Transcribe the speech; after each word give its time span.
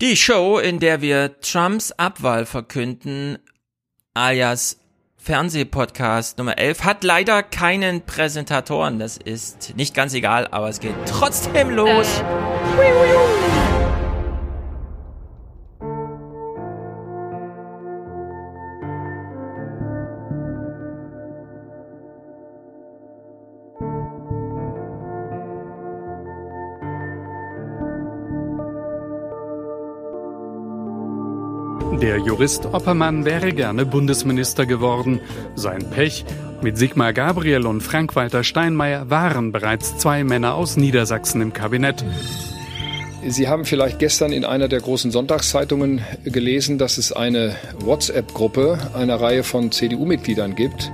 Die 0.00 0.16
Show, 0.16 0.60
in 0.60 0.78
der 0.78 1.00
wir 1.00 1.40
Trumps 1.40 1.90
Abwahl 1.90 2.46
verkünden, 2.46 3.38
alias 4.14 4.78
Fernsehpodcast 5.16 6.38
Nummer 6.38 6.56
11, 6.56 6.84
hat 6.84 7.02
leider 7.02 7.42
keinen 7.42 8.02
Präsentatoren. 8.02 9.00
Das 9.00 9.16
ist 9.16 9.74
nicht 9.74 9.96
ganz 9.96 10.14
egal, 10.14 10.46
aber 10.52 10.68
es 10.68 10.78
geht 10.78 10.94
trotzdem 11.04 11.70
los. 11.70 12.06
Äh. 12.78 13.57
Der 32.08 32.16
Jurist 32.16 32.64
Oppermann 32.64 33.26
wäre 33.26 33.52
gerne 33.52 33.84
Bundesminister 33.84 34.64
geworden. 34.64 35.20
Sein 35.56 35.90
Pech. 35.90 36.24
Mit 36.62 36.78
Sigmar 36.78 37.12
Gabriel 37.12 37.66
und 37.66 37.82
Frank-Walter 37.82 38.44
Steinmeier 38.44 39.10
waren 39.10 39.52
bereits 39.52 39.98
zwei 39.98 40.24
Männer 40.24 40.54
aus 40.54 40.78
Niedersachsen 40.78 41.42
im 41.42 41.52
Kabinett. 41.52 42.02
Sie 43.26 43.46
haben 43.46 43.66
vielleicht 43.66 43.98
gestern 43.98 44.32
in 44.32 44.46
einer 44.46 44.68
der 44.68 44.80
großen 44.80 45.10
Sonntagszeitungen 45.10 46.00
gelesen, 46.24 46.78
dass 46.78 46.96
es 46.96 47.12
eine 47.12 47.54
WhatsApp-Gruppe 47.80 48.78
einer 48.94 49.20
Reihe 49.20 49.44
von 49.44 49.70
CDU-Mitgliedern 49.70 50.54
gibt. 50.54 50.90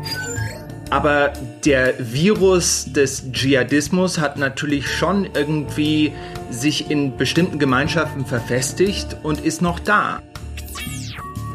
Aber 0.90 1.32
der 1.64 1.94
Virus 2.00 2.92
des 2.92 3.30
Dschihadismus 3.30 4.18
hat 4.18 4.36
natürlich 4.36 4.90
schon 4.90 5.28
irgendwie 5.32 6.12
sich 6.50 6.90
in 6.90 7.16
bestimmten 7.16 7.60
Gemeinschaften 7.60 8.26
verfestigt 8.26 9.16
und 9.22 9.40
ist 9.44 9.62
noch 9.62 9.78
da. 9.78 10.20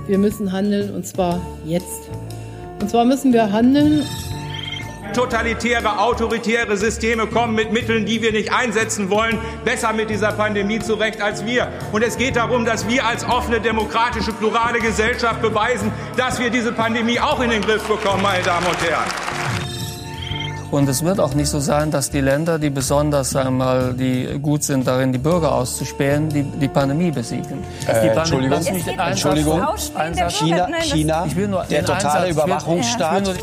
Wir 0.10 0.18
müssen 0.18 0.52
handeln 0.52 0.96
und 0.96 1.06
zwar 1.06 1.40
jetzt. 1.66 2.10
Und 2.82 2.90
zwar 2.90 3.06
müssen 3.06 3.32
wir 3.32 3.52
handeln. 3.52 4.04
Totalitäre, 5.14 6.00
autoritäre 6.00 6.76
Systeme 6.78 7.28
kommen 7.28 7.54
mit 7.54 7.72
Mitteln, 7.72 8.08
die 8.08 8.20
wir 8.20 8.32
nicht 8.32 8.52
einsetzen 8.52 9.12
wollen, 9.12 9.38
besser 9.66 9.94
mit 9.94 10.10
dieser 10.10 10.32
Pandemie 10.32 10.80
zurecht 10.80 11.22
als 11.22 11.46
wir. 11.46 11.68
Und 11.92 12.02
es 12.04 12.18
geht 12.18 12.38
darum, 12.38 12.66
dass 12.66 12.88
wir 12.88 13.06
als 13.06 13.24
offene, 13.24 13.62
demokratische, 13.62 14.32
plurale 14.32 14.80
Gesellschaft 14.80 15.44
beweisen, 15.44 15.92
dass 16.18 16.40
wir 16.40 16.50
diese 16.50 16.72
Pandemie 16.72 17.20
auch 17.20 17.40
in 17.42 17.52
den 17.52 17.62
Griff 17.62 17.84
bekommen, 17.84 18.24
meine 18.24 18.44
Damen 18.44 18.66
und 18.66 18.82
Herren. 18.82 19.49
Und 20.72 20.88
es 20.88 21.04
wird 21.04 21.20
auch 21.20 21.34
nicht 21.34 21.50
so 21.50 21.60
sein, 21.60 21.90
dass 21.90 22.12
die 22.12 22.22
Länder, 22.22 22.60
die 22.60 22.70
besonders 22.70 23.36
einmal 23.36 23.94
die 23.94 24.40
gut 24.40 24.64
sind 24.64 24.86
darin, 24.86 25.12
die 25.12 25.18
Bürger 25.18 25.54
auszuspähen, 25.54 26.30
die, 26.30 26.44
die 26.44 26.68
Pandemie 26.68 27.12
besiegen. 27.12 27.64
Äh, 27.88 28.08
Entschuldigung, 28.10 28.60
Entschuldigung. 28.98 29.62
China, 30.30 30.68
China 30.82 31.28
der 31.70 31.86
totale 31.86 32.28
Einsatz, 32.28 32.32
Überwachungsstaat. 32.32 33.36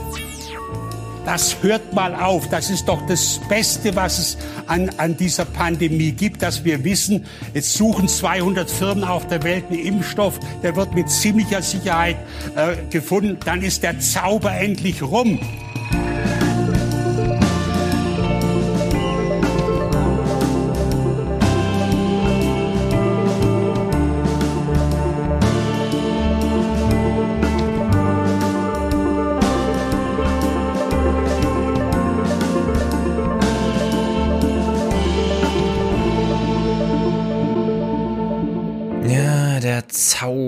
Das 1.24 1.56
hört 1.60 1.92
mal 1.92 2.14
auf. 2.14 2.48
Das 2.50 2.70
ist 2.70 2.86
doch 2.86 3.04
das 3.08 3.40
Beste, 3.48 3.96
was 3.96 4.18
es 4.20 4.38
an, 4.68 4.88
an 4.98 5.16
dieser 5.16 5.44
Pandemie 5.44 6.12
gibt, 6.12 6.40
dass 6.40 6.64
wir 6.64 6.84
wissen, 6.84 7.26
es 7.52 7.74
suchen 7.74 8.06
200 8.06 8.70
Firmen 8.70 9.02
auf 9.02 9.26
der 9.26 9.42
Welt 9.42 9.64
einen 9.68 9.80
Impfstoff, 9.80 10.38
der 10.62 10.76
wird 10.76 10.94
mit 10.94 11.10
ziemlicher 11.10 11.62
Sicherheit 11.62 12.16
äh, 12.54 12.76
gefunden. 12.90 13.38
Dann 13.44 13.62
ist 13.62 13.82
der 13.82 13.98
Zauber 13.98 14.52
endlich 14.52 15.02
rum. 15.02 15.40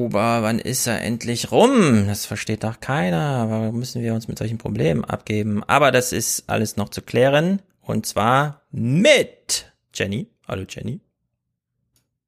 Zauber, 0.08 0.42
wann 0.42 0.58
ist 0.58 0.86
er 0.86 1.02
endlich 1.02 1.52
rum? 1.52 2.06
Das 2.06 2.24
versteht 2.24 2.64
doch 2.64 2.80
keiner. 2.80 3.50
Warum 3.50 3.78
müssen 3.78 4.00
wir 4.00 4.14
uns 4.14 4.26
mit 4.26 4.38
solchen 4.38 4.56
Problemen 4.56 5.04
abgeben? 5.04 5.62
Aber 5.64 5.92
das 5.92 6.12
ist 6.12 6.48
alles 6.48 6.78
noch 6.78 6.88
zu 6.88 7.02
klären. 7.02 7.60
Und 7.82 8.06
zwar 8.06 8.62
mit 8.70 9.70
Jenny. 9.92 10.28
Hallo 10.46 10.64
Jenny. 10.66 11.00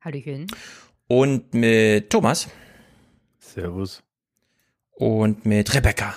Hallöchen. 0.03 0.47
Und 1.09 1.55
mit 1.55 2.11
Thomas. 2.11 2.49
Servus. 3.39 4.03
Und 4.91 5.47
mit 5.47 5.73
Rebecca. 5.75 6.13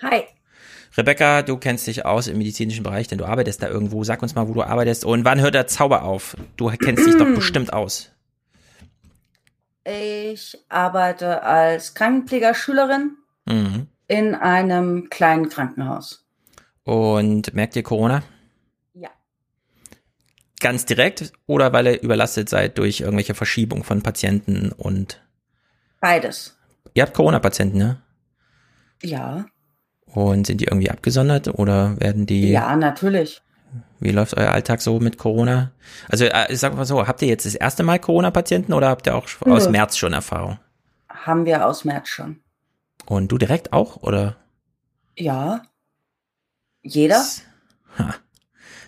Hi. 0.00 0.22
Rebecca, 0.96 1.42
du 1.42 1.58
kennst 1.58 1.88
dich 1.88 2.06
aus 2.06 2.26
im 2.26 2.38
medizinischen 2.38 2.84
Bereich, 2.84 3.06
denn 3.06 3.18
du 3.18 3.26
arbeitest 3.26 3.62
da 3.62 3.68
irgendwo. 3.68 4.02
Sag 4.02 4.22
uns 4.22 4.34
mal, 4.34 4.48
wo 4.48 4.54
du 4.54 4.62
arbeitest 4.62 5.04
und 5.04 5.26
wann 5.26 5.42
hört 5.42 5.54
der 5.54 5.66
Zauber 5.66 6.04
auf? 6.04 6.38
Du 6.56 6.70
kennst 6.70 7.06
dich 7.06 7.18
doch 7.18 7.28
bestimmt 7.34 7.74
aus. 7.74 8.12
Ich 9.92 10.56
arbeite 10.68 11.42
als 11.42 11.94
Krankenpflegerschülerin 11.94 13.16
mhm. 13.46 13.88
in 14.06 14.36
einem 14.36 15.10
kleinen 15.10 15.48
Krankenhaus. 15.48 16.24
Und 16.84 17.52
merkt 17.54 17.74
ihr 17.74 17.82
Corona? 17.82 18.22
Ja. 18.94 19.08
Ganz 20.60 20.86
direkt 20.86 21.32
oder 21.46 21.72
weil 21.72 21.88
ihr 21.88 22.02
überlastet 22.02 22.48
seid 22.48 22.78
durch 22.78 23.00
irgendwelche 23.00 23.34
Verschiebung 23.34 23.82
von 23.82 24.02
Patienten 24.02 24.70
und? 24.70 25.20
Beides. 26.00 26.56
Ihr 26.94 27.02
habt 27.02 27.14
Corona-Patienten, 27.14 27.78
ne? 27.78 28.00
Ja. 29.02 29.46
Und 30.06 30.46
sind 30.46 30.60
die 30.60 30.66
irgendwie 30.66 30.90
abgesondert 30.90 31.48
oder 31.48 31.98
werden 32.00 32.26
die? 32.26 32.50
Ja, 32.50 32.76
natürlich. 32.76 33.42
Wie 34.00 34.10
läuft 34.10 34.36
euer 34.36 34.50
Alltag 34.50 34.80
so 34.80 34.98
mit 34.98 35.18
Corona? 35.18 35.72
Also 36.08 36.24
äh, 36.24 36.52
ich 36.52 36.58
sag 36.58 36.74
mal 36.74 36.86
so, 36.86 37.06
habt 37.06 37.22
ihr 37.22 37.28
jetzt 37.28 37.46
das 37.46 37.54
erste 37.54 37.82
Mal 37.82 37.98
Corona-Patienten 37.98 38.72
oder 38.72 38.88
habt 38.88 39.06
ihr 39.06 39.14
auch 39.14 39.28
Nö. 39.44 39.52
aus 39.52 39.68
März 39.68 39.96
schon 39.96 40.12
Erfahrung? 40.12 40.58
Haben 41.08 41.44
wir 41.44 41.66
aus 41.66 41.84
März 41.84 42.08
schon. 42.08 42.40
Und 43.06 43.28
du 43.30 43.38
direkt 43.38 43.72
auch, 43.72 43.96
oder? 44.02 44.36
Ja. 45.16 45.62
Jeder? 46.82 47.24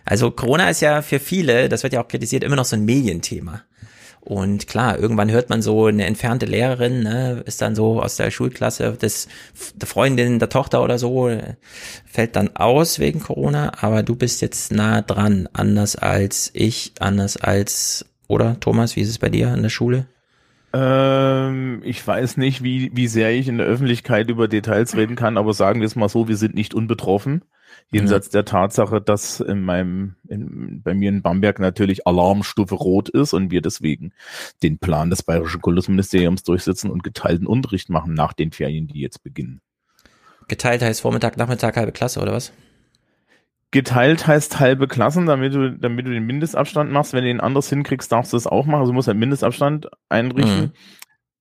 Also 0.05 0.31
Corona 0.31 0.69
ist 0.71 0.81
ja 0.81 1.03
für 1.03 1.21
viele, 1.21 1.69
das 1.69 1.83
wird 1.83 1.93
ja 1.93 2.03
auch 2.03 2.09
kritisiert, 2.09 2.43
immer 2.43 2.57
noch 2.57 2.65
so 2.65 2.77
ein 2.77 2.85
Medienthema. 2.85 3.63
Und 4.25 4.69
klar, 4.69 5.01
irgendwann 5.01 5.33
hört 5.33 5.51
man 5.51 5.63
so 5.63 5.87
eine 5.87 6.07
entfernte 6.07 6.47
Lehrerin, 6.47 7.03
ne, 7.03 7.43
ist 7.45 7.61
dann 7.61 7.75
so 7.75 8.01
aus 8.01 8.15
der 8.17 8.31
Schulklasse 8.31 8.93
des, 8.93 9.27
der 9.75 9.89
Freundin, 9.89 10.39
der 10.39 10.49
Tochter 10.49 10.85
oder 10.85 10.97
so, 10.97 11.29
fällt 12.07 12.37
dann 12.37 12.55
aus 12.55 13.01
wegen 13.01 13.19
Corona, 13.19 13.73
aber 13.81 14.05
du 14.05 14.15
bist 14.15 14.41
jetzt 14.41 14.71
nah 14.71 15.03
dran, 15.03 15.49
anders 15.53 15.97
als 15.97 16.53
ich, 16.55 16.93
anders 17.01 17.37
als, 17.37 18.07
oder 18.29 18.61
Thomas, 18.61 18.95
wie 18.95 19.01
ist 19.01 19.09
es 19.09 19.19
bei 19.19 19.29
dir 19.29 19.53
in 19.55 19.63
der 19.63 19.71
Schule? 19.71 20.07
Ähm, 20.73 21.83
ich 21.85 22.07
weiß 22.07 22.37
nicht, 22.37 22.63
wie, 22.63 22.93
wie 22.95 23.09
sehr 23.09 23.33
ich 23.33 23.49
in 23.49 23.59
der 23.59 23.67
Öffentlichkeit 23.67 24.31
über 24.31 24.47
Details 24.47 24.97
reden 24.97 25.17
kann, 25.17 25.37
aber 25.37 25.53
sagen 25.53 25.81
wir 25.81 25.87
es 25.87 25.97
mal 25.97 26.09
so, 26.09 26.29
wir 26.29 26.37
sind 26.37 26.55
nicht 26.55 26.75
unbetroffen. 26.75 27.43
Jenseits 27.91 28.29
ja. 28.29 28.33
der 28.33 28.45
Tatsache, 28.45 29.01
dass 29.01 29.41
in 29.41 29.63
meinem, 29.63 30.17
in, 30.29 30.83
bei 30.83 30.95
mir 30.95 31.09
in 31.09 31.23
Bamberg 31.23 31.59
natürlich 31.59 32.07
Alarmstufe 32.07 32.75
rot 32.75 33.09
ist 33.09 33.35
und 33.35 33.51
wir 33.51 33.61
deswegen 33.61 34.13
den 34.63 34.79
Plan 34.79 35.11
des 35.11 35.23
Bayerischen 35.23 35.61
Kultusministeriums 35.61 36.43
durchsetzen 36.43 36.91
und 36.91 37.03
geteilten 37.03 37.47
Unterricht 37.47 37.91
machen 37.91 38.15
nach 38.15 38.33
den 38.33 38.53
Ferien, 38.53 38.87
die 38.87 39.01
jetzt 39.01 39.23
beginnen. 39.23 39.61
Geteilt 40.49 40.83
heißt 40.83 41.01
Vormittag, 41.01 41.37
Nachmittag, 41.37 41.77
halbe 41.77 41.93
Klasse 41.93 42.21
oder 42.21 42.33
was? 42.33 42.53
Geteilt 43.71 44.27
heißt 44.27 44.61
halbe 44.61 44.87
Klassen, 44.87 45.25
damit 45.25 45.55
du, 45.55 45.73
damit 45.73 46.07
du 46.07 46.11
den 46.11 46.27
Mindestabstand 46.27 46.93
machst. 46.93 47.15
Wenn 47.15 47.25
du 47.25 47.29
den 47.29 47.41
anders 47.41 47.71
hinkriegst, 47.71 48.13
darfst 48.13 48.33
du 48.33 48.37
das 48.37 48.47
auch 48.47 48.67
machen. 48.67 48.81
Also 48.81 48.93
du 48.93 48.95
musst 48.95 49.09
einen 49.09 49.21
Mindestabstand 49.21 49.89
einrichten. 50.11 50.61
Mhm. 50.65 50.73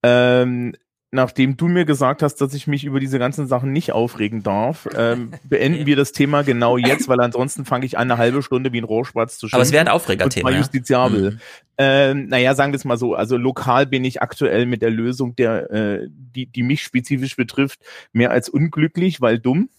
Ähm, 0.04 0.74
nachdem 1.12 1.58
du 1.58 1.68
mir 1.68 1.84
gesagt 1.84 2.24
hast, 2.24 2.36
dass 2.36 2.54
ich 2.54 2.68
mich 2.68 2.86
über 2.86 3.02
diese 3.02 3.20
ganzen 3.20 3.46
Sachen 3.46 3.74
nicht 3.74 3.92
aufregen 3.92 4.44
darf, 4.44 4.88
ähm, 4.96 5.34
beenden 5.44 5.86
wir 5.86 5.98
das 5.98 6.14
Thema 6.14 6.42
genau 6.42 6.78
jetzt, 6.78 7.10
weil 7.10 7.20
ansonsten 7.20 7.66
fange 7.66 7.86
ich 7.86 7.98
eine 7.98 8.18
halbe 8.18 8.42
Stunde 8.42 8.72
wie 8.72 8.80
ein 8.80 8.86
Rohrspatz 8.86 9.38
zu 9.38 9.48
schimpfen. 9.48 9.56
Aber 9.56 9.64
es 9.64 9.72
wäre 9.74 9.82
ein 9.82 9.90
Aufregerthema. 9.90 10.50
Und 10.50 10.58
justiziabel. 10.58 11.32
Mhm. 11.32 11.40
Ähm, 11.78 12.28
naja, 12.28 12.56
sagen 12.56 12.72
wir 12.72 12.78
es 12.78 12.86
mal 12.86 12.98
so. 12.98 13.14
Also 13.14 13.38
lokal 13.38 13.86
bin 13.86 14.06
ich 14.06 14.22
aktuell 14.22 14.66
mit 14.66 14.82
der 14.82 14.90
Lösung, 14.90 15.36
der, 15.36 15.70
äh, 15.72 16.08
die, 16.10 16.46
die 16.46 16.64
mich 16.64 16.82
spezifisch 16.82 17.36
betrifft, 17.36 17.80
mehr 18.14 18.32
als 18.32 18.48
unglücklich, 18.48 19.20
weil 19.20 19.38
dumm. 19.38 19.70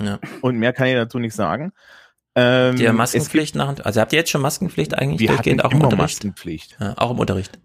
Ja. 0.00 0.20
Und 0.42 0.58
mehr 0.58 0.72
kann 0.72 0.86
ich 0.86 0.94
dazu 0.94 1.18
nicht 1.18 1.34
sagen. 1.34 1.72
Ähm, 2.36 2.76
die 2.76 2.86
Maskenpflicht 2.86 3.56
nach, 3.56 3.74
also 3.80 4.00
habt 4.00 4.12
ihr 4.12 4.20
jetzt 4.20 4.30
schon 4.30 4.42
Maskenpflicht 4.42 4.94
eigentlich 4.94 5.20
wir 5.20 5.28
durchgehend 5.28 5.64
auch 5.64 5.72
im 5.72 5.78
Unterricht? 5.80 5.98
Maskenpflicht. 5.98 6.76
Ja, 6.78 6.94
auch 6.96 7.10
im 7.10 7.18
Unterricht. 7.18 7.58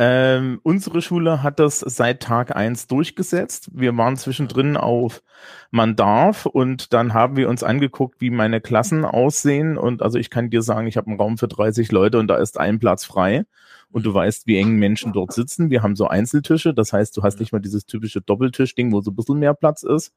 Ähm, 0.00 0.58
unsere 0.64 1.02
Schule 1.02 1.44
hat 1.44 1.60
das 1.60 1.78
seit 1.78 2.20
Tag 2.20 2.56
eins 2.56 2.88
durchgesetzt. 2.88 3.70
Wir 3.72 3.96
waren 3.96 4.16
zwischendrin 4.16 4.76
auf 4.76 5.22
man 5.70 5.94
darf 5.94 6.46
und 6.46 6.92
dann 6.92 7.14
haben 7.14 7.36
wir 7.36 7.48
uns 7.48 7.62
angeguckt, 7.62 8.20
wie 8.20 8.30
meine 8.30 8.60
Klassen 8.60 9.04
aussehen 9.04 9.78
und 9.78 10.02
also 10.02 10.18
ich 10.18 10.30
kann 10.30 10.50
dir 10.50 10.62
sagen, 10.62 10.88
ich 10.88 10.96
habe 10.96 11.08
einen 11.08 11.20
Raum 11.20 11.38
für 11.38 11.48
30 11.48 11.92
Leute 11.92 12.18
und 12.18 12.26
da 12.28 12.36
ist 12.36 12.58
ein 12.58 12.80
Platz 12.80 13.04
frei 13.04 13.44
und 13.90 14.04
du 14.04 14.12
weißt, 14.12 14.48
wie 14.48 14.58
eng 14.58 14.76
Menschen 14.76 15.12
dort 15.12 15.32
sitzen. 15.32 15.70
Wir 15.70 15.82
haben 15.82 15.94
so 15.94 16.08
Einzeltische, 16.08 16.74
das 16.74 16.92
heißt, 16.92 17.16
du 17.16 17.22
hast 17.22 17.38
nicht 17.38 17.52
mal 17.52 17.60
dieses 17.60 17.86
typische 17.86 18.20
Doppeltischding, 18.20 18.92
wo 18.92 19.00
so 19.00 19.12
ein 19.12 19.16
bisschen 19.16 19.38
mehr 19.38 19.54
Platz 19.54 19.84
ist. 19.84 20.12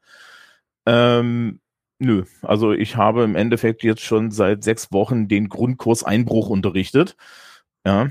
Ähm, 0.88 1.60
nö, 2.00 2.24
also 2.42 2.72
ich 2.74 2.96
habe 2.96 3.24
im 3.24 3.36
Endeffekt 3.36 3.84
jetzt 3.84 4.02
schon 4.02 4.32
seit 4.32 4.64
sechs 4.64 4.92
Wochen 4.92 5.28
den 5.28 5.50
Grundkurs 5.50 6.04
Einbruch 6.04 6.50
unterrichtet. 6.50 7.16
Ja, 7.86 8.10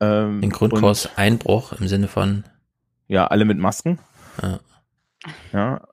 ähm, 0.00 0.40
Den 0.40 0.50
Grundkurs 0.50 1.06
und, 1.06 1.18
Einbruch 1.18 1.72
im 1.72 1.88
Sinne 1.88 2.08
von. 2.08 2.44
Ja, 3.06 3.26
alle 3.26 3.44
mit 3.44 3.58
Masken. 3.58 3.98
Ja. 4.42 4.60
ja. 5.52 5.88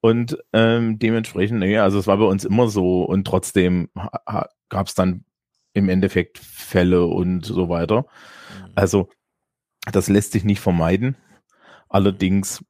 Und 0.00 0.38
ähm, 0.52 0.98
dementsprechend, 0.98 1.58
nee, 1.58 1.78
also 1.78 1.98
es 1.98 2.06
war 2.06 2.16
bei 2.16 2.24
uns 2.24 2.44
immer 2.44 2.68
so 2.68 3.04
und 3.04 3.26
trotzdem 3.26 3.90
gab 4.68 4.86
es 4.86 4.94
dann 4.94 5.24
im 5.74 5.88
Endeffekt 5.88 6.38
Fälle 6.38 7.06
und 7.06 7.44
so 7.44 7.68
weiter. 7.68 8.02
Mhm. 8.02 8.72
Also 8.74 9.08
das 9.92 10.08
lässt 10.08 10.32
sich 10.32 10.44
nicht 10.44 10.60
vermeiden. 10.60 11.16
Allerdings 11.88 12.64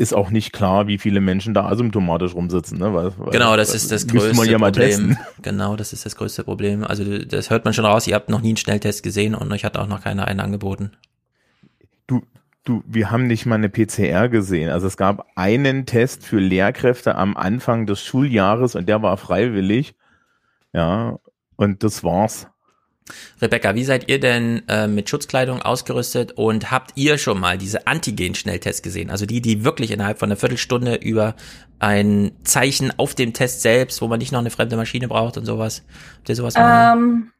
ist 0.00 0.14
auch 0.14 0.30
nicht 0.30 0.52
klar, 0.52 0.86
wie 0.86 0.96
viele 0.96 1.20
Menschen 1.20 1.52
da 1.52 1.66
asymptomatisch 1.66 2.34
rumsitzen. 2.34 2.78
Ne? 2.78 2.94
Weil, 2.94 3.12
genau, 3.32 3.54
das 3.58 3.74
ist 3.74 3.92
das 3.92 4.06
größte 4.06 4.56
Problem. 4.56 5.18
Genau, 5.42 5.76
das 5.76 5.92
ist 5.92 6.06
das 6.06 6.16
größte 6.16 6.42
Problem. 6.42 6.84
Also 6.84 7.18
das 7.18 7.50
hört 7.50 7.66
man 7.66 7.74
schon 7.74 7.84
raus, 7.84 8.06
ihr 8.06 8.14
habt 8.14 8.30
noch 8.30 8.40
nie 8.40 8.48
einen 8.48 8.56
Schnelltest 8.56 9.02
gesehen 9.02 9.34
und 9.34 9.52
euch 9.52 9.64
hat 9.64 9.76
auch 9.76 9.86
noch 9.86 10.02
keiner 10.02 10.26
einen 10.26 10.40
angeboten. 10.40 10.92
Du, 12.06 12.22
du, 12.64 12.82
wir 12.86 13.10
haben 13.10 13.26
nicht 13.26 13.44
mal 13.44 13.56
eine 13.56 13.68
PCR 13.68 14.30
gesehen. 14.30 14.70
Also 14.70 14.86
es 14.86 14.96
gab 14.96 15.26
einen 15.34 15.84
Test 15.84 16.24
für 16.24 16.40
Lehrkräfte 16.40 17.14
am 17.16 17.36
Anfang 17.36 17.84
des 17.84 18.02
Schuljahres 18.02 18.76
und 18.76 18.88
der 18.88 19.02
war 19.02 19.18
freiwillig. 19.18 19.94
Ja, 20.72 21.18
und 21.56 21.82
das 21.82 22.02
war's. 22.02 22.48
Rebecca, 23.40 23.74
wie 23.74 23.84
seid 23.84 24.08
ihr 24.08 24.20
denn 24.20 24.62
äh, 24.68 24.86
mit 24.86 25.08
Schutzkleidung 25.08 25.62
ausgerüstet 25.62 26.32
und 26.32 26.70
habt 26.70 26.92
ihr 26.96 27.18
schon 27.18 27.40
mal 27.40 27.58
diese 27.58 27.86
Antigen-Schnelltests 27.86 28.82
gesehen? 28.82 29.10
Also 29.10 29.26
die, 29.26 29.40
die 29.40 29.64
wirklich 29.64 29.90
innerhalb 29.90 30.18
von 30.18 30.28
einer 30.28 30.36
Viertelstunde 30.36 30.96
über 30.96 31.34
ein 31.78 32.32
Zeichen 32.44 32.92
auf 32.98 33.14
dem 33.14 33.32
Test 33.32 33.62
selbst, 33.62 34.02
wo 34.02 34.08
man 34.08 34.18
nicht 34.18 34.32
noch 34.32 34.40
eine 34.40 34.50
fremde 34.50 34.76
Maschine 34.76 35.08
braucht 35.08 35.36
und 35.36 35.46
sowas. 35.46 35.82
Habt 36.18 36.28
ihr 36.28 36.36
sowas 36.36 36.54
mal? 36.54 36.92
Ähm, 36.92 37.32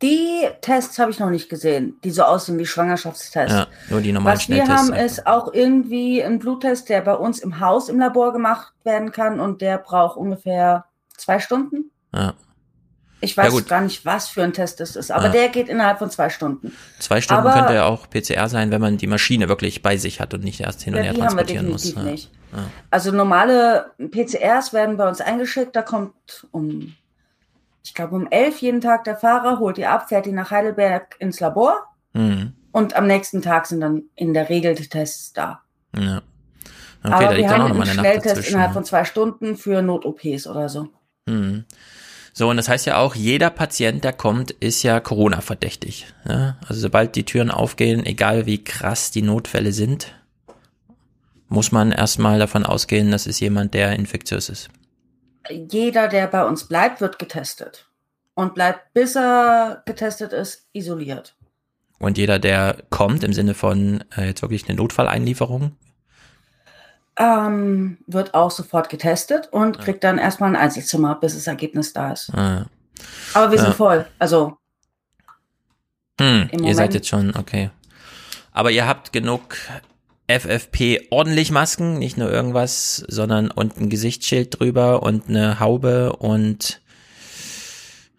die 0.00 0.48
Tests 0.60 0.98
habe 1.00 1.10
ich 1.10 1.18
noch 1.18 1.30
nicht 1.30 1.48
gesehen, 1.48 1.98
die 2.04 2.12
so 2.12 2.22
aussehen 2.22 2.56
wie 2.58 2.66
Schwangerschaftstests. 2.66 3.52
Ja, 3.52 3.66
nur 3.90 4.00
die 4.00 4.12
normalen 4.12 4.38
Was 4.38 4.48
wir 4.48 4.66
haben, 4.68 4.92
ist 4.92 5.26
auch 5.26 5.52
irgendwie 5.52 6.22
ein 6.22 6.38
Bluttest, 6.38 6.88
der 6.88 7.00
bei 7.00 7.14
uns 7.14 7.40
im 7.40 7.58
Haus 7.58 7.88
im 7.88 7.98
Labor 7.98 8.32
gemacht 8.32 8.72
werden 8.84 9.10
kann 9.10 9.40
und 9.40 9.60
der 9.60 9.78
braucht 9.78 10.16
ungefähr 10.16 10.84
zwei 11.16 11.40
Stunden. 11.40 11.90
Ja. 12.14 12.34
Ich 13.20 13.36
weiß 13.36 13.52
ja 13.52 13.60
gar 13.62 13.80
nicht, 13.80 14.04
was 14.04 14.28
für 14.28 14.44
ein 14.44 14.52
Test 14.52 14.78
das 14.80 14.94
ist, 14.94 15.10
aber 15.10 15.26
ah. 15.26 15.28
der 15.30 15.48
geht 15.48 15.68
innerhalb 15.68 15.98
von 15.98 16.10
zwei 16.10 16.30
Stunden. 16.30 16.72
Zwei 17.00 17.20
Stunden 17.20 17.46
aber 17.46 17.52
könnte 17.52 17.74
ja 17.74 17.84
auch 17.84 18.08
PCR 18.08 18.48
sein, 18.48 18.70
wenn 18.70 18.80
man 18.80 18.96
die 18.96 19.08
Maschine 19.08 19.48
wirklich 19.48 19.82
bei 19.82 19.96
sich 19.96 20.20
hat 20.20 20.34
und 20.34 20.44
nicht 20.44 20.60
erst 20.60 20.82
hin 20.82 20.94
und 20.94 21.02
her 21.02 21.14
transportieren 21.14 21.68
muss. 21.68 21.94
Ja. 21.94 22.02
Nicht. 22.02 22.30
Ja. 22.52 22.58
Also 22.90 23.10
normale 23.10 23.90
PCRs 23.98 24.72
werden 24.72 24.96
bei 24.96 25.08
uns 25.08 25.20
eingeschickt, 25.20 25.74
da 25.74 25.82
kommt 25.82 26.46
um, 26.52 26.94
ich 27.82 27.92
glaube 27.92 28.14
um 28.14 28.28
elf 28.30 28.58
jeden 28.58 28.80
Tag 28.80 29.04
der 29.04 29.16
Fahrer, 29.16 29.58
holt 29.58 29.76
die 29.76 29.86
ab, 29.86 30.08
fährt 30.08 30.26
die 30.26 30.32
nach 30.32 30.50
Heidelberg 30.50 31.16
ins 31.18 31.40
Labor 31.40 31.88
mhm. 32.12 32.52
und 32.70 32.94
am 32.94 33.06
nächsten 33.08 33.42
Tag 33.42 33.66
sind 33.66 33.80
dann 33.80 34.04
in 34.14 34.32
der 34.32 34.48
Regel 34.48 34.76
die 34.76 34.88
Tests 34.88 35.32
da. 35.32 35.62
Ja. 35.96 36.22
Okay, 37.02 37.12
aber 37.12 37.36
wir 37.36 37.48
haben 37.48 37.72
einen 37.72 37.86
Schnelltest 37.86 38.48
innerhalb 38.48 38.72
von 38.72 38.84
zwei 38.84 39.04
Stunden 39.04 39.56
für 39.56 39.82
Not-OPs 39.82 40.46
oder 40.46 40.68
so. 40.68 40.88
Mhm. 41.26 41.64
So, 42.38 42.48
und 42.48 42.56
das 42.56 42.68
heißt 42.68 42.86
ja 42.86 42.98
auch, 42.98 43.16
jeder 43.16 43.50
Patient, 43.50 44.04
der 44.04 44.12
kommt, 44.12 44.52
ist 44.52 44.84
ja 44.84 45.00
Corona-verdächtig. 45.00 46.06
Ja? 46.24 46.56
Also 46.68 46.82
sobald 46.82 47.16
die 47.16 47.24
Türen 47.24 47.50
aufgehen, 47.50 48.06
egal 48.06 48.46
wie 48.46 48.62
krass 48.62 49.10
die 49.10 49.22
Notfälle 49.22 49.72
sind, 49.72 50.14
muss 51.48 51.72
man 51.72 51.90
erstmal 51.90 52.38
davon 52.38 52.64
ausgehen, 52.64 53.10
dass 53.10 53.26
es 53.26 53.40
jemand, 53.40 53.74
der 53.74 53.94
infektiös 53.94 54.50
ist. 54.50 54.68
Jeder, 55.50 56.06
der 56.06 56.28
bei 56.28 56.46
uns 56.46 56.68
bleibt, 56.68 57.00
wird 57.00 57.18
getestet. 57.18 57.88
Und 58.34 58.54
bleibt, 58.54 58.92
bis 58.94 59.16
er 59.16 59.82
getestet 59.84 60.32
ist, 60.32 60.68
isoliert. 60.72 61.34
Und 61.98 62.18
jeder, 62.18 62.38
der 62.38 62.84
kommt, 62.88 63.24
im 63.24 63.32
Sinne 63.32 63.54
von 63.54 64.04
äh, 64.16 64.26
jetzt 64.26 64.42
wirklich 64.42 64.68
eine 64.68 64.76
Notfalleinlieferung, 64.76 65.72
ähm, 67.18 67.98
wird 68.06 68.34
auch 68.34 68.50
sofort 68.50 68.88
getestet 68.88 69.48
und 69.50 69.78
kriegt 69.78 70.04
dann 70.04 70.18
erstmal 70.18 70.50
ein 70.50 70.56
Einzelzimmer, 70.56 71.16
bis 71.16 71.34
das 71.34 71.46
Ergebnis 71.46 71.92
da 71.92 72.12
ist. 72.12 72.30
Ah, 72.34 72.66
Aber 73.34 73.50
wir 73.50 73.58
sind 73.58 73.74
voll. 73.74 74.06
Also. 74.18 74.56
Hm, 76.20 76.48
ihr 76.62 76.74
seid 76.74 76.94
jetzt 76.94 77.08
schon, 77.08 77.34
okay. 77.36 77.70
Aber 78.52 78.70
ihr 78.70 78.88
habt 78.88 79.12
genug 79.12 79.56
FFP 80.28 81.08
ordentlich 81.10 81.50
Masken, 81.50 81.98
nicht 81.98 82.18
nur 82.18 82.30
irgendwas, 82.30 83.04
sondern 83.08 83.50
und 83.50 83.76
ein 83.78 83.88
Gesichtsschild 83.88 84.58
drüber 84.58 85.02
und 85.02 85.28
eine 85.28 85.58
Haube 85.58 86.14
und 86.16 86.80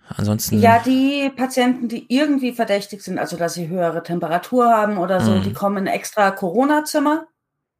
ansonsten. 0.08 0.60
Ja, 0.60 0.80
die 0.80 1.32
Patienten, 1.36 1.88
die 1.88 2.06
irgendwie 2.10 2.52
verdächtig 2.52 3.02
sind, 3.02 3.20
also 3.20 3.38
dass 3.38 3.54
sie 3.54 3.68
höhere 3.68 4.02
Temperatur 4.02 4.70
haben 4.70 4.98
oder 4.98 5.22
so, 5.22 5.32
mhm. 5.32 5.44
die 5.44 5.54
kommen 5.54 5.78
in 5.78 5.88
extra 5.88 6.32
Corona-Zimmer. 6.32 7.28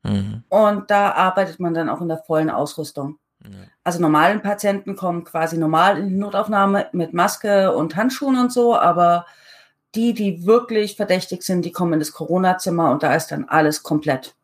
Mhm. 0.04 0.44
Und 0.50 0.92
da 0.92 1.12
arbeitet 1.12 1.60
man 1.60 1.74
dann 1.74 1.90
auch 1.90 2.02
in 2.02 2.08
der 2.08 2.18
vollen 2.18 2.50
Ausrüstung. 2.50 3.20
Ja. 3.44 3.50
Also 3.84 4.00
normalen 4.00 4.42
Patienten 4.42 4.96
kommen 4.96 5.24
quasi 5.24 5.58
normal 5.58 5.98
in 5.98 6.10
die 6.10 6.16
Notaufnahme 6.16 6.88
mit 6.92 7.14
Maske 7.14 7.74
und 7.74 7.96
Handschuhen 7.96 8.38
und 8.38 8.52
so, 8.52 8.78
aber 8.78 9.26
die, 9.96 10.14
die 10.14 10.46
wirklich 10.46 10.96
verdächtig 10.96 11.44
sind, 11.44 11.64
die 11.64 11.72
kommen 11.72 11.94
in 11.94 12.00
das 12.00 12.14
Corona-Zimmer 12.14 12.92
und 12.92 13.02
da 13.02 13.16
ist 13.16 13.28
dann 13.28 13.46
alles 13.46 13.82
komplett. 13.84 14.36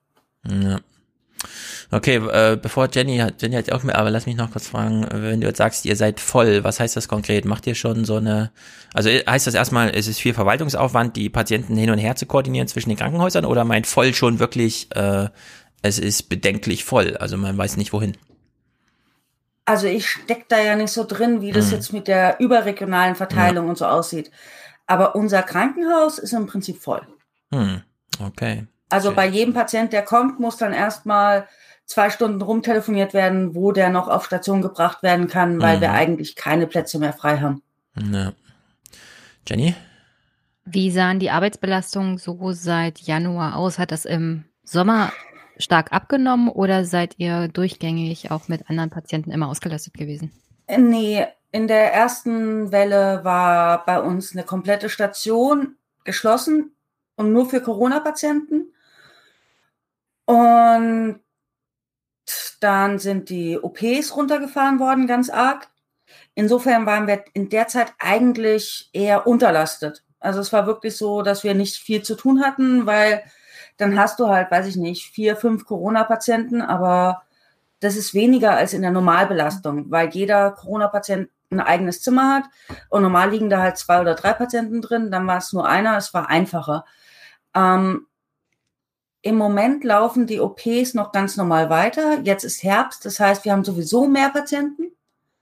Ja. 0.47 0.79
Okay, 1.91 2.15
äh, 2.15 2.57
bevor 2.59 2.89
Jenny 2.91 3.17
hat, 3.17 3.41
Jenny 3.41 3.55
hat 3.55 3.71
auch 3.71 3.83
mehr, 3.83 3.97
aber 3.97 4.09
lass 4.09 4.25
mich 4.25 4.35
noch 4.35 4.51
kurz 4.51 4.67
fragen, 4.67 5.07
wenn 5.11 5.41
du 5.41 5.47
jetzt 5.47 5.57
sagst, 5.57 5.85
ihr 5.85 5.95
seid 5.95 6.19
voll, 6.19 6.63
was 6.63 6.79
heißt 6.79 6.95
das 6.95 7.07
konkret? 7.07 7.45
Macht 7.45 7.67
ihr 7.67 7.75
schon 7.75 8.05
so 8.05 8.15
eine, 8.15 8.51
also 8.93 9.09
heißt 9.09 9.47
das 9.47 9.53
erstmal, 9.53 9.89
es 9.95 10.07
ist 10.07 10.19
viel 10.19 10.33
Verwaltungsaufwand, 10.33 11.15
die 11.15 11.29
Patienten 11.29 11.77
hin 11.77 11.91
und 11.91 11.99
her 11.99 12.15
zu 12.15 12.25
koordinieren 12.25 12.67
zwischen 12.67 12.89
den 12.89 12.97
Krankenhäusern 12.97 13.45
oder 13.45 13.63
meint 13.63 13.87
voll 13.87 14.13
schon 14.13 14.39
wirklich, 14.39 14.89
äh, 14.95 15.29
es 15.81 15.99
ist 15.99 16.29
bedenklich 16.29 16.83
voll, 16.83 17.15
also 17.17 17.37
man 17.37 17.57
weiß 17.57 17.77
nicht 17.77 17.93
wohin? 17.93 18.17
Also 19.65 19.87
ich 19.87 20.07
steck 20.07 20.47
da 20.47 20.59
ja 20.59 20.75
nicht 20.75 20.91
so 20.91 21.03
drin, 21.03 21.41
wie 21.41 21.51
das 21.51 21.67
hm. 21.67 21.73
jetzt 21.73 21.93
mit 21.93 22.07
der 22.07 22.39
überregionalen 22.39 23.15
Verteilung 23.15 23.65
ja. 23.65 23.69
und 23.71 23.77
so 23.77 23.85
aussieht. 23.85 24.31
Aber 24.87 25.15
unser 25.15 25.41
Krankenhaus 25.41 26.19
ist 26.19 26.33
im 26.33 26.45
Prinzip 26.45 26.77
voll. 26.77 27.01
Hm. 27.51 27.81
Okay. 28.19 28.67
Also 28.89 29.09
okay. 29.09 29.15
bei 29.15 29.27
jedem 29.27 29.53
Patient, 29.55 29.91
der 29.91 30.03
kommt, 30.03 30.39
muss 30.39 30.57
dann 30.57 30.73
erstmal 30.73 31.47
zwei 31.85 32.09
Stunden 32.09 32.41
rumtelefoniert 32.41 33.13
werden, 33.13 33.55
wo 33.55 33.71
der 33.71 33.89
noch 33.89 34.07
auf 34.07 34.25
Station 34.25 34.61
gebracht 34.61 35.03
werden 35.03 35.27
kann, 35.27 35.61
weil 35.61 35.77
mhm. 35.77 35.81
wir 35.81 35.91
eigentlich 35.91 36.35
keine 36.35 36.67
Plätze 36.67 36.99
mehr 36.99 37.13
frei 37.13 37.39
haben. 37.39 37.61
Ja. 38.11 38.33
Jenny? 39.47 39.75
Wie 40.65 40.89
sahen 40.89 41.19
die 41.19 41.29
Arbeitsbelastungen 41.29 42.17
so 42.17 42.51
seit 42.51 42.99
Januar 42.99 43.55
aus? 43.55 43.77
Hat 43.77 43.91
das 43.91 44.05
im 44.05 44.45
Sommer 44.63 45.11
stark 45.57 45.93
abgenommen 45.93 46.49
oder 46.49 46.85
seid 46.85 47.15
ihr 47.17 47.47
durchgängig 47.47 48.31
auch 48.31 48.47
mit 48.47 48.69
anderen 48.69 48.89
Patienten 48.89 49.31
immer 49.31 49.47
ausgelastet 49.47 49.93
gewesen? 49.93 50.31
Nee, 50.67 51.25
in 51.51 51.67
der 51.67 51.93
ersten 51.93 52.71
Welle 52.71 53.23
war 53.23 53.85
bei 53.85 54.01
uns 54.01 54.33
eine 54.33 54.43
komplette 54.43 54.89
Station 54.89 55.75
geschlossen 56.03 56.75
und 57.15 57.31
nur 57.31 57.49
für 57.49 57.61
Corona-Patienten. 57.61 58.73
Und 60.25 61.19
dann 62.63 62.99
sind 62.99 63.29
die 63.29 63.59
OPs 63.61 64.15
runtergefahren 64.15 64.79
worden, 64.79 65.07
ganz 65.07 65.29
arg. 65.29 65.67
Insofern 66.33 66.85
waren 66.85 67.07
wir 67.07 67.23
in 67.33 67.49
der 67.49 67.67
Zeit 67.67 67.93
eigentlich 67.99 68.89
eher 68.93 69.27
unterlastet. 69.27 70.03
Also 70.19 70.39
es 70.39 70.51
war 70.51 70.65
wirklich 70.67 70.97
so, 70.97 71.21
dass 71.21 71.43
wir 71.43 71.53
nicht 71.53 71.77
viel 71.77 72.03
zu 72.03 72.15
tun 72.15 72.43
hatten, 72.43 72.85
weil 72.85 73.23
dann 73.77 73.97
hast 73.97 74.19
du 74.19 74.27
halt, 74.27 74.51
weiß 74.51 74.67
ich 74.67 74.75
nicht, 74.75 75.07
vier, 75.07 75.35
fünf 75.35 75.65
Corona-Patienten, 75.65 76.61
aber 76.61 77.23
das 77.79 77.95
ist 77.95 78.13
weniger 78.13 78.51
als 78.51 78.73
in 78.73 78.81
der 78.81 78.91
Normalbelastung, 78.91 79.91
weil 79.91 80.09
jeder 80.09 80.51
Corona-Patient 80.51 81.29
ein 81.51 81.59
eigenes 81.59 82.01
Zimmer 82.01 82.35
hat 82.35 82.43
und 82.89 83.03
normal 83.03 83.29
liegen 83.31 83.49
da 83.49 83.61
halt 83.61 83.77
zwei 83.77 84.01
oder 84.01 84.15
drei 84.15 84.33
Patienten 84.33 84.81
drin, 84.81 85.11
dann 85.11 85.27
war 85.27 85.37
es 85.37 85.53
nur 85.53 85.67
einer, 85.67 85.95
es 85.97 86.13
war 86.13 86.29
einfacher. 86.29 86.85
Ähm, 87.53 88.07
im 89.25 89.37
Moment 89.37 89.83
laufen 89.83 90.27
die 90.27 90.39
OPs 90.39 90.93
noch 90.93 91.11
ganz 91.11 91.35
normal 91.35 91.71
weiter. 91.71 92.21
Jetzt 92.21 92.43
ist 92.43 92.61
Herbst, 92.61 93.05
das 93.05 93.19
heißt, 93.19 93.43
wir 93.43 93.53
haben 93.53 93.63
sowieso 93.63 94.07
mehr 94.07 94.29
Patienten. 94.29 94.91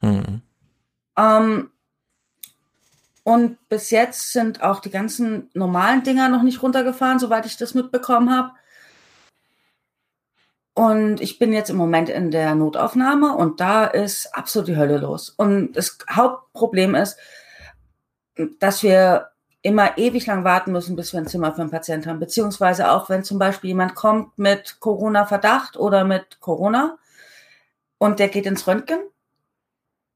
Mhm. 0.01 0.41
Ähm, 1.17 1.69
Und 3.23 3.57
bis 3.67 3.89
jetzt 3.89 4.31
sind 4.31 4.61
auch 4.63 4.79
die 4.79 4.89
ganzen 4.89 5.49
normalen 5.53 6.01
Dinger 6.03 6.29
noch 6.29 6.43
nicht 6.43 6.63
runtergefahren, 6.63 7.19
soweit 7.19 7.45
ich 7.45 7.57
das 7.57 7.73
mitbekommen 7.73 8.33
habe. 8.33 8.51
Und 10.75 11.19
ich 11.19 11.37
bin 11.37 11.51
jetzt 11.51 11.69
im 11.69 11.75
Moment 11.75 12.07
in 12.07 12.31
der 12.31 12.55
Notaufnahme 12.55 13.35
und 13.35 13.59
da 13.59 13.85
ist 13.85 14.33
absolut 14.33 14.69
die 14.69 14.77
Hölle 14.77 14.97
los. 14.97 15.29
Und 15.29 15.73
das 15.73 15.97
Hauptproblem 16.09 16.95
ist, 16.95 17.17
dass 18.59 18.81
wir 18.81 19.32
immer 19.63 19.97
ewig 19.97 20.27
lang 20.27 20.43
warten 20.43 20.71
müssen, 20.71 20.95
bis 20.95 21.13
wir 21.13 21.21
ein 21.21 21.27
Zimmer 21.27 21.53
für 21.53 21.61
einen 21.61 21.71
Patienten 21.71 22.09
haben. 22.09 22.19
Beziehungsweise 22.19 22.91
auch, 22.91 23.09
wenn 23.09 23.23
zum 23.23 23.39
Beispiel 23.39 23.69
jemand 23.69 23.95
kommt 23.95 24.37
mit 24.37 24.79
Corona-Verdacht 24.79 25.77
oder 25.77 26.03
mit 26.03 26.39
Corona 26.41 26.97
und 27.97 28.19
der 28.19 28.27
geht 28.27 28.45
ins 28.45 28.67
Röntgen, 28.67 28.99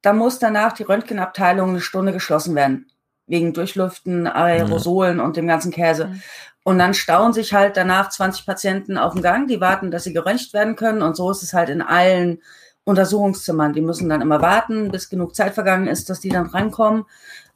dann 0.01 0.17
muss 0.17 0.37
danach 0.37 0.73
die 0.73 0.83
Röntgenabteilung 0.83 1.69
eine 1.69 1.81
Stunde 1.81 2.11
geschlossen 2.11 2.55
werden. 2.55 2.91
Wegen 3.25 3.53
Durchlüften, 3.53 4.27
Aerosolen 4.27 5.17
mhm. 5.17 5.23
und 5.23 5.37
dem 5.37 5.47
ganzen 5.47 5.71
Käse. 5.71 6.15
Und 6.63 6.79
dann 6.79 6.93
stauen 6.93 7.31
sich 7.31 7.53
halt 7.53 7.77
danach 7.77 8.09
20 8.09 8.45
Patienten 8.45 8.97
auf 8.97 9.13
dem 9.13 9.21
Gang, 9.21 9.47
die 9.47 9.61
warten, 9.61 9.91
dass 9.91 10.03
sie 10.03 10.13
geröntgt 10.13 10.53
werden 10.53 10.75
können. 10.75 11.01
Und 11.01 11.15
so 11.15 11.31
ist 11.31 11.41
es 11.41 11.53
halt 11.53 11.69
in 11.69 11.81
allen 11.81 12.41
Untersuchungszimmern. 12.83 13.71
Die 13.71 13.81
müssen 13.81 14.09
dann 14.09 14.21
immer 14.21 14.41
warten, 14.41 14.91
bis 14.91 15.09
genug 15.09 15.35
Zeit 15.35 15.53
vergangen 15.53 15.87
ist, 15.87 16.09
dass 16.09 16.19
die 16.19 16.29
dann 16.29 16.47
reinkommen. 16.47 17.05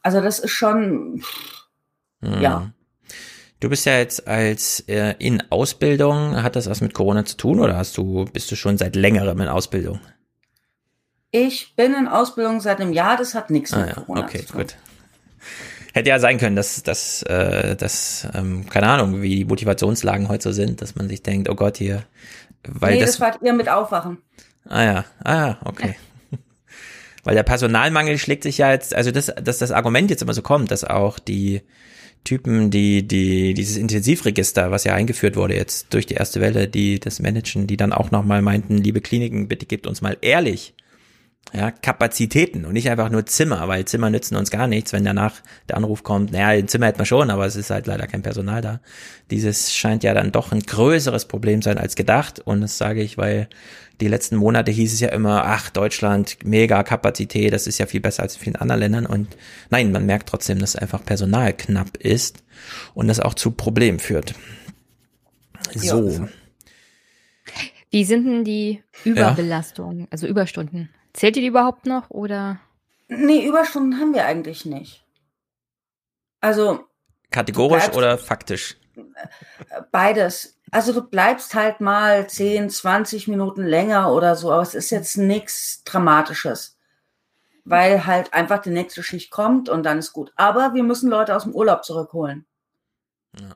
Also 0.01 0.21
das 0.21 0.39
ist 0.39 0.51
schon, 0.51 1.23
mhm. 2.21 2.41
ja. 2.41 2.71
Du 3.59 3.69
bist 3.69 3.85
ja 3.85 3.97
jetzt 3.97 4.27
als 4.27 4.79
äh, 4.87 5.13
in 5.19 5.43
Ausbildung. 5.51 6.41
Hat 6.41 6.55
das 6.55 6.67
was 6.67 6.81
mit 6.81 6.95
Corona 6.95 7.25
zu 7.25 7.37
tun 7.37 7.59
oder 7.59 7.77
hast 7.77 7.95
du 7.95 8.25
bist 8.25 8.49
du 8.51 8.55
schon 8.55 8.77
seit 8.77 8.95
längerem 8.95 9.39
in 9.39 9.47
Ausbildung? 9.47 9.99
Ich 11.29 11.75
bin 11.75 11.93
in 11.93 12.07
Ausbildung 12.07 12.59
seit 12.59 12.81
einem 12.81 12.91
Jahr. 12.91 13.17
Das 13.17 13.35
hat 13.35 13.51
nichts 13.51 13.71
ah, 13.73 13.79
mit 13.81 13.89
ja. 13.89 13.93
Corona 13.93 14.23
okay, 14.23 14.39
zu 14.39 14.47
tun. 14.47 14.61
Gut 14.61 14.75
hätte 15.93 16.09
ja 16.09 16.19
sein 16.19 16.37
können, 16.37 16.55
dass, 16.55 16.83
dass, 16.83 17.23
äh, 17.23 17.75
dass 17.75 18.27
ähm, 18.33 18.67
keine 18.69 18.87
Ahnung, 18.87 19.21
wie 19.21 19.37
die 19.37 19.45
Motivationslagen 19.45 20.29
heute 20.29 20.43
so 20.43 20.51
sind, 20.51 20.81
dass 20.81 20.95
man 20.95 21.09
sich 21.09 21.21
denkt, 21.23 21.49
oh 21.49 21.55
Gott, 21.55 21.77
hier, 21.77 22.03
weil 22.67 22.95
nee, 22.95 23.01
das, 23.01 23.11
das 23.11 23.19
wart 23.19 23.39
ihr 23.41 23.53
mit 23.53 23.69
Aufwachen. 23.69 24.19
Ah 24.67 24.83
ja, 24.83 25.05
ah 25.23 25.35
ja, 25.35 25.59
okay. 25.65 25.95
weil 27.23 27.35
der 27.35 27.43
Personalmangel 27.43 28.17
schlägt 28.17 28.43
sich 28.43 28.57
ja 28.57 28.71
jetzt, 28.71 28.95
also 28.95 29.11
das, 29.11 29.33
dass 29.41 29.57
das 29.57 29.71
Argument 29.71 30.09
jetzt 30.09 30.21
immer 30.21 30.33
so 30.33 30.41
kommt, 30.41 30.71
dass 30.71 30.83
auch 30.83 31.19
die 31.19 31.61
Typen, 32.23 32.69
die, 32.69 33.07
die, 33.07 33.53
dieses 33.53 33.77
Intensivregister, 33.77 34.71
was 34.71 34.83
ja 34.83 34.93
eingeführt 34.93 35.35
wurde 35.35 35.55
jetzt 35.55 35.93
durch 35.93 36.05
die 36.05 36.13
erste 36.13 36.39
Welle, 36.39 36.67
die 36.67 36.99
das 36.99 37.19
managen, 37.19 37.67
die 37.67 37.77
dann 37.77 37.93
auch 37.93 38.11
nochmal 38.11 38.41
meinten, 38.41 38.77
liebe 38.77 39.01
Kliniken, 39.01 39.47
bitte 39.47 39.65
gebt 39.65 39.87
uns 39.87 40.01
mal 40.01 40.17
ehrlich 40.21 40.73
ja, 41.53 41.69
Kapazitäten 41.69 42.65
und 42.65 42.73
nicht 42.73 42.89
einfach 42.89 43.09
nur 43.09 43.25
Zimmer, 43.25 43.67
weil 43.67 43.83
Zimmer 43.83 44.09
nützen 44.09 44.37
uns 44.37 44.51
gar 44.51 44.67
nichts, 44.67 44.93
wenn 44.93 45.03
danach 45.03 45.41
der 45.67 45.75
Anruf 45.75 46.01
kommt, 46.01 46.31
naja, 46.31 46.47
ein 46.47 46.69
Zimmer 46.69 46.85
hätten 46.85 46.99
wir 46.99 47.05
schon, 47.05 47.29
aber 47.29 47.45
es 47.45 47.57
ist 47.57 47.69
halt 47.69 47.87
leider 47.87 48.07
kein 48.07 48.21
Personal 48.21 48.61
da. 48.61 48.79
Dieses 49.31 49.73
scheint 49.73 50.03
ja 50.03 50.13
dann 50.13 50.31
doch 50.31 50.53
ein 50.53 50.61
größeres 50.61 51.25
Problem 51.25 51.61
sein 51.61 51.77
als 51.77 51.95
gedacht 51.95 52.39
und 52.39 52.61
das 52.61 52.77
sage 52.77 53.01
ich, 53.01 53.17
weil 53.17 53.49
die 53.99 54.07
letzten 54.07 54.37
Monate 54.37 54.71
hieß 54.71 54.93
es 54.93 55.01
ja 55.01 55.09
immer, 55.09 55.43
ach, 55.45 55.69
Deutschland, 55.69 56.37
mega 56.45 56.83
Kapazität, 56.83 57.51
das 57.51 57.67
ist 57.67 57.79
ja 57.79 57.85
viel 57.85 58.01
besser 58.01 58.23
als 58.23 58.35
in 58.35 58.41
vielen 58.41 58.55
anderen 58.55 58.79
Ländern 58.79 59.05
und 59.05 59.35
nein, 59.69 59.91
man 59.91 60.05
merkt 60.05 60.29
trotzdem, 60.29 60.59
dass 60.59 60.77
einfach 60.77 61.03
Personal 61.03 61.51
knapp 61.51 61.97
ist 61.97 62.43
und 62.93 63.09
das 63.09 63.19
auch 63.19 63.33
zu 63.33 63.51
Problemen 63.51 63.99
führt. 63.99 64.35
So. 65.75 66.09
Ja. 66.09 66.27
Wie 67.89 68.05
sind 68.05 68.25
denn 68.25 68.45
die 68.45 68.81
Überbelastungen, 69.03 70.01
ja. 70.01 70.07
also 70.11 70.27
Überstunden? 70.27 70.89
Zählt 71.13 71.35
ihr 71.35 71.41
die 71.41 71.47
überhaupt 71.47 71.85
noch 71.85 72.09
oder? 72.09 72.59
Nee, 73.07 73.45
Überstunden 73.45 73.99
haben 73.99 74.13
wir 74.13 74.25
eigentlich 74.25 74.65
nicht. 74.65 75.05
Also. 76.39 76.85
Kategorisch 77.29 77.89
oder 77.89 78.17
faktisch? 78.17 78.77
Beides. 79.91 80.57
Also 80.71 80.93
du 80.93 81.01
bleibst 81.01 81.53
halt 81.53 81.81
mal 81.81 82.27
10, 82.27 82.69
20 82.69 83.27
Minuten 83.27 83.63
länger 83.63 84.11
oder 84.13 84.35
so, 84.35 84.51
aber 84.51 84.61
es 84.61 84.73
ist 84.73 84.89
jetzt 84.89 85.17
nichts 85.17 85.83
Dramatisches. 85.83 86.77
Weil 87.65 88.05
halt 88.05 88.33
einfach 88.33 88.59
die 88.59 88.69
nächste 88.69 89.03
Schicht 89.03 89.29
kommt 89.29 89.69
und 89.69 89.83
dann 89.83 89.99
ist 89.99 90.13
gut. 90.13 90.31
Aber 90.35 90.73
wir 90.73 90.83
müssen 90.83 91.09
Leute 91.09 91.35
aus 91.35 91.43
dem 91.43 91.53
Urlaub 91.53 91.83
zurückholen. 91.83 92.45
Ja. 93.39 93.55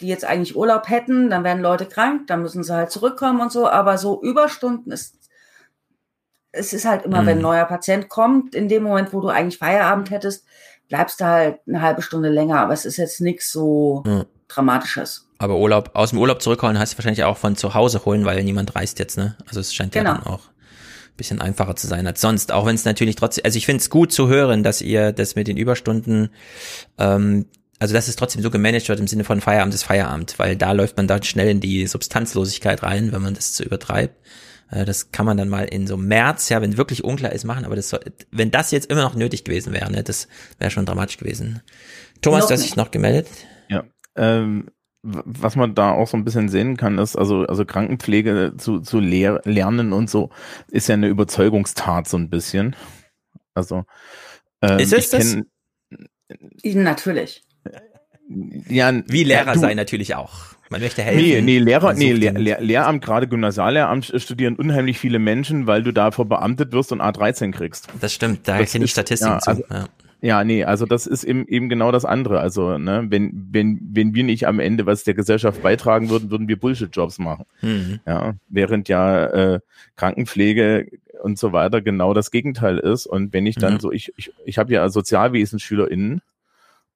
Die 0.00 0.08
jetzt 0.08 0.24
eigentlich 0.24 0.56
Urlaub 0.56 0.88
hätten, 0.88 1.30
dann 1.30 1.44
werden 1.44 1.62
Leute 1.62 1.86
krank, 1.86 2.26
dann 2.26 2.42
müssen 2.42 2.62
sie 2.62 2.74
halt 2.74 2.90
zurückkommen 2.90 3.40
und 3.40 3.50
so. 3.50 3.68
Aber 3.68 3.96
so 3.96 4.22
Überstunden 4.22 4.92
ist 4.92 5.23
es 6.54 6.72
ist 6.72 6.84
halt 6.84 7.04
immer, 7.04 7.22
mhm. 7.22 7.26
wenn 7.26 7.38
ein 7.38 7.42
neuer 7.42 7.64
Patient 7.64 8.08
kommt, 8.08 8.54
in 8.54 8.68
dem 8.68 8.82
Moment, 8.82 9.12
wo 9.12 9.20
du 9.20 9.28
eigentlich 9.28 9.58
Feierabend 9.58 10.10
hättest, 10.10 10.44
bleibst 10.88 11.20
du 11.20 11.24
halt 11.24 11.58
eine 11.66 11.82
halbe 11.82 12.02
Stunde 12.02 12.28
länger, 12.28 12.60
aber 12.60 12.72
es 12.72 12.84
ist 12.84 12.96
jetzt 12.96 13.20
nichts 13.20 13.50
so 13.50 14.02
mhm. 14.06 14.24
Dramatisches. 14.48 15.26
Aber 15.38 15.56
Urlaub, 15.56 15.90
aus 15.94 16.10
dem 16.10 16.18
Urlaub 16.18 16.40
zurückholen 16.40 16.78
heißt 16.78 16.96
wahrscheinlich 16.96 17.24
auch 17.24 17.36
von 17.36 17.56
zu 17.56 17.74
Hause 17.74 18.04
holen, 18.04 18.24
weil 18.24 18.42
niemand 18.44 18.76
reist 18.76 18.98
jetzt, 18.98 19.16
ne? 19.16 19.36
Also 19.48 19.60
es 19.60 19.74
scheint 19.74 19.92
genau. 19.92 20.10
ja 20.10 20.16
dann 20.18 20.26
auch 20.26 20.46
ein 20.46 21.16
bisschen 21.16 21.40
einfacher 21.40 21.76
zu 21.76 21.86
sein 21.86 22.06
als 22.06 22.20
sonst. 22.20 22.52
Auch 22.52 22.66
wenn 22.66 22.74
es 22.74 22.84
natürlich 22.84 23.16
trotzdem, 23.16 23.44
also 23.44 23.56
ich 23.56 23.66
finde 23.66 23.80
es 23.80 23.90
gut 23.90 24.12
zu 24.12 24.28
hören, 24.28 24.62
dass 24.62 24.80
ihr 24.80 25.12
das 25.12 25.34
mit 25.34 25.48
den 25.48 25.56
Überstunden, 25.56 26.28
ähm, 26.98 27.46
also 27.80 27.94
dass 27.94 28.06
es 28.06 28.16
trotzdem 28.16 28.42
so 28.42 28.50
gemanagt 28.50 28.88
wird 28.88 29.00
im 29.00 29.08
Sinne 29.08 29.24
von 29.24 29.40
Feierabend 29.40 29.74
ist 29.74 29.84
Feierabend, 29.84 30.38
weil 30.38 30.56
da 30.56 30.72
läuft 30.72 30.96
man 30.96 31.08
dann 31.08 31.22
schnell 31.22 31.48
in 31.48 31.60
die 31.60 31.86
Substanzlosigkeit 31.86 32.82
rein, 32.82 33.12
wenn 33.12 33.22
man 33.22 33.34
das 33.34 33.52
zu 33.54 33.64
übertreibt. 33.64 34.14
Äh, 34.74 34.84
das 34.84 35.12
kann 35.12 35.26
man 35.26 35.36
dann 35.36 35.48
mal 35.48 35.64
in 35.64 35.86
so 35.86 35.96
März, 35.96 36.48
ja, 36.48 36.60
wenn 36.60 36.76
wirklich 36.76 37.04
unklar 37.04 37.32
ist, 37.32 37.44
machen. 37.44 37.64
Aber 37.64 37.76
das 37.76 37.88
soll, 37.88 38.00
wenn 38.30 38.50
das 38.50 38.70
jetzt 38.70 38.90
immer 38.90 39.02
noch 39.02 39.14
nötig 39.14 39.44
gewesen 39.44 39.72
wäre, 39.72 39.90
ne, 39.90 40.02
das 40.02 40.28
wäre 40.58 40.70
schon 40.70 40.86
dramatisch 40.86 41.18
gewesen. 41.18 41.62
Thomas, 42.20 42.46
du 42.46 42.54
hast 42.54 42.64
dich 42.64 42.76
noch 42.76 42.90
gemeldet? 42.90 43.28
Ja. 43.68 43.84
Ähm, 44.16 44.70
was 45.02 45.54
man 45.54 45.74
da 45.74 45.90
auch 45.92 46.08
so 46.08 46.16
ein 46.16 46.24
bisschen 46.24 46.48
sehen 46.48 46.78
kann, 46.78 46.98
ist, 46.98 47.14
also, 47.14 47.42
also 47.42 47.66
Krankenpflege 47.66 48.54
zu, 48.56 48.80
zu 48.80 49.00
lehr 49.00 49.42
lernen 49.44 49.92
und 49.92 50.08
so, 50.08 50.30
ist 50.68 50.88
ja 50.88 50.94
eine 50.94 51.08
Überzeugungstat 51.08 52.08
so 52.08 52.16
ein 52.16 52.30
bisschen. 52.30 52.74
Also, 53.52 53.84
ähm, 54.62 54.78
ist 54.78 54.94
es 54.94 55.10
das? 55.10 55.36
Natürlich. 56.62 57.44
Ja, 58.68 58.92
wie 59.06 59.24
Lehrer 59.24 59.54
ja, 59.54 59.58
sein 59.58 59.76
natürlich 59.76 60.14
auch. 60.14 60.53
Man 60.70 60.80
möchte 60.80 61.02
helfen. 61.02 61.22
Nee, 61.22 61.40
nee, 61.42 61.58
Lehrer, 61.58 61.92
nee, 61.94 62.12
Lehr 62.12 62.32
Lehr 62.32 62.60
Lehramt, 62.60 63.04
gerade 63.04 63.28
Gymnasiallehramt 63.28 64.12
studieren 64.16 64.56
unheimlich 64.56 64.98
viele 64.98 65.18
Menschen, 65.18 65.66
weil 65.66 65.82
du 65.82 65.92
da 65.92 66.10
verbeamtet 66.10 66.72
wirst 66.72 66.92
und 66.92 67.00
A13 67.00 67.52
kriegst. 67.52 67.88
Das 68.00 68.12
stimmt, 68.12 68.48
da 68.48 68.62
kenne 68.64 68.84
ich 68.84 68.90
Statistiken 68.90 69.34
ja, 69.34 69.38
zu. 69.40 69.50
Also, 69.50 69.64
ja. 69.70 69.88
Ja, 70.24 70.42
nee, 70.42 70.64
also 70.64 70.86
das 70.86 71.06
ist 71.06 71.22
eben, 71.22 71.46
eben 71.48 71.68
genau 71.68 71.92
das 71.92 72.06
andere. 72.06 72.40
Also, 72.40 72.78
ne, 72.78 73.04
wenn, 73.10 73.46
wenn, 73.50 73.78
wenn 73.92 74.14
wir 74.14 74.24
nicht 74.24 74.46
am 74.46 74.58
Ende 74.58 74.86
was 74.86 75.04
der 75.04 75.12
Gesellschaft 75.12 75.62
beitragen 75.62 76.08
würden, 76.08 76.30
würden 76.30 76.48
wir 76.48 76.58
Bullshit-Jobs 76.58 77.18
machen. 77.18 77.44
Mhm. 77.60 78.00
Ja, 78.06 78.32
während 78.48 78.88
ja 78.88 79.26
äh, 79.26 79.60
Krankenpflege 79.96 80.88
und 81.22 81.38
so 81.38 81.52
weiter 81.52 81.82
genau 81.82 82.14
das 82.14 82.30
Gegenteil 82.30 82.78
ist. 82.78 83.04
Und 83.04 83.34
wenn 83.34 83.44
ich 83.44 83.56
dann 83.56 83.74
mhm. 83.74 83.80
so, 83.80 83.92
ich, 83.92 84.14
ich, 84.16 84.32
ich 84.46 84.56
habe 84.56 84.72
ja 84.72 84.88
SozialwesensschülerInnen 84.88 86.22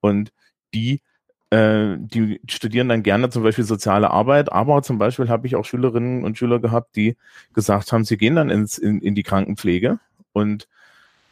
und 0.00 0.32
die 0.72 1.02
äh, 1.50 1.96
die 1.98 2.40
studieren 2.48 2.88
dann 2.88 3.02
gerne 3.02 3.30
zum 3.30 3.42
Beispiel 3.42 3.64
soziale 3.64 4.10
Arbeit, 4.10 4.52
aber 4.52 4.82
zum 4.82 4.98
Beispiel 4.98 5.28
habe 5.28 5.46
ich 5.46 5.56
auch 5.56 5.64
Schülerinnen 5.64 6.24
und 6.24 6.36
Schüler 6.36 6.58
gehabt, 6.58 6.96
die 6.96 7.16
gesagt 7.54 7.92
haben, 7.92 8.04
sie 8.04 8.18
gehen 8.18 8.36
dann 8.36 8.50
ins, 8.50 8.78
in, 8.78 9.00
in 9.00 9.14
die 9.14 9.22
Krankenpflege 9.22 9.98
und 10.32 10.68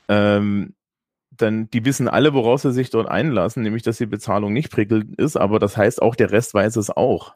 ähm, 0.09 0.75
dann, 1.31 1.69
die 1.71 1.85
wissen 1.85 2.09
alle, 2.09 2.33
woraus 2.33 2.63
sie 2.63 2.73
sich 2.73 2.91
dort 2.91 3.09
einlassen, 3.09 3.63
nämlich, 3.63 3.83
dass 3.83 3.99
die 3.99 4.07
Bezahlung 4.07 4.53
nicht 4.53 4.71
prickelnd 4.71 5.17
ist, 5.19 5.37
aber 5.37 5.59
das 5.59 5.77
heißt 5.77 6.01
auch, 6.01 6.15
der 6.15 6.31
Rest 6.33 6.55
weiß 6.55 6.77
es 6.77 6.91
auch. 6.91 7.35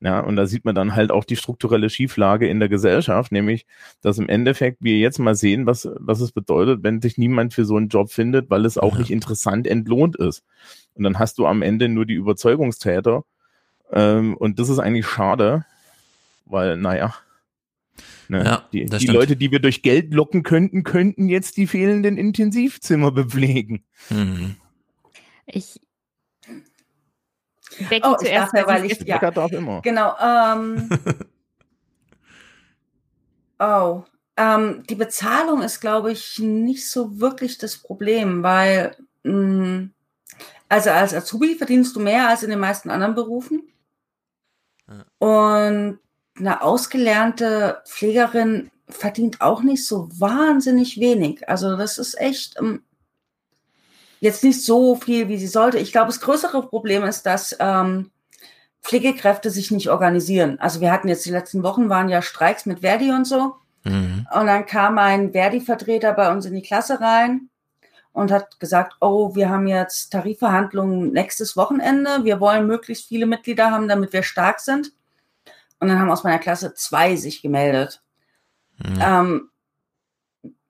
Ja, 0.00 0.20
und 0.20 0.36
da 0.36 0.46
sieht 0.46 0.64
man 0.64 0.76
dann 0.76 0.94
halt 0.94 1.10
auch 1.10 1.24
die 1.24 1.34
strukturelle 1.34 1.90
Schieflage 1.90 2.46
in 2.48 2.60
der 2.60 2.68
Gesellschaft, 2.68 3.32
nämlich, 3.32 3.66
dass 4.00 4.18
im 4.18 4.28
Endeffekt 4.28 4.78
wir 4.80 4.96
jetzt 4.96 5.18
mal 5.18 5.34
sehen, 5.34 5.66
was, 5.66 5.88
was 5.98 6.20
es 6.20 6.30
bedeutet, 6.30 6.84
wenn 6.84 7.02
sich 7.02 7.18
niemand 7.18 7.52
für 7.52 7.64
so 7.64 7.76
einen 7.76 7.88
Job 7.88 8.12
findet, 8.12 8.48
weil 8.48 8.64
es 8.64 8.78
auch 8.78 8.92
ja. 8.92 9.00
nicht 9.00 9.10
interessant 9.10 9.66
entlohnt 9.66 10.14
ist. 10.16 10.44
Und 10.98 11.04
dann 11.04 11.18
hast 11.18 11.38
du 11.38 11.46
am 11.46 11.62
Ende 11.62 11.88
nur 11.88 12.04
die 12.04 12.14
Überzeugungstäter. 12.14 13.24
Ähm, 13.92 14.36
und 14.36 14.58
das 14.58 14.68
ist 14.68 14.80
eigentlich 14.80 15.06
schade, 15.06 15.64
weil, 16.44 16.76
naja, 16.76 17.14
ne, 18.28 18.44
ja, 18.44 18.68
die, 18.72 18.84
die 18.84 19.06
Leute, 19.06 19.36
die 19.36 19.50
wir 19.50 19.60
durch 19.60 19.82
Geld 19.82 20.12
locken 20.12 20.42
könnten, 20.42 20.82
könnten 20.82 21.28
jetzt 21.28 21.56
die 21.56 21.68
fehlenden 21.68 22.18
Intensivzimmer 22.18 23.10
bepflegen. 23.12 23.84
Mhm. 24.10 24.56
Ich. 25.46 25.80
Becky 27.88 28.02
oh, 28.04 28.16
zuerst, 28.16 28.54
darf 28.54 28.60
ja, 28.60 28.66
weil 28.66 28.84
ich. 28.84 29.00
Ja, 29.06 29.30
darf 29.30 29.52
immer. 29.52 29.80
Genau. 29.82 30.14
Ähm, 30.20 30.88
oh. 33.60 34.02
Ähm, 34.36 34.84
die 34.88 34.94
Bezahlung 34.94 35.62
ist, 35.62 35.80
glaube 35.80 36.12
ich, 36.12 36.38
nicht 36.38 36.88
so 36.88 37.20
wirklich 37.20 37.58
das 37.58 37.78
Problem, 37.78 38.42
weil 38.42 38.96
mh, 39.24 39.32
mm, 39.32 39.90
also 40.68 40.90
als 40.90 41.14
Azubi 41.14 41.54
verdienst 41.54 41.96
du 41.96 42.00
mehr 42.00 42.28
als 42.28 42.42
in 42.42 42.50
den 42.50 42.60
meisten 42.60 42.90
anderen 42.90 43.14
Berufen. 43.14 43.62
Ja. 44.88 45.04
Und 45.18 45.98
eine 46.36 46.62
ausgelernte 46.62 47.82
Pflegerin 47.86 48.70
verdient 48.88 49.40
auch 49.40 49.62
nicht 49.62 49.86
so 49.86 50.08
wahnsinnig 50.18 50.98
wenig. 51.00 51.48
Also 51.48 51.76
das 51.76 51.98
ist 51.98 52.18
echt. 52.18 52.58
Um, 52.60 52.82
jetzt 54.20 54.42
nicht 54.42 54.64
so 54.64 54.96
viel, 54.96 55.28
wie 55.28 55.38
sie 55.38 55.46
sollte. 55.46 55.78
Ich 55.78 55.92
glaube, 55.92 56.08
das 56.08 56.20
größere 56.20 56.66
Problem 56.66 57.04
ist, 57.04 57.24
dass 57.24 57.56
ähm, 57.60 58.10
Pflegekräfte 58.82 59.50
sich 59.50 59.70
nicht 59.70 59.90
organisieren. 59.90 60.58
Also 60.58 60.80
wir 60.80 60.90
hatten 60.90 61.08
jetzt 61.08 61.24
die 61.24 61.30
letzten 61.30 61.62
Wochen 61.62 61.88
waren 61.88 62.08
ja 62.08 62.20
Streiks 62.20 62.66
mit 62.66 62.80
Verdi 62.80 63.12
und 63.12 63.26
so. 63.26 63.54
Mhm. 63.84 64.26
Und 64.34 64.46
dann 64.46 64.66
kam 64.66 64.98
ein 64.98 65.32
Verdi-Vertreter 65.32 66.12
bei 66.14 66.32
uns 66.32 66.46
in 66.46 66.54
die 66.54 66.62
Klasse 66.62 67.00
rein 67.00 67.47
und 68.18 68.32
hat 68.32 68.58
gesagt, 68.58 68.96
oh, 69.00 69.34
wir 69.34 69.48
haben 69.48 69.66
jetzt 69.66 70.10
Tarifverhandlungen 70.10 71.12
nächstes 71.12 71.56
Wochenende. 71.56 72.24
Wir 72.24 72.40
wollen 72.40 72.66
möglichst 72.66 73.06
viele 73.06 73.26
Mitglieder 73.26 73.70
haben, 73.70 73.86
damit 73.86 74.12
wir 74.12 74.22
stark 74.22 74.60
sind. 74.60 74.92
Und 75.78 75.88
dann 75.88 76.00
haben 76.00 76.10
aus 76.10 76.24
meiner 76.24 76.40
Klasse 76.40 76.74
zwei 76.74 77.14
sich 77.14 77.42
gemeldet. 77.42 78.02
Mhm. 78.78 78.98
Ähm, 79.00 79.50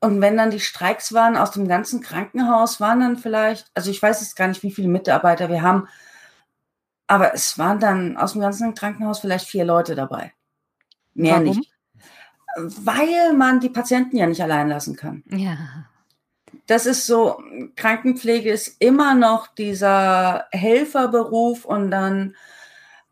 und 0.01 0.21
wenn 0.21 0.37
dann 0.37 0.51
die 0.51 0.61
Streiks 0.61 1.13
waren 1.15 1.37
aus 1.37 1.51
dem 1.51 1.67
ganzen 1.67 2.03
Krankenhaus, 2.03 2.81
waren 2.81 3.01
dann 3.01 3.17
vielleicht, 3.17 3.71
also 3.75 3.91
ich 3.91 4.01
weiß 4.01 4.21
jetzt 4.21 4.37
gar 4.37 4.47
nicht, 4.49 4.63
wie 4.63 4.71
viele 4.71 4.89
Mitarbeiter 4.89 5.49
wir 5.49 5.63
haben, 5.63 5.89
aber 7.07 7.33
es 7.35 7.59
waren 7.59 7.81
dann 7.81 8.17
aus 8.19 8.33
dem 8.33 8.43
ganzen 8.43 8.75
Krankenhaus 8.75 9.21
vielleicht 9.21 9.49
vier 9.49 9.65
Leute 9.65 9.95
dabei. 9.95 10.35
Mehr 11.15 11.41
Warum? 11.41 11.57
nicht. 11.57 11.73
Weil 12.57 13.33
man 13.33 13.61
die 13.61 13.71
Patienten 13.71 14.17
ja 14.17 14.27
nicht 14.27 14.43
allein 14.43 14.69
lassen 14.69 14.95
kann. 14.95 15.25
Ja. 15.27 15.57
Das 16.69 16.85
ist 16.85 17.07
so, 17.07 17.43
Krankenpflege 17.77 18.53
ist 18.53 18.77
immer 18.79 19.15
noch 19.15 19.47
dieser 19.47 20.45
Helferberuf 20.53 21.65
und 21.65 21.91
dann 21.91 22.37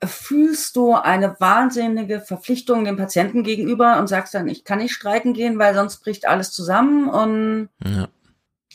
fühlst 0.05 0.77
du 0.77 0.93
eine 0.93 1.41
wahnsinnige 1.41 2.21
Verpflichtung 2.21 2.85
dem 2.85 2.99
Patienten 2.99 3.43
gegenüber 3.45 3.99
und 3.99 4.09
sagst 4.09 4.35
dann, 4.35 4.47
ich 4.47 4.65
kann 4.65 4.81
nicht 4.81 4.93
streiken 4.93 5.33
gehen, 5.33 5.59
weil 5.59 5.75
sonst 5.75 6.05
bricht 6.05 6.29
alles 6.29 6.53
zusammen 6.53 7.09
und 7.09 7.71
ja. 7.83 8.09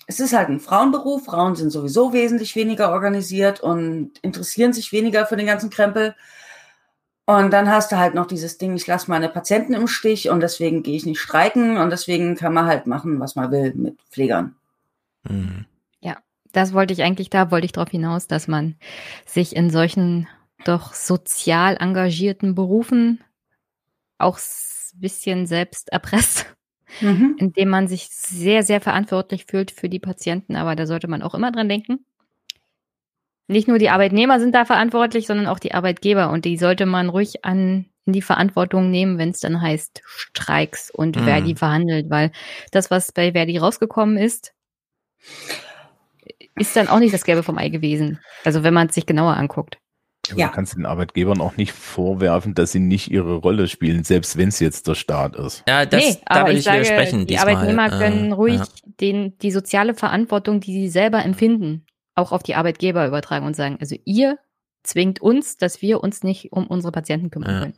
es 0.07 0.19
ist 0.19 0.33
halt 0.33 0.49
ein 0.49 0.59
Frauenberuf. 0.59 1.25
Frauen 1.25 1.55
sind 1.55 1.69
sowieso 1.69 2.11
wesentlich 2.11 2.55
weniger 2.55 2.91
organisiert 2.91 3.59
und 3.59 4.13
interessieren 4.23 4.73
sich 4.73 4.91
weniger 4.91 5.27
für 5.27 5.37
den 5.37 5.45
ganzen 5.45 5.69
Krempel. 5.69 6.15
Und 7.27 7.51
dann 7.53 7.69
hast 7.69 7.91
du 7.91 7.97
halt 7.99 8.15
noch 8.15 8.25
dieses 8.25 8.57
Ding, 8.57 8.75
ich 8.75 8.87
lasse 8.87 9.11
meine 9.11 9.29
Patienten 9.29 9.75
im 9.75 9.87
Stich 9.87 10.31
und 10.31 10.39
deswegen 10.39 10.81
gehe 10.81 10.95
ich 10.95 11.05
nicht 11.05 11.21
streiken 11.21 11.77
und 11.77 11.91
deswegen 11.91 12.35
kann 12.35 12.51
man 12.51 12.65
halt 12.65 12.87
machen, 12.87 13.19
was 13.19 13.35
man 13.35 13.51
will 13.51 13.75
mit 13.75 14.01
Pflegern. 14.09 14.55
Mhm. 15.23 15.65
Ja, 16.01 16.17
das 16.51 16.73
wollte 16.73 16.93
ich 16.93 17.03
eigentlich, 17.03 17.29
da 17.29 17.51
wollte 17.51 17.65
ich 17.65 17.71
darauf 17.71 17.89
hinaus, 17.89 18.27
dass 18.27 18.47
man 18.47 18.75
sich 19.25 19.55
in 19.55 19.69
solchen 19.69 20.27
doch 20.65 20.93
sozial 20.93 21.77
engagierten 21.79 22.55
Berufen 22.55 23.23
auch 24.17 24.37
ein 24.37 24.99
bisschen 24.99 25.47
selbst 25.47 25.89
erpresst, 25.89 26.45
mhm. 27.01 27.35
indem 27.37 27.69
man 27.69 27.87
sich 27.87 28.09
sehr, 28.09 28.63
sehr 28.63 28.81
verantwortlich 28.81 29.45
fühlt 29.45 29.71
für 29.71 29.89
die 29.89 29.99
Patienten. 29.99 30.55
Aber 30.55 30.75
da 30.75 30.85
sollte 30.85 31.07
man 31.07 31.21
auch 31.21 31.35
immer 31.35 31.51
dran 31.51 31.69
denken. 31.69 32.05
Nicht 33.47 33.67
nur 33.67 33.79
die 33.79 33.89
Arbeitnehmer 33.89 34.39
sind 34.39 34.55
da 34.55 34.63
verantwortlich, 34.65 35.27
sondern 35.27 35.47
auch 35.47 35.59
die 35.59 35.73
Arbeitgeber. 35.73 36.29
Und 36.29 36.45
die 36.45 36.57
sollte 36.57 36.85
man 36.85 37.09
ruhig 37.09 37.43
an, 37.43 37.87
in 38.05 38.13
die 38.13 38.21
Verantwortung 38.21 38.89
nehmen, 38.89 39.17
wenn 39.17 39.29
es 39.29 39.41
dann 39.41 39.61
heißt 39.61 40.01
Streiks 40.05 40.89
und 40.89 41.17
mhm. 41.17 41.23
Verdi 41.25 41.55
verhandelt. 41.55 42.09
Weil 42.09 42.31
das, 42.71 42.91
was 42.91 43.11
bei 43.11 43.33
Verdi 43.33 43.57
rausgekommen 43.57 44.17
ist, 44.17 44.53
ist 46.55 46.75
dann 46.75 46.87
auch 46.87 46.99
nicht 46.99 47.13
das 47.13 47.23
Gelbe 47.23 47.43
vom 47.43 47.57
Ei 47.57 47.69
gewesen. 47.69 48.19
Also 48.43 48.63
wenn 48.63 48.73
man 48.73 48.87
es 48.87 48.95
sich 48.95 49.05
genauer 49.05 49.35
anguckt. 49.37 49.77
Aber 50.29 50.39
ja. 50.39 50.47
Du 50.47 50.53
kannst 50.53 50.75
den 50.75 50.85
Arbeitgebern 50.85 51.41
auch 51.41 51.57
nicht 51.57 51.71
vorwerfen, 51.73 52.53
dass 52.53 52.71
sie 52.71 52.79
nicht 52.79 53.09
ihre 53.09 53.35
Rolle 53.35 53.67
spielen, 53.67 54.03
selbst 54.03 54.37
wenn 54.37 54.49
es 54.49 54.59
jetzt 54.59 54.87
der 54.87 54.95
Staat 54.95 55.35
ist. 55.35 55.63
Ja, 55.67 55.85
das, 55.85 56.03
nee, 56.03 56.17
da 56.25 56.45
will 56.45 56.53
ich, 56.53 56.59
ich 56.59 56.65
sage, 56.65 56.81
widersprechen. 56.81 57.21
Die 57.21 57.25
diesmal. 57.27 57.55
Arbeitnehmer 57.55 57.89
können 57.89 58.31
äh, 58.31 58.33
ruhig 58.33 58.59
ja. 58.59 58.65
den, 58.99 59.37
die 59.39 59.51
soziale 59.51 59.93
Verantwortung, 59.93 60.59
die 60.59 60.73
sie 60.73 60.89
selber 60.89 61.25
empfinden, 61.25 61.85
auch 62.15 62.31
auf 62.31 62.43
die 62.43 62.55
Arbeitgeber 62.55 63.07
übertragen 63.07 63.45
und 63.45 63.55
sagen, 63.55 63.77
also 63.81 63.95
ihr 64.05 64.37
zwingt 64.83 65.21
uns, 65.21 65.57
dass 65.57 65.81
wir 65.81 66.03
uns 66.03 66.23
nicht 66.23 66.51
um 66.51 66.67
unsere 66.67 66.91
Patienten 66.91 67.31
kümmern 67.31 67.51
ja. 67.51 67.59
können. 67.61 67.73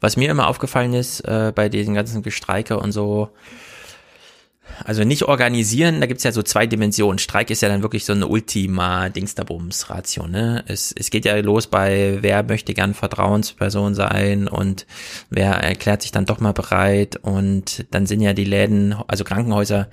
Was 0.00 0.16
mir 0.16 0.30
immer 0.30 0.48
aufgefallen 0.48 0.92
ist 0.94 1.20
äh, 1.20 1.52
bei 1.54 1.68
diesen 1.68 1.94
ganzen 1.94 2.22
Gestreike 2.22 2.78
und 2.78 2.92
so, 2.92 3.30
also 4.84 5.04
nicht 5.04 5.24
organisieren, 5.24 6.00
da 6.00 6.06
gibt's 6.06 6.24
ja 6.24 6.32
so 6.32 6.42
zwei 6.42 6.66
Dimensionen. 6.66 7.18
Streik 7.18 7.50
ist 7.50 7.62
ja 7.62 7.68
dann 7.68 7.82
wirklich 7.82 8.04
so 8.04 8.12
eine 8.12 8.26
Ultima-Dingsterbums-Ratio. 8.26 10.26
Ne? 10.26 10.64
Es, 10.66 10.92
es 10.92 11.10
geht 11.10 11.24
ja 11.24 11.36
los 11.36 11.66
bei, 11.66 12.18
wer 12.20 12.42
möchte 12.42 12.74
gern 12.74 12.94
Vertrauensperson 12.94 13.94
sein 13.94 14.48
und 14.48 14.86
wer 15.30 15.52
erklärt 15.52 16.02
sich 16.02 16.12
dann 16.12 16.24
doch 16.24 16.40
mal 16.40 16.52
bereit. 16.52 17.16
Und 17.16 17.86
dann 17.90 18.06
sind 18.06 18.20
ja 18.20 18.32
die 18.32 18.44
Läden, 18.44 18.94
also 19.06 19.24
Krankenhäuser, 19.24 19.88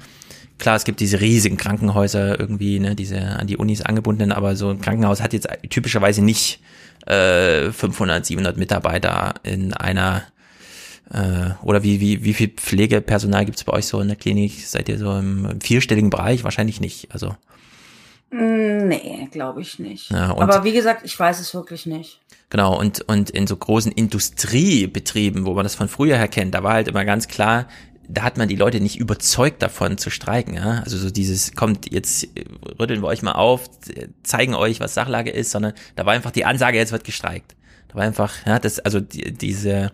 klar, 0.57 0.75
es 0.75 0.85
gibt 0.85 0.99
diese 0.99 1.19
riesigen 1.19 1.57
Krankenhäuser 1.57 2.39
irgendwie, 2.39 2.79
ne, 2.79 2.95
diese 2.95 3.19
an 3.19 3.47
die 3.47 3.57
Unis 3.57 3.81
angebundenen, 3.81 4.31
aber 4.31 4.55
so 4.55 4.69
ein 4.69 4.79
Krankenhaus 4.79 5.21
hat 5.21 5.33
jetzt 5.33 5.49
typischerweise 5.69 6.23
nicht 6.23 6.61
äh, 7.07 7.71
500, 7.71 8.25
700 8.25 8.57
Mitarbeiter 8.57 9.33
in 9.43 9.73
einer 9.73 10.23
äh, 11.13 11.51
oder 11.63 11.83
wie, 11.83 11.99
wie, 11.99 12.23
wie 12.23 12.33
viel 12.33 12.49
Pflegepersonal 12.49 13.45
gibt 13.45 13.57
es 13.57 13.63
bei 13.63 13.73
euch 13.73 13.85
so 13.85 13.99
in 13.99 14.07
der 14.07 14.17
Klinik? 14.17 14.65
Seid 14.65 14.87
ihr 14.87 14.97
so 14.97 15.11
im, 15.17 15.45
im 15.45 15.61
vierstelligen 15.61 16.09
Bereich? 16.09 16.43
Wahrscheinlich 16.43 16.79
nicht. 16.79 17.11
Also. 17.11 17.35
Mm, 18.31 18.87
nee, 18.87 19.27
glaube 19.31 19.61
ich 19.61 19.77
nicht. 19.79 20.11
Ja, 20.11 20.37
Aber 20.37 20.63
wie 20.63 20.71
gesagt, 20.71 21.05
ich 21.05 21.19
weiß 21.19 21.39
es 21.39 21.53
wirklich 21.53 21.85
nicht. 21.85 22.19
Genau, 22.49 22.77
und, 22.77 23.01
und 23.07 23.29
in 23.29 23.47
so 23.47 23.55
großen 23.55 23.91
Industriebetrieben, 23.91 25.45
wo 25.45 25.53
man 25.53 25.63
das 25.63 25.75
von 25.75 25.87
früher 25.87 26.17
her 26.17 26.27
kennt, 26.27 26.53
da 26.53 26.63
war 26.63 26.73
halt 26.73 26.87
immer 26.87 27.05
ganz 27.05 27.27
klar, 27.27 27.67
da 28.07 28.23
hat 28.23 28.37
man 28.37 28.49
die 28.49 28.55
Leute 28.55 28.81
nicht 28.81 28.97
überzeugt 28.97 29.61
davon 29.61 29.97
zu 29.97 30.09
streiken. 30.09 30.53
Ja? 30.53 30.81
Also 30.83 30.97
so 30.97 31.09
dieses, 31.09 31.55
kommt, 31.55 31.91
jetzt 31.91 32.27
rütteln 32.79 33.01
wir 33.01 33.07
euch 33.07 33.21
mal 33.21 33.33
auf, 33.33 33.69
zeigen 34.23 34.53
euch, 34.53 34.79
was 34.79 34.93
Sachlage 34.93 35.31
ist, 35.31 35.51
sondern 35.51 35.73
da 35.95 36.05
war 36.05 36.13
einfach 36.13 36.31
die 36.31 36.45
Ansage, 36.45 36.77
jetzt 36.77 36.91
wird 36.91 37.03
gestreikt. 37.03 37.55
Da 37.91 37.95
war 37.95 38.03
einfach, 38.03 38.33
ja, 38.45 38.57
das, 38.57 38.79
also 38.79 39.01
die, 39.01 39.33
diese 39.33 39.91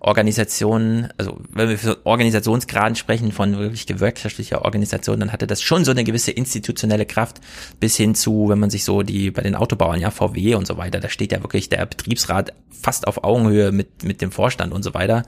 Organisation, 0.00 1.08
also 1.16 1.38
wenn 1.50 1.68
wir 1.68 1.78
für 1.78 2.04
Organisationsgraden 2.04 2.96
sprechen 2.96 3.30
von 3.30 3.56
wirklich 3.56 3.86
gewerkschaftlicher 3.86 4.64
Organisation, 4.64 5.20
dann 5.20 5.32
hatte 5.32 5.46
das 5.46 5.62
schon 5.62 5.84
so 5.84 5.92
eine 5.92 6.02
gewisse 6.02 6.32
institutionelle 6.32 7.06
Kraft 7.06 7.40
bis 7.78 7.96
hin 7.96 8.16
zu, 8.16 8.48
wenn 8.48 8.58
man 8.58 8.70
sich 8.70 8.84
so 8.84 9.02
die 9.02 9.30
bei 9.30 9.42
den 9.42 9.54
Autobauern, 9.54 10.00
ja, 10.00 10.10
VW 10.10 10.56
und 10.56 10.66
so 10.66 10.76
weiter, 10.76 10.98
da 10.98 11.08
steht 11.08 11.30
ja 11.30 11.40
wirklich 11.40 11.68
der 11.68 11.86
Betriebsrat 11.86 12.52
fast 12.70 13.06
auf 13.06 13.22
Augenhöhe 13.22 13.70
mit, 13.70 14.02
mit 14.02 14.20
dem 14.20 14.32
Vorstand 14.32 14.72
und 14.72 14.82
so 14.82 14.92
weiter. 14.92 15.22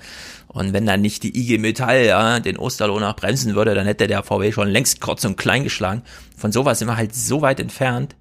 Und 0.48 0.72
wenn 0.72 0.86
dann 0.86 1.00
nicht 1.00 1.22
die 1.22 1.38
IG 1.38 1.58
Metall, 1.58 2.04
ja, 2.04 2.40
den 2.40 2.56
Osterlohn 2.58 3.04
auch 3.04 3.14
bremsen 3.14 3.54
würde, 3.54 3.74
dann 3.74 3.86
hätte 3.86 4.08
der 4.08 4.22
VW 4.22 4.50
schon 4.50 4.68
längst 4.68 5.00
kurz 5.00 5.24
und 5.24 5.36
klein 5.36 5.62
geschlagen. 5.62 6.02
Von 6.36 6.50
sowas 6.50 6.80
sind 6.80 6.88
wir 6.88 6.96
halt 6.96 7.14
so 7.14 7.42
weit 7.42 7.60
entfernt. 7.60 8.16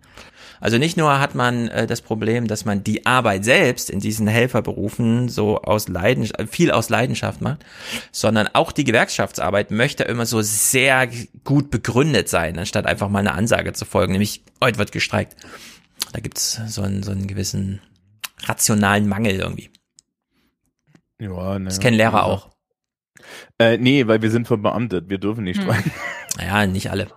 Also 0.59 0.77
nicht 0.77 0.97
nur 0.97 1.19
hat 1.19 1.35
man 1.35 1.67
äh, 1.69 1.87
das 1.87 2.01
Problem, 2.01 2.47
dass 2.47 2.65
man 2.65 2.83
die 2.83 3.05
Arbeit 3.05 3.45
selbst 3.45 3.89
in 3.89 3.99
diesen 3.99 4.27
Helferberufen 4.27 5.29
so 5.29 5.61
aus 5.61 5.87
Leidenschaft, 5.87 6.49
viel 6.49 6.71
aus 6.71 6.89
Leidenschaft 6.89 7.41
macht, 7.41 7.65
sondern 8.11 8.47
auch 8.53 8.71
die 8.71 8.83
Gewerkschaftsarbeit 8.83 9.71
möchte 9.71 10.03
immer 10.03 10.25
so 10.25 10.41
sehr 10.41 11.09
gut 11.43 11.69
begründet 11.69 12.29
sein, 12.29 12.57
anstatt 12.57 12.85
einfach 12.85 13.09
mal 13.09 13.19
eine 13.19 13.33
Ansage 13.33 13.73
zu 13.73 13.85
folgen, 13.85 14.13
nämlich 14.13 14.43
heute 14.63 14.77
wird 14.77 14.91
gestreikt. 14.91 15.35
Da 16.13 16.19
gibt's 16.19 16.61
so 16.67 16.81
einen, 16.81 17.03
so 17.03 17.11
einen 17.11 17.27
gewissen 17.27 17.81
rationalen 18.43 19.07
Mangel 19.07 19.35
irgendwie. 19.35 19.69
Ja, 21.19 21.57
ne, 21.59 21.65
das 21.65 21.79
kennen 21.79 21.97
Lehrer 21.97 22.25
auch. 22.25 22.49
Äh, 23.59 23.77
nee, 23.77 24.07
weil 24.07 24.21
wir 24.21 24.31
sind 24.31 24.47
verbeamtet, 24.47 25.09
wir 25.09 25.17
dürfen 25.17 25.43
nicht 25.43 25.59
hm. 25.59 25.65
streiken. 25.65 25.91
Naja, 26.37 26.67
nicht 26.67 26.91
alle. 26.91 27.07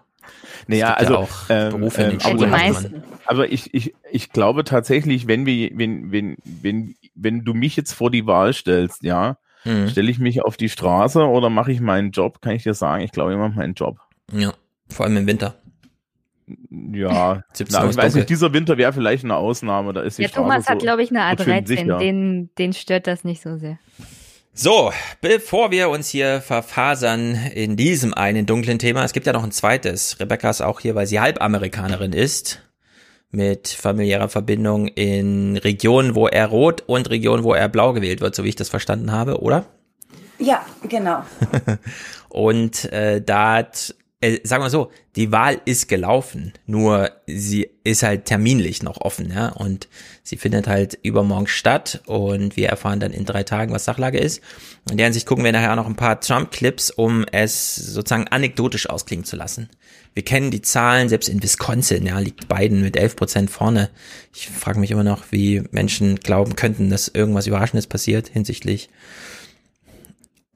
Naja, 0.67 0.95
also 0.95 1.13
ja 1.13 1.19
auch 1.19 1.31
ähm, 1.49 1.71
Berufe 1.73 2.03
ähm, 2.03 2.19
aber, 2.23 2.47
meisten. 2.47 3.03
Aber 3.31 3.53
ich, 3.53 3.73
ich, 3.73 3.95
ich 4.11 4.33
glaube 4.33 4.65
tatsächlich, 4.65 5.29
wenn 5.29 5.47
wir, 5.47 5.71
wenn, 5.75 6.11
wenn, 6.11 6.37
wenn, 6.45 6.97
wenn 7.15 7.45
du 7.45 7.55
mich 7.55 7.77
jetzt 7.77 7.93
vor 7.93 8.11
die 8.11 8.27
Wahl 8.27 8.53
stellst, 8.53 9.05
ja, 9.05 9.39
mhm. 9.65 9.89
stelle 9.89 10.11
ich 10.11 10.19
mich 10.19 10.43
auf 10.43 10.57
die 10.57 10.69
Straße 10.69 11.25
oder 11.25 11.49
mache 11.49 11.71
ich 11.71 11.81
meinen 11.81 12.11
Job, 12.11 12.43
kann 12.43 12.57
ich 12.57 12.65
dir 12.65 12.75
sagen, 12.75 13.05
ich 13.05 13.13
glaube, 13.13 13.31
ich 13.31 13.39
mache 13.39 13.53
meinen 13.53 13.75
Job. 13.75 13.99
Ja, 14.33 14.53
vor 14.89 15.07
allem 15.07 15.19
im 15.19 15.27
Winter. 15.29 15.55
Ja, 16.71 17.45
na, 17.71 17.89
ich 17.89 17.97
weiß 17.97 18.17
nicht, 18.17 18.29
dieser 18.29 18.53
Winter 18.53 18.77
wäre 18.77 18.93
vielleicht 18.93 19.23
eine 19.23 19.37
Ausnahme. 19.37 19.93
Da 19.93 20.01
ist 20.01 20.19
die 20.19 20.23
ja, 20.23 20.29
Straße 20.29 20.43
Thomas 20.43 20.69
hat, 20.69 20.81
glaube 20.81 21.05
ich, 21.05 21.11
eine 21.11 21.21
A13, 21.21 21.99
den, 21.99 22.51
den 22.59 22.73
stört 22.73 23.07
das 23.07 23.23
nicht 23.23 23.43
so 23.43 23.59
sehr. 23.59 23.79
So, 24.53 24.93
bevor 25.21 25.71
wir 25.71 25.89
uns 25.89 26.09
hier 26.09 26.41
verfasern 26.41 27.37
in 27.55 27.77
diesem 27.77 28.13
einen 28.13 28.47
dunklen 28.47 28.81
Thema, 28.81 29.05
es 29.05 29.13
gibt 29.13 29.27
ja 29.27 29.33
noch 29.33 29.45
ein 29.45 29.53
zweites. 29.53 30.19
Rebecca 30.19 30.51
ist 30.51 30.63
auch 30.63 30.81
hier, 30.81 30.97
weil 30.97 31.07
sie 31.07 31.21
Halbamerikanerin 31.21 32.13
ist, 32.13 32.61
mit 33.31 33.69
familiärer 33.69 34.29
Verbindung 34.29 34.89
in 34.89 35.57
Regionen, 35.57 36.15
wo 36.15 36.27
er 36.27 36.47
rot 36.47 36.83
und 36.87 37.11
Regionen, 37.11 37.45
wo 37.45 37.55
er 37.55 37.69
blau 37.69 37.93
gewählt 37.93 38.21
wird, 38.21 38.35
so 38.35 38.45
wie 38.45 38.49
ich 38.49 38.57
das 38.57 38.69
verstanden 38.69 39.13
habe, 39.13 39.41
oder? 39.41 39.67
Ja, 40.39 40.65
genau. 40.89 41.23
und 42.29 42.91
äh, 42.93 43.23
da 43.23 43.57
hat 43.57 43.95
äh, 44.23 44.41
sagen 44.45 44.63
wir 44.63 44.71
so, 44.71 44.91
die 45.17 45.33
Wahl 45.33 45.61
ist 45.65 45.89
gelaufen, 45.89 46.53
nur 46.67 47.11
sie 47.27 47.71
ist 47.85 48.03
halt 48.03 48.27
terminlich 48.27 48.83
noch 48.83 49.01
offen, 49.01 49.33
ja, 49.33 49.49
und 49.49 49.89
sie 50.23 50.37
findet 50.37 50.67
halt 50.67 50.99
übermorgen 51.03 51.47
statt 51.47 52.03
und 52.07 52.57
wir 52.57 52.69
erfahren 52.69 53.01
dann 53.01 53.13
in 53.13 53.25
drei 53.25 53.45
Tagen, 53.45 53.73
was 53.73 53.87
Sachlage 53.87 54.19
ist. 54.19 54.43
In 54.91 54.99
der 54.99 55.07
Hinsicht 55.07 55.27
gucken 55.27 55.45
wir 55.45 55.53
nachher 55.53 55.75
noch 55.75 55.87
ein 55.87 55.97
paar 55.97 56.21
Trump-Clips, 56.21 56.91
um 56.91 57.25
es 57.33 57.75
sozusagen 57.77 58.29
anekdotisch 58.29 58.91
ausklingen 58.91 59.25
zu 59.25 59.37
lassen. 59.37 59.71
Wir 60.15 60.25
kennen 60.25 60.51
die 60.51 60.63
Zahlen, 60.63 61.09
selbst 61.09 61.29
in 61.29 61.43
Wisconsin, 61.43 62.07
ja, 62.07 62.19
liegt 62.19 62.49
Biden 62.49 62.83
mit 62.83 62.97
11 62.97 63.17
Prozent 63.17 63.51
vorne. 63.51 63.91
Ich 64.35 64.49
frage 64.49 64.81
mich 64.81 64.91
immer 64.91 65.05
noch, 65.05 65.25
wie 65.31 65.63
Menschen 65.71 66.17
glauben 66.17 66.57
könnten, 66.57 66.91
dass 66.91 67.09
irgendwas 67.09 67.47
Überraschendes 67.47 67.87
passiert 67.87 68.29
hinsichtlich 68.29 68.91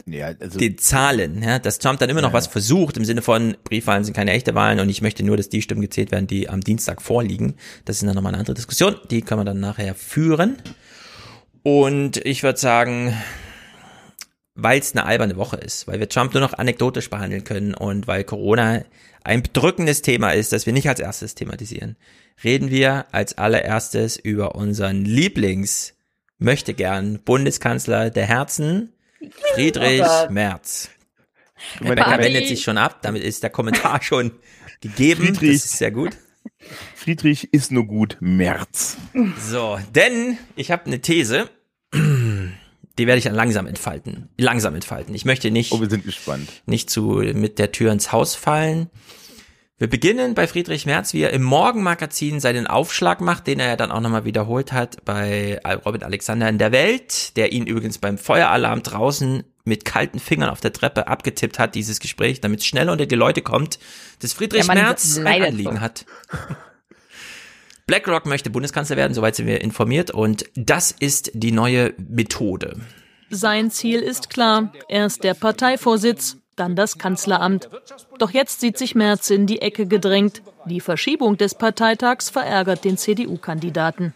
ja, 0.07 0.33
also 0.39 0.59
die 0.59 0.77
Zahlen, 0.77 1.43
ja, 1.43 1.59
dass 1.59 1.79
Trump 1.79 1.99
dann 1.99 2.11
immer 2.11 2.21
noch 2.21 2.31
ja, 2.31 2.35
was 2.35 2.47
versucht 2.47 2.97
im 2.97 3.05
Sinne 3.05 3.23
von 3.23 3.57
Briefwahlen 3.65 4.05
sind 4.05 4.15
keine 4.15 4.33
echte 4.33 4.55
Wahlen 4.55 4.81
und 4.81 4.89
ich 4.89 5.01
möchte 5.01 5.23
nur, 5.23 5.37
dass 5.37 5.49
die 5.49 5.63
Stimmen 5.63 5.81
gezählt 5.81 6.13
werden, 6.13 6.27
die 6.27 6.49
am 6.49 6.61
Dienstag 6.61 7.01
vorliegen. 7.01 7.55
Das 7.85 7.97
ist 7.97 8.07
dann 8.07 8.15
nochmal 8.15 8.33
eine 8.33 8.41
andere 8.41 8.55
Diskussion, 8.55 8.97
die 9.11 9.23
können 9.23 9.41
wir 9.41 9.45
dann 9.45 9.61
nachher 9.61 9.95
führen. 9.95 10.57
Und 11.63 12.19
ich 12.19 12.43
würde 12.43 12.59
sagen, 12.59 13.15
weil 14.55 14.79
es 14.79 14.93
eine 14.93 15.07
alberne 15.07 15.37
Woche 15.37 15.57
ist, 15.57 15.87
weil 15.89 15.99
wir 15.99 16.09
Trump 16.09 16.33
nur 16.33 16.41
noch 16.41 16.55
anekdotisch 16.55 17.11
behandeln 17.11 17.45
können 17.45 17.75
und 17.75 18.07
weil 18.07 18.25
Corona 18.25 18.85
ein 19.25 19.43
bedrückendes 19.43 20.03
Thema 20.03 20.31
ist, 20.31 20.53
das 20.53 20.67
wir 20.67 20.73
nicht 20.73 20.89
als 20.89 21.01
erstes 21.01 21.35
thematisieren, 21.35 21.97
reden 22.43 22.71
wir 22.71 23.07
als 23.13 23.37
allererstes 23.39 24.17
über 24.17 24.55
unseren 24.55 25.05
Lieblings 25.05 25.95
möchte 26.39 26.75
gern 26.75 27.21
Bundeskanzler 27.21 28.11
der 28.11 28.27
Herzen, 28.27 28.93
Friedrich 29.55 30.03
oh 30.03 30.31
Merz. 30.31 30.91
Der 31.81 31.97
wendet 32.19 32.47
sich 32.49 32.63
schon 32.63 32.77
ab, 32.77 33.01
damit 33.03 33.23
ist 33.23 33.43
der 33.43 33.51
Kommentar 33.51 34.03
schon 34.03 34.33
gegeben. 34.81 35.27
Friedrich, 35.27 35.63
das 35.63 35.73
ist 35.73 35.79
sehr 35.79 35.91
gut. 35.91 36.17
Friedrich 36.95 37.53
ist 37.53 37.73
nur 37.73 37.87
gut, 37.87 38.19
Merz. 38.21 38.97
So, 39.41 39.79
denn 39.95 40.39
ich 40.57 40.71
habe 40.71 40.87
eine 40.87 41.01
These, 41.01 41.49
die 42.99 43.07
werde 43.07 43.19
ich 43.19 43.25
dann 43.25 43.35
langsam 43.35 43.67
entfalten. 43.67 44.29
Langsam 44.37 44.75
entfalten. 44.75 45.15
Ich 45.15 45.25
möchte 45.25 45.51
nicht. 45.51 45.73
Oh, 45.73 45.81
wir 45.81 45.91
sind 45.91 46.05
gespannt. 46.05 46.49
Nicht 46.67 46.91
zu 46.91 47.23
mit 47.35 47.59
der 47.59 47.73
Tür 47.73 47.93
ins 47.93 48.13
Haus 48.13 48.35
fallen. 48.35 48.91
Wir 49.77 49.89
beginnen 49.89 50.35
bei 50.35 50.47
Friedrich 50.47 50.87
Merz, 50.87 51.13
wie 51.15 51.23
er 51.23 51.33
im 51.33 51.43
Morgenmagazin 51.43 52.39
seinen 52.39 52.69
Aufschlag 52.69 53.21
macht, 53.21 53.49
den 53.49 53.59
er 53.59 53.67
ja 53.67 53.77
dann 53.77 53.91
auch 53.91 54.01
nochmal 54.01 54.25
wiederholt 54.25 54.73
hat 54.73 55.05
bei 55.05 55.61
Robert 55.85 56.05
Alexander 56.05 56.49
in 56.49 56.59
der 56.59 56.71
Welt, 56.71 57.37
der 57.37 57.53
ihn 57.53 57.67
übrigens 57.67 57.99
beim 57.99 58.17
Feueralarm 58.17 58.85
draußen 58.85 59.43
mit 59.65 59.85
kalten 59.85 60.21
Fingern 60.21 60.49
auf 60.49 60.61
der 60.61 60.73
Treppe 60.73 61.09
abgetippt 61.09 61.59
hat, 61.59 61.75
dieses 61.75 61.99
Gespräch, 61.99 62.41
damit 62.41 62.61
es 62.61 62.67
schnell 62.67 62.89
unter 62.89 63.07
die 63.07 63.15
Leute 63.17 63.43
kommt, 63.43 63.81
dass 64.21 64.33
Friedrich 64.33 64.67
Merz 64.69 65.19
ein 65.19 65.43
Anliegen 65.43 65.81
hat. 65.81 66.07
BlackRock 67.87 68.27
möchte 68.27 68.51
Bundeskanzler 68.51 68.97
werden, 68.97 69.15
soweit 69.15 69.37
sind 69.37 69.47
wir 69.47 69.61
informiert, 69.61 70.11
und 70.11 70.45
das 70.55 70.91
ist 70.91 71.31
die 71.35 71.53
neue 71.53 71.95
Methode. 71.99 72.81
Sein 73.31 73.71
Ziel 73.71 74.01
ist 74.01 74.31
klar. 74.31 74.73
Erst 74.89 75.25
der 75.25 75.35
Parteivorsitz, 75.35 76.39
dann 76.57 76.77
das 76.77 76.99
Kanzleramt. 76.99 77.69
Doch 78.19 78.31
jetzt 78.31 78.61
sieht 78.61 78.79
sich 78.79 78.95
Merz 78.95 79.31
in 79.31 79.47
die 79.47 79.61
Ecke 79.61 79.87
gedrängt. 79.87 80.43
Die 80.67 80.81
Verschiebung 80.81 81.37
des 81.37 81.55
Parteitags 81.55 82.31
verärgert 82.31 82.85
den 82.85 82.97
CDU-Kandidaten. 82.97 84.15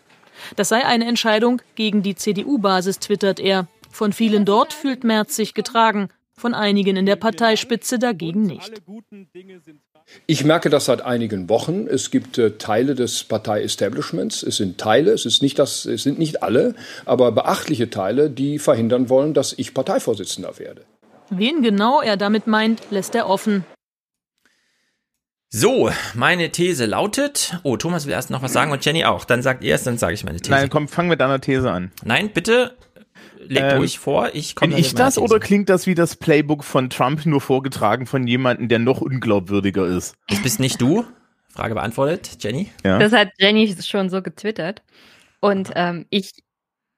Das 0.56 0.68
sei 0.68 0.84
eine 0.84 1.06
Entscheidung 1.06 1.60
gegen 1.74 2.02
die 2.02 2.14
CDU-Basis, 2.14 3.00
twittert 3.00 3.40
er. 3.40 3.66
Von 3.90 4.12
vielen 4.12 4.44
dort 4.44 4.72
fühlt 4.72 5.02
Merz 5.02 5.34
sich 5.34 5.52
getragen, 5.52 6.08
von 6.36 6.54
einigen 6.54 6.96
in 6.96 7.06
der 7.06 7.16
Parteispitze 7.16 7.98
dagegen 7.98 8.42
nicht. 8.42 8.82
Ich 10.26 10.44
merke 10.44 10.70
das 10.70 10.86
seit 10.86 11.02
einigen 11.02 11.48
Wochen. 11.48 11.86
Es 11.86 12.10
gibt 12.10 12.38
äh, 12.38 12.52
Teile 12.52 12.94
des 12.94 13.24
Partei-Establishments. 13.24 14.42
Es 14.42 14.56
sind 14.56 14.78
Teile, 14.78 15.12
es, 15.12 15.26
ist 15.26 15.42
nicht 15.42 15.58
das, 15.58 15.84
es 15.84 16.02
sind 16.02 16.18
nicht 16.18 16.42
alle, 16.42 16.74
aber 17.04 17.32
beachtliche 17.32 17.90
Teile, 17.90 18.30
die 18.30 18.58
verhindern 18.58 19.08
wollen, 19.08 19.34
dass 19.34 19.54
ich 19.56 19.74
Parteivorsitzender 19.74 20.58
werde. 20.58 20.82
Wen 21.30 21.62
genau 21.62 22.00
er 22.00 22.16
damit 22.16 22.46
meint, 22.46 22.82
lässt 22.90 23.14
er 23.14 23.28
offen. 23.28 23.64
So, 25.50 25.90
meine 26.14 26.50
These 26.50 26.84
lautet. 26.84 27.58
Oh, 27.62 27.78
Thomas 27.78 28.04
will 28.04 28.12
erst 28.12 28.28
noch 28.28 28.42
was 28.42 28.52
sagen 28.52 28.70
und 28.70 28.84
Jenny 28.84 29.06
auch. 29.06 29.24
Dann 29.24 29.40
sagt 29.42 29.64
ihr 29.64 29.74
es, 29.74 29.82
dann 29.82 29.96
sage 29.96 30.12
ich 30.12 30.24
meine 30.24 30.38
These. 30.38 30.50
Nein, 30.50 30.68
komm, 30.68 30.88
fang 30.88 31.08
mit 31.08 31.20
deiner 31.20 31.40
These 31.40 31.70
an. 31.70 31.90
Nein, 32.04 32.30
bitte 32.34 32.76
leg 33.48 33.64
ähm, 33.64 33.78
ruhig 33.78 33.98
vor. 33.98 34.30
Ich 34.34 34.54
komme. 34.54 34.74
Bin 34.74 34.80
ich 34.80 34.94
das 34.94 35.18
oder 35.18 35.40
klingt 35.40 35.68
das 35.68 35.86
wie 35.86 35.94
das 35.94 36.16
Playbook 36.16 36.64
von 36.64 36.90
Trump 36.90 37.26
nur 37.26 37.40
vorgetragen 37.40 38.06
von 38.06 38.26
jemandem, 38.26 38.68
der 38.68 38.78
noch 38.78 39.00
unglaubwürdiger 39.00 39.86
ist? 39.86 40.16
Das 40.28 40.42
bist 40.42 40.60
nicht 40.60 40.80
du. 40.80 41.04
Frage 41.48 41.74
beantwortet, 41.74 42.38
Jenny. 42.40 42.70
Ja. 42.84 42.98
Das 42.98 43.12
hat 43.12 43.30
Jenny 43.38 43.74
schon 43.82 44.10
so 44.10 44.22
getwittert. 44.22 44.82
Und 45.40 45.70
ähm, 45.74 46.06
ich, 46.10 46.32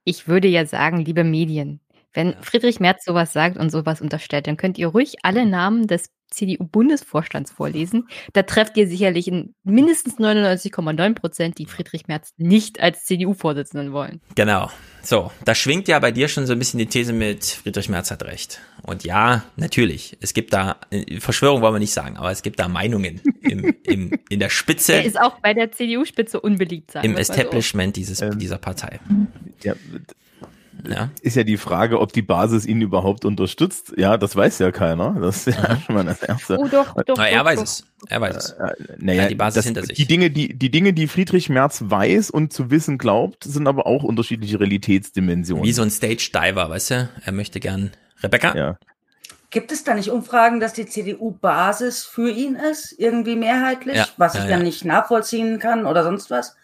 ich 0.04 0.28
würde 0.28 0.48
ja 0.48 0.66
sagen, 0.66 1.04
liebe 1.04 1.24
Medien, 1.24 1.80
wenn 2.12 2.34
Friedrich 2.42 2.80
Merz 2.80 3.04
sowas 3.04 3.32
sagt 3.32 3.56
und 3.56 3.70
sowas 3.70 4.00
unterstellt, 4.00 4.46
dann 4.46 4.56
könnt 4.56 4.78
ihr 4.78 4.88
ruhig 4.88 5.16
alle 5.22 5.46
Namen 5.46 5.86
des 5.86 6.10
CDU-Bundesvorstands 6.30 7.50
vorlesen. 7.50 8.08
Da 8.32 8.42
trefft 8.42 8.76
ihr 8.76 8.86
sicherlich 8.86 9.28
in 9.28 9.54
mindestens 9.64 10.18
99,9 10.18 11.14
Prozent, 11.14 11.58
die 11.58 11.66
Friedrich 11.66 12.06
Merz 12.08 12.32
nicht 12.36 12.80
als 12.80 13.04
CDU-Vorsitzenden 13.04 13.92
wollen. 13.92 14.20
Genau. 14.34 14.70
So, 15.02 15.30
da 15.44 15.54
schwingt 15.54 15.88
ja 15.88 15.98
bei 15.98 16.10
dir 16.10 16.28
schon 16.28 16.46
so 16.46 16.52
ein 16.52 16.58
bisschen 16.58 16.78
die 16.78 16.86
These 16.86 17.12
mit, 17.12 17.44
Friedrich 17.44 17.88
Merz 17.88 18.10
hat 18.10 18.22
recht. 18.22 18.60
Und 18.82 19.04
ja, 19.04 19.44
natürlich, 19.56 20.16
es 20.20 20.34
gibt 20.34 20.52
da, 20.52 20.76
Verschwörung 21.18 21.62
wollen 21.62 21.74
wir 21.74 21.78
nicht 21.80 21.92
sagen, 21.92 22.16
aber 22.16 22.30
es 22.30 22.42
gibt 22.42 22.58
da 22.58 22.68
Meinungen 22.68 23.20
im, 23.42 23.74
im, 23.84 24.18
in 24.28 24.40
der 24.40 24.50
Spitze. 24.50 24.94
Er 24.94 25.04
ist 25.04 25.20
auch 25.20 25.40
bei 25.40 25.54
der 25.54 25.72
CDU-Spitze 25.72 26.40
unbeliebt 26.40 26.90
sein. 26.92 27.04
Im 27.04 27.16
Establishment 27.16 27.96
so. 27.96 28.00
dieses, 28.00 28.20
ähm, 28.20 28.38
dieser 28.38 28.58
Partei. 28.58 29.00
Ja, 29.62 29.74
ja. 30.88 31.10
Ist 31.22 31.36
ja 31.36 31.44
die 31.44 31.56
Frage, 31.56 32.00
ob 32.00 32.12
die 32.12 32.22
Basis 32.22 32.66
ihn 32.66 32.80
überhaupt 32.80 33.24
unterstützt. 33.24 33.92
Ja, 33.96 34.16
das 34.16 34.36
weiß 34.36 34.58
ja 34.58 34.70
keiner. 34.72 35.16
Das 35.20 35.46
ist 35.46 35.56
ja 35.56 35.80
schon 35.80 35.94
mal 35.94 36.04
das 36.04 36.22
Erste. 36.22 36.58
Oh, 36.58 36.68
doch, 36.68 36.94
doch, 37.04 37.16
Na, 37.16 37.28
er 37.28 37.38
doch, 37.38 37.44
weiß 37.44 37.56
doch. 37.58 37.64
es. 37.64 37.84
Er 38.08 38.20
weiß 38.20 38.36
es. 38.36 38.50
Äh, 38.52 38.72
naja, 38.98 39.28
die 39.28 39.34
Basis 39.34 39.56
das, 39.56 39.64
hinter 39.66 39.82
sich. 39.84 39.96
Die 39.96 40.06
Dinge, 40.06 40.30
die, 40.30 40.56
die 40.56 40.70
Dinge, 40.70 40.92
die 40.92 41.08
Friedrich 41.08 41.48
Merz 41.48 41.82
weiß 41.86 42.30
und 42.30 42.52
zu 42.52 42.70
wissen 42.70 42.98
glaubt, 42.98 43.44
sind 43.44 43.66
aber 43.66 43.86
auch 43.86 44.02
unterschiedliche 44.02 44.60
Realitätsdimensionen. 44.60 45.64
Wie 45.64 45.72
so 45.72 45.82
ein 45.82 45.90
Stage-Diver, 45.90 46.70
weißt 46.70 46.90
du? 46.90 47.08
Er 47.24 47.32
möchte 47.32 47.60
gern. 47.60 47.92
Rebecca? 48.22 48.56
Ja. 48.56 48.78
Gibt 49.50 49.72
es 49.72 49.82
da 49.82 49.94
nicht 49.94 50.10
Umfragen, 50.10 50.60
dass 50.60 50.74
die 50.74 50.86
CDU-Basis 50.86 52.04
für 52.04 52.30
ihn 52.30 52.54
ist, 52.54 52.94
irgendwie 52.98 53.34
mehrheitlich, 53.34 53.96
ja, 53.96 54.06
was 54.16 54.34
ich 54.34 54.42
ja, 54.42 54.48
dann 54.48 54.62
nicht 54.62 54.84
nachvollziehen 54.84 55.58
kann 55.58 55.86
oder 55.86 56.04
sonst 56.04 56.30
was? 56.30 56.54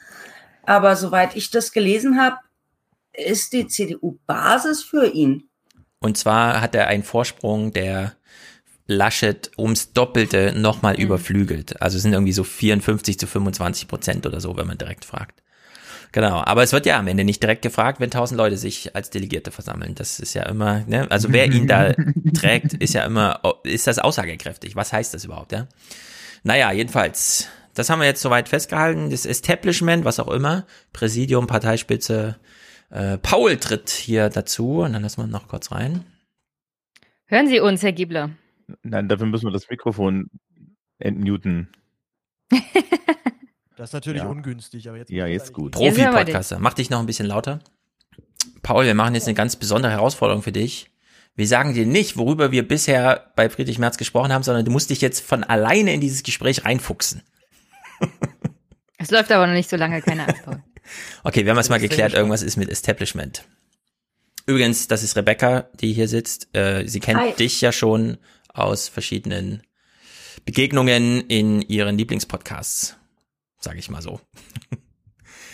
Aber 0.62 0.94
soweit 0.94 1.34
ich 1.34 1.50
das 1.50 1.72
gelesen 1.72 2.20
habe, 2.20 2.36
ist 3.16 3.52
die 3.52 3.66
CDU 3.66 4.18
Basis 4.26 4.82
für 4.82 5.06
ihn. 5.06 5.48
Und 6.00 6.16
zwar 6.16 6.60
hat 6.60 6.74
er 6.74 6.88
einen 6.88 7.02
Vorsprung, 7.02 7.72
der 7.72 8.16
Laschet 8.86 9.50
ums 9.58 9.92
Doppelte 9.92 10.52
nochmal 10.56 10.94
mhm. 10.94 11.02
überflügelt. 11.02 11.80
Also 11.82 11.98
sind 11.98 12.12
irgendwie 12.12 12.32
so 12.32 12.44
54 12.44 13.18
zu 13.18 13.26
25 13.26 13.88
Prozent 13.88 14.26
oder 14.26 14.40
so, 14.40 14.56
wenn 14.56 14.66
man 14.66 14.78
direkt 14.78 15.04
fragt. 15.04 15.42
Genau, 16.12 16.42
aber 16.44 16.62
es 16.62 16.72
wird 16.72 16.86
ja 16.86 16.98
am 16.98 17.08
Ende 17.08 17.24
nicht 17.24 17.42
direkt 17.42 17.62
gefragt, 17.62 18.00
wenn 18.00 18.10
tausend 18.10 18.38
Leute 18.38 18.56
sich 18.56 18.94
als 18.94 19.10
Delegierte 19.10 19.50
versammeln. 19.50 19.94
Das 19.94 20.20
ist 20.20 20.34
ja 20.34 20.44
immer, 20.44 20.84
ne? 20.86 21.10
also 21.10 21.32
wer 21.32 21.46
ihn 21.46 21.66
da 21.66 21.92
trägt, 22.34 22.74
ist 22.74 22.94
ja 22.94 23.04
immer, 23.04 23.40
ist 23.64 23.86
das 23.86 23.98
aussagekräftig. 23.98 24.76
Was 24.76 24.92
heißt 24.92 25.12
das 25.12 25.24
überhaupt, 25.24 25.52
ja? 25.52 25.66
Naja, 26.42 26.70
jedenfalls, 26.70 27.48
das 27.74 27.90
haben 27.90 27.98
wir 27.98 28.06
jetzt 28.06 28.22
soweit 28.22 28.48
festgehalten. 28.48 29.10
Das 29.10 29.26
Establishment, 29.26 30.04
was 30.04 30.20
auch 30.20 30.28
immer, 30.28 30.64
Präsidium, 30.92 31.48
Parteispitze, 31.48 32.36
äh, 32.90 33.18
Paul 33.18 33.56
tritt 33.56 33.90
hier 33.90 34.28
dazu 34.28 34.80
und 34.80 34.92
dann 34.92 35.02
lassen 35.02 35.22
wir 35.22 35.26
noch 35.26 35.48
kurz 35.48 35.72
rein. 35.72 36.04
Hören 37.26 37.48
Sie 37.48 37.60
uns, 37.60 37.82
Herr 37.82 37.92
Giebler? 37.92 38.30
Nein, 38.82 39.08
dafür 39.08 39.26
müssen 39.26 39.46
wir 39.46 39.52
das 39.52 39.68
Mikrofon 39.68 40.30
entmuten. 40.98 41.68
das 43.76 43.90
ist 43.90 43.92
natürlich 43.92 44.22
ja. 44.22 44.28
ungünstig, 44.28 44.88
aber 44.88 44.98
jetzt. 44.98 45.10
Ja, 45.10 45.26
jetzt 45.26 45.52
gut. 45.52 45.72
Profi-Podcaster, 45.72 46.58
mach 46.58 46.74
dich 46.74 46.90
noch 46.90 47.00
ein 47.00 47.06
bisschen 47.06 47.26
lauter. 47.26 47.60
Paul, 48.62 48.84
wir 48.84 48.94
machen 48.94 49.14
jetzt 49.14 49.26
eine 49.26 49.34
ganz 49.34 49.56
besondere 49.56 49.92
Herausforderung 49.92 50.42
für 50.42 50.52
dich. 50.52 50.90
Wir 51.34 51.46
sagen 51.46 51.74
dir 51.74 51.84
nicht, 51.84 52.16
worüber 52.16 52.50
wir 52.50 52.66
bisher 52.66 53.32
bei 53.36 53.50
Friedrich 53.50 53.78
Merz 53.78 53.98
gesprochen 53.98 54.32
haben, 54.32 54.42
sondern 54.42 54.64
du 54.64 54.70
musst 54.70 54.90
dich 54.90 55.00
jetzt 55.00 55.20
von 55.20 55.44
alleine 55.44 55.92
in 55.92 56.00
dieses 56.00 56.22
Gespräch 56.22 56.64
reinfuchsen. 56.64 57.22
Es 58.98 59.10
läuft 59.10 59.30
aber 59.30 59.46
noch 59.46 59.54
nicht 59.54 59.68
so 59.68 59.76
lange, 59.76 60.00
keine 60.00 60.26
Angst, 60.26 60.42
Paul. 60.44 60.62
Okay, 61.24 61.44
wir 61.44 61.50
haben 61.50 61.58
es 61.58 61.68
mal 61.68 61.80
geklärt, 61.80 62.14
irgendwas 62.14 62.42
ist 62.42 62.56
mit 62.56 62.68
Establishment. 62.68 63.44
Übrigens, 64.46 64.86
das 64.86 65.02
ist 65.02 65.16
Rebecca, 65.16 65.68
die 65.80 65.92
hier 65.92 66.08
sitzt. 66.08 66.54
Äh, 66.54 66.86
sie 66.86 67.00
kennt 67.00 67.20
Hi. 67.20 67.32
dich 67.32 67.60
ja 67.60 67.72
schon 67.72 68.18
aus 68.48 68.88
verschiedenen 68.88 69.62
Begegnungen 70.44 71.22
in 71.22 71.62
ihren 71.62 71.98
Lieblingspodcasts, 71.98 72.96
sage 73.58 73.78
ich 73.78 73.90
mal 73.90 74.02
so. 74.02 74.20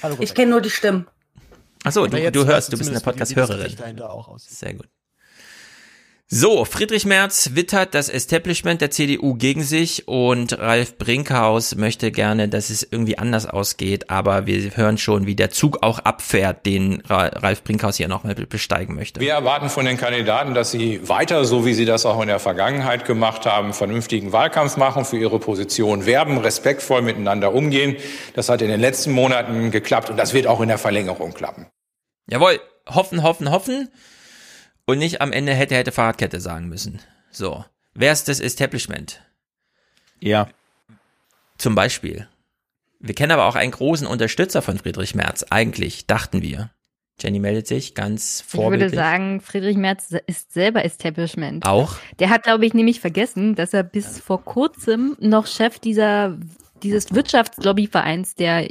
Hallo, 0.03 0.17
ich 0.21 0.35
kenne 0.35 0.51
nur 0.51 0.61
die 0.61 0.71
Stimmen. 0.71 1.07
Achso, 1.85 2.07
du, 2.07 2.31
du 2.31 2.45
hörst, 2.45 2.73
du 2.73 2.79
bist 2.79 2.91
eine 2.91 3.01
Podcast-Hörerin. 3.01 3.77
Sehr 4.39 4.75
gut. 4.75 4.89
So, 6.35 6.65
Friedrich 6.65 7.05
Merz 7.05 7.51
wittert 7.53 7.95
das 7.95 8.09
Establishment 8.09 8.81
der 8.81 8.91
CDU 8.91 9.35
gegen 9.35 9.63
sich 9.63 10.09
und 10.09 10.59
Ralf 10.59 10.97
Brinkhaus 10.97 11.75
möchte 11.75 12.11
gerne, 12.11 12.49
dass 12.49 12.71
es 12.71 12.83
irgendwie 12.91 13.19
anders 13.19 13.45
ausgeht, 13.45 14.09
aber 14.09 14.47
wir 14.47 14.75
hören 14.75 14.97
schon, 14.97 15.27
wie 15.27 15.35
der 15.35 15.51
Zug 15.51 15.83
auch 15.83 15.99
abfährt, 15.99 16.65
den 16.65 17.03
Ralf 17.07 17.63
Brinkhaus 17.63 17.99
hier 17.99 18.09
nochmal 18.09 18.35
besteigen 18.35 18.95
möchte. 18.95 19.21
Wir 19.21 19.35
erwarten 19.35 19.69
von 19.69 19.85
den 19.85 19.99
Kandidaten, 19.99 20.55
dass 20.55 20.71
sie 20.71 21.07
weiter, 21.07 21.45
so 21.45 21.67
wie 21.67 21.75
sie 21.75 21.85
das 21.85 22.07
auch 22.07 22.23
in 22.23 22.29
der 22.29 22.39
Vergangenheit 22.39 23.05
gemacht 23.05 23.45
haben, 23.45 23.75
vernünftigen 23.75 24.33
Wahlkampf 24.33 24.79
machen, 24.79 25.05
für 25.05 25.19
ihre 25.19 25.39
Position 25.39 26.07
werben, 26.07 26.39
respektvoll 26.39 27.03
miteinander 27.03 27.53
umgehen. 27.53 27.97
Das 28.33 28.49
hat 28.49 28.63
in 28.63 28.69
den 28.69 28.81
letzten 28.81 29.13
Monaten 29.13 29.71
geklappt 29.71 30.09
und 30.09 30.17
das 30.17 30.33
wird 30.33 30.47
auch 30.47 30.63
in 30.63 30.69
der 30.69 30.79
Verlängerung 30.79 31.35
klappen. 31.35 31.67
Jawohl, 32.31 32.59
hoffen, 32.89 33.23
hoffen, 33.23 33.51
hoffen 33.51 33.91
und 34.87 34.99
nicht 34.99 35.21
am 35.21 35.33
Ende 35.33 35.55
hätte, 35.55 35.75
hätte 35.75 35.93
Fahrradkette 35.93 36.41
sagen 36.41 36.69
müssen. 36.69 37.01
So. 37.31 37.65
Wer 37.95 38.13
ist 38.13 38.29
das 38.29 38.41
Establishment? 38.41 39.21
Ja. 40.21 40.49
Zum 41.59 41.75
Beispiel. 41.75 42.29
Wir 43.01 43.15
kennen 43.15 43.33
aber 43.33 43.47
auch 43.47 43.57
einen 43.57 43.73
großen 43.73 44.07
Unterstützer 44.07 44.63
von 44.63 44.79
Friedrich 44.79 45.15
Merz, 45.15 45.45
eigentlich, 45.51 46.07
dachten 46.07 46.41
wir. 46.41 46.71
Jenny 47.21 47.39
meldet 47.39 47.67
sich 47.67 47.95
ganz 47.95 48.41
vorbildlich. 48.41 48.93
Ich 48.93 48.93
würde 48.93 49.03
sagen, 49.03 49.41
Friedrich 49.41 49.77
Merz 49.77 50.15
ist 50.27 50.53
selber 50.53 50.85
Establishment. 50.85 51.67
Auch? 51.67 51.97
Der 52.19 52.31
hat, 52.31 52.45
glaube 52.45 52.65
ich, 52.67 52.75
nämlich 52.75 53.01
vergessen, 53.01 53.55
dass 53.55 53.75
er 53.75 53.83
bis 53.83 54.19
vor 54.19 54.45
kurzem 54.45 55.17
noch 55.21 55.47
Chef 55.47 55.79
dieser, 55.79 56.39
dieses 56.83 57.13
Wirtschaftslobbyvereins 57.13 58.35
der 58.35 58.69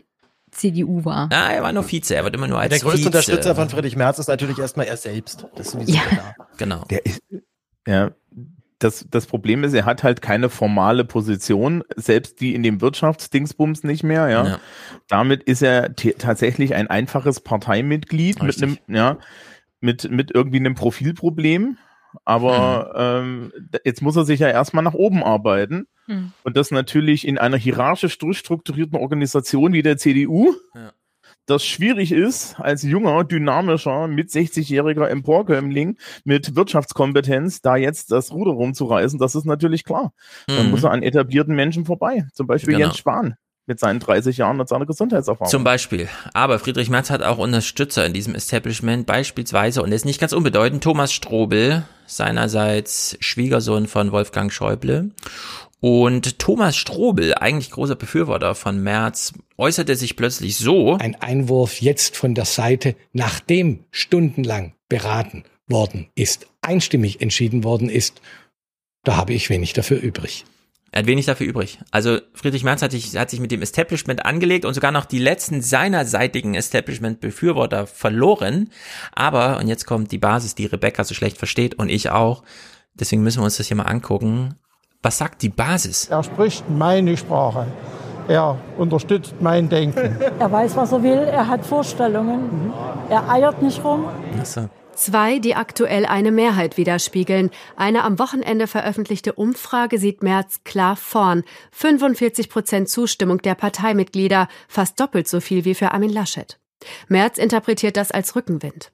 CDU 0.51 1.05
war. 1.05 1.29
Ah, 1.31 1.51
er 1.51 1.63
war 1.63 1.71
nur 1.73 1.83
Vize, 1.89 2.13
er 2.15 2.23
wird 2.23 2.35
immer 2.35 2.47
nur 2.47 2.59
als 2.59 2.69
Der 2.69 2.79
größte 2.79 2.97
Vize. 2.99 3.07
Unterstützer 3.07 3.55
von 3.55 3.69
Friedrich 3.69 3.95
Merz 3.95 4.19
ist 4.19 4.27
natürlich 4.27 4.59
erstmal 4.59 4.85
er 4.87 4.97
selbst. 4.97 5.47
Das 5.55 5.67
ist 5.67 5.71
sowieso 5.73 5.93
Ja. 5.93 6.01
klar. 6.01 6.35
Genau. 6.57 6.83
Der 6.89 7.05
ist, 7.05 7.21
ja, 7.87 8.11
das, 8.79 9.05
das 9.09 9.27
Problem 9.27 9.63
ist, 9.63 9.73
er 9.73 9.85
hat 9.85 10.03
halt 10.03 10.21
keine 10.21 10.49
formale 10.49 11.05
Position, 11.05 11.83
selbst 11.95 12.41
die 12.41 12.55
in 12.55 12.63
dem 12.63 12.81
Wirtschaftsdingsbums 12.81 13.83
nicht 13.83 14.03
mehr, 14.03 14.27
ja. 14.29 14.45
Ja. 14.45 14.59
Damit 15.07 15.43
ist 15.43 15.61
er 15.61 15.95
tatsächlich 15.95 16.73
ein 16.75 16.87
einfaches 16.87 17.39
Parteimitglied 17.41 18.39
mit 18.41 18.49
Richtig. 18.49 18.63
einem, 18.87 18.95
ja, 18.95 19.17
mit, 19.79 20.09
mit 20.11 20.31
irgendwie 20.33 20.57
einem 20.57 20.75
Profilproblem. 20.75 21.77
Aber 22.25 22.93
ähm, 22.95 23.51
d- 23.57 23.79
jetzt 23.85 24.01
muss 24.01 24.15
er 24.15 24.25
sich 24.25 24.39
ja 24.39 24.49
erstmal 24.49 24.83
nach 24.83 24.93
oben 24.93 25.23
arbeiten. 25.23 25.87
Hm. 26.07 26.31
Und 26.43 26.57
das 26.57 26.71
natürlich 26.71 27.27
in 27.27 27.37
einer 27.37 27.57
hierarchisch 27.57 28.17
durchstrukturierten 28.17 28.97
Organisation 28.99 29.73
wie 29.73 29.81
der 29.83 29.97
CDU, 29.97 30.53
Ja. 30.75 30.91
das 31.45 31.65
schwierig 31.65 32.11
ist, 32.11 32.59
als 32.59 32.83
junger, 32.83 33.23
dynamischer, 33.23 34.07
mit 34.07 34.29
60-jähriger 34.29 35.07
Emporkömmling 35.07 35.97
mit 36.23 36.55
Wirtschaftskompetenz 36.55 37.61
da 37.61 37.75
jetzt 37.75 38.11
das 38.11 38.31
Ruder 38.31 38.51
rumzureißen, 38.51 39.19
das 39.19 39.35
ist 39.35 39.45
natürlich 39.45 39.83
klar. 39.83 40.13
Dann 40.47 40.65
Mhm. 40.65 40.71
muss 40.71 40.83
er 40.83 40.91
an 40.91 41.03
etablierten 41.03 41.55
Menschen 41.55 41.85
vorbei. 41.85 42.27
Zum 42.33 42.47
Beispiel 42.47 42.73
Genau. 42.75 42.87
Jens 42.87 42.97
Spahn 42.97 43.35
mit 43.71 43.79
seinen 43.79 44.01
30 44.01 44.35
Jahren 44.35 44.59
und 44.59 44.67
seiner 44.67 44.85
Gesundheitserfahrung. 44.85 45.49
Zum 45.49 45.63
Beispiel. 45.63 46.09
Aber 46.33 46.59
Friedrich 46.59 46.89
Merz 46.89 47.09
hat 47.09 47.23
auch 47.23 47.37
Unterstützer 47.37 48.05
in 48.05 48.11
diesem 48.11 48.35
Establishment, 48.35 49.05
beispielsweise, 49.05 49.81
und 49.81 49.91
er 49.91 49.95
ist 49.95 50.03
nicht 50.03 50.19
ganz 50.19 50.33
unbedeutend, 50.33 50.83
Thomas 50.83 51.13
Strobel, 51.13 51.83
seinerseits 52.05 53.15
Schwiegersohn 53.21 53.87
von 53.87 54.11
Wolfgang 54.11 54.51
Schäuble. 54.51 55.11
Und 55.79 56.37
Thomas 56.37 56.75
Strobel, 56.75 57.33
eigentlich 57.33 57.71
großer 57.71 57.95
Befürworter 57.95 58.55
von 58.55 58.83
Merz, 58.83 59.31
äußerte 59.57 59.95
sich 59.95 60.17
plötzlich 60.17 60.57
so. 60.57 60.97
Ein 60.97 61.15
Einwurf 61.15 61.81
jetzt 61.81 62.17
von 62.17 62.35
der 62.35 62.45
Seite, 62.45 62.95
nachdem 63.13 63.85
stundenlang 63.89 64.73
beraten 64.89 65.45
worden 65.67 66.09
ist, 66.13 66.47
einstimmig 66.59 67.21
entschieden 67.21 67.63
worden 67.63 67.89
ist, 67.89 68.21
da 69.05 69.15
habe 69.15 69.33
ich 69.33 69.49
wenig 69.49 69.71
dafür 69.71 70.01
übrig. 70.01 70.43
Er 70.91 70.99
hat 70.99 71.07
wenig 71.07 71.25
dafür 71.25 71.47
übrig. 71.47 71.79
Also 71.91 72.17
Friedrich 72.33 72.65
Merz 72.65 72.81
hat 72.81 72.91
sich, 72.91 73.17
hat 73.17 73.29
sich 73.29 73.39
mit 73.39 73.51
dem 73.51 73.61
Establishment 73.61 74.25
angelegt 74.25 74.65
und 74.65 74.73
sogar 74.73 74.91
noch 74.91 75.05
die 75.05 75.19
letzten 75.19 75.61
seinerseitigen 75.61 76.53
Establishment-Befürworter 76.53 77.87
verloren. 77.87 78.69
Aber, 79.13 79.57
und 79.59 79.67
jetzt 79.67 79.85
kommt 79.85 80.11
die 80.11 80.17
Basis, 80.17 80.53
die 80.53 80.65
Rebecca 80.65 81.05
so 81.05 81.13
schlecht 81.13 81.37
versteht 81.37 81.75
und 81.75 81.87
ich 81.87 82.09
auch, 82.09 82.43
deswegen 82.93 83.23
müssen 83.23 83.39
wir 83.39 83.45
uns 83.45 83.55
das 83.55 83.67
hier 83.67 83.77
mal 83.77 83.83
angucken. 83.83 84.55
Was 85.01 85.17
sagt 85.17 85.41
die 85.43 85.49
Basis? 85.49 86.09
Er 86.09 86.23
spricht 86.23 86.69
meine 86.69 87.15
Sprache. 87.15 87.67
Er 88.27 88.57
unterstützt 88.77 89.35
mein 89.39 89.69
Denken. 89.69 90.17
Er 90.39 90.51
weiß, 90.51 90.75
was 90.75 90.91
er 90.91 91.03
will, 91.03 91.19
er 91.19 91.47
hat 91.47 91.65
Vorstellungen. 91.65 92.73
Er 93.09 93.29
eiert 93.29 93.61
nicht 93.61 93.83
rum. 93.83 94.05
Achso. 94.39 94.69
Zwei, 94.95 95.39
die 95.39 95.55
aktuell 95.55 96.05
eine 96.05 96.31
Mehrheit 96.31 96.77
widerspiegeln. 96.77 97.49
Eine 97.75 98.03
am 98.03 98.19
Wochenende 98.19 98.67
veröffentlichte 98.67 99.33
Umfrage 99.33 99.97
sieht 99.97 100.21
Merz 100.21 100.63
klar 100.63 100.95
vorn. 100.95 101.43
45 101.71 102.49
Prozent 102.49 102.89
Zustimmung 102.89 103.41
der 103.41 103.55
Parteimitglieder, 103.55 104.47
fast 104.67 104.99
doppelt 104.99 105.27
so 105.27 105.39
viel 105.39 105.65
wie 105.65 105.75
für 105.75 105.91
Armin 105.91 106.11
Laschet. 106.11 106.59
Merz 107.07 107.37
interpretiert 107.37 107.97
das 107.97 108.11
als 108.11 108.35
Rückenwind. 108.35 108.91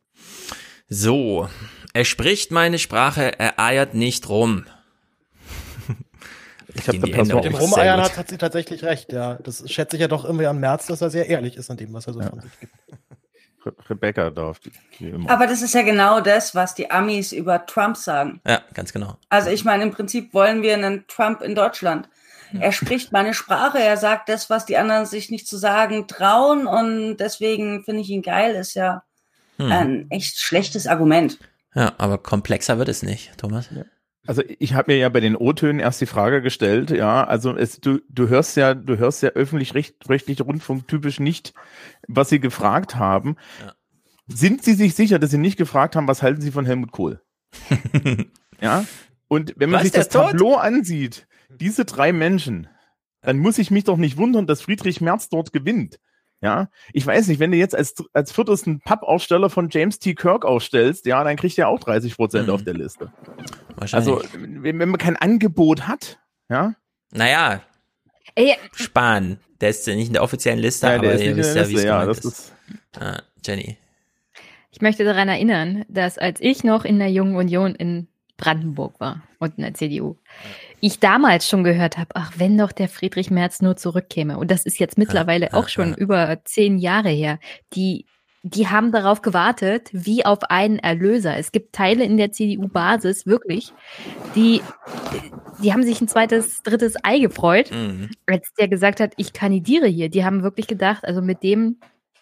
So, 0.88 1.50
er 1.94 2.06
spricht 2.06 2.52
meine 2.52 2.80
Sprache, 2.80 3.38
er 3.40 3.60
eiert 3.60 3.94
nicht 3.94 4.30
rum. 4.30 4.66
Ich 6.74 6.88
hab 6.88 6.92
Gehen 6.92 7.02
da 7.02 7.08
die 7.08 7.12
pass 7.14 7.20
Hände 7.22 7.36
auf. 7.36 7.40
hoch. 7.40 7.44
Mit 7.46 7.54
dem 7.54 7.60
Rumeiern 7.60 8.02
hat, 8.02 8.18
hat 8.18 8.30
sie 8.30 8.38
tatsächlich 8.38 8.84
recht, 8.84 9.12
ja. 9.12 9.36
Das 9.42 9.64
schätze 9.72 9.96
ich 9.96 10.02
ja 10.02 10.08
doch 10.08 10.26
irgendwie 10.26 10.46
an 10.46 10.60
Merz, 10.60 10.86
dass 10.86 11.02
er 11.02 11.10
sehr 11.10 11.28
ehrlich 11.28 11.56
ist 11.56 11.72
an 11.72 11.78
dem, 11.78 11.92
was 11.94 12.06
er 12.06 12.14
so 12.14 12.22
von 12.22 12.40
sich 12.42 12.52
gibt. 12.60 12.74
Re 13.68 13.74
Rebecca 13.90 14.30
darf, 14.30 14.60
wie 15.00 15.10
immer. 15.10 15.30
Aber 15.30 15.48
das 15.48 15.62
ist 15.62 15.74
ja 15.74 15.82
genau 15.82 16.20
das, 16.22 16.56
was 16.56 16.76
die 16.76 16.90
Amis 16.92 17.32
über 17.32 17.66
Trump 17.66 17.98
sagen. 17.98 18.42
Ja, 18.48 18.62
ganz 18.74 18.94
genau. 18.94 19.18
Also 19.30 19.50
ich 19.50 19.64
meine, 19.64 19.84
im 19.84 19.92
Prinzip 19.92 20.34
wollen 20.34 20.62
wir 20.62 20.74
einen 20.74 21.06
Trump 21.08 21.42
in 21.42 21.56
Deutschland. 21.56 22.10
Er 22.60 22.72
spricht 22.72 23.12
meine 23.12 23.34
Sprache, 23.34 23.78
er 23.78 23.98
sagt 23.98 24.30
das, 24.30 24.50
was 24.50 24.66
die 24.66 24.78
anderen 24.78 25.06
sich 25.06 25.30
nicht 25.30 25.48
zu 25.48 25.58
sagen 25.58 26.08
trauen 26.08 26.66
und 26.66 27.18
deswegen 27.18 27.84
finde 27.84 28.02
ich 28.02 28.10
ihn 28.10 28.22
geil, 28.22 28.56
ist 28.56 28.74
ja 28.74 29.04
Hm. 29.58 29.72
ein 29.72 30.12
echt 30.12 30.40
schlechtes 30.40 30.88
Argument. 30.88 31.40
Ja, 31.74 31.94
aber 31.98 32.20
komplexer 32.20 32.78
wird 32.78 32.90
es 32.90 33.04
nicht, 33.04 33.38
Thomas. 33.38 33.70
Also 34.28 34.44
ich 34.60 34.74
habe 34.74 34.92
mir 34.92 34.98
ja 34.98 35.10
bei 35.10 35.22
den 35.22 35.36
O-Tönen 35.36 35.80
erst 35.80 36.02
die 36.02 36.06
Frage 36.06 36.42
gestellt, 36.42 36.92
ja, 36.92 37.24
also 37.24 37.56
es, 37.56 37.80
du, 37.80 38.00
du 38.10 38.28
hörst 38.28 38.58
ja, 38.58 38.74
du 38.74 38.98
hörst 38.98 39.24
ja 39.24 39.30
öffentlich-rechtliche 39.30 40.44
Rundfunk 40.44 40.88
typisch 40.88 41.20
nicht, 41.20 41.54
was 42.08 42.30
sie 42.30 42.40
gefragt 42.40 42.96
haben. 42.96 43.38
Ja. 43.66 43.74
Sind 44.28 44.64
Sie 44.64 44.74
sich 44.74 44.94
sicher, 44.94 45.20
dass 45.20 45.32
Sie 45.32 45.38
nicht 45.38 45.58
gefragt 45.58 45.96
haben, 45.96 46.08
was 46.08 46.22
halten 46.22 46.42
Sie 46.42 46.52
von 46.52 46.66
Helmut 46.66 46.92
Kohl? 46.92 47.22
ja. 48.62 48.84
Und 49.30 49.54
wenn 49.56 49.70
man 49.70 49.80
Was, 49.80 49.84
sich 49.84 49.94
das 49.94 50.08
ist 50.08 50.14
tot? 50.14 50.32
Tableau 50.32 50.56
ansieht, 50.56 51.28
diese 51.50 51.86
drei 51.86 52.12
Menschen, 52.12 52.68
dann 53.22 53.40
muss 53.40 53.58
ich 53.58 53.72
mich 53.72 53.86
doch 53.86 53.98
nicht 53.98 54.18
wundern, 54.18 54.46
dass 54.46 54.62
Friedrich 54.62 55.00
Merz 55.00 55.30
dort 55.30 55.54
gewinnt. 55.54 56.00
Ja, 56.42 56.70
ich 56.94 57.06
weiß 57.06 57.28
nicht, 57.30 57.40
wenn 57.40 57.52
du 57.52 57.58
jetzt 57.58 57.76
als, 57.76 57.96
als 58.14 58.32
viertesten 58.32 58.80
Pappaussteller 58.80 59.50
von 59.50 59.70
James 59.72 59.98
T. 59.98 60.14
Kirk 60.14 60.46
aufstellst, 60.46 61.06
ja, 61.08 61.24
dann 61.24 61.36
kriegt 61.36 61.58
er 61.58 61.68
auch 61.68 61.80
30 61.80 62.16
Prozent 62.16 62.48
Mhm. 62.48 62.54
auf 62.54 62.64
der 62.64 62.76
Liste. 62.76 63.12
Wahrscheinlich. 63.76 64.14
Also, 64.14 64.24
wenn, 64.38 64.80
wenn 64.80 64.90
man 64.90 65.00
kein 65.00 65.16
Angebot 65.18 65.88
hat, 65.88 66.20
ja, 66.50 66.76
naja, 67.12 67.62
Ey, 68.36 68.56
Spahn, 68.74 69.40
der 69.62 69.70
ist 69.70 69.88
ja 69.88 69.96
nicht 69.96 70.08
in 70.08 70.14
der 70.14 70.22
offiziellen 70.22 70.60
Liste, 70.60 70.86
Ja, 70.88 70.96
aber 70.96 71.04
der 71.08 71.16
ist 71.16 71.24
ihr 71.24 71.36
wisst 71.38 71.56
der 71.56 71.64
ja, 71.64 71.70
wie 71.70 71.74
es 71.74 71.82
Liste, 71.82 71.88
ja, 71.88 72.06
das 72.06 72.20
ist. 72.26 72.54
Ah, 73.00 73.22
Jenny. 73.44 73.78
ich 74.70 74.82
möchte 74.82 75.04
daran 75.06 75.28
erinnern, 75.30 75.86
dass 75.88 76.20
als 76.20 76.40
ich 76.42 76.64
noch 76.64 76.86
in 76.86 77.00
der 77.00 77.10
Jungen 77.10 77.36
Union 77.36 77.74
in 77.74 78.08
Brandenburg 78.38 79.00
war 79.00 79.24
und 79.40 79.58
in 79.58 79.64
der 79.64 79.74
CDU, 79.74 80.18
ich 80.80 81.00
damals 81.00 81.48
schon 81.48 81.64
gehört 81.64 81.98
habe, 81.98 82.10
ach, 82.14 82.34
wenn 82.38 82.58
doch 82.58 82.72
der 82.72 82.88
Friedrich 82.88 83.32
Merz 83.32 83.62
nur 83.62 83.76
zurückkäme. 83.76 84.38
Und 84.38 84.52
das 84.52 84.66
ist 84.66 84.80
jetzt 84.80 84.98
mittlerweile 84.98 85.48
ja, 85.48 85.54
auch 85.54 85.70
schon 85.70 85.92
ja. 85.92 85.98
über 85.98 86.40
zehn 86.44 86.78
Jahre 86.78 87.10
her. 87.10 87.40
Die, 87.74 88.06
die 88.44 88.68
haben 88.68 88.92
darauf 88.92 89.22
gewartet, 89.22 89.90
wie 89.92 90.26
auf 90.26 90.44
einen 90.44 90.80
Erlöser. 90.80 91.36
Es 91.38 91.52
gibt 91.52 91.74
Teile 91.74 92.04
in 92.04 92.18
der 92.18 92.32
CDU-Basis, 92.32 93.26
wirklich, 93.26 93.74
die, 94.36 94.62
die 95.64 95.74
haben 95.74 95.84
sich 95.84 96.00
ein 96.00 96.08
zweites, 96.08 96.62
drittes 96.64 96.96
Ei 97.04 97.20
gefreut, 97.20 97.72
Mhm. 97.72 98.10
als 98.28 98.54
der 98.54 98.68
gesagt 98.68 99.00
hat, 99.00 99.14
ich 99.18 99.34
kandidiere 99.34 99.88
hier. 99.88 100.10
Die 100.10 100.24
haben 100.24 100.44
wirklich 100.44 100.68
gedacht, 100.68 101.04
also 101.06 101.22
mit 101.22 101.44
dem 101.44 101.80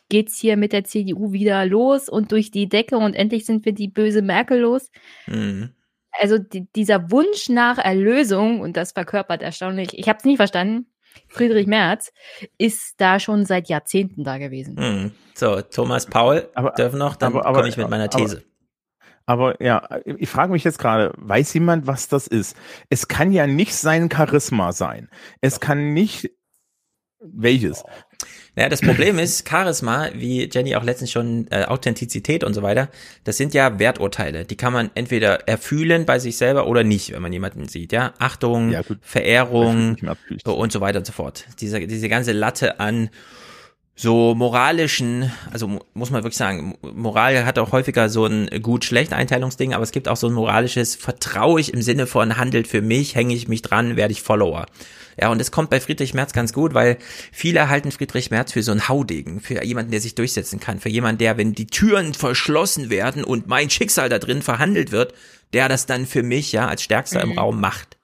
geht's 0.10 0.40
hier 0.40 0.56
mit 0.56 0.72
der 0.72 0.84
CDU 0.84 1.34
wieder 1.34 1.66
los 1.66 2.10
und 2.10 2.32
durch 2.32 2.52
die 2.52 2.70
Decke 2.70 2.98
und 2.98 3.16
endlich 3.16 3.46
sind 3.46 3.66
wir 3.66 3.74
die 3.74 3.88
böse 3.88 4.22
Merkel 4.22 4.60
los. 4.60 4.92
Mhm. 5.28 5.72
Also 6.20 6.38
die, 6.38 6.68
dieser 6.76 7.12
Wunsch 7.12 7.50
nach 7.50 7.78
Erlösung, 7.78 8.62
und 8.62 8.78
das 8.78 8.92
verkörpert 8.94 9.42
erstaunlich, 9.42 9.98
ich 9.98 10.08
habe 10.08 10.20
es 10.20 10.26
nie 10.26 10.38
verstanden, 10.38 10.88
Friedrich 11.28 11.68
Merz 11.68 12.12
ist 12.58 12.96
da 12.98 13.20
schon 13.20 13.46
seit 13.46 13.70
Jahrzehnten 13.70 14.24
da 14.24 14.38
gewesen. 14.38 14.76
Mhm. 14.76 15.12
So, 15.34 15.62
Thomas 15.62 16.06
Paul 16.06 16.50
Aber- 16.56 16.72
dürfen 16.72 17.00
noch, 17.00 17.16
dann 17.16 17.34
aber- 17.34 17.46
aber- 17.46 17.58
komme 17.60 17.70
ich 17.70 17.78
mit 17.78 17.90
meiner 17.90 18.06
aber- 18.06 18.18
These. 18.18 18.44
Aber 19.28 19.62
ja, 19.62 19.88
ich 20.06 20.30
frage 20.30 20.52
mich 20.52 20.64
jetzt 20.64 20.78
gerade, 20.78 21.12
weiß 21.18 21.54
jemand, 21.56 21.88
was 21.88 22.08
das 22.08 22.28
ist? 22.28 22.56
Es 22.90 23.08
kann 23.08 23.32
ja 23.32 23.48
nicht 23.48 23.74
sein 23.76 24.10
Charisma 24.12 24.72
sein. 24.72 25.10
Es 25.42 25.60
kann 25.60 25.94
nicht 25.94 26.30
welches? 27.34 27.84
Naja, 28.56 28.70
das 28.70 28.82
Problem 28.82 29.20
ist, 29.20 29.48
Charisma, 29.50 30.10
wie 30.16 30.50
Jenny 30.52 30.76
auch 30.76 30.84
letztens 30.84 31.12
schon, 31.12 31.48
äh, 31.52 31.66
Authentizität 31.66 32.44
und 32.44 32.54
so 32.54 32.62
weiter, 32.62 32.90
das 33.24 33.38
sind 33.38 33.54
ja 33.54 33.80
Werturteile. 33.80 34.46
Die 34.46 34.56
kann 34.56 34.74
man 34.74 34.92
entweder 34.96 35.48
erfühlen 35.48 36.06
bei 36.06 36.20
sich 36.20 36.38
selber 36.38 36.68
oder 36.68 36.84
nicht, 36.84 37.12
wenn 37.12 37.22
man 37.22 37.34
jemanden 37.34 37.68
sieht, 37.68 37.92
ja. 37.92 38.14
Achtung, 38.18 38.72
ja, 38.72 38.82
Verehrung 39.02 39.98
und 40.46 40.72
so 40.72 40.82
weiter 40.82 41.00
und 41.00 41.06
so 41.06 41.14
fort. 41.14 41.46
Diese, 41.60 41.86
diese 41.86 42.10
ganze 42.10 42.32
Latte 42.32 42.80
an 42.80 43.10
so 43.98 44.36
moralischen, 44.36 45.32
also 45.52 45.80
muss 45.94 46.12
man 46.12 46.24
wirklich 46.24 46.38
sagen, 46.38 46.78
Moral 46.82 47.46
hat 47.46 47.58
auch 47.58 47.72
häufiger 47.72 48.10
so 48.10 48.26
ein 48.26 48.50
gut-schlecht 48.62 49.14
Einteilungsding, 49.14 49.74
aber 49.74 49.84
es 49.84 49.92
gibt 49.92 50.10
auch 50.10 50.18
so 50.18 50.28
ein 50.28 50.34
moralisches, 50.34 50.96
vertraue 50.96 51.62
ich 51.62 51.74
im 51.74 51.82
Sinne 51.82 52.06
von 52.06 52.38
handelt 52.38 52.68
für 52.68 52.82
mich, 52.82 53.16
hänge 53.16 53.34
ich 53.34 53.48
mich 53.48 53.62
dran, 53.62 53.96
werde 53.96 54.12
ich 54.12 54.22
Follower. 54.22 54.66
Ja, 55.20 55.30
und 55.30 55.40
das 55.40 55.52
kommt 55.52 55.70
bei 55.70 55.80
Friedrich 55.80 56.14
Merz 56.14 56.34
ganz 56.34 56.54
gut, 56.54 56.74
weil 56.74 56.98
viele 57.32 57.70
halten 57.70 57.92
Friedrich 57.92 58.32
Merz 58.32 58.52
für 58.52 58.64
so 58.64 58.72
einen 58.72 58.88
Haudegen, 58.88 59.40
für 59.40 59.64
jemanden, 59.64 59.92
der 59.92 60.02
sich 60.02 60.16
durchsetzen 60.16 60.60
kann, 60.60 60.80
für 60.80 60.90
jemanden, 60.90 61.20
der, 61.20 61.38
wenn 61.38 61.54
die 61.54 61.68
Türen 61.68 62.14
verschlossen 62.14 62.90
werden 62.90 63.24
und 63.24 63.48
mein 63.48 63.70
Schicksal 63.70 64.10
da 64.10 64.20
drin 64.20 64.42
verhandelt 64.42 64.92
wird, 64.92 65.14
der 65.54 65.70
das 65.70 65.86
dann 65.86 66.06
für 66.06 66.24
mich 66.24 66.52
ja 66.52 66.68
als 66.68 66.82
stärkster 66.84 67.22
im 67.22 67.32
mhm. 67.32 67.40
Raum 67.40 67.62
macht. 67.62 67.98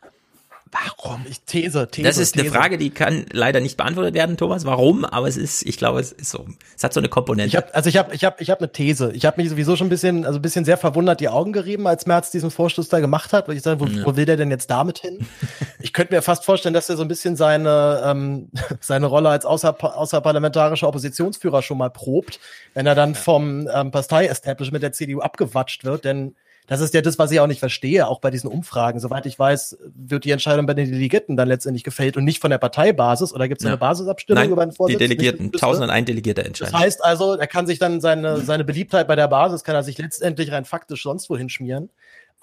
Warum? 0.71 1.25
Ich 1.29 1.41
These, 1.41 1.89
These. 1.91 2.07
Das 2.07 2.17
ist 2.17 2.33
These. 2.33 2.45
eine 2.45 2.53
Frage, 2.53 2.77
die 2.77 2.91
kann 2.91 3.25
leider 3.31 3.59
nicht 3.59 3.75
beantwortet 3.75 4.13
werden, 4.13 4.37
Thomas. 4.37 4.63
Warum? 4.63 5.03
Aber 5.03 5.27
es 5.27 5.35
ist, 5.35 5.63
ich 5.63 5.77
glaube, 5.77 5.99
es 5.99 6.13
ist 6.13 6.31
so. 6.31 6.45
Es 6.77 6.83
hat 6.83 6.93
so 6.93 7.01
eine 7.01 7.09
Komponente. 7.09 7.49
Ich 7.49 7.55
hab, 7.57 7.75
also 7.75 7.89
ich 7.89 7.97
habe, 7.97 8.15
ich 8.15 8.23
habe, 8.23 8.37
ich 8.39 8.49
habe 8.49 8.61
eine 8.61 8.71
These. 8.71 9.11
Ich 9.13 9.25
habe 9.25 9.41
mich 9.41 9.49
sowieso 9.49 9.75
schon 9.75 9.87
ein 9.87 9.89
bisschen, 9.89 10.25
also 10.25 10.39
ein 10.39 10.41
bisschen 10.41 10.63
sehr 10.63 10.77
verwundert 10.77 11.19
die 11.19 11.27
Augen 11.27 11.51
gerieben, 11.51 11.87
als 11.87 12.05
Merz 12.05 12.31
diesen 12.31 12.51
Vorstoß 12.51 12.87
da 12.87 13.01
gemacht 13.01 13.33
hat, 13.33 13.49
weil 13.49 13.57
ich 13.57 13.63
sage, 13.63 13.81
wo, 13.81 13.85
ja. 13.85 14.05
wo 14.05 14.15
will 14.15 14.25
der 14.25 14.37
denn 14.37 14.49
jetzt 14.49 14.71
damit 14.71 14.99
hin? 14.99 15.27
ich 15.79 15.91
könnte 15.91 16.13
mir 16.13 16.21
fast 16.21 16.45
vorstellen, 16.45 16.73
dass 16.73 16.89
er 16.89 16.95
so 16.95 17.03
ein 17.03 17.09
bisschen 17.09 17.35
seine 17.35 18.01
ähm, 18.05 18.49
seine 18.79 19.07
Rolle 19.07 19.29
als 19.29 19.45
außer, 19.45 19.75
außerparlamentarischer 19.97 20.87
Oppositionsführer 20.87 21.61
schon 21.61 21.79
mal 21.79 21.89
probt, 21.89 22.39
wenn 22.73 22.85
er 22.85 22.95
dann 22.95 23.15
vom 23.15 23.67
ähm, 23.73 23.91
Partei-Establishment 23.91 24.83
der 24.83 24.93
CDU 24.93 25.19
abgewatscht 25.19 25.83
wird, 25.83 26.05
denn 26.05 26.35
das 26.67 26.79
ist 26.79 26.93
ja 26.93 27.01
das, 27.01 27.19
was 27.19 27.31
ich 27.31 27.39
auch 27.39 27.47
nicht 27.47 27.59
verstehe, 27.59 28.07
auch 28.07 28.19
bei 28.19 28.29
diesen 28.29 28.49
Umfragen. 28.49 28.99
Soweit 28.99 29.25
ich 29.25 29.37
weiß, 29.37 29.77
wird 29.93 30.25
die 30.25 30.31
Entscheidung 30.31 30.65
bei 30.65 30.73
den 30.73 30.89
Delegierten 30.89 31.35
dann 31.35 31.47
letztendlich 31.47 31.83
gefällt 31.83 32.17
und 32.17 32.23
nicht 32.23 32.39
von 32.39 32.51
der 32.51 32.59
Parteibasis 32.59 33.33
oder 33.33 33.47
gibt 33.47 33.61
es 33.61 33.65
ja. 33.65 33.71
eine 33.71 33.77
Basisabstimmung 33.77 34.43
Nein, 34.43 34.51
über 34.51 34.65
den 34.65 34.71
Vorsitz? 34.71 34.97
Die 34.97 35.07
Delegierten, 35.07 35.47
1001 35.47 36.05
Delegierte 36.05 36.43
entscheiden. 36.45 36.71
Das 36.71 36.81
heißt 36.81 37.03
also, 37.03 37.35
er 37.35 37.47
kann 37.47 37.67
sich 37.67 37.79
dann 37.79 37.99
seine, 37.99 38.37
seine 38.41 38.63
Beliebtheit 38.63 39.07
bei 39.07 39.15
der 39.15 39.27
Basis, 39.27 39.63
kann 39.63 39.75
er 39.75 39.83
sich 39.83 39.97
letztendlich 39.97 40.51
rein 40.51 40.65
faktisch 40.65 41.03
sonst 41.03 41.29
wohin 41.29 41.49
schmieren. 41.49 41.89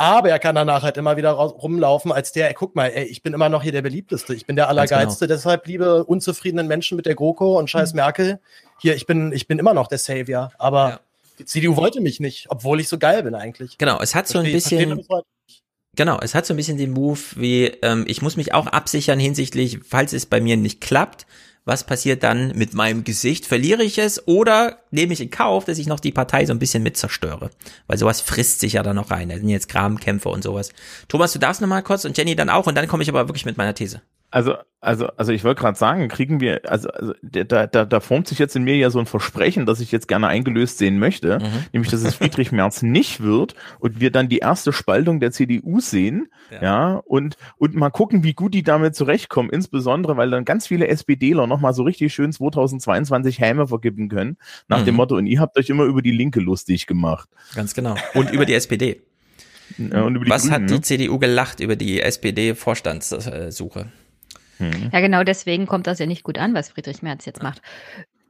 Aber 0.00 0.30
er 0.30 0.38
kann 0.38 0.54
danach 0.54 0.84
halt 0.84 0.96
immer 0.96 1.16
wieder 1.16 1.32
rumlaufen 1.32 2.12
als 2.12 2.30
der, 2.30 2.48
ey, 2.48 2.54
guck 2.54 2.76
mal, 2.76 2.86
ey, 2.86 3.04
ich 3.04 3.24
bin 3.24 3.34
immer 3.34 3.48
noch 3.48 3.64
hier 3.64 3.72
der 3.72 3.82
beliebteste, 3.82 4.32
ich 4.32 4.46
bin 4.46 4.54
der 4.54 4.66
genau. 4.66 4.70
Allergeilste, 4.70 5.26
genau. 5.26 5.36
deshalb 5.36 5.66
liebe 5.66 6.04
unzufriedenen 6.04 6.68
Menschen 6.68 6.96
mit 6.96 7.04
der 7.04 7.16
GroKo 7.16 7.58
und 7.58 7.68
scheiß 7.68 7.94
mhm. 7.94 7.96
Merkel, 7.96 8.40
hier, 8.80 8.94
ich 8.94 9.06
bin, 9.06 9.32
ich 9.32 9.48
bin 9.48 9.58
immer 9.58 9.74
noch 9.74 9.88
der 9.88 9.98
Savior. 9.98 10.52
Aber 10.56 10.88
ja. 10.88 11.00
Die 11.38 11.44
CDU 11.44 11.76
wollte 11.76 12.00
mich 12.00 12.20
nicht, 12.20 12.46
obwohl 12.50 12.80
ich 12.80 12.88
so 12.88 12.98
geil 12.98 13.22
bin 13.22 13.34
eigentlich. 13.34 13.78
Genau, 13.78 14.00
es 14.00 14.14
hat 14.14 14.28
so 14.28 14.38
ein 14.38 14.50
bisschen. 14.50 15.04
Genau, 15.96 16.18
es 16.20 16.34
hat 16.34 16.46
so 16.46 16.54
ein 16.54 16.56
bisschen 16.56 16.78
den 16.78 16.92
Move 16.92 17.18
wie, 17.34 17.64
ähm, 17.82 18.04
ich 18.06 18.22
muss 18.22 18.36
mich 18.36 18.54
auch 18.54 18.68
absichern 18.68 19.18
hinsichtlich, 19.18 19.80
falls 19.84 20.12
es 20.12 20.26
bei 20.26 20.40
mir 20.40 20.56
nicht 20.56 20.80
klappt, 20.80 21.26
was 21.64 21.84
passiert 21.84 22.22
dann 22.22 22.52
mit 22.56 22.72
meinem 22.72 23.04
Gesicht? 23.04 23.44
Verliere 23.44 23.82
ich 23.82 23.98
es 23.98 24.26
oder 24.26 24.78
nehme 24.90 25.12
ich 25.12 25.20
in 25.20 25.30
Kauf, 25.30 25.64
dass 25.64 25.76
ich 25.76 25.86
noch 25.86 26.00
die 26.00 26.12
Partei 26.12 26.46
so 26.46 26.52
ein 26.52 26.58
bisschen 26.58 26.82
mit 26.82 26.96
zerstöre? 26.96 27.50
Weil 27.86 27.98
sowas 27.98 28.20
frisst 28.20 28.60
sich 28.60 28.74
ja 28.74 28.82
dann 28.82 28.96
noch 28.96 29.10
rein. 29.10 29.28
Da 29.28 29.36
sind 29.36 29.48
jetzt 29.48 29.68
Grabenkämpfe 29.68 30.30
und 30.30 30.42
sowas. 30.42 30.70
Thomas, 31.08 31.32
du 31.32 31.38
darfst 31.38 31.60
noch 31.60 31.68
mal 31.68 31.82
kurz 31.82 32.04
und 32.04 32.16
Jenny 32.16 32.34
dann 32.36 32.48
auch 32.48 32.66
und 32.66 32.74
dann 32.74 32.88
komme 32.88 33.02
ich 33.02 33.08
aber 33.08 33.28
wirklich 33.28 33.44
mit 33.44 33.58
meiner 33.58 33.74
These. 33.74 34.00
Also, 34.30 34.56
also, 34.80 35.08
also 35.16 35.32
ich 35.32 35.42
wollte 35.42 35.60
gerade 35.60 35.76
sagen, 35.76 36.06
kriegen 36.08 36.40
wir, 36.40 36.60
also, 36.70 36.88
also 36.90 37.12
da, 37.22 37.66
da, 37.66 37.84
da 37.84 38.00
formt 38.00 38.28
sich 38.28 38.38
jetzt 38.38 38.54
in 38.54 38.62
mir 38.62 38.76
ja 38.76 38.90
so 38.90 39.00
ein 39.00 39.06
Versprechen, 39.06 39.66
das 39.66 39.80
ich 39.80 39.90
jetzt 39.90 40.06
gerne 40.06 40.28
eingelöst 40.28 40.78
sehen 40.78 41.00
möchte, 41.00 41.40
mhm. 41.40 41.64
nämlich, 41.72 41.90
dass 41.90 42.02
es 42.02 42.14
Friedrich 42.14 42.52
Merz 42.52 42.82
nicht 42.82 43.20
wird 43.20 43.54
und 43.80 44.00
wir 44.00 44.12
dann 44.12 44.28
die 44.28 44.38
erste 44.38 44.72
Spaltung 44.72 45.18
der 45.18 45.32
CDU 45.32 45.80
sehen, 45.80 46.28
ja. 46.52 46.62
ja, 46.62 46.94
und, 47.06 47.36
und 47.56 47.74
mal 47.74 47.90
gucken, 47.90 48.22
wie 48.22 48.34
gut 48.34 48.54
die 48.54 48.62
damit 48.62 48.94
zurechtkommen, 48.94 49.50
insbesondere, 49.50 50.16
weil 50.16 50.30
dann 50.30 50.44
ganz 50.44 50.68
viele 50.68 50.86
SPDler 50.86 51.48
nochmal 51.48 51.74
so 51.74 51.82
richtig 51.82 52.14
schön 52.14 52.32
2022 52.32 53.40
Häme 53.40 53.66
vergeben 53.66 54.08
können, 54.08 54.36
nach 54.68 54.82
mhm. 54.82 54.84
dem 54.84 54.94
Motto, 54.94 55.16
und 55.16 55.26
ihr 55.26 55.40
habt 55.40 55.58
euch 55.58 55.70
immer 55.70 55.84
über 55.84 56.02
die 56.02 56.12
Linke 56.12 56.38
lustig 56.38 56.86
gemacht. 56.86 57.28
Ganz 57.56 57.74
genau. 57.74 57.96
Und 58.14 58.30
über 58.30 58.46
die 58.46 58.54
SPD. 58.58 59.02
Ja, 59.76 60.02
und 60.02 60.14
über 60.14 60.24
die 60.24 60.30
Was 60.30 60.42
Grünen, 60.42 60.54
hat 60.54 60.70
die 60.70 60.74
ne? 60.74 60.80
CDU 60.82 61.18
gelacht 61.18 61.60
über 61.60 61.74
die 61.74 62.00
SPD-Vorstandssuche? 62.00 63.90
Mhm. 64.58 64.90
Ja, 64.92 65.00
genau 65.00 65.24
deswegen 65.24 65.66
kommt 65.66 65.86
das 65.86 65.98
ja 65.98 66.06
nicht 66.06 66.22
gut 66.22 66.38
an, 66.38 66.54
was 66.54 66.70
Friedrich 66.70 67.02
Merz 67.02 67.24
jetzt 67.24 67.42
macht. 67.42 67.62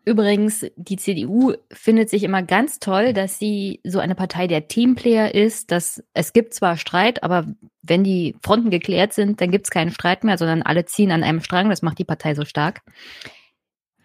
Übrigens, 0.04 0.64
die 0.76 0.96
CDU 0.96 1.52
findet 1.70 2.08
sich 2.08 2.22
immer 2.22 2.42
ganz 2.42 2.78
toll, 2.78 3.12
dass 3.12 3.38
sie 3.38 3.80
so 3.84 3.98
eine 3.98 4.14
Partei 4.14 4.46
der 4.46 4.66
Teamplayer 4.66 5.34
ist, 5.34 5.70
dass 5.70 6.02
es 6.14 6.32
gibt 6.32 6.54
zwar 6.54 6.78
Streit, 6.78 7.22
aber 7.22 7.46
wenn 7.82 8.04
die 8.04 8.34
Fronten 8.42 8.70
geklärt 8.70 9.12
sind, 9.12 9.42
dann 9.42 9.50
gibt 9.50 9.66
es 9.66 9.70
keinen 9.70 9.90
Streit 9.90 10.24
mehr, 10.24 10.38
sondern 10.38 10.62
alle 10.62 10.86
ziehen 10.86 11.10
an 11.10 11.22
einem 11.22 11.42
Strang. 11.42 11.68
Das 11.68 11.82
macht 11.82 11.98
die 11.98 12.06
Partei 12.06 12.34
so 12.34 12.46
stark. 12.46 12.80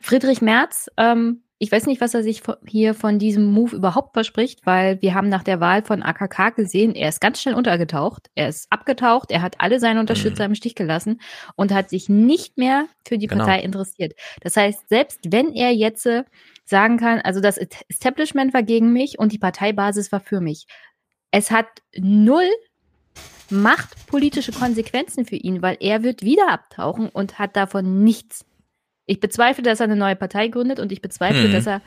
Friedrich 0.01 0.41
Merz 0.41 0.89
ähm, 0.97 1.42
ich 1.63 1.71
weiß 1.71 1.85
nicht, 1.85 2.01
was 2.01 2.13
er 2.13 2.23
sich 2.23 2.43
hier 2.67 2.93
von 2.93 3.19
diesem 3.19 3.45
Move 3.45 3.73
überhaupt 3.73 4.13
verspricht, 4.13 4.65
weil 4.65 5.01
wir 5.01 5.13
haben 5.13 5.29
nach 5.29 5.43
der 5.43 5.61
Wahl 5.61 5.81
von 5.81 6.03
AKK 6.03 6.49
gesehen, 6.49 6.93
er 6.93 7.07
ist 7.07 7.21
ganz 7.21 7.41
schnell 7.41 7.55
untergetaucht, 7.55 8.29
er 8.35 8.49
ist 8.49 8.67
abgetaucht, 8.69 9.31
er 9.31 9.41
hat 9.41 9.55
alle 9.59 9.79
seine 9.79 10.01
Unterstützer 10.01 10.43
mhm. 10.43 10.51
im 10.51 10.55
Stich 10.55 10.75
gelassen 10.75 11.21
und 11.55 11.73
hat 11.73 11.89
sich 11.89 12.09
nicht 12.09 12.57
mehr 12.57 12.87
für 13.07 13.17
die 13.17 13.27
genau. 13.27 13.45
Partei 13.45 13.61
interessiert. 13.61 14.13
Das 14.41 14.57
heißt, 14.57 14.89
selbst 14.89 15.19
wenn 15.31 15.53
er 15.53 15.71
jetzt 15.71 16.05
äh, 16.05 16.25
sagen 16.65 16.97
kann, 16.97 17.21
also 17.21 17.39
das 17.39 17.57
Establishment 17.87 18.53
war 18.53 18.63
gegen 18.63 18.91
mich 18.91 19.17
und 19.17 19.31
die 19.31 19.39
Parteibasis 19.39 20.11
war 20.11 20.19
für 20.19 20.41
mich, 20.41 20.67
es 21.31 21.49
hat 21.49 21.67
null 21.97 22.49
machtpolitische 23.49 24.51
Konsequenzen 24.51 25.25
für 25.25 25.37
ihn, 25.37 25.61
weil 25.61 25.77
er 25.79 26.03
wird 26.03 26.23
wieder 26.23 26.49
abtauchen 26.49 27.07
und 27.07 27.39
hat 27.39 27.55
davon 27.55 28.03
nichts. 28.03 28.45
Ich 29.05 29.19
bezweifle, 29.19 29.63
dass 29.63 29.79
er 29.79 29.85
eine 29.85 29.95
neue 29.95 30.15
Partei 30.15 30.47
gründet 30.47 30.79
und 30.79 30.91
ich 30.91 31.01
bezweifle, 31.01 31.43
hm. 31.43 31.51
dass 31.51 31.67
er 31.67 31.81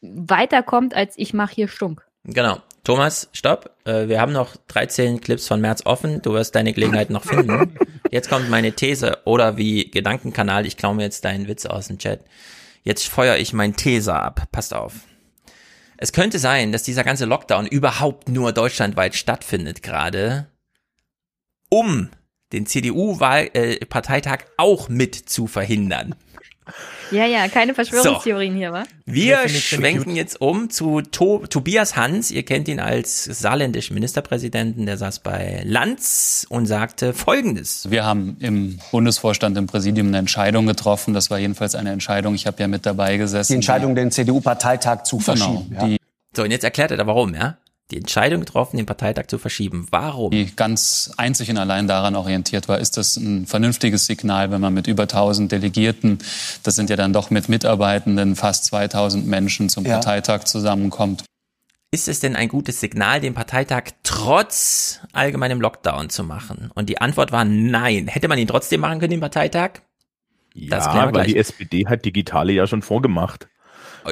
weiterkommt, 0.00 0.94
als 0.94 1.14
ich 1.16 1.34
mache 1.34 1.54
hier 1.54 1.68
Stunk. 1.68 2.06
Genau. 2.24 2.60
Thomas, 2.84 3.28
stopp. 3.32 3.76
Äh, 3.84 4.08
wir 4.08 4.20
haben 4.20 4.32
noch 4.32 4.56
13 4.68 5.20
Clips 5.20 5.48
von 5.48 5.60
März 5.60 5.82
offen. 5.86 6.22
Du 6.22 6.34
wirst 6.34 6.54
deine 6.54 6.72
Gelegenheit 6.72 7.10
noch 7.10 7.24
finden. 7.24 7.76
Jetzt 8.12 8.28
kommt 8.28 8.48
meine 8.48 8.72
These 8.72 9.18
oder 9.24 9.56
wie 9.56 9.90
Gedankenkanal. 9.90 10.66
Ich 10.66 10.76
klaue 10.76 10.94
mir 10.94 11.02
jetzt 11.02 11.24
deinen 11.24 11.48
Witz 11.48 11.66
aus 11.66 11.88
dem 11.88 11.98
Chat. 11.98 12.20
Jetzt 12.84 13.08
feuere 13.08 13.38
ich 13.38 13.52
mein 13.52 13.74
These 13.74 14.14
ab. 14.14 14.46
Passt 14.52 14.72
auf. 14.72 15.00
Es 15.96 16.12
könnte 16.12 16.38
sein, 16.38 16.70
dass 16.70 16.84
dieser 16.84 17.02
ganze 17.02 17.24
Lockdown 17.24 17.66
überhaupt 17.66 18.28
nur 18.28 18.52
deutschlandweit 18.52 19.16
stattfindet 19.16 19.82
gerade, 19.82 20.46
um 21.70 22.10
den 22.52 22.66
CDU-Parteitag 22.66 24.38
äh, 24.42 24.50
auch 24.58 24.88
mit 24.88 25.14
zu 25.16 25.46
verhindern. 25.46 26.14
Ja, 27.12 27.24
ja, 27.24 27.46
keine 27.48 27.74
Verschwörungstheorien 27.74 28.54
so. 28.54 28.58
hier, 28.58 28.72
wa? 28.72 28.82
Wir 29.04 29.42
ja, 29.42 29.48
schwenken 29.48 30.16
jetzt 30.16 30.40
um 30.40 30.70
zu 30.70 31.00
to 31.00 31.46
Tobias 31.46 31.96
Hans. 31.96 32.30
Ihr 32.30 32.42
kennt 32.42 32.66
ihn 32.66 32.80
als 32.80 33.24
saarländischen 33.24 33.94
Ministerpräsidenten. 33.94 34.86
Der 34.86 34.96
saß 34.96 35.20
bei 35.20 35.62
Lanz 35.64 36.46
und 36.48 36.66
sagte 36.66 37.12
Folgendes. 37.12 37.88
Wir 37.90 38.04
haben 38.04 38.36
im 38.40 38.80
Bundesvorstand, 38.90 39.56
im 39.56 39.66
Präsidium 39.66 40.08
eine 40.08 40.18
Entscheidung 40.18 40.66
getroffen. 40.66 41.14
Das 41.14 41.30
war 41.30 41.38
jedenfalls 41.38 41.76
eine 41.76 41.92
Entscheidung. 41.92 42.34
Ich 42.34 42.46
habe 42.46 42.60
ja 42.60 42.66
mit 42.66 42.84
dabei 42.84 43.16
gesessen. 43.16 43.52
Die 43.52 43.56
Entscheidung, 43.56 43.94
den 43.94 44.10
CDU-Parteitag 44.10 45.04
zu 45.04 45.18
genau, 45.18 45.24
verschieben. 45.24 45.76
Ja. 45.92 45.96
So, 46.34 46.42
und 46.42 46.50
jetzt 46.50 46.64
erklärt 46.64 46.90
er 46.90 46.96
da 46.96 47.06
warum, 47.06 47.34
ja? 47.34 47.56
Die 47.90 47.98
Entscheidung 47.98 48.40
getroffen, 48.40 48.76
den 48.76 48.86
Parteitag 48.86 49.26
zu 49.28 49.38
verschieben. 49.38 49.86
Warum? 49.90 50.32
Die 50.32 50.54
ganz 50.56 51.12
einzig 51.16 51.50
und 51.50 51.58
allein 51.58 51.86
daran 51.86 52.16
orientiert 52.16 52.68
war, 52.68 52.78
ist 52.78 52.96
das 52.96 53.16
ein 53.16 53.46
vernünftiges 53.46 54.06
Signal, 54.06 54.50
wenn 54.50 54.60
man 54.60 54.74
mit 54.74 54.88
über 54.88 55.04
1000 55.04 55.52
Delegierten, 55.52 56.18
das 56.64 56.74
sind 56.74 56.90
ja 56.90 56.96
dann 56.96 57.12
doch 57.12 57.30
mit 57.30 57.48
Mitarbeitenden 57.48 58.34
fast 58.34 58.64
2000 58.66 59.26
Menschen 59.26 59.68
zum 59.68 59.84
ja. 59.84 59.94
Parteitag 59.94 60.44
zusammenkommt. 60.44 61.24
Ist 61.92 62.08
es 62.08 62.18
denn 62.18 62.34
ein 62.34 62.48
gutes 62.48 62.80
Signal, 62.80 63.20
den 63.20 63.34
Parteitag 63.34 63.84
trotz 64.02 65.00
allgemeinem 65.12 65.60
Lockdown 65.60 66.10
zu 66.10 66.24
machen? 66.24 66.70
Und 66.74 66.88
die 66.88 67.00
Antwort 67.00 67.30
war 67.30 67.44
nein. 67.44 68.08
Hätte 68.08 68.26
man 68.26 68.38
ihn 68.38 68.48
trotzdem 68.48 68.80
machen 68.80 68.98
können, 68.98 69.12
den 69.12 69.20
Parteitag? 69.20 69.82
Das 70.54 70.86
ja, 70.86 71.14
weil 71.14 71.26
die 71.26 71.36
SPD 71.36 71.86
hat 71.86 72.04
Digitale 72.04 72.52
ja 72.52 72.66
schon 72.66 72.82
vorgemacht 72.82 73.46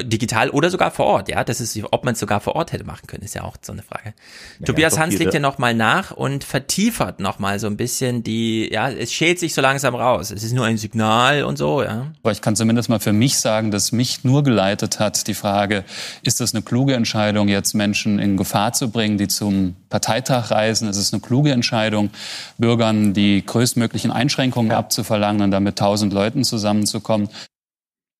digital 0.03 0.49
oder 0.49 0.69
sogar 0.69 0.91
vor 0.91 1.05
Ort, 1.05 1.29
ja. 1.29 1.43
Das 1.43 1.61
ist, 1.61 1.79
ob 1.91 2.03
man 2.05 2.13
es 2.13 2.19
sogar 2.19 2.39
vor 2.39 2.55
Ort 2.55 2.71
hätte 2.71 2.83
machen 2.83 3.07
können, 3.07 3.23
ist 3.23 3.35
ja 3.35 3.43
auch 3.43 3.57
so 3.61 3.71
eine 3.71 3.83
Frage. 3.83 4.13
Ja, 4.59 4.65
Tobias 4.65 4.97
Hans 4.97 5.17
legt 5.17 5.33
ja 5.33 5.39
nochmal 5.39 5.73
nach 5.73 6.11
und 6.11 6.43
vertiefert 6.43 7.19
nochmal 7.19 7.59
so 7.59 7.67
ein 7.67 7.77
bisschen 7.77 8.23
die, 8.23 8.71
ja, 8.71 8.89
es 8.89 9.11
schält 9.13 9.39
sich 9.39 9.53
so 9.53 9.61
langsam 9.61 9.95
raus. 9.95 10.31
Es 10.31 10.43
ist 10.43 10.53
nur 10.53 10.65
ein 10.65 10.77
Signal 10.77 11.43
und 11.43 11.57
so, 11.57 11.83
ja. 11.83 12.11
Aber 12.23 12.31
ich 12.31 12.41
kann 12.41 12.55
zumindest 12.55 12.89
mal 12.89 12.99
für 12.99 13.13
mich 13.13 13.39
sagen, 13.39 13.71
dass 13.71 13.91
mich 13.91 14.23
nur 14.23 14.43
geleitet 14.43 14.99
hat 14.99 15.27
die 15.27 15.33
Frage, 15.33 15.83
ist 16.23 16.39
das 16.39 16.53
eine 16.53 16.63
kluge 16.63 16.93
Entscheidung, 16.93 17.47
jetzt 17.47 17.73
Menschen 17.73 18.19
in 18.19 18.37
Gefahr 18.37 18.73
zu 18.73 18.89
bringen, 18.89 19.17
die 19.17 19.27
zum 19.27 19.75
Parteitag 19.89 20.51
reisen? 20.51 20.89
Ist 20.89 20.97
es 20.97 21.13
eine 21.13 21.21
kluge 21.21 21.51
Entscheidung, 21.51 22.09
Bürgern 22.57 23.13
die 23.13 23.45
größtmöglichen 23.45 24.11
Einschränkungen 24.11 24.71
ja. 24.71 24.77
abzuverlangen 24.77 25.41
und 25.41 25.51
damit 25.51 25.77
tausend 25.77 26.13
Leuten 26.13 26.43
zusammenzukommen? 26.43 27.29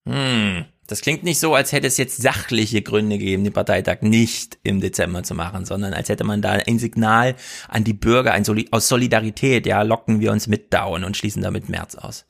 Hm. 0.08 0.66
Das 0.88 1.02
klingt 1.02 1.24
nicht 1.24 1.40
so, 1.40 1.56
als 1.56 1.72
hätte 1.72 1.88
es 1.88 1.98
jetzt 1.98 2.18
sachliche 2.22 2.82
Gründe 2.82 3.18
gegeben, 3.18 3.44
den 3.44 3.54
Parteitag 3.54 4.02
nicht 4.02 4.60
im 4.64 4.82
Dezember 4.82 5.24
zu 5.24 5.34
machen, 5.34 5.66
sondern 5.66 5.94
als 5.94 6.10
hätte 6.10 6.24
man 6.24 6.42
da 6.42 6.52
ein 6.52 6.80
Signal 6.80 7.36
an 7.68 7.84
die 7.84 7.94
Bürger, 7.94 8.34
ein 8.34 8.44
Soli 8.44 8.68
aus 8.72 8.88
Solidarität, 8.88 9.66
ja, 9.66 9.82
locken 9.82 10.20
wir 10.20 10.32
uns 10.32 10.48
mit 10.48 10.74
down 10.74 11.04
und 11.04 11.18
schließen 11.18 11.42
damit 11.42 11.70
März 11.70 11.96
aus. 11.96 12.26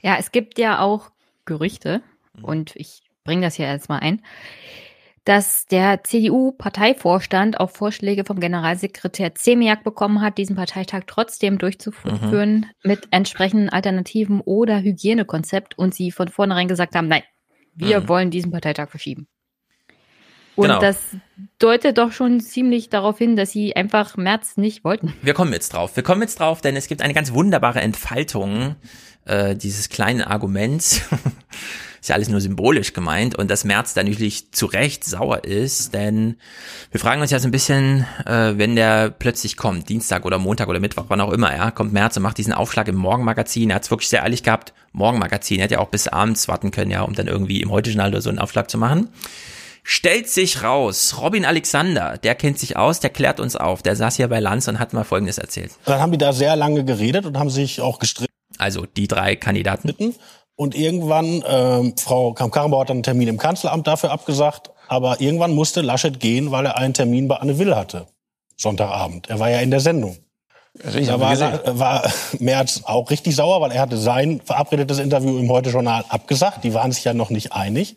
Ja, 0.00 0.16
es 0.18 0.30
gibt 0.30 0.58
ja 0.58 0.80
auch 0.80 1.10
Gerüchte, 1.44 2.02
und 2.42 2.74
ich 2.76 3.02
bringe 3.24 3.42
das 3.42 3.56
hier 3.56 3.70
jetzt 3.70 3.88
mal 3.88 3.98
ein, 3.98 4.22
dass 5.24 5.66
der 5.66 6.02
CDU-Parteivorstand 6.02 7.60
auf 7.60 7.72
Vorschläge 7.72 8.24
vom 8.24 8.40
Generalsekretär 8.40 9.34
Zemiak 9.34 9.84
bekommen 9.84 10.22
hat, 10.22 10.38
diesen 10.38 10.56
Parteitag 10.56 11.02
trotzdem 11.06 11.58
durchzuführen 11.58 12.54
mhm. 12.54 12.66
mit 12.82 13.08
entsprechenden 13.10 13.68
Alternativen 13.68 14.40
oder 14.40 14.80
Hygienekonzept 14.80 15.76
und 15.76 15.94
sie 15.94 16.10
von 16.10 16.28
vornherein 16.28 16.68
gesagt 16.68 16.94
haben, 16.94 17.08
nein, 17.08 17.22
wir 17.80 18.00
mhm. 18.00 18.08
wollen 18.08 18.30
diesen 18.30 18.52
Parteitag 18.52 18.88
verschieben. 18.88 19.26
Und 20.56 20.66
genau. 20.66 20.80
das 20.80 20.98
deutet 21.58 21.96
doch 21.96 22.12
schon 22.12 22.40
ziemlich 22.40 22.90
darauf 22.90 23.18
hin, 23.18 23.34
dass 23.34 23.50
sie 23.50 23.74
einfach 23.76 24.16
März 24.16 24.56
nicht 24.56 24.84
wollten. 24.84 25.14
Wir 25.22 25.32
kommen 25.32 25.52
jetzt 25.52 25.72
drauf. 25.72 25.96
Wir 25.96 26.02
kommen 26.02 26.20
jetzt 26.20 26.38
drauf, 26.38 26.60
denn 26.60 26.76
es 26.76 26.86
gibt 26.86 27.00
eine 27.00 27.14
ganz 27.14 27.32
wunderbare 27.32 27.80
Entfaltung 27.80 28.76
äh, 29.24 29.56
dieses 29.56 29.88
kleinen 29.88 30.22
Arguments. 30.22 31.02
ist 32.00 32.08
ja 32.08 32.14
alles 32.14 32.28
nur 32.28 32.40
symbolisch 32.40 32.92
gemeint 32.92 33.36
und 33.36 33.50
dass 33.50 33.64
Merz 33.64 33.94
da 33.94 34.02
natürlich 34.02 34.52
zu 34.52 34.66
Recht 34.66 35.04
sauer 35.04 35.44
ist, 35.44 35.94
denn 35.94 36.36
wir 36.90 37.00
fragen 37.00 37.20
uns 37.20 37.30
ja 37.30 37.38
so 37.38 37.48
ein 37.48 37.50
bisschen, 37.50 38.06
äh, 38.26 38.56
wenn 38.56 38.76
der 38.76 39.10
plötzlich 39.10 39.56
kommt, 39.56 39.88
Dienstag 39.88 40.24
oder 40.24 40.38
Montag 40.38 40.68
oder 40.68 40.80
Mittwoch, 40.80 41.06
wann 41.08 41.20
auch 41.20 41.32
immer, 41.32 41.54
ja, 41.54 41.70
kommt 41.70 41.92
Merz 41.92 42.16
und 42.16 42.22
macht 42.22 42.38
diesen 42.38 42.52
Aufschlag 42.52 42.88
im 42.88 42.96
Morgenmagazin, 42.96 43.70
er 43.70 43.76
hat 43.76 43.84
es 43.84 43.90
wirklich 43.90 44.08
sehr 44.08 44.22
ehrlich 44.22 44.42
gehabt, 44.42 44.72
Morgenmagazin, 44.92 45.58
er 45.58 45.64
hätte 45.64 45.74
ja 45.74 45.80
auch 45.80 45.90
bis 45.90 46.08
abends 46.08 46.48
warten 46.48 46.70
können, 46.70 46.90
ja, 46.90 47.02
um 47.02 47.14
dann 47.14 47.26
irgendwie 47.26 47.60
im 47.60 47.70
Heute-Journal 47.70 48.10
oder 48.10 48.22
so 48.22 48.30
einen 48.30 48.38
Aufschlag 48.38 48.70
zu 48.70 48.78
machen 48.78 49.10
stellt 49.82 50.28
sich 50.28 50.62
raus, 50.62 51.16
Robin 51.20 51.44
Alexander, 51.44 52.18
der 52.18 52.34
kennt 52.34 52.58
sich 52.58 52.76
aus, 52.76 53.00
der 53.00 53.10
klärt 53.10 53.40
uns 53.40 53.56
auf, 53.56 53.82
der 53.82 53.96
saß 53.96 54.16
hier 54.16 54.28
bei 54.28 54.40
Lanz 54.40 54.68
und 54.68 54.78
hat 54.78 54.92
mal 54.92 55.04
Folgendes 55.04 55.38
erzählt. 55.38 55.72
Dann 55.84 56.00
haben 56.00 56.12
die 56.12 56.18
da 56.18 56.32
sehr 56.32 56.56
lange 56.56 56.84
geredet 56.84 57.26
und 57.26 57.38
haben 57.38 57.50
sich 57.50 57.80
auch 57.80 57.98
gestritten. 57.98 58.32
Also 58.58 58.86
die 58.86 59.08
drei 59.08 59.36
Kandidaten. 59.36 60.14
Und 60.60 60.74
irgendwann, 60.74 61.40
äh, 61.40 61.90
Frau 61.96 62.34
Kamp-Karrenbauer 62.34 62.82
hat 62.82 62.90
einen 62.90 63.02
Termin 63.02 63.28
im 63.28 63.38
Kanzleramt 63.38 63.86
dafür 63.86 64.10
abgesagt, 64.10 64.70
aber 64.88 65.18
irgendwann 65.18 65.54
musste 65.54 65.80
Laschet 65.80 66.20
gehen, 66.20 66.50
weil 66.50 66.66
er 66.66 66.76
einen 66.76 66.92
Termin 66.92 67.28
bei 67.28 67.36
Anne 67.36 67.58
Will 67.58 67.74
hatte. 67.74 68.08
Sonntagabend. 68.58 69.30
Er 69.30 69.38
war 69.38 69.48
ja 69.48 69.60
in 69.60 69.70
der 69.70 69.80
Sendung. 69.80 70.18
Da 70.74 71.18
war, 71.18 71.78
war 71.78 72.02
Merz 72.40 72.82
auch 72.84 73.08
richtig 73.08 73.36
sauer, 73.36 73.62
weil 73.62 73.72
er 73.72 73.80
hatte 73.80 73.96
sein 73.96 74.42
verabredetes 74.44 74.98
Interview 74.98 75.38
im 75.38 75.50
Heute-Journal 75.50 76.04
abgesagt. 76.10 76.62
Die 76.62 76.74
waren 76.74 76.92
sich 76.92 77.04
ja 77.04 77.14
noch 77.14 77.30
nicht 77.30 77.54
einig. 77.54 77.96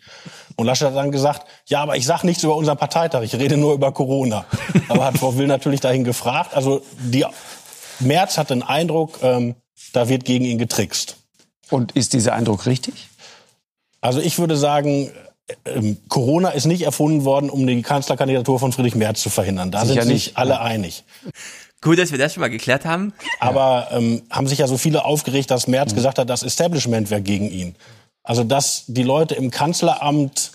Und 0.56 0.66
Laschet 0.66 0.88
hat 0.88 0.96
dann 0.96 1.12
gesagt, 1.12 1.46
ja, 1.66 1.82
aber 1.82 1.98
ich 1.98 2.06
sage 2.06 2.26
nichts 2.26 2.46
über 2.46 2.56
unseren 2.56 2.78
Parteitag, 2.78 3.24
ich 3.24 3.36
rede 3.36 3.58
nur 3.58 3.74
über 3.74 3.92
Corona. 3.92 4.46
aber 4.88 5.04
hat 5.04 5.18
Frau 5.18 5.36
Will 5.36 5.48
natürlich 5.48 5.82
dahin 5.82 6.06
gefragt. 6.06 6.54
Also 6.54 6.82
die, 6.98 7.26
Merz 8.00 8.38
hat 8.38 8.52
den 8.52 8.64
Eindruck, 8.64 9.20
ähm, 9.22 9.56
da 9.92 10.08
wird 10.08 10.24
gegen 10.24 10.46
ihn 10.46 10.60
getrickst. 10.60 11.18
Und 11.74 11.94
ist 11.94 12.14
dieser 12.14 12.34
Eindruck 12.34 12.68
richtig? 12.68 13.10
Also 14.00 14.20
ich 14.20 14.38
würde 14.38 14.56
sagen, 14.56 15.12
ähm, 15.66 15.98
Corona 16.08 16.50
ist 16.50 16.66
nicht 16.66 16.84
erfunden 16.84 17.26
worden, 17.26 17.50
um 17.50 17.66
die 17.66 17.82
Kanzlerkandidatur 17.82 18.60
von 18.60 18.72
Friedrich 18.72 18.94
Merz 18.94 19.22
zu 19.22 19.32
verhindern. 19.32 19.72
Da 19.72 19.84
Sicher 19.84 20.04
sind 20.04 20.14
sich 20.14 20.28
nicht. 20.28 20.38
alle 20.38 20.52
ja. 20.52 20.62
einig. 20.62 21.04
Gut, 21.82 21.98
dass 21.98 22.12
wir 22.12 22.20
das 22.20 22.36
schon 22.36 22.42
mal 22.42 22.52
geklärt 22.52 22.86
haben. 22.86 23.12
Aber 23.40 23.88
ähm, 23.92 24.22
haben 24.30 24.46
sich 24.48 24.60
ja 24.60 24.68
so 24.68 24.78
viele 24.78 25.04
aufgeregt, 25.04 25.50
dass 25.50 25.66
Merz 25.66 25.92
mhm. 25.92 25.96
gesagt 25.96 26.20
hat, 26.20 26.30
das 26.30 26.44
Establishment 26.44 27.10
wäre 27.10 27.24
gegen 27.24 27.50
ihn. 27.50 27.76
Also 28.22 28.44
dass 28.44 28.84
die 28.86 29.04
Leute 29.04 29.34
im 29.34 29.50
Kanzleramt 29.50 30.52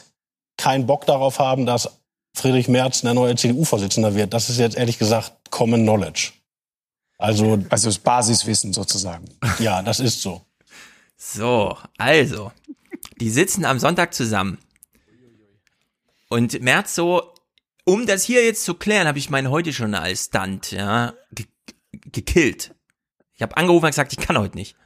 keinen 0.56 0.86
Bock 0.86 1.04
darauf 1.04 1.40
haben, 1.40 1.66
dass 1.66 1.90
Friedrich 2.36 2.68
Merz 2.68 3.00
der 3.00 3.14
neue 3.14 3.34
CDU-Vorsitzender 3.34 4.14
wird, 4.14 4.32
das 4.32 4.50
ist 4.50 4.58
jetzt 4.58 4.76
ehrlich 4.76 4.98
gesagt 5.00 5.32
Common 5.50 5.82
Knowledge. 5.82 6.30
Also, 7.18 7.58
also 7.70 7.88
das 7.88 7.98
Basiswissen 7.98 8.72
sozusagen. 8.72 9.24
Ja, 9.58 9.82
das 9.82 9.98
ist 9.98 10.22
so. 10.22 10.42
So, 11.20 11.76
also, 11.98 12.52
die 13.20 13.28
sitzen 13.28 13.64
am 13.64 13.80
Sonntag 13.80 14.14
zusammen. 14.14 14.58
Und 16.28 16.62
Merz 16.62 16.94
so, 16.94 17.34
um 17.84 18.06
das 18.06 18.22
hier 18.22 18.44
jetzt 18.44 18.64
zu 18.64 18.74
klären, 18.74 19.08
habe 19.08 19.18
ich 19.18 19.28
meinen 19.28 19.50
heute 19.50 19.72
schon 19.72 19.94
als 19.94 20.26
Stunt, 20.26 20.70
ja, 20.70 21.14
ge 21.32 21.46
gekillt. 21.90 22.74
Ich 23.34 23.42
habe 23.42 23.56
angerufen 23.56 23.86
und 23.86 23.90
gesagt, 23.90 24.12
ich 24.12 24.18
kann 24.18 24.38
heute 24.38 24.56
nicht. 24.56 24.76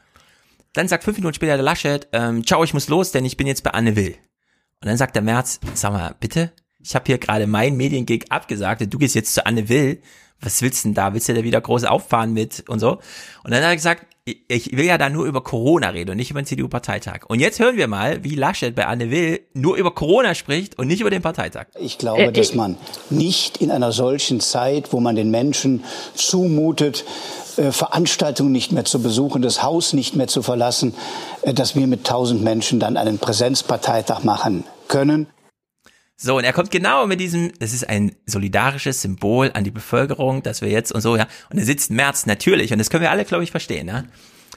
Dann 0.73 0.89
sagt 0.89 1.05
fünf 1.05 1.19
Minuten 1.19 1.35
später 1.35 1.57
der 1.57 1.65
Laschet, 1.65 2.09
ähm, 2.13 2.47
ciao, 2.47 2.65
ich 2.65 2.73
muss 2.73 2.89
los, 2.89 3.13
denn 3.13 3.25
ich 3.25 3.37
bin 3.37 3.47
jetzt 3.47 3.63
bei 3.63 3.73
Anne 3.73 3.97
Will. 3.97 4.17
Und 4.81 4.89
dann 4.89 4.97
sagt 4.97 5.15
der 5.15 5.23
Merz, 5.23 5.61
sag 5.75 5.93
mal, 5.93 6.15
bitte, 6.19 6.53
ich 6.79 6.95
habe 6.95 7.05
hier 7.07 7.19
gerade 7.19 7.47
mein 7.47 7.77
Mediengig 7.77 8.33
abgesagt, 8.33 8.83
du 8.93 8.99
gehst 8.99 9.15
jetzt 9.15 9.35
zu 9.35 9.45
Anne 9.45 9.69
Will. 9.69 10.01
Was 10.43 10.61
willst 10.61 10.85
du 10.85 10.89
denn 10.89 10.95
da? 10.95 11.15
Willst 11.15 11.29
du 11.29 11.35
da 11.35 11.45
wieder 11.45 11.61
groß 11.61 11.85
auffahren 11.85 12.33
mit 12.33 12.69
und 12.69 12.81
so? 12.81 12.99
Und 13.45 13.51
dann 13.51 13.63
hat 13.63 13.71
er 13.71 13.77
gesagt, 13.77 14.07
ich 14.25 14.77
will 14.77 14.85
ja 14.85 14.99
da 14.99 15.09
nur 15.09 15.27
über 15.27 15.43
Corona 15.43 15.89
reden 15.89 16.11
und 16.11 16.17
nicht 16.17 16.31
über 16.31 16.41
den 16.41 16.47
CDU-Parteitag. 16.47 17.25
Und 17.27 17.41
jetzt 17.41 17.59
hören 17.59 17.77
wir 17.77 17.89
mal, 17.89 18.23
wie 18.23 18.37
Laschet 18.37 18.73
bei 18.73 18.87
Anne 18.87 19.11
Will 19.11 19.41
nur 19.53 19.77
über 19.77 19.93
Corona 19.93 20.35
spricht 20.35 20.79
und 20.79 20.87
nicht 20.87 21.01
über 21.01 21.11
den 21.11 21.23
Parteitag. 21.23 21.67
Ich 21.79 21.99
glaube, 21.99 22.23
äh, 22.23 22.33
dass 22.33 22.55
man 22.55 22.77
nicht 23.11 23.57
in 23.57 23.73
einer 23.73 23.91
solchen 23.91 24.39
Zeit, 24.39 24.93
wo 24.93 25.01
man 25.01 25.17
den 25.17 25.33
Menschen 25.33 25.83
zumutet, 26.15 27.05
äh, 27.57 27.73
Veranstaltungen 27.73 28.53
nicht 28.53 28.71
mehr 28.71 28.85
zu 28.85 29.03
besuchen, 29.03 29.43
das 29.43 29.63
Haus 29.65 29.93
nicht 29.93 30.15
mehr 30.15 30.29
zu 30.29 30.43
verlassen, 30.43 30.95
äh, 31.43 31.53
dass 31.53 31.75
wir 31.75 31.89
mit 31.89 32.05
tausend 32.05 32.45
Menschen 32.45 32.79
dann 32.79 32.97
einen 32.97 33.19
Präsenzparteitag 33.19 34.23
machen 34.23 34.65
können. 34.87 35.27
So, 36.25 36.37
und 36.37 36.45
er 36.45 36.53
kommt 36.53 36.71
genau 36.71 37.05
mit 37.09 37.19
diesem, 37.19 37.51
das 37.59 37.73
ist 37.73 37.89
ein 37.89 38.15
solidarisches 38.27 39.03
Symbol 39.03 39.51
an 39.55 39.65
die 39.65 39.73
Bevölkerung, 39.73 40.45
dass 40.45 40.63
wir 40.63 40.69
jetzt 40.69 40.93
und 40.93 41.01
so, 41.01 41.17
ja. 41.17 41.27
Und 41.51 41.59
er 41.59 41.65
sitzt 41.65 41.91
Merz 41.91 42.27
natürlich, 42.27 42.73
und 42.73 42.79
das 42.79 42.91
können 42.91 43.03
wir 43.03 43.11
alle, 43.11 43.25
glaube 43.25 43.43
ich, 43.43 43.51
verstehen, 43.51 43.89
ja. 43.89 44.05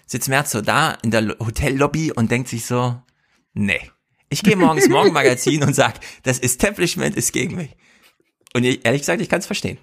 Sitzt 0.05 0.29
Merz 0.29 0.51
so 0.51 0.61
da 0.61 0.95
in 1.01 1.09
der 1.09 1.35
Hotellobby 1.39 2.11
und 2.11 2.29
denkt 2.29 2.49
sich 2.49 2.67
so, 2.67 3.01
nee, 3.55 3.81
ich 4.29 4.43
gehe 4.43 4.55
morgens 4.55 4.87
Morgenmagazin 4.89 5.63
und 5.63 5.73
sag, 5.73 5.95
das 6.21 6.37
Establishment 6.37 7.17
ist 7.17 7.33
gegen 7.33 7.55
mich. 7.55 7.75
Und 8.53 8.63
ehrlich 8.63 9.01
gesagt, 9.01 9.21
ich 9.21 9.29
kann 9.29 9.39
es 9.39 9.47
verstehen. 9.47 9.79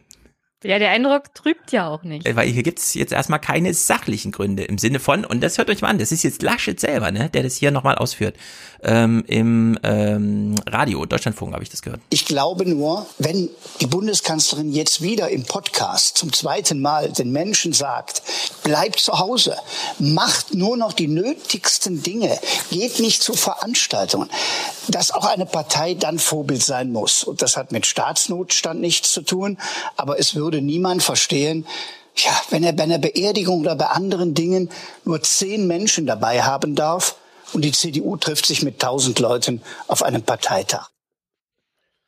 Ja, 0.65 0.79
der 0.79 0.91
Eindruck 0.91 1.35
trübt 1.35 1.73
ja 1.73 1.89
auch 1.89 2.03
nicht. 2.03 2.27
Äh, 2.27 2.37
weil 2.37 2.49
hier 2.49 2.63
gibt's 2.63 2.95
jetzt 2.95 3.13
erstmal 3.13 3.41
keine 3.41 3.75
sachlichen 3.75 4.33
Gründe 4.33 4.65
im 4.65 4.79
Sinne 4.79 5.01
von, 5.01 5.25
und 5.25 5.41
das 5.41 5.59
hört 5.59 5.71
euch 5.71 5.81
mal 5.83 5.89
an, 5.89 5.99
das 5.99 6.13
ist 6.13 6.23
jetzt 6.23 6.43
Laschet 6.43 6.79
selber, 6.79 7.11
ne, 7.11 7.31
der 7.31 7.43
das 7.43 7.57
hier 7.57 7.71
nochmal 7.71 7.97
ausführt. 7.97 8.37
Ähm, 8.83 9.25
Im 9.27 9.79
ähm, 9.83 10.57
Radio, 10.69 11.07
Deutschlandfunk 11.07 11.53
habe 11.55 11.63
ich 11.63 11.71
das 11.71 11.83
gehört. 11.83 12.01
Ich 12.11 12.27
glaube 12.27 12.69
nur, 12.69 13.07
wenn 13.19 13.49
die 13.81 13.87
Bundeskanzlerin 13.87 14.73
jetzt 14.73 15.03
wieder 15.03 15.29
im 15.31 15.45
Podcast 15.45 16.19
zum 16.19 16.33
zweiten 16.33 16.81
Mal 16.81 17.11
den 17.11 17.31
Menschen 17.31 17.73
sagt, 17.73 18.23
bleibt 18.65 18.99
zu 18.99 19.19
Hause, 19.19 19.57
macht 19.99 20.55
nur 20.55 20.77
noch 20.77 20.93
die 20.93 21.09
nötigsten 21.09 22.03
Dinge, 22.03 22.39
geht 22.71 22.99
nicht 22.99 23.23
zu 23.23 23.35
Veranstaltungen, 23.35 24.29
dass 24.89 25.13
auch 25.13 25.27
eine 25.27 25.47
Partei 25.47 25.95
dann 25.95 26.19
Vorbild 26.19 26.63
sein 26.63 26.91
muss. 26.91 27.23
Und 27.25 27.41
das 27.41 27.57
hat 27.57 27.73
mit 27.73 27.87
Staatsnotstand 27.87 28.81
nichts 28.81 29.13
zu 29.13 29.23
tun, 29.23 29.59
aber 29.97 30.19
es 30.19 30.35
würde 30.35 30.52
niemand 30.61 31.03
verstehen, 31.03 31.67
ja, 32.17 32.31
wenn 32.51 32.63
er 32.63 32.73
bei 32.73 32.83
einer 32.83 32.99
Beerdigung 32.99 33.61
oder 33.61 33.77
bei 33.77 33.87
anderen 33.87 34.35
Dingen 34.35 34.69
nur 35.05 35.23
zehn 35.23 35.67
Menschen 35.67 36.07
dabei 36.07 36.43
haben 36.43 36.75
darf 36.75 37.17
und 37.53 37.65
die 37.65 37.73
CDU 37.73 38.17
trifft 38.17 38.47
sich 38.47 38.63
mit 38.63 38.81
tausend 38.81 39.19
Leuten 39.19 39.63
auf 39.89 40.03
einem 40.03 40.23
Parteitag. 40.23 40.91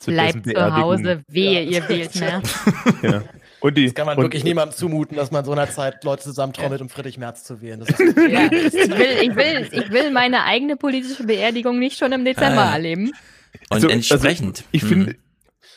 Bleibt 0.05 0.47
zu 0.47 0.77
Hause, 0.77 1.23
wehe, 1.29 1.63
ja. 1.63 1.71
ihr 1.71 1.89
wählt 1.89 2.15
mehr. 2.17 2.43
ja. 3.03 3.23
Und 3.61 3.79
die, 3.79 3.87
das 3.87 3.95
kann 3.95 4.05
man 4.05 4.19
wirklich 4.19 4.45
niemandem 4.45 4.77
zumuten, 4.77 5.17
dass 5.17 5.31
man 5.31 5.43
so 5.47 5.53
einer 5.53 5.71
Zeit 5.71 6.05
Leute 6.05 6.25
zusammentrommelt, 6.25 6.83
um 6.83 6.91
Friedrich 6.91 7.17
Merz 7.17 7.45
zu 7.45 7.63
wählen. 7.63 7.81
ja, 7.81 8.53
ich, 8.53 8.73
will, 8.75 9.17
ich, 9.23 9.37
will, 9.37 9.69
ich 9.73 9.91
will 9.91 10.11
meine 10.11 10.45
eigene 10.45 10.77
politische 10.77 11.25
Beerdigung 11.25 11.79
nicht 11.79 11.97
schon 11.97 12.13
im 12.13 12.27
Dezember 12.27 12.65
ah. 12.65 12.75
erleben. 12.75 13.07
Und 13.07 13.15
also, 13.71 13.89
entsprechend. 13.89 14.59
Also 14.59 14.69
ich 14.73 14.83
hm. 14.83 14.89
finde, 14.89 15.17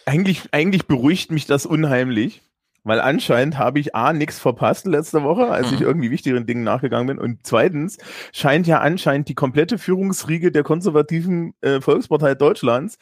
eigentlich, 0.06 0.42
eigentlich 0.52 0.88
beruhigt 0.88 1.32
mich 1.32 1.46
das 1.46 1.66
unheimlich, 1.66 2.42
weil 2.88 3.00
anscheinend 3.00 3.58
habe 3.58 3.80
ich 3.80 3.96
A, 3.96 4.14
nichts 4.14 4.40
verpasst 4.40 4.86
letzte 4.86 5.24
Woche, 5.24 5.48
als 5.50 5.72
ich 5.72 5.80
mhm. 5.80 5.86
irgendwie 5.86 6.12
wichtigeren 6.12 6.46
Dingen 6.46 6.64
nachgegangen 6.64 7.08
bin. 7.08 7.20
Und 7.20 7.40
zweitens 7.44 7.98
scheint 8.34 8.68
ja 8.68 8.80
anscheinend 8.80 9.30
die 9.30 9.36
komplette 9.36 9.78
Führungsriege 9.78 10.52
der 10.52 10.64
konservativen 10.64 11.54
äh, 11.62 11.82
Volkspartei 11.82 12.36
Deutschlands 12.36 12.98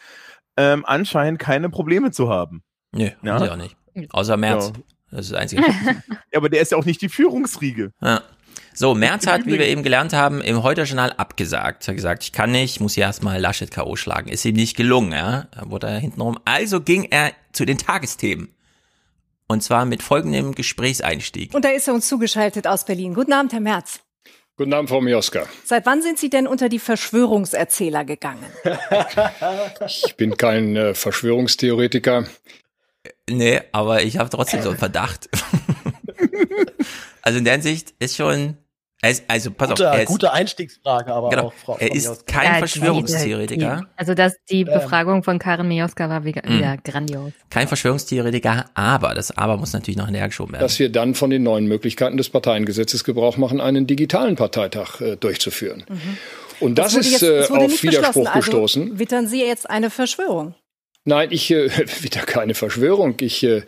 ähm, 0.58 0.86
anscheinend 0.86 1.40
keine 1.40 1.70
Probleme 1.70 2.12
zu 2.12 2.30
haben. 2.30 2.64
Nee, 2.92 3.16
ja? 3.22 3.38
auch 3.38 3.56
nicht. 3.58 3.76
Außer 4.12 4.38
Merz. 4.38 4.68
Ja. 4.76 4.84
Das 5.12 5.22
ist 5.22 5.32
das 5.32 5.40
Einzige. 5.40 5.62
ja, 6.32 6.38
aber 6.38 6.50
der 6.50 6.62
ist 6.62 6.72
ja 6.72 6.78
auch 6.78 6.86
nicht 6.86 7.02
die 7.02 7.10
Führungsriege. 7.10 7.92
Ja. 8.02 8.22
So, 8.74 8.94
Merz 8.94 9.26
hat, 9.26 9.46
wie 9.46 9.58
wir 9.58 9.68
eben 9.68 9.84
gelernt 9.84 10.12
haben, 10.12 10.42
im 10.42 10.62
Heute-Journal 10.62 11.14
abgesagt. 11.14 11.88
Er 11.88 11.92
hat 11.92 11.96
gesagt, 11.96 12.24
ich 12.24 12.34
kann 12.34 12.52
nicht, 12.52 12.82
muss 12.82 12.96
hier 12.96 13.06
erstmal 13.06 13.40
Laschet 13.40 13.72
K.O. 13.72 13.96
schlagen. 13.96 14.28
Ist 14.28 14.44
ihm 14.44 14.56
nicht 14.56 14.76
gelungen, 14.76 15.14
ja. 15.14 15.48
Da 15.52 15.70
wurde 15.70 15.88
er 15.88 16.00
hintenrum. 16.00 16.38
Also 16.44 16.82
ging 16.82 17.06
er 17.06 17.32
zu 17.54 17.66
den 17.66 17.78
Tagesthemen. 17.78 18.50
Und 19.48 19.62
zwar 19.62 19.86
mit 19.86 20.02
folgendem 20.02 20.56
Gesprächseinstieg. 20.56 21.54
Und 21.54 21.66
da 21.66 21.70
ist 21.70 21.88
er 21.88 21.94
uns 21.94 22.08
zugeschaltet 22.08 22.68
aus 22.68 22.86
Berlin. 22.86 23.14
Guten 23.14 23.34
Abend, 23.34 23.54
Herr 23.54 23.60
Merz. 23.60 24.00
Guten 24.58 24.74
Abend, 24.74 24.90
Frau 24.90 25.02
Mioska. 25.02 25.46
Seit 25.66 25.86
wann 25.86 26.02
sind 26.02 26.18
Sie 26.18 26.30
denn 26.30 26.48
unter 26.48 26.70
die 26.70 26.80
Verschwörungserzähler 26.80 28.06
gegangen? 28.06 28.46
ich 29.86 30.16
bin 30.16 30.38
kein 30.38 30.76
äh, 30.76 30.94
Verschwörungstheoretiker. 30.94 32.26
Nee, 33.30 33.62
aber 33.72 34.04
ich 34.04 34.18
habe 34.18 34.30
trotzdem 34.30 34.62
so 34.62 34.70
einen 34.70 34.78
Verdacht. 34.78 35.30
also 37.22 37.38
in 37.38 37.44
der 37.44 37.54
Hinsicht 37.54 37.94
ist 38.00 38.16
schon 38.16 38.58
ist, 39.10 39.24
also 39.28 39.52
pass 39.52 39.70
gute, 39.70 39.90
auf, 39.90 39.96
er 39.96 40.04
ist, 40.04 40.08
gute 40.08 40.32
Einstiegsfrage, 40.32 41.14
aber 41.14 41.30
genau, 41.30 41.48
auch 41.48 41.54
Frau, 41.54 41.78
Er 41.78 41.94
ist 41.94 42.28
kein 42.28 42.46
ja, 42.46 42.58
Verschwörungstheoretiker. 42.60 43.82
Die, 43.82 43.88
also 43.96 44.14
das, 44.14 44.36
die. 44.50 44.66
Befragung 44.66 45.24
von 45.24 45.40
Karin 45.40 45.68
Mioska 45.68 46.10
war 46.10 46.24
wieder, 46.24 46.42
hm. 46.44 46.80
grandios. 46.84 47.32
Kein 47.50 47.68
Verschwörungstheoretiker, 47.68 48.66
aber 48.74 49.14
das 49.14 49.36
Aber 49.38 49.58
muss 49.58 49.74
natürlich 49.74 49.98
noch 49.98 50.06
hinterher 50.06 50.28
geschoben 50.28 50.54
werden. 50.54 50.62
Dass 50.62 50.80
wir 50.80 50.90
dann 50.90 51.16
von 51.16 51.30
den 51.30 51.44
neuen 51.44 51.68
Möglichkeiten 51.68 52.18
des 52.18 52.30
Parteiengesetzes 52.30 53.04
Gebrauch 53.04 53.38
machen, 53.38 53.62
einen 53.62 53.88
digitalen 53.88 54.36
Parteitag 54.36 55.02
äh, 55.02 55.16
durchzuführen. 55.18 55.86
Mhm. 55.88 56.18
Und 56.60 56.78
das, 56.78 56.94
das 56.94 57.08
ist 57.08 57.22
jetzt, 57.22 57.50
äh, 57.52 57.54
auf 57.54 57.84
Widerspruch 57.84 58.28
also 58.28 58.40
gestoßen. 58.40 59.00
Wittern 59.00 59.28
Sie 59.28 59.42
jetzt 59.42 59.70
eine 59.70 59.90
Verschwörung? 59.90 60.56
Nein, 61.06 61.30
ich 61.32 61.52
äh, 61.52 61.70
wieder 62.02 62.22
keine 62.22 62.56
Verschwörung. 62.56 63.16
Ich 63.22 63.44
äh, 63.44 63.64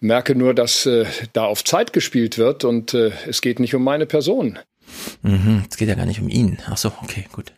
merke 0.00 0.34
nur, 0.34 0.54
dass 0.54 0.86
äh, 0.86 1.06
da 1.32 1.44
auf 1.44 1.64
Zeit 1.64 1.92
gespielt 1.92 2.38
wird 2.38 2.64
und 2.64 2.94
äh, 2.94 3.12
es 3.26 3.40
geht 3.40 3.60
nicht 3.60 3.74
um 3.74 3.82
meine 3.82 4.06
Person. 4.06 4.58
Mhm, 5.22 5.64
es 5.68 5.76
geht 5.76 5.88
ja 5.88 5.94
gar 5.94 6.06
nicht 6.06 6.20
um 6.20 6.28
ihn. 6.28 6.58
Ach 6.66 6.76
so, 6.76 6.92
okay, 7.02 7.26
gut. 7.32 7.52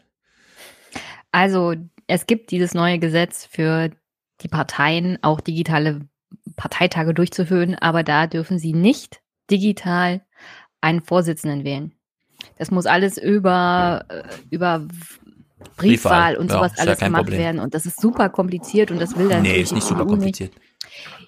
Also 1.33 1.75
es 2.07 2.27
gibt 2.27 2.51
dieses 2.51 2.75
neue 2.75 2.99
Gesetz 2.99 3.47
für 3.51 3.91
die 4.41 4.49
Parteien, 4.49 5.19
auch 5.23 5.41
digitale 5.41 6.03
Parteitage 6.57 7.15
durchzuführen, 7.15 7.75
aber 7.75 8.03
da 8.03 8.27
dürfen 8.27 8.59
sie 8.59 8.73
nicht 8.73 9.21
digital 9.51 10.25
einen 10.81 11.03
Vorsitzenden 11.03 11.65
wählen. 11.65 11.93
Das 12.59 12.71
muss 12.71 12.87
alles 12.87 13.19
über, 13.19 14.05
äh, 14.09 14.23
über 14.51 14.87
Briefwahl, 15.77 16.37
und 16.37 16.51
sowas 16.51 16.73
ja, 16.77 16.83
alles 16.83 17.01
ja 17.01 17.07
gemacht 17.07 17.25
Problem. 17.25 17.41
werden. 17.41 17.61
Und 17.61 17.75
das 17.75 17.87
ist 17.87 18.01
super 18.01 18.29
kompliziert 18.29 18.91
und 18.91 19.01
das 19.01 19.17
will 19.17 19.29
dann. 19.29 19.43
Nee, 19.43 19.61
ist 19.61 19.73
nicht 19.73 19.87
super 19.87 20.07
kompliziert. 20.07 20.55
Nicht. 20.55 20.64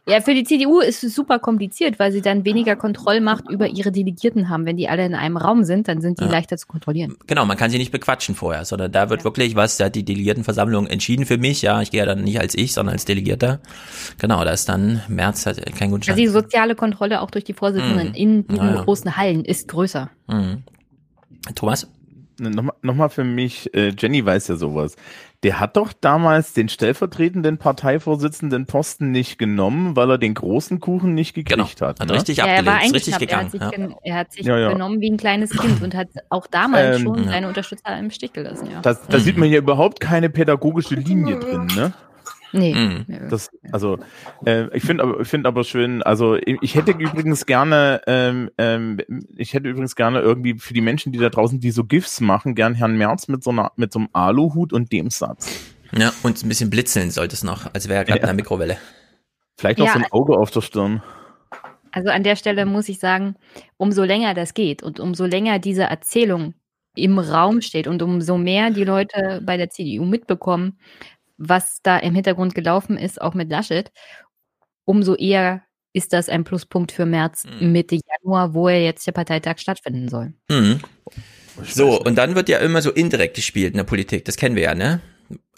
Ja, 0.08 0.20
für 0.20 0.34
die 0.34 0.44
CDU 0.44 0.78
ist 0.78 1.02
es 1.02 1.16
super 1.16 1.40
kompliziert, 1.40 1.98
weil 1.98 2.12
sie 2.12 2.22
dann 2.22 2.44
weniger 2.44 2.76
Kontrollmacht 2.76 3.50
über 3.50 3.66
ihre 3.66 3.90
Delegierten 3.90 4.48
haben. 4.48 4.64
Wenn 4.64 4.76
die 4.76 4.88
alle 4.88 5.04
in 5.04 5.16
einem 5.16 5.36
Raum 5.36 5.64
sind, 5.64 5.88
dann 5.88 6.00
sind 6.00 6.20
die 6.20 6.24
ja. 6.24 6.30
leichter 6.30 6.56
zu 6.56 6.68
kontrollieren. 6.68 7.16
Genau, 7.26 7.44
man 7.44 7.56
kann 7.56 7.70
sie 7.70 7.78
nicht 7.78 7.90
bequatschen 7.90 8.36
vorher, 8.36 8.64
sondern 8.64 8.92
da 8.92 9.10
wird 9.10 9.22
ja. 9.22 9.24
wirklich 9.24 9.56
was, 9.56 9.78
da 9.78 9.86
hat 9.86 9.96
die 9.96 10.04
Delegiertenversammlung 10.04 10.86
entschieden 10.86 11.26
für 11.26 11.38
mich. 11.38 11.60
Ja, 11.62 11.82
ich 11.82 11.90
gehe 11.90 11.98
ja 11.98 12.06
dann 12.06 12.22
nicht 12.22 12.38
als 12.38 12.54
ich, 12.54 12.72
sondern 12.72 12.92
als 12.92 13.04
Delegierter. 13.04 13.58
Genau, 14.18 14.44
da 14.44 14.52
ist 14.52 14.68
dann 14.68 15.02
März 15.08 15.44
hat 15.44 15.60
kein 15.74 15.90
guter 15.90 16.12
Also 16.12 16.22
die 16.22 16.28
soziale 16.28 16.76
Kontrolle 16.76 17.20
auch 17.20 17.32
durch 17.32 17.44
die 17.44 17.54
Vorsitzenden 17.54 18.10
mhm. 18.10 18.14
in 18.14 18.46
diesen 18.46 18.64
ja, 18.64 18.82
großen 18.82 19.16
Hallen 19.16 19.44
ist 19.44 19.66
größer. 19.66 20.08
Mhm. 20.28 20.62
Thomas? 21.56 21.88
Nochmal 22.38 22.76
noch 22.82 22.94
mal 22.94 23.08
für 23.08 23.24
mich, 23.24 23.74
äh, 23.74 23.92
Jenny 23.98 24.24
weiß 24.24 24.48
ja 24.48 24.56
sowas. 24.56 24.94
Der 25.46 25.60
hat 25.60 25.76
doch 25.76 25.92
damals 25.92 26.54
den 26.54 26.68
stellvertretenden 26.68 27.56
Parteivorsitzenden 27.56 28.66
Posten 28.66 29.12
nicht 29.12 29.38
genommen, 29.38 29.94
weil 29.94 30.10
er 30.10 30.18
den 30.18 30.34
großen 30.34 30.80
Kuchen 30.80 31.14
nicht 31.14 31.34
gekriegt 31.34 31.78
genau. 31.78 31.88
hat. 31.88 32.00
Hat 32.00 32.08
ne? 32.08 32.14
richtig 32.14 32.38
ja, 32.38 32.46
abgelehnt, 32.46 32.86
ist 32.86 32.94
richtig 32.94 33.18
gegangen. 33.18 33.52
Er 33.52 33.52
hat 33.52 33.52
sich, 33.52 33.78
ja. 33.78 33.96
er 34.02 34.14
hat 34.16 34.32
sich 34.32 34.44
ja, 34.44 34.72
genommen 34.72 35.00
wie 35.00 35.08
ein 35.08 35.16
kleines 35.16 35.50
Kind 35.50 35.80
und 35.84 35.94
hat 35.94 36.08
auch 36.30 36.48
damals 36.48 36.96
ähm, 36.96 37.02
schon 37.04 37.24
seine 37.26 37.46
Unterstützer 37.46 37.96
im 37.96 38.10
Stich 38.10 38.32
gelassen. 38.32 38.72
Ja. 38.72 38.80
Das, 38.80 39.06
da 39.06 39.18
mhm. 39.18 39.22
sieht 39.22 39.36
man 39.36 39.48
hier 39.48 39.58
überhaupt 39.58 40.00
keine 40.00 40.30
pädagogische 40.30 40.96
Linie 40.96 41.38
drin, 41.38 41.68
ne? 41.76 41.92
Nee. 42.52 42.74
Mhm. 42.74 43.28
Das, 43.28 43.50
also 43.72 43.98
äh, 44.44 44.74
ich 44.76 44.84
finde 44.84 45.04
aber, 45.04 45.20
ich 45.20 45.28
finde 45.28 45.48
aber 45.48 45.64
schön, 45.64 46.02
also 46.02 46.36
ich 46.36 46.74
hätte 46.74 46.92
übrigens 46.92 47.46
gerne, 47.46 48.00
ähm, 48.06 48.50
ähm, 48.58 48.98
ich 49.36 49.54
hätte 49.54 49.68
übrigens 49.68 49.96
gerne 49.96 50.20
irgendwie 50.20 50.58
für 50.58 50.74
die 50.74 50.80
Menschen, 50.80 51.12
die 51.12 51.18
da 51.18 51.28
draußen, 51.28 51.60
die 51.60 51.70
so 51.70 51.84
GIFs 51.84 52.20
machen, 52.20 52.54
gern 52.54 52.74
Herrn 52.74 52.96
Merz 52.96 53.28
mit 53.28 53.42
so 53.42 53.50
einer, 53.50 53.72
mit 53.76 53.92
so 53.92 54.00
einem 54.00 54.08
Aluhut 54.12 54.72
und 54.72 54.92
dem 54.92 55.10
Satz. 55.10 55.74
Ja, 55.92 56.12
und 56.22 56.42
ein 56.42 56.48
bisschen 56.48 56.70
blitzeln 56.70 57.10
sollte 57.10 57.34
es 57.34 57.44
noch, 57.44 57.72
als 57.74 57.88
wäre 57.88 58.00
er 58.00 58.04
gerade 58.04 58.20
ja. 58.20 58.24
in 58.24 58.28
der 58.28 58.34
Mikrowelle. 58.34 58.78
Vielleicht 59.56 59.78
noch 59.78 59.86
ja, 59.86 59.92
so 59.92 59.98
ein 59.98 60.12
Auge 60.12 60.36
auf 60.36 60.50
der 60.50 60.60
Stirn. 60.60 61.02
Also 61.92 62.10
an 62.10 62.22
der 62.22 62.36
Stelle 62.36 62.66
muss 62.66 62.88
ich 62.88 62.98
sagen, 62.98 63.36
umso 63.78 64.04
länger 64.04 64.34
das 64.34 64.52
geht 64.52 64.82
und 64.82 65.00
umso 65.00 65.24
länger 65.24 65.58
diese 65.58 65.84
Erzählung 65.84 66.54
im 66.94 67.18
Raum 67.18 67.60
steht 67.60 67.86
und 67.86 68.02
umso 68.02 68.36
mehr 68.36 68.70
die 68.70 68.84
Leute 68.84 69.42
bei 69.44 69.56
der 69.56 69.70
CDU 69.70 70.04
mitbekommen, 70.04 70.78
was 71.38 71.80
da 71.82 71.98
im 71.98 72.14
Hintergrund 72.14 72.54
gelaufen 72.54 72.96
ist, 72.96 73.20
auch 73.20 73.34
mit 73.34 73.50
Laschet, 73.50 73.90
umso 74.84 75.14
eher 75.14 75.62
ist 75.92 76.12
das 76.12 76.28
ein 76.28 76.44
Pluspunkt 76.44 76.92
für 76.92 77.06
März 77.06 77.44
mhm. 77.44 77.72
Mitte 77.72 77.96
Januar, 77.96 78.54
wo 78.54 78.68
er 78.68 78.82
jetzt 78.84 79.06
der 79.06 79.12
Parteitag 79.12 79.58
stattfinden 79.58 80.08
soll. 80.08 80.34
Mhm. 80.50 80.80
So, 81.64 82.00
und 82.02 82.16
dann 82.16 82.34
wird 82.34 82.50
ja 82.50 82.58
immer 82.58 82.82
so 82.82 82.90
indirekt 82.90 83.34
gespielt 83.34 83.72
in 83.72 83.78
der 83.78 83.84
Politik, 83.84 84.24
das 84.26 84.36
kennen 84.36 84.56
wir 84.56 84.64
ja, 84.64 84.74
ne? 84.74 85.00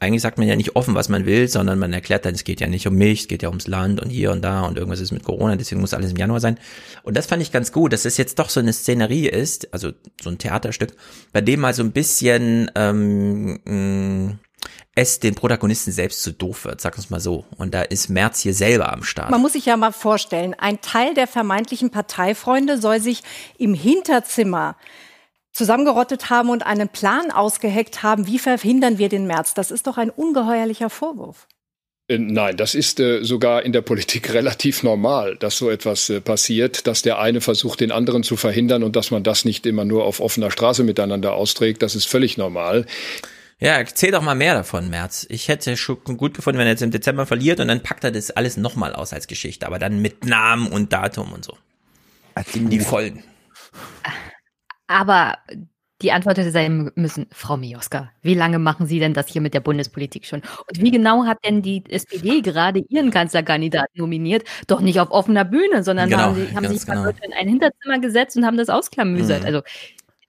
Eigentlich 0.01 0.23
sagt 0.23 0.39
man 0.39 0.47
ja 0.47 0.55
nicht 0.55 0.77
offen, 0.77 0.95
was 0.95 1.09
man 1.09 1.27
will, 1.27 1.49
sondern 1.49 1.81
man 1.81 1.93
erklärt 1.93 2.25
dann, 2.25 2.35
es 2.35 2.45
geht 2.45 2.61
ja 2.61 2.69
nicht 2.69 2.87
um 2.87 2.95
mich, 2.95 3.23
es 3.23 3.29
geht 3.29 3.43
ja 3.43 3.49
ums 3.49 3.67
Land 3.67 4.01
und 4.01 4.11
hier 4.11 4.31
und 4.31 4.43
da 4.43 4.63
und 4.63 4.79
irgendwas 4.79 5.01
ist 5.01 5.11
mit 5.11 5.25
Corona, 5.25 5.57
deswegen 5.57 5.81
muss 5.81 5.93
alles 5.93 6.13
im 6.13 6.17
Januar 6.17 6.39
sein. 6.39 6.57
Und 7.03 7.17
das 7.17 7.27
fand 7.27 7.43
ich 7.43 7.51
ganz 7.51 7.73
gut, 7.73 7.93
dass 7.93 8.05
es 8.05 8.17
jetzt 8.17 8.39
doch 8.39 8.49
so 8.49 8.61
eine 8.61 8.73
Szenerie 8.73 9.27
ist, 9.27 9.75
also 9.75 9.91
so 10.23 10.31
ein 10.31 10.39
Theaterstück, 10.39 10.95
bei 11.33 11.41
dem 11.41 11.59
mal 11.61 11.75
so 11.75 11.83
ein 11.83 11.91
bisschen 11.91 12.71
ähm, 12.77 13.59
mh, 13.65 14.39
es 14.99 15.21
den 15.21 15.35
Protagonisten 15.35 15.93
selbst 15.93 16.23
zu 16.23 16.33
doof 16.33 16.65
wird, 16.65 16.81
sag 16.81 16.97
uns 16.97 17.09
mal 17.09 17.21
so. 17.21 17.45
Und 17.57 17.73
da 17.73 17.83
ist 17.83 18.09
Merz 18.09 18.41
hier 18.41 18.53
selber 18.53 18.93
am 18.93 19.05
Start. 19.05 19.31
Man 19.31 19.41
muss 19.41 19.53
sich 19.53 19.67
ja 19.67 19.77
mal 19.77 19.93
vorstellen, 19.93 20.55
ein 20.59 20.81
Teil 20.81 21.15
der 21.15 21.29
vermeintlichen 21.29 21.91
Parteifreunde 21.91 22.79
soll 22.79 23.01
sich 23.01 23.23
im 23.59 23.75
Hinterzimmer 23.75 24.77
zusammengerottet 25.53 26.31
haben 26.31 26.51
und 26.51 26.67
einen 26.67 26.89
Plan 26.89 27.31
ausgeheckt 27.31 28.03
haben, 28.03 28.27
wie 28.27 28.39
verhindern 28.39 28.99
wir 28.99 29.09
den 29.09 29.27
März. 29.27 29.55
Das 29.55 29.71
ist 29.71 29.87
doch 29.87 29.99
ein 29.99 30.11
ungeheuerlicher 30.11 30.91
Vorwurf. 30.91 31.47
Äh, 32.09 32.19
nein, 32.19 32.57
das 32.57 32.75
ist 32.75 32.99
äh, 32.99 33.23
sogar 33.23 33.63
in 33.63 33.73
der 33.73 33.83
Politik 33.83 34.33
relativ 34.35 34.83
normal, 34.83 35.37
dass 35.37 35.59
so 35.59 35.71
etwas 35.71 36.11
äh, 36.11 36.21
passiert, 36.21 36.89
dass 36.89 37.03
der 37.03 37.21
eine 37.21 37.41
versucht, 37.41 37.81
den 37.81 37.93
anderen 37.93 38.25
zu 38.25 38.37
verhindern 38.37 38.83
und 38.83 38.97
dass 38.97 39.13
man 39.13 39.23
das 39.23 39.45
nicht 39.45 39.65
immer 39.65 39.85
nur 39.85 40.05
auf 40.05 40.21
offener 40.21 40.51
Straße 40.51 40.83
miteinander 40.83 41.35
austrägt. 41.35 41.83
Das 41.83 41.95
ist 41.95 42.07
völlig 42.07 42.37
normal. 42.37 42.85
Ja, 43.61 43.73
erzähl 43.73 44.13
doch 44.13 44.23
mal 44.23 44.37
mehr 44.37 44.55
davon, 44.55 44.89
März. 44.89 45.27
Ich 45.31 45.49
hätte 45.49 45.77
schon 45.77 45.99
gut 46.05 46.35
gefunden, 46.35 46.59
wenn 46.59 46.67
er 46.67 46.73
jetzt 46.73 46.83
im 46.83 46.93
Dezember 46.93 47.27
verliert 47.27 47.59
und 47.59 47.69
dann 47.69 47.83
packt 47.83 48.05
er 48.05 48.13
das 48.13 48.31
alles 48.31 48.57
nochmal 48.57 48.95
aus 48.95 49.13
als 49.13 49.27
Geschichte, 49.27 49.67
aber 49.67 49.81
dann 49.81 50.01
mit 50.01 50.25
Namen 50.25 50.69
und 50.69 50.93
Datum 50.93 51.33
und 51.33 51.45
so. 51.45 51.57
In 52.55 52.71
die 52.71 52.79
Folgen. 52.79 53.25
Aber 54.87 55.39
die 56.01 56.13
Antwort 56.13 56.39
hätte 56.39 56.53
sein 56.53 56.93
müssen, 56.95 57.27
Frau 57.33 57.57
Mioska, 57.57 58.13
wie 58.23 58.35
lange 58.35 58.61
machen 58.61 58.87
Sie 58.87 59.01
denn 59.01 59.15
das 59.15 59.27
hier 59.27 59.41
mit 59.41 59.53
der 59.53 59.61
Bundespolitik 59.61 60.27
schon? 60.27 60.43
Und 60.43 60.81
wie 60.81 60.93
genau 60.93 61.25
hat 61.25 61.39
denn 61.45 61.61
die 61.61 61.83
SPD 61.89 62.41
gerade 62.41 62.85
ihren 62.89 63.11
Kanzlerkandidaten 63.11 63.99
nominiert? 63.99 64.45
Doch 64.69 64.81
nicht 64.81 65.01
auf 65.01 65.11
offener 65.11 65.45
Bühne, 65.45 65.83
sondern 65.83 66.09
genau, 66.09 66.23
haben, 66.23 66.35
sie, 66.37 66.55
haben 66.55 66.69
sich 66.69 66.87
genau. 66.87 67.09
in 67.09 67.33
ein 67.33 67.49
Hinterzimmer 67.49 67.99
gesetzt 67.99 68.37
und 68.37 68.47
haben 68.47 68.57
das 68.57 68.69
ausklamüsert. 68.69 69.41
Mhm. 69.41 69.47
Also 69.47 69.63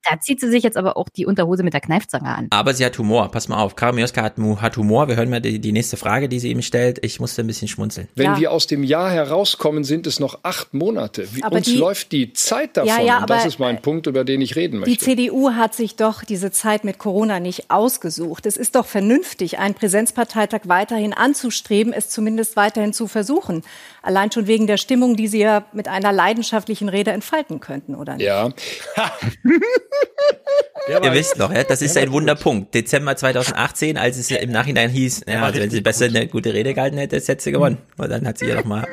da 0.10 0.20
zieht 0.20 0.40
sie 0.40 0.50
sich 0.50 0.64
jetzt 0.64 0.78
aber 0.78 0.98
auch 0.98 1.10
die 1.10 1.26
Unterhose 1.26 1.64
mit 1.64 1.74
der 1.74 1.82
Kneifzange 1.82 2.36
an. 2.36 2.48
Aber 2.50 2.74
sie 2.74 2.86
hat 2.86 2.98
Humor. 2.98 3.30
Pass 3.32 3.48
mal 3.48 3.62
auf. 3.62 3.76
Karin 3.76 3.96
Mioska 3.96 4.24
hat, 4.24 4.38
hat, 4.38 4.78
Humor. 4.78 5.08
Wir 5.08 5.16
hören 5.16 5.30
mal 5.30 5.40
die, 5.40 5.60
die, 5.60 5.72
nächste 5.72 5.98
Frage, 5.98 6.30
die 6.30 6.40
sie 6.40 6.50
ihm 6.50 6.62
stellt. 6.62 7.04
Ich 7.04 7.20
musste 7.20 7.44
ein 7.44 7.48
bisschen 7.48 7.68
schmunzeln. 7.68 8.08
Wenn 8.16 8.26
ja. 8.26 8.40
wir 8.40 8.52
aus 8.52 8.68
dem 8.68 8.84
Jahr 8.84 9.12
herauskommen, 9.12 9.84
sind 9.84 10.08
es 10.08 10.20
noch 10.20 10.40
acht 10.44 10.74
Monate. 10.74 11.28
Wie, 11.34 11.44
uns 11.44 11.68
die, 11.68 11.76
läuft 11.76 12.12
die 12.12 12.34
Zeit 12.34 12.78
davon. 12.78 12.90
Ja, 12.90 13.02
ja, 13.02 13.20
und 13.20 13.30
das 13.30 13.46
ist 13.46 13.60
mein 13.60 13.82
Punkt, 13.82 14.08
über 14.08 14.24
den 14.24 14.42
ich 14.42 14.56
reden 14.56 14.80
möchte. 14.80 14.92
Die 14.92 14.98
CDU 14.98 15.52
hat 15.52 15.76
sich 15.76 15.96
doch 15.96 16.24
diese 16.24 16.52
Zeit 16.52 16.84
mit 16.84 16.98
Corona 16.98 17.40
nicht 17.40 17.70
ausgesucht. 17.70 18.46
Es 18.46 18.58
ist 18.58 18.76
doch 18.76 18.86
vernünftig, 18.86 19.60
einen 19.60 19.76
Präsenzparteitag 19.76 20.62
weiterhin 20.66 21.14
anzustreben, 21.14 21.94
es 21.94 22.10
zumindest 22.10 22.56
weiterhin 22.56 22.94
zu 22.94 23.08
versuchen. 23.08 23.64
Allein 24.10 24.32
schon 24.32 24.48
wegen 24.48 24.66
der 24.66 24.78
Stimmung, 24.78 25.16
die 25.16 25.28
Sie 25.28 25.38
ja 25.38 25.68
mit 25.72 25.88
einer 25.88 26.12
leidenschaftlichen 26.12 26.90
Rede 26.90 27.12
entfalten 27.12 27.60
könnten, 27.60 27.94
oder 27.94 28.16
nicht? 28.16 28.26
Ja. 28.26 28.50
Ihr 30.88 31.14
wisst 31.14 31.38
noch, 31.38 31.54
ja, 31.54 31.64
das 31.64 31.84
ist 31.84 31.96
ein 31.96 32.12
Wunderpunkt. 32.12 32.74
Dezember 32.74 33.16
2018, 33.16 34.00
als 34.00 34.18
es 34.18 34.32
im 34.32 34.50
Nachhinein 34.50 34.90
hieß, 34.90 35.26
ja, 35.28 35.44
also 35.44 35.60
wenn 35.60 35.70
sie 35.70 35.82
besser 35.82 36.06
eine 36.06 36.26
gute 36.28 36.56
Rede 36.56 36.74
gehalten 36.74 36.98
hätte, 36.98 37.18
hätte 37.18 37.44
sie 37.44 37.52
gewonnen. 37.52 37.78
Und 37.98 38.10
dann 38.10 38.26
hat 38.26 38.40
sie 38.40 38.48
ja 38.48 38.56
nochmal 38.56 38.88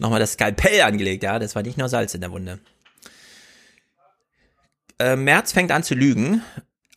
nochmal 0.00 0.18
das 0.18 0.32
Skalpell 0.32 0.80
angelegt, 0.80 1.22
ja. 1.22 1.38
Das 1.38 1.54
war 1.54 1.62
nicht 1.62 1.78
nur 1.78 1.88
Salz 1.88 2.14
in 2.14 2.20
der 2.20 2.32
Wunde. 2.32 2.58
Äh, 4.98 5.14
Merz 5.14 5.52
fängt 5.52 5.70
an 5.70 5.84
zu 5.84 5.94
lügen, 5.94 6.42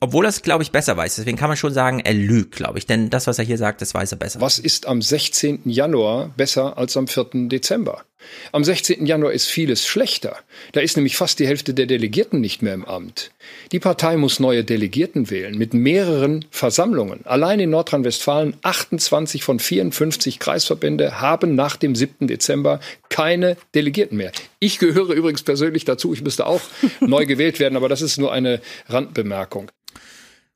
obwohl 0.01 0.25
er 0.25 0.29
es, 0.29 0.41
glaube 0.41 0.63
ich, 0.63 0.71
besser 0.71 0.97
weiß. 0.97 1.15
Deswegen 1.15 1.37
kann 1.37 1.49
man 1.49 1.57
schon 1.57 1.73
sagen, 1.73 1.99
er 1.99 2.13
lügt, 2.13 2.55
glaube 2.55 2.77
ich. 2.77 2.85
Denn 2.85 3.09
das, 3.09 3.27
was 3.27 3.39
er 3.39 3.45
hier 3.45 3.57
sagt, 3.57 3.81
das 3.81 3.93
weiß 3.93 4.11
er 4.11 4.17
besser. 4.17 4.41
Was 4.41 4.59
ist 4.59 4.87
am 4.87 5.01
16. 5.01 5.61
Januar 5.65 6.31
besser 6.35 6.77
als 6.77 6.97
am 6.97 7.07
4. 7.07 7.47
Dezember? 7.47 8.03
Am 8.51 8.63
16. 8.63 9.05
Januar 9.05 9.33
ist 9.33 9.47
vieles 9.47 9.85
schlechter. 9.85 10.37
Da 10.71 10.81
ist 10.81 10.95
nämlich 10.95 11.15
fast 11.15 11.39
die 11.39 11.47
Hälfte 11.47 11.73
der 11.73 11.85
Delegierten 11.85 12.41
nicht 12.41 12.61
mehr 12.61 12.73
im 12.73 12.85
Amt. 12.85 13.31
Die 13.71 13.79
Partei 13.79 14.17
muss 14.17 14.39
neue 14.39 14.63
Delegierten 14.63 15.29
wählen 15.29 15.57
mit 15.57 15.73
mehreren 15.73 16.45
Versammlungen. 16.49 17.25
Allein 17.25 17.59
in 17.59 17.69
Nordrhein-Westfalen 17.69 18.55
28 18.63 19.43
von 19.43 19.59
54 19.59 20.39
Kreisverbände 20.39 21.21
haben 21.21 21.55
nach 21.55 21.75
dem 21.75 21.95
7. 21.95 22.27
Dezember 22.27 22.79
keine 23.09 23.57
Delegierten 23.75 24.17
mehr. 24.17 24.31
Ich 24.59 24.79
gehöre 24.79 25.13
übrigens 25.13 25.43
persönlich 25.43 25.85
dazu. 25.85 26.13
Ich 26.13 26.23
müsste 26.23 26.47
auch 26.47 26.61
neu 26.99 27.25
gewählt 27.25 27.59
werden, 27.59 27.75
aber 27.75 27.89
das 27.89 28.01
ist 28.01 28.17
nur 28.17 28.33
eine 28.33 28.61
Randbemerkung. 28.87 29.71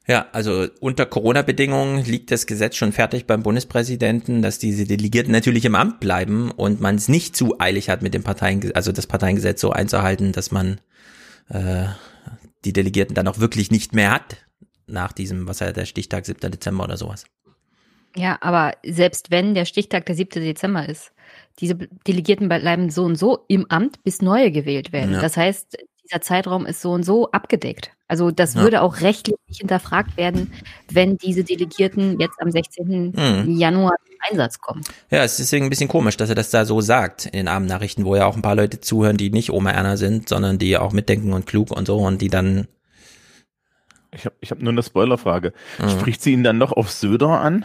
Ja, 0.10 0.26
also 0.32 0.66
unter 0.80 1.05
Corona-Bedingungen 1.05 2.03
liegt 2.03 2.32
das 2.32 2.47
Gesetz 2.47 2.76
schon 2.76 2.93
fertig 2.93 3.28
beim 3.28 3.43
Bundespräsidenten, 3.43 4.41
dass 4.41 4.57
diese 4.57 4.86
Delegierten 4.86 5.32
natürlich 5.32 5.66
im 5.66 5.76
Amt 5.76 5.99
bleiben 5.99 6.49
und 6.49 6.82
man 6.82 6.95
es 6.95 7.10
nicht 7.10 7.36
zu 7.36 7.60
eilig 7.60 7.91
hat 7.91 8.01
mit 8.01 8.16
dem 8.16 8.24
Parteien, 8.24 8.72
also 8.74 8.91
das 8.91 9.05
Parteiengesetz 9.05 9.62
so 9.62 9.70
einzuhalten, 9.70 10.32
dass 10.32 10.49
man 10.49 10.82
äh, 11.49 11.86
die 12.66 12.74
Delegierten 12.74 13.14
dann 13.14 13.28
auch 13.28 13.38
wirklich 13.38 13.70
nicht 13.70 13.93
mehr 13.93 14.10
hat 14.10 14.38
nach 14.88 15.12
diesem, 15.12 15.47
was 15.47 15.60
ja 15.60 15.72
der 15.74 15.86
Stichtag 15.86 16.26
7. 16.26 16.39
Dezember 16.49 16.86
oder 16.86 16.97
sowas. 16.97 17.26
Ja, 18.16 18.39
aber 18.41 18.74
selbst 18.84 19.30
wenn 19.30 19.53
der 19.53 19.66
Stichtag 19.66 20.07
der 20.07 20.16
7. 20.16 20.41
Dezember 20.41 20.89
ist, 20.89 21.12
diese 21.60 21.76
Delegierten 21.76 22.49
bleiben 22.49 22.89
so 22.89 23.03
und 23.03 23.16
so 23.16 23.45
im 23.47 23.70
Amt, 23.70 24.03
bis 24.03 24.24
neue 24.24 24.51
gewählt 24.51 24.91
werden. 24.91 25.14
Ja. 25.14 25.22
Das 25.22 25.38
heißt, 25.38 25.78
dieser 26.03 26.22
Zeitraum 26.22 26.66
ist 26.66 26.82
so 26.82 26.93
und 26.93 27.03
so 27.03 27.30
abgedeckt. 27.30 27.91
Also 28.10 28.32
das 28.32 28.55
ja. 28.55 28.62
würde 28.62 28.82
auch 28.82 29.01
rechtlich 29.01 29.38
nicht 29.47 29.60
hinterfragt 29.60 30.18
werden, 30.18 30.51
wenn 30.91 31.18
diese 31.18 31.43
Delegierten 31.43 32.20
jetzt 32.20 32.41
am 32.41 32.51
16. 32.51 33.14
Mhm. 33.16 33.57
Januar 33.57 33.93
zum 34.03 34.16
Einsatz 34.30 34.60
kommen. 34.60 34.82
Ja, 35.12 35.24
es 35.24 35.34
ist 35.34 35.39
deswegen 35.39 35.68
ein 35.68 35.70
bisschen 35.70 35.88
komisch, 35.88 36.18
dass 36.18 36.28
er 36.28 36.36
das 36.36 36.49
da 36.49 36.66
so 36.66 36.82
sagt 36.82 37.28
in 37.28 37.34
den 37.34 37.47
Abendnachrichten, 37.47 38.05
wo 38.05 38.16
ja 38.16 38.26
auch 38.26 38.36
ein 38.36 38.41
paar 38.41 38.55
Leute 38.55 38.82
zuhören, 38.82 39.16
die 39.16 39.30
nicht 39.30 39.51
Oma 39.51 39.72
Erna 39.72 39.95
sind, 39.95 40.28
sondern 40.28 40.57
die 40.57 40.76
auch 40.78 40.91
mitdenken 40.91 41.34
und 41.34 41.45
klug 41.45 41.72
und 41.72 41.86
so 41.86 41.97
und 41.97 42.20
die 42.20 42.30
dann 42.30 42.68
ich 44.12 44.26
habe 44.26 44.36
ich 44.41 44.49
hab 44.49 44.60
nur 44.60 44.72
eine 44.72 44.82
Spoilerfrage. 44.82 45.53
Mhm. 45.78 45.89
Spricht 45.89 46.24
sie 46.24 46.34
ihn 46.34 46.43
dann 46.43 46.57
noch 46.57 46.72
auf 46.72 46.89
Söder 46.89 47.39
an? 47.39 47.64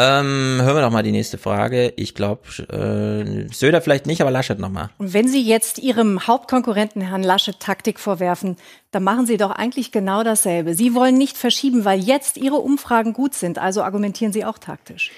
Ähm, 0.00 0.60
hören 0.62 0.76
wir 0.76 0.82
doch 0.82 0.92
mal 0.92 1.02
die 1.02 1.10
nächste 1.10 1.38
Frage. 1.38 1.92
Ich 1.96 2.14
glaube, 2.14 2.42
äh, 2.70 3.52
Söder 3.52 3.80
vielleicht 3.80 4.06
nicht, 4.06 4.20
aber 4.20 4.30
Laschet 4.30 4.60
nochmal. 4.60 4.90
Und 4.98 5.12
wenn 5.12 5.26
Sie 5.26 5.42
jetzt 5.42 5.80
Ihrem 5.80 6.28
Hauptkonkurrenten 6.28 7.02
Herrn 7.02 7.24
Laschet 7.24 7.58
Taktik 7.58 7.98
vorwerfen, 7.98 8.56
dann 8.92 9.02
machen 9.02 9.26
Sie 9.26 9.36
doch 9.36 9.50
eigentlich 9.50 9.90
genau 9.90 10.22
dasselbe. 10.22 10.74
Sie 10.74 10.94
wollen 10.94 11.18
nicht 11.18 11.36
verschieben, 11.36 11.84
weil 11.84 11.98
jetzt 11.98 12.36
Ihre 12.36 12.56
Umfragen 12.56 13.12
gut 13.12 13.34
sind, 13.34 13.58
also 13.58 13.82
argumentieren 13.82 14.32
Sie 14.32 14.44
auch 14.44 14.58
taktisch. 14.58 15.10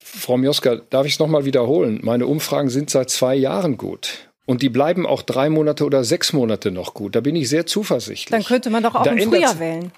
Frau 0.00 0.36
Mioska, 0.36 0.80
darf 0.90 1.06
ich 1.06 1.14
es 1.14 1.18
nochmal 1.20 1.44
wiederholen? 1.44 2.00
Meine 2.02 2.26
Umfragen 2.26 2.70
sind 2.70 2.90
seit 2.90 3.08
zwei 3.08 3.36
Jahren 3.36 3.76
gut. 3.76 4.28
Und 4.46 4.62
die 4.62 4.68
bleiben 4.68 5.06
auch 5.06 5.22
drei 5.22 5.48
Monate 5.48 5.84
oder 5.84 6.02
sechs 6.02 6.32
Monate 6.32 6.72
noch 6.72 6.94
gut. 6.94 7.14
Da 7.14 7.20
bin 7.20 7.36
ich 7.36 7.48
sehr 7.48 7.66
zuversichtlich. 7.66 8.36
Dann 8.36 8.44
könnte 8.44 8.70
man 8.70 8.82
doch 8.82 8.96
auch 8.96 9.04
da 9.04 9.12
im 9.12 9.30
Frühjahr 9.30 9.60
wählen. 9.60 9.92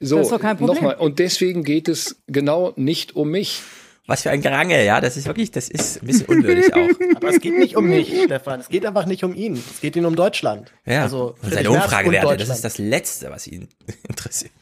So, 0.00 0.16
das 0.16 0.26
ist 0.26 0.32
doch 0.32 0.40
kein 0.40 0.56
Problem. 0.56 0.76
Nochmal, 0.76 0.94
und 0.96 1.18
deswegen 1.18 1.62
geht 1.62 1.86
es 1.88 2.20
genau 2.26 2.72
nicht 2.76 3.16
um 3.16 3.30
mich. 3.30 3.62
Was 4.06 4.22
für 4.22 4.30
ein 4.30 4.40
Gerangel, 4.40 4.84
ja, 4.84 5.00
das 5.00 5.16
ist 5.16 5.26
wirklich, 5.26 5.52
das 5.52 5.68
ist 5.68 6.02
ein 6.02 6.06
bisschen 6.06 6.26
unwürdig 6.26 6.74
auch. 6.74 6.88
Aber 7.14 7.28
es 7.28 7.38
geht 7.38 7.56
nicht 7.56 7.76
um 7.76 7.86
mich, 7.86 8.12
Stefan. 8.24 8.58
Es 8.58 8.68
geht 8.68 8.84
einfach 8.84 9.06
nicht 9.06 9.22
um 9.22 9.34
ihn. 9.34 9.54
Es 9.54 9.80
geht 9.80 9.94
ihn 9.94 10.04
um 10.04 10.16
Deutschland. 10.16 10.72
Ja, 10.84 11.02
also 11.02 11.36
seine 11.42 11.70
Umfragewerte, 11.70 12.38
das 12.38 12.48
ist 12.48 12.64
das 12.64 12.78
Letzte, 12.78 13.30
was 13.30 13.46
ihn 13.46 13.68
interessiert. 14.08 14.52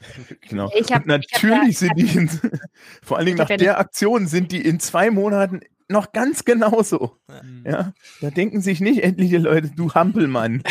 Genau. 0.50 0.70
Ich 0.76 0.92
hab, 0.92 1.02
und 1.02 1.06
natürlich 1.06 1.80
ich 1.82 1.88
hab, 1.88 1.96
sind 1.96 1.96
die, 1.96 2.18
in, 2.18 2.28
vor 3.02 3.16
allen 3.16 3.26
Dingen 3.26 3.38
nach 3.38 3.48
der 3.48 3.78
Aktion, 3.78 4.26
sind 4.26 4.52
die 4.52 4.60
in 4.60 4.80
zwei 4.80 5.10
Monaten 5.10 5.60
noch 5.88 6.12
ganz 6.12 6.44
genauso. 6.44 7.16
Ja, 7.64 7.94
da 8.20 8.28
denken 8.28 8.60
sich 8.60 8.80
nicht 8.80 9.02
endliche 9.02 9.38
Leute, 9.38 9.70
du 9.74 9.94
Hampelmann. 9.94 10.62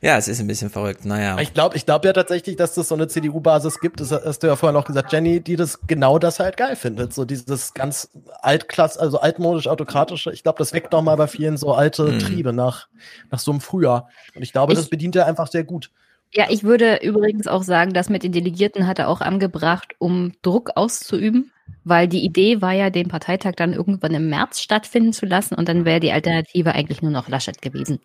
Ja, 0.00 0.16
es 0.16 0.28
ist 0.28 0.40
ein 0.40 0.46
bisschen 0.46 0.70
verrückt, 0.70 1.04
naja. 1.04 1.38
Ich 1.38 1.54
glaube 1.54 1.76
ich 1.76 1.86
glaub 1.86 2.04
ja 2.04 2.12
tatsächlich, 2.12 2.56
dass 2.56 2.74
das 2.74 2.88
so 2.88 2.94
eine 2.94 3.08
CDU-Basis 3.08 3.80
gibt, 3.80 4.00
das 4.00 4.12
hast 4.12 4.42
du 4.42 4.46
ja 4.46 4.56
vorher 4.56 4.78
noch 4.78 4.86
gesagt, 4.86 5.12
Jenny, 5.12 5.40
die 5.40 5.56
das 5.56 5.80
genau 5.86 6.18
das 6.18 6.40
halt 6.40 6.56
geil 6.56 6.76
findet. 6.76 7.14
So 7.14 7.24
dieses 7.24 7.74
ganz 7.74 8.10
altklass, 8.40 8.98
also 8.98 9.20
altmodisch 9.20 9.68
autokratische. 9.68 10.32
Ich 10.32 10.42
glaube, 10.42 10.58
das 10.58 10.72
weckt 10.72 10.92
noch 10.92 11.02
mal 11.02 11.16
bei 11.16 11.26
vielen 11.26 11.56
so 11.56 11.72
alte 11.72 12.04
mhm. 12.04 12.18
Triebe 12.18 12.52
nach, 12.52 12.88
nach 13.30 13.38
so 13.38 13.50
einem 13.50 13.60
Frühjahr. 13.60 14.08
Und 14.34 14.42
ich 14.42 14.52
glaube, 14.52 14.72
ich, 14.72 14.78
das 14.78 14.88
bedient 14.88 15.16
er 15.16 15.26
einfach 15.26 15.48
sehr 15.48 15.64
gut. 15.64 15.90
Ja, 16.36 16.48
ich 16.50 16.64
würde 16.64 17.00
übrigens 17.02 17.46
auch 17.46 17.62
sagen, 17.62 17.94
das 17.94 18.10
mit 18.10 18.22
den 18.22 18.32
Delegierten 18.32 18.86
hat 18.86 18.98
er 18.98 19.08
auch 19.08 19.22
angebracht, 19.22 19.94
um 19.98 20.32
Druck 20.42 20.72
auszuüben, 20.74 21.50
weil 21.82 22.08
die 22.08 22.22
Idee 22.22 22.60
war 22.60 22.74
ja, 22.74 22.90
den 22.90 23.08
Parteitag 23.08 23.54
dann 23.56 23.72
irgendwann 23.72 24.12
im 24.12 24.28
März 24.28 24.60
stattfinden 24.60 25.14
zu 25.14 25.24
lassen 25.24 25.54
und 25.54 25.66
dann 25.66 25.86
wäre 25.86 25.98
die 25.98 26.12
Alternative 26.12 26.74
eigentlich 26.74 27.00
nur 27.00 27.10
noch 27.10 27.30
Laschet 27.30 27.62
gewesen. 27.62 28.00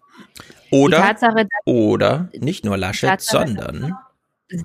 Oder, 0.70 1.00
Tatsache, 1.00 1.46
oder 1.66 2.30
nicht 2.40 2.64
nur 2.64 2.78
Laschet, 2.78 3.10
Tatsache, 3.10 3.48
sondern 3.48 3.98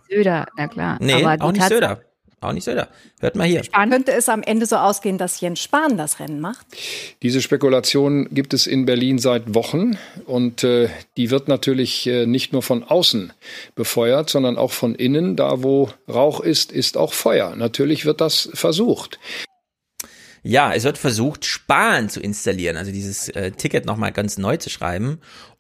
Söder, 0.09 0.47
na 0.57 0.69
klar. 0.69 0.99
Nee, 1.01 1.25
auch 1.25 1.51
nicht 1.51 1.61
Tatsache, 1.61 1.75
Söder. 1.75 2.01
Auch 2.41 2.53
nicht 2.53 2.65
Söder. 2.65 2.89
Hört 3.21 3.35
mal 3.35 3.47
hier. 3.47 3.65
Spahn. 3.65 3.91
Könnte 3.91 4.13
es 4.13 4.29
am 4.29 4.43
Ende 4.43 4.67
so 4.67 4.77
ausgehen, 4.77 5.17
dass 5.17 5.41
Jens 5.41 5.61
Spahn 5.61 5.97
das 5.97 6.21
Rennen 6.21 6.41
macht? 6.41 6.67
Diese 7.23 7.41
Spekulation 7.41 8.29
gibt 8.31 8.53
es 8.53 8.67
in 8.67 8.85
Berlin 8.85 9.19
seit 9.19 9.55
Wochen 9.55 9.97
und 10.27 10.63
äh, 10.63 10.91
die 11.17 11.31
wird 11.31 11.49
natürlich 11.49 12.07
äh, 12.07 12.27
nicht 12.27 12.53
nur 12.53 12.63
von 12.63 12.85
außen 12.85 13.33
befeuert, 13.75 14.29
sondern 14.29 14.59
auch 14.59 14.73
von 14.73 14.95
innen. 14.95 15.35
Da, 15.37 15.63
wo 15.63 15.89
Rauch 16.09 16.41
ist, 16.41 16.73
ist 16.73 16.99
auch 16.99 17.15
Feuer. 17.15 17.57
Natürlich 17.57 18.05
wird 18.05 18.21
das 18.21 18.51
versucht. 18.53 19.19
Ja, 20.43 20.73
es 20.73 20.85
wird 20.85 20.97
versucht, 20.97 21.45
Spahn 21.45 22.09
zu 22.09 22.21
installieren, 22.21 22.77
also 22.77 22.93
dieses 22.93 23.29
äh, 23.31 23.51
Ticket 23.51 23.85
nochmal 23.85 24.13
ganz 24.13 24.39
neu 24.39 24.57
zu 24.59 24.71
schreiben. 24.71 25.19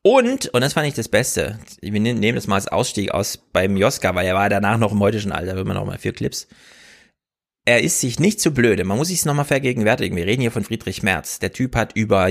Und, 0.09 0.47
und 0.55 0.61
das 0.61 0.75
fand 0.75 0.87
ich 0.87 0.95
das 0.95 1.09
Beste, 1.09 1.59
wir 1.81 1.99
nehmen 1.99 2.37
das 2.37 2.47
mal 2.47 2.55
als 2.55 2.69
Ausstieg 2.69 3.11
aus 3.11 3.39
beim 3.53 3.77
Joska, 3.77 4.15
weil 4.15 4.25
er 4.25 4.37
war 4.37 4.49
danach 4.49 4.79
noch 4.79 4.93
im 4.93 5.01
heutischen 5.01 5.33
Alter, 5.33 5.57
wenn 5.57 5.67
man 5.67 5.77
noch 5.77 5.85
mal 5.85 5.99
vier 5.99 6.13
Clips. 6.13 6.47
Er 7.65 7.83
ist 7.83 7.99
sich 7.99 8.21
nicht 8.21 8.41
zu 8.41 8.53
blöde, 8.53 8.85
man 8.85 8.99
muss 8.99 9.09
sich 9.09 9.19
es 9.19 9.25
nochmal 9.25 9.47
vergegenwärtigen. 9.47 10.17
Wir 10.17 10.27
reden 10.27 10.43
hier 10.43 10.53
von 10.53 10.63
Friedrich 10.63 11.03
Merz. 11.03 11.41
Der 11.41 11.53
Typ 11.53 11.75
hat 11.75 11.97
über 11.97 12.31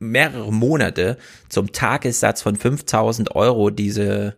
mehrere 0.00 0.52
Monate 0.52 1.16
zum 1.48 1.70
Tagessatz 1.70 2.42
von 2.42 2.56
5000 2.56 3.36
Euro 3.36 3.70
diese 3.70 4.36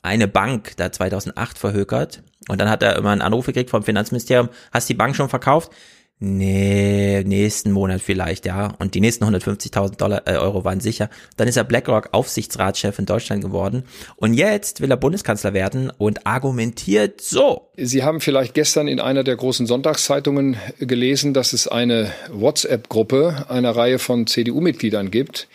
eine 0.00 0.28
Bank 0.28 0.76
da 0.76 0.92
2008 0.92 1.58
verhökert. 1.58 2.22
Und 2.48 2.60
dann 2.60 2.70
hat 2.70 2.84
er 2.84 2.94
immer 2.94 3.10
einen 3.10 3.20
Anruf 3.20 3.46
gekriegt 3.46 3.70
vom 3.70 3.82
Finanzministerium, 3.82 4.50
hast 4.70 4.88
die 4.88 4.94
Bank 4.94 5.16
schon 5.16 5.28
verkauft? 5.28 5.72
Nee, 6.18 7.22
nächsten 7.26 7.72
Monat 7.72 8.00
vielleicht, 8.00 8.46
ja. 8.46 8.74
Und 8.78 8.94
die 8.94 9.02
nächsten 9.02 9.24
150.000 9.24 9.96
Dollar, 9.96 10.22
äh, 10.26 10.36
Euro 10.36 10.64
waren 10.64 10.80
sicher. 10.80 11.10
Dann 11.36 11.46
ist 11.46 11.58
er 11.58 11.64
BlackRock 11.64 12.08
Aufsichtsratschef 12.12 12.98
in 12.98 13.04
Deutschland 13.04 13.42
geworden. 13.42 13.82
Und 14.16 14.32
jetzt 14.32 14.80
will 14.80 14.90
er 14.90 14.96
Bundeskanzler 14.96 15.52
werden 15.52 15.92
und 15.98 16.26
argumentiert 16.26 17.20
so. 17.20 17.68
Sie 17.76 18.02
haben 18.02 18.22
vielleicht 18.22 18.54
gestern 18.54 18.88
in 18.88 18.98
einer 18.98 19.24
der 19.24 19.36
großen 19.36 19.66
Sonntagszeitungen 19.66 20.56
gelesen, 20.78 21.34
dass 21.34 21.52
es 21.52 21.68
eine 21.68 22.10
WhatsApp-Gruppe 22.30 23.44
einer 23.50 23.76
Reihe 23.76 23.98
von 23.98 24.26
CDU-Mitgliedern 24.26 25.10
gibt, 25.10 25.48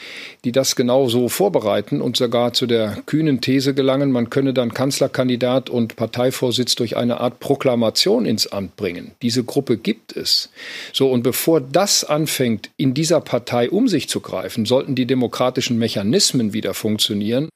die 0.45 0.51
das 0.51 0.75
genau 0.75 1.09
so 1.09 1.27
vorbereiten 1.27 2.01
und 2.01 2.17
sogar 2.17 2.53
zu 2.53 2.67
der 2.67 2.97
kühnen 3.07 3.41
These 3.41 3.73
gelangen, 3.73 4.11
man 4.11 4.29
könne 4.29 4.53
dann 4.53 4.75
Kanzlerkandidat 4.75 5.71
und 5.71 5.95
Parteivorsitz 5.95 6.75
durch 6.75 6.97
eine 6.97 7.19
Art 7.19 7.39
Proklamation 7.39 8.25
ins 8.25 8.45
Amt 8.45 8.75
bringen. 8.75 9.13
Diese 9.23 9.43
Gruppe 9.43 9.77
gibt 9.77 10.15
es. 10.15 10.50
So, 10.93 11.11
und 11.11 11.23
bevor 11.23 11.61
das 11.61 12.03
anfängt, 12.03 12.69
in 12.77 12.93
dieser 12.93 13.21
Partei 13.21 13.69
um 13.69 13.87
sich 13.87 14.09
zu 14.09 14.19
greifen, 14.19 14.65
sollten 14.65 14.95
die 14.95 15.05
demokratischen 15.05 15.77
Mechanismen 15.77 16.53
wieder 16.53 16.73
funktionieren. 16.73 17.49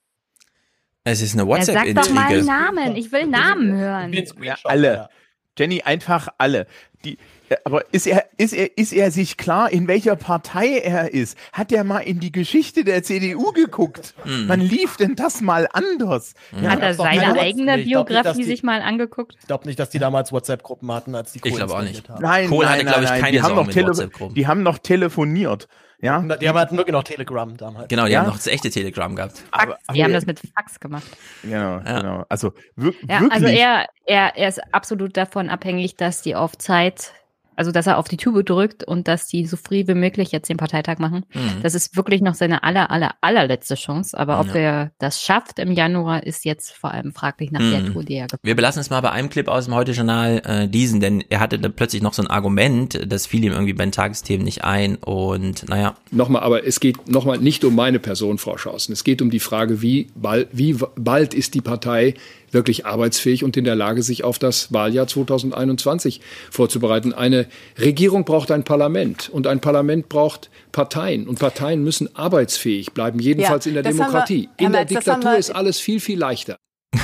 Es 1.04 1.22
ist 1.22 1.34
eine 1.34 1.48
WhatsApp-Intrige. 1.48 1.93
Sag 1.93 2.08
doch 2.08 2.14
mal 2.14 2.41
Namen. 2.43 2.96
Ich 2.96 3.12
will 3.12 3.28
Namen 3.28 3.78
hören. 3.78 4.14
Ja, 4.41 4.58
alle. 4.64 5.10
Jenny, 5.58 5.82
einfach 5.84 6.30
alle. 6.38 6.68
Die, 7.06 7.18
aber 7.64 7.93
ist 7.93 8.08
er, 8.08 8.26
ist 8.38 8.54
er, 8.54 8.78
ist 8.78 8.93
er 8.93 9.12
sich 9.12 9.38
klar, 9.38 9.72
in 9.72 9.88
welcher 9.88 10.16
Partei 10.16 10.80
er 10.80 11.14
ist? 11.14 11.38
Hat 11.54 11.72
er 11.72 11.84
mal 11.84 12.00
in 12.00 12.20
die 12.20 12.32
Geschichte 12.32 12.84
der 12.84 13.04
CDU 13.04 13.52
geguckt? 13.52 14.14
Mhm. 14.24 14.46
Wann 14.48 14.62
lief 14.62 14.98
denn 14.98 15.16
das 15.16 15.41
mal 15.41 15.68
anders? 15.72 16.34
Mhm. 16.52 16.70
Hat 16.70 16.82
er 16.82 16.93
seine 16.93 17.39
eigene 17.39 17.78
Biografie 17.80 18.38
nicht, 18.39 18.48
sich 18.48 18.64
mal 18.64 18.82
angeguckt? 18.82 19.36
Ich 19.39 19.48
glaube 19.48 19.68
nicht, 19.68 19.80
dass 19.80 19.89
die 19.89 20.00
damals 20.00 20.32
WhatsApp-Gruppen 20.32 20.91
hatten, 20.91 21.16
als 21.16 21.34
die 21.34 21.39
Kohl 21.39 21.52
Ich 21.52 21.58
glaube 21.58 21.76
auch 21.76 21.82
nicht. 21.82 22.10
Haben. 22.10 22.22
Nein, 22.22 22.50
Kohl 22.50 22.66
nein, 22.66 22.74
hatte, 22.74 22.86
glaube 22.86 23.04
ich, 23.04 23.10
keine 23.10 23.32
die 23.32 23.41
haben, 23.41 23.56
noch 23.56 24.34
die 24.34 24.48
haben 24.48 24.64
noch 24.64 24.78
telefoniert. 24.80 25.68
Ja? 26.02 26.20
Die 26.22 26.50
haben 26.50 26.58
halt 26.58 26.72
wirklich 26.72 26.93
noch 26.93 27.04
Telegram 27.04 27.56
damals. 27.58 27.88
Genau, 27.88 28.06
die 28.06 28.12
ja? 28.12 28.20
haben 28.20 28.28
noch 28.28 28.36
das 28.36 28.48
echte 28.48 28.70
Telegram 28.70 29.16
gehabt. 29.16 29.38
Fax, 29.38 29.48
aber, 29.52 29.78
aber 29.88 29.96
die 29.96 30.04
haben 30.04 30.14
das 30.14 30.26
mit 30.26 30.39
Fax 30.39 30.80
gemacht. 30.80 31.06
Genau, 31.41 31.80
ja. 31.80 32.02
genau. 32.02 32.26
Also, 32.30 32.54
wir, 32.76 32.93
ja, 33.08 33.22
wirklich. 33.22 33.32
Also 33.32 33.48
er, 33.48 33.88
er, 34.06 34.36
er 34.36 34.50
ist 34.50 34.62
absolut 34.74 35.16
davon 35.18 35.50
abhängig, 35.50 35.96
dass 35.96 36.22
die 36.22 36.36
auf 36.36 36.58
Zeit 36.58 37.14
Also, 37.56 37.72
dass 37.72 37.88
er 37.88 37.97
auf 37.97 38.08
die 38.08 38.18
Tube 38.18 38.43
drückt 38.45 38.84
und 38.84 39.08
dass 39.08 39.28
die 39.28 39.45
so 39.45 39.58
früh 39.58 39.88
wie 39.88 39.93
möglich 39.93 40.32
jetzt 40.32 40.49
den 40.49 40.58
Parteitag 40.58 40.99
machen. 40.99 41.26
Mhm. 41.34 41.62
Das 41.62 41.76
ist 41.76 41.95
wirklich 41.95 42.22
noch 42.22 42.36
seine 42.36 42.64
aller, 42.64 42.91
aller, 42.91 43.12
allerletzte 43.22 43.76
Chance. 43.76 44.18
Aber 44.18 44.39
ob 44.39 44.47
ja. 44.47 44.56
er 44.56 44.91
das 44.99 45.22
schafft 45.22 45.60
im 45.60 45.72
Januar, 45.72 46.24
ist 46.24 46.45
jetzt 46.45 46.72
vor 46.72 46.91
allem 46.91 47.14
fraglich 47.14 47.51
nach 47.51 47.62
mhm. 47.62 47.72
der 47.72 47.86
Tour, 47.86 48.03
die 48.03 48.16
er 48.16 48.24
geplant 48.24 48.43
Wir 48.43 48.56
belassen 48.56 48.80
es 48.80 48.89
mal 48.89 49.01
bei 49.01 49.12
einem 49.12 49.30
Clip 49.30 49.47
aus 49.47 49.66
dem 49.66 49.76
Heute-Journal, 49.76 50.41
äh, 50.45 50.68
diesen, 50.68 50.99
denn 50.99 51.24
er 51.30 51.39
hatte 51.39 51.60
dann 51.60 51.74
plötzlich 51.74 52.01
noch 52.01 52.14
so 52.14 52.22
ein 52.22 52.28
Argument, 52.28 52.99
das 53.06 53.26
fiel 53.26 53.43
ihm 53.43 53.51
irgendwie 53.51 53.74
bei 53.74 53.86
den 53.86 53.91
Tagesthemen 53.91 54.45
nicht 54.45 54.64
ein 54.64 54.95
und 54.95 55.68
naja. 55.70 55.95
Nochmal, 56.12 56.43
aber 56.43 56.66
es 56.66 56.80
geht 56.80 57.10
nochmal 57.10 57.38
nicht 57.38 57.64
um 57.64 57.76
meine 57.76 57.99
Person, 57.99 58.38
Frau 58.38 58.58
Schausen. 58.58 58.93
Es 58.93 59.03
geht 59.03 59.22
um 59.22 59.30
die 59.30 59.39
Frage, 59.39 59.82
wie 59.82 60.08
bald, 60.16 60.49
wie 60.51 60.76
bald 60.95 61.34
ist 61.34 61.53
die 61.53 61.62
Partei 61.62 62.16
wirklich 62.56 62.88
arbeitsfähig 62.88 63.43
und 63.43 63.56
in 63.56 63.66
der 63.66 63.76
Lage, 63.76 64.01
sich 64.01 64.24
auf 64.24 64.39
das 64.39 64.74
Wahljahr 64.74 65.06
2021 65.06 66.22
vorzubereiten. 66.49 67.14
Eine 67.14 67.45
Regierung 67.78 68.26
braucht 68.26 68.49
ein 68.49 68.64
Parlament 68.64 69.30
und 69.30 69.45
ein 69.45 69.60
Parlament 69.60 70.10
braucht 70.10 70.49
Parteien 70.72 71.28
und 71.28 71.38
Parteien 71.38 71.84
müssen 71.84 72.16
arbeitsfähig 72.16 72.93
bleiben, 72.93 73.20
jedenfalls 73.20 73.66
ja, 73.66 73.70
in 73.70 73.74
der 73.76 73.84
Demokratie. 73.84 74.49
Wir, 74.58 74.66
in 74.66 74.72
der 74.72 74.82
Merz, 74.82 74.89
Diktatur 74.89 75.38
ist 75.38 75.51
alles 75.51 75.80
viel, 75.80 75.99
viel 75.99 76.18
leichter. 76.18 76.58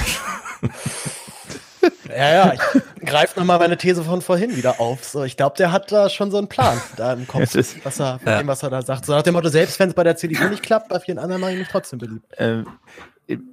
Ja, 2.15 2.29
ja, 2.29 2.53
ich 2.53 3.05
greife 3.05 3.39
nochmal 3.39 3.59
meine 3.59 3.77
These 3.77 4.03
von 4.03 4.21
vorhin 4.21 4.55
wieder 4.55 4.79
auf. 4.79 5.03
So, 5.03 5.23
ich 5.23 5.37
glaube, 5.37 5.55
der 5.57 5.71
hat 5.71 5.91
da 5.91 6.09
schon 6.09 6.31
so 6.31 6.37
einen 6.37 6.47
Plan 6.47 6.79
da 6.97 7.13
im 7.13 7.27
Kopf, 7.27 7.55
was 7.83 7.99
er, 7.99 8.19
ja. 8.25 8.39
dem, 8.39 8.47
was 8.47 8.63
er 8.63 8.69
da 8.69 8.81
sagt. 8.81 9.05
So 9.05 9.13
nach 9.13 9.23
dem 9.23 9.33
Motto, 9.33 9.49
selbst 9.49 9.79
wenn 9.79 9.89
es 9.89 9.95
bei 9.95 10.03
der 10.03 10.15
CDU 10.15 10.47
nicht 10.49 10.63
klappt, 10.63 10.89
bei 10.89 10.99
vielen 10.99 11.19
anderen 11.19 11.41
mache 11.41 11.53
ich 11.53 11.59
mich 11.59 11.67
trotzdem 11.69 11.99
beliebt. 11.99 12.25
Ähm, 12.37 12.65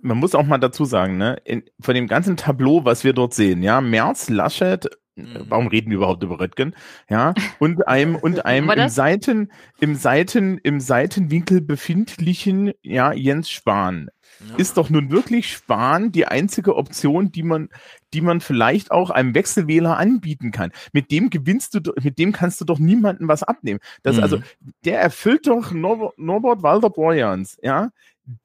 man 0.02 0.18
muss 0.18 0.34
auch 0.34 0.46
mal 0.46 0.58
dazu 0.58 0.84
sagen, 0.84 1.18
ne, 1.18 1.38
in, 1.44 1.62
von 1.80 1.94
dem 1.94 2.06
ganzen 2.06 2.36
Tableau, 2.36 2.84
was 2.84 3.04
wir 3.04 3.12
dort 3.12 3.34
sehen, 3.34 3.62
ja, 3.62 3.80
Merz, 3.80 4.28
Laschet, 4.28 4.88
mhm. 5.16 5.46
warum 5.48 5.66
reden 5.68 5.90
wir 5.90 5.98
überhaupt 5.98 6.22
über 6.22 6.40
Röttgen? 6.40 6.74
Ja, 7.08 7.34
und 7.58 7.86
einem, 7.86 8.16
und 8.16 8.44
einem 8.46 8.70
im 8.70 8.88
Seiten, 8.88 9.50
im 9.80 9.94
Seiten, 9.94 10.58
im 10.58 10.80
Seitenwinkel 10.80 11.60
befindlichen, 11.60 12.72
ja, 12.82 13.12
Jens 13.12 13.50
Spahn. 13.50 14.08
Ja. 14.40 14.56
Ist 14.56 14.76
doch 14.76 14.88
nun 14.88 15.10
wirklich 15.10 15.50
Spahn 15.50 16.12
die 16.12 16.26
einzige 16.26 16.76
Option, 16.76 17.32
die 17.32 17.42
man, 17.42 17.70
die 18.14 18.20
man 18.20 18.40
vielleicht 18.40 18.92
auch 18.92 19.10
einem 19.10 19.34
Wechselwähler 19.34 19.96
anbieten 19.96 20.52
kann. 20.52 20.70
Mit 20.92 21.10
dem 21.10 21.28
gewinnst 21.30 21.74
du, 21.74 21.80
mit 22.00 22.18
dem 22.18 22.32
kannst 22.32 22.60
du 22.60 22.64
doch 22.64 22.78
niemandem 22.78 23.26
was 23.26 23.42
abnehmen. 23.42 23.80
Das 24.02 24.16
mhm. 24.16 24.22
also, 24.22 24.38
der 24.84 25.00
erfüllt 25.00 25.48
doch 25.48 25.72
Norbert, 25.72 26.18
Norbert 26.18 26.62
Walter 26.62 26.90
Borjans, 26.90 27.58
ja, 27.62 27.90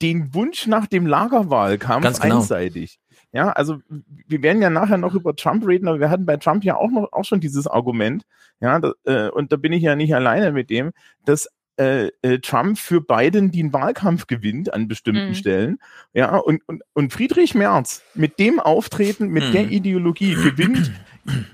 den 0.02 0.34
Wunsch 0.34 0.68
nach 0.68 0.88
dem 0.88 1.06
Lagerwahlkampf 1.06 2.04
Ganz 2.04 2.20
genau. 2.20 2.38
einseitig. 2.38 3.00
Ja, 3.34 3.50
also 3.52 3.80
wir 4.28 4.42
werden 4.42 4.62
ja 4.62 4.70
nachher 4.70 4.98
noch 4.98 5.16
über 5.16 5.36
Trump 5.36 5.66
reden, 5.68 5.88
aber 5.88 6.00
wir 6.00 6.10
hatten 6.10 6.26
bei 6.26 6.38
Trump 6.38 6.64
ja 6.64 6.78
auch 6.78 6.92
noch 6.92 7.12
auch 7.12 7.26
schon 7.26 7.40
dieses 7.40 7.68
Argument, 7.68 8.24
ja, 8.62 8.80
da, 8.80 8.94
äh, 9.06 9.30
und 9.30 9.52
da 9.52 9.58
bin 9.58 9.74
ich 9.74 9.82
ja 9.82 9.96
nicht 9.96 10.14
alleine 10.16 10.52
mit 10.52 10.70
dem, 10.70 10.92
dass 11.26 11.50
äh, 11.78 12.12
äh, 12.22 12.40
Trump 12.40 12.78
für 12.78 13.02
Biden 13.02 13.52
den 13.52 13.74
Wahlkampf 13.74 14.28
gewinnt 14.28 14.72
an 14.74 14.88
bestimmten 14.88 15.30
mhm. 15.30 15.36
Stellen. 15.36 15.80
Ja, 16.14 16.38
und, 16.38 16.62
und, 16.68 16.84
und 16.94 17.12
Friedrich 17.12 17.56
Merz 17.56 18.04
mit 18.14 18.38
dem 18.38 18.60
Auftreten, 18.60 19.30
mit 19.30 19.48
mhm. 19.48 19.52
der 19.52 19.72
Ideologie 19.72 20.36
gewinnt, 20.36 20.92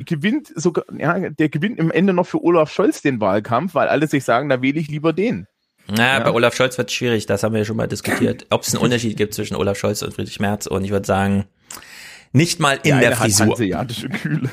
gewinnt 0.06 0.52
sogar, 0.54 0.84
ja, 0.98 1.30
der 1.30 1.48
gewinnt 1.48 1.80
im 1.80 1.90
Ende 1.90 2.14
noch 2.14 2.28
für 2.28 2.44
Olaf 2.44 2.72
Scholz 2.72 3.02
den 3.02 3.22
Wahlkampf, 3.22 3.74
weil 3.74 3.88
alle 3.88 4.08
sich 4.08 4.26
sagen, 4.26 4.50
da 4.50 4.62
wähle 4.62 4.80
ich 4.80 4.90
lieber 4.90 5.14
den. 5.14 5.48
Naja, 5.90 6.20
ja. 6.20 6.24
bei 6.24 6.32
Olaf 6.32 6.56
Scholz 6.56 6.78
wird 6.78 6.90
es 6.90 6.96
schwierig, 6.96 7.26
das 7.26 7.44
haben 7.44 7.54
wir 7.54 7.60
ja 7.60 7.66
schon 7.66 7.78
mal 7.78 7.88
diskutiert. 7.88 8.46
Ob 8.50 8.64
es 8.64 8.74
einen 8.74 8.84
Unterschied 8.84 9.18
gibt 9.18 9.34
zwischen 9.34 9.56
Olaf 9.56 9.78
Scholz 9.78 10.02
und 10.02 10.14
Friedrich 10.14 10.40
Merz 10.40 10.68
und 10.68 10.84
ich 10.84 10.92
würde 10.92 11.06
sagen, 11.06 11.46
nicht 12.32 12.60
mal 12.60 12.80
in 12.84 13.00
der, 13.00 13.10
der 13.10 13.18
Frisur. 13.18 13.48
Hanseatische 13.48 14.10
Kühle. 14.10 14.50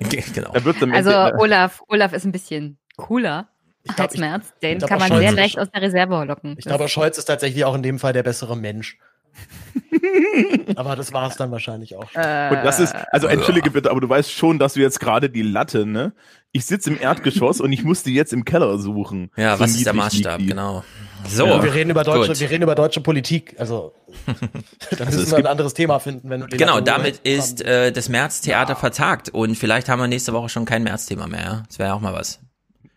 genau. 0.34 0.52
also 0.92 1.10
Olaf, 1.38 1.82
Olaf 1.88 2.12
ist 2.12 2.24
ein 2.24 2.32
bisschen 2.32 2.78
cooler. 2.96 3.48
Ich 3.82 3.94
glaub, 3.94 4.10
als 4.10 4.18
Merz, 4.18 4.54
den 4.62 4.78
kann 4.78 4.98
man 4.98 5.08
Scholz 5.08 5.20
sehr 5.20 5.32
leicht 5.32 5.58
aus 5.58 5.70
der 5.70 5.82
Reserve 5.82 6.24
locken. 6.24 6.54
Ich 6.58 6.64
glaube, 6.64 6.88
Scholz 6.88 7.18
ist 7.18 7.26
tatsächlich 7.26 7.64
auch 7.66 7.74
in 7.74 7.82
dem 7.82 7.98
Fall 7.98 8.14
der 8.14 8.22
bessere 8.22 8.56
Mensch. 8.56 8.98
aber 10.76 10.96
das 10.96 11.12
war 11.12 11.28
es 11.28 11.36
dann 11.36 11.50
wahrscheinlich 11.50 11.96
auch. 11.96 12.08
Äh, 12.14 12.50
und 12.50 12.64
das 12.64 12.80
ist, 12.80 12.94
also 13.10 13.26
entschuldige 13.26 13.70
bitte, 13.70 13.90
aber 13.90 14.00
du 14.00 14.08
weißt 14.08 14.30
schon, 14.30 14.58
dass 14.58 14.74
du 14.74 14.80
jetzt 14.80 15.00
gerade 15.00 15.28
die 15.28 15.42
Latte, 15.42 15.86
ne? 15.86 16.12
Ich 16.56 16.66
sitze 16.66 16.88
im 16.90 17.00
Erdgeschoss 17.00 17.60
und 17.60 17.72
ich 17.72 17.82
musste 17.82 18.10
jetzt 18.10 18.32
im 18.32 18.44
Keller 18.44 18.78
suchen. 18.78 19.32
Ja, 19.36 19.56
so 19.56 19.64
was 19.64 19.72
ist 19.72 19.86
der 19.86 19.92
Maßstab, 19.92 20.38
genau. 20.38 20.84
So, 21.26 21.46
ja, 21.46 21.60
wir 21.60 21.74
reden 21.74 21.90
über 21.90 22.04
deutsche, 22.04 22.38
wir 22.38 22.48
reden 22.48 22.62
über 22.62 22.76
deutsche 22.76 23.00
Politik. 23.00 23.56
Also, 23.58 23.92
dann 24.26 25.08
also 25.08 25.18
müssen 25.18 25.32
wir 25.32 25.38
ein 25.38 25.46
anderes 25.46 25.74
Thema 25.74 25.98
finden, 25.98 26.30
wenn 26.30 26.42
du 26.42 26.56
Genau, 26.56 26.80
damit 26.80 27.18
ist 27.24 27.60
äh, 27.62 27.90
das 27.90 28.08
Märztheater 28.08 28.74
ja. 28.74 28.78
vertagt 28.78 29.30
und 29.30 29.56
vielleicht 29.56 29.88
haben 29.88 29.98
wir 29.98 30.06
nächste 30.06 30.32
Woche 30.32 30.48
schon 30.48 30.64
kein 30.64 30.84
Märzthema 30.84 31.26
mehr. 31.26 31.42
Ja? 31.42 31.62
Das 31.66 31.80
wäre 31.80 31.88
ja 31.88 31.94
auch 31.96 32.00
mal 32.00 32.14
was. 32.14 32.38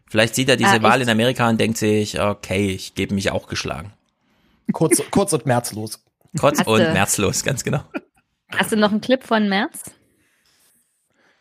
Vielleicht 0.08 0.36
sieht 0.36 0.50
er 0.50 0.56
diese 0.56 0.74
ah, 0.74 0.84
Wahl 0.84 1.02
in 1.02 1.10
Amerika 1.10 1.50
und 1.50 1.60
denkt 1.60 1.80
sich, 1.80 2.22
okay, 2.22 2.70
ich 2.70 2.94
gebe 2.94 3.16
mich 3.16 3.32
auch 3.32 3.48
geschlagen. 3.48 3.92
Kurz, 4.72 5.02
kurz 5.10 5.34
und 5.34 5.48
märzlos. 5.48 6.06
Kurz 6.40 6.60
Hast 6.60 6.68
und 6.68 6.80
du, 6.80 6.94
märzlos, 6.94 7.44
ganz 7.44 7.64
genau. 7.64 7.82
Hast 8.56 8.72
du 8.72 8.76
noch 8.76 8.92
einen 8.92 9.02
Clip 9.02 9.24
von 9.24 9.50
März? 9.50 9.82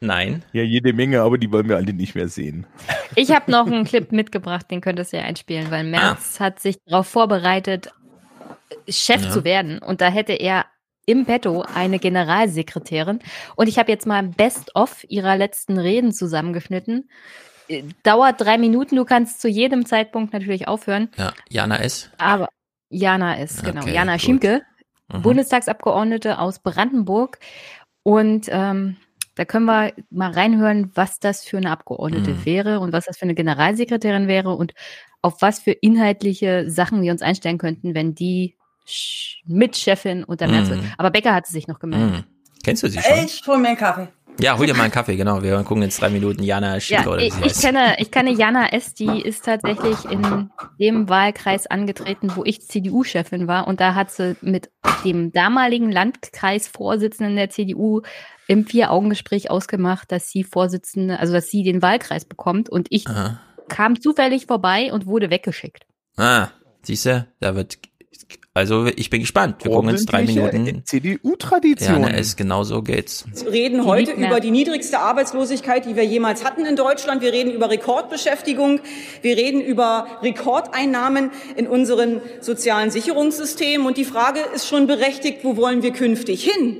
Nein. 0.06 0.44
Ja, 0.52 0.62
jede 0.62 0.92
Menge, 0.92 1.22
aber 1.22 1.38
die 1.38 1.50
wollen 1.50 1.68
wir 1.68 1.76
alle 1.76 1.92
nicht 1.92 2.14
mehr 2.14 2.28
sehen. 2.28 2.66
Ich 3.14 3.30
habe 3.32 3.50
noch 3.50 3.66
einen 3.66 3.84
Clip 3.84 4.12
mitgebracht, 4.12 4.70
den 4.70 4.80
könntest 4.80 5.12
du 5.12 5.16
ja 5.16 5.24
einspielen, 5.24 5.70
weil 5.70 5.84
März 5.84 6.36
ah. 6.38 6.44
hat 6.44 6.60
sich 6.60 6.76
darauf 6.84 7.08
vorbereitet, 7.08 7.92
Chef 8.88 9.22
ja. 9.22 9.30
zu 9.30 9.44
werden. 9.44 9.78
Und 9.78 10.00
da 10.00 10.08
hätte 10.08 10.32
er 10.32 10.66
im 11.06 11.24
Petto 11.24 11.64
eine 11.74 11.98
Generalsekretärin. 11.98 13.20
Und 13.54 13.68
ich 13.68 13.78
habe 13.78 13.90
jetzt 13.90 14.06
mal 14.06 14.22
Best-of 14.22 15.04
ihrer 15.08 15.36
letzten 15.36 15.78
Reden 15.78 16.12
zusammengeschnitten. 16.12 17.08
Dauert 18.02 18.40
drei 18.40 18.58
Minuten, 18.58 18.96
du 18.96 19.04
kannst 19.04 19.40
zu 19.40 19.48
jedem 19.48 19.86
Zeitpunkt 19.86 20.32
natürlich 20.32 20.68
aufhören. 20.68 21.08
Ja, 21.16 21.32
Jana 21.48 21.78
S. 21.78 22.10
Aber 22.18 22.48
Jana 22.90 23.38
S., 23.38 23.62
genau. 23.62 23.82
Okay, 23.82 23.94
Jana 23.94 24.12
gut. 24.12 24.20
Schiemke, 24.20 24.62
mhm. 25.12 25.22
Bundestagsabgeordnete 25.22 26.38
aus 26.38 26.60
Brandenburg. 26.60 27.38
Und 28.02 28.46
ähm, 28.50 28.96
da 29.36 29.44
können 29.44 29.66
wir 29.66 29.92
mal 30.10 30.32
reinhören, 30.32 30.90
was 30.94 31.20
das 31.20 31.44
für 31.44 31.58
eine 31.58 31.70
Abgeordnete 31.70 32.32
mhm. 32.32 32.44
wäre 32.44 32.80
und 32.80 32.92
was 32.92 33.04
das 33.04 33.18
für 33.18 33.24
eine 33.24 33.34
Generalsekretärin 33.34 34.28
wäre 34.28 34.50
und 34.50 34.74
auf 35.22 35.42
was 35.42 35.60
für 35.60 35.72
inhaltliche 35.72 36.70
Sachen 36.70 37.02
wir 37.02 37.12
uns 37.12 37.22
einstellen 37.22 37.58
könnten, 37.58 37.94
wenn 37.94 38.14
die 38.14 38.56
Mitchefin 39.44 40.24
unter 40.24 40.48
März 40.48 40.68
mhm. 40.68 40.70
wird. 40.70 40.84
Aber 40.96 41.10
Becker 41.10 41.34
hat 41.34 41.46
sich 41.46 41.68
noch 41.68 41.78
gemeldet. 41.78 42.24
Mhm. 42.24 42.24
Kennst 42.64 42.82
du 42.82 42.88
sie 42.88 43.00
schon? 43.00 43.24
Ich 43.24 43.46
hol 43.46 43.58
mir 43.58 43.68
einen 43.68 43.76
Kaffee. 43.76 44.08
Ja, 44.38 44.58
hol 44.58 44.66
dir 44.66 44.74
mal 44.74 44.82
einen 44.82 44.92
Kaffee, 44.92 45.16
genau. 45.16 45.42
Wir 45.42 45.56
gucken 45.62 45.82
jetzt 45.82 46.00
drei 46.00 46.10
Minuten 46.10 46.42
Jana 46.42 46.78
Schick 46.78 47.04
ja, 47.04 47.16
ich, 47.16 47.34
ich 47.42 47.58
kenne, 47.58 47.96
ich 47.98 48.10
kenne 48.10 48.32
Jana 48.32 48.68
S., 48.68 48.92
die 48.92 49.22
ist 49.22 49.44
tatsächlich 49.44 50.04
in 50.10 50.50
dem 50.78 51.08
Wahlkreis 51.08 51.66
angetreten, 51.66 52.32
wo 52.34 52.44
ich 52.44 52.60
CDU-Chefin 52.60 53.48
war. 53.48 53.66
Und 53.66 53.80
da 53.80 53.94
hat 53.94 54.10
sie 54.10 54.36
mit 54.42 54.70
dem 55.04 55.32
damaligen 55.32 55.90
Landkreisvorsitzenden 55.90 57.36
der 57.36 57.48
CDU 57.48 58.02
im 58.46 58.66
Vier-Augen-Gespräch 58.66 59.50
ausgemacht, 59.50 60.12
dass 60.12 60.28
sie 60.28 60.44
Vorsitzende, 60.44 61.18
also 61.18 61.32
dass 61.32 61.48
sie 61.48 61.62
den 61.62 61.80
Wahlkreis 61.80 62.26
bekommt. 62.26 62.68
Und 62.68 62.88
ich 62.90 63.06
Aha. 63.08 63.40
kam 63.68 64.00
zufällig 64.00 64.46
vorbei 64.46 64.92
und 64.92 65.06
wurde 65.06 65.30
weggeschickt. 65.30 65.86
Ah, 66.16 66.48
siehst 66.82 67.06
du, 67.06 67.26
da 67.40 67.54
wird 67.54 67.78
also 68.54 68.86
ich 68.86 69.10
bin 69.10 69.20
gespannt. 69.20 69.62
Wir 69.62 69.70
gucken 69.70 69.90
jetzt 69.90 70.06
drei 70.06 70.24
Minuten. 70.24 70.82
CDU-Tradition. 70.84 72.02
Ja, 72.02 72.08
es 72.08 72.36
genau 72.36 72.64
so 72.64 72.80
geht's. 72.80 73.26
Wir 73.44 73.52
reden 73.52 73.84
heute 73.84 74.12
über 74.12 74.40
die 74.40 74.50
niedrigste 74.50 74.98
Arbeitslosigkeit, 74.98 75.84
die 75.84 75.94
wir 75.94 76.04
jemals 76.04 76.42
hatten 76.42 76.64
in 76.64 76.74
Deutschland. 76.74 77.20
Wir 77.20 77.32
reden 77.32 77.52
über 77.52 77.68
Rekordbeschäftigung. 77.68 78.80
Wir 79.20 79.36
reden 79.36 79.60
über 79.60 80.06
Rekordeinnahmen 80.22 81.30
in 81.56 81.66
unseren 81.66 82.22
sozialen 82.40 82.90
Sicherungssystemen. 82.90 83.86
Und 83.86 83.98
die 83.98 84.06
Frage 84.06 84.40
ist 84.54 84.66
schon 84.66 84.86
berechtigt, 84.86 85.40
wo 85.42 85.58
wollen 85.58 85.82
wir 85.82 85.92
künftig 85.92 86.42
hin? 86.42 86.78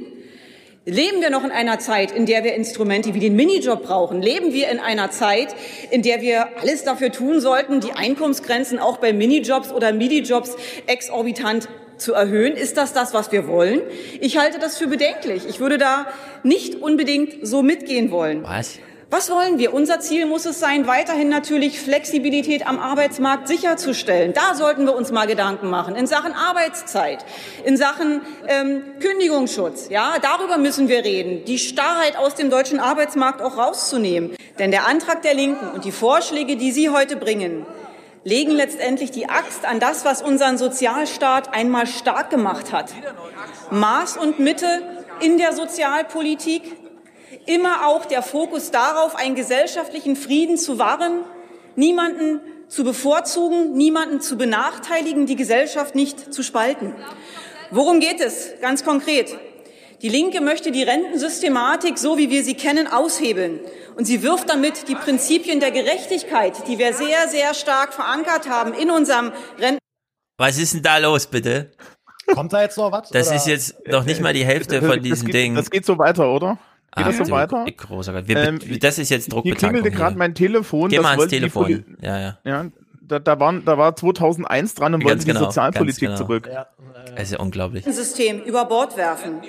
Leben 0.89 1.21
wir 1.21 1.31
noch 1.31 1.43
in 1.43 1.51
einer 1.51 1.81
Zeit, 1.81 2.13
in 2.13 2.27
der 2.27 2.45
wir 2.45 2.55
Instrumente 2.55 3.13
wie 3.13 3.19
den 3.19 3.35
Minijob 3.35 3.83
brauchen? 3.83 4.23
Leben 4.23 4.53
wir 4.53 4.71
in 4.71 4.79
einer 4.79 5.11
Zeit, 5.11 5.49
in 5.91 6.03
der 6.03 6.21
wir 6.21 6.61
alles 6.61 6.85
dafür 6.85 7.11
tun 7.11 7.41
sollten, 7.41 7.81
die 7.81 7.91
Einkommensgrenzen 7.91 8.79
auch 8.79 8.99
bei 8.99 9.13
Minijobs 9.13 9.73
oder 9.73 9.93
Midijobs 9.93 10.55
exorbitant 10.87 11.69
zu 11.97 12.15
erhöhen? 12.15 12.55
Ist 12.55 12.77
das 12.77 12.93
das, 12.93 13.15
was 13.15 13.33
wir 13.33 13.49
wollen? 13.49 13.83
Ich 14.21 14.39
halte 14.39 14.61
das 14.61 14.79
für 14.79 14.87
bedenklich. 14.87 15.43
Ich 15.49 15.59
würde 15.59 15.77
da 15.77 16.07
nicht 16.45 16.77
unbedingt 16.77 17.45
so 17.45 17.65
mitgehen 17.65 18.13
wollen. 18.13 18.45
Was? 18.45 18.79
Was 19.09 19.31
wollen 19.31 19.59
wir? 19.59 19.73
Unser 19.73 20.01
Ziel 20.01 20.27
muss 20.27 20.47
es 20.47 20.59
sein, 20.59 20.89
weiterhin 20.89 21.29
natürlich 21.29 21.81
Flexibilität 21.81 22.67
am 22.67 22.81
Arbeitsmarkt 22.81 23.47
sicherzustellen. 23.47 24.33
Da 24.33 24.57
sollten 24.57 24.85
wir 24.85 24.97
uns 24.97 25.13
mal 25.13 25.29
Gedanken 25.29 25.71
machen. 25.71 25.95
In 25.95 26.09
Sachen 26.09 26.33
Arbeitszeit, 26.33 27.25
in 27.65 27.77
Sachen 27.77 28.23
ähm, 28.49 28.83
Kündigungsschutz. 28.99 29.91
Ja, 29.91 30.15
darüber 30.21 30.59
müssen 30.59 30.89
wir 30.89 31.05
reden. 31.05 31.45
Die 31.45 31.61
Starrheit 31.61 32.17
aus 32.17 32.35
dem 32.35 32.51
deutschen 32.51 32.81
Arbeitsmarkt 32.81 33.43
auch 33.43 33.57
rauszunehmen. 33.57 34.37
Denn 34.59 34.73
der 34.73 34.89
Antrag 34.89 35.23
der 35.23 35.35
Linken 35.35 35.69
und 35.69 35.85
die 35.85 35.93
Vorschläge, 35.93 36.57
die 36.57 36.73
Sie 36.73 36.91
heute 36.91 37.15
bringen, 37.15 37.65
legen 38.25 38.51
letztendlich 38.51 39.13
die 39.13 39.29
Axt 39.29 39.67
an 39.67 39.79
das, 39.79 40.05
was 40.05 40.21
unseren 40.21 40.59
Sozialstaat 40.59 41.55
einmal 41.55 41.87
stark 41.87 42.29
gemacht 42.31 42.73
hat. 42.73 42.93
Maß 43.71 44.17
und 44.17 44.41
Mitte 44.41 44.83
in 45.21 45.39
der 45.39 45.53
Sozialpolitik, 45.53 46.63
immer 47.47 47.87
auch 47.87 48.05
der 48.05 48.23
Fokus 48.23 48.71
darauf, 48.71 49.17
einen 49.17 49.35
gesellschaftlichen 49.35 50.17
Frieden 50.17 50.57
zu 50.57 50.79
wahren, 50.79 51.25
niemanden 51.77 52.41
zu 52.69 52.85
bevorzugen, 52.85 53.73
niemanden 53.77 54.21
zu 54.21 54.37
benachteiligen, 54.37 55.27
die 55.27 55.37
Gesellschaft 55.37 55.95
nicht 55.95 56.33
zu 56.35 56.43
spalten. 56.43 56.95
Worum 57.71 58.01
geht 58.01 58.21
es 58.21 58.53
ganz 58.61 58.85
konkret? 58.85 59.37
Die 60.03 60.09
Linke 60.09 60.41
möchte 60.41 60.73
die 60.73 60.83
Rentensystematik, 60.83 61.99
so 61.99 62.19
wie 62.19 62.29
wir 62.29 62.45
sie 62.45 62.55
kennen, 62.55 62.87
aushebeln. 62.87 63.61
Und 63.97 64.05
sie 64.05 64.23
wirft 64.23 64.51
damit 64.51 64.89
die 64.89 64.95
Prinzipien 64.95 65.59
der 65.59 65.71
Gerechtigkeit, 65.71 66.69
die 66.69 66.79
wir 66.79 66.93
sehr, 66.93 67.29
sehr 67.29 67.55
stark 67.55 67.95
verankert 67.95 68.49
haben 68.49 68.75
in 68.75 68.91
unserem 68.91 69.33
Renten. 69.59 69.79
Was 70.39 70.59
ist 70.59 70.75
denn 70.75 70.83
da 70.83 70.99
los, 70.99 71.27
bitte? 71.27 71.73
Kommt 72.35 72.53
da 72.53 72.61
jetzt 72.61 72.77
noch 72.77 72.93
was? 72.93 73.09
Das 73.09 73.29
oder? 73.29 73.37
ist 73.37 73.47
jetzt 73.47 73.89
noch 73.89 74.05
nicht 74.05 74.21
mal 74.21 74.35
die 74.35 74.45
Hälfte 74.45 74.83
von 74.83 75.01
diesem 75.01 75.19
das 75.19 75.25
geht, 75.27 75.35
Ding. 75.35 75.55
Das 75.55 75.71
geht 75.71 75.87
so 75.87 75.97
weiter, 75.99 76.31
oder? 76.31 76.59
Geht 76.97 77.05
ah, 77.05 77.09
das 77.09 77.29
so 77.29 77.31
weiter? 77.31 77.67
Großer 77.77 78.13
Gott. 78.13 78.27
Wir, 78.27 78.37
ähm, 78.39 78.59
das 78.81 78.99
ist 78.99 79.11
jetzt 79.11 79.31
Druckbetankung. 79.31 79.45
Hier 79.45 79.83
klingelte 79.83 79.91
gerade 79.91 80.17
mein 80.17 80.35
Telefon. 80.35 80.89
Geh 80.89 80.99
mal 80.99 81.11
ans 81.11 81.29
Telefon. 81.29 81.85
Ja, 82.01 82.19
ja. 82.19 82.39
ja 82.45 82.67
da, 83.09 83.19
da, 83.19 83.39
waren, 83.39 83.65
da 83.65 83.79
war 83.79 83.95
2001 83.95 84.75
dran 84.75 84.95
und 84.95 85.05
wollten 85.05 85.25
genau, 85.25 85.41
die 85.41 85.45
Sozialpolitik 85.47 86.01
genau. 86.01 86.17
zurück. 86.17 86.49
Ja. 86.53 86.67
Das 87.15 87.25
ist 87.25 87.33
ja 87.33 87.39
unglaublich. 87.39 87.85
System 87.85 88.43
über 88.43 88.65
Bord 88.65 88.97
werfen. 88.97 89.41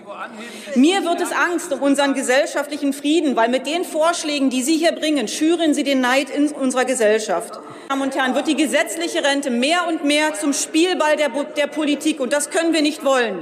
Mir 0.76 1.04
wird 1.04 1.22
es 1.22 1.32
Angst 1.32 1.74
um 1.74 1.82
unseren 1.82 2.14
gesellschaftlichen 2.14 2.94
Frieden, 2.94 3.36
weil 3.36 3.50
mit 3.50 3.66
den 3.66 3.84
Vorschlägen, 3.84 4.50
die 4.50 4.62
Sie 4.62 4.78
hier 4.78 4.92
bringen, 4.92 5.28
schüren 5.28 5.74
Sie 5.74 5.84
den 5.84 6.02
Neid 6.02 6.30
in 6.30 6.48
unserer 6.52 6.86
Gesellschaft. 6.86 7.56
Meine 7.56 7.88
Damen 7.90 8.02
und 8.04 8.16
Herren, 8.16 8.36
wird 8.36 8.48
die 8.48 8.56
gesetzliche 8.56 9.24
Rente 9.24 9.50
mehr 9.50 9.88
und 9.88 10.06
mehr 10.06 10.34
zum 10.34 10.54
Spielball 10.54 11.16
der, 11.16 11.30
der 11.56 11.68
Politik 11.68 12.20
und 12.20 12.34
das 12.34 12.50
können 12.50 12.74
wir 12.74 12.82
nicht 12.82 13.04
wollen. 13.04 13.40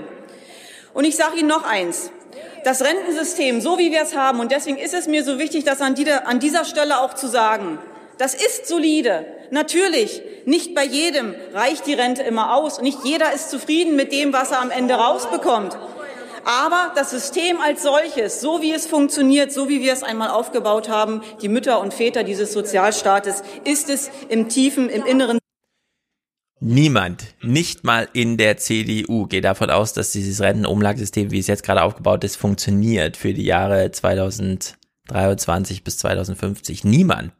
Und 0.94 1.06
ich 1.06 1.16
sage 1.16 1.40
Ihnen 1.40 1.50
noch 1.50 1.66
eins. 1.66 2.12
Das 2.64 2.82
Rentensystem, 2.82 3.62
so 3.62 3.78
wie 3.78 3.92
wir 3.92 4.02
es 4.02 4.16
haben, 4.16 4.40
und 4.40 4.52
deswegen 4.52 4.78
ist 4.78 4.94
es 4.94 5.08
mir 5.08 5.24
so 5.24 5.40
wichtig, 5.40 5.64
das 5.64 5.82
an, 5.82 5.96
die, 5.96 6.10
an 6.12 6.40
dieser 6.40 6.66
Stelle 6.66 7.02
auch 7.02 7.14
zu 7.14 7.28
sagen, 7.28 7.80
das 8.18 8.34
ist 8.34 8.68
solide. 8.68 9.26
Natürlich, 9.52 10.22
nicht 10.46 10.74
bei 10.74 10.84
jedem 10.84 11.36
reicht 11.54 11.86
die 11.86 11.94
Rente 11.94 12.24
immer 12.24 12.56
aus 12.56 12.78
und 12.78 12.86
nicht 12.86 13.00
jeder 13.04 13.34
ist 13.34 13.50
zufrieden 13.50 13.96
mit 13.96 14.12
dem, 14.12 14.34
was 14.34 14.52
er 14.52 14.62
am 14.62 14.72
Ende 14.72 14.96
rausbekommt. 14.96 15.78
Aber 16.46 16.92
das 16.96 17.10
System 17.10 17.60
als 17.60 17.82
solches, 17.82 18.40
so 18.40 18.62
wie 18.62 18.72
es 18.72 18.86
funktioniert, 18.86 19.52
so 19.52 19.68
wie 19.68 19.82
wir 19.82 19.92
es 19.92 20.04
einmal 20.04 20.30
aufgebaut 20.30 20.90
haben, 20.90 21.24
die 21.42 21.50
Mütter 21.50 21.80
und 21.80 21.94
Väter 21.94 22.24
dieses 22.24 22.54
Sozialstaates, 22.54 23.42
ist 23.64 23.90
es 23.90 24.12
im 24.30 24.48
tiefen, 24.48 24.90
im 24.90 25.06
Inneren. 25.06 25.40
Niemand, 26.62 27.36
nicht 27.42 27.84
mal 27.84 28.08
in 28.14 28.38
der 28.38 28.58
CDU, 28.58 29.26
geht 29.28 29.44
davon 29.44 29.70
aus, 29.70 29.92
dass 29.94 30.12
dieses 30.12 30.40
Rentenumlagesystem, 30.42 31.30
wie 31.32 31.40
es 31.40 31.48
jetzt 31.48 31.64
gerade 31.64 31.84
aufgebaut 31.84 32.24
ist, 32.24 32.38
funktioniert 32.38 33.18
für 33.18 33.34
die 33.34 33.44
Jahre 33.44 33.92
2023 33.92 35.84
bis 35.84 35.98
2050. 35.98 36.86
Niemand. 36.86 37.34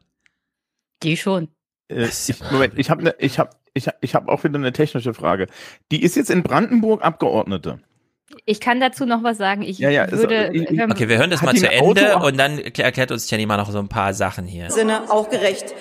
Die 1.02 1.16
schon. 1.16 1.48
Äh, 1.88 2.08
ich, 2.08 2.34
Moment, 2.50 2.74
ich 2.78 2.90
habe 2.90 3.04
ne, 3.04 3.14
ich 3.18 3.38
hab, 3.38 3.58
ich, 3.72 3.88
ich 4.02 4.14
hab 4.14 4.28
auch 4.28 4.44
wieder 4.44 4.56
eine 4.56 4.72
technische 4.72 5.14
Frage. 5.14 5.46
Die 5.90 6.02
ist 6.02 6.16
jetzt 6.16 6.30
in 6.30 6.42
Brandenburg 6.42 7.02
Abgeordnete. 7.02 7.80
Ich 8.48 8.60
kann 8.60 8.78
dazu 8.78 9.06
noch 9.06 9.24
was 9.24 9.38
sagen. 9.38 9.62
Ich 9.62 9.80
ja, 9.80 9.90
ja, 9.90 10.10
würde. 10.10 10.50
Ich, 10.52 10.70
ich, 10.70 10.82
okay, 10.82 11.08
wir 11.08 11.18
hören 11.18 11.30
das 11.30 11.42
mal 11.42 11.56
zu 11.56 11.68
Ende 11.68 12.16
und 12.18 12.38
dann 12.38 12.60
erklärt 12.60 13.10
uns 13.10 13.28
Jenny 13.28 13.44
mal 13.44 13.56
noch 13.56 13.70
so 13.70 13.80
ein 13.80 13.88
paar 13.88 14.14
Sachen 14.14 14.46
hier. 14.46 14.70
Sinne 14.70 15.10
auch 15.10 15.28
gerecht. 15.30 15.74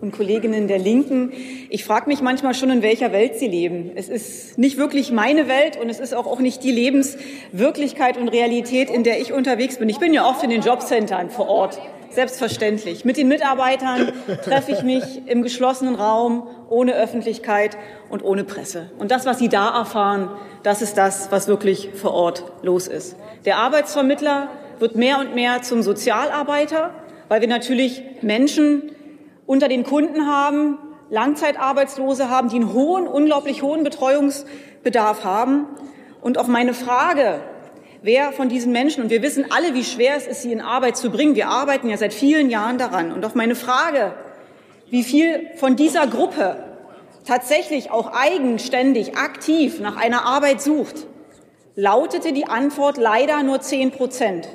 Und 0.00 0.10
Kolleginnen 0.10 0.66
der 0.66 0.80
Linken, 0.80 1.32
ich 1.70 1.84
frage 1.84 2.08
mich 2.08 2.20
manchmal 2.20 2.52
schon, 2.54 2.68
in 2.70 2.82
welcher 2.82 3.12
Welt 3.12 3.38
sie 3.38 3.46
leben. 3.46 3.92
Es 3.94 4.08
ist 4.08 4.58
nicht 4.58 4.76
wirklich 4.76 5.12
meine 5.12 5.46
Welt 5.48 5.78
und 5.80 5.88
es 5.88 6.00
ist 6.00 6.14
auch, 6.14 6.26
auch 6.26 6.40
nicht 6.40 6.64
die 6.64 6.72
Lebenswirklichkeit 6.72 8.18
und 8.18 8.28
Realität, 8.28 8.90
in 8.90 9.04
der 9.04 9.20
ich 9.20 9.32
unterwegs 9.32 9.78
bin. 9.78 9.88
Ich 9.88 10.00
bin 10.00 10.12
ja 10.12 10.28
oft 10.28 10.42
in 10.42 10.50
den 10.50 10.62
Jobcentern 10.62 11.30
vor 11.30 11.48
Ort 11.48 11.78
Selbstverständlich. 12.14 13.04
Mit 13.04 13.16
den 13.16 13.26
Mitarbeitern 13.26 14.12
treffe 14.44 14.70
ich 14.70 14.84
mich 14.84 15.26
im 15.26 15.42
geschlossenen 15.42 15.96
Raum, 15.96 16.46
ohne 16.68 16.94
Öffentlichkeit 16.94 17.76
und 18.08 18.22
ohne 18.22 18.44
Presse. 18.44 18.90
Und 18.98 19.10
das, 19.10 19.26
was 19.26 19.40
Sie 19.40 19.48
da 19.48 19.76
erfahren, 19.76 20.30
das 20.62 20.80
ist 20.80 20.96
das, 20.96 21.32
was 21.32 21.48
wirklich 21.48 21.90
vor 21.94 22.12
Ort 22.12 22.44
los 22.62 22.86
ist. 22.86 23.16
Der 23.44 23.56
Arbeitsvermittler 23.56 24.48
wird 24.78 24.94
mehr 24.94 25.18
und 25.18 25.34
mehr 25.34 25.62
zum 25.62 25.82
Sozialarbeiter, 25.82 26.94
weil 27.28 27.40
wir 27.40 27.48
natürlich 27.48 28.02
Menschen 28.22 28.92
unter 29.46 29.66
den 29.66 29.82
Kunden 29.82 30.28
haben, 30.28 30.78
Langzeitarbeitslose 31.10 32.30
haben, 32.30 32.48
die 32.48 32.56
einen 32.56 32.72
hohen, 32.72 33.08
unglaublich 33.08 33.62
hohen 33.62 33.82
Betreuungsbedarf 33.82 35.24
haben. 35.24 35.66
Und 36.20 36.38
auf 36.38 36.46
meine 36.46 36.74
Frage, 36.74 37.40
wer 38.04 38.32
von 38.32 38.50
diesen 38.50 38.70
Menschen, 38.70 39.02
und 39.02 39.08
wir 39.08 39.22
wissen 39.22 39.46
alle, 39.50 39.72
wie 39.72 39.82
schwer 39.82 40.14
es 40.16 40.26
ist, 40.26 40.42
sie 40.42 40.52
in 40.52 40.60
Arbeit 40.60 40.96
zu 40.98 41.10
bringen. 41.10 41.34
Wir 41.34 41.48
arbeiten 41.48 41.88
ja 41.88 41.96
seit 41.96 42.12
vielen 42.12 42.50
Jahren 42.50 42.76
daran. 42.76 43.10
Und 43.12 43.24
auf 43.24 43.34
meine 43.34 43.54
Frage, 43.54 44.14
wie 44.90 45.02
viel 45.02 45.48
von 45.56 45.74
dieser 45.74 46.06
Gruppe 46.06 46.62
tatsächlich 47.24 47.90
auch 47.90 48.12
eigenständig, 48.12 49.16
aktiv 49.16 49.80
nach 49.80 49.96
einer 49.96 50.26
Arbeit 50.26 50.60
sucht, 50.60 51.06
lautete 51.76 52.34
die 52.34 52.46
Antwort 52.46 52.98
leider 52.98 53.42
nur 53.42 53.62
10 53.62 53.90
Prozent. 53.90 54.48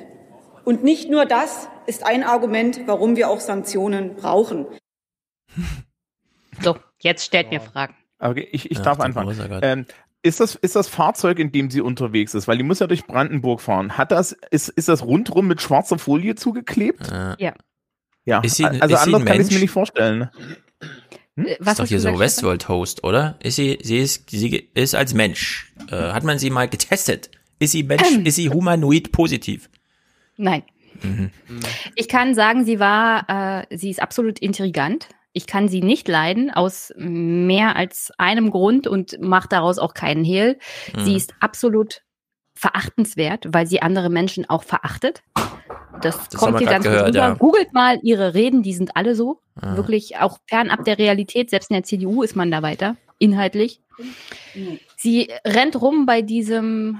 Und 0.64 0.84
nicht 0.84 1.10
nur 1.10 1.26
das 1.26 1.68
ist 1.86 2.06
ein 2.06 2.22
Argument, 2.22 2.82
warum 2.86 3.16
wir 3.16 3.28
auch 3.30 3.40
Sanktionen 3.40 4.14
brauchen. 4.14 4.66
So, 6.62 6.76
jetzt 7.00 7.24
stellt 7.24 7.50
mir 7.50 7.60
Fragen. 7.60 7.96
Okay, 8.20 8.46
ich, 8.52 8.70
ich 8.70 8.78
ja, 8.78 8.84
darf 8.84 9.00
anfangen. 9.00 9.60
Ähm, 9.62 9.86
ist 10.22 10.40
das, 10.40 10.54
ist 10.56 10.76
das 10.76 10.88
Fahrzeug, 10.88 11.38
in 11.38 11.52
dem 11.52 11.70
sie 11.70 11.80
unterwegs 11.80 12.34
ist, 12.34 12.46
weil 12.48 12.58
die 12.58 12.62
muss 12.62 12.78
ja 12.78 12.86
durch 12.86 13.06
Brandenburg 13.06 13.60
fahren, 13.60 13.96
hat 13.96 14.12
das, 14.12 14.32
ist, 14.50 14.68
ist 14.68 14.88
das 14.88 15.04
rundrum 15.04 15.46
mit 15.46 15.60
schwarzer 15.60 15.98
Folie 15.98 16.34
zugeklebt? 16.34 17.10
Äh, 17.10 17.42
ja. 17.42 17.54
Ja, 18.26 18.40
ist 18.40 18.56
sie, 18.56 18.66
also 18.66 18.94
ist 18.94 19.02
anders 19.02 19.24
kann 19.24 19.40
ich 19.40 19.46
es 19.46 19.50
mir 19.50 19.60
nicht 19.60 19.70
vorstellen. 19.70 20.30
Hm? 21.36 21.46
Was 21.58 21.72
ist 21.72 21.80
doch 21.80 21.86
hier 21.86 22.00
so 22.00 22.18
Westworld-Host, 22.18 23.02
oder? 23.02 23.38
Ist 23.42 23.56
sie, 23.56 23.78
sie 23.82 23.98
ist, 23.98 24.28
sie 24.30 24.68
ist 24.74 24.94
als 24.94 25.14
Mensch. 25.14 25.72
Äh, 25.90 25.96
hat 25.96 26.22
man 26.22 26.38
sie 26.38 26.50
mal 26.50 26.68
getestet? 26.68 27.30
Ist 27.58 27.72
sie 27.72 27.82
Mensch, 27.82 28.02
ist 28.24 28.36
sie 28.36 28.50
humanoid 28.50 29.12
positiv? 29.12 29.70
Nein. 30.36 30.62
Mhm. 31.02 31.30
Ich 31.94 32.08
kann 32.08 32.34
sagen, 32.34 32.64
sie 32.64 32.78
war, 32.78 33.64
äh, 33.70 33.76
sie 33.76 33.90
ist 33.90 34.02
absolut 34.02 34.38
intrigant. 34.38 35.08
Ich 35.32 35.46
kann 35.46 35.68
sie 35.68 35.82
nicht 35.82 36.08
leiden 36.08 36.50
aus 36.50 36.92
mehr 36.96 37.76
als 37.76 38.12
einem 38.18 38.50
Grund 38.50 38.86
und 38.86 39.20
mache 39.20 39.48
daraus 39.48 39.78
auch 39.78 39.94
keinen 39.94 40.24
Hehl. 40.24 40.58
Mhm. 40.94 41.04
Sie 41.04 41.16
ist 41.16 41.34
absolut 41.40 42.02
verachtenswert, 42.54 43.46
weil 43.48 43.66
sie 43.66 43.80
andere 43.80 44.10
Menschen 44.10 44.48
auch 44.48 44.64
verachtet. 44.64 45.22
Das, 46.02 46.28
das 46.28 46.40
kommt 46.40 46.58
hier 46.58 46.66
ganz 46.68 46.84
gehört, 46.84 47.06
gut 47.06 47.08
rüber. 47.14 47.18
Ja. 47.18 47.34
Googelt 47.34 47.72
mal 47.72 47.98
ihre 48.02 48.34
Reden, 48.34 48.62
die 48.62 48.74
sind 48.74 48.96
alle 48.96 49.14
so. 49.14 49.40
Mhm. 49.54 49.76
Wirklich 49.76 50.18
auch 50.18 50.38
fernab 50.46 50.84
der 50.84 50.98
Realität. 50.98 51.50
Selbst 51.50 51.70
in 51.70 51.74
der 51.74 51.84
CDU 51.84 52.22
ist 52.22 52.36
man 52.36 52.50
da 52.50 52.62
weiter, 52.62 52.96
inhaltlich. 53.18 53.82
Sie 54.96 55.30
rennt 55.44 55.80
rum 55.80 56.06
bei 56.06 56.22
diesem 56.22 56.98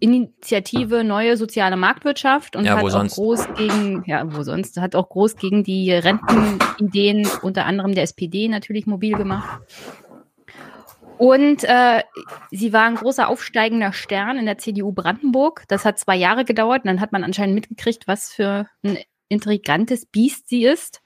Initiative 0.00 1.04
Neue 1.04 1.36
Soziale 1.36 1.76
Marktwirtschaft 1.76 2.56
und 2.56 2.64
ja, 2.64 2.76
hat 2.76 2.84
auch 2.84 2.90
sonst? 2.90 3.14
groß 3.14 3.54
gegen, 3.56 4.04
ja, 4.06 4.24
wo 4.34 4.42
sonst, 4.42 4.76
hat 4.78 4.94
auch 4.94 5.08
groß 5.08 5.36
gegen 5.36 5.64
die 5.64 5.92
Rentenideen 5.92 7.28
unter 7.42 7.66
anderem 7.66 7.94
der 7.94 8.04
SPD 8.04 8.48
natürlich 8.48 8.86
mobil 8.86 9.16
gemacht. 9.16 9.60
Und 11.18 11.64
äh, 11.64 12.02
sie 12.50 12.72
war 12.72 12.84
ein 12.86 12.96
großer 12.96 13.28
aufsteigender 13.28 13.92
Stern 13.92 14.36
in 14.38 14.46
der 14.46 14.58
CDU 14.58 14.92
Brandenburg. 14.92 15.64
Das 15.68 15.84
hat 15.84 15.98
zwei 15.98 16.16
Jahre 16.16 16.44
gedauert 16.44 16.84
und 16.84 16.88
dann 16.88 17.00
hat 17.00 17.12
man 17.12 17.24
anscheinend 17.24 17.54
mitgekriegt, 17.54 18.06
was 18.06 18.32
für 18.32 18.66
ein 18.82 18.98
intrigantes 19.28 20.06
Biest 20.06 20.48
sie 20.48 20.64
ist. 20.64 21.00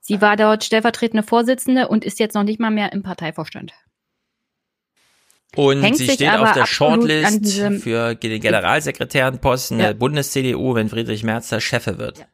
Sie 0.00 0.20
war 0.20 0.36
dort 0.36 0.64
stellvertretende 0.64 1.22
Vorsitzende 1.22 1.88
und 1.88 2.04
ist 2.04 2.20
jetzt 2.20 2.34
noch 2.34 2.42
nicht 2.42 2.60
mal 2.60 2.70
mehr 2.70 2.92
im 2.92 3.02
Parteivorstand. 3.02 3.72
Und 5.56 5.82
Hängt 5.82 5.96
sie 5.96 6.08
steht 6.08 6.30
auf 6.30 6.52
der 6.52 6.66
Shortlist 6.66 7.60
für 7.82 8.14
den 8.14 8.40
Generalsekretärenposten 8.40 9.78
ja. 9.78 9.86
der 9.86 9.94
Bundes-CDU, 9.94 10.74
wenn 10.74 10.88
Friedrich 10.88 11.24
Merz 11.24 11.48
der 11.48 11.60
Chefe 11.60 11.98
wird. 11.98 12.18
Ja, 12.18 12.26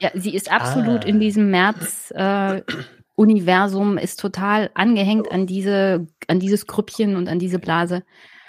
ja 0.00 0.10
sie 0.14 0.34
ist 0.34 0.50
absolut 0.50 1.04
ah. 1.04 1.08
in 1.08 1.20
diesem 1.20 1.50
Merz-Universum, 1.50 3.98
äh, 3.98 4.04
ist 4.04 4.18
total 4.20 4.70
angehängt 4.74 5.30
an 5.30 5.46
diese, 5.46 6.06
an 6.28 6.40
dieses 6.40 6.66
Grüppchen 6.66 7.16
und 7.16 7.28
an 7.28 7.38
diese 7.38 7.58
Blase. 7.58 8.02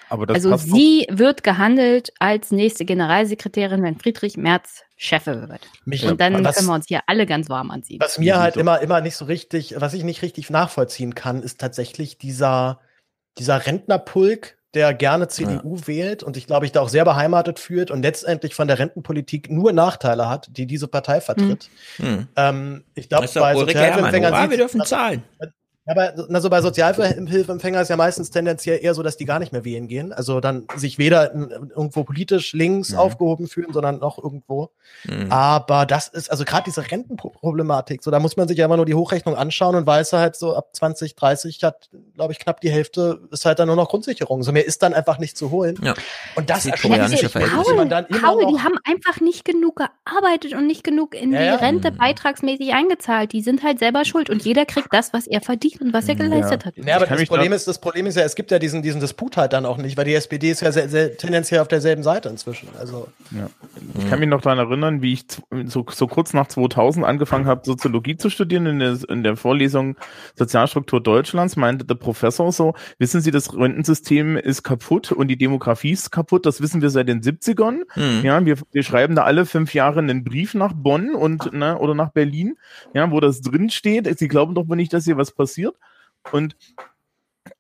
also 0.10 0.56
sie 0.58 1.08
auch. 1.10 1.18
wird 1.18 1.44
gehandelt 1.44 2.12
als 2.20 2.52
nächste 2.52 2.86
Generalsekretärin, 2.86 3.84
wenn 3.84 3.98
Friedrich 3.98 4.38
Merz 4.38 4.84
Chefe 4.98 5.48
wird. 5.48 5.62
Mich, 5.86 6.04
und 6.06 6.20
dann 6.20 6.44
was, 6.44 6.56
können 6.56 6.68
wir 6.68 6.74
uns 6.74 6.88
hier 6.88 7.02
alle 7.06 7.28
ganz 7.28 7.50
warm 7.50 7.70
anziehen. 7.70 8.00
Was 8.02 8.18
mir 8.18 8.40
halt 8.40 8.58
immer, 8.58 8.82
immer 8.82 9.00
nicht 9.00 9.16
so 9.16 9.26
richtig, 9.26 9.76
was 9.78 9.94
ich 9.94 10.04
nicht 10.04 10.24
richtig 10.24 10.50
nachvollziehen 10.50 11.14
kann, 11.14 11.44
ist 11.44 11.62
tatsächlich 11.62 12.18
dieser, 12.18 12.80
dieser 13.38 13.66
Rentnerpulk, 13.66 14.58
der 14.74 14.94
gerne 14.94 15.28
CDU 15.28 15.76
ja. 15.76 15.88
wählt 15.88 16.24
und 16.24 16.38
ich 16.38 16.46
glaube, 16.46 16.66
ich 16.66 16.72
da 16.72 16.82
auch 16.82 16.90
sehr 16.90 17.06
beheimatet 17.06 17.60
fühlt 17.60 17.90
und 17.90 18.02
letztendlich 18.04 18.54
von 18.54 18.68
der 18.68 18.80
Rentenpolitik 18.80 19.50
nur 19.50 19.72
Nachteile 19.72 20.30
hat, 20.30 20.50
die 20.52 20.68
diese 20.68 20.88
Partei 20.88 21.22
vertritt. 21.22 21.70
Hm. 21.98 22.06
hm. 22.06 22.28
Ähm, 22.36 22.84
ich 22.94 23.10
glaube, 23.10 23.28
bei 23.34 23.56
Sozialempfängern 23.56 24.50
wir 24.52 24.58
dürfen 24.58 24.84
zahlen. 24.84 25.24
Aber 25.88 26.14
na, 26.28 26.42
so 26.42 26.50
bei 26.50 26.62
Sozialhilfeempfängern 26.62 27.82
ist 27.82 27.88
ja 27.90 27.96
meistens 27.96 28.30
tendenziell 28.30 28.80
eher 28.84 28.94
so, 28.94 29.04
dass 29.04 29.16
die 29.16 29.24
gar 29.24 29.40
nicht 29.40 29.54
mehr 29.54 29.64
wählen 29.64 29.88
gehen. 29.88 30.12
Also 30.12 30.42
dann 30.42 30.68
sich 30.76 30.98
weder 30.98 31.34
irgendwo 31.34 32.04
politisch 32.04 32.52
links 32.52 32.92
mhm. 32.92 32.98
aufgehoben 32.98 33.48
fühlen, 33.48 33.72
sondern 33.72 34.00
noch 34.00 34.22
irgendwo. 34.22 34.72
Mhm. 35.06 35.32
Aber 35.32 35.86
das 35.86 36.10
ist, 36.10 36.30
also 36.30 36.44
gerade 36.44 36.66
diese 36.66 36.92
Rentenproblematik, 36.92 38.04
so 38.04 38.12
da 38.12 38.20
muss 38.20 38.36
man 38.36 38.50
sich 38.50 38.58
ja 38.58 38.66
immer 38.66 38.76
nur 38.76 38.86
die 38.86 38.96
Hochrechnung 38.96 39.36
anschauen 39.36 39.76
und 39.76 39.88
weiß 39.88 40.12
halt 40.14 40.36
so 40.36 40.56
ab 40.56 40.70
20, 40.74 41.16
30 41.16 41.64
hat, 41.64 41.90
glaube 42.16 42.34
ich, 42.34 42.40
knapp 42.40 42.60
die 42.60 42.70
Hälfte 42.70 43.22
ist 43.32 43.46
halt 43.46 43.60
dann 43.60 43.68
nur 43.68 43.78
noch 43.78 43.88
Grundsicherung. 43.88 44.44
So 44.44 44.52
mehr 44.52 44.66
ist 44.66 44.84
dann 44.84 44.94
einfach 44.94 45.20
nicht 45.20 45.38
zu 45.38 45.52
holen. 45.52 45.80
Ja. 45.82 45.94
Und 46.36 46.50
das 46.50 46.66
erschwert 46.66 47.32
Paul, 47.32 47.88
dann 47.88 48.06
immer 48.08 48.20
Paul, 48.20 48.46
die 48.48 48.60
haben 48.60 48.78
einfach 48.84 49.22
nicht 49.22 49.46
genug 49.46 49.78
gearbeitet 49.78 50.54
und 50.54 50.68
nicht 50.68 50.84
genug 50.84 51.16
in 51.16 51.32
ja, 51.32 51.56
die 51.56 51.64
Rente 51.64 51.92
mhm. 51.92 51.98
beitragsmäßig 51.98 52.74
eingezahlt. 52.74 53.32
Die 53.32 53.42
sind 53.42 53.64
halt 53.64 53.80
selber 53.80 54.04
schuld 54.04 54.30
und 54.30 54.44
jeder 54.44 54.66
kriegt 54.66 54.92
das, 54.92 55.14
was 55.14 55.28
er 55.28 55.40
verdient 55.42 55.77
und 55.80 55.94
was 55.94 56.08
er 56.08 56.16
geleistet 56.16 56.64
ja. 56.64 56.66
hat. 56.66 56.78
Ja, 56.78 56.96
aber 56.96 57.06
das 57.06 57.26
Problem, 57.26 57.54
ist, 57.54 57.68
das 57.68 57.80
Problem 57.80 58.06
ist 58.06 58.16
ja, 58.16 58.24
es 58.24 58.36
gibt 58.36 58.52
ja 58.52 58.60
diesen, 58.60 58.82
diesen 58.82 59.02
Disput 59.02 59.38
halt 59.38 59.54
dann 59.54 59.66
auch 59.66 59.78
nicht, 59.78 59.98
weil 59.98 60.06
die 60.06 60.14
SPD 60.14 60.52
ist 60.52 60.62
ja 60.62 60.72
sehr, 60.72 60.90
sehr, 60.90 61.18
tendenziell 61.18 61.62
auf 61.62 61.68
derselben 61.68 62.04
Seite 62.04 62.30
inzwischen. 62.30 62.70
Also. 62.80 63.08
Ja. 63.32 63.50
Ich 63.98 64.10
kann 64.10 64.20
mich 64.20 64.30
noch 64.30 64.42
daran 64.42 64.60
erinnern, 64.60 65.02
wie 65.02 65.14
ich 65.14 65.26
so, 65.66 65.86
so 65.90 66.08
kurz 66.08 66.34
nach 66.34 66.48
2000 66.48 67.06
angefangen 67.06 67.46
habe, 67.46 67.62
Soziologie 67.66 68.18
zu 68.18 68.30
studieren 68.30 68.66
in 68.66 68.80
der, 68.80 68.98
in 69.10 69.24
der 69.24 69.36
Vorlesung 69.36 69.96
Sozialstruktur 70.36 71.02
Deutschlands, 71.02 71.56
meinte 71.56 71.86
der 71.86 71.96
Professor 71.96 72.52
so, 72.52 72.74
wissen 72.98 73.22
Sie, 73.22 73.32
das 73.32 73.54
Rentensystem 73.54 74.38
ist 74.38 74.64
kaputt 74.64 75.12
und 75.12 75.28
die 75.28 75.38
Demografie 75.38 75.92
ist 75.92 76.12
kaputt, 76.12 76.46
das 76.46 76.62
wissen 76.62 76.82
wir 76.82 76.90
seit 76.90 77.08
den 77.08 77.22
70ern. 77.22 77.82
Hm. 77.90 78.24
Ja, 78.24 78.46
wir, 78.46 78.58
wir 78.72 78.84
schreiben 78.84 79.16
da 79.16 79.24
alle 79.24 79.46
fünf 79.46 79.74
Jahre 79.74 80.00
einen 80.00 80.24
Brief 80.24 80.54
nach 80.54 80.74
Bonn 80.74 81.16
und, 81.16 81.54
ne, 81.54 81.78
oder 81.78 81.94
nach 81.94 82.12
Berlin, 82.12 82.58
ja, 82.94 83.10
wo 83.12 83.20
das 83.20 83.42
drin 83.42 83.70
steht. 83.70 84.08
Sie 84.18 84.28
glauben 84.28 84.56
doch 84.56 84.68
wohl 84.68 84.76
nicht, 84.76 84.94
dass 84.94 85.06
hier 85.06 85.18
was 85.18 85.32
passiert 85.32 85.67
passiert. 85.72 85.76
Und 86.32 86.56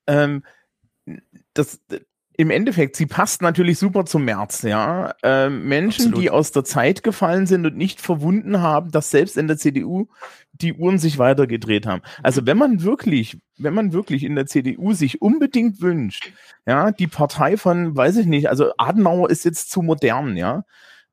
ähm, 0.07 0.43
das, 1.53 1.79
im 2.39 2.51
Endeffekt, 2.51 2.95
sie 2.95 3.07
passt 3.07 3.41
natürlich 3.41 3.79
super 3.79 4.05
zum 4.05 4.25
März, 4.25 4.61
ja. 4.61 5.15
Ähm, 5.23 5.67
Menschen, 5.67 6.07
Absolut. 6.07 6.21
die 6.21 6.29
aus 6.29 6.51
der 6.51 6.63
Zeit 6.63 7.01
gefallen 7.01 7.47
sind 7.47 7.65
und 7.65 7.75
nicht 7.75 7.99
verwunden 7.99 8.61
haben, 8.61 8.91
dass 8.91 9.09
selbst 9.09 9.37
in 9.37 9.47
der 9.47 9.57
CDU 9.57 10.07
die 10.51 10.73
Uhren 10.73 10.99
sich 10.99 11.17
weitergedreht 11.17 11.87
haben. 11.87 12.03
Also 12.21 12.45
wenn 12.45 12.57
man 12.57 12.83
wirklich, 12.83 13.39
wenn 13.57 13.73
man 13.73 13.91
wirklich 13.91 14.23
in 14.23 14.35
der 14.35 14.45
CDU 14.45 14.93
sich 14.93 15.21
unbedingt 15.21 15.81
wünscht, 15.81 16.31
ja, 16.67 16.91
die 16.91 17.07
Partei 17.07 17.57
von, 17.57 17.95
weiß 17.95 18.17
ich 18.17 18.27
nicht, 18.27 18.49
also 18.49 18.71
Adenauer 18.77 19.29
ist 19.31 19.43
jetzt 19.43 19.71
zu 19.71 19.81
modern, 19.81 20.37
ja. 20.37 20.63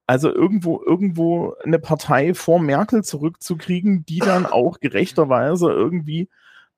Also 0.07 0.31
irgendwo, 0.31 0.83
irgendwo 0.85 1.55
eine 1.65 1.79
Partei 1.79 2.35
vor 2.35 2.61
Merkel 2.61 3.03
zurückzukriegen, 3.03 4.05
die 4.05 4.19
dann 4.19 4.45
auch 4.45 4.81
gerechterweise 4.81 5.71
irgendwie 5.71 6.29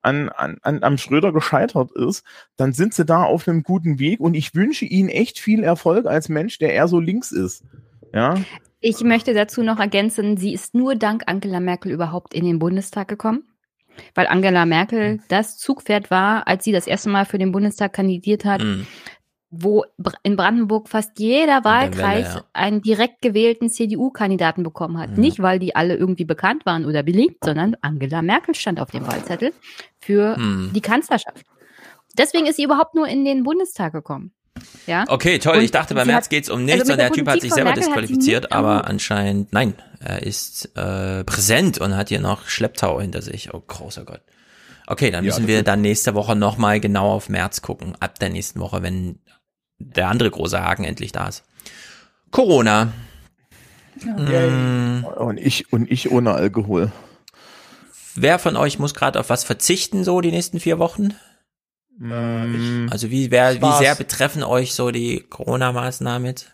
an, 0.06 0.28
an, 0.30 0.58
an, 0.62 0.82
am 0.82 0.98
Schröder 0.98 1.32
gescheitert 1.32 1.90
ist, 1.92 2.24
dann 2.56 2.72
sind 2.72 2.94
sie 2.94 3.04
da 3.04 3.24
auf 3.24 3.46
einem 3.46 3.62
guten 3.62 3.98
Weg 3.98 4.20
und 4.20 4.34
ich 4.34 4.54
wünsche 4.54 4.84
ihnen 4.84 5.08
echt 5.08 5.38
viel 5.38 5.64
Erfolg 5.64 6.06
als 6.06 6.28
Mensch, 6.28 6.58
der 6.58 6.72
eher 6.72 6.88
so 6.88 7.00
links 7.00 7.32
ist. 7.32 7.64
Ja. 8.14 8.36
Ich 8.80 9.02
möchte 9.02 9.34
dazu 9.34 9.62
noch 9.62 9.80
ergänzen, 9.80 10.36
sie 10.36 10.54
ist 10.54 10.74
nur 10.74 10.94
dank 10.94 11.24
Angela 11.26 11.60
Merkel 11.60 11.90
überhaupt 11.90 12.34
in 12.34 12.44
den 12.44 12.58
Bundestag 12.58 13.08
gekommen. 13.08 13.44
Weil 14.14 14.26
Angela 14.26 14.66
Merkel 14.66 15.12
hm. 15.12 15.22
das 15.28 15.56
Zugpferd 15.56 16.10
war, 16.10 16.46
als 16.46 16.64
sie 16.64 16.72
das 16.72 16.86
erste 16.86 17.08
Mal 17.08 17.24
für 17.24 17.38
den 17.38 17.50
Bundestag 17.50 17.94
kandidiert 17.94 18.44
hat. 18.44 18.62
Mhm 18.62 18.86
wo 19.50 19.84
in 20.22 20.36
Brandenburg 20.36 20.88
fast 20.88 21.18
jeder 21.18 21.64
Wahlkreis 21.64 22.26
Welle, 22.26 22.34
ja. 22.36 22.44
einen 22.52 22.82
direkt 22.82 23.22
gewählten 23.22 23.68
CDU-Kandidaten 23.68 24.62
bekommen 24.62 24.98
hat. 24.98 25.10
Mhm. 25.10 25.20
Nicht, 25.20 25.40
weil 25.40 25.58
die 25.58 25.76
alle 25.76 25.96
irgendwie 25.96 26.24
bekannt 26.24 26.66
waren 26.66 26.84
oder 26.84 27.02
beliebt, 27.02 27.44
sondern 27.44 27.76
Angela 27.80 28.22
Merkel 28.22 28.54
stand 28.54 28.80
auf 28.80 28.90
dem 28.90 29.06
Wahlzettel 29.06 29.52
für 30.00 30.36
mhm. 30.36 30.72
die 30.74 30.80
Kanzlerschaft. 30.80 31.44
Deswegen 32.18 32.46
ist 32.46 32.56
sie 32.56 32.64
überhaupt 32.64 32.94
nur 32.94 33.06
in 33.06 33.24
den 33.24 33.44
Bundestag 33.44 33.92
gekommen. 33.92 34.32
Ja? 34.86 35.04
Okay, 35.08 35.38
toll. 35.38 35.58
Und 35.58 35.64
ich 35.64 35.70
dachte, 35.70 35.94
bei 35.94 36.04
Merz 36.04 36.28
geht 36.28 36.44
es 36.44 36.50
um 36.50 36.64
nichts 36.64 36.82
also 36.82 36.92
und 36.92 36.98
der, 36.98 37.12
Typ 37.12 37.28
hat 37.28 37.40
sich 37.40 37.52
selber 37.52 37.70
Merkel 37.70 37.84
disqualifiziert, 37.84 38.52
aber 38.52 38.86
anscheinend, 38.86 39.52
nein, 39.52 39.74
er 40.00 40.22
ist 40.22 40.76
äh, 40.76 41.24
präsent 41.24 41.78
und 41.78 41.94
hat 41.96 42.08
hier 42.08 42.20
noch 42.20 42.48
Schlepptau 42.48 43.00
hinter 43.00 43.22
sich. 43.22 43.52
Oh, 43.52 43.62
großer 43.66 44.04
Gott. 44.04 44.22
Okay, 44.86 45.10
dann 45.10 45.24
müssen 45.24 45.42
ja, 45.42 45.48
wir 45.48 45.62
dann 45.62 45.80
nächste 45.80 46.14
Woche 46.14 46.36
nochmal 46.36 46.80
genau 46.80 47.12
auf 47.12 47.28
März 47.28 47.60
gucken, 47.60 47.94
ab 47.98 48.18
der 48.18 48.30
nächsten 48.30 48.60
Woche, 48.60 48.82
wenn 48.82 49.18
der 49.78 50.08
andere 50.08 50.30
große 50.30 50.60
Haken 50.60 50.84
endlich 50.84 51.12
da 51.12 51.28
ist. 51.28 51.44
Corona. 52.30 52.92
Ja. 54.04 54.50
Mm. 54.50 55.04
Und 55.04 55.38
ich 55.38 55.72
und 55.72 55.90
ich 55.90 56.10
ohne 56.10 56.32
Alkohol. 56.32 56.92
Wer 58.14 58.38
von 58.38 58.56
euch 58.56 58.78
muss 58.78 58.94
gerade 58.94 59.20
auf 59.20 59.30
was 59.30 59.44
verzichten 59.44 60.04
so 60.04 60.20
die 60.20 60.30
nächsten 60.30 60.60
vier 60.60 60.78
Wochen? 60.78 61.14
Äh, 62.02 62.88
also 62.90 63.10
wie, 63.10 63.30
wer, 63.30 63.60
wie 63.60 63.78
sehr 63.78 63.94
betreffen 63.94 64.42
euch 64.42 64.74
so 64.74 64.90
die 64.90 65.20
Corona-Maßnahmen 65.20 66.26
jetzt? 66.26 66.52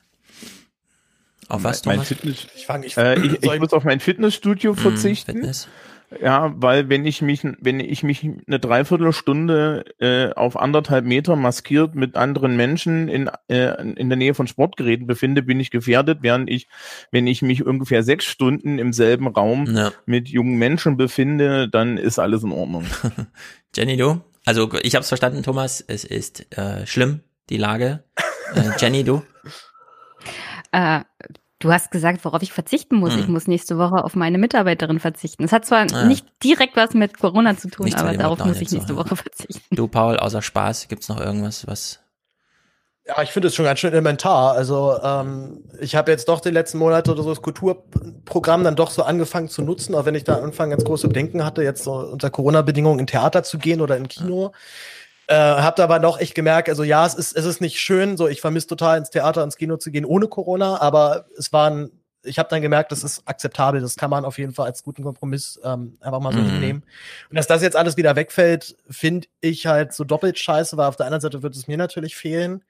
Auf 1.48 1.64
was, 1.64 1.84
mein, 1.84 1.98
mein 1.98 2.06
Fitness, 2.06 2.46
ich, 2.56 2.66
fang, 2.66 2.82
ich, 2.82 2.96
äh, 2.96 3.18
ich, 3.18 3.42
ich 3.42 3.60
muss 3.60 3.72
auf 3.72 3.84
mein 3.84 4.00
Fitnessstudio 4.00 4.72
mm, 4.72 4.76
verzichten. 4.76 5.32
Fitness. 5.32 5.68
Ja, 6.20 6.52
weil 6.56 6.88
wenn 6.88 7.06
ich 7.06 7.22
mich, 7.22 7.42
wenn 7.60 7.80
ich 7.80 8.02
mich 8.02 8.24
eine 8.24 8.58
Dreiviertelstunde 8.58 9.84
äh, 9.98 10.32
auf 10.32 10.56
anderthalb 10.56 11.04
Meter 11.04 11.36
maskiert 11.36 11.94
mit 11.94 12.16
anderen 12.16 12.56
Menschen 12.56 13.08
in, 13.08 13.30
äh, 13.48 13.80
in 13.82 14.08
der 14.08 14.18
Nähe 14.18 14.34
von 14.34 14.46
Sportgeräten 14.46 15.06
befinde, 15.06 15.42
bin 15.42 15.60
ich 15.60 15.70
gefährdet, 15.70 16.18
während 16.22 16.50
ich, 16.50 16.68
wenn 17.10 17.26
ich 17.26 17.42
mich 17.42 17.64
ungefähr 17.64 18.02
sechs 18.02 18.24
Stunden 18.24 18.78
im 18.78 18.92
selben 18.92 19.28
Raum 19.28 19.66
ja. 19.74 19.92
mit 20.06 20.28
jungen 20.28 20.58
Menschen 20.58 20.96
befinde, 20.96 21.68
dann 21.68 21.96
ist 21.96 22.18
alles 22.18 22.42
in 22.42 22.52
Ordnung. 22.52 22.86
Jenny, 23.74 23.96
du? 23.96 24.20
Also 24.44 24.70
ich 24.82 24.94
habe 24.94 25.02
es 25.02 25.08
verstanden, 25.08 25.42
Thomas. 25.42 25.82
Es 25.86 26.04
ist 26.04 26.56
äh, 26.56 26.86
schlimm, 26.86 27.20
die 27.48 27.58
Lage. 27.58 28.04
Äh, 28.54 28.70
Jenny, 28.78 29.04
du? 29.04 29.22
Du 31.62 31.72
hast 31.72 31.92
gesagt, 31.92 32.24
worauf 32.24 32.42
ich 32.42 32.52
verzichten 32.52 32.96
muss. 32.96 33.14
Hm. 33.14 33.20
Ich 33.20 33.28
muss 33.28 33.46
nächste 33.46 33.78
Woche 33.78 34.02
auf 34.02 34.16
meine 34.16 34.36
Mitarbeiterin 34.36 34.98
verzichten. 34.98 35.44
Es 35.44 35.52
hat 35.52 35.64
zwar 35.64 35.86
ja. 35.86 36.04
nicht 36.06 36.26
direkt 36.42 36.74
was 36.74 36.92
mit 36.92 37.18
Corona 37.18 37.56
zu 37.56 37.68
tun, 37.68 37.84
Nichts 37.84 38.00
aber 38.00 38.16
darauf 38.16 38.44
muss 38.44 38.60
ich 38.60 38.72
nächste 38.72 38.94
so. 38.94 38.96
Woche 38.96 39.14
verzichten. 39.16 39.74
Du, 39.74 39.86
Paul, 39.86 40.16
außer 40.16 40.42
Spaß, 40.42 40.88
gibt's 40.88 41.08
noch 41.08 41.20
irgendwas, 41.20 41.64
was 41.68 42.00
ja, 43.04 43.20
ich 43.20 43.30
finde 43.30 43.48
es 43.48 43.54
schon 43.54 43.64
ganz 43.64 43.80
schön 43.80 43.92
elementar. 43.92 44.52
Also 44.52 44.96
ähm, 45.02 45.64
ich 45.80 45.96
habe 45.96 46.12
jetzt 46.12 46.28
doch 46.28 46.40
die 46.40 46.50
letzten 46.50 46.78
Monate 46.78 47.10
oder 47.10 47.22
so 47.22 47.30
das 47.30 47.42
Kulturprogramm 47.42 48.62
dann 48.62 48.76
doch 48.76 48.90
so 48.90 49.02
angefangen 49.02 49.48
zu 49.48 49.62
nutzen, 49.62 49.94
auch 49.96 50.04
wenn 50.04 50.14
ich 50.14 50.22
da 50.22 50.38
am 50.38 50.44
Anfang 50.44 50.70
ganz 50.70 50.84
große 50.84 51.08
Bedenken 51.08 51.44
hatte, 51.44 51.64
jetzt 51.64 51.82
so 51.82 51.94
unter 51.94 52.30
Corona-Bedingungen 52.30 53.00
in 53.00 53.06
Theater 53.08 53.42
zu 53.42 53.58
gehen 53.58 53.80
oder 53.80 53.96
in 53.96 54.06
Kino. 54.06 54.52
Äh, 55.28 55.34
hab 55.34 55.78
aber 55.78 55.98
noch 55.98 56.18
echt 56.18 56.34
gemerkt, 56.34 56.68
also 56.68 56.82
ja, 56.82 57.06
es 57.06 57.14
ist, 57.14 57.36
es 57.36 57.44
ist 57.44 57.60
nicht 57.60 57.80
schön, 57.80 58.16
so 58.16 58.28
ich 58.28 58.40
vermisse 58.40 58.66
total 58.66 58.98
ins 58.98 59.10
Theater, 59.10 59.42
ins 59.44 59.56
Kino 59.56 59.76
zu 59.76 59.90
gehen 59.90 60.04
ohne 60.04 60.26
Corona, 60.26 60.80
aber 60.80 61.26
es 61.38 61.52
waren, 61.52 61.92
ich 62.24 62.38
habe 62.38 62.48
dann 62.48 62.60
gemerkt, 62.60 62.90
das 62.90 63.04
ist 63.04 63.22
akzeptabel, 63.26 63.80
das 63.80 63.96
kann 63.96 64.10
man 64.10 64.24
auf 64.24 64.38
jeden 64.38 64.52
Fall 64.52 64.66
als 64.66 64.82
guten 64.82 65.04
Kompromiss 65.04 65.60
ähm, 65.62 65.96
einfach 66.00 66.20
mal 66.20 66.32
so 66.32 66.40
mhm. 66.40 66.82
Und 67.30 67.36
dass 67.36 67.46
das 67.46 67.62
jetzt 67.62 67.76
alles 67.76 67.96
wieder 67.96 68.16
wegfällt, 68.16 68.76
finde 68.90 69.28
ich 69.40 69.66
halt 69.66 69.92
so 69.92 70.04
doppelt 70.04 70.38
scheiße, 70.38 70.76
weil 70.76 70.88
auf 70.88 70.96
der 70.96 71.06
anderen 71.06 71.20
Seite 71.20 71.42
wird 71.42 71.54
es 71.54 71.68
mir 71.68 71.76
natürlich 71.76 72.16
fehlen. 72.16 72.64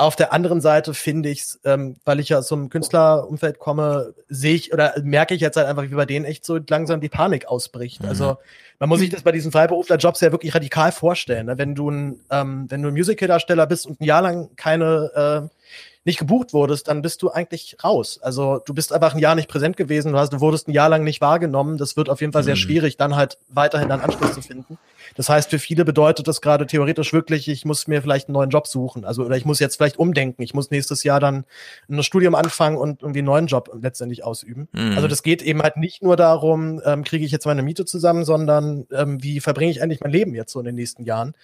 Auf 0.00 0.16
der 0.16 0.32
anderen 0.32 0.62
Seite 0.62 0.94
finde 0.94 1.28
ich 1.28 1.40
es, 1.40 1.60
ähm, 1.62 1.96
weil 2.06 2.20
ich 2.20 2.30
ja 2.30 2.38
aus 2.38 2.48
so 2.48 2.54
einem 2.54 2.70
Künstlerumfeld 2.70 3.58
komme, 3.58 4.14
sehe 4.28 4.54
ich 4.54 4.72
oder 4.72 4.94
merke 5.02 5.34
ich 5.34 5.42
jetzt 5.42 5.58
halt 5.58 5.66
einfach, 5.66 5.82
wie 5.82 5.94
bei 5.94 6.06
denen 6.06 6.24
echt 6.24 6.46
so 6.46 6.58
langsam 6.68 7.02
die 7.02 7.10
Panik 7.10 7.46
ausbricht. 7.46 8.02
Mhm. 8.02 8.08
Also 8.08 8.38
man 8.78 8.88
muss 8.88 9.00
sich 9.00 9.10
das 9.10 9.22
bei 9.22 9.32
diesen 9.32 9.52
Freiberuflerjobs 9.52 10.22
ja 10.22 10.32
wirklich 10.32 10.54
radikal 10.54 10.90
vorstellen. 10.90 11.46
Ne? 11.46 11.58
Wenn 11.58 11.74
du 11.74 11.90
ein, 11.90 12.20
ähm, 12.30 12.64
wenn 12.70 12.80
du 12.80 12.88
ein 12.88 12.94
Musical-Darsteller 12.94 13.66
bist 13.66 13.86
und 13.86 14.00
ein 14.00 14.04
Jahr 14.04 14.22
lang 14.22 14.48
keine 14.56 15.50
äh, 15.52 15.56
nicht 16.04 16.18
gebucht 16.18 16.54
wurdest, 16.54 16.88
dann 16.88 17.02
bist 17.02 17.20
du 17.22 17.30
eigentlich 17.30 17.76
raus. 17.84 18.18
Also 18.22 18.60
du 18.64 18.72
bist 18.72 18.92
einfach 18.92 19.14
ein 19.14 19.18
Jahr 19.18 19.34
nicht 19.34 19.48
präsent 19.48 19.76
gewesen, 19.76 20.12
du, 20.12 20.18
hast, 20.18 20.32
du 20.32 20.40
wurdest 20.40 20.66
ein 20.66 20.72
Jahr 20.72 20.88
lang 20.88 21.04
nicht 21.04 21.20
wahrgenommen. 21.20 21.76
Das 21.76 21.96
wird 21.96 22.08
auf 22.08 22.20
jeden 22.20 22.32
Fall 22.32 22.42
sehr 22.42 22.54
mhm. 22.54 22.60
schwierig, 22.60 22.96
dann 22.96 23.16
halt 23.16 23.38
weiterhin 23.48 23.90
einen 23.90 24.00
Anschluss 24.00 24.32
zu 24.32 24.40
finden. 24.40 24.78
Das 25.14 25.28
heißt, 25.28 25.50
für 25.50 25.58
viele 25.58 25.84
bedeutet 25.84 26.26
das 26.28 26.40
gerade 26.40 26.66
theoretisch 26.66 27.12
wirklich, 27.12 27.48
ich 27.48 27.64
muss 27.64 27.86
mir 27.86 28.00
vielleicht 28.00 28.28
einen 28.28 28.34
neuen 28.34 28.50
Job 28.50 28.66
suchen. 28.66 29.04
Also, 29.04 29.24
oder 29.24 29.36
ich 29.36 29.44
muss 29.44 29.58
jetzt 29.58 29.76
vielleicht 29.76 29.98
umdenken. 29.98 30.42
Ich 30.42 30.54
muss 30.54 30.70
nächstes 30.70 31.02
Jahr 31.04 31.20
dann 31.20 31.44
ein 31.88 32.02
Studium 32.02 32.34
anfangen 32.34 32.78
und 32.78 33.02
irgendwie 33.02 33.20
einen 33.20 33.26
neuen 33.26 33.46
Job 33.46 33.70
letztendlich 33.80 34.24
ausüben. 34.24 34.68
Mhm. 34.72 34.92
Also, 34.92 35.08
das 35.08 35.22
geht 35.22 35.42
eben 35.42 35.62
halt 35.62 35.76
nicht 35.76 36.02
nur 36.02 36.16
darum, 36.16 36.80
ähm, 36.84 37.04
kriege 37.04 37.24
ich 37.24 37.32
jetzt 37.32 37.46
meine 37.46 37.62
Miete 37.62 37.84
zusammen, 37.84 38.24
sondern 38.24 38.86
ähm, 38.92 39.22
wie 39.22 39.40
verbringe 39.40 39.70
ich 39.70 39.82
eigentlich 39.82 40.00
mein 40.00 40.12
Leben 40.12 40.34
jetzt 40.34 40.52
so 40.52 40.60
in 40.60 40.66
den 40.66 40.76
nächsten 40.76 41.04
Jahren? 41.04 41.34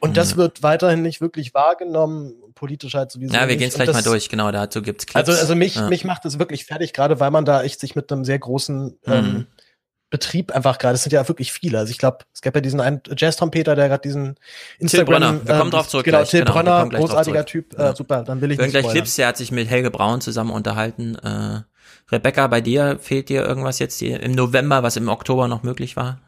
Und 0.00 0.10
mhm. 0.10 0.14
das 0.14 0.36
wird 0.36 0.62
weiterhin 0.62 1.02
nicht 1.02 1.20
wirklich 1.20 1.54
wahrgenommen, 1.54 2.34
politisch 2.54 2.94
halt 2.94 3.10
sowieso. 3.10 3.34
Ja, 3.34 3.48
wir 3.48 3.56
gehen 3.56 3.68
es 3.68 3.74
gleich 3.74 3.90
mal 3.98 4.10
durch, 4.10 4.28
genau, 4.28 4.50
dazu 4.50 4.82
gibt's 4.82 5.06
Clips. 5.06 5.28
Also, 5.28 5.40
also 5.40 5.54
mich, 5.54 5.76
ja. 5.76 5.88
mich 5.88 6.04
macht 6.04 6.24
es 6.24 6.38
wirklich 6.38 6.64
fertig, 6.64 6.92
gerade 6.92 7.20
weil 7.20 7.30
man 7.30 7.44
da 7.44 7.62
echt 7.62 7.80
sich 7.80 7.96
mit 7.96 8.10
einem 8.12 8.24
sehr 8.24 8.38
großen 8.38 8.98
ähm, 9.06 9.24
mhm. 9.24 9.46
Betrieb 10.10 10.52
einfach 10.52 10.78
gerade, 10.78 10.94
es 10.94 11.02
sind 11.02 11.12
ja 11.12 11.28
wirklich 11.28 11.52
viele. 11.52 11.78
Also 11.78 11.90
ich 11.90 11.98
glaube, 11.98 12.18
es 12.32 12.40
gab 12.40 12.54
ja 12.54 12.62
diesen 12.62 12.80
einen 12.80 13.02
Jazz-Trompeter, 13.14 13.74
der 13.74 13.88
gerade 13.88 14.00
diesen 14.00 14.36
Instagram. 14.78 15.06
Till 15.06 15.14
Brönner, 15.14 15.46
wir 15.46 15.58
kommen 15.58 15.70
drauf 15.70 15.88
zurück. 15.88 16.06
Genau, 16.06 16.18
gleich. 16.18 16.30
Till 16.30 16.40
genau, 16.40 16.54
Brönner, 16.54 16.88
großartiger 16.88 17.44
Typ. 17.44 17.78
Äh, 17.78 17.82
ja. 17.82 17.90
Äh, 17.90 17.96
super, 17.96 18.22
dann 18.22 18.40
will 18.40 18.50
ich 18.52 18.58
nicht 18.58 18.70
gleich 18.70 18.88
Clips, 18.88 19.16
der 19.16 19.28
hat 19.28 19.36
sich 19.36 19.52
mit 19.52 19.68
Helge 19.68 19.90
Braun 19.90 20.22
zusammen 20.22 20.50
unterhalten. 20.50 21.16
Äh, 21.16 21.60
Rebecca, 22.10 22.46
bei 22.46 22.62
dir 22.62 22.98
fehlt 22.98 23.28
dir 23.28 23.44
irgendwas 23.44 23.78
jetzt 23.78 24.00
im 24.00 24.32
November, 24.32 24.82
was 24.82 24.96
im 24.96 25.08
Oktober 25.08 25.46
noch 25.46 25.62
möglich 25.62 25.94
war? 25.96 26.20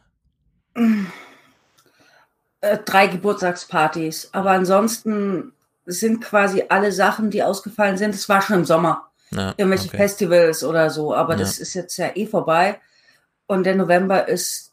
Äh, 2.61 2.77
drei 2.85 3.07
Geburtstagspartys. 3.07 4.29
Aber 4.31 4.51
ansonsten 4.51 5.53
sind 5.85 6.21
quasi 6.21 6.63
alle 6.69 6.91
Sachen, 6.91 7.29
die 7.31 7.43
ausgefallen 7.43 7.97
sind. 7.97 8.15
Es 8.15 8.29
war 8.29 8.41
schon 8.41 8.57
im 8.57 8.65
Sommer. 8.65 9.11
Ja, 9.31 9.53
Irgendwelche 9.57 9.87
okay. 9.87 9.97
Festivals 9.97 10.63
oder 10.63 10.89
so. 10.89 11.13
Aber 11.13 11.33
ja. 11.33 11.39
das 11.39 11.59
ist 11.59 11.73
jetzt 11.73 11.97
ja 11.97 12.11
eh 12.15 12.27
vorbei. 12.27 12.79
Und 13.47 13.65
der 13.65 13.75
November 13.75 14.27
ist 14.27 14.71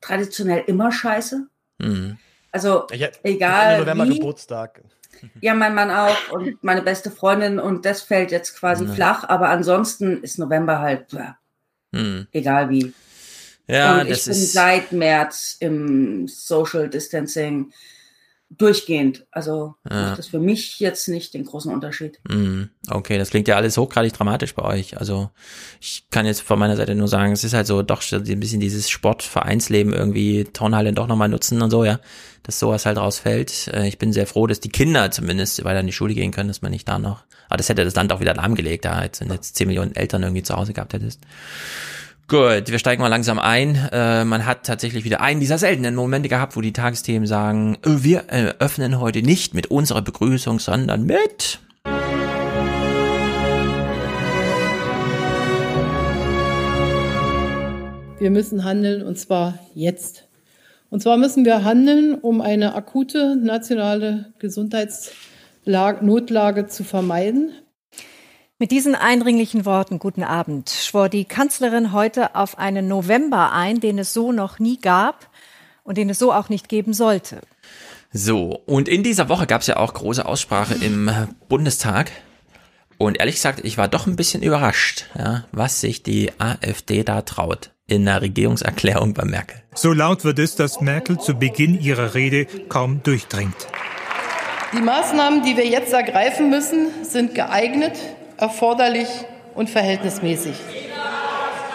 traditionell 0.00 0.64
immer 0.66 0.92
scheiße. 0.92 1.46
Mhm. 1.78 2.18
Also 2.50 2.86
ja, 2.92 3.08
egal. 3.22 3.80
November 3.80 4.06
wie, 4.08 4.18
Geburtstag. 4.18 4.82
Ja, 5.40 5.54
mein 5.54 5.74
Mann 5.74 5.90
auch 5.90 6.30
und 6.30 6.62
meine 6.62 6.82
beste 6.82 7.10
Freundin 7.10 7.58
und 7.58 7.84
das 7.84 8.02
fällt 8.02 8.30
jetzt 8.30 8.58
quasi 8.58 8.84
ja. 8.84 8.92
flach, 8.92 9.24
aber 9.28 9.48
ansonsten 9.50 10.22
ist 10.22 10.38
November 10.38 10.80
halt 10.80 11.12
ja, 11.12 11.36
hm. 11.92 12.26
egal 12.32 12.70
wie. 12.70 12.92
Ja, 13.68 14.00
und 14.00 14.10
ich 14.10 14.24
bin 14.24 14.34
seit 14.34 14.92
März 14.92 15.56
im 15.60 16.26
Social 16.26 16.88
Distancing 16.88 17.72
durchgehend. 18.58 19.26
Also 19.30 19.74
ja. 19.88 20.08
macht 20.08 20.18
das 20.18 20.28
für 20.28 20.38
mich 20.38 20.80
jetzt 20.80 21.08
nicht 21.08 21.34
den 21.34 21.44
großen 21.44 21.72
Unterschied. 21.72 22.18
Mm, 22.28 22.64
okay, 22.90 23.18
das 23.18 23.30
klingt 23.30 23.48
ja 23.48 23.56
alles 23.56 23.76
hochgradig 23.76 24.12
dramatisch 24.12 24.54
bei 24.54 24.62
euch. 24.62 24.98
Also 24.98 25.30
ich 25.80 26.04
kann 26.10 26.26
jetzt 26.26 26.42
von 26.42 26.58
meiner 26.58 26.76
Seite 26.76 26.94
nur 26.94 27.08
sagen, 27.08 27.32
es 27.32 27.44
ist 27.44 27.54
halt 27.54 27.66
so 27.66 27.82
doch 27.82 28.02
ein 28.12 28.40
bisschen 28.40 28.60
dieses 28.60 28.90
Sportvereinsleben 28.90 29.92
irgendwie 29.92 30.44
Turnhalle 30.44 30.92
doch 30.92 31.06
nochmal 31.06 31.28
nutzen 31.28 31.62
und 31.62 31.70
so, 31.70 31.84
ja, 31.84 32.00
dass 32.42 32.58
sowas 32.58 32.86
halt 32.86 32.98
rausfällt. 32.98 33.68
Äh, 33.68 33.88
ich 33.88 33.98
bin 33.98 34.12
sehr 34.12 34.26
froh, 34.26 34.46
dass 34.46 34.60
die 34.60 34.70
Kinder 34.70 35.10
zumindest 35.10 35.64
weiter 35.64 35.80
in 35.80 35.86
die 35.86 35.92
Schule 35.92 36.14
gehen 36.14 36.32
können, 36.32 36.48
dass 36.48 36.62
man 36.62 36.72
nicht 36.72 36.88
da 36.88 36.98
noch, 36.98 37.24
aber 37.48 37.56
das 37.56 37.68
hätte 37.68 37.84
das 37.84 37.94
Land 37.94 38.12
auch 38.12 38.20
wieder 38.20 38.34
lahmgelegt, 38.34 38.84
da 38.84 39.02
jetzt, 39.02 39.20
wenn 39.20 39.30
jetzt 39.30 39.56
10 39.56 39.68
Millionen 39.68 39.94
Eltern 39.94 40.22
irgendwie 40.22 40.42
zu 40.42 40.54
Hause 40.54 40.72
gehabt 40.72 40.92
hättest. 40.92 41.20
Gut, 42.28 42.70
wir 42.70 42.78
steigen 42.78 43.02
mal 43.02 43.08
langsam 43.08 43.38
ein. 43.38 43.76
Äh, 43.92 44.24
man 44.24 44.46
hat 44.46 44.64
tatsächlich 44.64 45.04
wieder 45.04 45.20
einen 45.20 45.40
dieser 45.40 45.58
seltenen 45.58 45.94
Momente 45.94 46.30
gehabt, 46.30 46.56
wo 46.56 46.62
die 46.62 46.72
Tagesthemen 46.72 47.26
sagen, 47.26 47.76
äh, 47.82 48.02
wir 48.02 48.24
öffnen 48.58 48.98
heute 49.00 49.22
nicht 49.22 49.52
mit 49.54 49.70
unserer 49.70 50.02
Begrüßung, 50.02 50.58
sondern 50.58 51.04
mit... 51.04 51.60
Wir 58.18 58.30
müssen 58.30 58.64
handeln 58.64 59.02
und 59.02 59.18
zwar 59.18 59.58
jetzt. 59.74 60.28
Und 60.90 61.02
zwar 61.02 61.16
müssen 61.16 61.44
wir 61.44 61.64
handeln, 61.64 62.14
um 62.14 62.40
eine 62.40 62.76
akute 62.76 63.34
nationale 63.34 64.32
Gesundheitsnotlage 64.38 66.68
zu 66.68 66.84
vermeiden. 66.84 67.50
Mit 68.62 68.70
diesen 68.70 68.94
eindringlichen 68.94 69.66
Worten 69.66 69.98
guten 69.98 70.22
Abend 70.22 70.70
schwor 70.70 71.08
die 71.08 71.24
Kanzlerin 71.24 71.90
heute 71.90 72.36
auf 72.36 72.60
einen 72.60 72.86
November 72.86 73.50
ein, 73.50 73.80
den 73.80 73.98
es 73.98 74.14
so 74.14 74.30
noch 74.30 74.60
nie 74.60 74.78
gab 74.78 75.28
und 75.82 75.98
den 75.98 76.08
es 76.08 76.20
so 76.20 76.32
auch 76.32 76.48
nicht 76.48 76.68
geben 76.68 76.92
sollte. 76.92 77.40
So, 78.12 78.62
und 78.66 78.88
in 78.88 79.02
dieser 79.02 79.28
Woche 79.28 79.48
gab 79.48 79.62
es 79.62 79.66
ja 79.66 79.78
auch 79.78 79.94
große 79.94 80.24
Aussprache 80.24 80.76
im 80.76 81.10
Bundestag. 81.48 82.12
Und 82.98 83.18
ehrlich 83.18 83.34
gesagt, 83.34 83.64
ich 83.64 83.78
war 83.78 83.88
doch 83.88 84.06
ein 84.06 84.14
bisschen 84.14 84.44
überrascht, 84.44 85.06
ja, 85.18 85.42
was 85.50 85.80
sich 85.80 86.04
die 86.04 86.30
AfD 86.38 87.02
da 87.02 87.22
traut 87.22 87.72
in 87.88 88.04
der 88.04 88.22
Regierungserklärung 88.22 89.12
bei 89.12 89.24
Merkel. 89.24 89.60
So 89.74 89.92
laut 89.92 90.22
wird 90.22 90.38
es, 90.38 90.54
dass 90.54 90.80
Merkel 90.80 91.18
zu 91.18 91.34
Beginn 91.34 91.80
ihrer 91.80 92.14
Rede 92.14 92.46
kaum 92.68 93.02
durchdringt. 93.02 93.56
Die 94.72 94.82
Maßnahmen, 94.82 95.42
die 95.42 95.56
wir 95.56 95.66
jetzt 95.66 95.92
ergreifen 95.92 96.48
müssen, 96.48 96.86
sind 97.02 97.34
geeignet, 97.34 97.98
erforderlich 98.36 99.08
und 99.54 99.70
verhältnismäßig. 99.70 100.54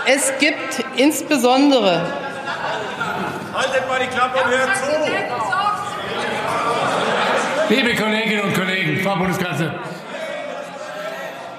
Es 0.05 0.34
gibt 0.39 0.84
insbesondere 0.97 2.01
Haltet 3.53 3.88
mal 3.88 3.99
die 3.99 4.08
Klappe 4.08 4.38
und 4.43 4.51
hört 4.51 4.78
zu. 4.78 4.84
Liebe 7.74 7.95
Kolleginnen 7.95 8.43
und 8.43 8.53
Kollegen, 8.53 8.99
Frau 8.99 9.16
Bundeskanzlerin, 9.16 9.74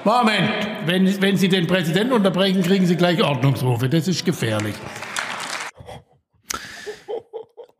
Moment, 0.04 0.50
wenn, 0.86 1.20
wenn 1.20 1.36
Sie 1.36 1.48
den 1.48 1.66
Präsidenten 1.66 2.12
unterbrechen, 2.12 2.62
kriegen 2.62 2.86
Sie 2.86 2.96
gleich 2.96 3.22
Ordnungsrufe. 3.22 3.88
Das 3.88 4.06
ist 4.08 4.24
gefährlich. 4.24 4.74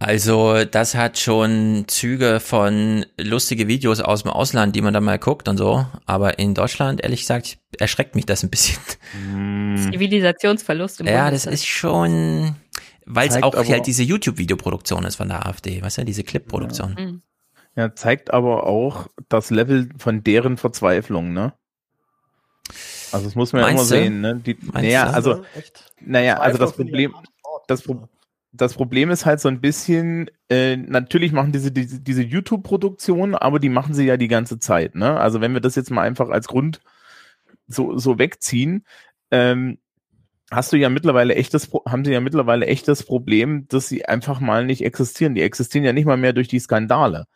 Also 0.09 0.65
das 0.65 0.95
hat 0.95 1.19
schon 1.19 1.85
Züge 1.87 2.41
von 2.41 3.05
lustige 3.21 3.69
Videos 3.69 4.01
aus 4.01 4.23
dem 4.23 4.33
Ausland, 4.33 4.75
die 4.75 4.81
man 4.81 4.95
dann 4.95 5.05
mal 5.05 5.19
guckt 5.19 5.49
und 5.49 5.59
so. 5.59 5.85
Aber 6.07 6.39
in 6.39 6.55
Deutschland, 6.55 7.03
ehrlich 7.03 7.21
gesagt, 7.21 7.59
erschreckt 7.79 8.15
mich 8.15 8.25
das 8.25 8.43
ein 8.43 8.49
bisschen. 8.49 8.79
Hm. 9.13 9.77
Zivilisationsverlust. 9.93 11.01
Im 11.01 11.09
ja, 11.09 11.31
das 11.31 11.45
ist 11.45 11.67
schon, 11.67 12.57
weil 13.05 13.29
es 13.29 13.43
auch 13.43 13.55
halt 13.55 13.87
diese 13.87 14.03
YouTube-Videoproduktion 14.03 15.05
ist 15.05 15.17
von 15.17 15.29
der 15.29 15.45
AfD, 15.45 15.83
weißt 15.83 15.99
du, 15.99 16.05
diese 16.07 16.25
Clip-Produktion. 16.25 16.95
Ja. 16.99 17.05
Mhm. 17.05 17.23
ja, 17.77 17.95
zeigt 17.95 18.33
aber 18.33 18.67
auch 18.67 19.09
das 19.29 19.51
Level 19.51 19.91
von 19.99 20.25
deren 20.25 20.57
Verzweiflung, 20.57 21.35
ne? 21.35 21.53
Also 23.13 23.27
das 23.27 23.35
muss 23.35 23.53
man 23.53 23.61
ja 23.61 23.69
immer 23.69 23.85
sehen, 23.85 24.23
ne? 24.23 24.37
Die, 24.37 24.57
naja, 24.73 25.11
also, 25.11 25.45
naja, 26.01 26.39
also 26.39 26.57
das 26.57 26.73
Problem, 26.73 27.15
das 27.67 27.83
Problem, 27.83 28.09
das 28.53 28.75
Problem 28.75 29.11
ist 29.11 29.27
halt 29.27 29.41
so 29.41 29.49
ein 29.49 29.61
bisschen, 29.61 30.31
äh, 30.49 30.77
natürlich 30.77 31.33
machen 31.33 31.53
diese, 31.53 31.71
diese, 31.71 32.01
diese 32.01 32.23
YouTube-Produktion, 32.23 33.35
aber 33.35 33.59
die 33.59 33.69
machen 33.69 33.95
sie 33.95 34.07
ja 34.07 34.17
die 34.17 34.29
ganze 34.29 34.59
Zeit. 34.59 34.95
Ne? 34.95 35.19
Also 35.19 35.41
wenn 35.41 35.53
wir 35.53 35.61
das 35.61 35.77
jetzt 35.77 35.91
mal 35.91 36.03
einfach 36.03 36.31
als 36.31 36.49
Grund 36.49 36.81
so, 37.67 37.99
so 37.99 38.19
wegziehen, 38.19 38.87
ähm, 39.31 39.79
hast 40.51 40.73
du 40.73 40.77
ja 40.77 40.89
mittlerweile 40.89 41.35
echtes, 41.35 41.71
haben 41.87 42.05
sie 42.05 42.13
ja 42.13 42.21
mittlerweile 42.21 42.67
echtes 42.67 43.03
Problem, 43.03 43.67
dass 43.69 43.89
sie 43.89 44.07
einfach 44.07 44.41
mal 44.41 44.65
nicht 44.65 44.83
existieren. 44.85 45.35
Die 45.35 45.43
existieren 45.43 45.85
ja 45.85 45.93
nicht 45.93 46.07
mal 46.07 46.17
mehr 46.17 46.33
durch 46.33 46.49
die 46.49 46.61
Skandale. 46.61 47.27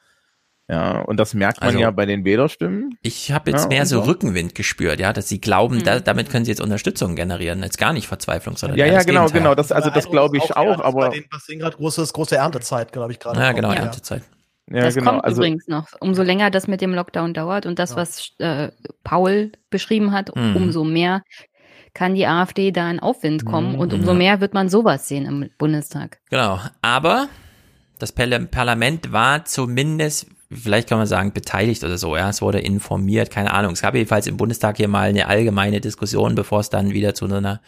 Ja, 0.72 1.00
und 1.02 1.20
das 1.20 1.34
merkt 1.34 1.60
man 1.60 1.68
also, 1.68 1.80
ja 1.80 1.90
bei 1.90 2.06
den 2.06 2.24
Wählerstimmen. 2.24 2.96
Ich 3.02 3.30
habe 3.30 3.50
jetzt 3.50 3.64
ja, 3.64 3.68
mehr 3.68 3.84
so 3.84 4.00
Rückenwind 4.00 4.54
gespürt, 4.54 5.00
ja, 5.00 5.12
dass 5.12 5.28
sie 5.28 5.38
glauben, 5.38 5.76
mhm. 5.76 5.84
da, 5.84 6.00
damit 6.00 6.30
können 6.30 6.46
sie 6.46 6.50
jetzt 6.50 6.62
Unterstützung 6.62 7.14
generieren, 7.14 7.62
jetzt 7.62 7.76
gar 7.76 7.92
nicht 7.92 8.06
Verzweiflung, 8.06 8.56
sondern 8.56 8.78
ja, 8.78 8.86
ja, 8.86 9.02
genau, 9.02 9.26
Gegenteil. 9.26 9.40
genau, 9.42 9.54
das 9.54 9.70
also 9.70 9.90
das 9.90 10.08
glaube 10.08 10.38
ich 10.38 10.56
auch, 10.56 10.78
auch 10.78 10.80
aber 10.82 11.00
bei 11.00 11.08
denen 11.10 11.28
passieren 11.28 11.60
gerade 11.60 11.76
großes 11.76 12.14
große 12.14 12.36
Erntezeit, 12.36 12.90
glaube 12.90 13.12
ich 13.12 13.18
gerade. 13.18 13.38
Ja, 13.38 13.52
genau, 13.52 13.68
ja. 13.68 13.80
Erntezeit. 13.80 14.22
Ja, 14.70 14.80
das 14.80 14.94
genau. 14.94 15.10
kommt 15.10 15.24
also, 15.26 15.42
übrigens 15.42 15.68
noch. 15.68 15.88
Umso 16.00 16.22
länger 16.22 16.50
das 16.50 16.68
mit 16.68 16.80
dem 16.80 16.94
Lockdown 16.94 17.34
dauert 17.34 17.66
und 17.66 17.78
das, 17.78 17.90
ja. 17.90 17.96
was 17.96 18.32
äh, 18.38 18.70
Paul 19.04 19.52
beschrieben 19.68 20.12
hat, 20.12 20.34
mhm. 20.34 20.56
umso 20.56 20.84
mehr 20.84 21.22
kann 21.92 22.14
die 22.14 22.26
AfD 22.26 22.70
da 22.70 22.90
in 22.90 22.98
Aufwind 22.98 23.44
kommen 23.44 23.74
mhm. 23.74 23.78
und 23.78 23.92
umso 23.92 24.14
mehr 24.14 24.40
wird 24.40 24.54
man 24.54 24.70
sowas 24.70 25.06
sehen 25.06 25.26
im 25.26 25.50
Bundestag. 25.58 26.20
Genau. 26.30 26.60
Aber 26.80 27.28
das 27.98 28.12
Parlament 28.12 29.12
war 29.12 29.44
zumindest 29.44 30.28
vielleicht 30.54 30.88
kann 30.88 30.98
man 30.98 31.06
sagen, 31.06 31.32
beteiligt 31.32 31.84
oder 31.84 31.98
so. 31.98 32.16
Ja, 32.16 32.30
es 32.30 32.42
wurde 32.42 32.60
informiert, 32.60 33.30
keine 33.30 33.52
Ahnung. 33.52 33.72
Es 33.72 33.82
gab 33.82 33.94
jedenfalls 33.94 34.26
im 34.26 34.36
Bundestag 34.36 34.76
hier 34.76 34.88
mal 34.88 35.08
eine 35.08 35.26
allgemeine 35.26 35.80
Diskussion, 35.80 36.34
bevor 36.34 36.60
es 36.60 36.70
dann 36.70 36.92
wieder 36.92 37.14
zu 37.14 37.24
einer 37.24 37.60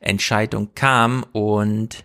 Entscheidung 0.00 0.70
kam. 0.74 1.24
Und 1.32 2.04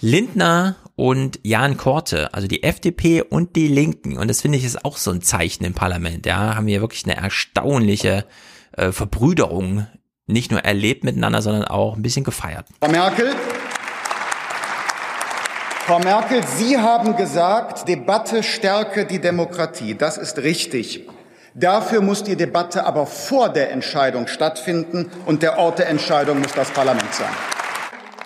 Lindner 0.00 0.76
und 0.96 1.40
Jan 1.42 1.76
Korte, 1.76 2.32
also 2.34 2.46
die 2.46 2.62
FDP 2.62 3.22
und 3.22 3.56
die 3.56 3.68
Linken, 3.68 4.16
und 4.18 4.28
das 4.28 4.40
finde 4.40 4.58
ich 4.58 4.64
ist 4.64 4.84
auch 4.84 4.96
so 4.96 5.10
ein 5.10 5.22
Zeichen 5.22 5.64
im 5.64 5.74
Parlament, 5.74 6.26
ja, 6.26 6.56
haben 6.56 6.66
hier 6.66 6.80
wirklich 6.80 7.04
eine 7.04 7.16
erstaunliche 7.16 8.26
äh, 8.72 8.92
Verbrüderung 8.92 9.86
nicht 10.26 10.50
nur 10.50 10.60
erlebt 10.60 11.04
miteinander, 11.04 11.42
sondern 11.42 11.64
auch 11.64 11.96
ein 11.96 12.02
bisschen 12.02 12.24
gefeiert. 12.24 12.66
Frau 12.80 12.90
Merkel, 12.90 13.34
Frau 15.90 15.98
Merkel, 15.98 16.40
Sie 16.56 16.78
haben 16.78 17.16
gesagt, 17.16 17.88
Debatte 17.88 18.44
stärke 18.44 19.06
die 19.06 19.18
Demokratie. 19.18 19.96
Das 19.96 20.18
ist 20.18 20.38
richtig. 20.38 21.08
Dafür 21.54 22.00
muss 22.00 22.22
die 22.22 22.36
Debatte 22.36 22.86
aber 22.86 23.06
vor 23.06 23.48
der 23.48 23.72
Entscheidung 23.72 24.28
stattfinden 24.28 25.10
und 25.26 25.42
der 25.42 25.58
Ort 25.58 25.80
der 25.80 25.88
Entscheidung 25.88 26.38
muss 26.38 26.52
das 26.52 26.70
Parlament 26.70 27.12
sein. 27.12 27.26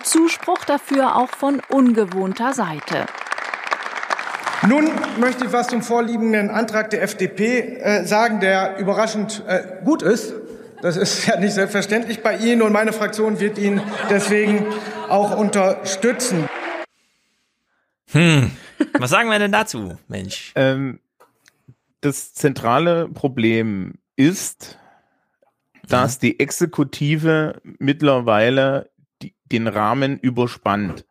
Zuspruch 0.03 0.63
dafür 0.65 1.15
auch 1.15 1.29
von 1.29 1.59
ungewohnter 1.67 2.53
Seite. 2.53 3.07
Nun 4.67 4.91
möchte 5.19 5.45
ich 5.45 5.51
was 5.51 5.67
zum 5.67 5.81
vorliegenden 5.81 6.51
Antrag 6.51 6.91
der 6.91 7.01
FDP 7.01 7.79
äh, 7.79 8.05
sagen, 8.05 8.41
der 8.41 8.77
überraschend 8.77 9.41
äh, 9.47 9.83
gut 9.83 10.03
ist. 10.03 10.35
Das 10.83 10.97
ist 10.97 11.25
ja 11.25 11.39
nicht 11.39 11.55
selbstverständlich 11.55 12.21
bei 12.21 12.37
Ihnen 12.37 12.61
und 12.61 12.71
meine 12.71 12.93
Fraktion 12.93 13.39
wird 13.39 13.57
ihn 13.57 13.81
deswegen 14.11 14.67
auch 15.09 15.35
unterstützen. 15.35 16.47
Hm. 18.15 18.49
Was 18.97 19.09
sagen 19.09 19.29
wir 19.29 19.39
denn 19.39 19.51
dazu, 19.51 19.97
Mensch? 20.07 20.53
Ähm, 20.55 20.99
das 21.99 22.33
zentrale 22.33 23.09
Problem 23.09 23.95
ist, 24.15 24.79
dass 25.89 26.17
die 26.17 26.39
Exekutive 26.39 27.61
mittlerweile 27.77 28.89
die, 29.21 29.35
den 29.51 29.67
Rahmen 29.67 30.17
überspannt. 30.17 31.05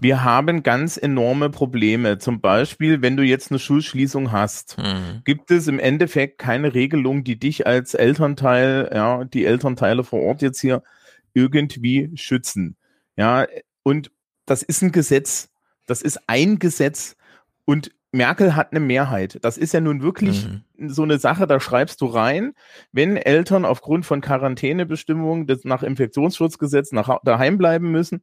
Wir 0.00 0.24
haben 0.24 0.64
ganz 0.64 0.96
enorme 0.96 1.50
Probleme. 1.50 2.18
Zum 2.18 2.40
Beispiel, 2.40 3.00
wenn 3.00 3.16
du 3.16 3.22
jetzt 3.22 3.52
eine 3.52 3.60
Schulschließung 3.60 4.32
hast, 4.32 4.76
mhm. 4.76 5.22
gibt 5.24 5.52
es 5.52 5.68
im 5.68 5.78
Endeffekt 5.78 6.38
keine 6.38 6.74
Regelung, 6.74 7.22
die 7.22 7.38
dich 7.38 7.66
als 7.66 7.94
Elternteil, 7.94 8.90
ja, 8.92 9.24
die 9.24 9.44
Elternteile 9.44 10.02
vor 10.02 10.20
Ort 10.20 10.42
jetzt 10.42 10.60
hier 10.60 10.82
irgendwie 11.32 12.10
schützen. 12.16 12.76
Ja, 13.16 13.46
und 13.84 14.10
das 14.46 14.64
ist 14.64 14.82
ein 14.82 14.90
Gesetz, 14.92 15.53
das 15.86 16.02
ist 16.02 16.20
ein 16.26 16.58
Gesetz 16.58 17.16
Und 17.64 17.92
Merkel 18.14 18.54
hat 18.54 18.70
eine 18.70 18.80
Mehrheit. 18.80 19.38
Das 19.42 19.58
ist 19.58 19.74
ja 19.74 19.80
nun 19.80 20.00
wirklich 20.00 20.46
mhm. 20.46 20.88
so 20.88 21.02
eine 21.02 21.18
Sache, 21.18 21.46
da 21.46 21.58
schreibst 21.58 22.00
du 22.00 22.06
rein, 22.06 22.54
wenn 22.92 23.16
Eltern 23.16 23.64
aufgrund 23.64 24.06
von 24.06 24.20
Quarantänebestimmungen 24.20 25.46
nach 25.64 25.82
Infektionsschutzgesetz 25.82 26.92
nach 26.92 27.18
daheim 27.24 27.58
bleiben 27.58 27.90
müssen, 27.90 28.22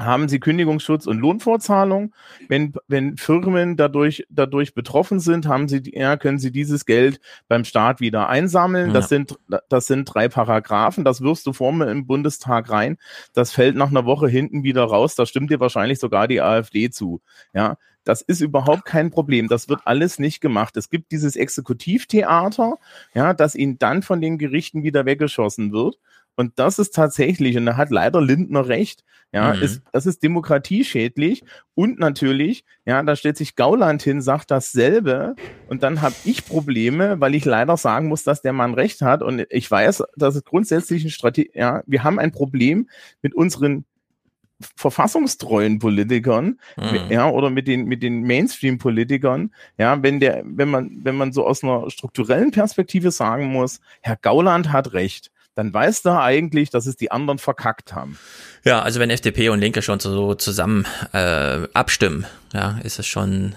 haben 0.00 0.28
sie 0.28 0.40
Kündigungsschutz 0.40 1.06
und 1.06 1.18
Lohnfortzahlung. 1.18 2.14
Wenn, 2.48 2.74
wenn 2.88 3.16
Firmen 3.16 3.76
dadurch, 3.76 4.26
dadurch 4.28 4.74
betroffen 4.74 5.20
sind, 5.20 5.46
haben 5.46 5.68
sie, 5.68 5.82
ja, 5.94 6.16
können 6.16 6.38
sie 6.38 6.50
dieses 6.50 6.84
Geld 6.84 7.20
beim 7.46 7.64
Staat 7.64 8.00
wieder 8.00 8.28
einsammeln. 8.28 8.88
Ja. 8.88 8.92
Das 8.94 9.08
sind, 9.08 9.38
das 9.68 9.86
sind 9.86 10.06
drei 10.12 10.28
Paragraphen. 10.28 11.04
Das 11.04 11.20
wirfst 11.20 11.46
du 11.46 11.52
vorne 11.52 11.90
im 11.90 12.06
Bundestag 12.06 12.70
rein. 12.70 12.96
Das 13.34 13.52
fällt 13.52 13.76
nach 13.76 13.90
einer 13.90 14.04
Woche 14.04 14.28
hinten 14.28 14.64
wieder 14.64 14.84
raus. 14.84 15.14
Da 15.14 15.26
stimmt 15.26 15.50
dir 15.50 15.60
wahrscheinlich 15.60 16.00
sogar 16.00 16.26
die 16.26 16.40
AfD 16.40 16.90
zu. 16.90 17.20
Ja. 17.52 17.76
Das 18.04 18.20
ist 18.20 18.40
überhaupt 18.40 18.84
kein 18.84 19.10
Problem. 19.10 19.48
Das 19.48 19.68
wird 19.68 19.80
alles 19.86 20.18
nicht 20.18 20.40
gemacht. 20.40 20.76
Es 20.76 20.90
gibt 20.90 21.10
dieses 21.10 21.36
Exekutivtheater, 21.36 22.76
ja, 23.14 23.32
das 23.32 23.54
ihnen 23.54 23.78
dann 23.78 24.02
von 24.02 24.20
den 24.20 24.36
Gerichten 24.36 24.82
wieder 24.82 25.06
weggeschossen 25.06 25.72
wird. 25.72 25.96
Und 26.36 26.58
das 26.58 26.78
ist 26.78 26.94
tatsächlich, 26.94 27.56
und 27.56 27.66
da 27.66 27.76
hat 27.76 27.90
leider 27.90 28.20
Lindner 28.20 28.68
recht, 28.68 29.04
ja, 29.34 29.52
mhm. 29.52 29.62
ist, 29.62 29.82
das 29.92 30.06
ist 30.06 30.22
demokratieschädlich. 30.22 31.42
Und 31.74 31.98
natürlich, 31.98 32.64
ja, 32.86 33.02
da 33.02 33.16
stellt 33.16 33.36
sich 33.36 33.56
Gauland 33.56 34.00
hin, 34.00 34.22
sagt 34.22 34.52
dasselbe. 34.52 35.34
Und 35.68 35.82
dann 35.82 36.02
habe 36.02 36.14
ich 36.24 36.46
Probleme, 36.46 37.20
weil 37.20 37.34
ich 37.34 37.44
leider 37.44 37.76
sagen 37.76 38.06
muss, 38.06 38.22
dass 38.22 38.42
der 38.42 38.52
Mann 38.52 38.74
recht 38.74 39.02
hat. 39.02 39.22
Und 39.22 39.44
ich 39.50 39.68
weiß, 39.68 40.04
dass 40.16 40.36
es 40.36 40.44
grundsätzlich 40.44 41.04
ein 41.04 41.10
Strategie, 41.10 41.50
ja, 41.52 41.82
wir 41.86 42.04
haben 42.04 42.20
ein 42.20 42.30
Problem 42.30 42.88
mit 43.22 43.34
unseren 43.34 43.84
verfassungstreuen 44.76 45.80
Politikern, 45.80 46.60
mhm. 46.76 47.10
ja, 47.10 47.28
oder 47.28 47.50
mit 47.50 47.66
den, 47.66 47.86
mit 47.86 48.04
den 48.04 48.22
Mainstream-Politikern, 48.22 49.52
ja, 49.78 50.00
wenn 50.00 50.20
der, 50.20 50.44
wenn 50.46 50.70
man, 50.70 51.00
wenn 51.02 51.16
man 51.16 51.32
so 51.32 51.44
aus 51.44 51.64
einer 51.64 51.90
strukturellen 51.90 52.52
Perspektive 52.52 53.10
sagen 53.10 53.46
muss, 53.46 53.80
Herr 54.00 54.16
Gauland 54.16 54.70
hat 54.70 54.92
recht, 54.92 55.32
dann 55.54 55.72
weiß 55.72 56.02
da 56.02 56.22
eigentlich, 56.22 56.70
dass 56.70 56.86
es 56.86 56.96
die 56.96 57.10
anderen 57.10 57.38
verkackt 57.38 57.94
haben. 57.94 58.18
Ja, 58.64 58.82
also 58.82 59.00
wenn 59.00 59.10
FDP 59.10 59.50
und 59.50 59.60
Linke 59.60 59.82
schon 59.82 60.00
so 60.00 60.34
zusammen 60.34 60.86
äh, 61.12 61.68
abstimmen, 61.74 62.26
ja, 62.52 62.78
ist 62.82 62.98
es 62.98 63.06
schon. 63.06 63.56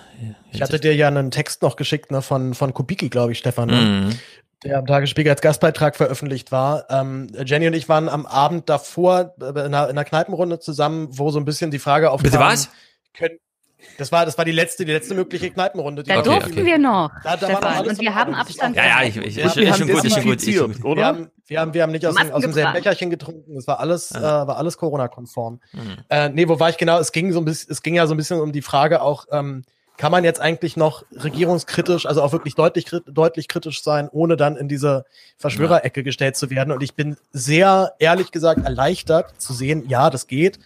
Ich 0.52 0.62
hatte 0.62 0.80
dir 0.80 0.96
ja 0.96 1.08
einen 1.08 1.32
Text 1.32 1.62
noch 1.62 1.76
geschickt 1.76 2.12
ne, 2.12 2.22
von 2.22 2.54
von 2.54 2.74
Kubicki, 2.74 3.10
glaube 3.10 3.32
ich, 3.32 3.40
Stefan. 3.40 3.70
Ne? 3.70 3.82
Mhm 3.82 4.20
der 4.64 4.80
am 4.80 4.88
Tagesspiegel 4.88 5.32
als 5.32 5.42
Gastbeitrag 5.42 5.96
veröffentlicht 5.96 6.52
war. 6.52 6.88
Ähm, 6.90 7.28
Jenny 7.46 7.68
und 7.68 7.74
ich 7.74 7.90
waren 7.90 8.10
am 8.10 8.26
Abend 8.26 8.70
davor 8.70 9.36
äh, 9.40 9.50
in 9.50 9.58
einer, 9.58 9.86
in 9.86 9.92
einer 9.92 10.04
Kneipenrunde 10.04 10.60
zusammen, 10.60 11.10
wo 11.12 11.30
so 11.30 11.40
ein 11.40 11.46
bisschen 11.46 11.70
die 11.70 11.80
Frage 11.80 12.10
aufkam. 12.10 12.32
Bitte 12.32 12.40
was? 12.40 12.70
Können, 13.14 13.38
das 13.98 14.12
war, 14.12 14.26
das 14.26 14.38
war 14.38 14.46
die 14.46 14.52
letzte, 14.52 14.86
die 14.86 14.92
letzte 14.92 15.14
mögliche 15.14 15.52
Kneipenrunde. 15.52 16.04
da 16.04 16.20
okay, 16.20 16.30
durften 16.30 16.52
okay. 16.54 16.66
wir 16.66 16.78
noch. 16.78 17.12
Da, 17.24 17.38
da 17.38 17.62
war 17.62 17.86
und 17.86 18.00
wir 18.00 18.16
haben 18.16 18.34
Abstand. 18.34 18.76
Ja, 18.76 18.86
ja, 18.86 19.04
ich, 19.04 19.18
ich, 19.18 19.38
ich, 19.38 19.58
ich, 19.58 19.76
schon 19.76 19.88
gut, 19.88 20.04
ich 20.04 20.14
schon 20.14 20.24
gut, 20.24 20.48
ich 20.48 20.84
oder? 20.84 20.96
Wir 20.96 21.06
haben, 21.06 21.32
wir 21.48 21.62
haben, 21.62 21.74
wir 21.74 21.84
haben 21.84 21.92
nicht 21.92 22.06
aus, 22.06 22.16
dem, 22.16 22.32
aus 22.32 22.42
demselben 22.42 22.74
Becherchen 22.74 23.10
getrunken. 23.10 23.58
Es 23.58 23.68
war 23.68 23.80
alles, 23.80 24.12
ja. 24.12 24.44
äh, 24.44 24.48
war 24.48 24.58
alles 24.58 24.78
Corona-konform. 24.78 25.60
Mhm. 25.72 25.98
Äh, 26.10 26.30
nee, 26.30 26.48
wo 26.48 26.60
war 26.60 26.70
ich 26.70 26.78
genau? 26.78 27.00
Es 27.00 27.12
ging 27.12 27.32
so 27.32 27.40
ein 27.40 27.46
bisschen, 27.46 27.72
es 27.72 27.82
ging 27.82 27.96
ja 27.96 28.06
so 28.06 28.14
ein 28.14 28.18
bisschen 28.18 28.40
um 28.40 28.52
die 28.52 28.62
Frage 28.62 29.02
auch, 29.02 29.26
ähm, 29.32 29.64
kann 29.98 30.12
man 30.12 30.24
jetzt 30.24 30.40
eigentlich 30.40 30.78
noch 30.78 31.04
regierungskritisch, 31.12 32.06
also 32.06 32.22
auch 32.22 32.32
wirklich 32.32 32.54
deutlich, 32.54 32.86
deutlich 33.08 33.48
kritisch 33.48 33.82
sein, 33.82 34.10
ohne 34.12 34.38
dann 34.38 34.56
in 34.56 34.68
diese 34.68 35.06
Verschwörerecke 35.38 36.04
gestellt 36.04 36.38
zu 36.38 36.52
werden. 36.52 36.72
Und 36.72 36.84
ich 36.84 36.94
bin 36.94 37.18
sehr, 37.32 37.94
ehrlich 37.98 38.32
gesagt, 38.32 38.64
erleichtert 38.64 39.42
zu 39.42 39.54
sehen, 39.54 39.86
ja, 39.90 40.12
das 40.12 40.28
geht. 40.28 40.60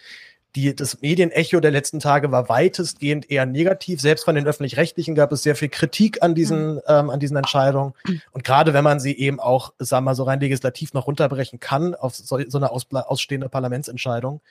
Die, 0.56 0.76
das 0.76 1.02
Medienecho 1.02 1.62
der 1.62 1.72
letzten 1.72 2.00
Tage 2.00 2.32
war 2.32 2.50
weitestgehend 2.50 3.32
eher 3.32 3.46
negativ. 3.46 4.02
Selbst 4.02 4.26
von 4.26 4.36
den 4.36 4.46
öffentlich-rechtlichen 4.46 5.16
gab 5.16 5.32
es 5.32 5.44
sehr 5.44 5.56
viel 5.56 5.70
Kritik 5.70 6.22
an 6.22 6.36
diesen, 6.36 6.76
mhm. 6.76 6.82
ähm, 6.88 7.10
an 7.10 7.20
diesen 7.20 7.38
Entscheidungen. 7.38 7.94
Und 8.32 8.44
gerade 8.44 8.74
wenn 8.74 8.84
man 8.84 9.00
sie 9.00 9.18
eben 9.18 9.40
auch, 9.40 9.74
sagen 9.80 10.04
wir 10.04 10.12
mal, 10.12 10.16
so 10.16 10.24
rein 10.24 10.42
legislativ 10.42 10.94
noch 10.94 11.08
runterbrechen 11.08 11.60
kann 11.60 11.96
auf 11.96 12.16
so, 12.16 12.38
so 12.48 12.58
eine 12.58 12.72
aus, 12.72 12.88
ausstehende 12.92 13.48
Parlamentsentscheidung, 13.48 14.42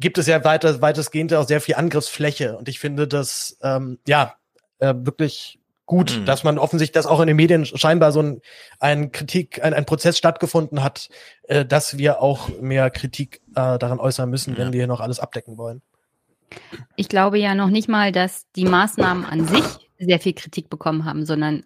gibt 0.00 0.16
es 0.18 0.26
ja 0.26 0.44
weiter, 0.44 0.80
weitestgehend 0.80 1.34
auch 1.34 1.46
sehr 1.46 1.60
viel 1.60 1.74
Angriffsfläche. 1.74 2.56
Und 2.56 2.68
ich 2.68 2.78
finde 2.78 3.06
das, 3.06 3.58
ähm, 3.62 3.98
ja, 4.06 4.34
äh, 4.78 4.94
wirklich 4.96 5.57
gut, 5.88 6.18
mhm. 6.20 6.26
dass 6.26 6.44
man 6.44 6.58
offensichtlich, 6.58 6.92
dass 6.92 7.06
auch 7.06 7.20
in 7.20 7.26
den 7.26 7.36
Medien 7.36 7.66
scheinbar 7.66 8.12
so 8.12 8.22
ein, 8.22 8.40
ein 8.78 9.10
Kritik, 9.10 9.64
ein, 9.64 9.74
ein 9.74 9.86
Prozess 9.86 10.16
stattgefunden 10.16 10.84
hat, 10.84 11.08
äh, 11.44 11.64
dass 11.64 11.98
wir 11.98 12.22
auch 12.22 12.48
mehr 12.60 12.90
Kritik 12.90 13.40
äh, 13.56 13.78
daran 13.78 13.98
äußern 13.98 14.30
müssen, 14.30 14.52
ja. 14.52 14.58
wenn 14.58 14.72
wir 14.72 14.80
hier 14.80 14.86
noch 14.86 15.00
alles 15.00 15.18
abdecken 15.18 15.58
wollen. 15.58 15.82
Ich 16.94 17.08
glaube 17.08 17.38
ja 17.38 17.54
noch 17.54 17.70
nicht 17.70 17.88
mal, 17.88 18.12
dass 18.12 18.46
die 18.52 18.64
Maßnahmen 18.64 19.24
an 19.24 19.46
sich 19.48 19.64
sehr 19.98 20.20
viel 20.20 20.34
Kritik 20.34 20.70
bekommen 20.70 21.04
haben, 21.04 21.26
sondern 21.26 21.64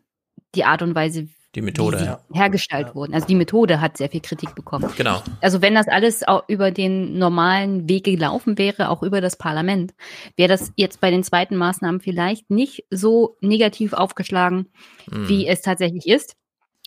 die 0.54 0.64
Art 0.64 0.82
und 0.82 0.94
Weise, 0.94 1.28
die 1.54 1.62
Methode. 1.62 1.98
Die 1.98 2.04
ja. 2.04 2.20
hergestellt 2.32 2.88
ja. 2.88 2.94
wurden. 2.94 3.14
Also 3.14 3.26
die 3.26 3.34
Methode 3.34 3.80
hat 3.80 3.96
sehr 3.96 4.08
viel 4.08 4.20
Kritik 4.20 4.54
bekommen. 4.54 4.90
Genau. 4.96 5.22
Also 5.40 5.60
wenn 5.60 5.74
das 5.74 5.88
alles 5.88 6.26
auch 6.26 6.44
über 6.48 6.70
den 6.70 7.18
normalen 7.18 7.88
Weg 7.88 8.04
gelaufen 8.04 8.56
wäre, 8.56 8.88
auch 8.88 9.02
über 9.02 9.20
das 9.20 9.36
Parlament, 9.36 9.94
wäre 10.36 10.48
das 10.48 10.72
jetzt 10.76 11.00
bei 11.00 11.10
den 11.10 11.22
zweiten 11.22 11.56
Maßnahmen 11.56 12.00
vielleicht 12.00 12.50
nicht 12.50 12.84
so 12.90 13.36
negativ 13.40 13.92
aufgeschlagen, 13.92 14.68
mhm. 15.10 15.28
wie 15.28 15.46
es 15.46 15.60
tatsächlich 15.60 16.06
ist. 16.06 16.36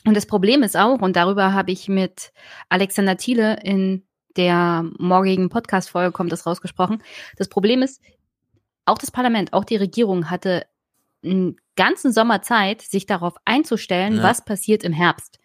Und 0.05 0.15
das 0.15 0.25
Problem 0.25 0.63
ist 0.63 0.77
auch, 0.77 1.01
und 1.01 1.15
darüber 1.15 1.53
habe 1.53 1.71
ich 1.71 1.87
mit 1.87 2.31
Alexander 2.69 3.17
Thiele 3.17 3.57
in 3.63 4.03
der 4.37 4.85
morgigen 4.97 5.49
Podcast-Folge 5.49 6.11
kommt 6.11 6.31
das 6.31 6.45
rausgesprochen. 6.45 7.01
Das 7.37 7.47
Problem 7.47 7.81
ist, 7.81 8.01
auch 8.85 8.97
das 8.97 9.11
Parlament, 9.11 9.53
auch 9.53 9.63
die 9.63 9.77
Regierung 9.77 10.29
hatte 10.29 10.65
einen 11.23 11.57
ganzen 11.75 12.11
Sommer 12.11 12.41
Zeit, 12.41 12.81
sich 12.81 13.05
darauf 13.05 13.35
einzustellen, 13.45 14.17
ja. 14.17 14.23
was 14.23 14.43
passiert 14.43 14.83
im 14.83 14.93
Herbst. 14.93 15.39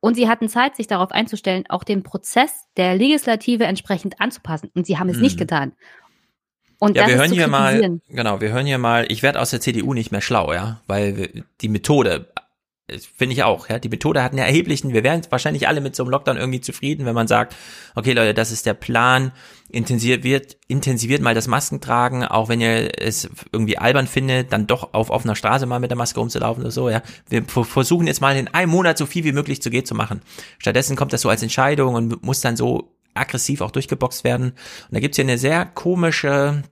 Und 0.00 0.14
sie 0.14 0.28
hatten 0.28 0.48
Zeit, 0.48 0.74
sich 0.74 0.88
darauf 0.88 1.12
einzustellen, 1.12 1.64
auch 1.68 1.84
den 1.84 2.02
Prozess 2.02 2.66
der 2.76 2.96
Legislative 2.96 3.64
entsprechend 3.64 4.20
anzupassen. 4.20 4.70
Und 4.74 4.86
sie 4.86 4.98
haben 4.98 5.08
es 5.08 5.16
mhm. 5.16 5.22
nicht 5.22 5.38
getan. 5.38 5.72
Und 6.80 6.96
ja, 6.96 7.06
wir 7.06 7.14
hören 7.14 7.30
hier 7.30 7.46
mal, 7.46 8.00
genau, 8.08 8.40
wir 8.40 8.50
hören 8.50 8.66
hier 8.66 8.78
mal, 8.78 9.06
ich 9.08 9.22
werde 9.22 9.40
aus 9.40 9.50
der 9.50 9.60
CDU 9.60 9.94
nicht 9.94 10.10
mehr 10.10 10.20
schlau, 10.20 10.52
ja, 10.52 10.80
weil 10.88 11.44
die 11.60 11.68
Methode 11.68 12.31
Finde 13.16 13.34
ich 13.34 13.42
auch, 13.42 13.68
ja. 13.68 13.78
Die 13.78 13.88
Methode 13.88 14.22
hat 14.22 14.32
einen 14.32 14.38
erheblichen, 14.38 14.92
wir 14.92 15.02
wären 15.02 15.22
wahrscheinlich 15.30 15.68
alle 15.68 15.80
mit 15.80 15.96
so 15.96 16.02
einem 16.02 16.10
Lockdown 16.10 16.36
irgendwie 16.36 16.60
zufrieden, 16.60 17.06
wenn 17.06 17.14
man 17.14 17.28
sagt, 17.28 17.56
okay 17.94 18.12
Leute, 18.12 18.34
das 18.34 18.52
ist 18.52 18.66
der 18.66 18.74
Plan, 18.74 19.32
intensiviert, 19.70 20.56
intensiviert 20.68 21.22
mal 21.22 21.34
das 21.34 21.48
Maskentragen, 21.48 22.24
auch 22.24 22.48
wenn 22.48 22.60
ihr 22.60 23.00
es 23.00 23.28
irgendwie 23.52 23.78
albern 23.78 24.06
findet, 24.06 24.52
dann 24.52 24.66
doch 24.66 24.94
auf 24.94 25.10
offener 25.10 25.36
Straße 25.36 25.66
mal 25.66 25.80
mit 25.80 25.90
der 25.90 25.98
Maske 25.98 26.20
rumzulaufen 26.20 26.62
oder 26.62 26.70
so, 26.70 26.90
ja. 26.90 27.02
Wir 27.28 27.44
versuchen 27.44 28.06
jetzt 28.06 28.20
mal 28.20 28.36
in 28.36 28.48
einem 28.48 28.70
Monat 28.70 28.98
so 28.98 29.06
viel 29.06 29.24
wie 29.24 29.32
möglich 29.32 29.62
zu 29.62 29.70
geht 29.70 29.86
zu 29.86 29.94
machen. 29.94 30.20
Stattdessen 30.58 30.96
kommt 30.96 31.12
das 31.12 31.22
so 31.22 31.28
als 31.28 31.42
Entscheidung 31.42 31.94
und 31.94 32.22
muss 32.22 32.40
dann 32.40 32.56
so 32.56 32.92
aggressiv 33.14 33.60
auch 33.60 33.70
durchgeboxt 33.70 34.24
werden. 34.24 34.50
Und 34.50 34.92
da 34.92 35.00
gibt's 35.00 35.16
hier 35.16 35.24
eine 35.24 35.38
sehr 35.38 35.66
komische 35.66 36.62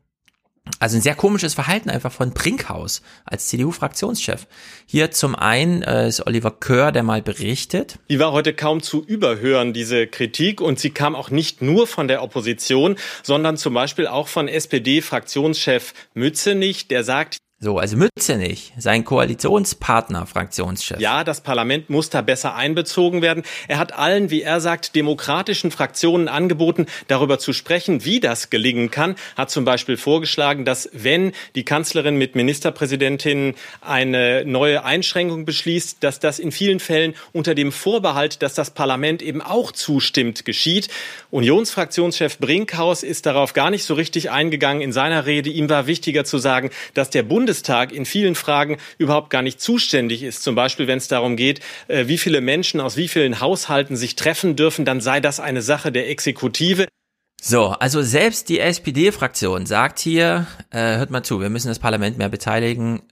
also 0.79 0.97
ein 0.97 1.03
sehr 1.03 1.15
komisches 1.15 1.55
Verhalten 1.55 1.91
einfach 1.91 2.13
von 2.13 2.33
Brinkhaus 2.33 3.03
als 3.25 3.49
CDU-Fraktionschef. 3.49 4.47
Hier 4.87 5.11
zum 5.11 5.35
einen 5.35 5.83
äh, 5.83 6.09
ist 6.09 6.27
Oliver 6.27 6.51
Kör, 6.51 6.93
der 6.93 7.03
mal 7.03 7.23
berichtet. 7.23 7.99
Die 8.09 8.19
war 8.19 8.33
heute 8.33 8.55
kaum 8.55 8.83
zu 8.83 9.05
überhören, 9.05 9.73
diese 9.73 10.07
Kritik. 10.07 10.61
Und 10.61 10.79
sie 10.79 10.91
kam 10.91 11.15
auch 11.15 11.31
nicht 11.31 11.63
nur 11.63 11.87
von 11.87 12.09
der 12.09 12.23
Opposition, 12.23 12.97
sondern 13.23 13.57
zum 13.57 13.75
Beispiel 13.75 14.07
auch 14.07 14.29
von 14.29 14.49
SPD-Fraktionschef 14.49 15.93
Mützenich, 16.15 16.89
der 16.89 17.05
sagt, 17.05 17.39
so, 17.63 17.77
also 17.77 17.99
Mützenich, 17.99 18.73
sein 18.79 19.05
Koalitionspartner, 19.05 20.25
Fraktionschef. 20.25 20.99
Ja, 20.99 21.25
das 21.25 21.43
Parlament 21.43 21.91
muss 21.91 22.09
da 22.09 22.23
besser 22.23 22.55
einbezogen 22.55 23.21
werden. 23.21 23.43
Er 23.69 23.79
hat 23.79 23.93
allen, 23.93 24.31
wie 24.31 24.41
er 24.41 24.63
sagt, 24.63 24.95
demokratischen 24.95 25.71
Fraktionen 25.71 26.29
angeboten, 26.29 26.87
darüber 27.07 27.39
zu 27.39 27.53
sprechen, 27.53 28.03
wie 28.07 28.19
das 28.19 28.49
gelingen 28.49 28.91
kann. 28.91 29.15
Hat 29.37 29.51
zum 29.51 29.67
Beispiel 29.67 29.99
vorgeschlagen, 29.99 30.65
dass 30.65 30.89
wenn 30.95 31.33
die 31.55 31.67
Kanzlerin 31.67 32.17
mit 32.17 32.35
Ministerpräsidentinnen 32.35 33.55
eine 33.83 34.47
neue 34.47 34.83
Einschränkung 34.83 35.45
beschließt, 35.45 35.99
dass 36.01 36.19
das 36.19 36.39
in 36.39 36.53
vielen 36.53 36.81
Fällen 36.81 37.13
unter 37.35 37.55
dem 37.55 37.73
Vorbehalt, 37.73 38.41
dass 38.41 38.55
das 38.55 38.71
Parlament 38.71 39.21
eben 39.21 39.43
auch 39.43 39.71
zustimmt, 39.71 40.47
geschieht. 40.47 40.89
Unionsfraktionschef 41.31 42.39
Brinkhaus 42.39 43.03
ist 43.03 43.27
darauf 43.27 43.53
gar 43.53 43.71
nicht 43.71 43.85
so 43.85 43.93
richtig 43.93 44.31
eingegangen 44.31 44.81
in 44.81 44.95
seiner 44.95 45.27
Rede. 45.27 45.51
Ihm 45.51 45.69
war 45.69 45.87
wichtiger 45.87 46.25
zu 46.25 46.39
sagen, 46.39 46.71
dass 46.95 47.11
der 47.11 47.23
Bund 47.23 47.50
Bundestag 47.51 47.91
in 47.91 48.05
vielen 48.05 48.37
Fragen 48.37 48.77
überhaupt 48.97 49.29
gar 49.29 49.43
nicht 49.43 49.61
zuständig 49.61 50.23
ist. 50.23 50.45
Zum 50.45 50.55
Beispiel, 50.55 50.87
wenn 50.87 50.99
es 50.99 51.09
darum 51.09 51.35
geht, 51.35 51.59
äh, 51.89 52.07
wie 52.07 52.17
viele 52.17 52.41
Menschen 52.41 52.81
aus 52.81 52.97
wie 52.97 53.09
vielen 53.09 53.41
Haushalten 53.41 53.97
sich 53.97 54.15
treffen 54.15 54.55
dürfen, 54.55 54.85
dann 54.85 55.01
sei 55.01 55.19
das 55.19 55.41
eine 55.41 55.61
Sache 55.61 55.91
der 55.91 56.09
Exekutive. 56.09 56.87
So, 57.43 57.71
also 57.71 58.03
selbst 58.03 58.51
die 58.51 58.61
SPD-Fraktion 58.61 59.67
sagt 59.67 59.99
hier, 59.99 60.47
äh, 60.71 60.99
hört 60.99 61.11
mal 61.11 61.25
zu, 61.25 61.41
wir 61.41 61.51
müssen 61.51 61.67
das 61.67 61.81
Parlament 61.81 62.19
mehr 62.19 62.29
beteiligen. 62.29 63.03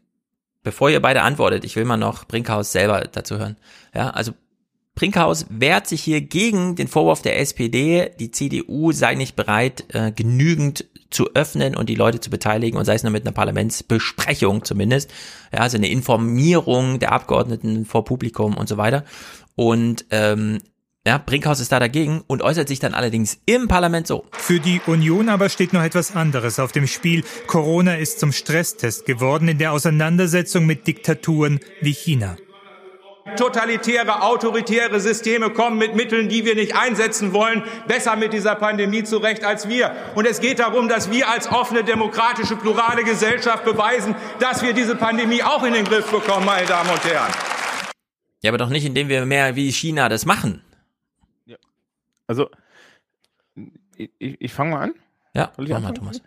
Bevor 0.63 0.89
ihr 0.89 1.03
beide 1.03 1.23
antwortet, 1.23 1.65
ich 1.65 1.75
will 1.75 1.85
mal 1.85 1.97
noch 1.97 2.25
Brinkhaus 2.25 2.71
selber 2.71 3.09
dazu 3.11 3.39
hören. 3.39 3.57
Ja, 3.93 4.11
also 4.11 4.35
Brinkhaus 4.95 5.47
wehrt 5.51 5.89
sich 5.89 6.01
hier 6.01 6.21
gegen 6.21 6.77
den 6.77 6.87
Vorwurf 6.87 7.23
der 7.23 7.41
SPD, 7.41 8.13
die 8.21 8.31
CDU 8.31 8.93
sei 8.93 9.17
nicht 9.17 9.35
bereit, 9.35 9.85
äh, 9.93 10.13
genügend 10.13 10.85
zu 11.11 11.35
öffnen 11.35 11.75
und 11.75 11.89
die 11.89 11.95
Leute 11.95 12.21
zu 12.21 12.31
beteiligen 12.31 12.79
und 12.79 12.85
sei 12.85 12.95
es 12.95 13.03
nur 13.03 13.13
mit 13.13 13.25
einer 13.25 13.33
Parlamentsbesprechung 13.33 14.65
zumindest, 14.65 15.11
ja, 15.53 15.61
also 15.61 15.77
eine 15.77 15.89
Informierung 15.89 16.99
der 16.99 17.13
Abgeordneten 17.13 17.87
vor 17.87 18.05
Publikum 18.05 18.57
und 18.57 18.69
so 18.69 18.77
weiter. 18.77 19.05
Und 19.57 20.07
ähm, 20.11 20.59
ja, 21.07 21.17
Brinkhaus 21.17 21.61
ist 21.61 21.73
da 21.73 21.81
dagegen 21.81 22.23
und 22.27 22.43
äußert 22.43 22.69
sich 22.69 22.81
dann 22.81 22.93
allerdings 22.93 23.41
im 23.47 23.67
Parlament 23.67 24.07
so. 24.07 24.27
Für 24.33 24.61
die 24.61 24.81
Union 24.87 25.31
aber 25.31 25.49
steht 25.49 25.73
noch 25.73 25.83
etwas 25.83 26.15
anderes 26.15 26.59
auf 26.59 26.73
dem 26.73 26.87
Spiel. 26.87 27.25
Corona 27.47 27.95
ist 27.95 28.21
zum 28.21 28.33
Stresstest 28.33 29.07
geworden 29.07 29.49
in 29.49 29.57
der 29.57 29.73
Auseinandersetzung 29.73 30.67
mit 30.67 30.87
Diktaturen 30.87 31.61
wie 31.81 31.95
China. 31.95 32.37
Totalitäre, 33.37 34.23
autoritäre 34.23 35.01
Systeme 35.01 35.51
kommen 35.51 35.79
mit 35.79 35.95
Mitteln, 35.95 36.29
die 36.29 36.45
wir 36.45 36.55
nicht 36.55 36.77
einsetzen 36.77 37.33
wollen, 37.33 37.63
besser 37.87 38.17
mit 38.17 38.33
dieser 38.33 38.55
Pandemie 38.55 39.05
zurecht 39.05 39.45
als 39.45 39.69
wir. 39.69 39.95
Und 40.15 40.27
es 40.27 40.41
geht 40.41 40.59
darum, 40.59 40.89
dass 40.89 41.11
wir 41.11 41.29
als 41.29 41.51
offene, 41.51 41.85
demokratische, 41.85 42.57
plurale 42.57 43.05
Gesellschaft 43.05 43.65
beweisen, 43.65 44.15
dass 44.41 44.63
wir 44.63 44.73
diese 44.73 44.97
Pandemie 44.97 45.43
auch 45.43 45.63
in 45.65 45.73
den 45.73 45.85
Griff 45.85 46.11
bekommen, 46.11 46.47
meine 46.47 46.67
Damen 46.67 46.91
und 46.91 47.05
Herren. 47.05 47.33
Ja, 48.43 48.51
aber 48.51 48.59
doch 48.59 48.69
nicht, 48.69 48.85
indem 48.85 49.09
wir 49.09 49.27
mehr 49.27 49.57
wie 49.57 49.71
China 49.73 50.09
das 50.09 50.25
machen. 50.25 50.63
Also, 52.27 52.51
ich, 53.97 54.11
ich 54.19 54.53
fange 54.53 54.71
mal 54.71 54.83
an. 54.83 54.95
Ja, 55.35 55.53
mach 55.57 55.81
mal, 55.81 55.95
Thomas. 55.95 56.23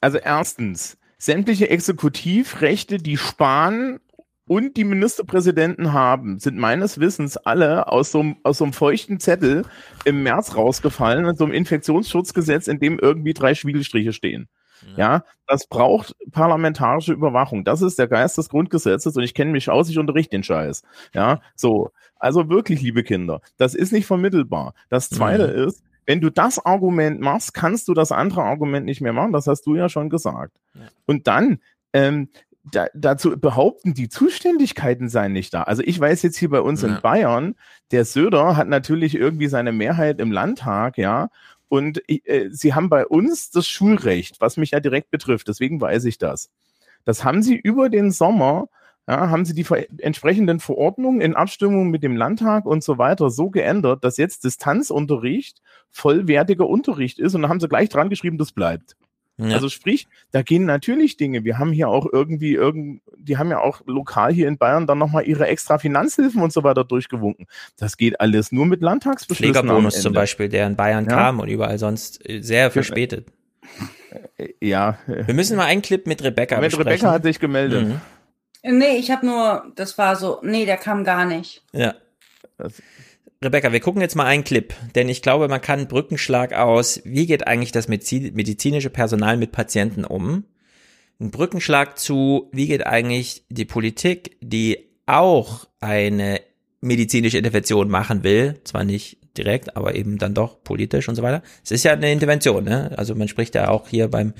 Also 0.00 0.18
erstens, 0.18 0.96
sämtliche 1.18 1.68
Exekutivrechte, 1.68 2.98
die 2.98 3.16
Spahn 3.16 4.00
und 4.46 4.76
die 4.76 4.84
Ministerpräsidenten 4.84 5.92
haben, 5.92 6.38
sind 6.38 6.58
meines 6.58 6.98
Wissens 6.98 7.36
alle 7.36 7.88
aus 7.88 8.10
so, 8.12 8.20
einem, 8.20 8.36
aus 8.42 8.58
so 8.58 8.64
einem 8.64 8.72
feuchten 8.72 9.20
Zettel 9.20 9.64
im 10.04 10.22
März 10.22 10.56
rausgefallen, 10.56 11.26
in 11.26 11.36
so 11.36 11.44
einem 11.44 11.54
Infektionsschutzgesetz, 11.54 12.66
in 12.66 12.80
dem 12.80 12.98
irgendwie 12.98 13.34
drei 13.34 13.54
Schwiegelstriche 13.54 14.12
stehen. 14.12 14.48
Ja. 14.96 14.98
ja, 14.98 15.24
das 15.46 15.68
braucht 15.68 16.16
parlamentarische 16.32 17.12
Überwachung. 17.12 17.64
Das 17.64 17.82
ist 17.82 17.98
der 17.98 18.08
Geist 18.08 18.36
des 18.36 18.48
Grundgesetzes 18.48 19.16
und 19.16 19.22
ich 19.22 19.34
kenne 19.34 19.52
mich 19.52 19.70
aus, 19.70 19.88
ich 19.88 19.98
unterrichte 19.98 20.36
den 20.36 20.42
Scheiß. 20.42 20.82
Ja, 21.14 21.40
so. 21.54 21.90
Also 22.16 22.48
wirklich, 22.48 22.82
liebe 22.82 23.04
Kinder, 23.04 23.40
das 23.58 23.74
ist 23.74 23.92
nicht 23.92 24.06
vermittelbar. 24.06 24.74
Das 24.88 25.08
zweite 25.08 25.48
mhm. 25.48 25.68
ist, 25.68 25.82
wenn 26.06 26.20
du 26.20 26.30
das 26.30 26.64
Argument 26.64 27.20
machst, 27.20 27.54
kannst 27.54 27.88
du 27.88 27.94
das 27.94 28.12
andere 28.12 28.42
Argument 28.42 28.86
nicht 28.86 29.00
mehr 29.00 29.12
machen. 29.12 29.32
Das 29.32 29.46
hast 29.46 29.66
du 29.66 29.76
ja 29.76 29.88
schon 29.88 30.10
gesagt. 30.10 30.56
Ja. 30.74 30.82
Und 31.06 31.26
dann, 31.26 31.60
ähm, 31.92 32.28
da, 32.64 32.86
dazu 32.94 33.38
behaupten, 33.38 33.94
die 33.94 34.08
Zuständigkeiten 34.08 35.08
seien 35.08 35.32
nicht 35.32 35.52
da. 35.52 35.62
Also 35.64 35.82
ich 35.84 35.98
weiß 35.98 36.22
jetzt 36.22 36.36
hier 36.36 36.50
bei 36.50 36.60
uns 36.60 36.82
ja. 36.82 36.88
in 36.88 37.02
Bayern, 37.02 37.54
der 37.90 38.04
Söder 38.04 38.56
hat 38.56 38.68
natürlich 38.68 39.14
irgendwie 39.14 39.48
seine 39.48 39.72
Mehrheit 39.72 40.20
im 40.20 40.30
Landtag, 40.30 40.98
ja, 40.98 41.28
und 41.72 42.02
äh, 42.06 42.50
sie 42.50 42.74
haben 42.74 42.90
bei 42.90 43.06
uns 43.06 43.50
das 43.50 43.66
Schulrecht, 43.66 44.42
was 44.42 44.58
mich 44.58 44.72
ja 44.72 44.80
direkt 44.80 45.10
betrifft. 45.10 45.48
Deswegen 45.48 45.80
weiß 45.80 46.04
ich 46.04 46.18
das. 46.18 46.50
Das 47.06 47.24
haben 47.24 47.42
sie 47.42 47.56
über 47.56 47.88
den 47.88 48.10
Sommer, 48.10 48.68
ja, 49.08 49.30
haben 49.30 49.46
sie 49.46 49.54
die 49.54 49.64
entsprechenden 49.98 50.60
Verordnungen 50.60 51.22
in 51.22 51.34
Abstimmung 51.34 51.88
mit 51.88 52.02
dem 52.02 52.14
Landtag 52.14 52.66
und 52.66 52.84
so 52.84 52.98
weiter 52.98 53.30
so 53.30 53.48
geändert, 53.48 54.04
dass 54.04 54.18
jetzt 54.18 54.44
Distanzunterricht 54.44 55.62
vollwertiger 55.90 56.68
Unterricht 56.68 57.18
ist. 57.18 57.34
Und 57.34 57.40
da 57.40 57.48
haben 57.48 57.58
sie 57.58 57.68
gleich 57.68 57.88
dran 57.88 58.10
geschrieben, 58.10 58.36
das 58.36 58.52
bleibt. 58.52 58.94
Ja. 59.48 59.56
Also 59.56 59.68
sprich, 59.68 60.06
da 60.30 60.42
gehen 60.42 60.64
natürlich 60.64 61.16
Dinge. 61.16 61.44
Wir 61.44 61.58
haben 61.58 61.72
hier 61.72 61.88
auch 61.88 62.06
irgendwie 62.10 62.54
irgend, 62.54 63.02
die 63.16 63.38
haben 63.38 63.50
ja 63.50 63.60
auch 63.60 63.80
lokal 63.86 64.32
hier 64.32 64.48
in 64.48 64.58
Bayern 64.58 64.86
dann 64.86 64.98
nochmal 64.98 65.26
ihre 65.26 65.46
extra 65.46 65.78
Finanzhilfen 65.78 66.42
und 66.42 66.52
so 66.52 66.62
weiter 66.62 66.84
durchgewunken. 66.84 67.46
Das 67.76 67.96
geht 67.96 68.20
alles 68.20 68.52
nur 68.52 68.66
mit 68.66 68.82
Landtagsbeschlüssen. 68.82 69.54
Pflegerbonus 69.54 70.00
zum 70.00 70.12
Beispiel, 70.12 70.48
der 70.48 70.66
in 70.66 70.76
Bayern 70.76 71.04
ja. 71.04 71.10
kam 71.10 71.40
und 71.40 71.48
überall 71.48 71.78
sonst 71.78 72.28
äh, 72.28 72.40
sehr 72.42 72.70
verspätet. 72.70 73.28
Äh, 74.36 74.48
ja. 74.60 74.98
Wir 75.06 75.34
müssen 75.34 75.56
mal 75.56 75.66
einen 75.66 75.82
Clip 75.82 76.06
mit 76.06 76.22
Rebecca 76.22 76.56
Mit 76.56 76.70
besprechen. 76.70 76.88
Rebecca 76.88 77.10
hat 77.12 77.22
sich 77.22 77.38
gemeldet. 77.38 77.88
Mhm. 77.88 78.00
Nee, 78.78 78.96
ich 78.96 79.10
habe 79.10 79.26
nur, 79.26 79.72
das 79.74 79.98
war 79.98 80.16
so, 80.16 80.38
nee, 80.42 80.66
der 80.66 80.76
kam 80.76 81.04
gar 81.04 81.24
nicht. 81.24 81.64
Ja. 81.72 81.94
Das, 82.58 82.80
Rebecca, 83.42 83.72
wir 83.72 83.80
gucken 83.80 84.02
jetzt 84.02 84.14
mal 84.14 84.26
einen 84.26 84.44
Clip, 84.44 84.72
denn 84.94 85.08
ich 85.08 85.20
glaube, 85.20 85.48
man 85.48 85.60
kann 85.60 85.88
Brückenschlag 85.88 86.52
aus, 86.52 87.00
wie 87.04 87.26
geht 87.26 87.46
eigentlich 87.46 87.72
das 87.72 87.88
medizinische 87.88 88.90
Personal 88.90 89.36
mit 89.36 89.50
Patienten 89.50 90.04
um? 90.04 90.44
Ein 91.20 91.32
Brückenschlag 91.32 91.98
zu, 91.98 92.50
wie 92.52 92.68
geht 92.68 92.86
eigentlich 92.86 93.44
die 93.48 93.64
Politik, 93.64 94.36
die 94.40 94.90
auch 95.06 95.66
eine 95.80 96.40
medizinische 96.80 97.38
Intervention 97.38 97.88
machen 97.88 98.22
will, 98.22 98.60
zwar 98.64 98.84
nicht 98.84 99.18
direkt, 99.36 99.76
aber 99.76 99.96
eben 99.96 100.18
dann 100.18 100.34
doch 100.34 100.62
politisch 100.62 101.08
und 101.08 101.16
so 101.16 101.22
weiter. 101.22 101.42
Es 101.64 101.70
ist 101.72 101.84
ja 101.84 101.92
eine 101.92 102.12
Intervention, 102.12 102.64
ne? 102.64 102.92
Also 102.96 103.14
man 103.14 103.28
spricht 103.28 103.54
ja 103.54 103.68
auch 103.68 103.88
hier 103.88 104.08
beim 104.08 104.34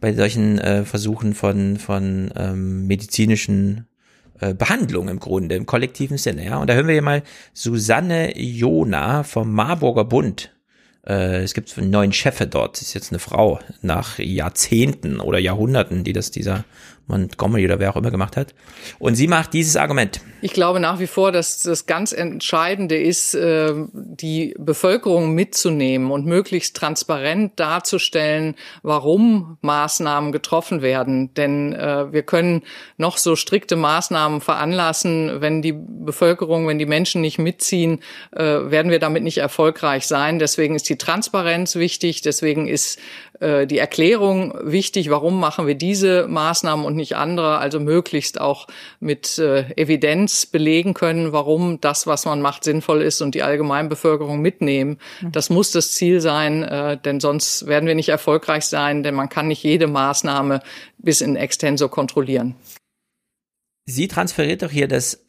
bei 0.00 0.14
solchen 0.14 0.58
äh, 0.58 0.84
Versuchen 0.84 1.34
von 1.34 1.76
von 1.76 2.32
ähm, 2.36 2.86
medizinischen 2.86 3.86
äh, 4.42 4.54
Behandlung 4.54 5.08
im 5.08 5.20
Grunde, 5.20 5.54
im 5.54 5.66
kollektiven 5.66 6.18
Sinne. 6.18 6.44
Ja? 6.44 6.58
Und 6.58 6.68
da 6.68 6.74
hören 6.74 6.88
wir 6.88 6.94
hier 6.94 7.02
mal 7.02 7.22
Susanne 7.54 8.36
Jona 8.36 9.22
vom 9.22 9.52
Marburger 9.52 10.04
Bund. 10.04 10.52
Äh, 11.06 11.42
es 11.42 11.54
gibt 11.54 11.76
einen 11.78 11.90
neuen 11.90 12.12
Chef 12.12 12.44
dort, 12.50 12.76
das 12.76 12.82
ist 12.82 12.94
jetzt 12.94 13.12
eine 13.12 13.20
Frau 13.20 13.60
nach 13.82 14.18
Jahrzehnten 14.18 15.20
oder 15.20 15.38
Jahrhunderten, 15.38 16.02
die 16.02 16.12
das 16.12 16.32
dieser 16.32 16.64
Montgomery 17.06 17.64
oder 17.64 17.78
wer 17.78 17.90
auch 17.90 17.96
immer 17.96 18.10
gemacht 18.10 18.36
hat. 18.36 18.54
Und 18.98 19.14
sie 19.14 19.28
macht 19.28 19.52
dieses 19.52 19.76
Argument. 19.76 20.20
Ich 20.40 20.52
glaube 20.52 20.80
nach 20.80 20.98
wie 20.98 21.06
vor, 21.06 21.30
dass 21.30 21.60
das 21.60 21.86
ganz 21.86 22.12
Entscheidende 22.12 22.96
ist, 22.96 23.34
äh, 23.34 23.72
die 23.92 24.54
Bevölkerung 24.58 25.34
mitzunehmen 25.34 26.10
und 26.10 26.26
möglichst 26.26 26.76
transparent 26.76 27.60
darzustellen, 27.60 28.56
warum 28.82 29.58
Maßnahmen 29.60 30.32
getroffen 30.32 30.82
werden. 30.82 31.32
Denn 31.34 31.72
äh, 31.72 32.12
wir 32.12 32.22
können 32.22 32.62
noch 32.96 33.18
so 33.18 33.36
strikte 33.36 33.76
Maßnahmen 33.76 34.40
veranlassen, 34.40 35.40
wenn 35.40 35.62
die 35.62 35.74
Bevölkerung, 35.76 36.66
wenn 36.66 36.78
die 36.78 36.86
Menschen 36.86 37.20
nicht 37.20 37.38
mitziehen, 37.38 38.00
äh, 38.32 38.42
werden 38.42 38.90
wir 38.90 38.98
damit 38.98 39.22
nicht 39.22 39.38
erfolgreich 39.38 40.06
sein. 40.06 40.38
Deswegen 40.38 40.74
ist 40.74 40.88
die 40.88 40.98
Transparenz 40.98 41.76
wichtig. 41.76 42.22
Deswegen 42.22 42.68
ist 42.68 42.98
die 43.40 43.78
Erklärung 43.78 44.54
wichtig, 44.62 45.10
warum 45.10 45.40
machen 45.40 45.66
wir 45.66 45.74
diese 45.74 46.28
Maßnahmen 46.28 46.86
und 46.86 46.94
nicht 46.94 47.16
andere, 47.16 47.58
also 47.58 47.80
möglichst 47.80 48.40
auch 48.40 48.68
mit 49.00 49.38
äh, 49.38 49.64
Evidenz 49.74 50.46
belegen 50.46 50.94
können, 50.94 51.32
warum 51.32 51.80
das, 51.80 52.06
was 52.06 52.24
man 52.24 52.40
macht, 52.40 52.62
sinnvoll 52.62 53.02
ist 53.02 53.20
und 53.20 53.34
die 53.34 53.42
Allgemeinbevölkerung 53.42 54.40
mitnehmen. 54.40 54.98
Mhm. 55.20 55.32
Das 55.32 55.50
muss 55.50 55.72
das 55.72 55.92
Ziel 55.92 56.20
sein, 56.20 56.62
äh, 56.62 56.98
denn 56.98 57.18
sonst 57.18 57.66
werden 57.66 57.86
wir 57.86 57.96
nicht 57.96 58.10
erfolgreich 58.10 58.66
sein, 58.66 59.02
denn 59.02 59.14
man 59.14 59.28
kann 59.28 59.48
nicht 59.48 59.64
jede 59.64 59.88
Maßnahme 59.88 60.60
bis 60.98 61.20
in 61.20 61.34
extenso 61.34 61.88
kontrollieren. 61.88 62.54
Sie 63.86 64.06
transferiert 64.06 64.62
doch 64.62 64.70
hier 64.70 64.86
das 64.86 65.24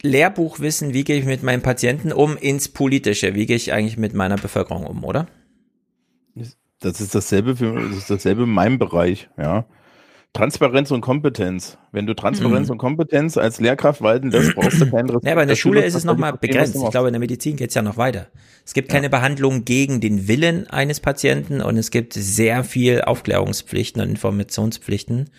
Lehrbuchwissen, 0.00 0.94
wie 0.94 1.04
gehe 1.04 1.18
ich 1.18 1.24
mit 1.24 1.42
meinen 1.42 1.62
Patienten 1.62 2.12
um, 2.12 2.36
ins 2.36 2.68
Politische. 2.68 3.34
Wie 3.34 3.46
gehe 3.46 3.56
ich 3.56 3.72
eigentlich 3.72 3.96
mit 3.96 4.14
meiner 4.14 4.36
Bevölkerung 4.36 4.86
um, 4.86 5.04
oder? 5.04 5.26
Das 6.84 7.00
ist 7.00 7.14
dasselbe 7.14 7.56
für, 7.56 7.74
das 7.74 7.96
ist 7.96 8.10
dasselbe 8.10 8.42
in 8.42 8.50
meinem 8.50 8.78
Bereich, 8.78 9.28
ja. 9.38 9.64
Transparenz 10.34 10.90
und 10.90 11.00
Kompetenz. 11.00 11.78
Wenn 11.92 12.06
du 12.06 12.14
Transparenz 12.14 12.66
mhm. 12.66 12.72
und 12.72 12.78
Kompetenz 12.78 13.36
als 13.36 13.60
Lehrkraft 13.60 14.02
walten 14.02 14.32
lässt, 14.32 14.56
brauchst 14.56 14.80
du 14.80 14.90
keinen 14.90 15.06
Respekt. 15.06 15.26
Ja, 15.26 15.32
aber 15.32 15.42
in 15.42 15.48
der 15.48 15.54
Schule 15.54 15.84
ist 15.84 15.94
es 15.94 16.04
nochmal 16.04 16.32
begrenzt. 16.32 16.74
Ich 16.74 16.90
glaube, 16.90 17.06
in 17.08 17.12
der 17.12 17.20
Medizin 17.20 17.54
geht's 17.54 17.74
ja 17.74 17.82
noch 17.82 17.96
weiter. 17.96 18.26
Es 18.66 18.74
gibt 18.74 18.88
ja. 18.88 18.96
keine 18.96 19.08
Behandlung 19.08 19.64
gegen 19.64 20.00
den 20.00 20.26
Willen 20.26 20.66
eines 20.68 20.98
Patienten 20.98 21.60
und 21.60 21.76
es 21.76 21.92
gibt 21.92 22.14
sehr 22.14 22.64
viel 22.64 23.02
Aufklärungspflichten 23.02 24.02
und 24.02 24.08
Informationspflichten. 24.08 25.30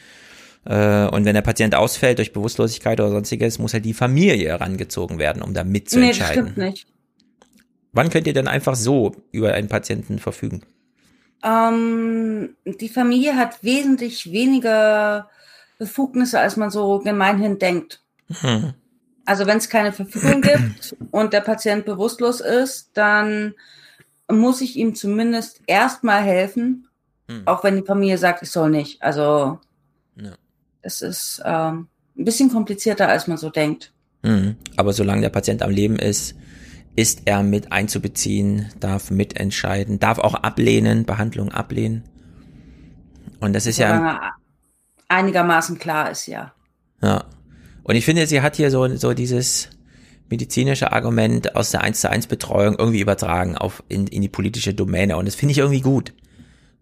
Äh, 0.63 1.07
und 1.07 1.25
wenn 1.25 1.35
der 1.35 1.41
Patient 1.41 1.75
ausfällt 1.75 2.17
durch 2.19 2.31
Bewusstlosigkeit 2.31 2.99
oder 3.01 3.09
sonstiges, 3.09 3.59
muss 3.59 3.73
halt 3.73 3.83
die 3.83 3.93
Familie 3.93 4.47
herangezogen 4.47 5.19
werden, 5.19 5.41
um 5.41 5.53
da 5.53 5.65
mitzuentscheiden. 5.65 6.35
Nee, 6.35 6.41
das 6.41 6.53
stimmt 6.53 6.57
nicht. 6.57 6.87
Wann 7.91 8.09
könnt 8.09 8.27
ihr 8.27 8.33
denn 8.33 8.47
einfach 8.47 8.75
so 8.75 9.13
über 9.31 9.53
einen 9.53 9.67
Patienten 9.67 10.19
verfügen? 10.19 10.61
Ähm, 11.43 12.55
die 12.65 12.89
Familie 12.89 13.35
hat 13.35 13.63
wesentlich 13.63 14.31
weniger 14.31 15.29
Befugnisse, 15.77 16.39
als 16.39 16.57
man 16.57 16.71
so 16.71 16.99
gemeinhin 16.99 17.59
denkt. 17.59 18.01
Hm. 18.29 18.73
Also 19.25 19.47
wenn 19.47 19.57
es 19.57 19.69
keine 19.69 19.91
Verfügung 19.91 20.41
gibt 20.41 20.95
und 21.11 21.33
der 21.33 21.41
Patient 21.41 21.85
bewusstlos 21.85 22.39
ist, 22.41 22.91
dann 22.93 23.53
muss 24.31 24.61
ich 24.61 24.75
ihm 24.75 24.95
zumindest 24.95 25.61
erstmal 25.67 26.21
helfen, 26.21 26.87
hm. 27.27 27.43
auch 27.45 27.63
wenn 27.63 27.75
die 27.75 27.85
Familie 27.85 28.17
sagt, 28.17 28.41
ich 28.41 28.51
soll 28.51 28.69
nicht. 28.69 29.01
Also 29.01 29.59
ja. 30.15 30.31
es 30.81 31.01
ist 31.01 31.41
ähm, 31.45 31.87
ein 32.17 32.25
bisschen 32.25 32.51
komplizierter, 32.51 33.09
als 33.09 33.27
man 33.27 33.37
so 33.37 33.49
denkt. 33.49 33.91
Hm. 34.23 34.55
Aber 34.77 34.93
solange 34.93 35.21
der 35.21 35.29
Patient 35.29 35.61
am 35.61 35.71
Leben 35.71 35.97
ist, 35.97 36.35
ist 36.95 37.23
er 37.25 37.43
mit 37.43 37.71
einzubeziehen, 37.71 38.69
darf 38.79 39.11
mitentscheiden, 39.11 39.99
darf 39.99 40.19
auch 40.19 40.33
ablehnen, 40.33 41.05
Behandlung 41.05 41.51
ablehnen. 41.51 42.03
Und 43.39 43.53
das 43.53 43.65
ist 43.65 43.77
Solange 43.77 44.05
ja 44.05 44.31
einigermaßen 45.07 45.77
klar 45.77 46.11
ist, 46.11 46.27
ja. 46.27 46.53
Ja. 47.01 47.25
Und 47.83 47.95
ich 47.95 48.05
finde, 48.05 48.25
sie 48.27 48.41
hat 48.41 48.55
hier 48.55 48.71
so 48.71 48.95
so 48.95 49.13
dieses 49.13 49.69
medizinische 50.29 50.91
Argument 50.91 51.55
aus 51.55 51.71
der 51.71 51.81
1 51.81 52.01
zu 52.01 52.09
1 52.09 52.27
Betreuung 52.27 52.75
irgendwie 52.79 53.01
übertragen 53.01 53.57
auf 53.57 53.83
in, 53.89 54.07
in 54.07 54.21
die 54.21 54.29
politische 54.29 54.73
Domäne. 54.73 55.17
Und 55.17 55.27
das 55.27 55.35
finde 55.35 55.51
ich 55.51 55.59
irgendwie 55.59 55.81
gut 55.81 56.13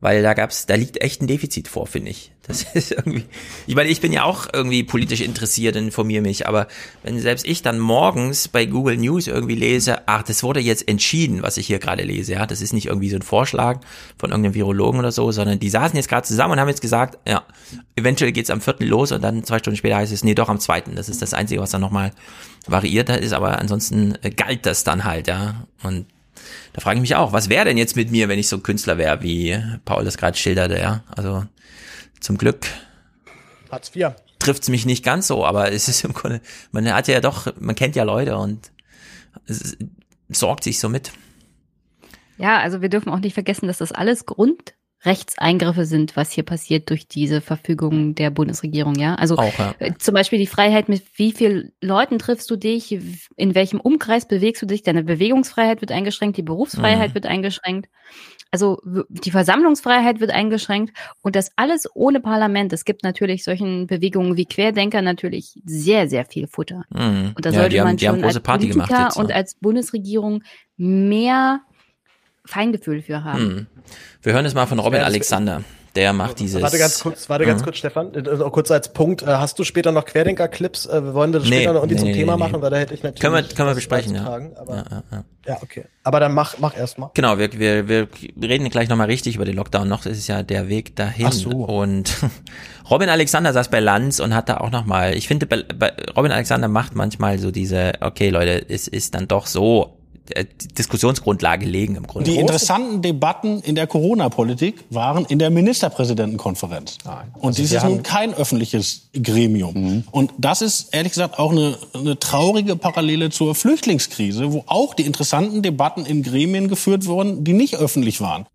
weil 0.03 0.21
da 0.21 0.33
gab's, 0.33 0.65
da 0.65 0.75
liegt 0.75 1.01
echt 1.01 1.21
ein 1.21 1.27
Defizit 1.27 1.69
vor, 1.69 1.87
finde 1.87 2.11
ich. 2.11 2.33
Das 2.45 2.63
ist 2.73 2.91
irgendwie, 2.91 3.23
ich 3.67 3.75
meine, 3.75 3.87
ich 3.87 4.01
bin 4.01 4.11
ja 4.11 4.25
auch 4.25 4.47
irgendwie 4.51 4.83
politisch 4.83 5.21
interessiert 5.21 5.77
und 5.77 5.85
informiere 5.85 6.21
mich, 6.21 6.45
aber 6.45 6.67
wenn 7.03 7.17
selbst 7.19 7.47
ich 7.47 7.61
dann 7.61 7.79
morgens 7.79 8.49
bei 8.49 8.65
Google 8.65 8.97
News 8.97 9.27
irgendwie 9.27 9.55
lese, 9.55 10.05
ach, 10.09 10.23
das 10.23 10.43
wurde 10.43 10.59
jetzt 10.59 10.89
entschieden, 10.89 11.41
was 11.41 11.55
ich 11.55 11.67
hier 11.67 11.79
gerade 11.79 12.03
lese, 12.03 12.33
ja, 12.33 12.45
das 12.45 12.59
ist 12.59 12.73
nicht 12.73 12.87
irgendwie 12.87 13.09
so 13.09 13.15
ein 13.15 13.21
Vorschlag 13.21 13.79
von 14.17 14.31
irgendeinem 14.31 14.55
Virologen 14.55 14.99
oder 14.99 15.13
so, 15.13 15.31
sondern 15.31 15.57
die 15.57 15.69
saßen 15.69 15.95
jetzt 15.95 16.09
gerade 16.09 16.27
zusammen 16.27 16.51
und 16.51 16.59
haben 16.59 16.67
jetzt 16.67 16.81
gesagt, 16.81 17.17
ja, 17.25 17.43
eventuell 17.95 18.33
geht's 18.33 18.49
am 18.49 18.59
vierten 18.59 18.83
los 18.83 19.13
und 19.13 19.23
dann 19.23 19.45
zwei 19.45 19.59
Stunden 19.59 19.77
später 19.77 19.95
heißt 19.95 20.11
es, 20.11 20.25
nee, 20.25 20.35
doch 20.35 20.49
am 20.49 20.59
zweiten. 20.59 20.97
Das 20.97 21.07
ist 21.07 21.21
das 21.21 21.33
Einzige, 21.33 21.61
was 21.61 21.71
dann 21.71 21.79
nochmal 21.79 22.11
variiert 22.67 23.07
ist, 23.09 23.31
aber 23.31 23.57
ansonsten 23.59 24.15
äh, 24.21 24.31
galt 24.31 24.65
das 24.65 24.83
dann 24.83 25.05
halt, 25.05 25.29
ja. 25.29 25.65
Und 25.81 26.07
da 26.73 26.81
frage 26.81 26.97
ich 26.97 27.01
mich 27.01 27.15
auch, 27.15 27.33
was 27.33 27.49
wäre 27.49 27.65
denn 27.65 27.77
jetzt 27.77 27.95
mit 27.95 28.11
mir, 28.11 28.29
wenn 28.29 28.39
ich 28.39 28.47
so 28.47 28.57
ein 28.57 28.63
Künstler 28.63 28.97
wäre, 28.97 29.21
wie 29.21 29.57
Paul 29.85 30.05
das 30.05 30.17
gerade 30.17 30.37
schilderte, 30.37 30.79
ja? 30.79 31.03
Also 31.15 31.45
zum 32.19 32.37
Glück. 32.37 32.65
Hartz 33.71 33.95
IV. 33.95 34.11
Trifft's 34.39 34.69
mich 34.69 34.85
nicht 34.85 35.03
ganz 35.03 35.27
so, 35.27 35.45
aber 35.45 35.71
es 35.71 35.87
ist 35.87 36.03
im 36.03 36.13
Grunde, 36.13 36.41
man 36.71 36.91
hat 36.93 37.07
ja 37.07 37.21
doch, 37.21 37.53
man 37.59 37.75
kennt 37.75 37.95
ja 37.95 38.03
Leute 38.03 38.37
und 38.37 38.71
es 39.47 39.77
sorgt 40.29 40.63
sich 40.63 40.79
so 40.79 40.89
mit. 40.89 41.11
Ja, 42.37 42.59
also 42.59 42.81
wir 42.81 42.89
dürfen 42.89 43.09
auch 43.09 43.19
nicht 43.19 43.33
vergessen, 43.33 43.67
dass 43.67 43.77
das 43.77 43.91
alles 43.91 44.25
Grund 44.25 44.73
Rechtseingriffe 45.05 45.85
sind, 45.85 46.15
was 46.15 46.31
hier 46.31 46.43
passiert 46.43 46.89
durch 46.89 47.07
diese 47.07 47.41
Verfügung 47.41 48.15
der 48.15 48.29
Bundesregierung, 48.29 48.95
ja. 48.95 49.15
Also 49.15 49.37
Auch, 49.37 49.57
ja. 49.57 49.75
Äh, 49.79 49.93
zum 49.97 50.13
Beispiel 50.13 50.39
die 50.39 50.47
Freiheit, 50.47 50.87
mit 50.87 51.03
wie 51.15 51.31
vielen 51.31 51.73
Leuten 51.81 52.19
triffst 52.19 52.49
du 52.49 52.55
dich, 52.55 52.97
in 53.35 53.55
welchem 53.55 53.79
Umkreis 53.79 54.27
bewegst 54.27 54.61
du 54.61 54.65
dich, 54.65 54.83
deine 54.83 55.03
Bewegungsfreiheit 55.03 55.81
wird 55.81 55.91
eingeschränkt, 55.91 56.37
die 56.37 56.43
Berufsfreiheit 56.43 57.09
mhm. 57.09 57.15
wird 57.15 57.25
eingeschränkt. 57.25 57.89
Also 58.51 58.79
die 59.09 59.31
Versammlungsfreiheit 59.31 60.19
wird 60.19 60.29
eingeschränkt 60.29 60.95
und 61.21 61.35
das 61.35 61.51
alles 61.55 61.89
ohne 61.95 62.19
Parlament. 62.19 62.71
Es 62.71 62.85
gibt 62.85 63.03
natürlich 63.03 63.43
solchen 63.43 63.87
Bewegungen 63.87 64.37
wie 64.37 64.45
Querdenker 64.45 65.01
natürlich 65.01 65.59
sehr, 65.65 66.07
sehr 66.07 66.23
viel 66.23 66.47
Futter. 66.47 66.83
Mhm. 66.91 67.33
Und 67.35 67.45
da 67.45 67.49
ja, 67.49 67.61
sollte 67.61 67.83
man 67.83 67.97
schon 67.97 68.23
als 68.23 68.39
Politiker 68.39 69.05
jetzt, 69.05 69.17
und 69.17 69.31
als 69.31 69.55
Bundesregierung 69.55 70.43
mehr 70.77 71.61
Feingefühl 72.45 73.01
für 73.01 73.23
haben. 73.23 73.43
Mhm. 73.43 73.67
Wir 74.21 74.33
hören 74.33 74.45
es 74.45 74.53
mal 74.53 74.65
von 74.65 74.79
Robin 74.79 75.01
Alexander. 75.01 75.63
Der 75.95 76.11
macht 76.11 76.39
dieses. 76.39 76.59
Warte 76.59 76.79
ganz 76.79 76.99
kurz, 76.99 77.29
warte 77.29 77.45
ganz 77.45 77.61
mhm. 77.61 77.65
kurz, 77.65 77.77
Stefan. 77.77 78.11
Also 78.15 78.49
kurz 78.49 78.71
als 78.71 78.93
Punkt. 78.93 79.21
Äh, 79.21 79.27
hast 79.27 79.59
du 79.59 79.63
später 79.63 79.91
noch 79.91 80.05
Querdenker-Clips? 80.05 80.87
Äh, 80.87 81.03
wir 81.03 81.13
wollen 81.13 81.31
das 81.31 81.43
nee, 81.43 81.57
später 81.57 81.73
noch 81.73 81.81
irgendwie 81.81 81.95
nee, 81.95 81.99
zum 81.99 82.09
nee, 82.09 82.15
Thema 82.15 82.35
machen, 82.35 82.61
weil 82.63 82.71
da 82.71 82.77
hätte 82.77 82.95
ich 82.95 83.03
natürlich. 83.03 83.21
Können 83.21 83.35
wir, 83.35 83.55
können 83.55 83.69
wir 83.69 83.75
besprechen, 83.75 84.15
ja. 84.15 84.25
aber, 84.25 84.75
ja, 84.75 84.83
ja, 84.89 85.03
ja. 85.11 85.23
ja, 85.45 85.57
okay. 85.61 85.85
Aber 86.03 86.19
dann 86.19 86.33
mach, 86.33 86.57
mach 86.57 86.75
erst 86.75 86.97
mal. 86.97 87.11
Genau, 87.13 87.37
wir, 87.37 87.53
wir, 87.59 87.87
wir 87.87 88.07
reden 88.41 88.67
gleich 88.69 88.89
nochmal 88.89 89.05
richtig 89.05 89.35
über 89.35 89.45
den 89.45 89.55
Lockdown. 89.55 89.87
Noch 89.87 90.07
ist 90.07 90.17
es 90.17 90.25
ja 90.25 90.41
der 90.41 90.67
Weg 90.67 90.95
dahin. 90.95 91.27
Ach 91.27 91.33
so. 91.33 91.49
Und 91.51 92.11
Robin 92.89 93.09
Alexander 93.09 93.53
saß 93.53 93.69
bei 93.69 93.79
Lanz 93.79 94.19
und 94.19 94.33
hat 94.33 94.49
da 94.49 94.57
auch 94.57 94.71
nochmal, 94.71 95.15
ich 95.15 95.27
finde, 95.27 95.45
bei, 95.45 95.61
bei 95.61 95.93
Robin 96.17 96.31
Alexander 96.31 96.69
macht 96.69 96.95
manchmal 96.95 97.37
so 97.37 97.51
diese, 97.51 97.93
okay 98.01 98.29
Leute, 98.29 98.65
es 98.67 98.87
ist 98.87 99.13
dann 99.13 99.27
doch 99.27 99.45
so 99.45 99.99
Diskussionsgrundlage 100.77 101.65
legen 101.65 101.95
im 101.95 102.07
Grunde. 102.07 102.31
Die 102.31 102.37
interessanten 102.37 103.01
Debatten 103.01 103.59
in 103.61 103.75
der 103.75 103.87
Corona-Politik 103.87 104.85
waren 104.89 105.25
in 105.25 105.37
der 105.37 105.49
Ministerpräsidentenkonferenz. 105.49 106.97
Nein, 107.03 107.31
und 107.33 107.57
dies 107.57 107.73
ist 107.73 107.83
nun 107.83 108.03
kein 108.03 108.33
öffentliches 108.33 109.09
Gremium. 109.13 109.73
Mhm. 109.73 110.03
Und 110.11 110.31
das 110.37 110.61
ist 110.61 110.93
ehrlich 110.93 111.11
gesagt 111.11 111.39
auch 111.39 111.51
eine, 111.51 111.77
eine 111.93 112.17
traurige 112.17 112.77
Parallele 112.77 113.31
zur 113.31 113.53
Flüchtlingskrise, 113.53 114.53
wo 114.53 114.63
auch 114.67 114.93
die 114.93 115.03
interessanten 115.03 115.61
Debatten 115.61 116.05
in 116.05 116.23
Gremien 116.23 116.69
geführt 116.69 117.05
wurden, 117.05 117.43
die 117.43 117.53
nicht 117.53 117.75
öffentlich 117.75 118.21
waren. 118.21 118.45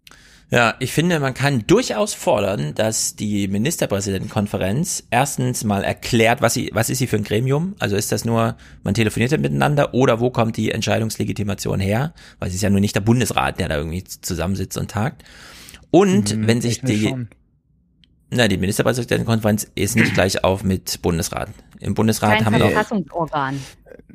Ja, 0.50 0.74
ich 0.78 0.92
finde, 0.92 1.20
man 1.20 1.34
kann 1.34 1.66
durchaus 1.66 2.14
fordern, 2.14 2.74
dass 2.74 3.14
die 3.16 3.48
Ministerpräsidentenkonferenz 3.48 5.04
erstens 5.10 5.62
mal 5.62 5.84
erklärt, 5.84 6.40
was 6.40 6.54
sie, 6.54 6.70
was 6.72 6.88
ist 6.88 6.98
sie 6.98 7.06
für 7.06 7.16
ein 7.16 7.24
Gremium? 7.24 7.74
Also 7.78 7.96
ist 7.96 8.12
das 8.12 8.24
nur, 8.24 8.56
man 8.82 8.94
telefoniert 8.94 9.38
miteinander 9.38 9.92
oder 9.92 10.20
wo 10.20 10.30
kommt 10.30 10.56
die 10.56 10.70
Entscheidungslegitimation 10.70 11.80
her? 11.80 12.14
Weil 12.38 12.48
es 12.48 12.54
ist 12.54 12.62
ja 12.62 12.70
nur 12.70 12.80
nicht 12.80 12.94
der 12.94 13.02
Bundesrat, 13.02 13.60
der 13.60 13.68
da 13.68 13.76
irgendwie 13.76 14.04
zusammensitzt 14.04 14.78
und 14.78 14.90
tagt. 14.90 15.22
Und 15.90 16.34
mhm, 16.34 16.46
wenn 16.46 16.62
sich 16.62 16.80
die, 16.80 17.08
schon. 17.08 17.28
na, 18.30 18.48
die 18.48 18.56
Ministerpräsidentenkonferenz 18.56 19.70
ist 19.74 19.96
nicht 19.96 20.14
gleich 20.14 20.44
auf 20.44 20.64
mit 20.64 21.02
Bundesrat. 21.02 21.50
Im 21.80 21.94
Bundesrat 21.94 22.38
Kein 22.38 22.46
haben 22.46 22.54
wir 22.54 22.70
Verfassungsorgan. 22.70 23.60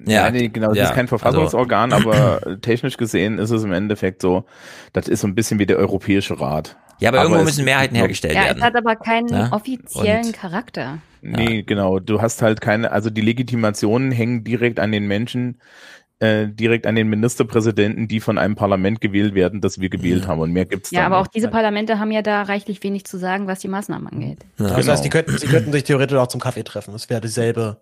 Ja, 0.05 0.25
ja 0.25 0.31
nee, 0.31 0.49
genau, 0.49 0.69
das 0.69 0.77
ja, 0.77 0.83
ist 0.85 0.93
kein 0.93 1.05
also 1.05 1.17
Verfassungsorgan, 1.17 1.93
also, 1.93 2.11
aber 2.11 2.61
technisch 2.61 2.97
gesehen 2.97 3.39
ist 3.39 3.51
es 3.51 3.63
im 3.63 3.71
Endeffekt 3.71 4.21
so, 4.21 4.45
das 4.91 5.07
ist 5.07 5.21
so 5.21 5.27
ein 5.27 5.35
bisschen 5.35 5.59
wie 5.59 5.65
der 5.65 5.77
Europäische 5.77 6.39
Rat. 6.39 6.75
Ja, 6.99 7.09
aber, 7.09 7.19
aber 7.19 7.29
irgendwo 7.29 7.45
müssen 7.45 7.65
Mehrheiten 7.65 7.95
hergestellt 7.95 8.35
ja, 8.35 8.45
werden. 8.45 8.59
Ja, 8.59 8.67
es 8.67 8.73
hat 8.73 8.75
aber 8.77 8.95
keinen 8.95 9.27
ja? 9.27 9.51
offiziellen 9.51 10.27
Und, 10.27 10.33
Charakter. 10.33 10.99
Nee, 11.21 11.63
genau. 11.63 11.99
Du 11.99 12.21
hast 12.21 12.41
halt 12.41 12.61
keine, 12.61 12.91
also 12.91 13.09
die 13.09 13.21
Legitimationen 13.21 14.11
hängen 14.11 14.43
direkt 14.43 14.79
an 14.79 14.91
den 14.91 15.07
Menschen, 15.07 15.59
äh, 16.19 16.47
direkt 16.47 16.87
an 16.87 16.95
den 16.95 17.09
Ministerpräsidenten, 17.09 18.07
die 18.07 18.19
von 18.19 18.37
einem 18.37 18.55
Parlament 18.55 19.01
gewählt 19.01 19.35
werden, 19.35 19.59
das 19.59 19.79
wir 19.81 19.89
gewählt 19.89 20.23
ja. 20.23 20.27
haben. 20.29 20.39
Und 20.39 20.51
mehr 20.51 20.65
gibt's 20.65 20.91
Ja, 20.91 21.05
aber 21.05 21.17
nicht. 21.17 21.27
auch 21.27 21.31
diese 21.31 21.49
Parlamente 21.49 21.99
haben 21.99 22.11
ja 22.11 22.21
da 22.21 22.43
reichlich 22.43 22.81
wenig 22.83 23.05
zu 23.05 23.17
sagen, 23.17 23.47
was 23.47 23.59
die 23.59 23.67
Maßnahmen 23.67 24.07
angeht. 24.07 24.39
Ja, 24.57 24.67
das 24.67 24.87
heißt, 24.87 25.03
die 25.03 25.09
könnten, 25.09 25.37
sie 25.37 25.47
könnten 25.47 25.71
sich 25.71 25.83
theoretisch 25.83 26.17
auch 26.17 26.27
zum 26.27 26.39
Kaffee 26.39 26.63
treffen. 26.63 26.93
Es 26.93 27.09
wäre 27.09 27.21
dieselbe 27.21 27.81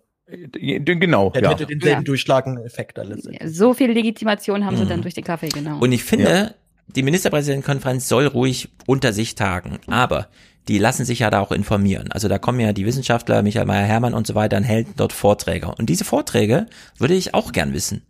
Genau. 0.52 1.30
Der 1.30 1.42
ja. 1.42 1.50
hätte 1.50 1.66
denselben 1.66 2.00
ja. 2.00 2.04
durchschlagenden 2.04 2.64
Effekt 2.64 2.98
alles. 2.98 3.28
So 3.46 3.74
viel 3.74 3.90
Legitimation 3.92 4.64
haben 4.64 4.76
mhm. 4.76 4.80
sie 4.80 4.86
dann 4.86 5.02
durch 5.02 5.14
den 5.14 5.24
Kaffee, 5.24 5.48
genau. 5.48 5.78
Und 5.78 5.92
ich 5.92 6.04
finde, 6.04 6.30
ja. 6.30 6.50
die 6.88 7.02
Ministerpräsidentenkonferenz 7.02 8.08
soll 8.08 8.26
ruhig 8.26 8.68
unter 8.86 9.12
sich 9.12 9.34
tagen, 9.34 9.78
aber 9.86 10.28
die 10.68 10.78
lassen 10.78 11.04
sich 11.04 11.20
ja 11.20 11.30
da 11.30 11.40
auch 11.40 11.52
informieren. 11.52 12.12
Also 12.12 12.28
da 12.28 12.38
kommen 12.38 12.60
ja 12.60 12.72
die 12.72 12.86
Wissenschaftler, 12.86 13.42
Michael 13.42 13.66
Meyer-Hermann 13.66 14.14
und 14.14 14.26
so 14.26 14.34
weiter, 14.34 14.56
und 14.56 14.68
halten 14.68 14.94
dort 14.96 15.12
Vorträge. 15.12 15.74
Und 15.76 15.88
diese 15.88 16.04
Vorträge 16.04 16.66
würde 16.98 17.14
ich 17.14 17.34
auch 17.34 17.52
gern 17.52 17.72
wissen. 17.72 18.02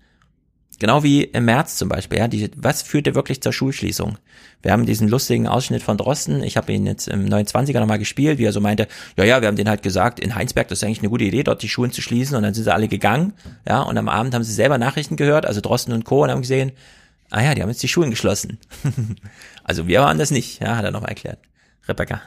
Genau 0.83 1.05
wie 1.05 1.23
im 1.23 1.45
März 1.45 1.77
zum 1.77 1.89
Beispiel, 1.89 2.19
ja, 2.19 2.27
die, 2.27 2.51
was 2.57 2.83
führte 2.83 3.15
wirklich 3.15 3.41
zur 3.41 3.53
Schulschließung? 3.53 4.19
Wir 4.63 4.73
haben 4.73 4.85
diesen 4.85 5.07
lustigen 5.07 5.47
Ausschnitt 5.47 5.81
von 5.81 5.97
Drosten, 5.97 6.43
ich 6.43 6.57
habe 6.57 6.73
ihn 6.73 6.87
jetzt 6.87 7.07
im 7.07 7.25
29er 7.25 7.79
nochmal 7.79 8.01
gespielt, 8.01 8.39
wie 8.39 8.47
er 8.47 8.53
so 8.53 8.61
meinte, 8.61 8.89
ja, 9.17 9.23
ja, 9.23 9.41
wir 9.41 9.47
haben 9.47 9.55
den 9.55 9.69
halt 9.69 9.85
gesagt, 9.85 10.19
in 10.19 10.35
Heinsberg, 10.35 10.67
das 10.67 10.81
ist 10.81 10.85
eigentlich 10.85 10.99
eine 10.99 11.11
gute 11.11 11.23
Idee, 11.23 11.45
dort 11.45 11.63
die 11.63 11.69
Schulen 11.69 11.93
zu 11.93 12.03
schließen 12.03 12.37
und 12.37 12.43
dann 12.43 12.53
sind 12.53 12.65
sie 12.65 12.75
alle 12.75 12.89
gegangen, 12.89 13.33
ja, 13.65 13.81
und 13.81 13.97
am 13.97 14.09
Abend 14.09 14.35
haben 14.35 14.43
sie 14.43 14.53
selber 14.53 14.77
Nachrichten 14.77 15.15
gehört, 15.15 15.47
also 15.47 15.61
Drosten 15.61 15.95
und 15.95 16.05
Co. 16.05 16.25
und 16.25 16.33
haben 16.33 16.41
gesehen, 16.41 16.73
ah 17.31 17.43
ja, 17.43 17.55
die 17.55 17.63
haben 17.63 17.69
jetzt 17.69 17.85
die 17.85 17.89
Schulen 17.89 18.11
geschlossen. 18.11 18.59
also 19.63 19.87
wir 19.87 20.01
waren 20.01 20.19
das 20.19 20.33
nicht, 20.33 20.61
ja, 20.61 20.75
hat 20.75 20.85
er 20.85 20.91
nochmal 20.91 21.11
erklärt. 21.11 21.39
Rebecca. 21.87 22.23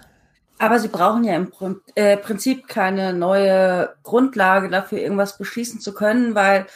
Aber 0.59 0.79
sie 0.79 0.87
brauchen 0.87 1.25
ja 1.25 1.35
im 1.35 1.51
äh, 1.95 2.15
Prinzip 2.15 2.69
keine 2.69 3.11
neue 3.11 3.89
Grundlage 4.03 4.69
dafür, 4.69 4.99
irgendwas 4.99 5.37
beschließen 5.37 5.81
zu 5.81 5.93
können, 5.93 6.35
weil 6.35 6.67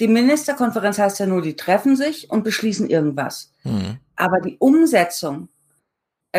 die 0.00 0.08
Ministerkonferenz 0.08 0.98
heißt 0.98 1.20
ja 1.20 1.26
nur, 1.26 1.42
die 1.42 1.56
treffen 1.56 1.96
sich 1.96 2.30
und 2.30 2.44
beschließen 2.44 2.90
irgendwas. 2.90 3.52
Mhm. 3.62 3.98
Aber 4.16 4.40
die 4.40 4.56
Umsetzung 4.58 5.48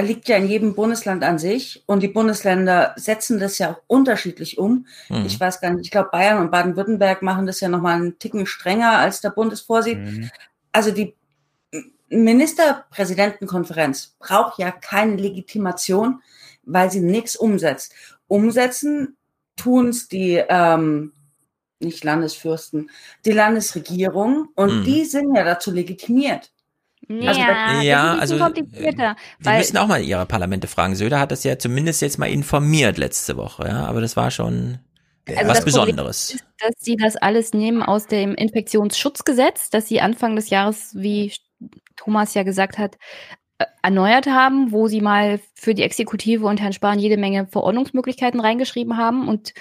liegt 0.02 0.28
ja 0.28 0.38
in 0.38 0.48
jedem 0.48 0.74
Bundesland 0.76 1.24
an 1.24 1.40
sich 1.40 1.84
und 1.86 2.04
die 2.04 2.10
Bundesländer 2.10 2.94
setzen 2.98 3.40
das 3.40 3.58
ja 3.60 3.72
auch 3.72 3.82
unterschiedlich 3.88 4.58
um. 4.58 4.86
Mhm. 5.10 5.26
Ich 5.26 5.40
weiß 5.40 5.62
gar 5.62 5.72
nicht, 5.72 5.86
ich 5.86 5.92
glaube 5.92 6.10
Bayern 6.12 6.42
und 6.42 6.52
Baden-Württemberg 6.52 7.22
machen 7.22 7.46
das 7.46 7.62
ja 7.62 7.70
nochmal 7.70 7.96
einen 7.96 8.20
Ticken 8.20 8.46
strenger, 8.46 8.98
als 8.98 9.22
der 9.22 9.30
Bund 9.30 9.54
es 9.54 9.62
vorsieht. 9.62 10.00
Mhm. 10.00 10.30
Also 10.74 10.92
die 10.92 11.16
Ministerpräsidentenkonferenz 12.10 14.18
braucht 14.20 14.60
ja 14.60 14.72
keine 14.72 15.16
Legitimation, 15.16 16.22
weil 16.64 16.92
sie 16.92 17.00
nichts 17.00 17.38
umsetzt. 17.38 17.94
Umsetzen 18.28 19.16
tun 19.56 19.90
es 19.90 20.08
die 20.08 20.44
ähm, 20.50 21.14
nicht 21.80 22.04
Landesfürsten, 22.04 22.90
die 23.26 23.32
Landesregierung 23.32 24.50
und 24.56 24.80
mhm. 24.80 24.84
die 24.84 25.06
sind 25.06 25.36
ja 25.36 25.44
dazu 25.44 25.72
legitimiert. 25.72 26.52
Ja, 27.08 27.30
also, 27.30 27.82
ja, 27.82 28.16
also 28.16 28.38
komplizierter, 28.40 29.16
die 29.40 29.50
müssen 29.50 29.78
auch 29.78 29.88
mal 29.88 30.02
ihre 30.02 30.26
Parlamente 30.26 30.68
fragen. 30.68 30.96
Söder 30.96 31.20
hat 31.20 31.32
das 31.32 31.44
ja 31.44 31.60
zumindest 31.60 32.02
jetzt 32.02 32.18
mal 32.18 32.30
informiert 32.30 32.98
letzte 32.98 33.38
Woche, 33.38 33.68
ja, 33.68 33.86
aber 33.86 34.02
das 34.02 34.18
war 34.18 34.32
schon 34.32 34.80
also 35.28 35.48
was 35.48 35.66
Besonderes. 35.66 36.34
Ist, 36.36 36.46
dass 36.60 36.74
sie 36.80 36.96
das 36.96 37.16
alles 37.16 37.54
nehmen 37.54 37.84
aus 37.84 38.08
dem 38.08 38.36
Infektionsschutzgesetz, 38.36 39.70
dass 39.70 39.88
sie 39.88 40.02
Anfang 40.02 40.36
des 40.36 40.50
Jahres, 40.50 40.94
wie 40.96 41.32
Thomas 41.96 42.34
ja 42.34 42.44
gesagt 42.44 42.78
hat, 42.78 42.98
äh, 43.58 43.66
erneuert 43.82 44.28
haben, 44.28 44.72
wo 44.72 44.88
sie 44.88 45.02
mal 45.02 45.40
für 45.54 45.74
die 45.74 45.84
Exekutive 45.84 46.46
und 46.46 46.60
Herrn 46.60 46.74
Spahn 46.74 47.00
jede 47.00 47.18
Menge 47.18 47.48
Verordnungsmöglichkeiten 47.48 48.40
reingeschrieben 48.40 48.98
haben 48.98 49.28
und 49.28 49.54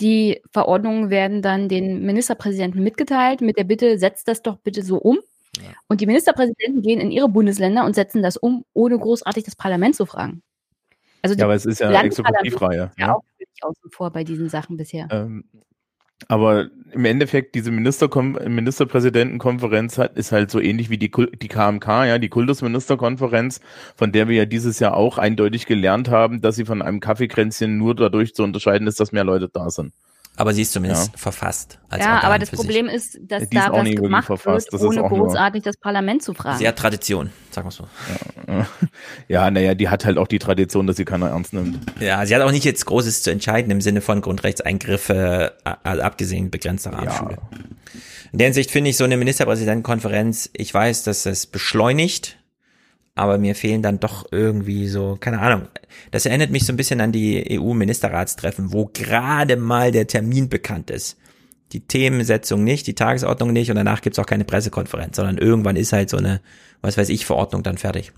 die 0.00 0.42
Verordnungen 0.52 1.10
werden 1.10 1.42
dann 1.42 1.68
den 1.68 2.02
Ministerpräsidenten 2.02 2.82
mitgeteilt 2.82 3.40
mit 3.40 3.56
der 3.56 3.64
Bitte, 3.64 3.98
setzt 3.98 4.28
das 4.28 4.42
doch 4.42 4.58
bitte 4.58 4.82
so 4.82 4.98
um. 4.98 5.18
Ja. 5.56 5.70
Und 5.88 6.00
die 6.00 6.06
Ministerpräsidenten 6.06 6.82
gehen 6.82 7.00
in 7.00 7.10
ihre 7.10 7.28
Bundesländer 7.28 7.84
und 7.84 7.94
setzen 7.94 8.22
das 8.22 8.36
um, 8.36 8.64
ohne 8.74 8.98
großartig 8.98 9.44
das 9.44 9.56
Parlament 9.56 9.96
zu 9.96 10.04
fragen. 10.04 10.42
Also 11.22 11.34
ja, 11.34 11.44
aber 11.44 11.54
es 11.54 11.64
ist 11.64 11.80
ja 11.80 12.02
Exekutivreihe. 12.02 12.90
Ja, 12.98 13.14
auch 13.14 13.24
völlig 13.36 13.48
außen 13.62 13.90
vor 13.90 14.10
bei 14.10 14.22
diesen 14.22 14.48
Sachen 14.48 14.76
bisher. 14.76 15.08
Ähm, 15.10 15.44
Aber 16.28 16.70
im 16.92 17.04
Endeffekt, 17.04 17.54
diese 17.54 17.70
Ministerpräsidentenkonferenz 17.70 19.98
hat, 19.98 20.16
ist 20.16 20.32
halt 20.32 20.50
so 20.50 20.60
ähnlich 20.60 20.88
wie 20.88 20.96
die, 20.96 21.10
die 21.10 21.48
KMK, 21.48 22.06
ja, 22.06 22.18
die 22.18 22.30
Kultusministerkonferenz, 22.30 23.60
von 23.96 24.12
der 24.12 24.28
wir 24.28 24.36
ja 24.36 24.46
dieses 24.46 24.78
Jahr 24.78 24.96
auch 24.96 25.18
eindeutig 25.18 25.66
gelernt 25.66 26.08
haben, 26.08 26.40
dass 26.40 26.56
sie 26.56 26.64
von 26.64 26.80
einem 26.80 27.00
Kaffeekränzchen 27.00 27.76
nur 27.76 27.94
dadurch 27.94 28.34
zu 28.34 28.44
unterscheiden 28.44 28.88
ist, 28.88 28.98
dass 28.98 29.12
mehr 29.12 29.24
Leute 29.24 29.50
da 29.52 29.68
sind. 29.68 29.92
Aber 30.36 30.52
sie 30.52 30.62
ist 30.62 30.72
zumindest 30.72 31.12
ja. 31.12 31.18
verfasst. 31.18 31.78
ja, 31.98 32.22
aber 32.22 32.38
das 32.38 32.50
Problem 32.50 32.86
sich. 32.86 32.94
ist, 32.94 33.18
dass 33.22 33.48
Die 33.48 33.56
da 33.56 33.72
was 33.72 33.88
gemacht 33.88 34.26
verfasst. 34.26 34.70
wird, 34.70 34.82
ohne 34.82 35.02
großartig 35.02 35.62
das 35.62 35.78
Parlament 35.78 36.22
zu 36.22 36.34
fragen. 36.34 36.58
Sie 36.58 36.68
hat 36.68 36.76
Tradition, 36.76 37.30
sagen 37.50 37.66
wir 37.68 37.72
so. 37.72 37.84
Ja, 38.46 38.66
ja 39.28 39.50
naja, 39.50 39.74
die 39.74 39.88
hat 39.88 40.04
halt 40.04 40.18
auch 40.18 40.28
die 40.28 40.38
Tradition, 40.38 40.86
dass 40.86 40.96
sie 40.96 41.06
keiner 41.06 41.30
ernst 41.30 41.54
nimmt. 41.54 41.78
Ja, 42.00 42.24
sie 42.26 42.34
hat 42.34 42.42
auch 42.42 42.52
nicht 42.52 42.64
jetzt 42.64 42.84
Großes 42.84 43.22
zu 43.22 43.30
entscheiden 43.30 43.70
im 43.70 43.80
Sinne 43.80 44.02
von 44.02 44.20
Grundrechtseingriffe, 44.20 45.54
also 45.82 46.02
abgesehen 46.02 46.50
begrenzter 46.50 46.92
Rahmenschule. 46.92 47.38
Ja. 47.40 47.58
In 48.32 48.38
der 48.38 48.46
Hinsicht 48.48 48.70
finde 48.70 48.90
ich 48.90 48.98
so 48.98 49.04
eine 49.04 49.16
Ministerpräsidentenkonferenz, 49.16 50.50
ich 50.52 50.72
weiß, 50.72 51.04
dass 51.04 51.24
es 51.24 51.46
beschleunigt, 51.46 52.35
aber 53.16 53.38
mir 53.38 53.54
fehlen 53.54 53.82
dann 53.82 53.98
doch 53.98 54.26
irgendwie 54.30 54.86
so, 54.86 55.16
keine 55.18 55.40
Ahnung. 55.40 55.68
Das 56.10 56.26
erinnert 56.26 56.50
mich 56.50 56.66
so 56.66 56.72
ein 56.72 56.76
bisschen 56.76 57.00
an 57.00 57.12
die 57.12 57.58
EU-Ministerratstreffen, 57.58 58.72
wo 58.72 58.90
gerade 58.92 59.56
mal 59.56 59.90
der 59.90 60.06
Termin 60.06 60.50
bekannt 60.50 60.90
ist. 60.90 61.18
Die 61.72 61.80
Themensetzung 61.80 62.62
nicht, 62.62 62.86
die 62.86 62.94
Tagesordnung 62.94 63.52
nicht 63.52 63.70
und 63.70 63.76
danach 63.76 64.02
gibt's 64.02 64.18
auch 64.18 64.26
keine 64.26 64.44
Pressekonferenz, 64.44 65.16
sondern 65.16 65.38
irgendwann 65.38 65.76
ist 65.76 65.94
halt 65.94 66.10
so 66.10 66.18
eine, 66.18 66.40
was 66.82 66.98
weiß 66.98 67.08
ich, 67.08 67.24
Verordnung 67.24 67.62
dann 67.62 67.78
fertig. 67.78 68.12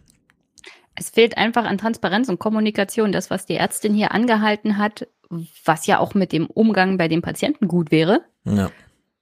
Es 0.96 1.10
fehlt 1.10 1.38
einfach 1.38 1.64
an 1.64 1.78
Transparenz 1.78 2.28
und 2.28 2.40
Kommunikation. 2.40 3.12
Das, 3.12 3.30
was 3.30 3.46
die 3.46 3.54
Ärztin 3.54 3.94
hier 3.94 4.10
angehalten 4.10 4.78
hat, 4.78 5.06
was 5.64 5.86
ja 5.86 6.00
auch 6.00 6.14
mit 6.14 6.32
dem 6.32 6.46
Umgang 6.46 6.98
bei 6.98 7.06
den 7.06 7.22
Patienten 7.22 7.68
gut 7.68 7.92
wäre. 7.92 8.22
Ja. 8.44 8.72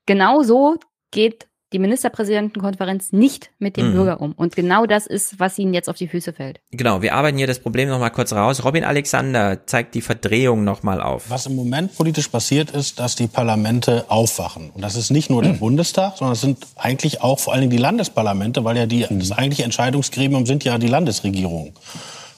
Genau 0.07 0.41
so 0.41 0.77
geht 1.11 1.46
die 1.73 1.79
Ministerpräsidentenkonferenz 1.79 3.11
nicht 3.11 3.51
mit 3.59 3.75
dem 3.75 3.89
mhm. 3.89 3.93
Bürger 3.93 4.21
um. 4.21 4.31
Und 4.31 4.55
genau 4.55 4.85
das 4.85 5.05
ist, 5.05 5.39
was 5.39 5.59
ihnen 5.59 5.73
jetzt 5.73 5.89
auf 5.89 5.97
die 5.97 6.07
Füße 6.07 6.31
fällt. 6.31 6.61
Genau, 6.71 7.01
wir 7.01 7.13
arbeiten 7.13 7.37
hier 7.37 7.47
das 7.47 7.59
Problem 7.59 7.89
nochmal 7.89 8.11
kurz 8.11 8.31
raus. 8.31 8.63
Robin 8.63 8.85
Alexander 8.85 9.65
zeigt 9.65 9.93
die 9.95 10.01
Verdrehung 10.01 10.63
nochmal 10.63 11.01
auf. 11.01 11.29
Was 11.29 11.45
im 11.45 11.55
Moment 11.55 11.95
politisch 11.95 12.29
passiert 12.29 12.71
ist, 12.71 12.99
dass 12.99 13.15
die 13.15 13.27
Parlamente 13.27 14.05
aufwachen. 14.07 14.69
Und 14.69 14.81
das 14.81 14.95
ist 14.95 15.11
nicht 15.11 15.29
nur 15.29 15.43
der 15.43 15.53
mhm. 15.53 15.59
Bundestag, 15.59 16.17
sondern 16.17 16.33
es 16.33 16.41
sind 16.41 16.65
eigentlich 16.77 17.21
auch 17.21 17.39
vor 17.39 17.53
allen 17.53 17.61
Dingen 17.61 17.71
die 17.71 17.77
Landesparlamente, 17.77 18.63
weil 18.63 18.77
ja 18.77 18.85
die, 18.85 19.05
mhm. 19.09 19.19
das 19.19 19.33
eigentliche 19.33 19.63
Entscheidungsgremium 19.63 20.45
sind 20.45 20.63
ja 20.63 20.77
die 20.77 20.87
Landesregierungen. 20.87 21.73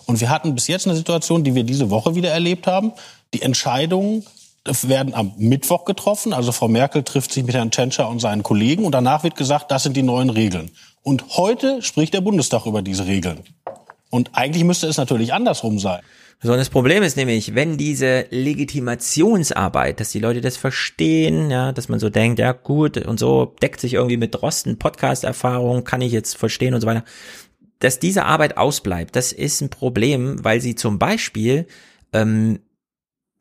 Und 0.08 0.20
wir 0.20 0.32
hatten 0.32 0.56
bis 0.56 0.68
jetzt 0.68 0.88
eine 0.88 0.96
Situation, 0.96 1.44
die 1.44 1.54
wir 1.54 1.64
diese 1.64 1.92
Woche 1.92 2.16
wieder 2.16 2.32
erlebt 2.32 2.66
haben. 2.66 2.94
Die 3.36 3.44
Entscheidungen 3.44 4.24
werden 4.66 5.14
am 5.14 5.34
Mittwoch 5.38 5.86
getroffen. 5.86 6.34
Also 6.34 6.52
Frau 6.52 6.68
Merkel 6.68 7.04
trifft 7.04 7.32
sich 7.32 7.44
mit 7.44 7.56
Herrn 7.56 7.72
Tschentscher 7.72 8.10
und 8.10 8.20
seinen 8.20 8.44
Kollegen 8.44 8.86
und 8.86 8.94
danach 8.94 9.24
wird 9.24 9.36
gesagt, 9.36 9.72
das 9.72 9.84
sind 9.84 9.96
die 9.96 10.04
neuen 10.04 10.30
Regeln. 10.30 10.72
Und 11.02 11.38
heute 11.38 11.82
spricht 11.82 12.14
der 12.14 12.22
Bundestag 12.22 12.66
über 12.66 12.82
diese 12.82 13.06
Regeln. 13.06 13.40
Und 14.10 14.32
eigentlich 14.34 14.64
müsste 14.64 14.88
es 14.88 14.98
natürlich 14.98 15.34
andersrum 15.34 15.80
sein. 15.80 16.02
So, 16.42 16.56
das 16.56 16.70
Problem 16.70 17.04
ist 17.04 17.18
nämlich, 17.18 17.54
wenn 17.54 17.78
diese 17.78 18.26
Legitimationsarbeit, 18.30 20.00
dass 20.00 20.12
die 20.12 20.20
Leute 20.20 20.40
das 20.40 20.56
verstehen, 20.56 21.52
ja, 21.52 21.74
dass 21.74 21.90
man 21.90 22.00
so 22.00 22.10
denkt, 22.10 22.40
ja 22.40 22.54
gut, 22.54 22.98
und 22.98 23.20
so 23.20 23.54
deckt 23.62 23.82
sich 23.82 23.96
irgendwie 23.96 24.16
mit 24.16 24.34
Drosten 24.34 24.80
Podcast-Erfahrung, 24.80 25.84
kann 25.84 26.00
ich 26.00 26.14
jetzt 26.14 26.38
verstehen 26.38 26.74
und 26.74 26.82
so 26.82 26.88
weiter, 26.88 27.04
dass 27.80 28.00
diese 28.00 28.24
Arbeit 28.24 28.58
ausbleibt, 28.58 29.16
das 29.18 29.34
ist 29.34 29.62
ein 29.62 29.70
Problem, 29.70 30.44
weil 30.44 30.62
sie 30.62 30.76
zum 30.76 30.98
Beispiel 30.98 31.68
ähm, 32.14 32.60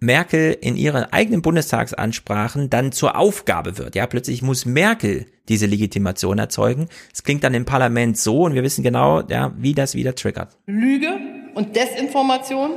Merkel 0.00 0.56
in 0.60 0.76
ihren 0.76 1.04
eigenen 1.12 1.42
Bundestagsansprachen 1.42 2.70
dann 2.70 2.92
zur 2.92 3.16
Aufgabe 3.16 3.78
wird. 3.78 3.96
Ja, 3.96 4.06
plötzlich 4.06 4.42
muss 4.42 4.64
Merkel 4.64 5.26
diese 5.48 5.66
Legitimation 5.66 6.38
erzeugen. 6.38 6.88
Es 7.12 7.24
klingt 7.24 7.42
dann 7.42 7.54
im 7.54 7.64
Parlament 7.64 8.16
so 8.16 8.42
und 8.42 8.54
wir 8.54 8.62
wissen 8.62 8.84
genau, 8.84 9.22
ja, 9.22 9.52
wie 9.56 9.74
das 9.74 9.94
wieder 9.94 10.14
triggert. 10.14 10.56
Lüge 10.66 11.08
und 11.54 11.74
Desinformation, 11.74 12.72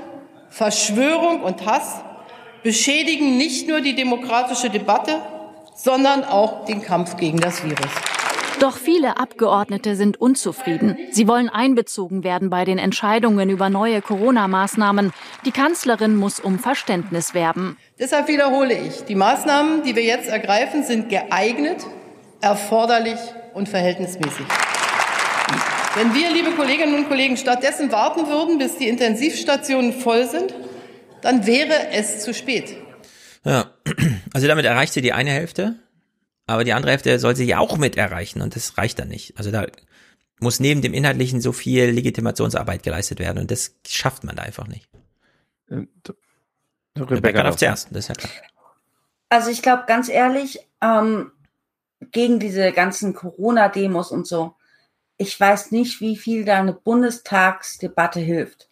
Verschwörung 0.50 1.44
und 1.44 1.66
Hass 1.66 2.02
beschädigen 2.64 3.38
nicht 3.38 3.68
nur 3.68 3.82
die 3.82 3.96
demokratische 3.96 4.70
Debatte, 4.70 5.20
sondern 5.76 6.24
auch 6.24 6.66
den 6.66 6.82
Kampf 6.82 7.18
gegen 7.18 7.40
das 7.40 7.64
Virus. 7.64 7.92
Doch 8.62 8.78
viele 8.78 9.18
Abgeordnete 9.18 9.96
sind 9.96 10.22
unzufrieden. 10.22 10.96
Sie 11.10 11.28
wollen 11.28 11.50
einbezogen 11.50 12.24
werden 12.24 12.52
bei 12.52 12.64
den 12.64 12.78
Entscheidungen 12.78 13.50
über 13.50 13.72
neue 13.72 14.04
Corona-Maßnahmen. 14.04 15.14
Die 15.46 15.52
Kanzlerin 15.52 16.16
muss 16.16 16.40
um 16.40 16.60
Verständnis 16.60 17.34
werben. 17.34 17.80
Deshalb 17.98 18.28
wiederhole 18.28 18.78
ich, 18.78 19.04
die 19.06 19.16
Maßnahmen, 19.16 19.82
die 19.82 19.96
wir 19.96 20.04
jetzt 20.04 20.30
ergreifen, 20.30 20.84
sind 20.84 21.10
geeignet, 21.10 21.78
erforderlich 22.40 23.18
und 23.56 23.68
verhältnismäßig. 23.68 24.46
Wenn 25.96 26.14
wir, 26.14 26.30
liebe 26.30 26.52
Kolleginnen 26.52 26.94
und 26.94 27.08
Kollegen, 27.10 27.38
stattdessen 27.38 27.92
warten 27.92 28.28
würden, 28.28 28.60
bis 28.60 28.78
die 28.78 28.90
Intensivstationen 28.90 29.92
voll 29.92 30.30
sind, 30.30 30.54
dann 31.24 31.48
wäre 31.48 31.90
es 31.94 32.20
zu 32.24 32.32
spät. 32.32 32.78
Ja, 33.44 33.72
also 34.36 34.46
damit 34.46 34.66
erreicht 34.66 34.94
sie 34.94 35.02
die 35.02 35.14
eine 35.14 35.32
Hälfte 35.32 35.80
aber 36.52 36.64
die 36.64 36.74
andere 36.74 36.92
Hälfte 36.92 37.18
soll 37.20 37.36
sie 37.36 37.46
ja 37.46 37.60
auch 37.60 37.78
mit 37.78 37.98
erreichen 37.98 38.42
und 38.42 38.56
das 38.56 38.78
reicht 38.78 39.00
dann 39.00 39.08
nicht. 39.08 39.38
Also 39.38 39.52
da 39.52 39.66
muss 40.40 40.60
neben 40.60 40.82
dem 40.82 40.94
Inhaltlichen 40.94 41.42
so 41.42 41.52
viel 41.52 41.86
Legitimationsarbeit 41.86 42.84
geleistet 42.84 43.20
werden 43.20 43.40
und 43.40 43.52
das 43.52 43.76
schafft 43.88 44.24
man 44.24 44.36
da 44.36 44.44
einfach 44.44 44.68
nicht. 44.68 44.88
Äh, 45.70 45.88
Rebecca, 46.98 47.16
Rebecca 47.16 47.44
darf 47.44 47.56
zuerst, 47.56 47.88
das 47.92 48.00
ist 48.00 48.08
ja 48.10 48.16
klar. 48.16 48.32
Also 49.30 49.50
ich 49.50 49.62
glaube 49.62 49.84
ganz 49.88 50.10
ehrlich, 50.10 50.60
ähm, 50.82 51.32
gegen 52.12 52.40
diese 52.40 52.72
ganzen 52.72 53.14
Corona-Demos 53.14 54.12
und 54.12 54.28
so, 54.28 54.56
ich 55.18 55.40
weiß 55.40 55.72
nicht, 55.72 56.02
wie 56.02 56.18
viel 56.18 56.46
da 56.46 56.60
eine 56.60 56.74
Bundestagsdebatte 56.74 58.20
hilft. 58.20 58.68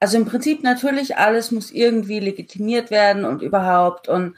Also 0.00 0.16
im 0.16 0.24
Prinzip 0.24 0.62
natürlich 0.62 1.16
alles 1.16 1.50
muss 1.50 1.70
irgendwie 1.70 2.18
legitimiert 2.18 2.90
werden 2.90 3.24
und 3.24 3.42
überhaupt 3.42 4.08
und 4.08 4.36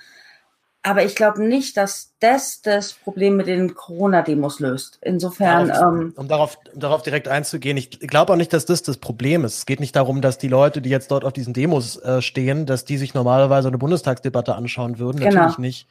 aber 0.88 1.04
ich 1.04 1.14
glaube 1.14 1.42
nicht, 1.42 1.76
dass 1.76 2.14
das 2.18 2.62
das 2.62 2.94
Problem 2.94 3.36
mit 3.36 3.46
den 3.46 3.74
Corona-Demos 3.74 4.58
löst. 4.58 4.98
Insofern. 5.02 5.68
Darauf, 5.68 5.92
ähm, 5.92 6.12
um 6.16 6.28
darauf, 6.28 6.58
um 6.72 6.80
darauf 6.80 7.02
direkt 7.02 7.28
einzugehen, 7.28 7.76
ich 7.76 8.00
glaube 8.00 8.32
auch 8.32 8.36
nicht, 8.36 8.54
dass 8.54 8.64
das 8.64 8.82
das 8.82 8.96
Problem 8.96 9.44
ist. 9.44 9.58
Es 9.58 9.66
geht 9.66 9.80
nicht 9.80 9.94
darum, 9.94 10.22
dass 10.22 10.38
die 10.38 10.48
Leute, 10.48 10.80
die 10.80 10.88
jetzt 10.88 11.10
dort 11.10 11.26
auf 11.26 11.34
diesen 11.34 11.52
Demos 11.52 11.98
äh, 11.98 12.22
stehen, 12.22 12.64
dass 12.64 12.86
die 12.86 12.96
sich 12.96 13.12
normalerweise 13.12 13.68
eine 13.68 13.76
Bundestagsdebatte 13.76 14.54
anschauen 14.54 14.98
würden. 14.98 15.20
Genau. 15.20 15.34
Natürlich 15.34 15.58
nicht. 15.58 15.88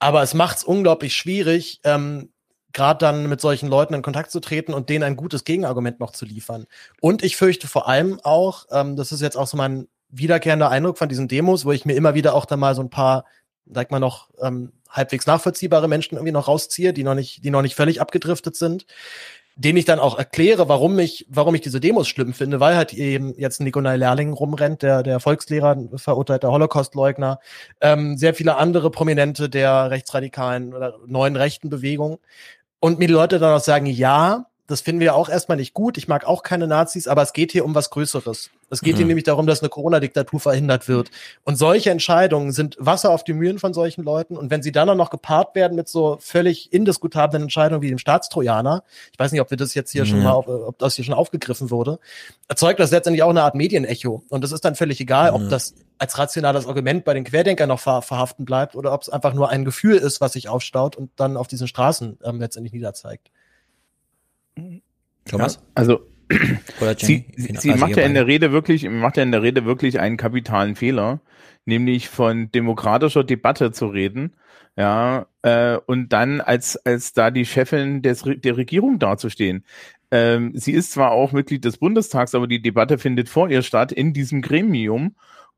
Aber 0.00 0.20
es 0.24 0.34
macht 0.34 0.56
es 0.56 0.64
unglaublich 0.64 1.14
schwierig, 1.14 1.80
ähm, 1.84 2.30
gerade 2.72 2.98
dann 2.98 3.28
mit 3.28 3.40
solchen 3.40 3.68
Leuten 3.68 3.94
in 3.94 4.02
Kontakt 4.02 4.32
zu 4.32 4.40
treten 4.40 4.74
und 4.74 4.88
denen 4.88 5.04
ein 5.04 5.14
gutes 5.14 5.44
Gegenargument 5.44 6.00
noch 6.00 6.10
zu 6.10 6.24
liefern. 6.24 6.66
Und 7.00 7.22
ich 7.22 7.36
fürchte 7.36 7.68
vor 7.68 7.86
allem 7.86 8.18
auch, 8.24 8.66
ähm, 8.72 8.96
das 8.96 9.12
ist 9.12 9.22
jetzt 9.22 9.36
auch 9.36 9.46
so 9.46 9.56
mein 9.56 9.86
wiederkehrender 10.08 10.70
Eindruck 10.70 10.98
von 10.98 11.08
diesen 11.08 11.28
Demos, 11.28 11.64
wo 11.64 11.70
ich 11.70 11.84
mir 11.84 11.94
immer 11.94 12.14
wieder 12.14 12.34
auch 12.34 12.46
da 12.46 12.56
mal 12.56 12.74
so 12.74 12.82
ein 12.82 12.90
paar 12.90 13.24
sag 13.66 13.90
mal 13.90 14.00
noch, 14.00 14.28
ähm, 14.40 14.72
halbwegs 14.88 15.26
nachvollziehbare 15.26 15.88
Menschen 15.88 16.14
irgendwie 16.16 16.32
noch 16.32 16.48
rausziehe, 16.48 16.92
die 16.92 17.02
noch 17.02 17.14
nicht, 17.14 17.44
die 17.44 17.50
noch 17.50 17.62
nicht 17.62 17.74
völlig 17.74 18.00
abgedriftet 18.00 18.56
sind, 18.56 18.86
denen 19.56 19.78
ich 19.78 19.84
dann 19.84 20.00
auch 20.00 20.18
erkläre, 20.18 20.68
warum 20.68 20.98
ich, 20.98 21.26
warum 21.28 21.54
ich 21.54 21.60
diese 21.60 21.80
Demos 21.80 22.08
schlimm 22.08 22.32
finde, 22.32 22.60
weil 22.60 22.76
halt 22.76 22.92
eben 22.92 23.34
jetzt 23.38 23.60
Nikolai 23.60 23.96
Lerling 23.96 24.32
rumrennt, 24.32 24.82
der, 24.82 25.02
der 25.02 25.20
Volkslehrer, 25.20 25.76
verurteilter 25.96 26.50
Holocaustleugner, 26.50 27.38
ähm, 27.80 28.16
sehr 28.16 28.34
viele 28.34 28.56
andere 28.56 28.90
Prominente 28.90 29.48
der 29.48 29.90
rechtsradikalen 29.90 30.74
oder 30.74 30.98
neuen 31.06 31.36
rechten 31.36 31.70
Bewegung. 31.70 32.18
Und 32.80 32.98
mir 32.98 33.06
die 33.06 33.14
Leute 33.14 33.38
dann 33.38 33.56
auch 33.56 33.62
sagen, 33.62 33.86
ja, 33.86 34.46
das 34.66 34.80
finden 34.80 35.00
wir 35.00 35.14
auch 35.14 35.28
erstmal 35.28 35.56
nicht 35.56 35.74
gut. 35.74 35.98
Ich 35.98 36.08
mag 36.08 36.24
auch 36.26 36.42
keine 36.42 36.66
Nazis, 36.66 37.06
aber 37.06 37.22
es 37.22 37.32
geht 37.32 37.52
hier 37.52 37.64
um 37.64 37.74
was 37.74 37.90
Größeres. 37.90 38.50
Es 38.74 38.80
geht 38.80 38.94
mhm. 38.94 38.98
hier 38.98 39.06
nämlich 39.06 39.24
darum, 39.24 39.46
dass 39.46 39.62
eine 39.62 39.68
Corona-Diktatur 39.68 40.40
verhindert 40.40 40.88
wird. 40.88 41.10
Und 41.44 41.56
solche 41.56 41.90
Entscheidungen 41.90 42.52
sind 42.52 42.76
Wasser 42.78 43.10
auf 43.10 43.24
die 43.24 43.32
Mühlen 43.32 43.58
von 43.58 43.72
solchen 43.72 44.02
Leuten. 44.02 44.36
Und 44.36 44.50
wenn 44.50 44.62
sie 44.62 44.72
dann 44.72 44.88
auch 44.88 44.96
noch 44.96 45.10
gepaart 45.10 45.54
werden 45.54 45.76
mit 45.76 45.88
so 45.88 46.18
völlig 46.20 46.72
indiskutablen 46.72 47.44
Entscheidungen 47.44 47.82
wie 47.82 47.88
dem 47.88 47.98
Staatstrojaner, 47.98 48.82
ich 49.12 49.18
weiß 49.18 49.32
nicht, 49.32 49.40
ob 49.40 49.50
wir 49.50 49.56
das 49.56 49.74
jetzt 49.74 49.92
hier 49.92 50.02
mhm. 50.02 50.08
schon 50.08 50.22
mal, 50.22 50.34
ob 50.34 50.78
das 50.78 50.96
hier 50.96 51.04
schon 51.04 51.14
aufgegriffen 51.14 51.70
wurde, 51.70 51.98
erzeugt 52.48 52.80
das 52.80 52.90
letztendlich 52.90 53.22
auch 53.22 53.30
eine 53.30 53.42
Art 53.42 53.54
Medienecho. 53.54 54.24
Und 54.28 54.42
das 54.42 54.52
ist 54.52 54.64
dann 54.64 54.74
völlig 54.74 55.00
egal, 55.00 55.30
mhm. 55.30 55.36
ob 55.36 55.48
das 55.48 55.74
als 55.98 56.18
rationales 56.18 56.66
Argument 56.66 57.04
bei 57.04 57.14
den 57.14 57.24
Querdenkern 57.24 57.68
noch 57.68 57.80
ver 57.80 58.02
verhaften 58.02 58.44
bleibt 58.44 58.74
oder 58.74 58.92
ob 58.92 59.02
es 59.02 59.08
einfach 59.08 59.32
nur 59.32 59.50
ein 59.50 59.64
Gefühl 59.64 59.96
ist, 59.96 60.20
was 60.20 60.32
sich 60.32 60.48
aufstaut 60.48 60.96
und 60.96 61.10
dann 61.16 61.36
auf 61.36 61.46
diesen 61.46 61.68
Straßen 61.68 62.18
ähm, 62.24 62.40
letztendlich 62.40 62.72
niederzeigt. 62.72 63.30
Thomas? 65.24 65.54
Ja, 65.54 65.60
also 65.74 66.00
sie, 66.98 67.26
sie 67.36 67.70
also 67.70 67.76
macht 67.76 67.96
ja 67.96 68.04
in 68.04 68.14
der 68.14 68.26
Rede 68.26 68.52
wirklich, 68.52 68.88
macht 68.88 69.16
ja 69.16 69.22
in 69.22 69.32
der 69.32 69.42
Rede 69.42 69.64
wirklich 69.64 70.00
einen 70.00 70.16
kapitalen 70.16 70.76
Fehler, 70.76 71.20
nämlich 71.64 72.08
von 72.08 72.50
demokratischer 72.52 73.24
Debatte 73.24 73.72
zu 73.72 73.86
reden, 73.86 74.34
ja, 74.76 75.26
äh, 75.42 75.76
und 75.86 76.12
dann 76.12 76.40
als 76.40 76.76
als 76.84 77.12
da 77.12 77.30
die 77.30 77.46
Chefin 77.46 78.02
des, 78.02 78.24
der 78.24 78.56
Regierung 78.56 78.98
dazustehen. 78.98 79.64
Ähm, 80.10 80.52
sie 80.54 80.72
ist 80.72 80.92
zwar 80.92 81.12
auch 81.12 81.32
Mitglied 81.32 81.64
des 81.64 81.78
Bundestags, 81.78 82.34
aber 82.34 82.46
die 82.46 82.62
Debatte 82.62 82.98
findet 82.98 83.28
vor 83.28 83.48
ihr 83.48 83.62
statt 83.62 83.92
in 83.92 84.12
diesem 84.12 84.42
Gremium 84.42 85.14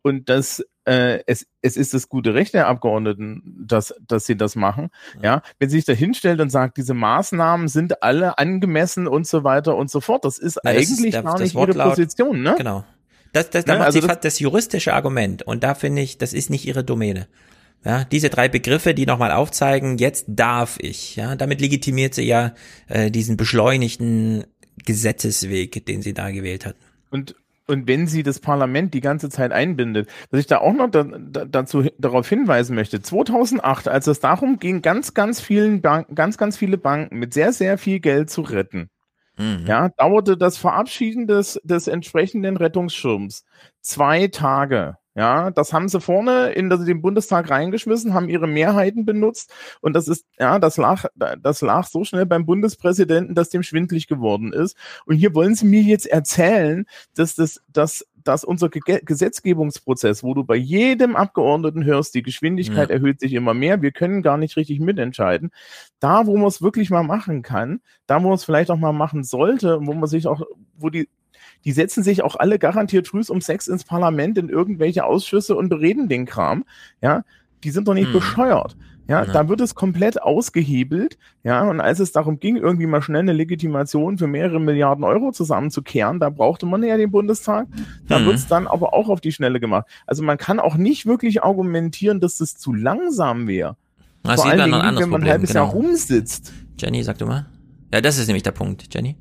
und 0.07 0.28
das 0.28 0.65
äh, 0.85 1.24
es, 1.27 1.49
es 1.62 1.77
ist 1.77 1.93
das 1.93 2.09
gute 2.09 2.33
Recht 2.33 2.55
der 2.55 2.69
Abgeordneten, 2.69 3.43
dass, 3.66 3.93
dass 4.07 4.24
sie 4.24 4.37
das 4.37 4.55
machen. 4.55 4.91
Ja. 5.16 5.23
ja, 5.23 5.43
wenn 5.59 5.69
sie 5.69 5.78
sich 5.78 5.85
da 5.85 5.95
hinstellt 5.95 6.41
und 6.41 6.49
sagt, 6.49 6.77
diese 6.77 6.95
Maßnahmen 6.95 7.66
sind 7.66 8.05
alle 8.05 8.39
angemessen 8.39 9.09
und 9.09 9.27
so 9.27 9.43
weiter 9.43 9.77
und 9.77 9.91
so 9.91 10.01
fort, 10.01 10.24
das 10.24 10.39
ist 10.39 10.61
ja, 10.62 10.70
eigentlich 10.70 10.91
das 10.91 10.99
ist 11.01 11.12
der, 11.12 11.23
gar 11.24 11.41
nicht 11.41 11.57
ihre 11.57 11.73
Position, 11.73 12.41
ne? 12.41 12.55
Genau. 12.57 12.85
Das, 13.33 13.51
das, 13.51 13.65
da 13.65 13.78
ne? 13.78 13.85
also 13.85 14.01
sie 14.01 14.07
das, 14.07 14.20
das 14.20 14.39
juristische 14.39 14.95
Argument 14.95 15.43
und 15.43 15.65
da 15.65 15.74
finde 15.74 16.03
ich, 16.03 16.19
das 16.19 16.33
ist 16.33 16.51
nicht 16.51 16.65
ihre 16.66 16.85
Domäne. 16.85 17.27
Ja, 17.85 18.05
diese 18.05 18.31
drei 18.31 18.49
Begriffe, 18.49 18.95
die 18.95 19.07
nochmal 19.07 19.33
aufzeigen, 19.33 19.99
jetzt 19.99 20.27
darf 20.28 20.77
ich. 20.78 21.16
Ja, 21.16 21.35
damit 21.35 21.61
legitimiert 21.61 22.15
sie 22.15 22.27
ja 22.27 22.55
äh, 22.87 23.11
diesen 23.11 23.37
beschleunigten 23.37 24.45
Gesetzesweg, 24.85 25.85
den 25.85 26.01
sie 26.01 26.15
da 26.15 26.31
gewählt 26.31 26.65
hat. 26.65 26.77
Und 27.11 27.35
und 27.67 27.89
wenn 27.89 28.07
sie 28.07 28.23
das 28.23 28.41
Parlament 28.41 28.95
die 28.95 29.01
ganze 29.01 29.29
Zeit 29.29 29.53
einbindet, 29.53 30.09
dass 30.31 30.41
ich 30.41 30.47
da 30.47 30.59
auch 30.59 30.73
noch 30.73 30.91
da, 30.91 31.05
da, 31.05 31.45
dazu 31.45 31.85
darauf 31.99 32.29
hinweisen 32.29 32.75
möchte. 32.75 33.01
2008, 33.01 33.89
als 33.89 34.07
es 34.07 34.21
darum 34.21 34.59
ging, 34.59 34.83
ganz 34.83 35.15
ganz 35.15 35.41
vielen 35.41 35.83
Banken, 35.83 36.15
ganz 36.15 36.39
ganz 36.39 36.57
viele 36.57 36.79
Banken 36.79 37.19
mit 37.19 37.35
sehr 37.35 37.53
sehr 37.53 37.79
viel 37.79 38.01
Geld 38.01 38.31
zu 38.31 38.43
retten, 38.43 38.91
mhm. 39.37 39.65
ja, 39.67 39.89
dauerte 39.97 40.37
das 40.37 40.59
Verabschieden 40.59 41.27
des 41.27 41.61
des 41.65 41.89
entsprechenden 41.89 42.57
Rettungsschirms 42.57 43.45
zwei 43.81 44.29
Tage. 44.29 44.97
Ja, 45.17 45.51
das 45.51 45.73
haben 45.73 45.89
sie 45.89 45.99
vorne 45.99 46.51
in 46.53 46.69
den 46.69 47.01
Bundestag 47.01 47.49
reingeschmissen, 47.49 48.13
haben 48.13 48.29
ihre 48.29 48.47
Mehrheiten 48.47 49.07
benutzt 49.07 49.51
und 49.81 49.95
das 49.95 50.09
ist, 50.09 50.27
ja, 50.39 50.59
das 50.59 50.77
lag, 50.77 51.07
das 51.15 51.63
lag 51.63 51.87
so 51.87 52.05
schnell 52.05 52.27
beim 52.27 52.45
Bundespräsidenten, 52.45 53.35
dass 53.35 53.49
dem 53.49 53.63
schwindlig 53.63 54.09
geworden 54.09 54.53
ist. 54.53 54.77
Und 55.07 55.17
hier 55.17 55.35
wollen 55.35 55.55
sie 55.55 55.65
mir 55.65 55.81
jetzt 55.81 56.05
erzählen, 56.05 56.85
dass 57.15 57.35
das, 57.35 57.63
dass, 57.73 58.05
dass 58.25 58.45
unser 58.45 58.69
Ge 58.69 59.01
Gesetzgebungsprozess, 59.03 60.23
wo 60.23 60.35
du 60.35 60.45
bei 60.45 60.57
jedem 60.57 61.17
Abgeordneten 61.17 61.85
hörst, 61.85 62.15
die 62.15 62.23
Geschwindigkeit 62.23 62.91
ja. 62.91 62.97
erhöht 62.97 63.21
sich 63.21 63.33
immer 63.33 63.55
mehr, 63.55 63.81
wir 63.81 63.93
können 63.93 64.21
gar 64.21 64.37
nicht 64.37 64.59
richtig 64.59 64.81
mitentscheiden. 64.81 65.51
Da, 65.99 66.27
wo 66.27 66.37
man 66.37 66.49
es 66.49 66.61
wirklich 66.61 66.91
mal 66.91 67.05
machen 67.05 67.41
kann, 67.41 67.81
da, 68.07 68.23
wo 68.23 68.29
man 68.29 68.35
es 68.35 68.45
vielleicht 68.45 68.71
auch 68.71 68.77
mal 68.77 68.93
machen 68.93 69.25
sollte, 69.25 69.79
wo 69.81 69.95
man 69.95 70.09
sich 70.11 70.27
auch, 70.27 70.43
wo 70.77 70.91
die 70.91 71.09
die 71.67 71.73
setzen 71.73 72.03
sich 72.05 72.23
auch 72.23 72.37
alle 72.37 72.59
garantiert 72.59 73.09
früh 73.09 73.23
um 73.29 73.41
sechs 73.41 73.67
ins 73.67 73.85
Parlament 73.85 74.39
in 74.39 74.49
irgendwelche 74.49 75.05
Ausschüsse 75.05 75.57
und 75.57 75.69
bereden 75.69 76.09
den 76.09 76.25
Kram. 76.25 76.65
Ja, 77.03 77.25
die 77.65 77.71
sind 77.71 77.89
doch 77.89 77.95
nicht 77.95 78.07
hm. 78.07 78.15
bescheuert. 78.15 78.77
Ja, 79.09 79.25
ja, 79.25 79.33
da 79.33 79.49
wird 79.49 79.61
es 79.61 79.75
komplett 79.75 80.23
ausgehebelt. 80.23 81.19
Ja, 81.45 81.69
und 81.69 81.81
als 81.81 82.01
es 82.01 82.13
darum 82.13 82.41
ging, 82.41 82.57
irgendwie 82.57 82.87
mal 82.87 83.03
schnell 83.03 83.21
eine 83.21 83.33
Legitimation 83.33 84.19
für 84.19 84.27
mehrere 84.27 84.61
Milliarden 84.61 85.05
Euro 85.05 85.31
zusammenzukehren, 85.33 86.19
da 86.19 86.31
brauchte 86.31 86.67
man 86.67 86.83
ja 86.83 86.97
den 86.97 87.11
Bundestag. 87.11 87.67
Da 88.09 88.19
mhm. 88.19 88.27
wird 88.27 88.37
es 88.37 88.47
dann 88.47 88.67
aber 88.67 88.95
auch 88.95 89.09
auf 89.09 89.21
die 89.21 89.33
Schnelle 89.33 89.61
gemacht. 89.61 89.87
Also 90.07 90.23
man 90.23 90.39
kann 90.39 90.61
auch 90.61 90.77
nicht 90.77 91.07
wirklich 91.07 91.43
argumentieren, 91.43 92.21
dass 92.21 92.39
das 92.39 92.57
zu 92.57 92.73
langsam 92.73 93.47
wäre. 93.49 93.77
Vor 94.25 94.45
allen 94.45 94.71
Dingen, 94.71 94.97
wenn 94.99 95.11
man 95.11 95.23
ein 95.23 95.31
halbes 95.31 95.51
genau. 95.51 95.65
Jahr 95.65 95.73
rumsitzt. 95.73 96.53
Jenny, 96.79 97.03
sag 97.03 97.19
du 97.19 97.27
mal. 97.27 97.47
Ja, 97.93 98.01
das 98.01 98.19
ist 98.19 98.27
nämlich 98.27 98.43
der 98.43 98.53
Punkt, 98.53 98.93
Jenny. 98.93 99.17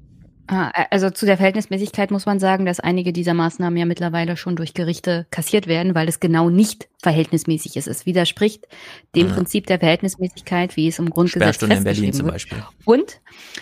Ah, 0.48 0.70
also 0.92 1.10
zu 1.10 1.26
der 1.26 1.38
Verhältnismäßigkeit 1.38 2.12
muss 2.12 2.28
man 2.28 2.40
sagen, 2.40 2.66
dass 2.66 2.80
einige 2.80 3.12
dieser 3.12 3.34
Maßnahmen 3.34 3.78
ja 3.78 3.86
mittlerweile 3.86 4.38
schon 4.38 4.56
durch 4.56 4.76
Gerichte 4.76 5.26
kassiert 5.32 5.66
werden, 5.66 5.96
weil 5.96 6.08
es 6.08 6.20
genau 6.20 6.50
nicht 6.50 6.88
verhältnismäßig 7.02 7.78
ist. 7.78 7.88
Es 7.88 8.06
widerspricht 8.06 8.68
dem 9.16 9.28
ja. 9.28 9.34
Prinzip 9.34 9.66
der 9.66 9.80
Verhältnismäßigkeit, 9.80 10.76
wie 10.76 10.88
es 10.88 11.00
im 11.00 11.10
Grundgesetz 11.10 11.62
in 11.64 11.84
Berlin 11.84 12.14
zum 12.14 12.28
Beispiel. 12.28 12.60
Und 12.84 13.22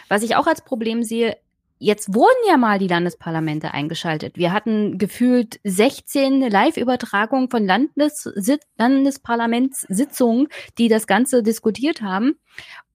was 0.09 0.23
ich 0.23 0.35
auch 0.35 0.45
als 0.45 0.61
Problem 0.61 1.03
sehe, 1.03 1.37
jetzt 1.79 2.13
wurden 2.13 2.47
ja 2.47 2.57
mal 2.57 2.79
die 2.79 2.87
Landesparlamente 2.87 3.73
eingeschaltet. 3.73 4.37
Wir 4.37 4.51
hatten 4.51 4.97
gefühlt 4.97 5.59
16 5.63 6.41
Live-Übertragungen 6.41 7.49
von 7.49 7.65
Landes 7.65 8.29
Landesparlamentssitzungen, 8.77 10.47
die 10.77 10.89
das 10.89 11.07
Ganze 11.07 11.43
diskutiert 11.43 12.01
haben. 12.01 12.35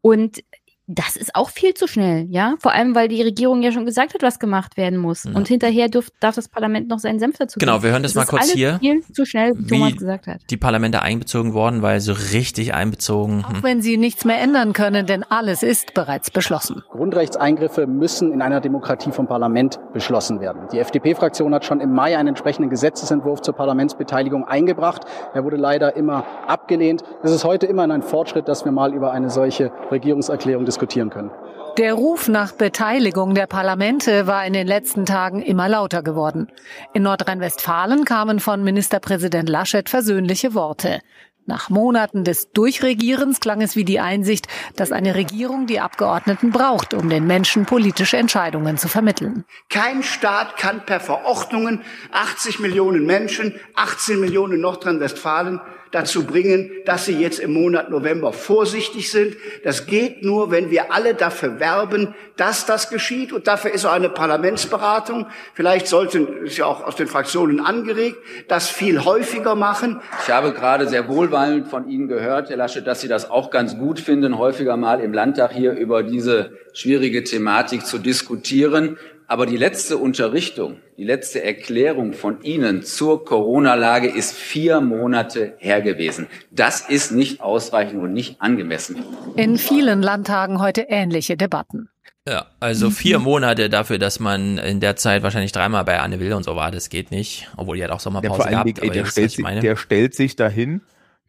Und 0.00 0.42
das 0.90 1.16
ist 1.16 1.34
auch 1.34 1.50
viel 1.50 1.74
zu 1.74 1.86
schnell, 1.86 2.26
ja. 2.30 2.54
Vor 2.60 2.72
allem, 2.72 2.94
weil 2.94 3.08
die 3.08 3.20
Regierung 3.20 3.60
ja 3.60 3.72
schon 3.72 3.84
gesagt 3.84 4.14
hat, 4.14 4.22
was 4.22 4.38
gemacht 4.38 4.78
werden 4.78 4.98
muss. 4.98 5.24
Ja. 5.24 5.32
Und 5.34 5.46
hinterher 5.46 5.88
dürf, 5.88 6.08
darf 6.18 6.34
das 6.34 6.48
Parlament 6.48 6.88
noch 6.88 6.98
seinen 6.98 7.18
Senf 7.18 7.36
dazu 7.36 7.58
Genau, 7.58 7.82
wir 7.82 7.90
hören 7.90 8.02
das, 8.02 8.14
das 8.14 8.24
mal 8.24 8.38
kurz 8.38 8.50
hier. 8.50 8.78
Viel 8.78 9.02
zu 9.12 9.26
schnell, 9.26 9.52
wie 9.58 9.66
Thomas 9.66 9.96
gesagt 9.96 10.26
hat. 10.26 10.40
Die 10.48 10.56
Parlamente 10.56 11.02
einbezogen 11.02 11.52
worden, 11.52 11.82
weil 11.82 12.00
so 12.00 12.14
richtig 12.14 12.72
einbezogen. 12.72 13.44
Auch 13.44 13.52
hm. 13.52 13.62
wenn 13.62 13.82
sie 13.82 13.98
nichts 13.98 14.24
mehr 14.24 14.40
ändern 14.40 14.72
können, 14.72 15.04
denn 15.04 15.24
alles 15.24 15.62
ist 15.62 15.92
bereits 15.92 16.30
beschlossen. 16.30 16.82
Grundrechtseingriffe 16.88 17.86
müssen 17.86 18.32
in 18.32 18.40
einer 18.40 18.62
Demokratie 18.62 19.12
vom 19.12 19.26
Parlament 19.26 19.78
beschlossen 19.92 20.40
werden. 20.40 20.68
Die 20.72 20.78
FDP-Fraktion 20.78 21.54
hat 21.54 21.66
schon 21.66 21.82
im 21.82 21.92
Mai 21.92 22.16
einen 22.16 22.28
entsprechenden 22.28 22.70
Gesetzesentwurf 22.70 23.42
zur 23.42 23.54
Parlamentsbeteiligung 23.54 24.48
eingebracht. 24.48 25.02
Er 25.34 25.44
wurde 25.44 25.56
leider 25.56 25.96
immer 25.96 26.24
abgelehnt. 26.46 27.02
Es 27.22 27.30
ist 27.30 27.44
heute 27.44 27.66
immer 27.66 27.82
ein 27.82 28.02
Fortschritt, 28.02 28.48
dass 28.48 28.64
wir 28.64 28.72
mal 28.72 28.94
über 28.94 29.12
eine 29.12 29.28
solche 29.28 29.70
Regierungserklärung 29.90 30.64
diskutieren 30.64 30.77
diskutieren 30.78 31.10
können. 31.10 31.30
Der 31.76 31.94
Ruf 31.94 32.28
nach 32.28 32.52
Beteiligung 32.52 33.34
der 33.34 33.46
Parlamente 33.46 34.26
war 34.26 34.44
in 34.44 34.52
den 34.52 34.66
letzten 34.66 35.06
Tagen 35.06 35.42
immer 35.42 35.68
lauter 35.68 36.02
geworden. 36.02 36.48
In 36.92 37.02
Nordrhein-Westfalen 37.04 38.04
kamen 38.04 38.40
von 38.40 38.64
Ministerpräsident 38.64 39.48
Laschet 39.48 39.88
versöhnliche 39.88 40.54
Worte. 40.54 41.00
Nach 41.46 41.70
Monaten 41.70 42.24
des 42.24 42.50
Durchregierens 42.52 43.40
klang 43.40 43.62
es 43.62 43.74
wie 43.74 43.84
die 43.84 44.00
Einsicht, 44.00 44.48
dass 44.76 44.92
eine 44.92 45.14
Regierung 45.14 45.66
die 45.66 45.80
Abgeordneten 45.80 46.50
braucht, 46.50 46.94
um 46.94 47.08
den 47.08 47.26
Menschen 47.26 47.64
politische 47.64 48.18
Entscheidungen 48.18 48.76
zu 48.76 48.88
vermitteln. 48.88 49.44
Kein 49.70 50.02
Staat 50.02 50.58
kann 50.58 50.84
per 50.84 51.00
Verordnungen 51.00 51.82
80 52.12 52.58
Millionen 52.58 53.06
Menschen, 53.06 53.54
18 53.76 54.20
Millionen 54.20 54.60
Nordrhein-Westfalen 54.60 55.60
dazu 55.90 56.24
bringen, 56.24 56.70
dass 56.84 57.06
sie 57.06 57.18
jetzt 57.18 57.38
im 57.38 57.52
Monat 57.52 57.90
November 57.90 58.32
vorsichtig 58.32 59.10
sind. 59.10 59.36
Das 59.64 59.86
geht 59.86 60.22
nur, 60.22 60.50
wenn 60.50 60.70
wir 60.70 60.92
alle 60.92 61.14
dafür 61.14 61.60
werben, 61.60 62.14
dass 62.36 62.66
das 62.66 62.90
geschieht. 62.90 63.32
Und 63.32 63.46
dafür 63.46 63.72
ist 63.72 63.84
auch 63.84 63.92
eine 63.92 64.08
Parlamentsberatung. 64.08 65.26
Vielleicht 65.54 65.86
sollten, 65.86 66.44
ist 66.44 66.56
ja 66.56 66.66
auch 66.66 66.84
aus 66.84 66.96
den 66.96 67.06
Fraktionen 67.06 67.60
angeregt, 67.60 68.18
das 68.48 68.68
viel 68.68 69.04
häufiger 69.04 69.54
machen. 69.54 70.00
Ich 70.22 70.30
habe 70.30 70.52
gerade 70.52 70.88
sehr 70.88 71.08
wohlwollend 71.08 71.68
von 71.68 71.88
Ihnen 71.88 72.08
gehört, 72.08 72.50
Herr 72.50 72.56
Laschet, 72.56 72.86
dass 72.86 73.00
Sie 73.00 73.08
das 73.08 73.30
auch 73.30 73.50
ganz 73.50 73.76
gut 73.76 74.00
finden, 74.00 74.38
häufiger 74.38 74.76
mal 74.76 75.00
im 75.00 75.12
Landtag 75.12 75.52
hier 75.52 75.72
über 75.72 76.02
diese 76.02 76.52
schwierige 76.72 77.24
Thematik 77.24 77.84
zu 77.84 77.98
diskutieren. 77.98 78.96
Aber 79.30 79.44
die 79.44 79.58
letzte 79.58 79.98
Unterrichtung, 79.98 80.78
die 80.96 81.04
letzte 81.04 81.44
Erklärung 81.44 82.14
von 82.14 82.40
Ihnen 82.40 82.82
zur 82.82 83.26
Corona-Lage 83.26 84.08
ist 84.08 84.34
vier 84.34 84.80
Monate 84.80 85.52
her 85.58 85.82
gewesen. 85.82 86.28
Das 86.50 86.80
ist 86.88 87.12
nicht 87.12 87.42
ausreichend 87.42 88.02
und 88.02 88.14
nicht 88.14 88.40
angemessen. 88.40 88.96
In 89.36 89.58
vielen 89.58 90.00
Landtagen 90.00 90.60
heute 90.60 90.86
ähnliche 90.88 91.36
Debatten. 91.36 91.90
Ja, 92.26 92.46
also 92.58 92.88
vier 92.88 93.18
Monate 93.18 93.68
dafür, 93.68 93.98
dass 93.98 94.18
man 94.18 94.56
in 94.56 94.80
der 94.80 94.96
Zeit 94.96 95.22
wahrscheinlich 95.22 95.52
dreimal 95.52 95.84
bei 95.84 96.00
Anne 96.00 96.20
Will 96.20 96.32
und 96.32 96.44
so 96.44 96.56
war, 96.56 96.70
das 96.70 96.88
geht 96.88 97.10
nicht. 97.10 97.48
Obwohl 97.58 97.76
die 97.76 97.84
hat 97.84 97.90
auch 97.90 98.00
Sommerpause 98.00 98.44
ja, 98.44 98.62
gehabt. 98.62 98.78
Ey, 98.82 98.88
der, 98.88 99.04
stellt 99.04 99.30
sich, 99.30 99.44
der 99.44 99.76
stellt 99.76 100.14
sich 100.14 100.36
dahin 100.36 100.80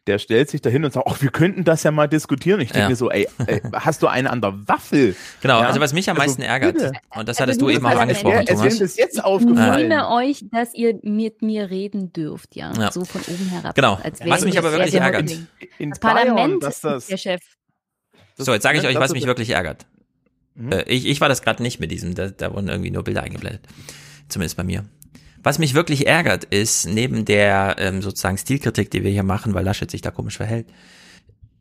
der 0.06 0.18
stellt 0.18 0.50
sich 0.50 0.60
dahin 0.60 0.84
und 0.84 0.92
sagt, 0.92 1.06
ach, 1.08 1.20
wir 1.20 1.30
könnten 1.30 1.64
das 1.64 1.82
ja 1.82 1.90
mal 1.90 2.08
diskutieren. 2.08 2.60
Ich 2.60 2.68
denke 2.68 2.82
ja. 2.82 2.88
mir 2.88 2.96
so, 2.96 3.10
ey, 3.10 3.28
ey, 3.46 3.60
hast 3.72 4.02
du 4.02 4.06
einen 4.06 4.26
an 4.26 4.40
der 4.40 4.66
Waffel? 4.66 5.14
Genau, 5.40 5.60
ja? 5.60 5.66
also 5.66 5.80
was 5.80 5.92
mich 5.92 6.08
am 6.08 6.16
meisten 6.16 6.42
also, 6.42 6.52
ärgert, 6.52 6.74
bitte. 6.74 6.92
und 7.14 7.28
das 7.28 7.40
hattest 7.40 7.60
also, 7.60 7.70
du 7.70 7.76
eben 7.76 7.86
auch 7.86 7.98
angesprochen, 7.98 8.46
Thomas. 8.46 8.74
Es 8.74 8.80
ist 8.80 8.98
jetzt 8.98 9.22
aufgefallen. 9.22 9.82
Ich 9.82 9.88
nehme 9.88 10.10
euch, 10.10 10.44
dass 10.50 10.74
ihr 10.74 10.98
mit 11.02 11.42
mir 11.42 11.70
reden 11.70 12.12
dürft, 12.12 12.56
ja, 12.56 12.72
ja. 12.72 12.90
so 12.90 13.04
von 13.04 13.20
oben 13.22 13.48
herab. 13.50 13.74
Genau, 13.74 13.98
was 14.24 14.44
mich 14.44 14.58
aber 14.58 14.72
wirklich 14.72 14.94
ärgert. 14.94 15.30
In, 15.30 15.46
in 15.78 15.90
das 15.90 15.98
Parlament 15.98 16.64
ist 16.64 16.84
der 16.84 17.16
Chef. 17.16 17.40
So, 18.36 18.54
jetzt 18.54 18.62
sage 18.62 18.78
ich 18.78 18.86
euch, 18.86 18.96
was 18.96 19.12
mich 19.12 19.26
wirklich 19.26 19.50
ärgert. 19.50 19.86
Mhm. 20.54 20.82
Ich, 20.86 21.06
ich 21.06 21.20
war 21.20 21.28
das 21.28 21.42
gerade 21.42 21.62
nicht 21.62 21.78
mit 21.78 21.90
diesem, 21.90 22.14
da, 22.14 22.28
da 22.28 22.52
wurden 22.54 22.68
irgendwie 22.68 22.90
nur 22.90 23.04
Bilder 23.04 23.22
eingeblendet. 23.22 23.62
Zumindest 24.28 24.56
bei 24.56 24.64
mir. 24.64 24.84
Was 25.42 25.58
mich 25.58 25.74
wirklich 25.74 26.06
ärgert, 26.06 26.44
ist, 26.44 26.86
neben 26.86 27.24
der 27.24 27.76
ähm, 27.78 28.02
sozusagen 28.02 28.36
Stilkritik, 28.36 28.90
die 28.90 29.02
wir 29.02 29.10
hier 29.10 29.22
machen, 29.22 29.54
weil 29.54 29.64
Laschet 29.64 29.90
sich 29.90 30.02
da 30.02 30.10
komisch 30.10 30.36
verhält, 30.36 30.66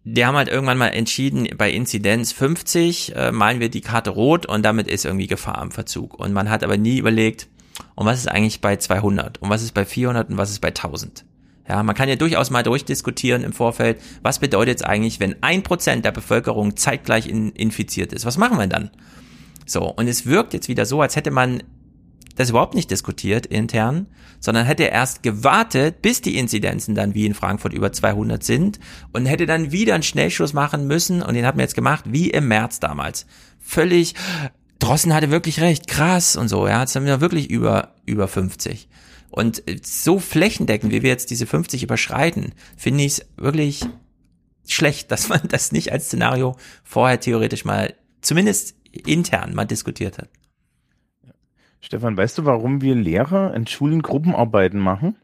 die 0.03 0.25
haben 0.25 0.35
halt 0.35 0.47
irgendwann 0.47 0.77
mal 0.77 0.87
entschieden, 0.87 1.47
bei 1.57 1.71
Inzidenz 1.71 2.31
50 2.31 3.15
äh, 3.15 3.31
malen 3.31 3.59
wir 3.59 3.69
die 3.69 3.81
Karte 3.81 4.09
rot 4.09 4.45
und 4.45 4.63
damit 4.63 4.87
ist 4.87 5.05
irgendwie 5.05 5.27
Gefahr 5.27 5.57
am 5.57 5.71
Verzug. 5.71 6.19
Und 6.19 6.33
man 6.33 6.49
hat 6.49 6.63
aber 6.63 6.77
nie 6.77 6.97
überlegt, 6.97 7.47
und 7.95 8.05
was 8.05 8.19
ist 8.19 8.27
eigentlich 8.27 8.61
bei 8.61 8.75
200 8.75 9.41
und 9.41 9.49
was 9.49 9.61
ist 9.61 9.73
bei 9.73 9.85
400 9.85 10.29
und 10.29 10.37
was 10.37 10.49
ist 10.51 10.59
bei 10.59 10.69
1000. 10.69 11.25
Ja, 11.67 11.83
man 11.83 11.95
kann 11.95 12.09
ja 12.09 12.15
durchaus 12.15 12.49
mal 12.49 12.63
durchdiskutieren 12.63 13.43
im 13.43 13.53
Vorfeld, 13.53 14.01
was 14.23 14.39
bedeutet 14.39 14.77
es 14.77 14.83
eigentlich, 14.83 15.19
wenn 15.19 15.35
ein 15.43 15.63
Prozent 15.63 16.03
der 16.03 16.11
Bevölkerung 16.11 16.75
zeitgleich 16.75 17.27
in, 17.27 17.51
infiziert 17.51 18.11
ist? 18.11 18.25
Was 18.25 18.37
machen 18.37 18.57
wir 18.57 18.67
dann? 18.67 18.89
So, 19.65 19.83
und 19.83 20.07
es 20.07 20.25
wirkt 20.25 20.53
jetzt 20.53 20.67
wieder 20.67 20.85
so, 20.85 21.01
als 21.01 21.15
hätte 21.15 21.29
man 21.29 21.61
das 22.39 22.51
überhaupt 22.51 22.73
nicht 22.73 22.89
diskutiert 22.89 23.45
intern, 23.45 24.07
sondern 24.39 24.65
hätte 24.65 24.83
erst 24.83 25.23
gewartet, 25.23 26.01
bis 26.01 26.21
die 26.21 26.37
Inzidenzen 26.37 26.95
dann 26.95 27.13
wie 27.13 27.25
in 27.25 27.33
Frankfurt 27.33 27.73
über 27.73 27.91
200 27.91 28.41
sind 28.41 28.79
und 29.11 29.25
hätte 29.25 29.45
dann 29.45 29.73
wieder 29.73 29.93
einen 29.93 30.03
Schnellschuss 30.03 30.53
machen 30.53 30.87
müssen 30.87 31.21
und 31.21 31.33
den 31.33 31.45
hat 31.45 31.57
man 31.57 31.63
jetzt 31.63 31.75
gemacht 31.75 32.05
wie 32.07 32.29
im 32.29 32.47
März 32.47 32.79
damals. 32.79 33.25
Völlig, 33.59 34.15
Drossen 34.79 35.13
hatte 35.13 35.31
wirklich 35.31 35.59
recht, 35.59 35.89
krass 35.89 36.37
und 36.37 36.47
so, 36.47 36.65
ja, 36.65 36.79
jetzt 36.79 36.93
sind 36.93 37.03
wir 37.03 37.19
wirklich 37.19 37.49
über, 37.49 37.95
über 38.05 38.29
50. 38.29 38.87
Und 39.31 39.61
so 39.83 40.17
flächendeckend, 40.17 40.93
wie 40.93 41.01
wir 41.01 41.09
jetzt 41.09 41.31
diese 41.31 41.45
50 41.45 41.83
überschreiten, 41.83 42.53
finde 42.77 43.03
ich 43.03 43.19
es 43.19 43.25
wirklich 43.35 43.85
schlecht, 44.65 45.11
dass 45.11 45.27
man 45.27 45.41
das 45.49 45.73
nicht 45.73 45.91
als 45.91 46.05
Szenario 46.05 46.55
vorher 46.85 47.19
theoretisch 47.19 47.65
mal, 47.65 47.95
zumindest 48.21 48.75
intern 49.05 49.53
mal 49.53 49.65
diskutiert 49.65 50.17
hat. 50.19 50.29
Stefan, 51.81 52.17
weißt 52.17 52.39
du, 52.39 52.45
warum 52.45 52.81
wir 52.81 52.95
Lehrer 52.95 53.53
in 53.53 53.67
Schulen 53.67 54.01
Gruppenarbeiten 54.01 54.79
machen? 54.79 55.15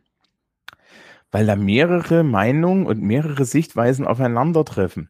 Weil 1.31 1.45
da 1.45 1.55
mehrere 1.55 2.23
Meinungen 2.23 2.85
und 2.85 3.01
mehrere 3.01 3.45
Sichtweisen 3.45 4.07
aufeinandertreffen. 4.07 5.09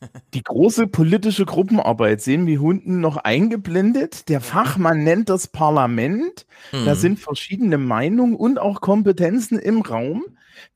Die 0.34 0.42
große 0.42 0.88
politische 0.88 1.46
Gruppenarbeit 1.46 2.20
sehen 2.20 2.46
wir 2.46 2.60
Hunden 2.60 3.00
noch 3.00 3.16
eingeblendet. 3.16 4.28
Der 4.28 4.40
Fachmann 4.40 5.04
nennt 5.04 5.28
das 5.28 5.46
Parlament. 5.46 6.46
Mhm. 6.72 6.84
Da 6.84 6.94
sind 6.94 7.18
verschiedene 7.18 7.78
Meinungen 7.78 8.36
und 8.36 8.58
auch 8.58 8.80
Kompetenzen 8.80 9.58
im 9.58 9.80
Raum. 9.80 10.24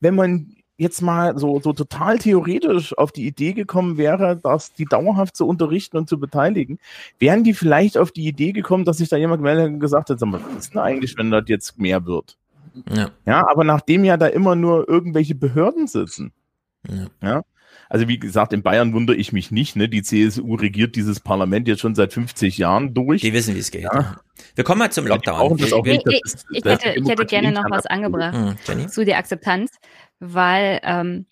Wenn 0.00 0.14
man 0.14 0.56
jetzt 0.80 1.02
mal 1.02 1.36
so, 1.38 1.60
so 1.60 1.74
total 1.74 2.18
theoretisch 2.18 2.96
auf 2.96 3.12
die 3.12 3.26
Idee 3.26 3.52
gekommen 3.52 3.98
wäre, 3.98 4.36
dass 4.36 4.72
die 4.72 4.86
dauerhaft 4.86 5.36
zu 5.36 5.46
unterrichten 5.46 5.98
und 5.98 6.08
zu 6.08 6.18
beteiligen, 6.18 6.78
wären 7.18 7.44
die 7.44 7.52
vielleicht 7.52 7.98
auf 7.98 8.12
die 8.12 8.26
Idee 8.26 8.52
gekommen, 8.52 8.86
dass 8.86 8.96
sich 8.96 9.10
da 9.10 9.18
jemand 9.18 9.42
gemeldet 9.42 9.74
und 9.74 9.80
gesagt 9.80 10.08
hat, 10.08 10.18
sag 10.18 10.30
mal, 10.30 10.40
was 10.42 10.64
ist 10.64 10.74
denn 10.74 10.80
eigentlich, 10.80 11.18
wenn 11.18 11.30
das 11.30 11.44
jetzt 11.48 11.78
mehr 11.78 12.06
wird? 12.06 12.38
Ja. 12.90 13.10
ja, 13.26 13.46
aber 13.46 13.64
nachdem 13.64 14.04
ja 14.04 14.16
da 14.16 14.26
immer 14.26 14.54
nur 14.54 14.88
irgendwelche 14.88 15.34
Behörden 15.34 15.86
sitzen, 15.86 16.32
ja, 16.88 17.06
ja 17.20 17.42
also 17.90 18.06
wie 18.06 18.20
gesagt, 18.20 18.52
in 18.52 18.62
Bayern 18.62 18.94
wundere 18.94 19.16
ich 19.16 19.32
mich 19.32 19.50
nicht. 19.50 19.74
Ne? 19.74 19.88
Die 19.88 20.02
CSU 20.02 20.54
regiert 20.54 20.94
dieses 20.94 21.18
Parlament 21.18 21.66
jetzt 21.66 21.80
schon 21.80 21.96
seit 21.96 22.12
50 22.12 22.56
Jahren 22.56 22.94
durch. 22.94 23.20
Die 23.20 23.32
wissen, 23.32 23.56
wie 23.56 23.58
es 23.58 23.72
geht. 23.72 23.82
Ja. 23.82 24.20
Wir 24.54 24.62
kommen 24.62 24.78
mal 24.78 24.92
zum 24.92 25.08
Lockdown. 25.08 25.58
Ich, 25.58 25.64
ich, 25.64 26.04
ich, 26.52 26.64
hätte, 26.64 26.94
ich 26.94 27.08
hätte 27.08 27.26
gerne 27.26 27.50
noch 27.50 27.68
was 27.68 27.86
angebracht 27.86 28.56
mhm, 28.68 28.88
zu 28.88 29.04
der 29.04 29.18
Akzeptanz, 29.18 29.72
weil 30.20 30.80
ähm, 30.84 31.26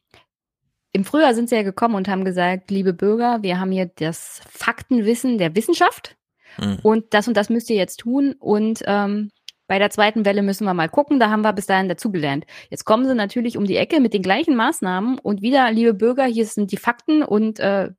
im 0.91 1.05
Frühjahr 1.05 1.33
sind 1.33 1.49
sie 1.49 1.55
ja 1.55 1.63
gekommen 1.63 1.95
und 1.95 2.09
haben 2.09 2.25
gesagt, 2.25 2.73
liebe 2.73 2.93
Bürger, 2.93 3.39
wir 3.43 3.61
haben 3.61 3.71
hier 3.71 3.89
das 3.95 4.41
Faktenwissen 4.51 5.39
der 5.39 5.55
Wissenschaft 5.55 6.17
mhm. 6.59 6.81
und 6.83 7.15
das 7.15 7.29
und 7.29 7.37
das 7.37 7.51
müsst 7.51 7.71
ihr 7.71 7.77
jetzt 7.77 7.99
tun 7.99 8.35
und 8.41 8.83
ähm, 8.85 9.31
bei 9.69 9.79
der 9.79 9.91
zweiten 9.91 10.25
Welle 10.25 10.43
müssen 10.43 10.65
wir 10.65 10.75
mal 10.75 10.89
gucken, 10.89 11.21
da 11.21 11.31
haben 11.31 11.43
wir 11.43 11.53
bis 11.53 11.67
dahin 11.67 11.89
dazugelernt. 11.89 12.45
Jetzt 12.71 12.85
kommen 12.85 13.07
sie 13.07 13.15
natürlich 13.15 13.57
um 13.57 13.65
die 13.65 13.77
Ecke 13.77 14.01
mit 14.01 14.15
den 14.15 14.23
gleichen 14.23 14.57
Maßnahmen 14.57 15.19
und 15.21 15.43
wieder, 15.43 15.71
liebe 15.71 15.95
Bürger, 15.95 16.25
hier 16.25 16.47
sind 16.47 16.73
die 16.73 16.77
Fakten 16.77 17.23
und 17.23 17.61
äh, 17.61 17.91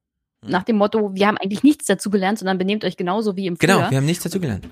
nach 0.45 0.63
dem 0.63 0.77
Motto, 0.77 1.13
wir 1.13 1.27
haben 1.27 1.37
eigentlich 1.37 1.63
nichts 1.63 1.85
dazugelernt, 1.85 2.39
sondern 2.39 2.57
benehmt 2.57 2.83
euch 2.85 2.97
genauso 2.97 3.35
wie 3.35 3.45
im 3.45 3.55
genau, 3.55 3.73
Frühjahr. 3.73 3.79
Genau, 3.79 3.91
wir 3.91 3.97
haben 3.97 4.05
nichts 4.05 4.23
dazugelernt. 4.23 4.67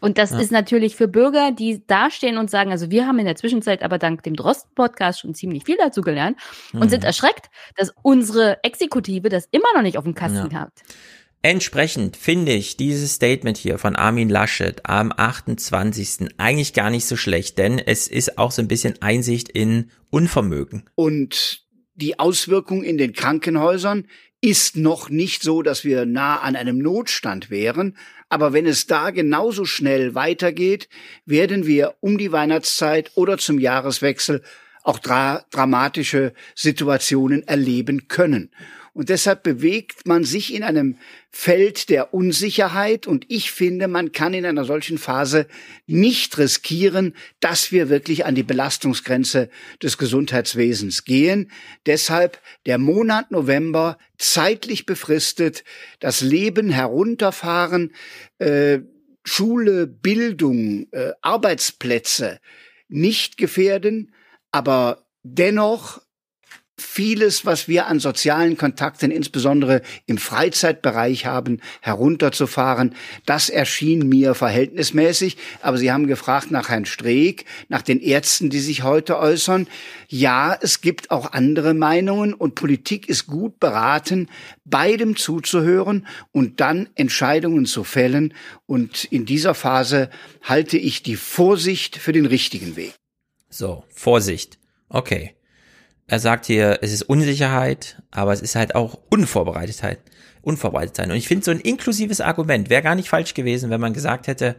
Und 0.00 0.16
das 0.18 0.30
ja. 0.30 0.40
ist 0.40 0.50
natürlich 0.50 0.96
für 0.96 1.08
Bürger, 1.08 1.52
die 1.52 1.86
dastehen 1.86 2.38
und 2.38 2.50
sagen, 2.50 2.70
also 2.70 2.90
wir 2.90 3.06
haben 3.06 3.18
in 3.18 3.26
der 3.26 3.36
Zwischenzeit 3.36 3.82
aber 3.82 3.98
dank 3.98 4.22
dem 4.22 4.34
Drosten-Podcast 4.34 5.20
schon 5.20 5.34
ziemlich 5.34 5.64
viel 5.64 5.76
dazugelernt 5.76 6.38
mhm. 6.72 6.80
und 6.80 6.88
sind 6.88 7.04
erschreckt, 7.04 7.50
dass 7.76 7.92
unsere 8.02 8.64
Exekutive 8.64 9.28
das 9.28 9.46
immer 9.50 9.68
noch 9.74 9.82
nicht 9.82 9.98
auf 9.98 10.04
dem 10.04 10.14
Kasten 10.14 10.50
ja. 10.52 10.60
hat. 10.60 10.72
Entsprechend 11.42 12.18
finde 12.18 12.52
ich 12.52 12.76
dieses 12.76 13.14
Statement 13.14 13.56
hier 13.56 13.78
von 13.78 13.96
Armin 13.96 14.28
Laschet 14.28 14.82
am 14.84 15.10
28. 15.16 16.28
eigentlich 16.36 16.74
gar 16.74 16.90
nicht 16.90 17.06
so 17.06 17.16
schlecht, 17.16 17.56
denn 17.56 17.78
es 17.78 18.08
ist 18.08 18.36
auch 18.36 18.50
so 18.50 18.60
ein 18.60 18.68
bisschen 18.68 19.00
Einsicht 19.00 19.48
in 19.48 19.90
Unvermögen. 20.10 20.84
Und 20.96 21.64
die 21.94 22.18
Auswirkung 22.18 22.84
in 22.84 22.98
den 22.98 23.14
Krankenhäusern 23.14 24.06
ist 24.42 24.76
noch 24.76 25.08
nicht 25.08 25.42
so, 25.42 25.62
dass 25.62 25.82
wir 25.82 26.04
nah 26.04 26.40
an 26.40 26.56
einem 26.56 26.76
Notstand 26.76 27.48
wären. 27.48 27.96
Aber 28.28 28.52
wenn 28.52 28.66
es 28.66 28.86
da 28.86 29.10
genauso 29.10 29.64
schnell 29.64 30.14
weitergeht, 30.14 30.90
werden 31.24 31.66
wir 31.66 31.94
um 32.00 32.18
die 32.18 32.32
Weihnachtszeit 32.32 33.12
oder 33.14 33.38
zum 33.38 33.58
Jahreswechsel 33.58 34.42
auch 34.82 34.98
dra 34.98 35.46
dramatische 35.50 36.34
Situationen 36.54 37.46
erleben 37.46 38.08
können. 38.08 38.50
Und 38.92 39.08
deshalb 39.08 39.42
bewegt 39.42 40.06
man 40.06 40.24
sich 40.24 40.54
in 40.54 40.62
einem 40.62 40.98
Feld 41.30 41.90
der 41.90 42.12
Unsicherheit. 42.12 43.06
Und 43.06 43.24
ich 43.28 43.52
finde, 43.52 43.88
man 43.88 44.12
kann 44.12 44.34
in 44.34 44.44
einer 44.44 44.64
solchen 44.64 44.98
Phase 44.98 45.46
nicht 45.86 46.36
riskieren, 46.38 47.14
dass 47.40 47.72
wir 47.72 47.88
wirklich 47.88 48.26
an 48.26 48.34
die 48.34 48.42
Belastungsgrenze 48.42 49.48
des 49.82 49.96
Gesundheitswesens 49.96 51.04
gehen. 51.04 51.50
Deshalb 51.86 52.40
der 52.66 52.78
Monat 52.78 53.30
November 53.30 53.98
zeitlich 54.18 54.86
befristet, 54.86 55.64
das 56.00 56.20
Leben 56.20 56.70
herunterfahren, 56.70 57.92
äh, 58.38 58.80
Schule, 59.24 59.86
Bildung, 59.86 60.88
äh, 60.92 61.12
Arbeitsplätze 61.20 62.40
nicht 62.88 63.36
gefährden, 63.36 64.12
aber 64.50 65.06
dennoch 65.22 66.02
vieles, 66.80 67.46
was 67.46 67.68
wir 67.68 67.86
an 67.86 68.00
sozialen 68.00 68.56
Kontakten, 68.56 69.10
insbesondere 69.10 69.82
im 70.06 70.18
Freizeitbereich 70.18 71.26
haben, 71.26 71.60
herunterzufahren. 71.80 72.94
Das 73.26 73.48
erschien 73.48 74.08
mir 74.08 74.34
verhältnismäßig. 74.34 75.36
Aber 75.62 75.78
Sie 75.78 75.92
haben 75.92 76.06
gefragt 76.06 76.50
nach 76.50 76.68
Herrn 76.68 76.86
Streeck, 76.86 77.44
nach 77.68 77.82
den 77.82 78.00
Ärzten, 78.00 78.50
die 78.50 78.60
sich 78.60 78.82
heute 78.82 79.18
äußern. 79.18 79.68
Ja, 80.08 80.56
es 80.60 80.80
gibt 80.80 81.10
auch 81.10 81.32
andere 81.32 81.74
Meinungen 81.74 82.34
und 82.34 82.54
Politik 82.54 83.08
ist 83.08 83.26
gut 83.26 83.60
beraten, 83.60 84.28
beidem 84.64 85.16
zuzuhören 85.16 86.06
und 86.32 86.60
dann 86.60 86.88
Entscheidungen 86.94 87.66
zu 87.66 87.84
fällen. 87.84 88.34
Und 88.66 89.04
in 89.04 89.26
dieser 89.26 89.54
Phase 89.54 90.10
halte 90.42 90.78
ich 90.78 91.02
die 91.02 91.16
Vorsicht 91.16 91.96
für 91.96 92.12
den 92.12 92.26
richtigen 92.26 92.76
Weg. 92.76 92.94
So, 93.48 93.84
Vorsicht. 93.88 94.58
Okay. 94.88 95.34
Er 96.10 96.18
sagt 96.18 96.46
hier, 96.46 96.80
es 96.82 96.92
ist 96.92 97.02
Unsicherheit, 97.02 98.02
aber 98.10 98.32
es 98.32 98.40
ist 98.42 98.56
halt 98.56 98.74
auch 98.74 98.98
Unvorbereitetheit. 99.10 100.00
Unvorbereitetheit. 100.42 101.08
Und 101.08 101.14
ich 101.14 101.28
finde 101.28 101.44
so 101.44 101.52
ein 101.52 101.60
inklusives 101.60 102.20
Argument 102.20 102.68
wäre 102.68 102.82
gar 102.82 102.96
nicht 102.96 103.08
falsch 103.08 103.32
gewesen, 103.32 103.70
wenn 103.70 103.80
man 103.80 103.92
gesagt 103.92 104.26
hätte, 104.26 104.56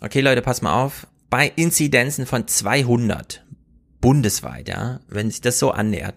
okay 0.00 0.22
Leute, 0.22 0.40
pass 0.40 0.62
mal 0.62 0.82
auf, 0.82 1.06
bei 1.28 1.52
Inzidenzen 1.54 2.24
von 2.24 2.48
200 2.48 3.44
bundesweit, 4.00 4.70
ja, 4.70 5.00
wenn 5.06 5.30
sich 5.30 5.42
das 5.42 5.58
so 5.58 5.70
annähert, 5.70 6.14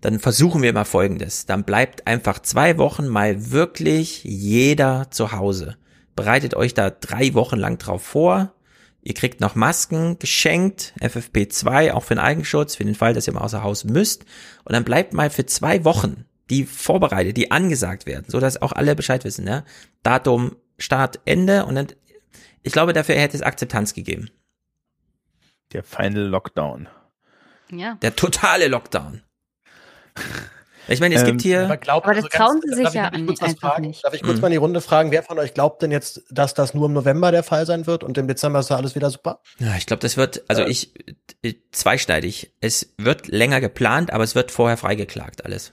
dann 0.00 0.20
versuchen 0.20 0.62
wir 0.62 0.72
mal 0.72 0.84
Folgendes. 0.84 1.46
Dann 1.46 1.64
bleibt 1.64 2.06
einfach 2.06 2.38
zwei 2.38 2.78
Wochen 2.78 3.08
mal 3.08 3.50
wirklich 3.50 4.22
jeder 4.22 5.08
zu 5.10 5.32
Hause. 5.32 5.76
Bereitet 6.14 6.54
euch 6.54 6.72
da 6.72 6.90
drei 6.90 7.34
Wochen 7.34 7.56
lang 7.56 7.78
drauf 7.78 8.04
vor. 8.04 8.54
Ihr 9.08 9.14
kriegt 9.14 9.40
noch 9.40 9.54
Masken 9.54 10.18
geschenkt, 10.18 10.92
FFP2, 11.00 11.92
auch 11.92 12.04
für 12.04 12.14
den 12.14 12.20
Eigenschutz, 12.20 12.76
für 12.76 12.84
den 12.84 12.94
Fall, 12.94 13.14
dass 13.14 13.26
ihr 13.26 13.32
mal 13.32 13.40
außer 13.40 13.62
Haus 13.62 13.84
müsst. 13.84 14.26
Und 14.64 14.74
dann 14.74 14.84
bleibt 14.84 15.14
mal 15.14 15.30
für 15.30 15.46
zwei 15.46 15.86
Wochen 15.86 16.26
die 16.50 16.66
vorbereitet, 16.66 17.38
die 17.38 17.50
angesagt 17.50 18.04
werden, 18.04 18.26
so 18.28 18.38
dass 18.38 18.60
auch 18.60 18.72
alle 18.72 18.94
Bescheid 18.94 19.24
wissen, 19.24 19.46
ja. 19.46 19.64
Datum, 20.02 20.56
Start, 20.76 21.20
Ende 21.24 21.64
und 21.64 21.74
dann, 21.74 21.86
ich 22.62 22.74
glaube, 22.74 22.92
dafür 22.92 23.14
hätte 23.14 23.34
es 23.34 23.42
Akzeptanz 23.42 23.94
gegeben. 23.94 24.28
Der 25.72 25.84
Final 25.84 26.26
Lockdown. 26.26 26.88
Ja. 27.70 27.94
Der 28.02 28.14
totale 28.14 28.68
Lockdown. 28.68 29.22
Ich 30.88 31.00
meine, 31.00 31.14
es 31.14 31.22
ähm, 31.22 31.26
gibt 31.28 31.42
hier. 31.42 31.64
Aber, 31.64 31.76
glaubt, 31.76 32.06
aber 32.06 32.14
das 32.14 32.24
also 32.24 32.36
trauen 32.36 32.60
sie 32.62 32.74
sich 32.74 32.92
ja 32.92 33.08
an, 33.08 33.28
einfach 33.28 33.56
fragen? 33.58 33.86
nicht. 33.86 34.04
Darf 34.04 34.14
ich 34.14 34.22
kurz 34.22 34.34
hm. 34.34 34.40
mal 34.40 34.46
in 34.48 34.52
die 34.52 34.58
Runde 34.58 34.80
fragen, 34.80 35.10
wer 35.10 35.22
von 35.22 35.38
euch 35.38 35.54
glaubt 35.54 35.82
denn 35.82 35.90
jetzt, 35.90 36.22
dass 36.30 36.54
das 36.54 36.74
nur 36.74 36.86
im 36.86 36.92
November 36.92 37.30
der 37.30 37.42
Fall 37.42 37.66
sein 37.66 37.86
wird 37.86 38.04
und 38.04 38.16
im 38.18 38.26
Dezember 38.26 38.60
ist 38.60 38.70
da 38.70 38.76
alles 38.76 38.94
wieder 38.94 39.10
super? 39.10 39.40
Ja, 39.58 39.76
ich 39.76 39.86
glaube, 39.86 40.00
das 40.00 40.16
wird, 40.16 40.44
also 40.48 40.62
äh. 40.62 40.70
ich, 40.70 40.92
zweischneidig. 41.72 42.52
Es 42.60 42.94
wird 42.98 43.28
länger 43.28 43.60
geplant, 43.60 44.12
aber 44.12 44.24
es 44.24 44.34
wird 44.34 44.50
vorher 44.50 44.76
freigeklagt, 44.76 45.44
alles. 45.44 45.72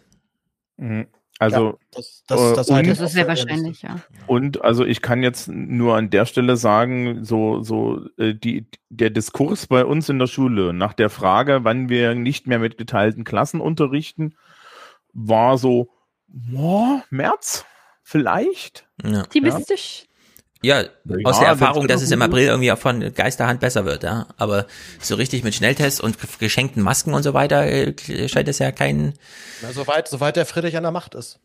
Mhm. 0.78 1.08
Also, 1.38 1.66
ja, 1.66 1.78
das, 1.92 2.24
das, 2.28 2.54
das, 2.54 2.70
und, 2.70 2.88
das 2.88 3.02
ist 3.02 3.12
sehr 3.12 3.28
wahrscheinlich, 3.28 3.82
ja. 3.82 4.00
Und 4.26 4.64
also 4.64 4.86
ich 4.86 5.02
kann 5.02 5.22
jetzt 5.22 5.50
nur 5.50 5.98
an 5.98 6.10
der 6.10 6.26
Stelle 6.26 6.56
sagen, 6.56 7.26
so, 7.26 7.62
so 7.62 8.08
äh, 8.18 8.34
die, 8.34 8.68
der 8.90 9.10
Diskurs 9.10 9.68
bei 9.68 9.84
uns 9.84 10.08
in 10.08 10.18
der 10.18 10.28
Schule 10.28 10.74
nach 10.74 10.94
der 10.94 11.10
Frage, 11.10 11.60
wann 11.64 11.90
wir 11.90 12.16
nicht 12.16 12.48
mehr 12.48 12.60
mit 12.60 12.78
geteilten 12.78 13.26
Klassen 13.26 13.60
unterrichten, 13.60 14.36
war 15.16 15.58
so, 15.58 15.90
boah, 16.28 17.04
März, 17.10 17.66
vielleicht. 18.04 18.86
Ja. 19.04 19.22
Optimistisch. 19.22 20.06
Ja, 20.62 20.82
ja, 20.82 20.90
aus 21.26 21.40
der 21.40 21.50
Erfahrung, 21.50 21.88
dass 21.88 22.02
es 22.02 22.12
im 22.12 22.22
April 22.22 22.48
irgendwie 22.48 22.72
auch 22.72 22.78
von 22.78 23.14
Geisterhand 23.14 23.60
besser 23.60 23.86
wird, 23.86 24.04
ja. 24.04 24.28
Aber 24.38 24.66
so 25.00 25.16
richtig 25.16 25.44
mit 25.44 25.54
Schnelltests 25.54 26.02
und 26.02 26.18
geschenkten 26.40 26.82
Masken 26.82 27.14
und 27.14 27.24
so 27.24 27.34
weiter 27.34 27.66
äh, 27.68 27.94
scheint 28.28 28.48
es 28.48 28.60
ja 28.60 28.72
kein. 28.72 29.14
Na, 29.62 29.72
soweit, 29.72 30.08
soweit 30.08 30.36
der 30.36 30.46
Friedrich 30.46 30.76
an 30.76 30.84
der 30.84 30.92
Macht 30.92 31.14
ist. 31.14 31.40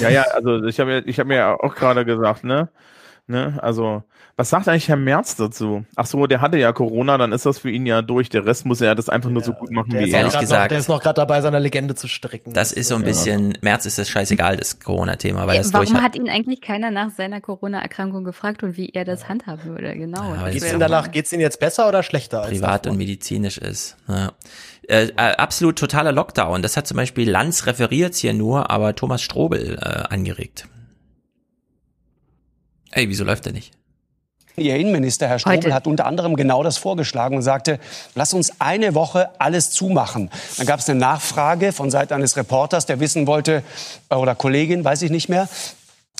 Ja, 0.00 0.08
ja, 0.08 0.22
also 0.22 0.64
ich 0.64 0.78
habe 0.80 1.02
ich 1.06 1.18
hab 1.18 1.26
mir 1.26 1.62
auch 1.62 1.74
gerade 1.74 2.04
gesagt, 2.04 2.44
ne? 2.44 2.68
Ne? 3.30 3.58
Also, 3.62 4.02
was 4.34 4.50
sagt 4.50 4.66
eigentlich 4.66 4.88
Herr 4.88 4.96
Merz 4.96 5.36
dazu? 5.36 5.84
Ach 5.94 6.06
so, 6.06 6.26
der 6.26 6.40
hatte 6.40 6.58
ja 6.58 6.72
Corona, 6.72 7.16
dann 7.16 7.30
ist 7.30 7.46
das 7.46 7.60
für 7.60 7.70
ihn 7.70 7.86
ja 7.86 8.02
durch. 8.02 8.28
Der 8.28 8.44
Rest 8.44 8.66
muss 8.66 8.80
er 8.80 8.96
das 8.96 9.08
einfach 9.08 9.30
nur 9.30 9.42
so 9.44 9.52
gut 9.52 9.70
machen 9.70 9.92
wie 9.92 10.10
er. 10.10 10.24
noch, 10.24 10.32
der 10.32 10.72
ist 10.72 10.88
noch 10.88 11.00
gerade 11.00 11.14
dabei, 11.14 11.40
seine 11.40 11.60
Legende 11.60 11.94
zu 11.94 12.08
stricken. 12.08 12.52
Das 12.52 12.72
ist 12.72 12.88
so 12.88 12.96
ein 12.96 13.04
bisschen, 13.04 13.56
März 13.60 13.86
ist 13.86 13.98
das 13.98 14.08
scheißegal, 14.08 14.56
das 14.56 14.80
Corona-Thema, 14.80 15.46
weil 15.46 15.56
er 15.56 15.60
es 15.60 15.70
durch 15.70 15.90
Warum 15.90 16.02
hat. 16.02 16.14
hat 16.14 16.16
ihn 16.16 16.28
eigentlich 16.28 16.60
keiner 16.60 16.90
nach 16.90 17.10
seiner 17.10 17.40
Corona-Erkrankung 17.40 18.24
gefragt 18.24 18.64
und 18.64 18.76
wie 18.76 18.88
er 18.88 19.04
das 19.04 19.28
handhaben 19.28 19.64
würde? 19.64 19.94
Genau. 19.94 20.34
Ja, 20.34 20.44
Das 20.46 20.54
Geht's 20.54 20.72
ihm 20.72 20.80
danach, 20.80 21.12
geht's 21.12 21.32
ihm 21.32 21.40
jetzt 21.40 21.60
besser 21.60 21.88
oder 21.88 22.02
schlechter 22.02 22.40
als 22.42 22.50
privat 22.50 22.88
und 22.88 22.96
medizinisch 22.96 23.58
ist. 23.58 23.96
Ja. 24.08 24.32
Äh, 24.88 25.04
äh, 25.04 25.12
absolut 25.36 25.78
totaler 25.78 26.10
Lockdown. 26.10 26.62
Das 26.62 26.76
hat 26.76 26.88
zum 26.88 26.96
Beispiel 26.96 27.30
Lanz 27.30 27.66
referiert 27.66 28.16
hier 28.16 28.34
nur, 28.34 28.70
aber 28.70 28.96
Thomas 28.96 29.22
Strobel 29.22 29.78
äh, 29.80 30.12
angeregt. 30.12 30.66
Ey, 32.90 33.08
wieso 33.08 33.24
läuft 33.24 33.46
der 33.46 33.52
nicht? 33.52 33.72
Ihr 34.56 34.76
Innenminister, 34.76 35.28
Herr 35.28 35.38
Strobel, 35.38 35.58
Heute. 35.58 35.74
hat 35.74 35.86
unter 35.86 36.06
anderem 36.06 36.36
genau 36.36 36.62
das 36.62 36.76
vorgeschlagen 36.76 37.36
und 37.36 37.42
sagte, 37.42 37.78
lass 38.14 38.34
uns 38.34 38.60
eine 38.60 38.94
Woche 38.94 39.30
alles 39.38 39.70
zumachen. 39.70 40.30
Dann 40.58 40.66
gab 40.66 40.80
es 40.80 40.88
eine 40.88 40.98
Nachfrage 40.98 41.72
von 41.72 41.90
Seiten 41.90 42.12
eines 42.12 42.36
Reporters, 42.36 42.84
der 42.84 43.00
wissen 43.00 43.26
wollte, 43.26 43.62
äh, 44.10 44.14
oder 44.14 44.34
Kollegin, 44.34 44.84
weiß 44.84 45.02
ich 45.02 45.10
nicht 45.10 45.28
mehr, 45.28 45.48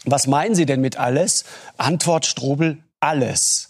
was 0.05 0.27
meinen 0.27 0.55
Sie 0.55 0.65
denn 0.65 0.81
mit 0.81 0.97
alles? 0.97 1.45
Antwort 1.77 2.25
Strobel, 2.25 2.79
alles. 3.01 3.70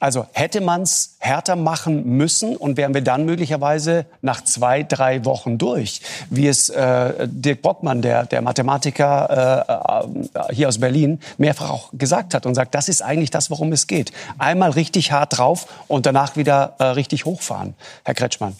Also 0.00 0.26
hätte 0.32 0.60
man 0.60 0.82
es 0.82 1.16
härter 1.18 1.56
machen 1.56 2.16
müssen 2.16 2.56
und 2.56 2.76
wären 2.76 2.94
wir 2.94 3.02
dann 3.02 3.24
möglicherweise 3.24 4.06
nach 4.22 4.42
zwei, 4.44 4.82
drei 4.82 5.24
Wochen 5.24 5.58
durch, 5.58 6.02
wie 6.30 6.46
es 6.46 6.68
äh, 6.68 7.26
Dirk 7.26 7.62
Bockmann, 7.62 8.02
der, 8.02 8.24
der 8.26 8.42
Mathematiker 8.42 10.06
äh, 10.34 10.38
äh, 10.38 10.54
hier 10.54 10.68
aus 10.68 10.78
Berlin, 10.78 11.20
mehrfach 11.36 11.70
auch 11.70 11.90
gesagt 11.92 12.34
hat 12.34 12.46
und 12.46 12.54
sagt, 12.54 12.74
das 12.74 12.88
ist 12.88 13.02
eigentlich 13.02 13.30
das, 13.30 13.50
worum 13.50 13.72
es 13.72 13.86
geht. 13.86 14.12
Einmal 14.38 14.70
richtig 14.70 15.10
hart 15.10 15.38
drauf 15.38 15.66
und 15.88 16.06
danach 16.06 16.36
wieder 16.36 16.74
äh, 16.78 16.84
richtig 16.84 17.24
hochfahren. 17.24 17.74
Herr 18.04 18.14
Kretschmann. 18.14 18.56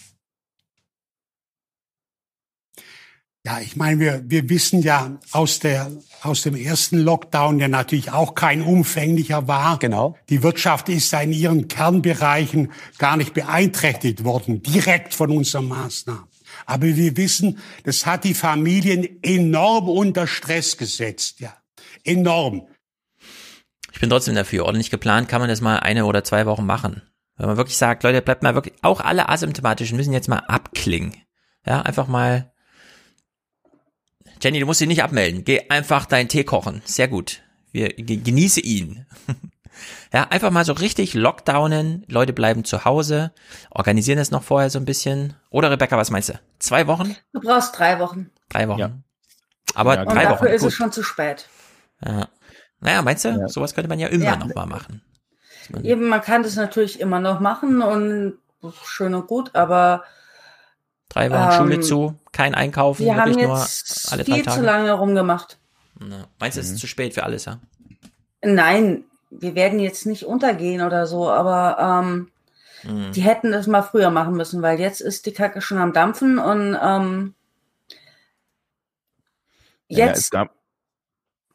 Ja, 3.48 3.60
ich 3.60 3.76
meine, 3.76 3.98
wir, 3.98 4.22
wir 4.26 4.50
wissen 4.50 4.82
ja 4.82 5.18
aus, 5.32 5.58
der, 5.58 5.90
aus 6.20 6.42
dem 6.42 6.54
ersten 6.54 6.98
Lockdown, 6.98 7.58
der 7.58 7.68
natürlich 7.68 8.12
auch 8.12 8.34
kein 8.34 8.60
umfänglicher 8.60 9.48
war. 9.48 9.78
Genau. 9.78 10.18
Die 10.28 10.42
Wirtschaft 10.42 10.90
ist 10.90 11.10
ja 11.12 11.22
in 11.22 11.32
ihren 11.32 11.66
Kernbereichen 11.66 12.70
gar 12.98 13.16
nicht 13.16 13.32
beeinträchtigt 13.32 14.22
worden, 14.22 14.62
direkt 14.62 15.14
von 15.14 15.30
unseren 15.30 15.66
Maßnahmen. 15.66 16.24
Aber 16.66 16.84
wir 16.84 17.16
wissen, 17.16 17.58
das 17.84 18.04
hat 18.04 18.24
die 18.24 18.34
Familien 18.34 19.22
enorm 19.22 19.88
unter 19.88 20.26
Stress 20.26 20.76
gesetzt, 20.76 21.40
ja. 21.40 21.56
Enorm. 22.04 22.68
Ich 23.94 23.98
bin 23.98 24.10
trotzdem 24.10 24.34
dafür. 24.34 24.66
Ordentlich 24.66 24.90
geplant 24.90 25.30
kann 25.30 25.40
man 25.40 25.48
das 25.48 25.62
mal 25.62 25.78
eine 25.78 26.04
oder 26.04 26.22
zwei 26.22 26.44
Wochen 26.44 26.66
machen. 26.66 27.00
Wenn 27.38 27.46
man 27.46 27.56
wirklich 27.56 27.78
sagt, 27.78 28.02
Leute, 28.02 28.20
bleibt 28.20 28.42
mal 28.42 28.54
wirklich, 28.54 28.74
auch 28.82 29.00
alle 29.00 29.30
Asymptomatischen 29.30 29.96
müssen 29.96 30.12
jetzt 30.12 30.28
mal 30.28 30.40
abklingen. 30.40 31.14
Ja, 31.64 31.80
einfach 31.80 32.08
mal. 32.08 32.52
Jenny, 34.42 34.60
du 34.60 34.66
musst 34.66 34.80
dich 34.80 34.88
nicht 34.88 35.02
abmelden. 35.02 35.44
Geh 35.44 35.68
einfach 35.68 36.06
deinen 36.06 36.28
Tee 36.28 36.44
kochen. 36.44 36.82
Sehr 36.84 37.08
gut. 37.08 37.42
Wir 37.72 37.88
ge- 37.88 38.16
genieße 38.18 38.60
ihn. 38.60 39.06
ja, 40.12 40.24
einfach 40.28 40.50
mal 40.50 40.64
so 40.64 40.72
richtig 40.72 41.14
lockdownen. 41.14 42.04
Leute 42.08 42.32
bleiben 42.32 42.64
zu 42.64 42.84
Hause. 42.84 43.32
Organisieren 43.70 44.18
das 44.18 44.30
noch 44.30 44.42
vorher 44.42 44.70
so 44.70 44.78
ein 44.78 44.84
bisschen. 44.84 45.34
Oder 45.50 45.70
Rebecca, 45.70 45.96
was 45.96 46.10
meinst 46.10 46.28
du? 46.30 46.40
Zwei 46.58 46.86
Wochen? 46.86 47.16
Du 47.32 47.40
brauchst 47.40 47.78
drei 47.78 47.98
Wochen. 47.98 48.30
Drei 48.48 48.68
Wochen. 48.68 49.04
Aber 49.74 50.00
Und 50.00 50.06
drei 50.12 50.24
dafür 50.24 50.46
Wochen. 50.48 50.54
ist 50.54 50.62
gut. 50.62 50.70
es 50.70 50.74
schon 50.76 50.92
zu 50.92 51.02
spät. 51.02 51.48
Ja. 52.04 52.28
Naja, 52.80 53.02
meinst 53.02 53.24
du? 53.24 53.48
Sowas 53.48 53.74
könnte 53.74 53.88
man 53.88 53.98
ja 53.98 54.08
irgendwann 54.08 54.40
Ja. 54.40 54.46
noch 54.46 54.54
mal 54.54 54.66
machen. 54.66 55.02
Eben, 55.82 56.08
man 56.08 56.22
kann 56.22 56.42
das 56.42 56.54
natürlich 56.56 57.00
immer 57.00 57.20
noch 57.20 57.40
machen 57.40 57.82
und 57.82 58.38
schön 58.84 59.14
und 59.14 59.26
gut, 59.26 59.54
aber 59.54 60.04
Drei 61.08 61.30
Wochen 61.30 61.44
Ähm, 61.44 61.50
Schule 61.52 61.80
zu, 61.80 62.14
kein 62.32 62.54
Einkaufen, 62.54 63.04
wir 63.04 63.16
haben 63.16 63.30
wirklich 63.30 63.46
nur 63.46 63.58
jetzt 63.58 64.12
alle 64.12 64.24
drei 64.24 64.34
viel 64.36 64.44
Tage. 64.44 64.60
zu 64.60 64.66
lange 64.66 64.92
rumgemacht. 64.92 65.58
Meinst 66.38 66.56
du, 66.56 66.60
es 66.60 66.68
Mhm. 66.68 66.74
ist 66.74 66.80
zu 66.80 66.86
spät 66.86 67.14
für 67.14 67.24
alles, 67.24 67.44
ja? 67.46 67.58
Nein, 68.42 69.04
wir 69.30 69.54
werden 69.54 69.80
jetzt 69.80 70.06
nicht 70.06 70.24
untergehen 70.24 70.82
oder 70.82 71.06
so, 71.06 71.28
aber 71.28 72.02
ähm, 72.04 72.30
Mhm. 72.84 73.12
die 73.12 73.22
hätten 73.22 73.50
das 73.52 73.66
mal 73.66 73.82
früher 73.82 74.10
machen 74.10 74.34
müssen, 74.34 74.62
weil 74.62 74.78
jetzt 74.78 75.00
ist 75.00 75.26
die 75.26 75.32
Kacke 75.32 75.60
schon 75.60 75.78
am 75.78 75.92
Dampfen 75.92 76.38
und 76.38 76.76
ähm, 76.80 77.34
Ja, 79.88 80.06
es 80.06 80.16
jetzt, 80.18 80.30
gab, 80.30 80.54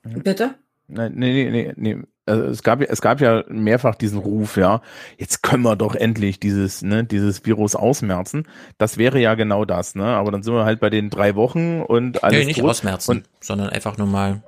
bitte? 0.04 0.56
Nein, 0.88 1.14
nee, 1.16 1.50
nee, 1.50 1.74
nee, 1.78 1.96
nee. 1.96 2.04
Also 2.26 2.44
es 2.45 2.64
gab 2.64 2.80
ja, 2.80 2.88
es 2.90 3.02
gab 3.02 3.20
ja 3.20 3.44
mehrfach 3.50 3.95
diesen 3.95 4.18
Ruf, 4.18 4.56
ja, 4.56 4.82
jetzt 5.18 5.44
können 5.44 5.64
wir 5.64 5.76
doch 5.76 5.94
endlich 5.94 6.40
dieses, 6.40 6.82
ne, 6.82 7.04
dieses 7.04 7.45
Virus 7.45 7.76
ausmerzen. 7.76 8.48
Das 8.78 8.98
wäre 8.98 9.20
ja 9.20 9.36
genau 9.36 9.66
das, 9.66 9.95
ne? 9.95 10.06
Aber 10.06 10.32
dann 10.32 10.41
sind 10.41 10.54
wir 10.54 10.64
halt 10.64 10.80
bei 10.80 10.90
den 10.90 11.10
drei 11.10 11.36
Wochen 11.36 11.82
und 11.82 12.24
alles 12.24 12.40
nee, 12.40 12.45
nicht 12.45 12.60
tot. 12.60 12.70
ausmerzen, 12.70 13.12
Und 13.12 13.30
sondern 13.41 13.70
einfach 13.70 13.98
nur 13.98 14.08
mal. 14.08 14.41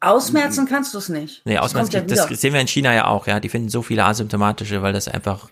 Ausmerzen 0.00 0.66
kannst 0.66 0.94
du 0.94 0.98
es 0.98 1.08
nicht. 1.08 1.42
Nee, 1.44 1.56
Das 1.56 1.64
ausmerzen, 1.64 1.92
kommt 1.98 2.10
ja 2.10 2.26
das 2.26 2.40
sehen 2.40 2.54
wir 2.54 2.60
in 2.60 2.68
China 2.68 2.94
ja 2.94 3.06
auch, 3.06 3.26
ja. 3.26 3.40
Die 3.40 3.48
finden 3.48 3.68
so 3.68 3.82
viele 3.82 4.04
asymptomatische, 4.04 4.80
weil 4.80 4.92
das 4.92 5.08
einfach 5.08 5.50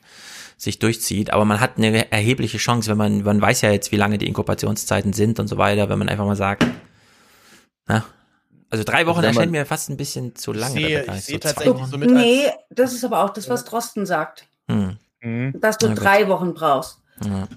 sich 0.56 0.78
durchzieht. 0.78 1.32
Aber 1.32 1.44
man 1.44 1.60
hat 1.60 1.76
eine 1.76 2.10
erhebliche 2.12 2.58
Chance, 2.58 2.90
wenn 2.90 2.96
man, 2.96 3.22
man 3.22 3.40
weiß 3.40 3.62
ja 3.62 3.70
jetzt, 3.72 3.92
wie 3.92 3.96
lange 3.96 4.18
die 4.18 4.26
Inkubationszeiten 4.26 5.12
sind 5.12 5.38
und 5.40 5.48
so 5.48 5.58
weiter, 5.58 5.88
wenn 5.88 5.98
man 5.98 6.08
einfach 6.08 6.24
mal 6.24 6.36
sagt, 6.36 6.66
na, 7.86 8.04
also 8.70 8.84
drei 8.84 9.06
Wochen 9.06 9.18
Also 9.18 9.28
erscheint 9.28 9.52
mir 9.52 9.64
fast 9.66 9.88
ein 9.90 9.96
bisschen 9.96 10.34
zu 10.36 10.52
lang. 10.52 10.76
Ich 10.76 10.84
sehe- 10.84 11.00
ich 11.00 11.06
So 11.06 11.12
sehe 11.12 11.40
zwei 11.40 11.48
tatsächlich 11.50 11.74
Wochen. 11.74 11.90
so 11.90 11.98
mit 11.98 12.10
Nee, 12.10 12.50
das 12.70 12.92
ist 12.92 13.04
aber 13.04 13.24
auch 13.24 13.30
das, 13.30 13.48
was 13.48 13.64
Drosten 13.64 14.06
sagt, 14.06 14.46
Hm. 14.68 14.98
dass 15.54 15.78
du 15.78 15.88
Na 15.88 15.94
gut. 15.94 16.04
drei 16.04 16.28
Wochen 16.28 16.54
brauchst, 16.54 16.98
Ja. 17.24 17.48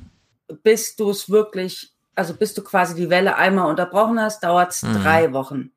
bis 0.63 0.95
du 0.95 1.09
es 1.11 1.29
wirklich, 1.29 1.91
also 2.15 2.33
bis 2.33 2.53
du 2.53 2.61
quasi 2.63 2.95
die 2.95 3.09
Welle 3.09 3.35
einmal 3.35 3.69
unterbrochen 3.69 4.19
hast, 4.19 4.43
dauert 4.43 4.71
es 4.71 4.83
Mhm. 4.83 4.93
drei 5.03 5.33
Wochen. 5.33 5.71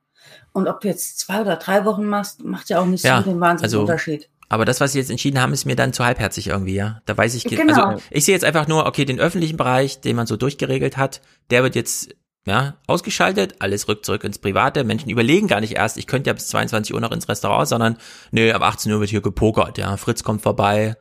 Und 0.53 0.69
ob 0.69 0.81
du 0.81 0.89
jetzt 0.89 1.19
zwei 1.19 1.41
oder 1.43 1.57
drei 1.57 1.85
Wochen 1.85 2.05
machst, 2.07 2.43
macht 2.45 2.69
ja 2.71 2.81
auch 2.81 2.87
nicht 2.87 3.05
Ja, 3.05 3.19
so 3.23 3.31
den 3.31 3.41
wahnsinnigen 3.41 3.65
also- 3.65 3.81
Unterschied. 3.81 4.29
Aber 4.51 4.65
das, 4.65 4.79
was 4.81 4.93
sie 4.93 4.99
jetzt 4.99 5.11
entschieden 5.11 5.41
haben, 5.41 5.53
ist 5.53 5.65
mir 5.65 5.75
dann 5.75 5.93
zu 5.93 6.05
halbherzig 6.05 6.49
irgendwie, 6.49 6.75
ja. 6.75 7.01
Da 7.07 7.17
weiß 7.17 7.35
ich, 7.35 7.45
Genau. 7.45 7.83
also 7.89 8.03
ich 8.11 8.25
sehe 8.25 8.35
jetzt 8.35 8.45
einfach 8.45 8.69
nur, 8.69 8.87
okay, 8.87 9.05
den 9.05 9.19
öffentlichen 9.19 9.57
Bereich, 9.57 10.01
den 10.01 10.15
man 10.17 10.27
so 10.27 10.37
durchgeregelt 10.37 10.97
hat, 10.97 11.23
der 11.51 11.63
wird 11.63 11.75
jetzt 11.75 12.15
ja, 12.47 12.77
ausgeschaltet, 12.87 13.57
alles 13.61 13.89
rückt 13.89 14.05
zurück 14.05 14.25
ins 14.25 14.39
Private. 14.39 14.85
Menschen 14.85 15.11
überlegen 15.11 15.47
gar 15.49 15.61
nicht 15.61 15.73
erst, 15.77 15.97
ich 15.99 16.07
könnte 16.07 16.29
ja 16.31 16.35
bis 16.35 16.49
22 16.49 16.95
Uhr 16.95 17.01
noch 17.01 17.13
ins 17.13 17.29
Restaurant, 17.29 17.69
sondern 17.69 17.97
nö, 18.33 18.53
ab 18.53 18.63
18 18.63 18.93
Uhr 18.93 19.01
wird 19.01 19.11
hier 19.11 19.23
gepokert, 19.23 19.79
ja. 19.79 19.97
Fritz 19.97 20.23
kommt 20.25 20.43
vorbei, 20.43 20.97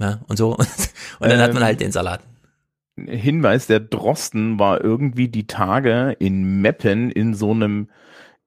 ja, 0.00 0.20
und 0.28 0.36
so. 0.36 0.56
Und 1.20 1.30
dann 1.30 1.40
hat 1.40 1.52
man 1.54 1.62
Ähm, 1.62 1.66
halt 1.66 1.80
den 1.80 1.92
Salat. 1.92 2.20
Hinweis, 2.96 3.66
der 3.66 3.80
Drosten 3.80 4.58
war 4.58 4.82
irgendwie 4.82 5.28
die 5.28 5.46
Tage 5.46 6.16
in 6.18 6.60
Meppen 6.60 7.10
in 7.10 7.34
so 7.34 7.52
einem 7.52 7.90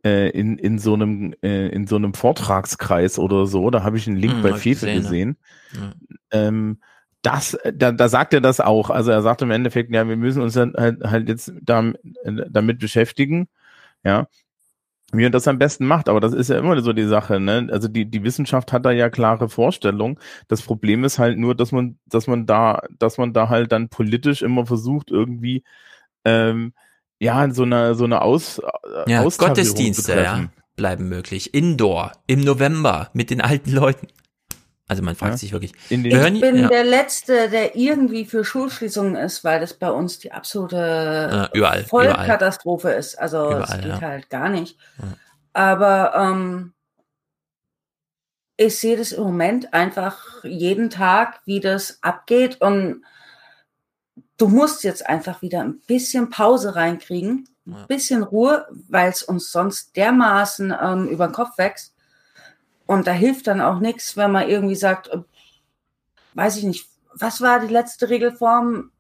äh, 0.04 0.30
in, 0.30 0.58
in 0.58 0.80
so 0.80 0.94
einem 0.94 1.34
äh, 1.42 1.68
in 1.70 1.88
so 1.88 1.96
einem 1.96 2.14
Vortragskreis 2.14 3.20
oder 3.20 3.46
so, 3.48 3.70
da 3.70 3.84
habe 3.84 3.98
ich 3.98 4.08
einen 4.08 4.18
Link 4.18 4.36
Hm, 4.36 4.42
bei 4.42 4.54
Fefe 4.54 4.90
gesehen, 4.90 4.94
gesehen. 4.94 5.38
Ja. 5.74 5.94
Ähm, 6.32 6.80
das, 7.22 7.58
da, 7.74 7.92
da 7.92 8.10
sagt 8.10 8.34
er 8.34 8.42
das 8.42 8.60
auch. 8.60 8.90
Also 8.90 9.12
er 9.12 9.22
sagt 9.22 9.42
im 9.42 9.52
Endeffekt, 9.52 9.94
ja, 9.94 10.08
wir 10.08 10.18
müssen 10.18 10.42
uns 10.42 10.54
dann 10.54 10.74
halt, 10.76 11.04
halt 11.04 11.30
jetzt 11.30 11.54
da, 11.62 11.92
damit 12.24 12.80
beschäftigen, 12.80 13.48
ja, 14.04 14.28
wie 15.14 15.24
man 15.24 15.32
das 15.32 15.48
am 15.48 15.60
besten 15.60 15.86
macht. 15.86 16.10
Aber 16.10 16.20
das 16.20 16.34
ist 16.34 16.50
ja 16.50 16.58
immer 16.58 16.82
so 16.82 16.94
die 16.94 17.06
Sache, 17.06 17.40
ne? 17.40 17.68
Also 17.72 17.88
die, 17.88 18.06
die 18.06 18.24
Wissenschaft 18.24 18.72
hat 18.74 18.86
da 18.86 18.92
ja 18.92 19.10
klare 19.10 19.50
Vorstellungen. 19.50 20.18
Das 20.48 20.62
Problem 20.62 21.04
ist 21.04 21.20
halt 21.20 21.38
nur, 21.38 21.54
dass 21.54 21.72
man, 21.72 21.98
dass 22.06 22.28
man 22.28 22.46
da, 22.46 22.82
dass 22.98 23.18
man 23.18 23.34
da 23.34 23.50
halt 23.50 23.72
dann 23.72 23.90
politisch 23.90 24.42
immer 24.42 24.66
versucht, 24.66 25.12
irgendwie 25.12 25.64
ähm, 26.26 26.74
ja, 27.20 27.52
so 27.52 27.64
eine, 27.64 27.94
so 27.94 28.06
eine 28.06 28.22
Aus, 28.22 28.60
Ja, 29.06 29.24
Gottesdienste, 29.24 30.16
ja, 30.16 30.50
bleiben 30.76 31.08
möglich. 31.08 31.54
Indoor, 31.54 32.14
im 32.26 32.42
November, 32.42 33.12
mit 33.14 33.30
den 33.30 33.42
alten 33.42 33.72
Leuten. 33.74 34.08
Also 34.92 35.04
man 35.04 35.16
fragt 35.16 35.32
Ja. 35.32 35.38
sich 35.38 35.54
wirklich. 35.54 35.72
Ich 35.88 36.02
bin 36.02 36.58
ja. 36.58 36.68
der 36.68 36.84
Letzte, 36.84 37.50
der 37.50 37.78
irgendwie 37.78 38.26
für 38.26 38.44
Schulschließungen 38.44 39.16
ist, 39.16 39.46
weil 39.46 39.62
das 39.62 39.74
bei 39.74 39.90
uns 39.90 40.20
die 40.20 40.34
absolute 40.34 41.30
Ja, 41.32 41.50
überall, 41.54 41.86
Vollkatastrophe 41.86 42.90
ist. 42.90 43.18
Also 43.18 43.52
es 43.52 43.70
Überall, 43.70 43.82
geht 43.82 43.90
ja. 43.90 44.02
halt 44.02 44.30
gar 44.30 44.50
nicht. 44.50 44.78
Ja. 44.98 45.06
Aber 45.54 46.14
ähm, 46.14 46.74
ich 48.58 48.78
sehe 48.80 48.98
das 48.98 49.14
im 49.14 49.24
Moment 49.24 49.74
einfach 49.74 50.44
jeden 50.44 50.90
Tag, 50.90 51.40
wie 51.46 51.62
das 51.62 52.00
abgeht. 52.02 52.60
Und 52.60 53.06
du 54.36 54.50
musst 54.50 54.84
jetzt 54.84 55.08
einfach 55.08 55.42
wieder 55.42 55.62
ein 55.62 55.80
bisschen 55.88 56.30
Pause 56.30 56.76
reinkriegen, 56.76 57.48
ein 57.66 57.88
bisschen 57.88 58.24
Ruhe, 58.24 58.68
weil 58.90 59.10
es 59.10 59.24
uns 59.24 59.54
sonst 59.54 59.96
dermaßen 59.96 60.76
ähm, 60.84 61.08
über 61.08 61.30
den 61.30 61.34
Kopf 61.34 61.58
wächst. 61.58 61.91
Und 62.86 63.08
da 63.08 63.12
hilft 63.12 63.48
dann 63.48 63.62
auch 63.62 63.80
nichts, 63.80 64.18
wenn 64.18 64.32
man 64.32 64.50
irgendwie 64.50 64.76
sagt, 64.76 65.10
weiß 66.34 66.58
ich 66.58 66.64
nicht, 66.64 66.88
was 67.14 67.42
war 67.42 67.60
die 67.60 67.72
letzte 67.72 68.10
Regelform? 68.10 68.92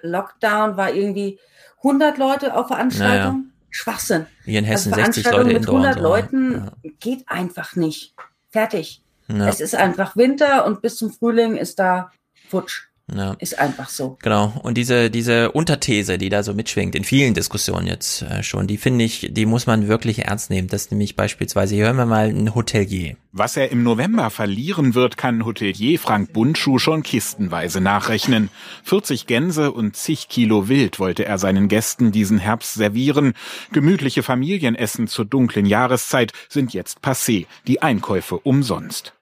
Lockdown 0.00 0.76
war 0.76 0.92
irgendwie 0.92 1.38
100 1.78 2.18
Leute 2.18 2.56
auf 2.56 2.68
Veranstaltung. 2.68 3.52
Schwachsinn. 3.70 4.26
Hier 4.44 4.58
in 4.58 4.64
Hessen 4.64 4.92
also 4.92 5.04
60 5.04 5.30
Leute 5.30 5.44
mit 5.44 5.56
Indoor. 5.56 5.74
100 5.76 5.96
und 5.96 6.02
so. 6.02 6.08
Leuten 6.08 6.70
geht 7.00 7.28
einfach 7.28 7.74
nicht. 7.74 8.14
Fertig. 8.50 9.02
Ja. 9.28 9.48
Es 9.48 9.60
ist 9.60 9.74
einfach 9.74 10.16
Winter 10.16 10.66
und 10.66 10.82
bis 10.82 10.96
zum 10.96 11.10
Frühling 11.10 11.56
ist 11.56 11.78
da 11.78 12.10
futsch. 12.48 12.88
Ja. 13.14 13.34
Ist 13.40 13.58
einfach 13.58 13.88
so. 13.88 14.16
Genau. 14.22 14.52
Und 14.62 14.78
diese, 14.78 15.10
diese 15.10 15.52
Unterthese, 15.52 16.18
die 16.18 16.28
da 16.28 16.42
so 16.42 16.54
mitschwingt, 16.54 16.94
in 16.94 17.04
vielen 17.04 17.34
Diskussionen 17.34 17.86
jetzt 17.86 18.22
äh, 18.22 18.42
schon, 18.42 18.66
die 18.66 18.76
finde 18.76 19.04
ich, 19.04 19.28
die 19.32 19.44
muss 19.44 19.66
man 19.66 19.88
wirklich 19.88 20.20
ernst 20.20 20.50
nehmen. 20.50 20.68
Das 20.68 20.82
ist 20.82 20.92
nämlich 20.92 21.16
beispielsweise, 21.16 21.74
hier 21.74 21.86
hören 21.86 21.96
wir 21.96 22.06
mal 22.06 22.28
ein 22.28 22.54
Hotelier. 22.54 23.16
Was 23.32 23.56
er 23.56 23.70
im 23.70 23.82
November 23.82 24.30
verlieren 24.30 24.94
wird, 24.94 25.16
kann 25.16 25.44
Hotelier 25.44 25.98
Frank 25.98 26.32
Bundschuh 26.32 26.78
schon 26.78 27.02
kistenweise 27.02 27.80
nachrechnen. 27.80 28.50
40 28.84 29.26
Gänse 29.26 29.72
und 29.72 29.96
zig 29.96 30.28
Kilo 30.28 30.68
Wild 30.68 30.98
wollte 30.98 31.24
er 31.24 31.38
seinen 31.38 31.68
Gästen 31.68 32.12
diesen 32.12 32.38
Herbst 32.38 32.74
servieren. 32.74 33.34
Gemütliche 33.72 34.22
Familienessen 34.22 35.06
zur 35.08 35.24
dunklen 35.24 35.66
Jahreszeit 35.66 36.32
sind 36.48 36.72
jetzt 36.72 37.00
passé. 37.00 37.46
Die 37.66 37.82
Einkäufe 37.82 38.38
umsonst. 38.38 39.14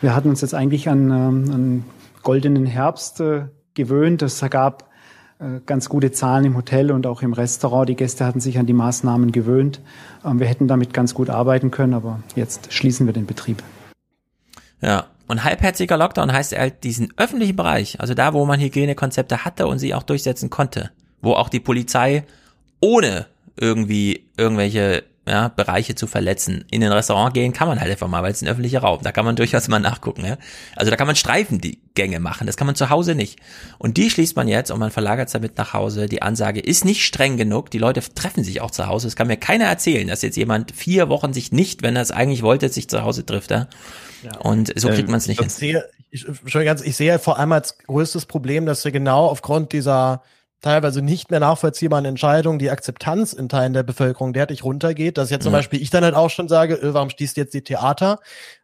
Wir 0.00 0.16
hatten 0.16 0.30
uns 0.30 0.40
jetzt 0.40 0.54
eigentlich 0.54 0.88
an, 0.88 1.10
ähm, 1.10 1.54
an 1.54 1.84
goldenen 2.22 2.66
Herbst 2.66 3.20
äh, 3.20 3.46
gewöhnt. 3.74 4.22
Es 4.22 4.40
gab 4.50 4.90
äh, 5.38 5.60
ganz 5.66 5.88
gute 5.88 6.12
Zahlen 6.12 6.44
im 6.44 6.56
Hotel 6.56 6.90
und 6.92 7.06
auch 7.06 7.22
im 7.22 7.32
Restaurant. 7.32 7.88
Die 7.88 7.96
Gäste 7.96 8.24
hatten 8.24 8.40
sich 8.40 8.58
an 8.58 8.66
die 8.66 8.72
Maßnahmen 8.72 9.32
gewöhnt. 9.32 9.80
Ähm, 10.24 10.38
wir 10.40 10.46
hätten 10.46 10.68
damit 10.68 10.94
ganz 10.94 11.14
gut 11.14 11.30
arbeiten 11.30 11.70
können, 11.70 11.94
aber 11.94 12.20
jetzt 12.36 12.72
schließen 12.72 13.06
wir 13.06 13.12
den 13.12 13.26
Betrieb. 13.26 13.62
Ja. 14.80 15.06
Und 15.28 15.44
halbherziger 15.44 15.96
Lockdown 15.96 16.30
heißt 16.30 16.58
halt 16.58 16.84
diesen 16.84 17.10
öffentlichen 17.16 17.56
Bereich, 17.56 17.98
also 18.00 18.12
da, 18.12 18.34
wo 18.34 18.44
man 18.44 18.60
Hygienekonzepte 18.60 19.46
hatte 19.46 19.66
und 19.66 19.78
sie 19.78 19.94
auch 19.94 20.02
durchsetzen 20.02 20.50
konnte, 20.50 20.90
wo 21.22 21.32
auch 21.32 21.48
die 21.48 21.60
Polizei 21.60 22.24
ohne 22.80 23.26
irgendwie 23.56 24.28
irgendwelche 24.36 25.04
ja, 25.26 25.48
Bereiche 25.48 25.94
zu 25.94 26.08
verletzen. 26.08 26.64
In 26.70 26.80
den 26.80 26.90
Restaurant 26.90 27.32
gehen 27.32 27.52
kann 27.52 27.68
man 27.68 27.80
halt 27.80 27.90
einfach 27.90 28.08
mal, 28.08 28.22
weil 28.24 28.32
es 28.32 28.42
ein 28.42 28.48
öffentlicher 28.48 28.80
Raum. 28.80 29.00
Da 29.02 29.12
kann 29.12 29.24
man 29.24 29.36
durchaus 29.36 29.68
mal 29.68 29.78
nachgucken. 29.78 30.24
Ja? 30.24 30.36
Also 30.74 30.90
da 30.90 30.96
kann 30.96 31.06
man 31.06 31.14
Streifen 31.14 31.60
die 31.60 31.78
Gänge 31.94 32.18
machen. 32.18 32.46
Das 32.46 32.56
kann 32.56 32.66
man 32.66 32.74
zu 32.74 32.90
Hause 32.90 33.14
nicht. 33.14 33.38
Und 33.78 33.98
die 33.98 34.10
schließt 34.10 34.34
man 34.34 34.48
jetzt 34.48 34.72
und 34.72 34.80
man 34.80 34.90
verlagert 34.90 35.28
es 35.28 35.32
damit 35.32 35.56
nach 35.58 35.74
Hause. 35.74 36.06
Die 36.06 36.22
Ansage 36.22 36.58
ist 36.58 36.84
nicht 36.84 37.04
streng 37.04 37.36
genug. 37.36 37.70
Die 37.70 37.78
Leute 37.78 38.02
treffen 38.14 38.42
sich 38.42 38.60
auch 38.60 38.72
zu 38.72 38.88
Hause. 38.88 39.06
Es 39.06 39.14
kann 39.14 39.28
mir 39.28 39.36
keiner 39.36 39.66
erzählen, 39.66 40.08
dass 40.08 40.22
jetzt 40.22 40.36
jemand 40.36 40.72
vier 40.72 41.08
Wochen 41.08 41.32
sich 41.32 41.52
nicht, 41.52 41.82
wenn 41.82 41.94
er 41.94 42.02
es 42.02 42.10
eigentlich 42.10 42.42
wollte, 42.42 42.68
sich 42.68 42.88
zu 42.88 43.02
Hause 43.02 43.24
trifft. 43.24 43.52
Ja? 43.52 43.68
Ja. 44.24 44.38
Und 44.38 44.72
so 44.76 44.88
kriegt 44.88 45.02
Ähm, 45.02 45.10
man 45.12 45.18
es 45.18 45.28
nicht 45.28 45.40
ich 45.40 45.46
hin. 45.46 45.50
Sehe, 45.50 45.84
ich, 46.10 46.26
ich 46.26 46.96
sehe 46.96 47.18
vor 47.20 47.38
allem 47.38 47.52
als 47.52 47.78
größtes 47.78 48.26
Problem, 48.26 48.66
dass 48.66 48.84
wir 48.84 48.90
genau 48.90 49.26
aufgrund 49.26 49.72
dieser 49.72 50.22
teilweise 50.62 51.02
nicht 51.02 51.30
mehr 51.30 51.40
nachvollziehbaren 51.40 52.04
Entscheidungen 52.04 52.58
die 52.58 52.70
Akzeptanz 52.70 53.32
in 53.32 53.48
Teilen 53.48 53.72
der 53.72 53.82
Bevölkerung 53.82 54.32
derartig 54.32 54.64
runtergeht, 54.64 55.18
dass 55.18 55.28
jetzt 55.28 55.42
zum 55.42 55.52
Ja. 55.52 55.58
Beispiel 55.58 55.82
ich 55.82 55.90
dann 55.90 56.04
halt 56.04 56.14
auch 56.14 56.30
schon 56.30 56.48
sage, 56.48 56.74
äh, 56.80 56.94
warum 56.94 57.10
schließt 57.10 57.36
jetzt 57.36 57.52
die 57.52 57.62
Theater? 57.62 58.20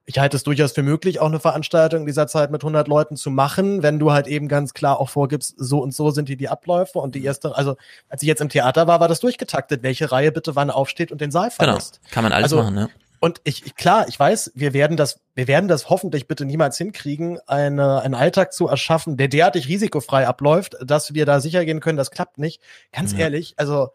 Ich 0.06 0.18
halte 0.18 0.36
es 0.36 0.44
durchaus 0.44 0.72
für 0.72 0.82
möglich, 0.82 1.20
auch 1.20 1.26
eine 1.26 1.40
Veranstaltung 1.40 2.00
in 2.00 2.06
dieser 2.06 2.26
Zeit 2.28 2.50
mit 2.50 2.62
100 2.62 2.88
Leuten 2.88 3.16
zu 3.16 3.30
machen, 3.30 3.82
wenn 3.82 3.98
du 3.98 4.12
halt 4.12 4.26
eben 4.28 4.48
ganz 4.48 4.72
klar 4.72 5.00
auch 5.00 5.10
vorgibst, 5.10 5.54
so 5.58 5.80
und 5.82 5.92
so 5.92 6.10
sind 6.10 6.28
die 6.30 6.36
die 6.36 6.48
Abläufe 6.48 6.98
und 7.00 7.14
die 7.14 7.24
erste, 7.24 7.54
also 7.56 7.76
als 8.08 8.22
ich 8.22 8.28
jetzt 8.28 8.40
im 8.40 8.48
Theater 8.48 8.86
war, 8.86 9.00
war 9.00 9.08
das 9.08 9.20
durchgetaktet, 9.20 9.82
welche 9.82 10.10
Reihe 10.10 10.32
bitte 10.32 10.56
wann 10.56 10.70
aufsteht 10.70 11.12
und 11.12 11.20
den 11.20 11.30
Saal 11.30 11.50
Genau. 11.58 11.70
verlässt. 11.72 12.00
Kann 12.10 12.22
man 12.22 12.32
alles 12.32 12.44
Also, 12.44 12.62
machen, 12.62 12.74
ne? 12.74 12.88
Und 13.20 13.40
ich, 13.44 13.66
ich- 13.66 13.74
klar, 13.74 14.06
ich 14.08 14.18
weiß, 14.18 14.52
wir 14.54 14.72
werden 14.72 14.96
das, 14.96 15.20
wir 15.34 15.48
werden 15.48 15.68
das 15.68 15.90
hoffentlich 15.90 16.28
bitte 16.28 16.44
niemals 16.44 16.78
hinkriegen, 16.78 17.38
eine, 17.46 18.02
einen 18.02 18.14
Alltag 18.14 18.52
zu 18.52 18.68
erschaffen, 18.68 19.16
der 19.16 19.28
derartig 19.28 19.68
risikofrei 19.68 20.26
abläuft, 20.26 20.76
dass 20.84 21.14
wir 21.14 21.26
da 21.26 21.40
sicher 21.40 21.64
gehen 21.64 21.80
können, 21.80 21.98
das 21.98 22.10
klappt 22.10 22.38
nicht. 22.38 22.60
Ganz 22.92 23.12
Ja. 23.12 23.18
ehrlich, 23.20 23.54
also 23.56 23.90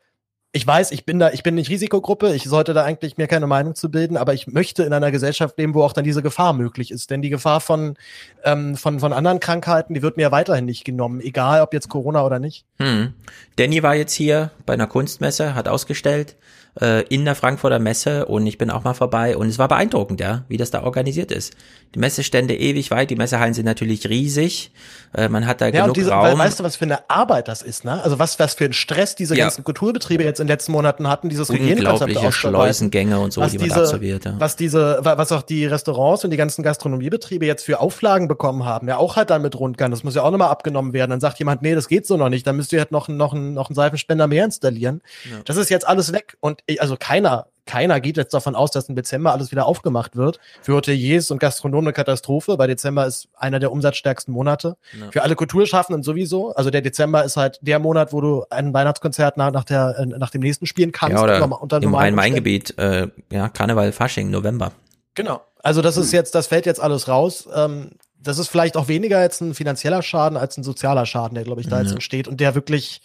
ich 0.55 0.67
weiß, 0.67 0.91
ich 0.91 1.03
bin 1.03 1.17
da, 1.17 1.31
ich 1.31 1.41
bin 1.41 1.55
nicht 1.55 1.71
Risikogruppe, 1.71 2.35
ich 2.35 2.43
sollte 2.43 2.75
da 2.75 2.83
eigentlich 2.83 3.17
mir 3.17 3.25
keine 3.25 3.47
Meinung 3.47 3.73
zu 3.73 3.89
bilden, 3.89 4.17
aber 4.17 4.35
ich 4.35 4.45
möchte 4.45 4.83
in 4.83 4.93
einer 4.93 5.09
Gesellschaft 5.09 5.57
leben, 5.57 5.73
wo 5.73 5.81
auch 5.81 5.93
dann 5.93 6.03
diese 6.03 6.21
Gefahr 6.21 6.53
möglich 6.53 6.91
ist. 6.91 7.09
Denn 7.09 7.23
die 7.23 7.31
Gefahr 7.31 7.59
von, 7.59 7.95
ähm, 8.43 8.75
von, 8.77 8.99
von 8.99 9.13
anderen 9.13 9.39
Krankheiten, 9.39 9.95
die 9.95 10.03
wird 10.03 10.15
mir 10.15 10.23
ja 10.23 10.31
weiterhin 10.31 10.65
nicht 10.65 10.85
genommen, 10.85 11.21
egal 11.21 11.61
ob 11.61 11.73
jetzt 11.73 11.89
Corona 11.89 12.23
oder 12.23 12.37
nicht. 12.37 12.65
Hm. 12.77 13.15
Danny 13.55 13.81
war 13.81 13.95
jetzt 13.95 14.13
hier 14.13 14.51
bei 14.67 14.73
einer 14.73 14.85
Kunstmesse, 14.85 15.55
hat 15.55 15.67
ausgestellt 15.67 16.35
äh, 16.81 17.03
in 17.07 17.25
der 17.25 17.35
Frankfurter 17.35 17.79
Messe 17.79 18.25
und 18.25 18.45
ich 18.47 18.57
bin 18.57 18.69
auch 18.71 18.83
mal 18.83 18.93
vorbei 18.93 19.37
und 19.37 19.47
es 19.47 19.59
war 19.59 19.67
beeindruckend, 19.67 20.19
ja, 20.19 20.43
wie 20.47 20.57
das 20.57 20.71
da 20.71 20.83
organisiert 20.83 21.31
ist. 21.31 21.53
Die 21.95 21.99
Messestände 21.99 22.55
ewig 22.55 22.89
weit, 22.89 23.11
die 23.11 23.15
Messehallen 23.15 23.53
sind 23.53 23.65
natürlich 23.65 24.09
riesig, 24.09 24.71
äh, 25.15 25.29
man 25.29 25.45
hat 25.45 25.61
da 25.61 25.65
Ja, 25.65 25.71
genug 25.71 25.87
und 25.89 25.97
diese, 25.97 26.09
Raum. 26.11 26.23
weil, 26.23 26.37
weißt 26.39 26.59
du, 26.59 26.63
was 26.63 26.75
für 26.75 26.85
eine 26.85 27.07
Arbeit 27.09 27.47
das 27.47 27.61
ist, 27.61 27.85
ne? 27.85 28.03
Also 28.03 28.17
was, 28.17 28.39
was 28.39 28.55
für 28.55 28.65
ein 28.65 28.73
Stress 28.73 29.13
diese 29.15 29.35
Ja. 29.37 29.45
ganzen 29.45 29.63
Kulturbetriebe 29.63 30.23
jetzt 30.23 30.39
in 30.39 30.47
den 30.47 30.53
letzten 30.53 30.71
Monaten 30.71 31.07
hatten, 31.07 31.29
dieses 31.29 31.49
Hygienekonzept. 31.49 32.13
Schleusengänge 32.33 33.19
und 33.19 33.31
so, 33.33 33.41
was 33.41 33.51
die 33.51 33.57
man 33.59 33.67
diese, 33.67 33.79
absolviert. 33.81 34.25
Ja. 34.25 34.35
Was 34.39 34.55
diese, 34.55 34.99
wa- 35.01 35.17
was 35.17 35.31
auch 35.31 35.43
die 35.43 35.65
Restaurants 35.65 36.23
und 36.23 36.31
die 36.31 36.37
ganzen 36.37 36.63
Gastronomiebetriebe 36.63 37.45
jetzt 37.45 37.63
für 37.63 37.79
Auflagen 37.79 38.27
bekommen 38.27 38.65
haben, 38.65 38.87
ja 38.87 38.97
auch 38.97 39.15
halt 39.15 39.29
dann 39.29 39.41
mit 39.41 39.57
Rundgang, 39.59 39.91
das 39.91 40.03
muss 40.03 40.15
ja 40.15 40.23
auch 40.23 40.31
nochmal 40.31 40.49
abgenommen 40.49 40.93
werden. 40.93 41.11
Dann 41.11 41.19
sagt 41.19 41.39
jemand, 41.39 41.61
nee, 41.61 41.75
das 41.75 41.87
geht 41.87 42.07
so 42.07 42.17
noch 42.17 42.29
nicht, 42.29 42.45
dann 42.47 42.55
müsst 42.55 42.73
ihr 42.73 42.79
halt 42.79 42.91
noch, 42.91 43.07
noch, 43.07 43.33
einen- 43.33 43.53
noch 43.53 43.69
einen 43.69 43.75
Seifenspender 43.75 44.27
mehr 44.27 44.45
installieren. 44.45 45.01
Das 45.45 45.57
ist 45.57 45.69
jetzt 45.69 45.87
alles 45.87 46.11
weg 46.13 46.37
und 46.39 46.61
also 46.79 46.95
keiner, 46.97 47.47
keiner 47.65 48.01
geht 48.01 48.17
jetzt 48.17 48.33
davon 48.33 48.55
aus, 48.55 48.71
dass 48.71 48.89
im 48.89 48.95
Dezember 48.95 49.31
alles 49.31 49.51
wieder 49.51 49.65
aufgemacht 49.65 50.15
wird. 50.15 50.39
Für 50.61 50.73
Hoteliers 50.75 51.31
und 51.31 51.39
Gastronomen 51.39 51.87
eine 51.87 51.93
Katastrophe, 51.93 52.57
weil 52.57 52.67
Dezember 52.67 53.05
ist 53.05 53.29
einer 53.35 53.59
der 53.59 53.71
umsatzstärksten 53.71 54.33
Monate. 54.33 54.75
Ja. 54.99 55.11
Für 55.11 55.23
alle 55.23 55.35
Kulturschaffenden 55.35 56.03
sowieso. 56.03 56.53
Also 56.53 56.69
der 56.71 56.81
Dezember 56.81 57.23
ist 57.23 57.37
halt 57.37 57.59
der 57.61 57.79
Monat, 57.79 58.11
wo 58.11 58.21
du 58.21 58.45
ein 58.49 58.73
Weihnachtskonzert 58.73 59.37
nach, 59.37 59.51
nach, 59.51 59.63
der, 59.63 59.95
äh, 59.97 60.05
nach 60.05 60.29
dem 60.29 60.41
nächsten 60.41 60.65
spielen 60.65 60.91
kannst. 60.91 61.15
Ja, 61.17 61.23
oder 61.23 61.61
unter 61.61 61.81
im. 61.81 61.95
Rhein-Main-Gebiet, 61.95 62.77
äh, 62.77 63.07
ja, 63.31 63.49
Karneval, 63.49 63.91
Fasching, 63.91 64.29
November. 64.29 64.71
Genau. 65.15 65.41
Also 65.61 65.81
das 65.81 65.95
ist 65.95 66.11
jetzt, 66.11 66.35
das 66.35 66.47
fällt 66.47 66.65
jetzt 66.65 66.81
alles 66.81 67.07
raus. 67.07 67.47
Ähm, 67.55 67.91
das 68.19 68.39
ist 68.39 68.47
vielleicht 68.47 68.75
auch 68.77 68.87
weniger 68.87 69.21
jetzt 69.21 69.41
ein 69.41 69.53
finanzieller 69.53 70.01
Schaden 70.01 70.37
als 70.37 70.57
ein 70.57 70.63
sozialer 70.63 71.05
Schaden, 71.05 71.35
der, 71.35 71.43
glaube 71.43 71.61
ich, 71.61 71.67
da 71.67 71.79
jetzt 71.79 71.89
Ja. 71.89 71.95
entsteht 71.95 72.27
und 72.27 72.39
der 72.39 72.55
wirklich, 72.55 73.01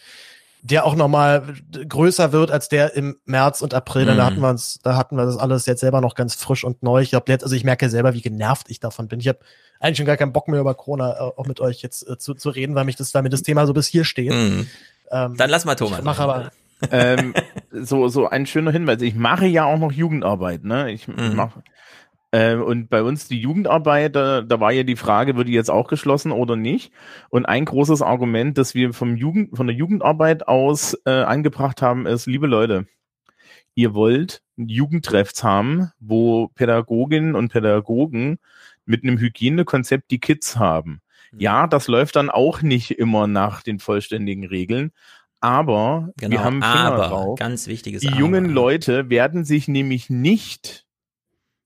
der 0.63 0.85
auch 0.85 0.95
nochmal 0.97 1.43
größer 1.89 2.33
wird 2.33 2.51
als 2.51 2.69
der 2.69 2.95
im 2.95 3.17
März 3.25 3.61
und 3.63 3.75
April. 3.75 4.07
Denn 4.07 4.17
da 4.17 4.25
Mhm. 4.25 4.27
hatten 4.27 4.41
wir 4.41 4.49
uns, 4.51 4.79
da 4.83 4.97
hatten 4.97 5.17
wir 5.17 5.25
das 5.25 5.37
alles 5.37 5.67
jetzt 5.67 5.81
selber 5.81 6.01
noch 6.01 6.15
ganz 6.15 6.35
frisch 6.35 6.65
und 6.65 6.83
neu. 6.83 7.01
Ich 7.03 7.11
glaube 7.11 7.31
jetzt, 7.31 7.43
also 7.45 7.55
ich 7.55 7.65
merke 7.65 7.89
selber, 7.91 8.15
wie 8.15 8.21
genervt 8.21 8.67
ich 8.71 8.81
davon 8.81 9.09
bin. 9.09 9.21
Ich 9.21 9.29
habe 9.29 9.39
eigentlich 9.81 9.97
schon 9.99 10.07
gar 10.07 10.17
keinen 10.17 10.33
Bock 10.33 10.49
mehr 10.49 10.61
über 10.61 10.75
Corona 10.75 11.13
äh, 11.17 11.21
auch 11.37 11.47
mit 11.47 11.61
euch 11.61 11.83
jetzt 11.83 12.09
äh, 12.09 12.19
zu, 12.19 12.35
zu 12.35 12.51
reden, 12.51 12.75
weil 12.75 12.85
mich 12.85 12.97
das, 12.97 13.15
mir 13.15 13.29
das 13.29 13.43
Thema 13.43 13.67
so 13.67 13.73
bis 13.73 13.87
hier 13.87 14.05
steht. 14.05 14.33
Mhm. 14.33 14.67
Ähm, 15.11 15.37
Dann 15.37 15.51
lass 15.51 15.65
mal 15.65 15.75
Thomas. 15.77 16.01
Ich 16.01 16.05
mache 16.05 16.23
aber, 16.23 16.51
ähm, 16.91 17.35
so, 17.73 18.09
so 18.09 18.29
ein 18.29 18.47
schöner 18.47 18.71
Hinweis. 18.73 19.01
Ich 19.03 19.15
mache 19.15 19.47
ja 19.47 19.65
auch 19.65 19.79
noch 19.79 19.93
Jugendarbeit, 19.93 20.65
ne? 20.65 20.91
Ich 20.91 21.09
Mhm. 21.09 21.35
mache. 21.35 21.63
Ähm, 22.33 22.63
und 22.63 22.91
bei 22.91 23.03
uns 23.03 23.27
die 23.29 23.41
Jugendarbeit, 23.41 24.15
da, 24.15 24.43
da 24.43 24.61
war 24.61 24.71
ja 24.73 24.83
die 24.83 24.97
Frage, 24.97 25.37
wird 25.37 25.49
die 25.49 25.53
jetzt 25.53 25.71
auch 25.71 25.89
geschlossen 25.89 26.31
oder 26.33 26.57
nicht? 26.57 26.93
Und 27.31 27.47
ein 27.47 27.65
großes 27.65 28.03
Argument, 28.03 28.59
das 28.59 28.75
wir 28.75 28.93
vom 28.93 29.17
Jugend, 29.17 29.57
von 29.57 29.67
der 29.67 29.77
Jugendarbeit 29.77 30.47
aus 30.47 30.95
äh, 31.07 31.11
angebracht 31.11 31.81
haben, 31.81 32.07
ist, 32.07 32.27
liebe 32.27 32.47
Leute, 32.47 32.87
ihr 33.75 33.95
wollt 33.95 34.43
Jugendtreffs 34.57 35.43
haben, 35.43 35.91
wo 36.01 36.49
Pädagoginnen 36.49 37.35
und 37.35 37.51
Pädagogen 37.51 38.39
mit 38.85 39.05
einem 39.05 39.19
Hygienekonzept 39.19 40.11
die 40.11 40.19
Kids 40.21 40.57
haben. 40.57 41.01
Ja, 41.37 41.67
das 41.67 41.89
läuft 41.89 42.17
dann 42.17 42.31
auch 42.31 42.63
nicht 42.63 42.91
immer 42.91 43.27
nach 43.27 43.63
den 43.63 43.79
vollständigen 43.79 44.47
Regeln, 44.47 44.93
aber 45.41 46.11
Genau, 46.17 46.33
wir 46.33 46.45
haben 46.45 46.63
Finger 46.63 46.93
aber, 46.93 47.09
drauf. 47.09 47.39
ganz 47.39 47.67
wichtiges 47.69 48.01
Die 48.03 48.09
Aber. 48.09 48.17
jungen 48.17 48.47
Leute 48.47 49.09
werden 49.11 49.45
sich 49.45 49.69
nämlich 49.69 50.11
nicht, 50.11 50.87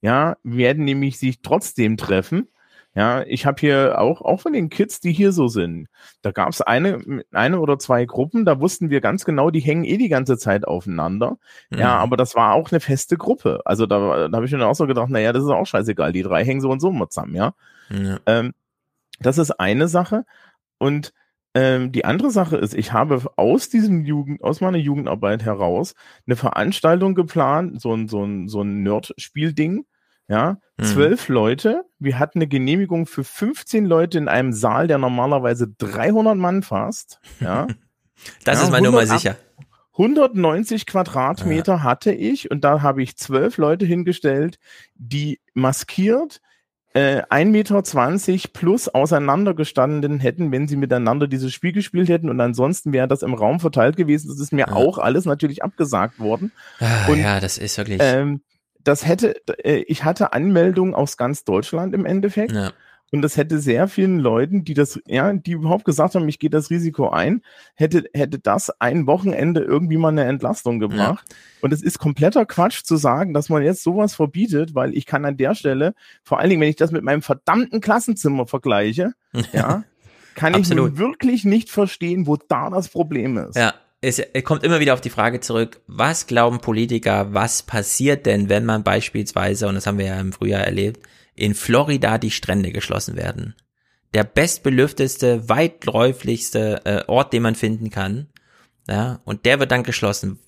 ja, 0.03 0.37
werden 0.43 0.85
nämlich 0.85 1.19
sich 1.19 1.41
trotzdem 1.41 1.97
treffen. 1.97 2.49
Ja, 2.95 3.23
ich 3.23 3.47
habe 3.47 3.59
hier 3.59 3.99
auch, 3.99 4.21
auch 4.21 4.41
von 4.43 4.53
den 4.53 4.69
Kids, 4.69 5.01
die 5.01 5.15
hier 5.15 5.33
so 5.33 5.49
sind, 5.49 5.89
da 6.21 6.31
gab 6.31 6.51
es 6.51 6.61
eine, 6.61 7.23
eine 7.33 7.59
oder 7.59 7.79
zwei 7.79 8.05
Gruppen, 8.05 8.45
da 8.45 8.61
wussten 8.61 8.91
wir 8.91 9.01
ganz 9.01 9.25
genau, 9.25 9.51
die 9.51 9.61
hängen 9.61 9.85
eh 9.85 9.97
die 9.97 10.11
ganze 10.11 10.37
Zeit 10.37 10.67
aufeinander. 10.69 11.39
Ja, 11.71 11.95
Mhm. 11.97 12.03
aber 12.03 12.17
das 12.19 12.35
war 12.35 12.53
auch 12.53 12.71
eine 12.71 12.81
feste 12.81 13.17
Gruppe. 13.17 13.63
Also 13.65 13.87
da, 13.87 14.29
da 14.29 14.37
habe 14.37 14.45
ich 14.45 14.53
mir 14.53 14.59
dann 14.59 14.69
auch 14.69 14.75
so 14.75 14.87
gedacht, 14.87 15.09
naja, 15.09 15.33
das 15.33 15.43
ist 15.43 15.49
auch 15.49 15.65
scheißegal, 15.65 16.13
die 16.13 16.23
drei 16.23 16.45
hängen 16.45 16.61
so 16.61 16.69
und 16.69 16.81
so 16.81 16.91
immer 16.91 17.09
zusammen, 17.09 17.35
ja. 17.35 17.55
Ja. 17.89 18.19
Ähm, 18.27 18.53
das 19.21 19.39
ist 19.39 19.53
eine 19.53 19.89
Sache. 19.89 20.27
Und 20.77 21.15
ähm, 21.55 21.93
die 21.93 22.05
andere 22.05 22.31
Sache 22.31 22.57
ist, 22.59 22.75
ich 22.75 22.93
habe 22.93 23.23
aus 23.37 23.71
diesem 23.71 24.05
Jugend, 24.05 24.43
aus 24.43 24.61
meiner 24.61 24.79
Jugendarbeit 24.79 25.45
heraus 25.45 25.95
eine 26.27 26.37
Veranstaltung 26.37 27.15
geplant, 27.15 27.81
so 27.81 27.95
ein, 27.95 28.07
so 28.09 28.23
ein, 28.23 28.49
so 28.49 28.61
ein 28.63 28.83
Nerd-Spielding. 28.83 29.87
Ja, 30.29 30.59
Mhm. 30.79 30.85
zwölf 30.85 31.29
Leute. 31.29 31.85
Wir 31.99 32.19
hatten 32.19 32.39
eine 32.39 32.49
Genehmigung 32.49 33.07
für 33.07 33.25
15 33.25 33.85
Leute 33.85 34.19
in 34.19 34.29
einem 34.29 34.53
Saal, 34.53 34.87
der 34.89 34.99
normalerweise 34.99 35.69
300 35.79 36.37
Mann 36.37 36.63
fasst. 36.63 37.21
Ja. 37.41 37.67
Das 38.45 38.59
Ja, 38.59 38.65
ist 38.67 38.71
meine 38.71 38.87
Nummer 38.87 39.01
108 39.01 39.21
sicher. 39.21 39.37
190 39.99 40.87
Quadratmeter 40.87 41.83
hatte 41.83 42.13
ich 42.13 42.51
und 42.51 42.63
da 42.63 42.83
habe 42.83 43.03
ich 43.03 43.17
zwölf 43.17 43.59
Leute 43.59 43.85
hingestellt, 43.85 44.59
die 44.95 45.41
maskiert 45.55 46.41
äh, 46.95 47.23
1,20 47.23 47.47
Meter 48.31 48.49
plus 48.53 48.89
auseinandergestanden 48.89 50.21
hätten, 50.21 50.53
wenn 50.53 50.69
sie 50.69 50.77
miteinander 50.77 51.27
dieses 51.27 51.53
Spiel 51.53 51.73
gespielt 51.73 52.09
hätten 52.09 52.29
und 52.29 52.41
ansonsten 52.41 52.93
wäre 52.93 53.09
das 53.09 53.23
im 53.23 53.35
Raum 53.35 53.61
verteilt 53.61 53.97
gewesen. 53.97 54.29
Das 54.29 54.39
ist 54.39 54.53
mir 54.53 54.67
ja. 54.69 54.73
auch 54.73 54.99
alles 54.99 55.25
natürlich 55.25 55.63
abgesagt 55.65 56.19
worden. 56.21 56.53
Ah, 56.81 57.09
und, 57.09 57.19
ja, 57.19 57.41
das 57.41 57.59
ist 57.59 57.77
wirklich. 57.79 57.99
Ähm, 58.03 58.43
das 58.85 59.07
hätte, 59.07 59.37
äh, 59.65 59.85
ich 59.87 60.05
hatte 60.05 60.33
Anmeldungen 60.33 60.95
aus 60.95 61.17
ganz 61.17 61.45
Deutschland 61.45 61.95
im 61.95 62.07
Endeffekt. 62.07 62.53
Ja. 62.53 62.73
Und 63.15 63.21
das 63.21 63.37
hätte 63.37 63.59
sehr 63.59 63.89
vielen 63.89 64.19
Leuten, 64.19 64.65
die 64.65 64.73
das, 64.73 64.99
ja, 65.07 65.31
die 65.35 65.53
überhaupt 65.53 65.85
gesagt 65.85 66.15
haben, 66.15 66.27
ich 66.31 66.39
gehe 66.39 66.49
das 66.49 66.71
Risiko 66.71 67.11
ein, 67.11 67.43
hätte, 67.75 68.05
hätte 68.15 68.39
das 68.39 68.71
ein 68.81 69.07
Wochenende 69.07 69.61
irgendwie 69.61 69.99
mal 69.99 70.09
eine 70.09 70.25
Entlastung 70.25 70.79
gebracht. 70.79 71.25
Ja. 71.29 71.37
Und 71.61 71.75
es 71.75 71.83
ist 71.83 71.99
kompletter 71.99 72.47
Quatsch 72.47 72.85
zu 72.85 72.97
sagen, 72.97 73.35
dass 73.35 73.51
man 73.51 73.63
jetzt 73.63 73.83
sowas 73.83 74.15
verbietet, 74.15 74.75
weil 74.75 74.97
ich 74.97 75.05
kann 75.05 75.27
an 75.27 75.37
der 75.37 75.55
Stelle, 75.55 75.95
vor 76.25 76.39
allen 76.39 76.49
Dingen, 76.49 76.63
wenn 76.63 76.71
ich 76.71 76.77
das 76.77 76.91
mit 76.91 77.05
meinem 77.05 77.21
verdammten 77.21 77.83
Klassenzimmer 77.83 78.47
vergleiche, 78.47 79.13
ja, 79.53 79.85
kann 80.35 80.59
ich 80.59 80.71
wirklich 80.71 81.45
nicht 81.45 81.69
verstehen, 81.69 82.27
wo 82.27 82.37
da 82.37 82.71
das 82.71 82.89
Problem 82.89 83.37
ist. 83.37 83.57
Ja, 83.57 83.75
es 84.03 84.21
kommt 84.43 84.65
immer 84.65 84.81
wieder 84.81 84.95
auf 84.95 85.01
die 85.01 85.11
Frage 85.11 85.41
zurück, 85.41 85.81
was 85.87 86.27
glauben 86.27 86.59
Politiker, 86.59 87.33
was 87.33 87.63
passiert 87.63 88.27
denn, 88.27 88.49
wenn 88.49 88.65
man 88.65 88.83
beispielsweise, 88.83 89.69
und 89.69 89.77
das 89.77 89.87
haben 89.87 89.99
wir 89.99 90.07
ja 90.07 90.21
im 90.21 90.33
Frühjahr 90.33 90.63
erlebt, 90.63 91.07
in 91.37 91.55
Florida 91.55 92.19
die 92.19 92.33
Strände 92.33 92.73
geschlossen 92.73 93.17
werden. 93.17 93.55
Der 94.13 94.25
bestbelüfteste, 94.25 95.49
weitläufigste 95.49 96.81
äh, 96.85 97.05
Ort, 97.07 97.33
den 97.33 97.43
man 97.43 97.55
finden 97.55 97.91
kann. 97.91 98.27
Ja, 98.89 99.21
und 99.25 99.47
der 99.47 99.61
wird 99.61 99.71
dann 99.71 99.85
geschlossen. 99.85 100.41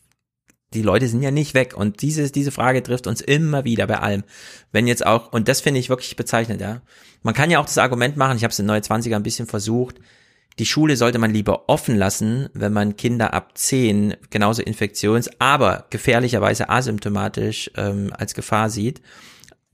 Die 0.75 0.83
Leute 0.83 1.07
sind 1.07 1.23
ja 1.23 1.31
nicht 1.31 1.55
weg. 1.55 1.75
Und 1.77 2.03
diese, 2.03 2.31
diese 2.33 2.51
Frage 2.51 2.83
trifft 2.83 3.07
uns 3.07 3.21
immer 3.21 3.65
wieder 3.65 3.87
bei 3.87 4.01
allem. 4.01 4.25
Wenn 4.73 4.89
jetzt 4.89 5.07
auch, 5.07 5.33
und 5.33 5.47
das 5.47 5.61
finde 5.61 5.79
ich 5.79 5.89
wirklich 5.89 6.17
bezeichnend, 6.17 6.61
ja. 6.61 6.83
Man 7.23 7.35
kann 7.35 7.51
ja 7.51 7.61
auch 7.61 7.67
das 7.67 7.79
Argument 7.79 8.17
machen, 8.17 8.37
ich 8.37 8.43
habe 8.43 8.51
es 8.51 8.59
in 8.59 8.67
Neue 8.67 8.81
20er 8.81 9.15
ein 9.15 9.23
bisschen 9.23 9.47
versucht, 9.47 10.01
die 10.59 10.67
Schule 10.67 10.97
sollte 10.97 11.19
man 11.19 11.33
lieber 11.33 11.69
offen 11.69 11.97
lassen, 11.97 12.49
wenn 12.53 12.73
man 12.73 12.97
Kinder 12.97 13.35
ab 13.35 13.53
10 13.55 14.15
genauso 14.31 14.63
infektions-, 14.63 15.31
aber 15.39 15.87
gefährlicherweise 15.91 16.69
asymptomatisch 16.69 17.71
ähm, 17.77 18.13
als 18.17 18.35
Gefahr 18.35 18.71
sieht 18.71 19.01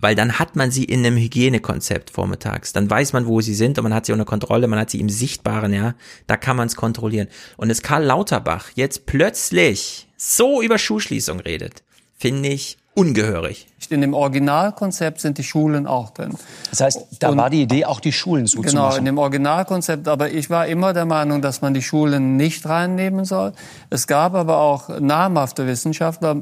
weil 0.01 0.15
dann 0.15 0.39
hat 0.39 0.57
man 0.57 0.71
sie 0.71 0.85
in 0.85 1.05
einem 1.05 1.17
Hygienekonzept 1.17 2.11
vormittags. 2.11 2.73
Dann 2.73 2.89
weiß 2.89 3.13
man, 3.13 3.27
wo 3.27 3.41
sie 3.41 3.55
sind 3.55 3.79
und 3.79 3.85
man 3.85 3.95
hat 3.95 4.07
sie 4.07 4.13
unter 4.13 4.25
Kontrolle, 4.25 4.67
man 4.67 4.79
hat 4.79 4.91
sie 4.91 5.01
im 5.01 5.11
Sichtbaren, 5.11 5.73
ja. 5.73 5.95
Da 6.27 6.37
kann 6.37 6.57
man 6.57 6.67
es 6.67 6.77
kontrollieren. 6.77 7.29
Und 7.57 7.69
dass 7.69 7.83
Karl 7.83 8.05
Lauterbach 8.05 8.71
jetzt 8.75 9.07
plötzlich 9.07 10.09
so 10.17 10.63
über 10.63 10.79
Schulschließung 10.79 11.41
redet, 11.41 11.83
finde 12.17 12.49
ich 12.49 12.79
ungehörig. 13.01 13.67
In 13.89 14.03
dem 14.03 14.13
Originalkonzept 14.13 15.21
sind 15.21 15.39
die 15.39 15.43
Schulen 15.43 15.87
auch 15.87 16.11
drin. 16.11 16.35
Das 16.69 16.81
heißt, 16.81 17.07
da 17.19 17.31
und, 17.31 17.39
war 17.39 17.49
die 17.49 17.63
Idee, 17.63 17.87
auch 17.87 17.99
die 17.99 18.13
Schulen 18.13 18.47
zuzumachen. 18.47 18.71
Genau, 18.71 18.95
in 18.95 19.05
dem 19.07 19.17
Originalkonzept. 19.17 20.07
Aber 20.07 20.31
ich 20.31 20.51
war 20.51 20.67
immer 20.67 20.93
der 20.93 21.07
Meinung, 21.07 21.41
dass 21.41 21.63
man 21.63 21.73
die 21.73 21.81
Schulen 21.81 22.37
nicht 22.37 22.69
reinnehmen 22.69 23.25
soll. 23.25 23.55
Es 23.89 24.07
gab 24.07 24.35
aber 24.35 24.59
auch 24.59 25.01
namhafte 25.01 25.67
Wissenschaftler, 25.67 26.37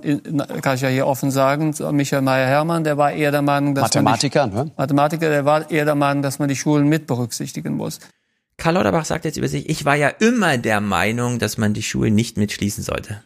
kann 0.60 0.74
ich 0.74 0.80
ja 0.80 0.88
hier 0.88 1.06
offen 1.06 1.30
sagen, 1.30 1.74
Michael 1.92 2.22
Meyer-Hermann, 2.22 2.82
der 2.82 2.98
war 2.98 3.12
eher 3.12 3.30
der 3.30 3.42
Meinung, 3.42 3.76
dass 3.76 3.82
Mathematiker, 3.82 4.48
man 4.48 4.50
die, 4.50 4.56
ne? 4.56 4.72
Mathematiker, 4.76 5.28
der 5.30 5.44
war 5.44 5.70
eher 5.70 5.84
der 5.84 5.94
Meinung, 5.94 6.22
dass 6.24 6.40
man 6.40 6.48
die 6.48 6.56
Schulen 6.56 6.88
mit 6.88 7.06
berücksichtigen 7.06 7.76
muss. 7.76 8.00
Karl 8.56 8.74
Lauterbach 8.74 9.04
sagt 9.04 9.24
jetzt 9.24 9.36
über 9.36 9.46
sich, 9.46 9.68
ich 9.68 9.84
war 9.84 9.94
ja 9.94 10.08
immer 10.08 10.58
der 10.58 10.80
Meinung, 10.80 11.38
dass 11.38 11.56
man 11.56 11.72
die 11.72 11.84
Schulen 11.84 12.16
nicht 12.16 12.36
mitschließen 12.36 12.82
sollte 12.82 13.22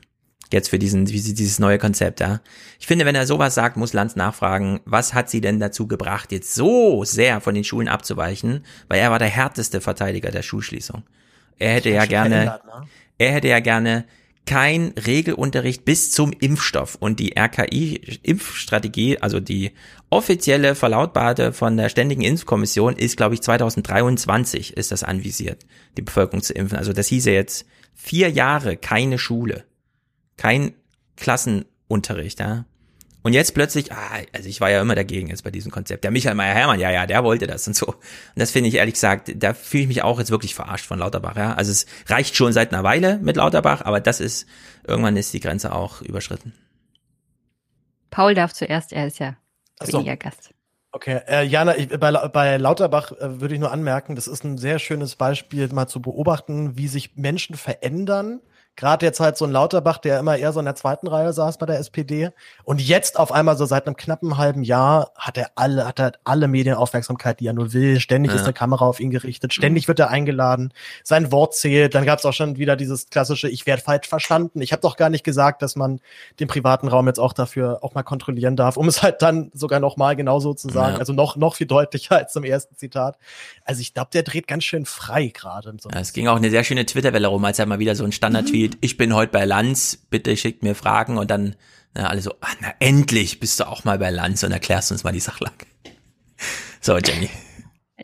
jetzt 0.52 0.68
für 0.68 0.78
diesen, 0.78 1.04
dieses 1.04 1.58
neue 1.58 1.78
Konzept, 1.78 2.20
ja. 2.20 2.40
Ich 2.78 2.86
finde, 2.86 3.04
wenn 3.04 3.14
er 3.14 3.26
sowas 3.26 3.54
sagt, 3.54 3.76
muss 3.76 3.92
Lanz 3.92 4.16
nachfragen, 4.16 4.80
was 4.84 5.14
hat 5.14 5.30
sie 5.30 5.40
denn 5.40 5.60
dazu 5.60 5.86
gebracht, 5.86 6.32
jetzt 6.32 6.54
so 6.54 7.04
sehr 7.04 7.40
von 7.40 7.54
den 7.54 7.64
Schulen 7.64 7.88
abzuweichen, 7.88 8.64
weil 8.88 9.00
er 9.00 9.10
war 9.10 9.18
der 9.18 9.28
härteste 9.28 9.80
Verteidiger 9.80 10.30
der 10.30 10.42
Schulschließung. 10.42 11.02
Er 11.58 11.74
hätte 11.74 11.90
ja 11.90 12.06
gerne, 12.06 12.44
ne? 12.44 12.60
er 13.18 13.32
hätte 13.32 13.48
ja 13.48 13.60
gerne 13.60 14.04
kein 14.44 14.92
Regelunterricht 15.06 15.84
bis 15.84 16.10
zum 16.10 16.32
Impfstoff 16.32 16.96
und 16.96 17.20
die 17.20 17.36
RKI-Impfstrategie, 17.36 19.18
also 19.20 19.38
die 19.38 19.72
offizielle 20.10 20.74
verlautbarte 20.74 21.52
von 21.52 21.76
der 21.76 21.88
Ständigen 21.88 22.22
Impfkommission 22.22 22.96
ist, 22.96 23.16
glaube 23.16 23.34
ich, 23.34 23.42
2023 23.42 24.76
ist 24.76 24.90
das 24.90 25.04
anvisiert, 25.04 25.64
die 25.96 26.02
Bevölkerung 26.02 26.42
zu 26.42 26.54
impfen. 26.54 26.76
Also 26.76 26.92
das 26.92 27.06
hieße 27.06 27.30
jetzt 27.30 27.66
vier 27.94 28.30
Jahre 28.30 28.76
keine 28.76 29.18
Schule 29.18 29.64
kein 30.36 30.74
Klassenunterricht, 31.16 32.40
ja. 32.40 32.64
Und 33.24 33.34
jetzt 33.34 33.54
plötzlich, 33.54 33.92
ah, 33.92 34.18
also 34.32 34.48
ich 34.48 34.60
war 34.60 34.70
ja 34.70 34.80
immer 34.80 34.96
dagegen 34.96 35.28
jetzt 35.28 35.44
bei 35.44 35.52
diesem 35.52 35.70
Konzept. 35.70 36.02
Der 36.02 36.10
Michael 36.10 36.34
Meyer-Hermann, 36.34 36.80
ja, 36.80 36.90
ja, 36.90 37.06
der 37.06 37.22
wollte 37.22 37.46
das 37.46 37.66
und 37.68 37.76
so. 37.76 37.86
Und 37.86 38.00
das 38.34 38.50
finde 38.50 38.68
ich 38.68 38.74
ehrlich 38.74 38.94
gesagt, 38.94 39.32
da 39.36 39.54
fühle 39.54 39.84
ich 39.84 39.88
mich 39.88 40.02
auch 40.02 40.18
jetzt 40.18 40.32
wirklich 40.32 40.56
verarscht 40.56 40.86
von 40.86 40.98
Lauterbach, 40.98 41.36
ja. 41.36 41.54
Also 41.54 41.70
es 41.70 41.86
reicht 42.08 42.36
schon 42.36 42.52
seit 42.52 42.72
einer 42.72 42.82
Weile 42.82 43.18
mit 43.18 43.36
Lauterbach, 43.36 43.82
aber 43.82 44.00
das 44.00 44.20
ist, 44.20 44.48
irgendwann 44.84 45.16
ist 45.16 45.32
die 45.32 45.40
Grenze 45.40 45.72
auch 45.72 46.02
überschritten. 46.02 46.52
Paul 48.10 48.34
darf 48.34 48.52
zuerst, 48.52 48.92
er 48.92 49.06
ist 49.06 49.20
ja 49.20 49.36
so. 49.80 49.98
weniger 49.98 50.16
Gast. 50.16 50.50
Okay, 50.90 51.20
äh, 51.26 51.44
Jana, 51.44 51.78
ich, 51.78 51.88
bei, 51.88 52.10
bei 52.28 52.56
Lauterbach 52.58 53.12
äh, 53.12 53.40
würde 53.40 53.54
ich 53.54 53.60
nur 53.60 53.72
anmerken, 53.72 54.14
das 54.14 54.26
ist 54.26 54.44
ein 54.44 54.58
sehr 54.58 54.78
schönes 54.78 55.16
Beispiel, 55.16 55.68
mal 55.68 55.86
zu 55.86 56.02
beobachten, 56.02 56.76
wie 56.76 56.88
sich 56.88 57.16
Menschen 57.16 57.56
verändern, 57.56 58.40
Gerade 58.74 59.04
jetzt 59.04 59.20
halt 59.20 59.36
so 59.36 59.44
ein 59.44 59.52
Lauterbach, 59.52 59.98
der 59.98 60.18
immer 60.18 60.36
eher 60.36 60.52
so 60.52 60.58
in 60.58 60.64
der 60.64 60.74
zweiten 60.74 61.06
Reihe 61.06 61.32
saß 61.34 61.58
bei 61.58 61.66
der 61.66 61.78
SPD. 61.78 62.30
Und 62.64 62.80
jetzt 62.80 63.18
auf 63.18 63.30
einmal 63.30 63.56
so 63.58 63.66
seit 63.66 63.86
einem 63.86 63.96
knappen 63.96 64.38
halben 64.38 64.62
Jahr 64.62 65.12
hat 65.14 65.36
er 65.36 65.50
alle, 65.56 65.86
hat 65.86 66.00
er 66.00 66.12
alle 66.24 66.48
Medienaufmerksamkeit, 66.48 67.40
die 67.40 67.46
er 67.46 67.52
nur 67.52 67.74
will. 67.74 68.00
Ständig 68.00 68.32
ja. 68.32 68.38
ist 68.38 68.44
eine 68.44 68.54
Kamera 68.54 68.86
auf 68.86 68.98
ihn 68.98 69.10
gerichtet. 69.10 69.52
Ständig 69.52 69.88
wird 69.88 69.98
er 70.00 70.08
eingeladen. 70.08 70.72
Sein 71.04 71.30
Wort 71.30 71.54
zählt. 71.54 71.94
Dann 71.94 72.06
gab 72.06 72.18
es 72.18 72.24
auch 72.24 72.32
schon 72.32 72.56
wieder 72.56 72.74
dieses 72.76 73.10
klassische, 73.10 73.48
ich 73.48 73.66
werde 73.66 73.82
falsch 73.82 74.08
verstanden. 74.08 74.62
Ich 74.62 74.72
habe 74.72 74.80
doch 74.80 74.96
gar 74.96 75.10
nicht 75.10 75.22
gesagt, 75.22 75.60
dass 75.60 75.76
man 75.76 76.00
den 76.40 76.48
privaten 76.48 76.88
Raum 76.88 77.06
jetzt 77.08 77.20
auch 77.20 77.34
dafür 77.34 77.80
auch 77.82 77.92
mal 77.92 78.02
kontrollieren 78.02 78.56
darf, 78.56 78.78
um 78.78 78.88
es 78.88 79.02
halt 79.02 79.20
dann 79.20 79.50
sogar 79.52 79.80
noch 79.80 79.98
mal 79.98 80.16
genauso 80.16 80.54
zu 80.54 80.70
sagen. 80.70 80.94
Ja. 80.94 80.98
Also 80.98 81.12
noch, 81.12 81.36
noch 81.36 81.56
viel 81.56 81.66
deutlicher 81.66 82.16
als 82.16 82.32
zum 82.32 82.44
ersten 82.44 82.74
Zitat. 82.76 83.18
Also 83.66 83.82
ich 83.82 83.92
glaube, 83.92 84.08
der 84.14 84.22
dreht 84.22 84.48
ganz 84.48 84.64
schön 84.64 84.86
frei 84.86 85.26
gerade. 85.26 85.74
So 85.78 85.90
ja, 85.90 86.00
es 86.00 86.14
ging 86.14 86.26
auch 86.28 86.36
eine 86.36 86.48
sehr 86.48 86.64
schöne 86.64 86.86
Twitter-Welle 86.86 87.28
rum, 87.28 87.44
als 87.44 87.58
er 87.58 87.66
mal 87.66 87.78
wieder 87.78 87.94
so 87.94 88.04
ein 88.04 88.12
Standard-Tweet 88.12 88.61
Tweet, 88.62 88.78
ich 88.80 88.96
bin 88.96 89.12
heute 89.12 89.32
bei 89.32 89.44
Lanz, 89.44 90.06
bitte 90.08 90.36
schickt 90.36 90.62
mir 90.62 90.76
Fragen 90.76 91.18
und 91.18 91.32
dann 91.32 91.56
na, 91.94 92.06
alle 92.06 92.20
so, 92.20 92.32
ah, 92.40 92.54
na 92.60 92.72
endlich 92.78 93.40
bist 93.40 93.58
du 93.58 93.66
auch 93.66 93.82
mal 93.82 93.98
bei 93.98 94.10
Lanz 94.10 94.44
und 94.44 94.52
erklärst 94.52 94.92
uns 94.92 95.02
mal 95.02 95.12
die 95.12 95.18
Sachlage. 95.18 95.66
So, 96.80 96.96
Jenny. 96.96 97.28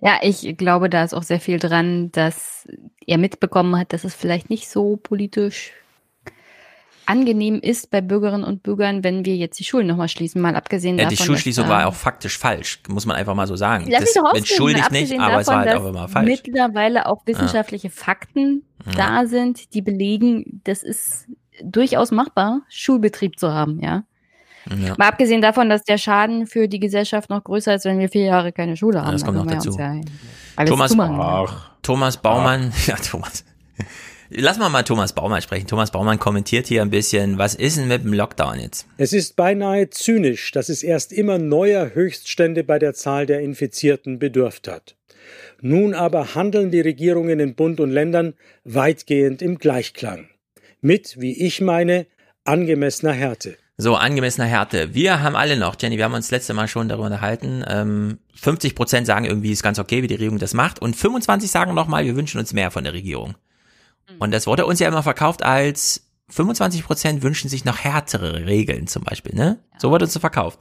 Ja, 0.00 0.18
ich 0.20 0.56
glaube, 0.56 0.90
da 0.90 1.04
ist 1.04 1.14
auch 1.14 1.22
sehr 1.22 1.38
viel 1.38 1.60
dran, 1.60 2.10
dass 2.10 2.66
er 3.06 3.18
mitbekommen 3.18 3.78
hat, 3.78 3.92
dass 3.92 4.02
es 4.02 4.16
vielleicht 4.16 4.50
nicht 4.50 4.68
so 4.68 4.96
politisch 4.96 5.72
angenehm 7.08 7.60
ist 7.60 7.90
bei 7.90 8.00
Bürgerinnen 8.00 8.44
und 8.44 8.62
Bürgern, 8.62 9.02
wenn 9.02 9.24
wir 9.24 9.36
jetzt 9.36 9.58
die 9.58 9.64
Schulen 9.64 9.86
nochmal 9.86 10.08
schließen, 10.08 10.40
mal 10.40 10.54
abgesehen 10.54 10.98
ja, 10.98 11.04
davon. 11.04 11.16
Die 11.16 11.22
Schulschließung 11.22 11.64
dass, 11.64 11.72
war 11.72 11.86
auch 11.86 11.94
faktisch 11.94 12.36
falsch, 12.38 12.80
muss 12.88 13.06
man 13.06 13.16
einfach 13.16 13.34
mal 13.34 13.46
so 13.46 13.56
sagen. 13.56 13.86
Lass 13.88 14.00
das 14.00 14.12
doch 14.14 14.34
entschuldigt 14.34 14.90
nicht, 14.90 15.12
davon, 15.12 15.24
aber 15.24 15.40
es 15.40 15.46
war 15.46 15.58
halt 15.60 15.74
auch 15.74 15.86
immer 15.86 16.08
falsch. 16.08 16.26
Mittlerweile 16.26 17.06
auch 17.06 17.26
wissenschaftliche 17.26 17.88
ja. 17.88 17.92
Fakten 17.94 18.64
ja. 18.86 18.92
da 18.92 19.26
sind, 19.26 19.74
die 19.74 19.82
belegen, 19.82 20.60
das 20.64 20.82
ist 20.82 21.26
durchaus 21.62 22.10
machbar, 22.10 22.60
Schulbetrieb 22.68 23.38
zu 23.38 23.52
haben, 23.52 23.80
ja. 23.80 24.04
Ja. 24.68 24.94
Mal 24.98 25.08
abgesehen 25.08 25.40
davon, 25.40 25.70
dass 25.70 25.84
der 25.84 25.96
Schaden 25.96 26.46
für 26.46 26.68
die 26.68 26.78
Gesellschaft 26.78 27.30
noch 27.30 27.42
größer 27.42 27.74
ist, 27.74 27.86
wenn 27.86 27.98
wir 27.98 28.10
vier 28.10 28.24
Jahre 28.24 28.52
keine 28.52 28.76
Schule 28.76 28.98
haben. 28.98 29.06
Ja, 29.06 29.12
das 29.12 29.24
kommt 29.24 29.38
noch 29.38 29.46
dazu. 29.46 29.74
Ja 29.78 29.94
Thomas, 30.66 30.94
Thomas 31.82 32.16
Baumann, 32.16 32.72
ja, 32.86 32.96
Thomas. 33.02 33.44
Lass 34.30 34.58
mal 34.58 34.68
mal 34.68 34.82
Thomas 34.82 35.14
Baumann 35.14 35.40
sprechen. 35.40 35.66
Thomas 35.66 35.90
Baumann 35.90 36.18
kommentiert 36.18 36.66
hier 36.66 36.82
ein 36.82 36.90
bisschen, 36.90 37.38
was 37.38 37.54
ist 37.54 37.78
denn 37.78 37.88
mit 37.88 38.04
dem 38.04 38.12
Lockdown 38.12 38.60
jetzt? 38.60 38.86
Es 38.98 39.14
ist 39.14 39.36
beinahe 39.36 39.88
zynisch, 39.88 40.52
dass 40.52 40.68
es 40.68 40.82
erst 40.82 41.14
immer 41.14 41.38
neuer 41.38 41.94
Höchststände 41.94 42.62
bei 42.62 42.78
der 42.78 42.92
Zahl 42.92 43.24
der 43.24 43.40
Infizierten 43.40 44.18
bedürft 44.18 44.68
hat. 44.68 44.96
Nun 45.62 45.94
aber 45.94 46.34
handeln 46.34 46.70
die 46.70 46.82
Regierungen 46.82 47.40
in 47.40 47.54
Bund 47.54 47.80
und 47.80 47.90
Ländern 47.90 48.34
weitgehend 48.64 49.40
im 49.40 49.58
Gleichklang. 49.58 50.28
Mit, 50.82 51.18
wie 51.18 51.46
ich 51.46 51.62
meine, 51.62 52.06
angemessener 52.44 53.12
Härte. 53.12 53.56
So, 53.78 53.94
angemessener 53.94 54.46
Härte. 54.46 54.92
Wir 54.92 55.22
haben 55.22 55.36
alle 55.36 55.56
noch, 55.56 55.76
Jenny, 55.80 55.96
wir 55.96 56.04
haben 56.04 56.14
uns 56.14 56.30
letzte 56.30 56.52
Mal 56.52 56.68
schon 56.68 56.90
darüber 56.90 57.06
unterhalten, 57.06 57.64
ähm, 57.66 58.18
50 58.34 58.74
Prozent 58.74 59.06
sagen 59.06 59.24
irgendwie, 59.24 59.52
ist 59.52 59.62
ganz 59.62 59.78
okay, 59.78 60.02
wie 60.02 60.06
die 60.06 60.14
Regierung 60.14 60.38
das 60.38 60.52
macht 60.52 60.82
und 60.82 60.96
25 60.96 61.50
sagen 61.50 61.72
nochmal, 61.74 62.04
wir 62.04 62.14
wünschen 62.14 62.38
uns 62.38 62.52
mehr 62.52 62.70
von 62.70 62.84
der 62.84 62.92
Regierung. 62.92 63.34
Mhm. 64.08 64.16
Und 64.18 64.30
das 64.32 64.46
wurde 64.46 64.66
uns 64.66 64.80
ja 64.80 64.88
immer 64.88 65.02
verkauft 65.02 65.42
als 65.42 66.04
25 66.30 66.84
Prozent 66.84 67.22
wünschen 67.22 67.48
sich 67.48 67.64
noch 67.64 67.78
härtere 67.78 68.46
Regeln 68.46 68.86
zum 68.86 69.02
Beispiel, 69.02 69.34
ne? 69.34 69.58
Ja. 69.72 69.80
So 69.80 69.90
wurde 69.90 70.04
uns 70.04 70.12
so 70.12 70.20
verkauft. 70.20 70.58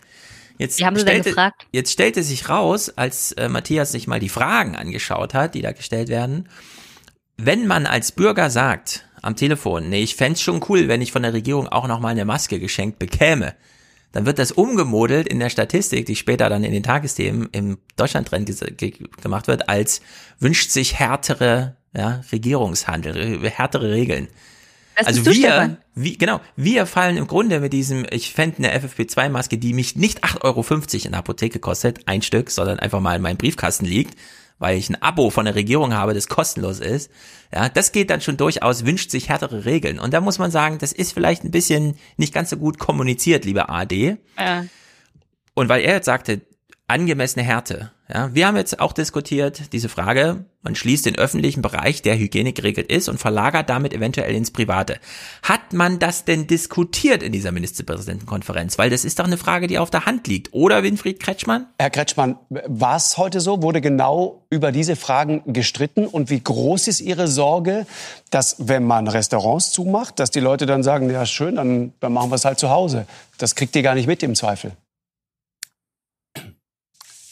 Jetzt 0.58 0.78
stellte? 0.78 1.36
Jetzt 1.72 1.92
stellte 1.92 2.24
sich 2.24 2.50
raus, 2.50 2.90
als 2.96 3.32
äh, 3.34 3.48
Matthias 3.48 3.92
sich 3.92 4.08
mal 4.08 4.20
die 4.20 4.30
Fragen 4.30 4.76
angeschaut 4.76 5.34
hat, 5.34 5.54
die 5.54 5.62
da 5.62 5.72
gestellt 5.72 6.10
werden, 6.10 6.50
wenn 7.38 7.68
man 7.68 7.86
als 7.86 8.12
Bürger 8.12 8.50
sagt 8.50 9.06
am 9.22 9.36
Telefon, 9.36 9.90
nee, 9.90 10.02
ich 10.02 10.16
fände 10.16 10.40
schon 10.40 10.64
cool, 10.70 10.88
wenn 10.88 11.02
ich 11.02 11.12
von 11.12 11.22
der 11.22 11.34
Regierung 11.34 11.68
auch 11.68 11.88
noch 11.88 12.00
mal 12.00 12.10
eine 12.10 12.26
Maske 12.26 12.60
geschenkt 12.60 12.98
bekäme, 12.98 13.54
dann 14.12 14.26
wird 14.26 14.40
das 14.40 14.52
umgemodelt 14.52 15.28
in 15.28 15.40
der 15.40 15.50
Statistik, 15.50 16.06
die 16.08 16.16
später 16.16 16.50
dann 16.50 16.64
in 16.64 16.72
den 16.72 16.82
Tagesthemen 16.82 17.50
im 17.52 17.78
Deutschlandtrend 17.98 18.52
gemacht 19.22 19.48
wird, 19.48 19.70
als 19.70 20.02
wünscht 20.40 20.72
sich 20.72 20.98
härtere 20.98 21.76
ja, 21.98 22.22
Regierungshandel, 22.32 23.50
härtere 23.50 23.92
Regeln. 23.92 24.28
Das 24.96 25.08
also 25.08 25.26
wir, 25.26 25.34
Stefan. 25.34 25.78
wie, 25.96 26.18
genau, 26.18 26.40
wir 26.56 26.86
fallen 26.86 27.18
im 27.18 27.28
Grunde 27.28 27.60
mit 27.60 27.74
diesem, 27.74 28.06
ich 28.10 28.34
fände 28.34 28.58
eine 28.58 28.80
FFP2-Maske, 28.80 29.58
die 29.58 29.74
mich 29.74 29.96
nicht 29.96 30.24
8,50 30.24 30.44
Euro 30.44 31.06
in 31.06 31.12
der 31.12 31.20
Apotheke 31.20 31.60
kostet, 31.60 32.08
ein 32.08 32.22
Stück, 32.22 32.50
sondern 32.50 32.80
einfach 32.80 33.00
mal 33.00 33.16
in 33.16 33.22
meinem 33.22 33.38
Briefkasten 33.38 33.86
liegt, 33.86 34.18
weil 34.60 34.78
ich 34.78 34.90
ein 34.90 35.02
Abo 35.02 35.30
von 35.30 35.46
der 35.46 35.56
Regierung 35.56 35.94
habe, 35.94 36.14
das 36.14 36.28
kostenlos 36.28 36.80
ist. 36.80 37.12
Ja, 37.54 37.70
das 37.70 37.92
geht 37.92 38.10
dann 38.10 38.22
schon 38.22 38.38
durchaus, 38.38 38.86
wünscht 38.86 39.12
sich 39.12 39.30
härtere 39.30 39.66
Regeln. 39.66 40.00
Und 40.00 40.14
da 40.14 40.22
muss 40.22 40.40
man 40.40 40.50
sagen, 40.50 40.80
das 40.80 40.94
ist 40.94 41.14
vielleicht 41.14 41.44
ein 41.44 41.52
bisschen 41.52 41.98
nicht 42.18 42.34
ganz 42.34 42.50
so 42.50 42.58
gut 42.58 42.80
kommuniziert, 42.80 43.46
lieber 43.46 43.70
AD. 43.70 44.18
Ja. 44.38 44.66
Und 45.54 45.70
weil 45.70 45.82
er 45.82 45.96
jetzt 45.96 46.06
sagte, 46.06 46.42
angemessene 46.88 47.44
Härte. 47.44 47.92
Ja, 48.14 48.34
wir 48.34 48.48
haben 48.48 48.56
jetzt 48.56 48.80
auch 48.80 48.94
diskutiert, 48.94 49.74
diese 49.74 49.90
Frage, 49.90 50.46
man 50.62 50.76
schließt 50.76 51.06
den 51.06 51.18
öffentlichen 51.18 51.62
Bereich, 51.62 52.02
der 52.02 52.18
Hygiene 52.18 52.54
geregelt 52.54 52.90
ist 52.90 53.10
und 53.10 53.20
verlagert 53.20 53.70
damit 53.70 53.94
eventuell 53.94 54.34
ins 54.34 54.52
Private. 54.52 54.98
Hat 55.44 55.74
man 55.74 56.00
das 56.00 56.24
denn 56.24 56.48
diskutiert 56.48 57.22
in 57.22 57.34
dieser 57.34 57.52
Ministerpräsidentenkonferenz? 57.52 58.78
Weil 58.78 58.90
das 58.90 59.04
ist 59.04 59.20
doch 59.20 59.26
eine 59.26 59.38
Frage, 59.38 59.68
die 59.68 59.78
auf 59.78 59.90
der 59.90 60.06
Hand 60.06 60.26
liegt. 60.28 60.54
Oder 60.54 60.84
Winfried 60.84 61.20
Kretschmann? 61.20 61.68
Herr 61.80 61.90
Kretschmann, 61.90 62.38
war 62.50 62.96
es 62.96 63.18
heute 63.18 63.42
so? 63.42 63.62
Wurde 63.62 63.82
genau 63.82 64.46
über 64.50 64.72
diese 64.72 64.96
Fragen 64.96 65.42
gestritten? 65.46 66.08
Und 66.08 66.30
wie 66.30 66.42
groß 66.42 66.88
ist 66.88 67.02
Ihre 67.02 67.28
Sorge, 67.28 67.86
dass 68.30 68.56
wenn 68.58 68.86
man 68.86 69.10
Restaurants 69.10 69.72
zumacht, 69.72 70.20
dass 70.20 70.32
die 70.32 70.40
Leute 70.40 70.66
dann 70.66 70.82
sagen, 70.82 71.10
ja 71.10 71.26
schön, 71.26 71.56
dann, 71.56 71.94
dann 72.00 72.14
machen 72.14 72.32
wir 72.32 72.36
es 72.36 72.46
halt 72.46 72.58
zu 72.60 72.70
Hause. 72.70 73.06
Das 73.38 73.56
kriegt 73.56 73.76
ihr 73.76 73.84
gar 73.84 73.96
nicht 73.96 74.08
mit 74.08 74.24
im 74.24 74.34
Zweifel. 74.34 74.72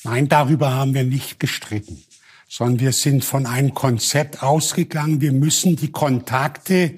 Nein, 0.06 0.28
darüber 0.28 0.72
haben 0.72 0.94
wir 0.94 1.04
nicht 1.04 1.40
gestritten, 1.40 2.04
sondern 2.48 2.80
wir 2.80 2.92
sind 2.92 3.26
von 3.26 3.48
einem 3.48 3.74
Konzept 3.74 4.44
ausgegangen, 4.44 5.20
wir 5.20 5.32
müssen 5.32 5.78
die 5.78 5.92
Kontakte 5.92 6.94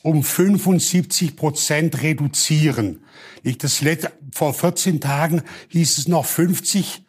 um 0.00 0.24
75 0.24 1.36
Prozent 1.36 2.00
reduzieren. 2.00 3.04
Ich 3.42 3.58
das 3.58 3.82
letzte, 3.82 4.10
vor 4.32 4.54
14 4.54 5.02
Tagen 5.02 5.42
hieß 5.68 5.98
es 5.98 6.08
noch 6.08 6.24
50 6.24 7.04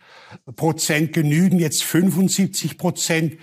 Prozent 0.58 1.14
genügen, 1.14 1.60
jetzt 1.60 1.82
75 1.82 2.78
Prozent. 2.78 3.38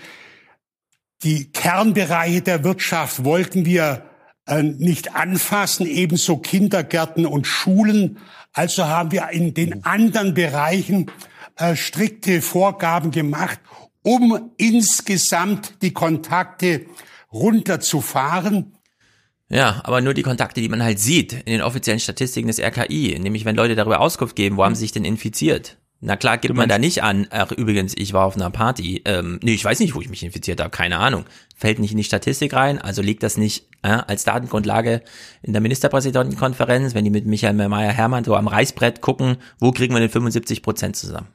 Die 1.23 1.51
Kernbereiche 1.53 2.43
der 2.43 2.63
Wirtschaft 2.63 3.23
wollten 3.23 3.65
wir 3.65 4.05
äh, 4.45 4.61
nicht 4.61 5.15
anfassen, 5.15 5.87
ebenso 5.87 6.37
Kindergärten 6.37 7.25
und 7.25 7.47
Schulen. 7.47 8.19
Also 8.53 8.85
haben 8.85 9.11
wir 9.11 9.29
in 9.29 9.55
den 9.55 9.83
anderen 9.85 10.35
Bereichen 10.35 11.09
äh, 11.57 11.75
strikte 11.75 12.41
Vorgaben 12.41 13.11
gemacht, 13.11 13.59
um 14.01 14.51
insgesamt 14.57 15.81
die 15.81 15.93
Kontakte 15.93 16.85
runterzufahren. 17.31 18.73
Ja, 19.49 19.81
aber 19.83 20.01
nur 20.01 20.13
die 20.13 20.23
Kontakte, 20.23 20.61
die 20.61 20.69
man 20.69 20.83
halt 20.83 20.99
sieht 20.99 21.33
in 21.33 21.53
den 21.53 21.61
offiziellen 21.61 21.99
Statistiken 21.99 22.47
des 22.47 22.59
RKI, 22.59 23.19
nämlich 23.19 23.45
wenn 23.45 23.55
Leute 23.55 23.75
darüber 23.75 23.99
Auskunft 23.99 24.35
geben, 24.35 24.57
wo 24.57 24.65
haben 24.65 24.75
sie 24.75 24.81
sich 24.81 24.91
denn 24.91 25.05
infiziert? 25.05 25.77
Na 26.01 26.15
klar, 26.15 26.37
gibt 26.37 26.55
man 26.55 26.69
da 26.69 26.77
nicht 26.77 27.03
an, 27.03 27.27
ach 27.31 27.51
übrigens, 27.51 27.93
ich 27.95 28.13
war 28.13 28.25
auf 28.25 28.35
einer 28.35 28.49
Party. 28.49 29.01
Ähm, 29.05 29.39
nee, 29.41 29.53
ich 29.53 29.63
weiß 29.63 29.79
nicht, 29.79 29.95
wo 29.95 30.01
ich 30.01 30.09
mich 30.09 30.23
infiziert 30.23 30.59
habe, 30.59 30.69
keine 30.69 30.99
Ahnung. 30.99 31.25
Fällt 31.55 31.79
nicht 31.79 31.91
in 31.91 31.97
die 31.97 32.03
Statistik 32.03 32.53
rein, 32.53 32.79
also 32.79 33.01
liegt 33.01 33.23
das 33.23 33.37
nicht 33.37 33.69
äh, 33.81 33.87
als 33.87 34.23
Datengrundlage 34.23 35.01
in 35.41 35.53
der 35.53 35.61
Ministerpräsidentenkonferenz, 35.61 36.93
wenn 36.93 37.05
die 37.05 37.11
mit 37.11 37.25
Michael 37.25 37.53
Meyer-Hermann 37.53 38.23
so 38.23 38.35
am 38.35 38.47
Reißbrett 38.47 39.01
gucken, 39.01 39.37
wo 39.59 39.71
kriegen 39.71 39.93
wir 39.93 39.99
den 39.99 40.09
75 40.09 40.61
Prozent 40.61 40.95
zusammen? 40.95 41.27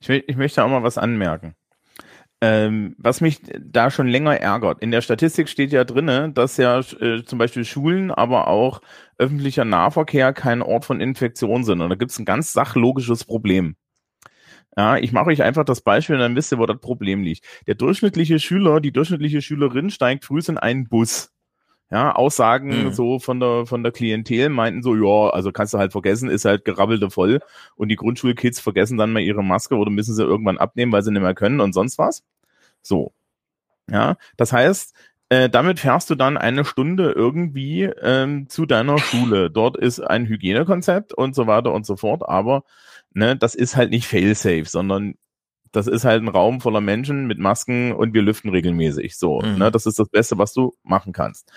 Ich, 0.00 0.08
will, 0.08 0.24
ich 0.26 0.36
möchte 0.36 0.64
auch 0.64 0.68
mal 0.68 0.82
was 0.82 0.98
anmerken. 0.98 1.54
Ähm, 2.40 2.94
was 2.98 3.20
mich 3.20 3.40
da 3.58 3.90
schon 3.90 4.06
länger 4.06 4.36
ärgert. 4.40 4.80
In 4.80 4.92
der 4.92 5.00
Statistik 5.00 5.48
steht 5.48 5.72
ja 5.72 5.82
drinne, 5.82 6.30
dass 6.32 6.56
ja 6.56 6.78
äh, 6.78 7.24
zum 7.24 7.38
Beispiel 7.38 7.64
Schulen, 7.64 8.12
aber 8.12 8.46
auch 8.46 8.80
öffentlicher 9.18 9.64
Nahverkehr 9.64 10.32
kein 10.32 10.62
Ort 10.62 10.84
von 10.84 11.00
Infektion 11.00 11.64
sind. 11.64 11.80
Und 11.80 11.90
da 11.90 11.96
gibt 11.96 12.12
es 12.12 12.18
ein 12.18 12.24
ganz 12.24 12.52
sachlogisches 12.52 13.24
Problem. 13.24 13.74
Ja, 14.76 14.96
ich 14.96 15.10
mache 15.10 15.26
euch 15.30 15.42
einfach 15.42 15.64
das 15.64 15.80
Beispiel 15.80 16.14
und 16.14 16.20
dann 16.20 16.36
wisst 16.36 16.52
ihr, 16.52 16.58
wo 16.58 16.66
das 16.66 16.78
Problem 16.80 17.24
liegt. 17.24 17.44
Der 17.66 17.74
durchschnittliche 17.74 18.38
Schüler, 18.38 18.80
die 18.80 18.92
durchschnittliche 18.92 19.42
Schülerin 19.42 19.90
steigt 19.90 20.24
früh 20.24 20.40
in 20.46 20.58
einen 20.58 20.88
Bus. 20.88 21.32
Ja, 21.90 22.12
Aussagen 22.14 22.84
mhm. 22.84 22.92
so 22.92 23.18
von 23.18 23.40
der, 23.40 23.64
von 23.64 23.82
der 23.82 23.92
Klientel 23.92 24.50
meinten 24.50 24.82
so, 24.82 24.94
ja, 24.94 25.30
also 25.30 25.52
kannst 25.52 25.72
du 25.72 25.78
halt 25.78 25.92
vergessen, 25.92 26.28
ist 26.28 26.44
halt 26.44 26.66
gerabbelte 26.66 27.10
voll. 27.10 27.40
Und 27.76 27.88
die 27.88 27.96
Grundschulkids 27.96 28.60
vergessen 28.60 28.98
dann 28.98 29.12
mal 29.12 29.20
ihre 29.22 29.42
Maske 29.42 29.74
oder 29.76 29.90
müssen 29.90 30.14
sie 30.14 30.22
irgendwann 30.22 30.58
abnehmen, 30.58 30.92
weil 30.92 31.02
sie 31.02 31.12
nicht 31.12 31.22
mehr 31.22 31.34
können 31.34 31.60
und 31.60 31.72
sonst 31.72 31.98
was. 31.98 32.24
So. 32.82 33.12
Ja, 33.90 34.16
das 34.36 34.52
heißt, 34.52 34.94
äh, 35.30 35.48
damit 35.50 35.80
fährst 35.80 36.10
du 36.10 36.14
dann 36.14 36.36
eine 36.36 36.64
Stunde 36.64 37.12
irgendwie 37.12 37.84
ähm, 37.84 38.48
zu 38.48 38.66
deiner 38.66 38.98
Schule. 38.98 39.50
Dort 39.50 39.76
ist 39.76 40.00
ein 40.00 40.26
Hygienekonzept 40.26 41.14
und 41.14 41.34
so 41.34 41.46
weiter 41.46 41.72
und 41.72 41.86
so 41.86 41.96
fort, 41.96 42.22
aber 42.28 42.64
ne, 43.14 43.36
das 43.36 43.54
ist 43.54 43.76
halt 43.76 43.90
nicht 43.90 44.06
fail-safe, 44.06 44.64
sondern 44.66 45.14
das 45.72 45.86
ist 45.86 46.04
halt 46.04 46.22
ein 46.22 46.28
Raum 46.28 46.60
voller 46.60 46.80
Menschen 46.80 47.26
mit 47.26 47.38
Masken 47.38 47.92
und 47.92 48.14
wir 48.14 48.22
lüften 48.22 48.50
regelmäßig. 48.50 49.16
So, 49.16 49.40
mhm. 49.40 49.58
ne, 49.58 49.70
das 49.70 49.86
ist 49.86 49.98
das 49.98 50.08
Beste, 50.08 50.38
was 50.38 50.52
du 50.52 50.74
machen 50.82 51.12
kannst. 51.12 51.50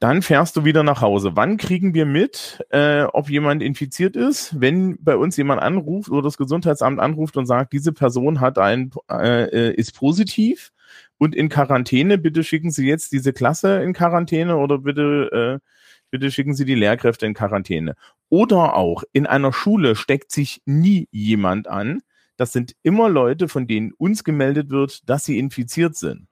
Dann 0.00 0.22
fährst 0.22 0.56
du 0.56 0.64
wieder 0.64 0.82
nach 0.82 1.02
Hause. 1.02 1.32
Wann 1.34 1.58
kriegen 1.58 1.92
wir 1.92 2.06
mit, 2.06 2.64
äh, 2.70 3.02
ob 3.02 3.28
jemand 3.28 3.62
infiziert 3.62 4.16
ist? 4.16 4.58
Wenn 4.58 4.96
bei 5.04 5.14
uns 5.14 5.36
jemand 5.36 5.60
anruft 5.60 6.08
oder 6.08 6.22
das 6.22 6.38
Gesundheitsamt 6.38 6.98
anruft 6.98 7.36
und 7.36 7.44
sagt, 7.44 7.74
diese 7.74 7.92
Person 7.92 8.40
hat 8.40 8.56
ein, 8.56 8.92
äh, 9.10 9.74
ist 9.74 9.94
positiv 9.94 10.72
und 11.18 11.34
in 11.34 11.50
Quarantäne, 11.50 12.16
bitte 12.16 12.42
schicken 12.44 12.70
Sie 12.70 12.88
jetzt 12.88 13.12
diese 13.12 13.34
Klasse 13.34 13.82
in 13.82 13.92
Quarantäne 13.92 14.56
oder 14.56 14.78
bitte, 14.78 15.60
äh, 15.60 15.68
bitte 16.10 16.30
schicken 16.30 16.54
Sie 16.54 16.64
die 16.64 16.74
Lehrkräfte 16.74 17.26
in 17.26 17.34
Quarantäne. 17.34 17.94
Oder 18.30 18.76
auch 18.76 19.04
in 19.12 19.26
einer 19.26 19.52
Schule 19.52 19.96
steckt 19.96 20.32
sich 20.32 20.62
nie 20.64 21.08
jemand 21.10 21.68
an 21.68 22.00
das 22.40 22.54
sind 22.54 22.74
immer 22.82 23.10
Leute, 23.10 23.48
von 23.48 23.66
denen 23.66 23.92
uns 23.92 24.24
gemeldet 24.24 24.70
wird, 24.70 25.06
dass 25.10 25.26
sie 25.26 25.38
infiziert 25.38 25.94
sind. 25.94 26.26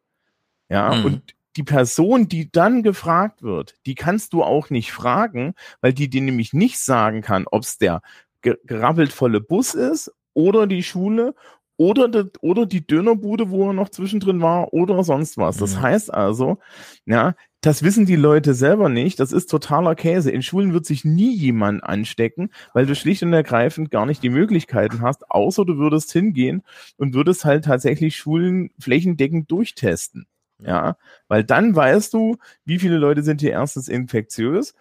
Ja, 0.70 0.94
mhm. 0.94 1.04
und 1.04 1.34
die 1.56 1.64
Person, 1.64 2.28
die 2.28 2.50
dann 2.50 2.82
gefragt 2.82 3.42
wird, 3.42 3.74
die 3.84 3.94
kannst 3.94 4.32
du 4.32 4.42
auch 4.42 4.70
nicht 4.70 4.90
fragen, 4.90 5.52
weil 5.82 5.92
die 5.92 6.08
dir 6.08 6.22
nämlich 6.22 6.54
nicht 6.54 6.78
sagen 6.78 7.20
kann, 7.20 7.44
ob 7.50 7.62
es 7.62 7.76
der 7.76 8.00
gerabbelt 8.40 9.12
volle 9.12 9.42
Bus 9.42 9.74
ist 9.74 10.10
oder 10.32 10.66
die 10.66 10.82
Schule 10.82 11.34
oder, 11.76 12.08
die, 12.08 12.30
oder 12.40 12.64
die 12.64 12.86
Dönerbude, 12.86 13.50
wo 13.50 13.68
er 13.68 13.74
noch 13.74 13.90
zwischendrin 13.90 14.40
war 14.40 14.72
oder 14.72 15.04
sonst 15.04 15.36
was. 15.36 15.58
Das 15.58 15.76
mhm. 15.76 15.82
heißt 15.82 16.14
also, 16.14 16.58
ja, 17.04 17.34
das 17.60 17.82
wissen 17.82 18.06
die 18.06 18.16
Leute 18.16 18.54
selber 18.54 18.88
nicht. 18.88 19.18
Das 19.18 19.32
ist 19.32 19.50
totaler 19.50 19.94
Käse. 19.96 20.30
In 20.30 20.42
Schulen 20.42 20.72
wird 20.72 20.86
sich 20.86 21.04
nie 21.04 21.34
jemand 21.34 21.82
anstecken, 21.82 22.50
weil 22.72 22.86
du 22.86 22.94
schlicht 22.94 23.22
und 23.22 23.32
ergreifend 23.32 23.90
gar 23.90 24.06
nicht 24.06 24.22
die 24.22 24.30
Möglichkeiten 24.30 25.02
hast, 25.02 25.30
außer 25.30 25.64
du 25.64 25.76
würdest 25.76 26.12
hingehen 26.12 26.62
und 26.96 27.14
würdest 27.14 27.44
halt 27.44 27.64
tatsächlich 27.64 28.16
Schulen 28.16 28.70
flächendeckend 28.78 29.50
durchtesten. 29.50 30.26
Ja, 30.60 30.96
weil 31.28 31.44
dann 31.44 31.74
weißt 31.76 32.12
du, 32.14 32.36
wie 32.64 32.80
viele 32.80 32.96
Leute 32.98 33.22
sind 33.22 33.40
hier 33.40 33.52
erstens 33.52 33.88
infektiös 33.88 34.74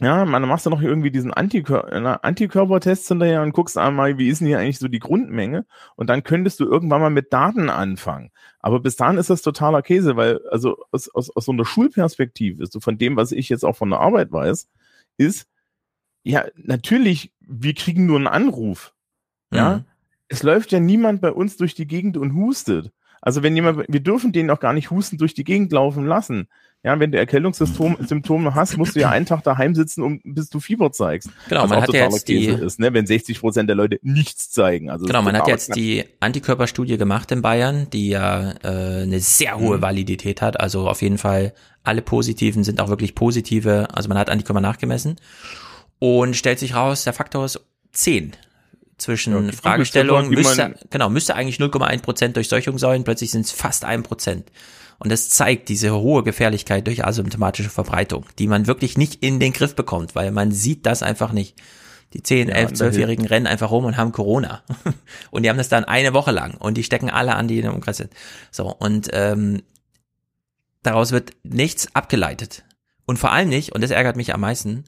ja, 0.00 0.24
man 0.24 0.48
machst 0.48 0.66
du 0.66 0.70
noch 0.70 0.82
irgendwie 0.82 1.10
diesen 1.10 1.32
Antikör 1.32 1.92
Antikörpertest 2.24 3.08
hinterher 3.08 3.42
und 3.42 3.52
guckst 3.52 3.76
einmal, 3.76 4.18
wie 4.18 4.28
ist 4.28 4.40
denn 4.40 4.48
hier 4.48 4.58
eigentlich 4.58 4.78
so 4.78 4.88
die 4.88 4.98
Grundmenge? 4.98 5.66
Und 5.96 6.08
dann 6.08 6.22
könntest 6.22 6.60
du 6.60 6.64
irgendwann 6.64 7.00
mal 7.00 7.10
mit 7.10 7.32
Daten 7.32 7.68
anfangen. 7.68 8.30
Aber 8.60 8.80
bis 8.80 8.96
dahin 8.96 9.18
ist 9.18 9.30
das 9.30 9.42
totaler 9.42 9.82
Käse, 9.82 10.16
weil, 10.16 10.40
also 10.50 10.78
aus, 10.90 11.08
aus, 11.10 11.30
aus 11.30 11.44
so 11.44 11.52
einer 11.52 11.64
Schulperspektive, 11.64 12.66
so 12.66 12.80
von 12.80 12.98
dem, 12.98 13.16
was 13.16 13.32
ich 13.32 13.48
jetzt 13.48 13.64
auch 13.64 13.76
von 13.76 13.90
der 13.90 14.00
Arbeit 14.00 14.32
weiß, 14.32 14.68
ist, 15.18 15.46
ja, 16.24 16.44
natürlich, 16.56 17.32
wir 17.40 17.74
kriegen 17.74 18.06
nur 18.06 18.16
einen 18.16 18.28
Anruf. 18.28 18.94
Ja. 19.52 19.76
Mhm. 19.76 19.84
Es 20.28 20.42
läuft 20.42 20.72
ja 20.72 20.80
niemand 20.80 21.20
bei 21.20 21.30
uns 21.30 21.56
durch 21.58 21.74
die 21.74 21.86
Gegend 21.86 22.16
und 22.16 22.34
hustet. 22.34 22.92
Also 23.22 23.44
wenn 23.44 23.54
jemand, 23.54 23.84
wir 23.88 24.00
dürfen 24.00 24.32
den 24.32 24.50
auch 24.50 24.58
gar 24.58 24.72
nicht 24.72 24.90
husten 24.90 25.16
durch 25.16 25.32
die 25.32 25.44
Gegend 25.44 25.72
laufen 25.72 26.06
lassen. 26.06 26.48
Ja, 26.84 26.98
wenn 26.98 27.12
du 27.12 27.18
Erkältungssymptome 27.18 28.56
hast, 28.56 28.76
musst 28.76 28.96
du 28.96 29.00
ja 29.00 29.08
einen 29.08 29.24
Tag 29.24 29.44
daheim 29.44 29.76
sitzen, 29.76 30.02
um, 30.02 30.20
bis 30.24 30.50
du 30.50 30.58
Fieber 30.58 30.90
zeigst. 30.90 31.30
Genau, 31.48 31.68
man 31.68 31.80
hat 31.80 31.94
ja 31.94 32.10
jetzt 32.10 32.26
die, 32.26 32.46
ist, 32.46 32.80
ne? 32.80 32.92
wenn 32.92 33.06
60 33.06 33.38
Prozent 33.38 33.68
der 33.68 33.76
Leute 33.76 34.00
nichts 34.02 34.50
zeigen. 34.50 34.90
Also 34.90 35.06
genau, 35.06 35.22
man 35.22 35.36
hat 35.36 35.46
jetzt 35.46 35.76
die 35.76 36.04
Antikörperstudie 36.18 36.98
gemacht 36.98 37.30
in 37.30 37.40
Bayern, 37.40 37.86
die 37.92 38.08
ja 38.08 38.50
äh, 38.64 39.02
eine 39.02 39.20
sehr 39.20 39.60
hohe 39.60 39.76
mhm. 39.76 39.82
Validität 39.82 40.42
hat. 40.42 40.58
Also 40.58 40.88
auf 40.88 41.02
jeden 41.02 41.18
Fall 41.18 41.54
alle 41.84 42.02
Positiven 42.02 42.64
sind 42.64 42.80
auch 42.80 42.88
wirklich 42.88 43.14
positive. 43.14 43.86
Also 43.92 44.08
man 44.08 44.18
hat 44.18 44.28
Antikörper 44.28 44.60
nachgemessen 44.60 45.20
und 46.00 46.36
stellt 46.36 46.58
sich 46.58 46.74
raus, 46.74 47.04
der 47.04 47.12
Faktor 47.12 47.44
ist 47.44 47.60
10 47.92 48.32
zwischen 49.02 49.46
ja, 49.46 49.52
Fragestellungen 49.52 50.30
müsste, 50.30 50.74
genau, 50.90 51.10
müsste 51.10 51.34
eigentlich 51.34 51.58
0,1 51.58 52.02
Prozent 52.02 52.36
Durchseuchung 52.36 52.78
sein, 52.78 53.04
plötzlich 53.04 53.30
sind 53.30 53.44
es 53.44 53.52
fast 53.52 53.84
ein 53.84 54.02
Prozent. 54.02 54.50
Und 54.98 55.10
das 55.10 55.28
zeigt 55.28 55.68
diese 55.68 55.92
hohe 55.92 56.22
Gefährlichkeit 56.22 56.86
durch 56.86 57.04
asymptomatische 57.04 57.70
Verbreitung, 57.70 58.24
die 58.38 58.46
man 58.46 58.66
wirklich 58.66 58.96
nicht 58.96 59.16
in 59.16 59.40
den 59.40 59.52
Griff 59.52 59.74
bekommt, 59.74 60.14
weil 60.14 60.30
man 60.30 60.52
sieht 60.52 60.86
das 60.86 61.02
einfach 61.02 61.32
nicht. 61.32 61.60
Die 62.12 62.22
10, 62.22 62.50
11, 62.50 62.72
12-Jährigen 62.72 63.26
rennen 63.26 63.46
einfach 63.46 63.70
rum 63.70 63.84
und 63.84 63.96
haben 63.96 64.12
Corona. 64.12 64.62
und 65.30 65.42
die 65.42 65.50
haben 65.50 65.56
das 65.56 65.68
dann 65.68 65.84
eine 65.84 66.14
Woche 66.14 66.30
lang 66.30 66.54
und 66.54 66.74
die 66.76 66.84
stecken 66.84 67.10
alle 67.10 67.34
an, 67.34 67.48
die 67.48 67.56
in 67.56 67.62
der 67.62 67.74
Umkreis 67.74 67.96
sind. 67.96 68.12
So, 68.50 68.72
und 68.72 69.08
ähm, 69.12 69.62
daraus 70.82 71.10
wird 71.10 71.32
nichts 71.42 71.94
abgeleitet. 71.94 72.64
Und 73.06 73.18
vor 73.18 73.32
allem 73.32 73.48
nicht, 73.48 73.72
und 73.72 73.82
das 73.82 73.90
ärgert 73.90 74.16
mich 74.16 74.32
am 74.34 74.40
meisten, 74.40 74.84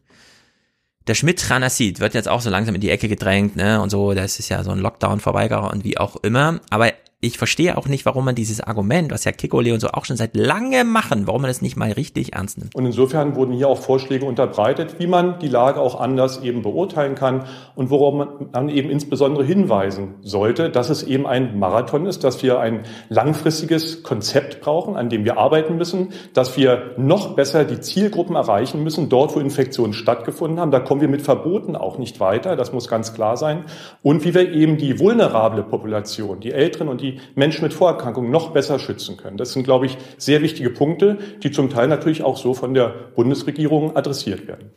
der 1.07 1.15
Schmidt-Tranacid 1.15 2.01
wird 2.01 2.15
jetzt 2.15 2.29
auch 2.29 2.41
so 2.41 2.51
langsam 2.51 2.75
in 2.75 2.81
die 2.81 2.91
Ecke 2.91 3.09
gedrängt, 3.09 3.57
ne, 3.57 3.81
und 3.81 3.91
so, 3.91 4.15
das 4.15 4.39
ist 4.39 4.49
ja 4.49 4.63
so 4.65 4.71
ein 4.71 4.79
Lockdown-Verweigerer 4.79 5.71
und 5.71 5.85
wie 5.85 5.99
auch 5.99 6.17
immer, 6.17 6.61
aber 6.71 6.93
ich 7.25 7.39
verstehe 7.39 7.77
auch 7.79 7.89
nicht, 7.89 8.05
warum 8.05 8.25
man 8.25 8.35
dieses 8.35 8.61
Argument, 8.61 9.11
was 9.11 9.25
ja 9.25 9.33
Kikole 9.33 9.73
und 9.73 9.81
so 9.81 9.89
auch 9.89 10.05
schon 10.05 10.17
seit 10.17 10.37
lange 10.37 10.85
machen, 10.85 11.27
warum 11.27 11.43
man 11.43 11.49
das 11.49 11.63
nicht 11.63 11.77
mal 11.77 11.91
richtig 11.93 12.35
ernst 12.35 12.59
nimmt. 12.59 12.75
Und 12.75 12.85
insofern 12.85 13.35
wurden 13.35 13.55
hier 13.55 13.69
auch 13.69 13.79
Vorschläge 13.79 14.27
unterbreitet, 14.27 14.97
wie 14.99 15.07
man 15.07 15.39
die 15.39 15.49
Lage 15.49 15.81
auch 15.81 15.99
anders 15.99 16.43
eben 16.43 16.63
beurteilen 16.63 17.15
kann 17.15 17.45
und 17.75 17.91
worauf 17.91 18.15
man 18.15 18.29
dann 18.53 18.69
eben 18.69 18.91
insbesondere 18.91 19.45
hinweisen 19.45 20.15
sollte, 20.21 20.71
dass 20.71 20.91
es 20.91 21.03
eben 21.03 21.27
ein 21.27 21.59
Marathon 21.59 22.07
ist, 22.07 22.25
dass 22.25 22.43
wir 22.43 22.61
ein 22.61 22.83
langfristiges 23.09 24.03
Konzept 24.03 24.61
brauchen, 24.61 24.97
an 24.97 25.09
dem 25.09 25.25
wir 25.25 25.39
arbeiten 25.39 25.77
müssen, 25.77 26.09
dass 26.35 26.57
wir 26.57 26.93
noch 26.99 27.35
besser 27.35 27.65
die 27.65 27.81
Zielgruppen 27.81 28.37
erreichen 28.37 28.83
müssen, 28.83 29.09
dort, 29.09 29.35
wo 29.35 29.41
Infektionen 29.41 29.95
stattgefunden 29.95 30.61
haben. 30.61 30.71
Da 30.71 30.81
kommen 30.81 31.01
wir 31.01 31.09
mit 31.09 31.23
Verboten 31.23 31.75
auch 31.75 31.99
nicht 31.99 32.21
weiter, 32.21 32.57
das 32.57 32.73
muss 32.73 32.89
ganz 32.89 33.15
klar 33.15 33.37
sein. 33.37 33.65
Und 34.03 34.25
wie 34.25 34.35
wir 34.35 34.53
eben 34.53 34.77
die 34.77 34.99
vulnerable 34.99 35.63
Population, 35.63 36.41
die 36.41 36.53
Älteren 36.53 36.89
und 36.89 37.01
die 37.01 37.14
Menschen 37.35 37.63
mit 37.63 37.75
Vorerkrankungen 37.75 38.31
noch 38.31 38.53
besser 38.53 38.79
schützen 38.79 39.17
können. 39.17 39.37
Das 39.37 39.53
sind, 39.53 39.65
glaube 39.65 39.87
ich, 39.87 39.97
sehr 40.19 40.43
wichtige 40.43 40.71
Punkte, 40.71 41.19
die 41.43 41.51
zum 41.51 41.71
Teil 41.71 41.89
natürlich 41.89 42.23
auch 42.23 42.37
so 42.37 42.55
von 42.55 42.75
der 42.75 42.89
Bundesregierung 43.15 43.97
adressiert 43.97 44.47
werden. 44.47 44.71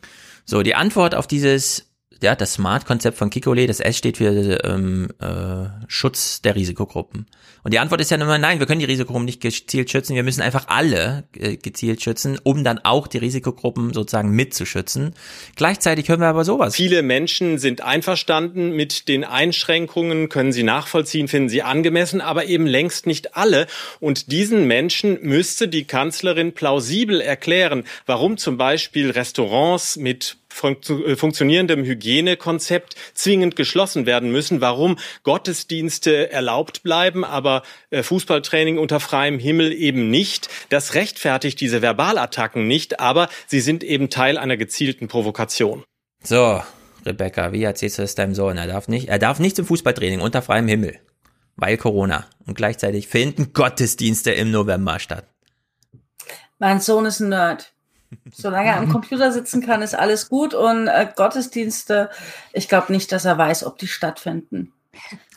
So, 0.44 0.62
die 0.62 0.74
Antwort 0.74 1.14
auf 1.14 1.26
dieses 1.26 1.87
ja, 2.20 2.34
das 2.34 2.54
Smart-Konzept 2.54 3.16
von 3.16 3.30
Kikole, 3.30 3.66
das 3.66 3.80
S 3.80 3.96
steht 3.96 4.16
für 4.16 4.64
ähm, 4.64 5.08
äh, 5.20 5.68
Schutz 5.86 6.42
der 6.42 6.56
Risikogruppen. 6.56 7.26
Und 7.64 7.74
die 7.74 7.78
Antwort 7.78 8.00
ist 8.00 8.10
ja 8.10 8.16
immer, 8.16 8.38
nein, 8.38 8.60
wir 8.60 8.66
können 8.66 8.80
die 8.80 8.86
Risikogruppen 8.86 9.24
nicht 9.24 9.40
gezielt 9.40 9.90
schützen, 9.90 10.14
wir 10.16 10.22
müssen 10.22 10.40
einfach 10.40 10.68
alle 10.68 11.24
äh, 11.36 11.56
gezielt 11.56 12.02
schützen, 12.02 12.38
um 12.42 12.64
dann 12.64 12.78
auch 12.78 13.06
die 13.06 13.18
Risikogruppen 13.18 13.92
sozusagen 13.92 14.30
mitzuschützen. 14.30 15.14
Gleichzeitig 15.56 16.08
hören 16.08 16.20
wir 16.20 16.28
aber 16.28 16.44
sowas. 16.44 16.74
Viele 16.74 17.02
Menschen 17.02 17.58
sind 17.58 17.82
einverstanden 17.82 18.72
mit 18.72 19.08
den 19.08 19.24
Einschränkungen, 19.24 20.28
können 20.28 20.52
sie 20.52 20.62
nachvollziehen, 20.62 21.28
finden 21.28 21.48
sie 21.48 21.62
angemessen, 21.62 22.20
aber 22.20 22.46
eben 22.46 22.66
längst 22.66 23.06
nicht 23.06 23.36
alle. 23.36 23.66
Und 24.00 24.32
diesen 24.32 24.66
Menschen 24.66 25.18
müsste 25.22 25.68
die 25.68 25.84
Kanzlerin 25.84 26.52
plausibel 26.52 27.20
erklären, 27.20 27.84
warum 28.06 28.38
zum 28.38 28.56
Beispiel 28.56 29.10
Restaurants 29.10 29.96
mit 29.96 30.36
äh, 30.62 31.16
funktionierendem 31.16 31.84
Hygienekonzept 31.84 32.94
zwingend 33.14 33.56
geschlossen 33.56 34.06
werden 34.06 34.32
müssen, 34.32 34.60
warum 34.60 34.98
Gottesdienste 35.22 36.30
erlaubt 36.30 36.82
bleiben, 36.82 37.24
aber 37.24 37.62
äh, 37.90 38.02
Fußballtraining 38.02 38.78
unter 38.78 39.00
freiem 39.00 39.38
Himmel 39.38 39.72
eben 39.72 40.10
nicht. 40.10 40.48
Das 40.68 40.94
rechtfertigt 40.94 41.60
diese 41.60 41.80
Verbalattacken 41.80 42.66
nicht, 42.66 43.00
aber 43.00 43.28
sie 43.46 43.60
sind 43.60 43.84
eben 43.84 44.10
Teil 44.10 44.38
einer 44.38 44.56
gezielten 44.56 45.08
Provokation. 45.08 45.84
So, 46.22 46.62
Rebecca, 47.06 47.52
wie 47.52 47.62
erzählst 47.62 47.98
du 47.98 48.02
das 48.02 48.14
deinem 48.14 48.34
Sohn? 48.34 48.56
Er 48.56 48.66
darf 48.66 48.88
nicht, 48.88 49.08
er 49.08 49.18
darf 49.18 49.38
nicht 49.38 49.56
zum 49.56 49.66
Fußballtraining 49.66 50.20
unter 50.20 50.42
freiem 50.42 50.68
Himmel, 50.68 50.98
weil 51.56 51.76
Corona. 51.76 52.26
Und 52.46 52.54
gleichzeitig 52.54 53.08
finden 53.08 53.52
Gottesdienste 53.52 54.32
im 54.32 54.50
November 54.50 54.98
statt. 54.98 55.26
Mein 56.58 56.80
Sohn 56.80 57.06
ist 57.06 57.20
ein 57.20 57.28
Nerd. 57.28 57.72
Solange 58.32 58.70
er 58.70 58.76
am 58.76 58.88
Computer 58.88 59.32
sitzen 59.32 59.64
kann, 59.64 59.82
ist 59.82 59.94
alles 59.94 60.28
gut. 60.28 60.54
Und 60.54 60.88
äh, 60.88 61.08
Gottesdienste, 61.14 62.10
ich 62.52 62.68
glaube 62.68 62.92
nicht, 62.92 63.12
dass 63.12 63.24
er 63.24 63.36
weiß, 63.36 63.64
ob 63.64 63.78
die 63.78 63.86
stattfinden. 63.86 64.72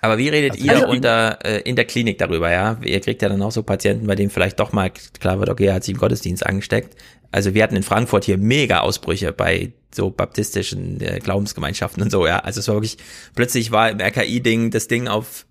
Aber 0.02 0.18
wie 0.18 0.30
redet 0.30 0.54
also, 0.54 0.66
ihr 0.66 0.72
also, 0.74 0.88
unter 0.88 1.40
äh, 1.46 1.62
in 1.62 1.76
der 1.76 1.86
Klinik 1.86 2.18
darüber, 2.18 2.52
ja? 2.52 2.78
Ihr 2.82 3.00
kriegt 3.02 3.22
ja 3.22 3.30
dann 3.30 3.42
auch 3.42 3.52
so 3.52 3.64
Patienten, 3.64 4.08
bei 4.08 4.16
denen 4.16 4.32
vielleicht 4.32 4.60
doch 4.60 4.72
mal 4.72 4.90
klar 4.90 5.40
wird, 5.40 5.50
okay, 5.50 5.66
er 5.66 5.76
hat 5.76 5.84
sich 5.84 5.94
im 5.94 6.00
Gottesdienst 6.00 6.46
angesteckt. 6.46 6.96
Also 7.32 7.54
wir 7.54 7.64
hatten 7.64 7.76
in 7.76 7.84
Frankfurt 7.84 8.26
hier 8.26 8.38
mega 8.38 8.80
Ausbrüche 8.80 9.32
bei 9.32 9.74
so 9.94 10.10
baptistischen 10.10 11.00
äh, 11.02 11.20
Glaubensgemeinschaften 11.20 12.02
und 12.02 12.10
so, 12.10 12.26
ja. 12.26 12.40
Also 12.40 12.60
es 12.60 12.68
war 12.68 12.76
wirklich, 12.76 12.98
plötzlich 13.36 13.72
war 13.72 13.92
im 13.92 14.00
RKI-Ding 14.00 14.72
das 14.72 14.88
Ding 14.88 15.08
auf, 15.08 15.46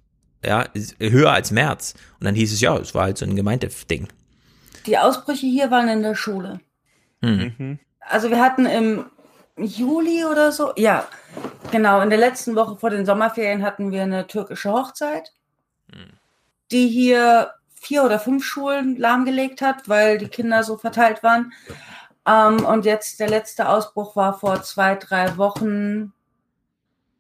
ja, 0.44 0.66
höher 0.98 1.32
als 1.32 1.51
März. 1.51 1.94
Und 2.18 2.24
dann 2.24 2.34
hieß 2.34 2.52
es, 2.52 2.60
ja, 2.60 2.76
es 2.76 2.94
war 2.94 3.05
halt 3.05 3.18
so 3.18 3.26
ein 3.26 3.36
Gemeindeding. 3.36 4.09
Die 4.86 4.98
Ausbrüche 4.98 5.47
hier 5.47 5.70
waren 5.70 5.88
in 5.88 6.02
der 6.02 6.14
Schule. 6.14 6.60
Mhm. 7.20 7.55
mhm. 7.59 7.78
Also 8.01 8.30
wir 8.30 8.40
hatten 8.40 8.66
im 8.66 9.06
Juli 9.56 10.24
oder 10.24 10.52
so, 10.52 10.72
ja, 10.76 11.06
genau, 11.70 12.01
in 12.01 12.10
der 12.10 12.18
letzten 12.18 12.56
Woche 12.56 12.76
vor 12.76 12.90
den 12.90 13.06
Sommerferien 13.06 13.62
hatten 13.62 13.92
wir 13.92 14.02
eine 14.02 14.26
türkische 14.26 14.72
Hochzeit, 14.72 15.32
mhm. 15.88 16.14
die 16.72 16.88
hier 16.88 17.52
vier 17.74 18.05
oder 18.05 18.18
fünf 18.18 18.44
Schulen 18.44 18.97
lahmgelegt 18.97 19.62
hat, 19.62 19.88
weil 19.88 20.18
die 20.18 20.28
Kinder 20.28 20.64
so 20.64 20.76
verteilt 20.76 21.22
waren. 21.22 21.52
Ähm, 22.26 22.64
und 22.64 22.84
jetzt 22.84 23.20
der 23.20 23.28
letzte 23.28 23.68
Ausbruch 23.68 24.16
war 24.16 24.38
vor 24.38 24.62
zwei, 24.62 24.94
drei 24.97 25.36
Wochen 25.38 26.12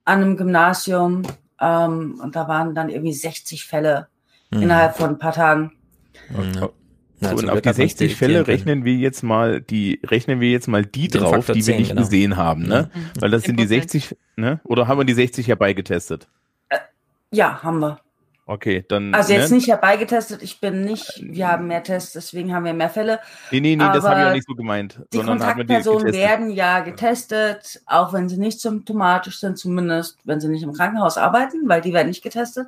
an 0.04 0.22
einem 0.22 0.36
Gymnasium. 0.36 1.22
Ähm, 1.60 2.20
und 2.22 2.36
da 2.36 2.46
waren 2.48 2.74
dann 2.74 2.90
irgendwie 2.90 3.12
60 3.12 3.64
Fälle 3.64 4.08
mhm. 4.50 4.62
innerhalb 4.62 4.96
von 4.96 5.10
ein 5.10 5.18
paar 5.18 5.32
Tagen. 5.32 5.72
Okay. 6.34 6.68
So, 7.20 7.36
und 7.36 7.50
auf 7.50 7.60
die 7.60 7.72
60 7.72 8.16
Fälle 8.16 8.46
rechnen 8.46 8.84
wir 8.84 8.94
jetzt 8.94 9.22
mal 9.22 9.60
die, 9.60 10.00
rechnen 10.04 10.40
wir 10.40 10.50
jetzt 10.50 10.68
mal 10.68 10.86
die 10.86 11.08
Den 11.08 11.20
drauf, 11.20 11.34
Faktor 11.34 11.54
die 11.54 11.62
10, 11.62 11.72
wir 11.72 11.80
nicht 11.80 11.88
genau. 11.90 12.00
gesehen 12.00 12.36
haben, 12.36 12.62
ne? 12.62 12.90
Mhm. 12.94 13.20
Weil 13.20 13.30
das 13.30 13.42
sind 13.42 13.60
die 13.60 13.66
60, 13.66 14.16
ne? 14.36 14.60
Oder 14.64 14.88
haben 14.88 14.98
wir 14.98 15.04
die 15.04 15.12
60 15.12 15.46
herbeigetestet? 15.46 16.28
Äh, 16.70 16.78
ja, 17.30 17.62
haben 17.62 17.80
wir. 17.80 18.00
Okay, 18.50 18.84
dann. 18.88 19.14
Also 19.14 19.32
jetzt 19.32 19.50
ne? 19.50 19.58
nicht 19.58 19.68
herbeigetestet, 19.68 20.42
ich 20.42 20.58
bin 20.58 20.82
nicht, 20.82 21.20
wir 21.22 21.46
haben 21.46 21.68
mehr 21.68 21.84
Tests, 21.84 22.14
deswegen 22.14 22.52
haben 22.52 22.64
wir 22.64 22.72
mehr 22.72 22.90
Fälle. 22.90 23.20
Nee, 23.52 23.60
nee, 23.60 23.76
nee, 23.76 23.84
das 23.84 24.02
habe 24.02 24.18
ich 24.18 24.26
ja 24.26 24.32
nicht 24.32 24.46
so 24.48 24.54
gemeint. 24.54 25.00
Die 25.12 25.18
Kontaktpersonen 25.18 26.12
werden 26.12 26.50
ja 26.50 26.80
getestet, 26.80 27.80
auch 27.86 28.12
wenn 28.12 28.28
sie 28.28 28.38
nicht 28.38 28.60
symptomatisch 28.60 29.38
sind, 29.38 29.56
zumindest 29.56 30.18
wenn 30.24 30.40
sie 30.40 30.48
nicht 30.48 30.64
im 30.64 30.72
Krankenhaus 30.72 31.16
arbeiten, 31.16 31.68
weil 31.68 31.80
die 31.80 31.92
werden 31.92 32.08
nicht 32.08 32.24
getestet. 32.24 32.66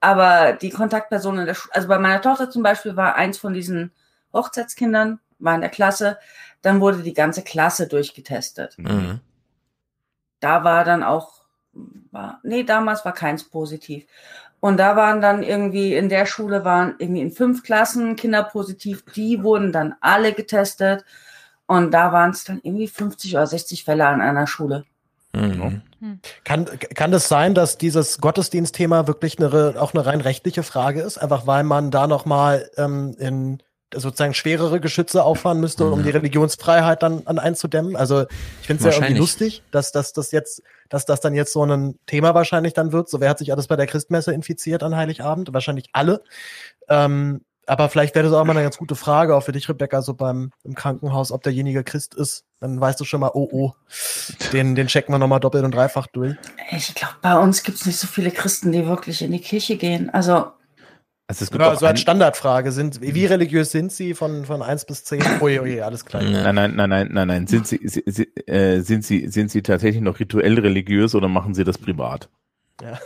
Aber 0.00 0.52
die 0.52 0.70
Kontaktpersonen 0.70 1.40
in 1.40 1.46
der 1.46 1.54
Schule, 1.54 1.74
also 1.74 1.88
bei 1.88 1.98
meiner 1.98 2.20
Tochter 2.20 2.50
zum 2.50 2.62
Beispiel 2.62 2.96
war 2.96 3.16
eins 3.16 3.38
von 3.38 3.52
diesen 3.52 3.92
Hochzeitskindern, 4.32 5.20
war 5.38 5.54
in 5.54 5.60
der 5.60 5.70
Klasse, 5.70 6.18
dann 6.62 6.80
wurde 6.80 7.02
die 7.02 7.14
ganze 7.14 7.42
Klasse 7.42 7.88
durchgetestet. 7.88 8.76
Mhm. 8.78 9.20
Da 10.40 10.64
war 10.64 10.84
dann 10.84 11.02
auch, 11.02 11.44
war, 12.12 12.40
nee, 12.42 12.62
damals 12.62 13.04
war 13.04 13.12
keins 13.12 13.44
positiv. 13.44 14.06
Und 14.60 14.78
da 14.78 14.96
waren 14.96 15.20
dann 15.20 15.42
irgendwie, 15.42 15.94
in 15.94 16.08
der 16.08 16.26
Schule 16.26 16.64
waren 16.64 16.96
irgendwie 16.98 17.20
in 17.20 17.30
fünf 17.30 17.62
Klassen 17.62 18.16
Kinder 18.16 18.42
positiv, 18.42 19.04
die 19.14 19.42
wurden 19.42 19.72
dann 19.72 19.94
alle 20.00 20.32
getestet. 20.32 21.04
Und 21.66 21.92
da 21.92 22.12
waren 22.12 22.30
es 22.30 22.44
dann 22.44 22.60
irgendwie 22.62 22.88
50 22.88 23.34
oder 23.34 23.46
60 23.46 23.84
Fälle 23.84 24.06
an 24.06 24.20
einer 24.20 24.46
Schule. 24.46 24.84
Mhm. 25.32 25.82
Kann, 26.44 26.66
kann 26.94 27.12
es 27.12 27.28
sein, 27.28 27.54
dass 27.54 27.76
dieses 27.76 28.18
Gottesdienstthema 28.18 29.06
wirklich 29.06 29.38
eine, 29.38 29.80
auch 29.80 29.94
eine 29.94 30.06
rein 30.06 30.20
rechtliche 30.20 30.62
Frage 30.62 31.02
ist? 31.02 31.18
Einfach 31.18 31.46
weil 31.46 31.64
man 31.64 31.90
da 31.90 32.06
nochmal 32.06 32.70
ähm, 32.76 33.14
in 33.18 33.62
sozusagen 33.94 34.34
schwerere 34.34 34.80
Geschütze 34.80 35.24
auffahren 35.24 35.60
müsste, 35.60 35.86
um 35.86 36.02
die 36.02 36.10
Religionsfreiheit 36.10 37.02
dann 37.02 37.22
an 37.26 37.38
einzudämmen. 37.38 37.96
Also 37.96 38.26
ich 38.60 38.66
finde 38.66 38.86
es 38.86 38.94
ja 38.94 39.00
irgendwie 39.00 39.18
lustig, 39.18 39.62
dass, 39.70 39.92
dass 39.92 40.12
das 40.12 40.30
jetzt, 40.30 40.62
dass 40.90 41.06
das 41.06 41.20
dann 41.20 41.34
jetzt 41.34 41.52
so 41.52 41.64
ein 41.64 41.98
Thema 42.06 42.34
wahrscheinlich 42.34 42.74
dann 42.74 42.92
wird. 42.92 43.08
So 43.08 43.20
wer 43.20 43.30
hat 43.30 43.38
sich 43.38 43.50
alles 43.50 43.66
bei 43.66 43.76
der 43.76 43.86
Christmesse 43.86 44.32
infiziert 44.32 44.82
an 44.82 44.94
Heiligabend? 44.94 45.54
Wahrscheinlich 45.54 45.88
alle. 45.92 46.22
Ähm, 46.88 47.40
aber 47.68 47.88
vielleicht 47.88 48.14
wäre 48.14 48.24
das 48.24 48.34
auch 48.34 48.44
mal 48.44 48.52
eine 48.52 48.62
ganz 48.62 48.78
gute 48.78 48.94
Frage, 48.94 49.36
auch 49.36 49.42
für 49.42 49.52
dich, 49.52 49.68
Rebecca, 49.68 50.02
so 50.02 50.14
beim 50.14 50.50
im 50.64 50.74
Krankenhaus, 50.74 51.30
ob 51.32 51.42
derjenige 51.42 51.84
Christ 51.84 52.14
ist. 52.14 52.44
Dann 52.60 52.80
weißt 52.80 52.98
du 52.98 53.04
schon 53.04 53.20
mal, 53.20 53.30
oh 53.34 53.48
oh, 53.52 53.72
den, 54.52 54.74
den 54.74 54.86
checken 54.86 55.14
wir 55.14 55.18
nochmal 55.18 55.40
doppelt 55.40 55.64
und 55.64 55.74
dreifach 55.74 56.06
durch. 56.06 56.34
Ich 56.70 56.94
glaube, 56.94 57.14
bei 57.20 57.36
uns 57.38 57.62
gibt 57.62 57.78
es 57.78 57.86
nicht 57.86 57.98
so 57.98 58.06
viele 58.06 58.30
Christen, 58.30 58.72
die 58.72 58.86
wirklich 58.86 59.22
in 59.22 59.32
die 59.32 59.40
Kirche 59.40 59.76
gehen. 59.76 60.10
Also. 60.10 60.52
Also 61.30 61.44
es 61.44 61.50
gibt 61.50 61.62
genau, 61.62 61.74
so 61.74 61.84
als 61.84 62.00
Standardfrage, 62.00 62.72
sind, 62.72 63.02
wie 63.02 63.26
religiös 63.26 63.70
sind 63.70 63.92
Sie 63.92 64.14
von, 64.14 64.46
von 64.46 64.62
1 64.62 64.86
bis 64.86 65.04
10? 65.04 65.22
Oje, 65.40 65.60
oje, 65.60 65.84
alles 65.84 66.06
klar. 66.06 66.22
Nein, 66.22 66.54
nein, 66.54 66.74
nein, 66.74 66.88
nein, 66.88 67.08
nein, 67.12 67.28
nein. 67.28 67.46
Sind 67.46 67.66
Sie, 67.68 67.78
Sie, 67.84 68.24
äh, 68.46 68.80
sind 68.80 69.04
Sie, 69.04 69.28
sind 69.28 69.50
Sie 69.50 69.60
tatsächlich 69.60 70.02
noch 70.02 70.20
rituell 70.20 70.58
religiös 70.58 71.14
oder 71.14 71.28
machen 71.28 71.52
Sie 71.52 71.64
das 71.64 71.76
privat? 71.76 72.30
Ja. 72.80 72.98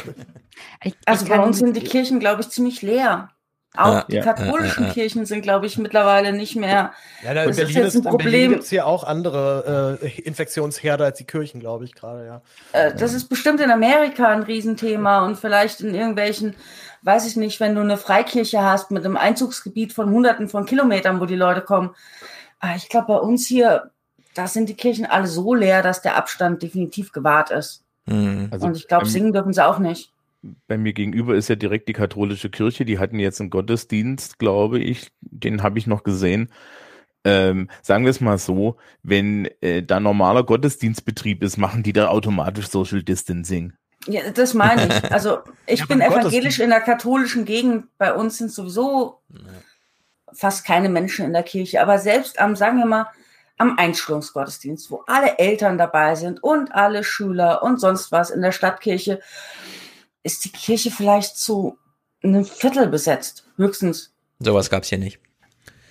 also 1.05 1.26
bei 1.26 1.40
uns 1.40 1.59
sind 1.59 1.76
die 1.76 1.80
Kirchen, 1.82 2.20
glaube 2.20 2.43
ich, 2.43 2.48
ziemlich 2.51 2.82
leer. 2.82 3.30
Auch 3.74 3.94
ja, 3.94 4.05
die 4.09 4.20
katholischen 4.20 4.86
ja, 4.86 4.93
Kirchen 4.93 5.24
sind, 5.24 5.40
glaube 5.40 5.66
ich, 5.66 5.78
mittlerweile 5.78 6.32
nicht 6.32 6.57
mehr. 6.57 6.93
Ja, 7.23 7.32
da 7.32 7.47
das 7.47 7.57
Berlin 7.57 7.77
ist 7.78 7.94
jetzt 7.94 8.07
ein 8.07 8.11
Problem. 8.11 8.51
gibt 8.51 8.65
es 8.65 8.69
hier 8.69 8.86
auch 8.86 9.03
andere 9.03 9.99
äh, 10.03 10.20
Infektionsherde 10.20 11.05
als 11.05 11.19
die 11.19 11.24
Kirchen, 11.24 11.59
glaube 11.59 11.85
ich, 11.85 11.94
gerade, 11.94 12.27
ja. 12.27 12.43
Äh, 12.73 12.94
das 12.94 13.15
ist 13.15 13.28
bestimmt 13.28 13.61
in 13.61 13.70
Amerika 13.70 14.28
ein 14.28 14.43
Riesenthema 14.43 15.24
und 15.24 15.39
vielleicht 15.39 15.81
in 15.81 15.94
irgendwelchen, 15.94 16.55
weiß 17.03 17.27
ich 17.27 17.36
nicht, 17.36 17.61
wenn 17.61 17.74
du 17.74 17.81
eine 17.81 17.97
Freikirche 17.97 18.62
hast 18.62 18.90
mit 18.90 19.05
einem 19.05 19.16
Einzugsgebiet 19.16 19.94
von 19.94 20.11
hunderten 20.11 20.49
von 20.49 20.66
Kilometern, 20.66 21.20
wo 21.20 21.24
die 21.24 21.36
Leute 21.36 21.62
kommen. 21.62 21.94
Aber 22.61 22.77
ich 22.77 22.90
glaube, 22.90 23.07
bei 23.07 23.16
uns 23.16 23.47
hier 23.47 23.90
da 24.35 24.47
sind 24.47 24.69
die 24.69 24.74
Kirchen 24.74 25.07
alle 25.07 25.27
so 25.27 25.55
leer, 25.55 25.82
dass 25.82 26.03
der 26.03 26.16
Abstand 26.16 26.62
definitiv 26.62 27.12
gewahrt 27.12 27.51
ist. 27.51 27.82
Mhm. 28.07 28.49
Also 28.51 28.66
Und 28.66 28.77
ich 28.77 28.89
glaube, 28.89 29.05
beim- 29.05 29.12
singen 29.12 29.32
dürfen 29.32 29.53
sie 29.53 29.65
auch 29.65 29.78
nicht. 29.78 30.11
Bei 30.66 30.77
mir 30.77 30.93
gegenüber 30.93 31.35
ist 31.35 31.48
ja 31.48 31.55
direkt 31.55 31.89
die 31.89 31.93
katholische 31.93 32.51
Kirche. 32.51 32.85
Die 32.85 32.98
hatten 32.98 33.19
jetzt 33.19 33.40
einen 33.40 33.51
Gottesdienst, 33.51 34.39
glaube 34.39 34.78
ich. 34.81 35.12
Den 35.20 35.62
habe 35.62 35.78
ich 35.78 35.86
noch 35.86 36.02
gesehen. 36.02 36.51
Ähm, 37.24 37.69
sagen 37.82 38.05
wir 38.05 38.10
es 38.10 38.20
mal 38.20 38.39
so, 38.39 38.77
wenn 39.02 39.48
äh, 39.60 39.82
da 39.82 40.01
normaler 40.01 40.43
Gottesdienstbetrieb 40.43 41.43
ist, 41.43 41.56
machen 41.56 41.85
die 41.85 41.93
da 41.93 42.09
automatisch 42.09 42.69
Social 42.69 43.02
Distancing. 43.02 43.74
Ja, 44.09 44.31
das 44.31 44.55
meine 44.55 44.89
ich. 44.89 45.12
Also 45.12 45.39
ich 45.66 45.81
Ja, 45.81 45.86
bin 45.86 46.01
evangelisch 46.01 46.59
in 46.59 46.70
der 46.70 46.81
katholischen 46.81 47.44
Gegend. 47.44 47.86
Bei 47.98 48.12
uns 48.12 48.39
sind 48.39 48.51
sowieso 48.51 49.20
fast 50.32 50.64
keine 50.64 50.89
Menschen 50.89 51.24
in 51.24 51.32
der 51.32 51.44
Kirche. 51.44 51.81
Aber 51.81 51.98
selbst 51.98 52.40
am, 52.40 52.56
sagen 52.56 52.78
wir 52.78 52.86
mal, 52.86 53.06
am 53.59 53.78
Einschulungsgottesdienst, 53.78 54.90
wo 54.90 55.05
alle 55.06 55.39
Eltern 55.39 55.78
dabei 55.78 56.16
sind 56.16 56.43
und 56.43 56.74
alle 56.74 57.05
Schüler 57.05 57.62
und 57.62 57.78
sonst 57.78 58.10
was 58.10 58.31
in 58.31 58.43
der 58.43 58.51
Stadtkirche, 58.51 59.20
ist 60.23 60.44
die 60.44 60.53
Kirche 60.53 60.90
vielleicht 60.90 61.36
zu 61.36 61.78
einem 62.23 62.44
Viertel 62.44 62.89
besetzt, 62.89 63.44
höchstens. 63.57 64.15
Sowas 64.39 64.70
gab's 64.70 64.89
hier 64.89 64.99
nicht. 64.99 65.20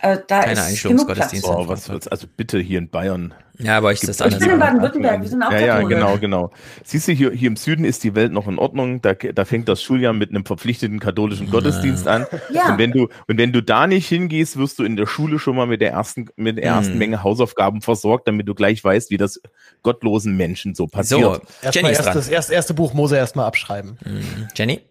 Äh, 0.02 0.18
da 0.28 0.41
Keine 0.41 0.60
genug 0.73 1.10
Oh, 1.44 1.68
was, 1.68 1.88
was, 1.90 2.07
also 2.07 2.26
bitte 2.36 2.60
hier 2.60 2.80
in 2.80 2.90
Bayern. 2.90 3.36
Ja, 3.60 3.78
aber 3.78 3.91
ich 3.91 3.99
das 3.99 4.19
Ich 4.19 4.40
bin 4.40 4.49
in 4.49 4.60
Baden-Württemberg, 4.60 5.22
wir 5.22 5.30
sind 5.30 5.44
auch 5.44 5.52
Ja, 5.52 5.60
ja, 5.60 5.82
genau, 5.82 6.18
genau. 6.18 6.52
Siehst 6.84 7.07
du, 7.07 7.11
hier, 7.11 7.32
hier 7.32 7.48
im 7.48 7.56
Süden 7.56 7.86
ist 7.86 8.03
die 8.03 8.15
Welt 8.15 8.32
noch 8.32 8.48
in 8.48 8.57
Ordnung. 8.57 9.03
Da, 9.03 9.14
da 9.14 9.45
fängt 9.45 9.69
das 9.69 9.84
Schuljahr 9.84 10.14
mit 10.14 10.32
einem 10.32 10.44
verpflichteten 10.44 10.99
katholischen 10.99 11.52
Gottesdienst 11.52 12.07
an. 12.07 12.26
Ja. 12.52 12.72
Und 12.72 12.80
wenn 12.80 12.91
du, 12.91 13.10
und 13.28 13.38
wenn 13.38 13.53
du 13.53 13.61
da 13.61 13.86
nicht 13.86 14.07
hingehst, 14.07 14.57
wirst 14.57 14.80
du 14.80 14.84
in 14.84 14.95
der 14.95 15.06
Schule 15.06 15.38
schon 15.38 15.56
mal 15.56 15.68
mit 15.68 15.82
der 15.82 15.91
ersten, 15.91 16.30
mit 16.36 16.57
der 16.57 16.65
ersten 16.65 16.94
Mhm. 16.94 16.99
Menge 16.99 17.23
Hausaufgaben 17.23 17.82
versorgt, 17.82 18.28
damit 18.28 18.48
du 18.48 18.56
gleich 18.56 18.84
weißt, 18.84 19.11
wie 19.11 19.18
das 19.18 19.40
gottlosen 19.84 20.36
Menschen 20.36 20.73
so 20.73 20.88
passiert. 20.88 21.41
Erstmal 21.61 21.91
erst 21.91 22.07
das 22.07 22.28
erst, 22.28 22.52
erste 22.52 22.73
Buch 22.73 22.94
Mose 22.94 23.18
erstmal 23.18 23.45
abschreiben. 23.45 23.99
Mhm. 24.03 24.48
Jenny? 24.56 24.82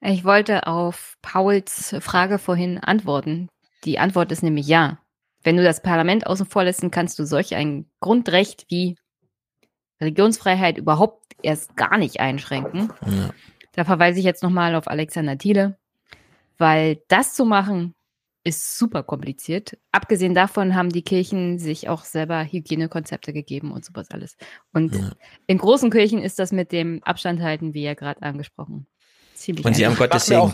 Ich 0.00 0.24
wollte 0.24 0.66
auf 0.66 1.16
Pauls 1.22 1.94
Frage 2.00 2.38
vorhin 2.38 2.78
antworten. 2.78 3.48
Die 3.84 3.98
Antwort 3.98 4.32
ist 4.32 4.42
nämlich 4.42 4.66
ja. 4.66 4.98
Wenn 5.42 5.56
du 5.56 5.64
das 5.64 5.82
Parlament 5.82 6.26
außen 6.26 6.46
vor 6.46 6.64
lässt, 6.64 6.82
dann 6.82 6.90
kannst 6.90 7.18
du 7.18 7.24
solch 7.24 7.54
ein 7.54 7.86
Grundrecht 8.00 8.66
wie 8.68 8.96
Religionsfreiheit 10.00 10.78
überhaupt 10.78 11.34
erst 11.42 11.76
gar 11.76 11.98
nicht 11.98 12.20
einschränken. 12.20 12.92
Ja. 13.06 13.30
Da 13.72 13.84
verweise 13.84 14.18
ich 14.18 14.24
jetzt 14.24 14.42
nochmal 14.42 14.74
auf 14.74 14.88
Alexander 14.88 15.36
Thiele, 15.38 15.78
weil 16.58 17.02
das 17.08 17.34
zu 17.34 17.44
machen 17.44 17.94
ist 18.44 18.76
super 18.76 19.04
kompliziert. 19.04 19.78
Abgesehen 19.92 20.34
davon 20.34 20.74
haben 20.74 20.88
die 20.90 21.02
Kirchen 21.02 21.58
sich 21.60 21.88
auch 21.88 22.04
selber 22.04 22.44
Hygienekonzepte 22.44 23.32
gegeben 23.32 23.70
und 23.70 23.84
sowas 23.84 24.10
alles. 24.10 24.36
Und 24.72 24.94
Ja. 24.96 25.12
in 25.46 25.58
großen 25.58 25.90
Kirchen 25.90 26.20
ist 26.20 26.38
das 26.40 26.50
mit 26.50 26.72
dem 26.72 27.02
Abstand 27.04 27.40
halten, 27.40 27.72
wie 27.72 27.84
ja 27.84 27.94
gerade 27.94 28.20
angesprochen, 28.22 28.88
ziemlich 29.34 29.64
Und 29.64 29.74
sie 29.74 29.86
haben. 29.86 29.94
Gottes 29.94 30.26
Segen. 30.26 30.52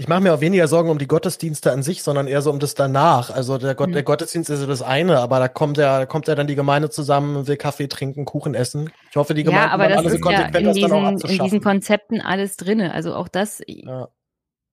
Ich 0.00 0.06
mache 0.06 0.20
mir 0.20 0.32
auch 0.32 0.40
weniger 0.40 0.68
Sorgen 0.68 0.90
um 0.90 0.98
die 0.98 1.08
Gottesdienste 1.08 1.72
an 1.72 1.82
sich, 1.82 2.04
sondern 2.04 2.28
eher 2.28 2.40
so 2.40 2.52
um 2.52 2.60
das 2.60 2.74
danach. 2.74 3.30
Also 3.30 3.58
der, 3.58 3.74
Gott, 3.74 3.88
Mhm. 3.88 3.94
der 3.94 4.04
Gottesdienst 4.04 4.48
ist 4.48 4.60
ja 4.60 4.66
das 4.68 4.80
eine, 4.80 5.18
aber 5.18 5.40
da 5.40 5.48
kommt 5.48 5.76
ja, 5.76 6.06
kommt 6.06 6.28
ja 6.28 6.36
dann 6.36 6.46
die 6.46 6.54
Gemeinde 6.54 6.88
zusammen, 6.88 7.48
will 7.48 7.56
Kaffee 7.56 7.88
trinken, 7.88 8.24
Kuchen 8.24 8.54
essen. 8.54 8.90
Ich 9.10 9.16
hoffe, 9.16 9.34
die 9.34 9.42
Gemeinden 9.42 9.66
Ja, 9.66 9.74
aber 9.74 9.88
das 9.88 9.98
alle 9.98 10.10
so 10.10 10.14
ist 10.14 10.24
ja 10.24 10.42
konsequent, 10.44 10.76
in 10.76 10.82
dann 10.82 10.92
auch 10.92 11.10
diesen, 11.16 11.30
in 11.30 11.44
diesen 11.44 11.60
Konzepten 11.60 12.20
alles 12.20 12.56
drinne. 12.56 12.94
Also 12.94 13.12
auch 13.12 13.26
das. 13.26 13.60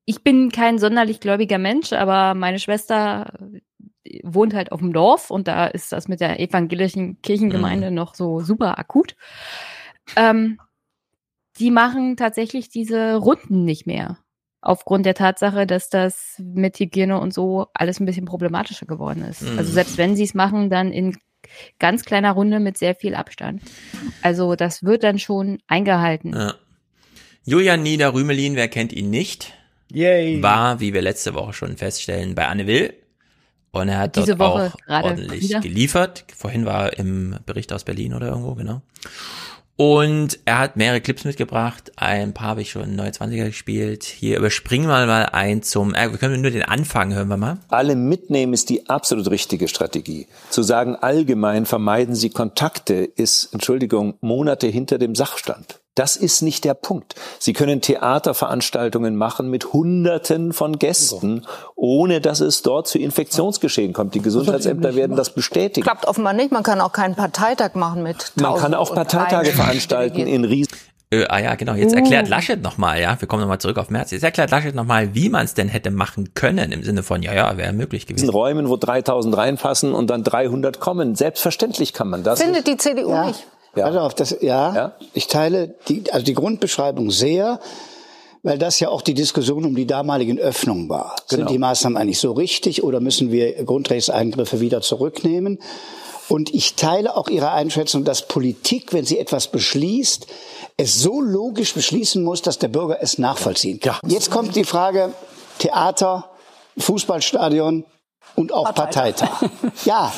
Ich 0.06 0.24
bin 0.24 0.52
kein 0.52 0.78
sonderlich 0.78 1.20
gläubiger 1.20 1.58
Mensch, 1.58 1.92
aber 1.92 2.36
meine 2.36 2.60
Schwester 2.60 3.34
äh, 4.04 4.20
wohnt 4.24 4.54
halt 4.54 4.72
auf 4.72 4.80
dem 4.80 4.94
Dorf 4.94 5.32
und 5.32 5.48
da 5.48 5.66
ist 5.66 5.92
das 5.92 6.08
mit 6.08 6.20
der 6.20 6.40
evangelischen 6.40 7.20
Kirchengemeinde 7.24 7.90
noch 7.90 8.14
so 8.14 8.42
super 8.42 8.78
akut. 8.78 9.16
Ähm, 10.16 10.60
die 11.58 11.72
machen 11.72 12.16
tatsächlich 12.16 12.70
diese 12.70 13.16
Runden 13.16 13.66
nicht 13.66 13.88
mehr. 13.88 14.20
Aufgrund 14.66 15.06
der 15.06 15.14
Tatsache, 15.14 15.68
dass 15.68 15.90
das 15.90 16.42
mit 16.44 16.80
Hygiene 16.80 17.20
und 17.20 17.34
so 17.34 17.68
alles 17.76 18.00
ein 18.00 18.06
bisschen 18.08 18.26
problematischer 18.26 18.88
geworden 18.88 19.24
ist. 19.24 19.44
Mhm. 19.44 19.60
Also 19.60 19.72
selbst 19.72 20.00
wenn 20.00 20.16
sie 20.16 20.24
es 20.24 20.34
machen, 20.34 20.72
dann 20.72 20.92
in 20.92 21.16
ganz 21.78 22.04
kleiner 22.04 22.32
Runde 22.32 22.60
mit 22.60 22.76
sehr 22.76 22.96
viel 22.96 23.14
Abstand. 23.14 23.62
Also 24.24 24.56
das 24.56 24.82
wird 24.82 25.04
dann 25.04 25.20
schon 25.20 25.60
eingehalten. 25.68 26.34
Ja. 26.34 26.56
Julian 27.44 27.84
Nieder-Rümelin, 27.84 28.56
wer 28.56 28.68
kennt 28.68 28.92
ihn 28.92 29.12
nicht? 29.12 29.54
Yay. 29.92 30.42
War, 30.42 30.80
wie 30.80 30.96
wir 30.96 31.04
letzte 31.04 31.36
Woche 31.36 31.54
schon 31.54 31.78
feststellen, 31.78 32.34
bei 32.34 32.48
Anne 32.48 32.66
Will. 32.66 32.96
Und 33.72 33.90
er 33.90 34.00
hat 34.00 34.16
Diese 34.16 34.36
dort 34.36 34.40
Woche 34.40 34.74
auch 34.88 35.04
ordentlich 35.04 35.50
wieder. 35.50 35.60
geliefert. 35.60 36.26
Vorhin 36.36 36.66
war 36.66 36.86
er 36.86 36.98
im 36.98 37.38
Bericht 37.46 37.72
aus 37.72 37.84
Berlin 37.84 38.16
oder 38.16 38.30
irgendwo, 38.30 38.56
genau. 38.56 38.82
Und 39.78 40.40
er 40.46 40.60
hat 40.60 40.78
mehrere 40.78 41.02
Clips 41.02 41.26
mitgebracht. 41.26 41.92
Ein 41.98 42.34
paar 42.34 42.48
habe 42.48 42.62
ich 42.62 42.72
schon 42.72 42.98
29er 42.98 43.48
gespielt. 43.48 44.04
Hier 44.06 44.38
überspringen 44.38 44.88
wir 44.88 45.06
mal 45.06 45.26
ein 45.26 45.64
zum, 45.64 45.94
äh, 45.94 46.12
wir 46.12 46.18
können 46.18 46.42
nur 46.42 46.52
den 46.52 46.64
Anfang 46.64 47.14
hören 47.14 47.28
wir 47.28 47.38
mal. 47.38 47.58
Alle 47.68 47.96
mitnehmen 47.96 48.54
ist 48.54 48.70
die 48.70 48.88
absolut 48.88 49.30
richtige 49.30 49.68
Strategie. 49.68 50.28
Zu 50.50 50.64
sagen, 50.64 50.96
allgemein 50.96 51.66
vermeiden 51.66 52.16
Sie 52.16 52.30
Kontakte, 52.30 52.94
ist, 52.94 53.50
Entschuldigung, 53.52 54.16
Monate 54.22 54.68
hinter 54.68 54.98
dem 54.98 55.14
Sachstand. 55.14 55.82
Das 55.96 56.18
ist 56.18 56.42
nicht 56.42 56.66
der 56.66 56.74
Punkt. 56.74 57.16
Sie 57.40 57.54
können 57.54 57.80
Theaterveranstaltungen 57.82 59.16
machen 59.16 59.50
mit 59.50 59.72
Hunderten 59.74 60.52
von 60.52 60.78
Gästen, 60.78 61.46
ohne 61.76 62.20
dass 62.22 62.42
es 62.42 62.62
dort 62.62 62.88
zu 62.88 63.00
Infektionsgeschehen 63.00 63.94
kommt. 63.94 64.14
Die 64.14 64.22
Gesundheitsämter 64.22 64.96
werden 64.96 65.16
das 65.16 65.34
bestätigen. 65.34 65.86
Klappt 65.86 66.06
offenbar 66.06 66.34
nicht. 66.34 66.52
Man 66.52 66.64
kann 66.64 66.82
auch 66.82 66.92
keinen 66.92 67.16
Parteitag 67.16 67.76
machen 67.76 68.04
mit 68.04 68.34
Man 68.36 68.56
kann 68.56 68.74
1000 68.74 68.76
auch 68.76 68.94
Parteitage 68.94 69.52
veranstalten 69.52 70.28
in 70.28 70.44
riesen 70.44 70.74
Äh, 71.12 71.26
ah 71.30 71.40
ja, 71.40 71.56
genau. 71.56 71.76
Jetzt 71.76 71.94
Uh. 71.94 71.98
erklärt 71.98 72.28
Laschet 72.28 72.62
nochmal, 72.62 73.00
ja. 73.00 73.16
Wir 73.22 73.28
kommen 73.28 73.42
nochmal 73.42 73.60
zurück 73.60 73.78
auf 73.78 73.90
März. 73.90 74.12
Jetzt 74.12 74.24
erklärt 74.24 74.50
Laschet 74.52 74.74
nochmal, 74.76 75.14
wie 75.14 75.30
man 75.30 75.46
es 75.46 75.54
denn 75.54 75.70
hätte 75.70 75.92
machen 75.92 76.34
können, 76.34 76.72
im 76.72 76.84
Sinne 76.84 77.04
von, 77.04 77.22
ja, 77.22 77.34
ja, 77.34 77.56
wäre 77.58 77.72
möglich 77.74 78.08
gewesen. 78.08 78.28
Räumen, 78.30 78.68
wo 78.70 78.76
3000 78.76 79.38
reinpassen 79.38 79.94
und 79.94 80.10
dann 80.10 80.24
300 80.24 80.80
kommen. 80.80 81.16
Selbstverständlich 81.16 81.94
kann 81.94 82.10
man 82.10 82.24
das. 82.24 82.42
Findet 82.42 82.68
die 82.68 82.78
CDU 82.78 83.12
Ja. 83.12 83.28
nicht. 83.28 83.46
Ja. 83.76 83.88
Pass 83.88 83.98
auf, 83.98 84.14
das, 84.14 84.38
ja, 84.42 84.94
ich 85.14 85.28
teile 85.28 85.76
die, 85.88 86.04
also 86.12 86.26
die 86.26 86.34
Grundbeschreibung 86.34 87.12
sehr, 87.12 87.60
weil 88.44 88.58
das 88.58 88.80
ja 88.80 88.90
auch 88.90 89.02
die 89.02 89.16
Diskussion 89.16 89.66
um 89.66 89.76
die 89.76 89.88
damaligen 89.88 90.38
Öffnungen 90.38 90.88
war. 90.88 91.16
Genau. 91.30 91.42
Sind 91.42 91.50
die 91.50 91.58
Maßnahmen 91.58 91.98
eigentlich 91.98 92.20
so 92.20 92.32
richtig 92.32 92.84
oder 92.84 93.00
müssen 93.00 93.32
wir 93.32 93.64
Grundrechtseingriffe 93.64 94.60
wieder 94.60 94.82
zurücknehmen? 94.82 95.60
Und 96.28 96.54
ich 96.54 96.76
teile 96.76 97.16
auch 97.16 97.28
Ihre 97.28 97.52
Einschätzung, 97.52 98.04
dass 98.04 98.28
Politik, 98.28 98.94
wenn 98.94 99.06
sie 99.06 99.20
etwas 99.20 99.48
beschließt, 99.48 100.28
es 100.78 101.00
so 101.00 101.22
logisch 101.22 101.74
beschließen 101.74 102.24
muss, 102.24 102.42
dass 102.42 102.58
der 102.58 102.68
Bürger 102.68 102.98
es 103.02 103.18
nachvollziehen 103.18 103.80
kann. 103.80 103.98
Jetzt 104.08 104.32
kommt 104.32 104.56
die 104.56 104.64
Frage 104.64 105.14
Theater, 105.60 106.32
Fußballstadion 106.78 107.86
und 108.36 108.52
auch 108.52 108.74
Parteitag. 108.74 109.50
ja, 109.86 110.12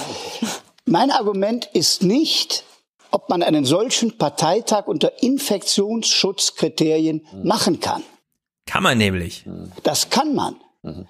mein 0.85 1.11
Argument 1.11 1.69
ist 1.73 2.03
nicht, 2.03 2.63
ob 3.11 3.29
man 3.29 3.43
einen 3.43 3.65
solchen 3.65 4.17
Parteitag 4.17 4.87
unter 4.87 5.21
Infektionsschutzkriterien 5.21 7.25
machen 7.43 7.79
kann. 7.79 8.03
Kann 8.65 8.83
man 8.83 8.97
nämlich. 8.97 9.45
Das 9.83 10.09
kann 10.09 10.35
man. 10.35 10.55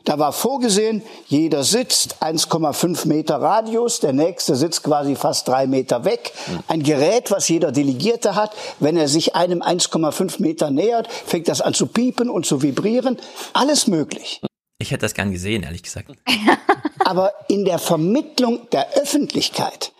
Da 0.06 0.18
war 0.18 0.34
vorgesehen, 0.34 1.03
jeder 1.28 1.64
sitzt 1.64 2.24
1,5 2.24 3.07
Meter 3.07 3.36
Radius, 3.36 3.99
der 3.99 4.14
nächste 4.14 4.56
sitzt 4.56 4.84
quasi 4.84 5.15
fast 5.15 5.48
drei 5.48 5.68
Meter 5.68 6.03
weg. 6.03 6.34
Ein 6.68 6.84
Gerät, 6.84 7.32
was 7.32 7.48
jeder 7.48 7.72
Delegierte 7.72 8.36
hat. 8.36 8.56
Wenn 8.80 8.98
er 8.98 9.07
sich 9.07 9.36
einem 9.36 9.61
1,5 9.61 10.41
Meter 10.41 10.72
nähert, 10.72 11.11
fängt 11.11 11.48
das 11.48 11.61
an 11.61 11.74
zu 11.74 11.88
piepen 11.88 12.30
und 12.30 12.45
zu 12.45 12.61
vibrieren. 12.61 13.18
Alles 13.53 13.88
möglich. 13.88 14.41
Ich 14.80 14.91
hätte 14.91 15.02
das 15.02 15.14
gern 15.14 15.32
gesehen, 15.32 15.64
ehrlich 15.64 15.84
gesagt. 15.84 16.11
Aber 17.06 17.34
in 17.48 17.65
der 17.65 17.80
Vermittlung 17.80 18.69
der 18.72 18.94
Öffentlichkeit, 18.94 19.91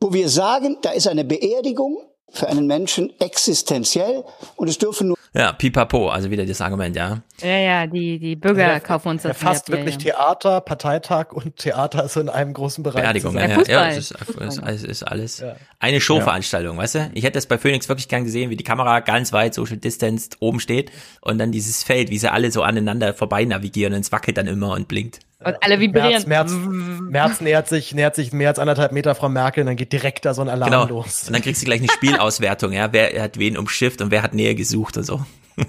wo 0.00 0.12
wir 0.12 0.28
sagen, 0.28 0.78
da 0.82 0.90
ist 0.90 1.06
eine 1.08 1.24
Beerdigung 1.24 1.98
für 2.30 2.46
einen 2.48 2.66
Menschen 2.66 3.10
existenziell 3.20 4.22
und 4.56 4.68
es 4.68 4.76
dürfen 4.76 5.08
nur 5.08 5.16
Ja, 5.34 5.52
pipapo, 5.52 6.10
also 6.10 6.30
wieder 6.30 6.44
das 6.44 6.60
Argument, 6.60 6.94
ja. 6.94 7.22
Ja, 7.42 7.56
ja, 7.58 7.86
die, 7.86 8.18
die 8.18 8.36
Bürger 8.36 8.66
Der- 8.66 8.80
kaufen 8.80 9.08
uns 9.08 9.22
das 9.22 9.36
fasst 9.38 9.68
mehr, 9.70 9.78
wirklich 9.78 9.94
ja. 10.04 10.12
Theater, 10.12 10.60
Parteitag 10.60 11.32
und 11.32 11.56
Theater 11.56 12.04
ist 12.04 12.12
so 12.14 12.20
in 12.20 12.28
einem 12.28 12.52
großen 12.52 12.82
Bereich. 12.84 13.00
Beerdigung, 13.02 13.34
ja, 13.34 13.46
ja, 13.46 13.62
ja, 13.66 13.88
es 13.88 14.10
ist, 14.10 14.14
es 14.40 14.56
ist, 14.58 14.62
es 14.62 14.84
ist 14.84 15.02
alles 15.04 15.42
eine 15.78 16.00
Showveranstaltung, 16.02 16.76
weißt 16.76 16.94
du? 16.96 17.10
Ich 17.14 17.24
hätte 17.24 17.34
das 17.34 17.46
bei 17.46 17.56
Phoenix 17.56 17.88
wirklich 17.88 18.08
gern 18.08 18.24
gesehen, 18.24 18.50
wie 18.50 18.56
die 18.56 18.64
Kamera 18.64 19.00
ganz 19.00 19.32
weit 19.32 19.54
social 19.54 19.78
distanced 19.78 20.36
oben 20.40 20.60
steht 20.60 20.90
und 21.22 21.38
dann 21.38 21.50
dieses 21.50 21.82
Feld, 21.82 22.10
wie 22.10 22.18
sie 22.18 22.30
alle 22.30 22.50
so 22.50 22.60
aneinander 22.62 23.14
vorbei 23.14 23.44
navigieren 23.46 23.94
und 23.94 24.00
es 24.00 24.12
wackelt 24.12 24.36
dann 24.36 24.46
immer 24.48 24.72
und 24.72 24.86
blinkt. 24.88 25.20
Und 25.44 25.56
alle 25.62 25.78
vibrieren. 25.78 26.24
Merz, 26.26 26.26
Merz, 26.26 26.52
Merz 26.52 27.40
nähert 27.40 27.68
sich, 27.68 27.94
nähert 27.94 28.16
sich 28.16 28.32
mehr 28.32 28.48
als 28.48 28.58
anderthalb 28.58 28.90
Meter 28.92 29.14
Frau 29.14 29.28
Merkel, 29.28 29.64
dann 29.64 29.76
geht 29.76 29.92
direkt 29.92 30.24
da 30.24 30.34
so 30.34 30.42
ein 30.42 30.48
Alarm 30.48 30.70
Genau. 30.70 30.86
los. 30.86 31.24
Und 31.28 31.32
dann 31.32 31.42
kriegst 31.42 31.62
du 31.62 31.66
gleich 31.66 31.80
eine 31.80 31.90
Spielauswertung, 31.90 32.72
ja, 32.72 32.92
wer 32.92 33.22
hat 33.22 33.38
wen 33.38 33.56
umschifft 33.56 34.00
und 34.00 34.10
wer 34.10 34.22
hat 34.22 34.34
näher 34.34 34.54
gesucht 34.56 34.96
und 34.96 35.04
so. 35.04 35.24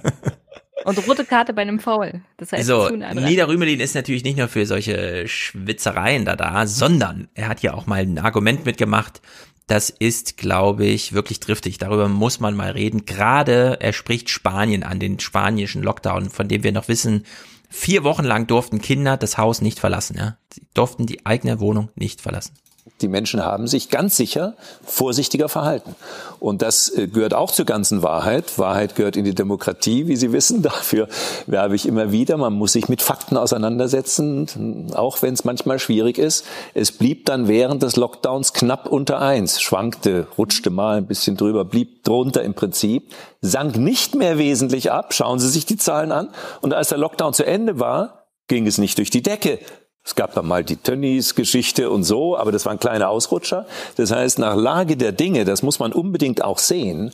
Und 0.85 1.07
rote 1.07 1.25
Karte 1.25 1.51
bei 1.53 1.61
einem 1.63 1.79
Foul. 1.81 2.21
Das 2.37 2.53
heißt, 2.53 2.65
so, 2.65 2.87
dran. 2.87 3.17
Niederrümelin 3.17 3.81
ist 3.81 3.95
natürlich 3.95 4.23
nicht 4.23 4.37
nur 4.37 4.47
für 4.47 4.65
solche 4.65 5.27
Schwitzereien 5.27 6.23
da 6.23 6.37
da, 6.37 6.65
sondern 6.67 7.27
er 7.33 7.49
hat 7.49 7.61
ja 7.61 7.73
auch 7.73 7.85
mal 7.85 7.99
ein 8.01 8.17
Argument 8.17 8.65
mitgemacht. 8.65 9.21
Das 9.67 9.89
ist, 9.89 10.37
glaube 10.37 10.85
ich, 10.85 11.11
wirklich 11.11 11.41
driftig. 11.41 11.79
Darüber 11.79 12.07
muss 12.07 12.39
man 12.39 12.55
mal 12.55 12.71
reden. 12.71 13.05
Gerade 13.05 13.77
er 13.81 13.91
spricht 13.91 14.29
Spanien 14.29 14.83
an, 14.83 14.99
den 14.99 15.19
spanischen 15.19 15.83
Lockdown, 15.83 16.29
von 16.29 16.47
dem 16.47 16.63
wir 16.63 16.71
noch 16.71 16.87
wissen, 16.87 17.25
vier 17.69 18.03
Wochen 18.03 18.25
lang 18.25 18.47
durften 18.47 18.81
Kinder 18.81 19.17
das 19.17 19.37
Haus 19.37 19.61
nicht 19.61 19.79
verlassen. 19.79 20.17
Ja? 20.17 20.37
Sie 20.53 20.63
durften 20.73 21.05
die 21.05 21.25
eigene 21.25 21.59
Wohnung 21.59 21.89
nicht 21.95 22.21
verlassen. 22.21 22.53
Die 23.01 23.07
Menschen 23.07 23.45
haben 23.45 23.67
sich 23.67 23.89
ganz 23.89 24.17
sicher 24.17 24.55
vorsichtiger 24.85 25.49
verhalten. 25.49 25.95
Und 26.39 26.61
das 26.61 26.89
äh, 26.89 27.07
gehört 27.07 27.33
auch 27.33 27.51
zur 27.51 27.65
ganzen 27.65 28.03
Wahrheit. 28.03 28.57
Wahrheit 28.57 28.95
gehört 28.95 29.15
in 29.15 29.25
die 29.25 29.35
Demokratie, 29.35 30.07
wie 30.07 30.15
Sie 30.15 30.31
wissen. 30.31 30.61
Dafür 30.69 31.07
werbe 31.47 31.75
ich 31.75 31.87
immer 31.87 32.11
wieder. 32.11 32.37
Man 32.37 32.53
muss 32.53 32.73
sich 32.73 32.89
mit 32.89 33.01
Fakten 33.01 33.37
auseinandersetzen, 33.37 34.91
auch 34.93 35.21
wenn 35.21 35.33
es 35.33 35.45
manchmal 35.45 35.79
schwierig 35.79 36.17
ist. 36.17 36.45
Es 36.73 36.91
blieb 36.91 37.25
dann 37.25 37.47
während 37.47 37.83
des 37.83 37.95
Lockdowns 37.95 38.53
knapp 38.53 38.87
unter 38.87 39.19
eins, 39.19 39.61
schwankte, 39.61 40.27
rutschte 40.37 40.69
mal 40.69 40.97
ein 40.97 41.07
bisschen 41.07 41.37
drüber, 41.37 41.65
blieb 41.65 42.03
drunter 42.03 42.43
im 42.43 42.53
Prinzip, 42.53 43.13
sank 43.41 43.77
nicht 43.77 44.15
mehr 44.15 44.37
wesentlich 44.37 44.91
ab. 44.91 45.13
Schauen 45.13 45.39
Sie 45.39 45.49
sich 45.49 45.65
die 45.65 45.77
Zahlen 45.77 46.11
an. 46.11 46.29
Und 46.61 46.73
als 46.73 46.89
der 46.89 46.97
Lockdown 46.97 47.33
zu 47.33 47.45
Ende 47.45 47.79
war, 47.79 48.19
ging 48.49 48.67
es 48.67 48.77
nicht 48.77 48.97
durch 48.97 49.09
die 49.09 49.21
Decke. 49.21 49.59
Es 50.03 50.15
gab 50.15 50.33
dann 50.33 50.47
mal 50.47 50.63
die 50.63 50.77
Tönnies-Geschichte 50.77 51.89
und 51.89 52.03
so, 52.03 52.37
aber 52.37 52.51
das 52.51 52.65
waren 52.65 52.79
kleine 52.79 53.09
Ausrutscher. 53.09 53.65
Das 53.95 54.11
heißt, 54.11 54.39
nach 54.39 54.55
Lage 54.55 54.97
der 54.97 55.11
Dinge, 55.11 55.45
das 55.45 55.61
muss 55.61 55.79
man 55.79 55.91
unbedingt 55.91 56.43
auch 56.43 56.57
sehen, 56.57 57.11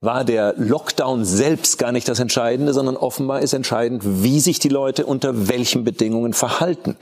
war 0.00 0.24
der 0.24 0.54
Lockdown 0.56 1.24
selbst 1.24 1.78
gar 1.78 1.92
nicht 1.92 2.08
das 2.08 2.18
Entscheidende, 2.18 2.72
sondern 2.72 2.96
offenbar 2.96 3.40
ist 3.40 3.52
entscheidend, 3.52 4.02
wie 4.04 4.40
sich 4.40 4.58
die 4.58 4.68
Leute 4.68 5.06
unter 5.06 5.48
welchen 5.48 5.84
Bedingungen 5.84 6.32
verhalten. 6.32 6.96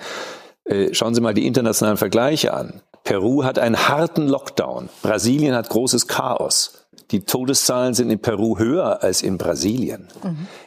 Äh, 0.65 0.93
Schauen 0.93 1.15
Sie 1.15 1.23
mal 1.23 1.32
die 1.32 1.47
internationalen 1.47 1.97
Vergleiche 1.97 2.52
an. 2.52 2.82
Peru 3.02 3.44
hat 3.44 3.59
einen 3.59 3.89
harten 3.89 4.28
Lockdown. 4.28 4.90
Brasilien 5.02 5.55
hat 5.55 5.70
großes 5.70 6.07
Chaos. 6.07 6.80
Die 7.11 7.20
Todeszahlen 7.24 7.95
sind 7.95 8.11
in 8.11 8.20
Peru 8.20 8.59
höher 8.59 9.03
als 9.03 9.23
in 9.23 9.37
Brasilien. 9.39 10.07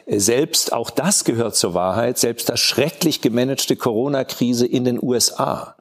Äh, 0.06 0.18
Selbst 0.18 0.72
auch 0.72 0.90
das 0.90 1.24
gehört 1.24 1.56
zur 1.56 1.74
Wahrheit. 1.74 2.18
Selbst 2.18 2.48
das 2.48 2.60
schrecklich 2.60 3.20
gemanagte 3.20 3.76
Corona-Krise 3.76 4.66
in 4.66 4.84
den 4.84 5.02
USA 5.02 5.76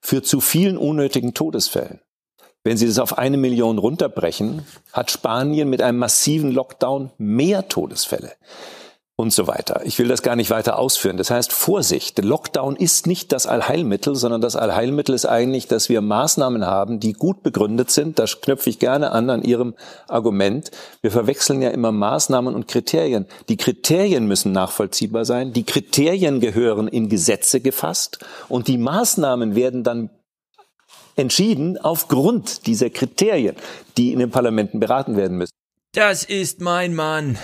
führt 0.00 0.26
zu 0.26 0.40
vielen 0.40 0.76
unnötigen 0.76 1.34
Todesfällen. 1.34 2.00
Wenn 2.64 2.76
Sie 2.76 2.86
das 2.86 2.98
auf 2.98 3.18
eine 3.18 3.36
Million 3.36 3.78
runterbrechen, 3.78 4.62
hat 4.92 5.10
Spanien 5.10 5.70
mit 5.70 5.80
einem 5.80 5.98
massiven 5.98 6.52
Lockdown 6.52 7.10
mehr 7.18 7.68
Todesfälle 7.68 8.32
und 9.20 9.32
so 9.32 9.48
weiter. 9.48 9.80
Ich 9.84 9.98
will 9.98 10.06
das 10.06 10.22
gar 10.22 10.36
nicht 10.36 10.48
weiter 10.48 10.78
ausführen. 10.78 11.16
Das 11.16 11.32
heißt, 11.32 11.52
Vorsicht, 11.52 12.24
Lockdown 12.24 12.76
ist 12.76 13.08
nicht 13.08 13.32
das 13.32 13.48
Allheilmittel, 13.48 14.14
sondern 14.14 14.40
das 14.40 14.54
Allheilmittel 14.54 15.12
ist 15.12 15.26
eigentlich, 15.26 15.66
dass 15.66 15.88
wir 15.88 16.00
Maßnahmen 16.00 16.64
haben, 16.64 17.00
die 17.00 17.14
gut 17.14 17.42
begründet 17.42 17.90
sind. 17.90 18.20
Da 18.20 18.26
knüpfe 18.26 18.70
ich 18.70 18.78
gerne 18.78 19.10
an 19.10 19.28
an 19.28 19.42
Ihrem 19.42 19.74
Argument. 20.06 20.70
Wir 21.02 21.10
verwechseln 21.10 21.60
ja 21.62 21.70
immer 21.70 21.90
Maßnahmen 21.90 22.54
und 22.54 22.68
Kriterien. 22.68 23.26
Die 23.48 23.56
Kriterien 23.56 24.28
müssen 24.28 24.52
nachvollziehbar 24.52 25.24
sein. 25.24 25.52
Die 25.52 25.64
Kriterien 25.64 26.38
gehören 26.38 26.86
in 26.86 27.08
Gesetze 27.08 27.60
gefasst 27.60 28.24
und 28.48 28.68
die 28.68 28.78
Maßnahmen 28.78 29.56
werden 29.56 29.82
dann 29.82 30.10
entschieden 31.16 31.76
aufgrund 31.76 32.68
dieser 32.68 32.88
Kriterien, 32.88 33.56
die 33.96 34.12
in 34.12 34.20
den 34.20 34.30
Parlamenten 34.30 34.78
beraten 34.78 35.16
werden 35.16 35.38
müssen. 35.38 35.50
Das 35.92 36.22
ist 36.22 36.60
mein 36.60 36.94
Mann. 36.94 37.36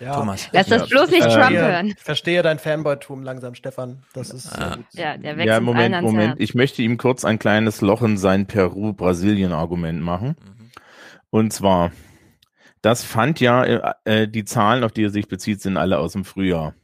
Ja. 0.00 0.14
Thomas. 0.16 0.48
Lass 0.52 0.66
das 0.68 0.88
bloß 0.88 1.10
nicht 1.10 1.18
Ich 1.20 1.24
Trump 1.26 1.36
verstehe- 1.36 1.60
hören. 1.60 1.86
Ich 1.88 1.98
verstehe 2.02 2.42
dein 2.42 2.58
Fanboy-Tum 2.58 3.22
langsam, 3.22 3.54
Stefan. 3.54 4.02
Das 4.14 4.30
ist 4.30 4.50
Ah. 4.58 4.78
Ja, 4.92 5.16
der 5.18 5.36
wächst 5.36 5.46
Ja, 5.48 5.60
Moment, 5.60 6.00
Moment. 6.02 6.28
Herz. 6.30 6.36
Ich 6.40 6.54
möchte 6.54 6.82
ihm 6.82 6.96
kurz 6.96 7.24
ein 7.24 7.38
kleines 7.38 7.80
Loch 7.82 8.00
in 8.02 8.16
sein 8.16 8.46
Peru-Brasilien-Argument 8.46 10.00
machen. 10.00 10.36
Und 11.28 11.52
zwar, 11.52 11.92
das 12.82 13.04
fand 13.04 13.40
ja, 13.40 13.64
äh, 13.64 13.94
äh, 14.22 14.28
die 14.28 14.44
Zahlen, 14.44 14.84
auf 14.84 14.92
die 14.92 15.04
er 15.04 15.10
sich 15.10 15.28
bezieht, 15.28 15.60
sind 15.60 15.76
alle 15.76 15.98
aus 15.98 16.12
dem 16.12 16.24
Frühjahr. 16.24 16.74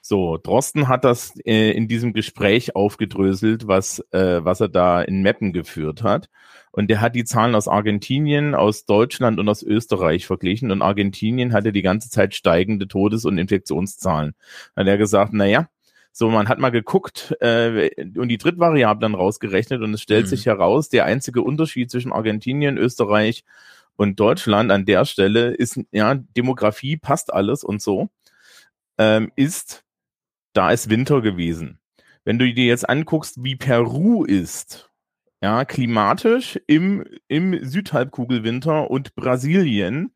So, 0.00 0.36
Drosten 0.36 0.88
hat 0.88 1.04
das 1.04 1.34
äh, 1.44 1.72
in 1.72 1.88
diesem 1.88 2.12
Gespräch 2.12 2.76
aufgedröselt, 2.76 3.66
was, 3.66 3.98
äh, 4.12 4.44
was 4.44 4.60
er 4.60 4.68
da 4.68 5.02
in 5.02 5.20
Meppen 5.22 5.52
geführt 5.52 6.02
hat. 6.02 6.28
Und 6.76 6.88
der 6.88 7.00
hat 7.00 7.14
die 7.14 7.24
Zahlen 7.24 7.54
aus 7.54 7.68
Argentinien, 7.68 8.54
aus 8.54 8.84
Deutschland 8.84 9.40
und 9.40 9.48
aus 9.48 9.62
Österreich 9.62 10.26
verglichen. 10.26 10.70
Und 10.70 10.82
Argentinien 10.82 11.54
hatte 11.54 11.72
die 11.72 11.80
ganze 11.80 12.10
Zeit 12.10 12.34
steigende 12.34 12.86
Todes- 12.86 13.24
und 13.24 13.38
Infektionszahlen. 13.38 14.34
Da 14.74 14.82
hat 14.82 14.88
er 14.88 14.98
gesagt, 14.98 15.32
na 15.32 15.46
ja, 15.46 15.68
so, 16.12 16.28
man 16.28 16.48
hat 16.48 16.58
mal 16.58 16.70
geguckt 16.70 17.34
äh, 17.40 17.90
und 18.18 18.28
die 18.28 18.36
Drittvariable 18.36 19.00
dann 19.00 19.14
rausgerechnet 19.14 19.80
und 19.80 19.94
es 19.94 20.02
stellt 20.02 20.26
Mhm. 20.26 20.30
sich 20.30 20.44
heraus, 20.46 20.90
der 20.90 21.06
einzige 21.06 21.40
Unterschied 21.42 21.90
zwischen 21.90 22.12
Argentinien, 22.12 22.76
Österreich 22.76 23.44
und 23.96 24.20
Deutschland 24.20 24.70
an 24.70 24.84
der 24.84 25.06
Stelle 25.06 25.54
ist, 25.54 25.80
ja, 25.92 26.14
Demografie 26.14 26.98
passt 26.98 27.32
alles 27.32 27.64
und 27.64 27.80
so, 27.80 28.10
ähm, 28.98 29.32
ist, 29.36 29.82
da 30.52 30.70
ist 30.70 30.90
Winter 30.90 31.22
gewesen. 31.22 31.80
Wenn 32.24 32.38
du 32.38 32.52
dir 32.52 32.66
jetzt 32.66 32.88
anguckst, 32.88 33.42
wie 33.42 33.56
Peru 33.56 34.24
ist, 34.24 34.90
ja, 35.42 35.64
klimatisch 35.64 36.58
im, 36.66 37.04
im 37.28 37.64
Südhalbkugelwinter 37.64 38.90
und 38.90 39.14
Brasilien, 39.14 40.12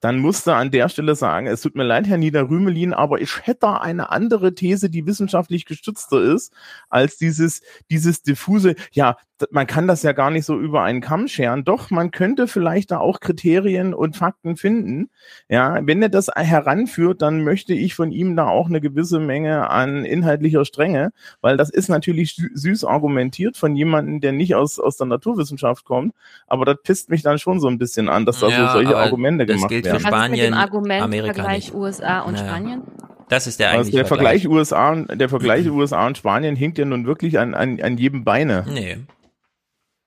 dann 0.00 0.18
musste 0.18 0.54
an 0.54 0.70
der 0.70 0.90
Stelle 0.90 1.14
sagen, 1.14 1.46
es 1.46 1.62
tut 1.62 1.76
mir 1.76 1.82
leid, 1.84 2.06
Herr 2.06 2.18
Niederrümelin, 2.18 2.92
aber 2.92 3.22
ich 3.22 3.46
hätte 3.46 3.80
eine 3.80 4.10
andere 4.10 4.54
These, 4.54 4.90
die 4.90 5.06
wissenschaftlich 5.06 5.64
gestützter 5.64 6.20
ist, 6.20 6.52
als 6.90 7.16
dieses, 7.16 7.62
dieses 7.90 8.22
diffuse, 8.22 8.74
ja, 8.92 9.16
man 9.50 9.66
kann 9.66 9.88
das 9.88 10.02
ja 10.04 10.12
gar 10.12 10.30
nicht 10.30 10.44
so 10.46 10.56
über 10.58 10.82
einen 10.84 11.00
Kamm 11.00 11.26
scheren. 11.28 11.64
Doch, 11.64 11.90
man 11.90 12.10
könnte 12.12 12.46
vielleicht 12.46 12.90
da 12.92 12.98
auch 12.98 13.18
Kriterien 13.20 13.92
und 13.92 14.16
Fakten 14.16 14.56
finden. 14.56 15.10
Ja, 15.48 15.78
wenn 15.82 16.00
er 16.02 16.08
das 16.08 16.28
heranführt, 16.34 17.20
dann 17.20 17.42
möchte 17.42 17.74
ich 17.74 17.94
von 17.94 18.12
ihm 18.12 18.36
da 18.36 18.46
auch 18.46 18.68
eine 18.68 18.80
gewisse 18.80 19.18
Menge 19.18 19.68
an 19.70 20.04
inhaltlicher 20.04 20.64
Strenge, 20.64 21.12
weil 21.40 21.56
das 21.56 21.70
ist 21.70 21.88
natürlich 21.88 22.30
sü- 22.30 22.50
süß 22.54 22.84
argumentiert 22.84 23.56
von 23.56 23.74
jemandem, 23.74 24.20
der 24.20 24.32
nicht 24.32 24.54
aus, 24.54 24.78
aus 24.78 24.96
der 24.98 25.08
Naturwissenschaft 25.08 25.84
kommt, 25.84 26.14
aber 26.46 26.64
das 26.64 26.76
pisst 26.84 27.10
mich 27.10 27.22
dann 27.22 27.38
schon 27.38 27.58
so 27.60 27.66
ein 27.68 27.78
bisschen 27.78 28.08
an, 28.08 28.26
dass 28.26 28.38
da 28.40 28.48
Ja, 28.48 28.68
so 28.68 28.72
solche 28.74 28.96
Argumente 28.96 29.46
das 29.46 29.56
gemacht 29.56 29.70
gilt 29.70 29.86
für 29.86 29.94
werden. 29.94 30.04
Was 30.04 30.10
ist 30.12 30.12
mit 30.12 30.20
Spanien, 30.38 30.52
dem 30.52 30.54
Argument 30.54 31.02
Amerika 31.02 31.34
Vergleich 31.34 31.64
nicht. 31.66 31.74
USA 31.74 32.20
und 32.20 32.34
Naja. 32.34 32.46
Spanien? 32.48 32.82
Das 33.30 33.46
ist 33.46 33.58
der 33.58 33.68
Also 33.68 33.78
eigentliche 33.78 33.96
der 33.96 34.06
Vergleich 34.06 34.48
USA, 34.48 34.92
und- 34.92 35.20
der 35.20 35.28
Vergleich 35.28 35.68
USA 35.70 36.06
und 36.06 36.18
Spanien 36.18 36.54
hinkt 36.56 36.78
ja 36.78 36.84
nun 36.84 37.06
wirklich 37.06 37.38
an, 37.38 37.54
an, 37.54 37.80
an 37.82 37.96
jedem 37.98 38.22
Beine. 38.22 38.64
Nee. 38.70 38.98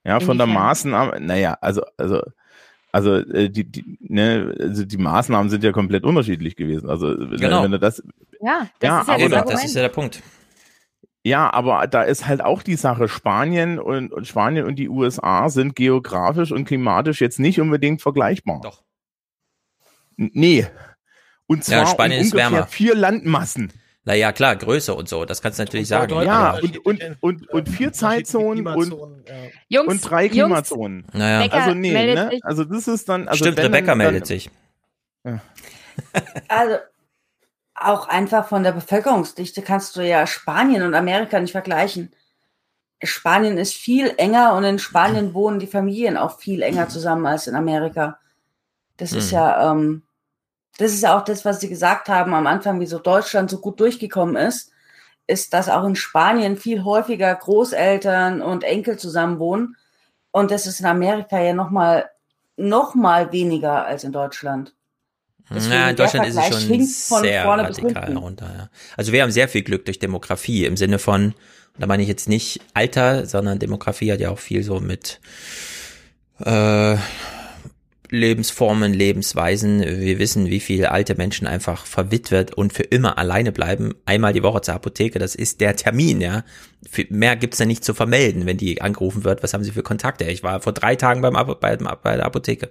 Ja, 0.08 0.20
von 0.20 0.38
der? 0.38 0.48
Maßnahme, 0.48 1.20
naja, 1.20 1.58
also, 1.62 1.84
also, 1.98 2.22
also, 2.92 3.16
äh, 3.16 3.50
die, 3.50 3.66
die, 3.66 3.98
ne, 4.00 4.56
also 4.60 4.86
die 4.86 4.98
Maßnahmen 4.98 5.50
sind 5.50 5.64
ja 5.64 5.72
komplett 5.72 6.04
unterschiedlich 6.06 6.56
gewesen. 6.56 6.90
Also, 6.90 7.08
wenn- 7.20 7.38
Genau. 7.38 7.62
wenn 7.64 7.72
du 7.72 7.80
das, 7.80 8.02
Ja, 8.42 8.68
das 8.80 8.88
Ja, 8.88 9.02
ist 9.02 9.08
ja 9.08 9.14
aber 9.14 9.24
Argument. 9.24 9.50
Das 9.52 9.66
ist 9.66 9.76
ja 9.76 9.82
der 9.82 9.90
Punkt. 9.90 10.24
ja, 11.24 11.52
aber 11.54 11.88
da 11.88 12.04
ist 12.04 12.26
halt 12.28 12.42
auch 12.42 12.64
die 12.64 12.76
Sache, 12.78 13.08
Spanien 13.10 13.80
und, 13.80 14.14
und 14.14 14.26
Spanien 14.28 14.66
und 14.66 14.76
die 14.78 14.88
USA 14.90 15.50
sind 15.50 15.76
geografisch 15.76 16.52
und 16.52 16.66
klimatisch 16.66 17.20
jetzt 17.20 17.40
nicht 17.40 17.60
unbedingt 17.60 18.02
vergleichbar. 18.02 18.62
Doch. 18.62 18.84
N- 20.18 20.32
Nee. 20.34 20.68
Und 21.48 21.64
zwar 21.64 21.80
Ja, 21.80 21.88
Spanien 21.88 22.20
um 22.20 22.26
ist 22.26 22.34
ungefähr 22.34 22.52
wärmer. 22.52 22.68
vier 22.68 22.96
Landmassen. 22.96 23.72
Naja, 24.08 24.32
klar, 24.32 24.56
Größe 24.56 24.96
und 24.96 25.10
so, 25.10 25.26
das 25.26 25.42
kannst 25.42 25.60
du 25.60 25.64
natürlich 25.64 25.92
Und 25.92 26.10
sagen. 26.10 26.22
Ja, 26.24 26.58
und, 26.64 26.86
und, 26.86 27.18
und, 27.20 27.50
und 27.50 27.68
vier 27.68 27.92
Zeitzonen 27.92 28.66
und, 28.66 28.94
ja. 29.28 29.36
Jungs, 29.68 29.90
und 29.90 30.10
drei 30.10 30.28
Jungs, 30.28 30.34
Klimazonen. 30.34 31.06
Naja, 31.12 31.42
Becker 31.42 31.54
Also 31.56 31.74
nee, 31.74 32.16
ne? 32.16 32.30
sich. 32.32 32.46
Also 32.46 32.64
das 32.64 32.88
ist 32.88 33.10
dann, 33.10 33.28
also 33.28 33.44
stimmt, 33.44 33.58
wenn, 33.58 33.66
Rebecca 33.66 33.88
dann, 33.88 33.98
meldet 33.98 34.22
dann, 34.22 34.28
sich. 34.28 34.50
Also 36.48 36.78
auch 37.76 38.08
einfach 38.08 38.48
von 38.48 38.64
der 38.64 38.72
Bevölkerungsdichte 38.72 39.62
kannst 39.62 39.98
du 39.98 40.08
ja 40.08 40.26
Spanien 40.26 40.84
und 40.84 40.94
Amerika 40.94 41.38
nicht 41.42 41.52
vergleichen. 41.52 42.14
Spanien 43.04 43.58
ist 43.58 43.74
viel 43.74 44.14
enger 44.16 44.54
und 44.54 44.64
in 44.64 44.80
Spanien 44.80 45.34
wohnen 45.34 45.60
die 45.60 45.68
Familien 45.68 46.16
auch 46.16 46.40
viel 46.40 46.62
enger 46.62 46.88
zusammen 46.88 47.26
als 47.26 47.48
in 47.48 47.56
Amerika. 47.56 48.20
Das 48.96 49.12
ist 49.12 49.32
Mhm. 49.34 49.36
ja, 49.36 49.72
ähm, 49.74 50.04
das 50.78 50.94
ist 50.94 51.02
ja 51.02 51.18
auch 51.18 51.24
das, 51.24 51.44
was 51.44 51.60
Sie 51.60 51.70
gesagt 51.70 52.08
haben 52.08 52.34
am 52.34 52.48
Anfang, 52.48 52.80
wieso 52.80 53.00
Deutschland 53.00 53.50
so 53.50 53.60
gut 53.60 53.80
durchgekommen 53.80 54.36
ist, 54.36 54.72
ist, 55.26 55.54
dass 55.54 55.70
auch 55.70 55.84
in 55.86 55.96
Spanien 55.96 56.58
viel 56.58 56.84
häufiger 56.84 57.34
Großeltern 57.36 58.42
und 58.42 58.64
Enkel 58.64 58.98
zusammen 58.98 59.40
wohnen. 59.40 59.76
Und 60.32 60.52
das 60.52 60.66
ist 60.66 60.80
in 60.80 60.86
Amerika 60.86 61.42
ja 61.42 61.54
noch 61.54 61.70
mal, 61.70 62.10
noch 62.56 62.96
mal 62.96 63.32
weniger 63.32 63.86
als 63.86 64.04
in 64.04 64.12
Deutschland. 64.12 64.74
Deswegen 65.50 65.74
Ja, 65.74 65.90
in 65.90 65.96
Deutschland 65.96 66.28
ist 66.28 66.38
es 66.38 67.08
schon 67.08 67.22
sehr 67.22 67.46
radikal 67.46 68.18
runter. 68.18 68.54
Ja. 68.58 68.70
Also 68.96 69.12
wir 69.12 69.24
haben 69.24 69.32
sehr 69.32 69.48
viel 69.48 69.64
Glück 69.64 69.86
durch 69.86 70.00
Demografie 70.00 70.66
im 70.66 70.78
Sinne 70.78 71.00
von, 71.00 71.34
da 71.78 71.88
meine 71.88 72.04
ich 72.04 72.10
jetzt 72.10 72.30
nicht 72.30 72.62
Alter, 72.74 73.26
sondern 73.26 73.60
Demografie 73.60 74.12
hat 74.12 74.20
ja 74.20 74.30
auch 74.30 74.40
viel 74.40 74.64
so 74.64 74.80
mit 74.80 75.20
äh, 76.40 76.98
Lebensformen, 78.10 78.94
Lebensweisen. 78.94 79.82
Wir 79.82 80.20
wissen, 80.20 80.50
wie 80.50 80.60
viele 80.60 80.92
alte 80.92 81.16
Menschen 81.16 81.48
einfach 81.48 81.86
verwitwet 81.86 82.54
und 82.54 82.74
für 82.74 82.84
immer 82.84 83.18
alleine 83.18 83.52
bleiben. 83.52 83.96
Einmal 84.06 84.34
die 84.34 84.44
Woche 84.44 84.62
zur 84.62 84.76
Apotheke, 84.76 85.20
das 85.20 85.36
ist 85.36 85.62
der 85.62 85.76
Termin, 85.76 86.22
ja. 86.22 86.44
Mehr 87.10 87.36
gibt's 87.36 87.60
ja 87.60 87.66
nicht 87.66 87.84
zu 87.84 87.94
vermelden, 87.94 88.46
wenn 88.46 88.58
die 88.58 88.82
angerufen 88.82 89.24
wird, 89.24 89.44
was 89.44 89.54
haben 89.54 89.64
sie 89.64 89.72
für 89.72 89.84
Kontakte. 89.84 90.26
Ich 90.26 90.44
war 90.44 90.62
vor 90.62 90.74
drei 90.74 90.96
Tagen 90.96 91.22
beim, 91.22 91.34
bei, 91.34 91.76
bei 91.76 92.16
der 92.16 92.26
Apotheke. 92.26 92.70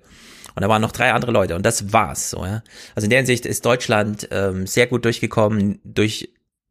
Und 0.55 0.63
da 0.63 0.69
waren 0.69 0.81
noch 0.81 0.93
drei 0.93 1.13
andere 1.13 1.33
Leute 1.33 1.55
und 1.55 1.67
das 1.67 1.93
war's. 1.93 2.31
So, 2.31 2.45
ja. 2.45 2.63
Also 2.95 3.05
in 3.05 3.11
der 3.11 3.19
Hinsicht 3.19 3.45
ist 3.45 3.67
Deutschland 3.67 4.29
ähm, 4.31 4.67
sehr 4.67 4.87
gut 4.87 5.05
durchgekommen. 5.05 5.81
Durch 5.85 6.31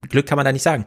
Glück 0.09 0.25
kann 0.25 0.37
man 0.37 0.45
da 0.45 0.51
nicht 0.51 0.63
sagen 0.63 0.85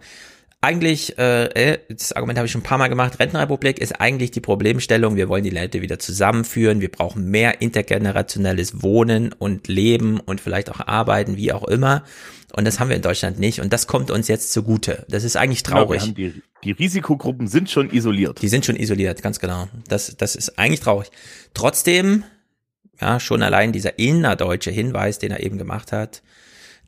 eigentlich, 0.60 1.16
äh, 1.18 1.44
äh, 1.44 1.78
das 1.88 2.12
Argument 2.12 2.38
habe 2.38 2.46
ich 2.46 2.52
schon 2.52 2.62
ein 2.62 2.64
paar 2.64 2.78
Mal 2.78 2.88
gemacht, 2.88 3.20
Rentenrepublik 3.20 3.78
ist 3.78 4.00
eigentlich 4.00 4.32
die 4.32 4.40
Problemstellung, 4.40 5.14
wir 5.14 5.28
wollen 5.28 5.44
die 5.44 5.50
Leute 5.50 5.82
wieder 5.82 6.00
zusammenführen, 6.00 6.80
wir 6.80 6.90
brauchen 6.90 7.30
mehr 7.30 7.62
intergenerationelles 7.62 8.82
Wohnen 8.82 9.32
und 9.32 9.68
Leben 9.68 10.18
und 10.18 10.40
vielleicht 10.40 10.70
auch 10.70 10.80
Arbeiten, 10.80 11.36
wie 11.36 11.52
auch 11.52 11.64
immer. 11.64 12.02
Und 12.54 12.64
das 12.64 12.80
haben 12.80 12.88
wir 12.88 12.96
in 12.96 13.02
Deutschland 13.02 13.38
nicht 13.38 13.60
und 13.60 13.72
das 13.72 13.86
kommt 13.86 14.10
uns 14.10 14.26
jetzt 14.26 14.52
zugute. 14.52 15.06
Das 15.08 15.22
ist 15.22 15.36
eigentlich 15.36 15.62
traurig. 15.62 16.02
Genau, 16.02 16.14
die, 16.14 16.42
die 16.64 16.72
Risikogruppen 16.72 17.46
sind 17.46 17.70
schon 17.70 17.90
isoliert. 17.90 18.42
Die 18.42 18.48
sind 18.48 18.64
schon 18.64 18.74
isoliert, 18.74 19.22
ganz 19.22 19.38
genau. 19.38 19.68
Das, 19.86 20.16
das 20.16 20.34
ist 20.34 20.58
eigentlich 20.58 20.80
traurig. 20.80 21.10
Trotzdem, 21.54 22.24
ja, 23.00 23.20
schon 23.20 23.42
allein 23.44 23.70
dieser 23.70 23.98
innerdeutsche 23.98 24.72
Hinweis, 24.72 25.20
den 25.20 25.30
er 25.30 25.40
eben 25.40 25.56
gemacht 25.56 25.92
hat, 25.92 26.22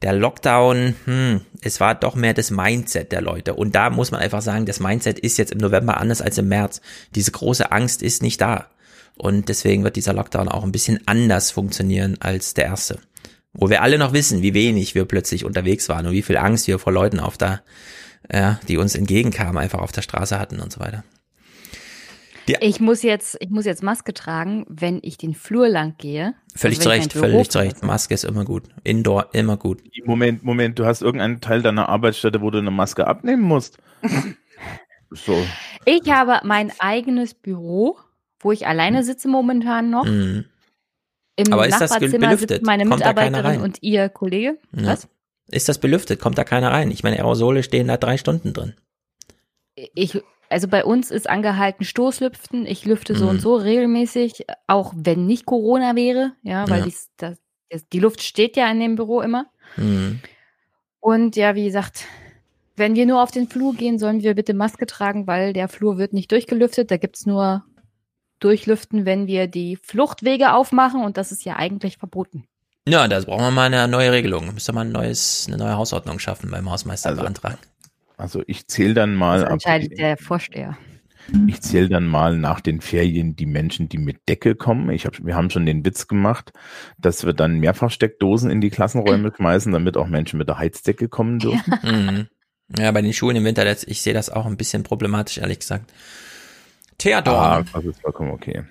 der 0.02 0.14
Lockdown, 0.14 0.94
hm, 1.04 1.40
es 1.60 1.80
war 1.80 1.94
doch 1.94 2.14
mehr 2.14 2.32
das 2.32 2.50
Mindset 2.50 3.12
der 3.12 3.20
Leute. 3.20 3.54
Und 3.54 3.74
da 3.74 3.90
muss 3.90 4.10
man 4.10 4.20
einfach 4.20 4.40
sagen, 4.42 4.66
das 4.66 4.80
Mindset 4.80 5.18
ist 5.18 5.36
jetzt 5.36 5.52
im 5.52 5.58
November 5.58 5.98
anders 5.98 6.22
als 6.22 6.38
im 6.38 6.48
März. 6.48 6.80
Diese 7.14 7.30
große 7.30 7.70
Angst 7.70 8.02
ist 8.02 8.22
nicht 8.22 8.40
da. 8.40 8.68
Und 9.16 9.50
deswegen 9.50 9.84
wird 9.84 9.96
dieser 9.96 10.14
Lockdown 10.14 10.48
auch 10.48 10.64
ein 10.64 10.72
bisschen 10.72 11.00
anders 11.06 11.50
funktionieren 11.50 12.16
als 12.20 12.54
der 12.54 12.64
erste. 12.66 12.98
Wo 13.52 13.68
wir 13.68 13.82
alle 13.82 13.98
noch 13.98 14.12
wissen, 14.12 14.42
wie 14.42 14.54
wenig 14.54 14.94
wir 14.94 15.04
plötzlich 15.04 15.44
unterwegs 15.44 15.88
waren 15.88 16.06
und 16.06 16.12
wie 16.12 16.22
viel 16.22 16.38
Angst 16.38 16.66
wir 16.68 16.78
vor 16.78 16.92
Leuten 16.92 17.20
auf 17.20 17.36
da, 17.36 17.60
ja, 18.32 18.60
die 18.68 18.78
uns 18.78 18.94
entgegenkamen, 18.94 19.58
einfach 19.58 19.80
auf 19.80 19.92
der 19.92 20.02
Straße 20.02 20.38
hatten 20.38 20.60
und 20.60 20.72
so 20.72 20.80
weiter. 20.80 21.04
Ja. 22.50 22.58
Ich 22.62 22.80
muss 22.80 23.02
jetzt, 23.02 23.36
ich 23.40 23.50
muss 23.50 23.64
jetzt 23.64 23.82
Maske 23.82 24.12
tragen, 24.12 24.66
wenn 24.68 24.98
ich 25.02 25.16
den 25.16 25.34
Flur 25.34 25.68
lang 25.68 25.94
gehe. 25.98 26.34
Völlig 26.56 26.78
also 26.78 26.90
zurecht, 26.90 27.12
völlig 27.12 27.50
zurecht. 27.50 27.84
Maske 27.84 28.14
ist 28.14 28.24
immer 28.24 28.44
gut. 28.44 28.64
Indoor 28.82 29.28
immer 29.34 29.56
gut. 29.56 29.82
Moment, 30.04 30.42
Moment, 30.42 30.78
du 30.78 30.84
hast 30.84 31.00
irgendeinen 31.00 31.40
Teil 31.40 31.62
deiner 31.62 31.88
Arbeitsstätte, 31.88 32.40
wo 32.40 32.50
du 32.50 32.58
eine 32.58 32.70
Maske 32.70 33.06
abnehmen 33.06 33.42
musst. 33.42 33.78
so. 35.10 35.36
Ich 35.84 36.10
habe 36.10 36.40
mein 36.44 36.72
eigenes 36.80 37.34
Büro, 37.34 37.98
wo 38.40 38.50
ich 38.50 38.66
alleine 38.66 39.04
sitze 39.04 39.28
momentan 39.28 39.90
noch. 39.90 40.06
Mhm. 40.06 40.46
Im 41.36 41.52
Aber 41.52 41.68
ist 41.68 41.80
das 41.80 41.90
Nachbarzimmer 41.90 42.36
sitzt 42.36 42.62
meine 42.64 42.84
Kommt 42.84 42.98
Mitarbeiterin 42.98 43.60
und 43.60 43.78
ihr 43.82 44.08
Kollege. 44.08 44.58
Ja. 44.72 44.88
Was? 44.88 45.08
Ist 45.50 45.68
das 45.68 45.78
belüftet? 45.78 46.20
Kommt 46.20 46.36
da 46.36 46.44
keiner 46.44 46.72
rein? 46.72 46.90
Ich 46.90 47.02
meine, 47.02 47.16
Aerosole 47.16 47.62
stehen 47.62 47.88
da 47.88 47.96
drei 47.96 48.16
Stunden 48.16 48.52
drin. 48.52 48.74
Ich 49.74 50.20
also 50.50 50.68
bei 50.68 50.84
uns 50.84 51.10
ist 51.10 51.30
angehalten 51.30 51.84
Stoßlüften. 51.84 52.66
Ich 52.66 52.84
lüfte 52.84 53.14
so 53.14 53.24
mhm. 53.24 53.30
und 53.30 53.40
so 53.40 53.54
regelmäßig, 53.54 54.46
auch 54.66 54.92
wenn 54.96 55.26
nicht 55.26 55.46
Corona 55.46 55.94
wäre, 55.94 56.32
ja, 56.42 56.68
weil 56.68 56.80
ja. 56.80 56.86
Die, 56.86 56.94
das, 57.16 57.88
die 57.92 58.00
Luft 58.00 58.22
steht 58.22 58.56
ja 58.56 58.70
in 58.70 58.80
dem 58.80 58.96
Büro 58.96 59.20
immer. 59.20 59.46
Mhm. 59.76 60.20
Und 60.98 61.36
ja, 61.36 61.54
wie 61.54 61.64
gesagt, 61.64 62.04
wenn 62.76 62.96
wir 62.96 63.06
nur 63.06 63.22
auf 63.22 63.30
den 63.30 63.48
Flur 63.48 63.74
gehen, 63.74 63.98
sollen 63.98 64.22
wir 64.22 64.34
bitte 64.34 64.52
Maske 64.52 64.86
tragen, 64.86 65.26
weil 65.26 65.52
der 65.52 65.68
Flur 65.68 65.98
wird 65.98 66.12
nicht 66.12 66.32
durchgelüftet. 66.32 66.90
Da 66.90 66.96
gibt's 66.96 67.26
nur 67.26 67.64
Durchlüften, 68.40 69.04
wenn 69.04 69.26
wir 69.26 69.46
die 69.46 69.76
Fluchtwege 69.76 70.52
aufmachen 70.54 71.04
und 71.04 71.16
das 71.16 71.30
ist 71.30 71.44
ja 71.44 71.56
eigentlich 71.56 71.98
verboten. 71.98 72.44
Ja, 72.88 73.06
da 73.06 73.20
brauchen 73.20 73.42
wir 73.42 73.50
mal 73.50 73.66
eine 73.66 73.86
neue 73.86 74.10
Regelung. 74.10 74.52
Müsste 74.52 74.72
man 74.72 74.88
ein 74.88 74.92
neues, 74.92 75.44
eine 75.46 75.58
neue 75.58 75.76
Hausordnung 75.76 76.18
schaffen 76.18 76.50
beim 76.50 76.68
Hausmeister 76.68 77.10
also, 77.10 77.22
beantragen. 77.22 77.58
Also 78.20 78.42
ich 78.46 78.66
zähle 78.68 78.94
dann 78.94 79.14
mal. 79.14 79.40
Das 79.40 79.50
entscheidet 79.50 79.92
ab, 79.92 79.96
der 79.96 80.16
Vorsteher. 80.16 80.78
Ich 81.46 81.60
zähle 81.60 81.88
dann 81.88 82.06
mal 82.06 82.36
nach 82.36 82.60
den 82.60 82.80
Ferien 82.80 83.36
die 83.36 83.46
Menschen, 83.46 83.88
die 83.88 83.98
mit 83.98 84.28
Decke 84.28 84.54
kommen. 84.56 84.90
Ich 84.90 85.06
hab, 85.06 85.24
wir 85.24 85.36
haben 85.36 85.50
schon 85.50 85.66
den 85.66 85.84
Witz 85.84 86.08
gemacht, 86.08 86.52
dass 86.98 87.24
wir 87.24 87.34
dann 87.34 87.60
Mehrfachsteckdosen 87.60 88.50
in 88.50 88.60
die 88.60 88.70
Klassenräume 88.70 89.32
schmeißen, 89.36 89.72
damit 89.72 89.96
auch 89.96 90.08
Menschen 90.08 90.38
mit 90.38 90.48
der 90.48 90.58
Heizdecke 90.58 91.08
kommen 91.08 91.38
dürfen. 91.38 91.74
Mhm. 91.82 92.28
Ja, 92.78 92.92
bei 92.92 93.02
den 93.02 93.12
Schulen 93.12 93.36
im 93.36 93.44
Winter, 93.44 93.66
ich 93.66 94.00
sehe 94.00 94.14
das 94.14 94.30
auch 94.30 94.46
ein 94.46 94.56
bisschen 94.56 94.84
problematisch, 94.84 95.38
ehrlich 95.38 95.58
gesagt. 95.58 95.92
Theodor. 96.98 97.34
Ah, 97.34 97.64
das 97.72 97.84
ist 97.84 98.00
vollkommen 98.00 98.30
okay 98.30 98.62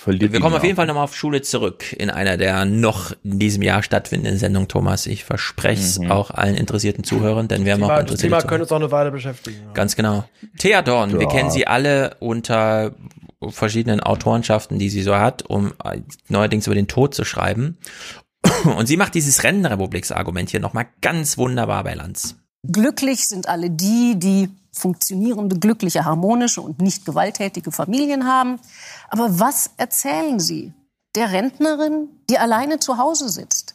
verliert. 0.00 0.32
Wir 0.32 0.40
kommen 0.40 0.56
auf 0.56 0.64
jeden 0.64 0.76
Fall 0.76 0.86
nochmal 0.86 1.04
auf 1.04 1.14
Schule 1.14 1.42
zurück 1.42 1.92
in 1.92 2.10
einer 2.10 2.36
der 2.36 2.64
noch 2.64 3.12
in 3.22 3.38
diesem 3.38 3.62
Jahr 3.62 3.82
stattfindenden 3.82 4.38
Sendungen, 4.38 4.68
Thomas. 4.68 5.06
Ich 5.06 5.24
verspreche 5.24 5.82
es 5.82 5.98
mhm. 5.98 6.10
auch 6.10 6.30
allen 6.30 6.56
interessierten 6.56 7.04
Zuhörern, 7.04 7.48
denn 7.48 7.64
wir 7.64 7.74
haben 7.74 7.82
auch 7.82 7.90
interessierte 7.90 8.30
Das 8.30 8.40
Thema 8.40 8.42
können 8.42 8.62
uns 8.62 8.72
auch 8.72 8.76
eine 8.76 8.90
Weile 8.90 9.10
beschäftigen. 9.10 9.58
Ja. 9.66 9.72
Ganz 9.72 9.96
genau. 9.96 10.24
Thea 10.58 10.82
Dorn, 10.82 11.10
ja. 11.10 11.20
wir 11.20 11.28
kennen 11.28 11.50
sie 11.50 11.66
alle 11.66 12.16
unter 12.18 12.94
verschiedenen 13.48 14.00
Autorenschaften, 14.00 14.78
die 14.78 14.88
sie 14.88 15.02
so 15.02 15.16
hat, 15.16 15.42
um 15.42 15.72
neuerdings 16.28 16.66
über 16.66 16.74
den 16.74 16.88
Tod 16.88 17.14
zu 17.14 17.24
schreiben. 17.24 17.78
Und 18.64 18.86
sie 18.86 18.96
macht 18.96 19.14
dieses 19.14 19.44
Rentenrepubliks-Argument 19.44 20.50
hier 20.50 20.60
nochmal 20.60 20.86
ganz 21.02 21.36
wunderbar 21.36 21.84
bei 21.84 21.94
Lanz. 21.94 22.36
Glücklich 22.66 23.26
sind 23.26 23.48
alle 23.48 23.70
die, 23.70 24.18
die 24.18 24.50
funktionierende, 24.72 25.58
glückliche, 25.58 26.04
harmonische 26.04 26.60
und 26.60 26.80
nicht 26.80 27.04
gewalttätige 27.04 27.72
Familien 27.72 28.26
haben. 28.26 28.60
Aber 29.08 29.38
was 29.38 29.70
erzählen 29.76 30.38
Sie 30.38 30.72
der 31.14 31.32
Rentnerin, 31.32 32.08
die 32.28 32.38
alleine 32.38 32.78
zu 32.78 32.98
Hause 32.98 33.28
sitzt? 33.28 33.74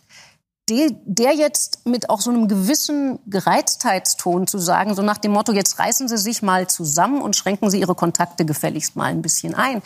Der, 0.68 0.90
der 1.06 1.34
jetzt 1.34 1.86
mit 1.86 2.10
auch 2.10 2.22
so 2.22 2.32
einem 2.32 2.48
gewissen 2.48 3.20
Gereiztheitston 3.28 4.48
zu 4.48 4.58
sagen, 4.58 4.96
so 4.96 5.04
nach 5.04 5.20
dem 5.20 5.34
Motto, 5.34 5.52
jetzt 5.52 5.78
reißen 5.78 6.08
Sie 6.08 6.18
sich 6.18 6.42
mal 6.42 6.68
zusammen 6.68 7.22
und 7.22 7.36
schränken 7.36 7.70
Sie 7.70 7.80
Ihre 7.80 7.94
Kontakte 7.94 8.46
gefälligst 8.46 8.96
mal 8.96 9.12
ein 9.12 9.22
bisschen 9.22 9.54
ein. 9.54 9.84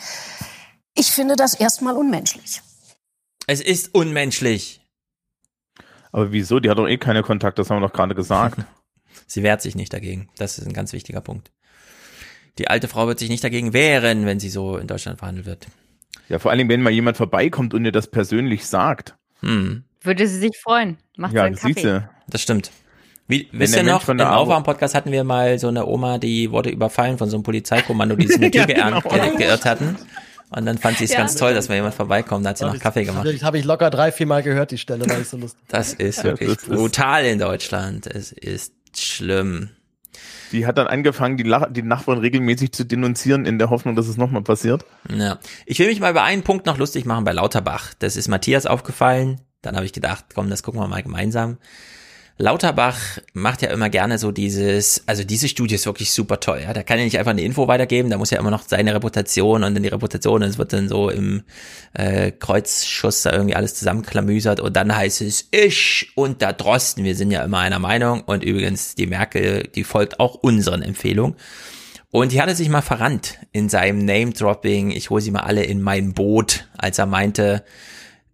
Ich 0.94 1.12
finde 1.12 1.36
das 1.36 1.52
erstmal 1.52 1.96
unmenschlich. 1.96 2.62
Es 3.46 3.60
ist 3.60 3.94
unmenschlich. 3.94 4.80
Aber 6.12 6.32
wieso? 6.32 6.60
Die 6.60 6.70
hat 6.70 6.78
doch 6.78 6.88
eh 6.88 6.98
keine 6.98 7.22
Kontakte, 7.22 7.62
das 7.62 7.70
haben 7.70 7.80
wir 7.80 7.88
doch 7.88 7.94
gerade 7.94 8.14
gesagt. 8.14 8.64
Sie 9.30 9.44
wehrt 9.44 9.62
sich 9.62 9.76
nicht 9.76 9.92
dagegen. 9.92 10.28
Das 10.36 10.58
ist 10.58 10.66
ein 10.66 10.72
ganz 10.72 10.92
wichtiger 10.92 11.20
Punkt. 11.20 11.52
Die 12.58 12.66
alte 12.66 12.88
Frau 12.88 13.06
wird 13.06 13.20
sich 13.20 13.28
nicht 13.28 13.44
dagegen 13.44 13.72
wehren, 13.72 14.26
wenn 14.26 14.40
sie 14.40 14.50
so 14.50 14.76
in 14.76 14.88
Deutschland 14.88 15.20
verhandelt 15.20 15.46
wird. 15.46 15.68
Ja, 16.28 16.40
vor 16.40 16.50
allem, 16.50 16.68
wenn 16.68 16.82
mal 16.82 16.90
jemand 16.90 17.16
vorbeikommt 17.16 17.72
und 17.72 17.84
ihr 17.84 17.92
das 17.92 18.08
persönlich 18.08 18.66
sagt. 18.66 19.14
Hm. 19.40 19.84
Würde 20.02 20.26
sie 20.26 20.40
sich 20.40 20.58
freuen. 20.60 20.98
Macht 21.16 21.32
ja, 21.32 21.44
einen 21.44 21.54
Kaffee. 21.54 21.80
Sie. 21.80 22.08
Das 22.26 22.42
stimmt. 22.42 22.72
Wie, 23.28 23.48
wisst 23.52 23.76
ihr 23.76 23.84
noch, 23.84 24.08
im 24.08 24.20
Aufwärm-Podcast 24.20 24.96
hatten 24.96 25.12
wir 25.12 25.22
mal 25.22 25.60
so 25.60 25.68
eine 25.68 25.86
Oma, 25.86 26.18
die 26.18 26.50
wurde 26.50 26.70
überfallen 26.70 27.16
von 27.16 27.30
so 27.30 27.36
einem 27.36 27.44
Polizeikommando, 27.44 28.16
die 28.16 28.26
sich 28.26 28.38
Tür 28.50 28.68
ja, 28.68 28.90
genau. 28.90 29.00
ge 29.00 29.36
geirrt 29.36 29.64
hatten. 29.64 29.96
Und 30.50 30.66
dann 30.66 30.78
fand 30.78 30.98
sie 30.98 31.04
es 31.04 31.12
ja. 31.12 31.18
ganz 31.18 31.36
toll, 31.36 31.54
dass 31.54 31.68
mal 31.68 31.76
jemand 31.76 31.94
vorbeikommt, 31.94 32.44
da 32.44 32.50
hat 32.50 32.58
sie 32.58 32.64
noch 32.64 32.76
Kaffee 32.80 33.04
gemacht. 33.04 33.24
Das 33.24 33.42
habe 33.44 33.58
ich 33.58 33.64
locker 33.64 33.90
drei, 33.90 34.10
vier 34.10 34.26
Mal 34.26 34.42
gehört, 34.42 34.72
die 34.72 34.78
Stelle, 34.78 35.08
weil 35.08 35.22
ich 35.22 35.28
so 35.28 35.36
lustig 35.36 35.62
Das 35.68 35.92
ist 35.92 36.24
wirklich 36.24 36.56
brutal 36.58 37.24
in 37.24 37.38
Deutschland. 37.38 38.08
Es 38.08 38.32
ist 38.32 38.74
schlimm. 38.98 39.70
Die 40.52 40.66
hat 40.66 40.78
dann 40.78 40.88
angefangen, 40.88 41.36
die, 41.36 41.44
die 41.70 41.82
Nachbarn 41.82 42.18
regelmäßig 42.18 42.72
zu 42.72 42.84
denunzieren, 42.84 43.46
in 43.46 43.58
der 43.58 43.70
Hoffnung, 43.70 43.94
dass 43.94 44.08
es 44.08 44.16
nochmal 44.16 44.42
passiert. 44.42 44.84
Ja. 45.08 45.38
Ich 45.64 45.78
will 45.78 45.86
mich 45.86 46.00
mal 46.00 46.10
über 46.10 46.24
einen 46.24 46.42
Punkt 46.42 46.66
noch 46.66 46.78
lustig 46.78 47.04
machen 47.04 47.24
bei 47.24 47.32
Lauterbach. 47.32 47.94
Das 47.98 48.16
ist 48.16 48.28
Matthias 48.28 48.66
aufgefallen. 48.66 49.40
Dann 49.62 49.76
habe 49.76 49.86
ich 49.86 49.92
gedacht, 49.92 50.26
komm, 50.34 50.50
das 50.50 50.62
gucken 50.62 50.80
wir 50.80 50.88
mal 50.88 51.02
gemeinsam. 51.02 51.58
Lauterbach 52.40 52.96
macht 53.34 53.60
ja 53.60 53.70
immer 53.70 53.90
gerne 53.90 54.18
so 54.18 54.32
dieses, 54.32 55.02
also 55.06 55.24
diese 55.24 55.46
Studie 55.46 55.74
ist 55.74 55.84
wirklich 55.84 56.10
super 56.10 56.40
toll, 56.40 56.60
ja. 56.62 56.72
Da 56.72 56.82
kann 56.82 56.98
er 56.98 57.04
nicht 57.04 57.18
einfach 57.18 57.32
eine 57.32 57.42
Info 57.42 57.68
weitergeben, 57.68 58.08
da 58.08 58.16
muss 58.16 58.30
ja 58.30 58.38
immer 58.38 58.50
noch 58.50 58.62
seine 58.66 58.94
Reputation 58.94 59.62
und 59.62 59.74
dann 59.74 59.82
die 59.82 59.90
Reputation, 59.90 60.42
es 60.42 60.56
wird 60.56 60.72
dann 60.72 60.88
so 60.88 61.10
im 61.10 61.42
äh, 61.92 62.30
Kreuzschuss 62.30 63.22
da 63.22 63.32
irgendwie 63.32 63.54
alles 63.54 63.74
zusammenklamüsert 63.74 64.58
und 64.58 64.74
dann 64.74 64.96
heißt 64.96 65.20
es 65.20 65.48
ich 65.50 66.12
und 66.14 66.40
der 66.40 66.54
Drosten, 66.54 67.04
wir 67.04 67.14
sind 67.14 67.30
ja 67.30 67.44
immer 67.44 67.58
einer 67.58 67.78
Meinung 67.78 68.22
und 68.22 68.42
übrigens 68.42 68.94
die 68.94 69.06
Merkel, 69.06 69.68
die 69.74 69.84
folgt 69.84 70.18
auch 70.18 70.34
unseren 70.34 70.82
Empfehlungen. 70.82 71.36
Und 72.12 72.32
die 72.32 72.42
hatte 72.42 72.56
sich 72.56 72.68
mal 72.68 72.82
verrannt 72.82 73.38
in 73.52 73.68
seinem 73.68 74.04
Name-Dropping, 74.04 74.90
ich 74.90 75.10
hole 75.10 75.20
sie 75.20 75.30
mal 75.30 75.42
alle 75.42 75.62
in 75.62 75.80
mein 75.80 76.12
Boot, 76.12 76.68
als 76.76 76.98
er 76.98 77.06
meinte, 77.06 77.62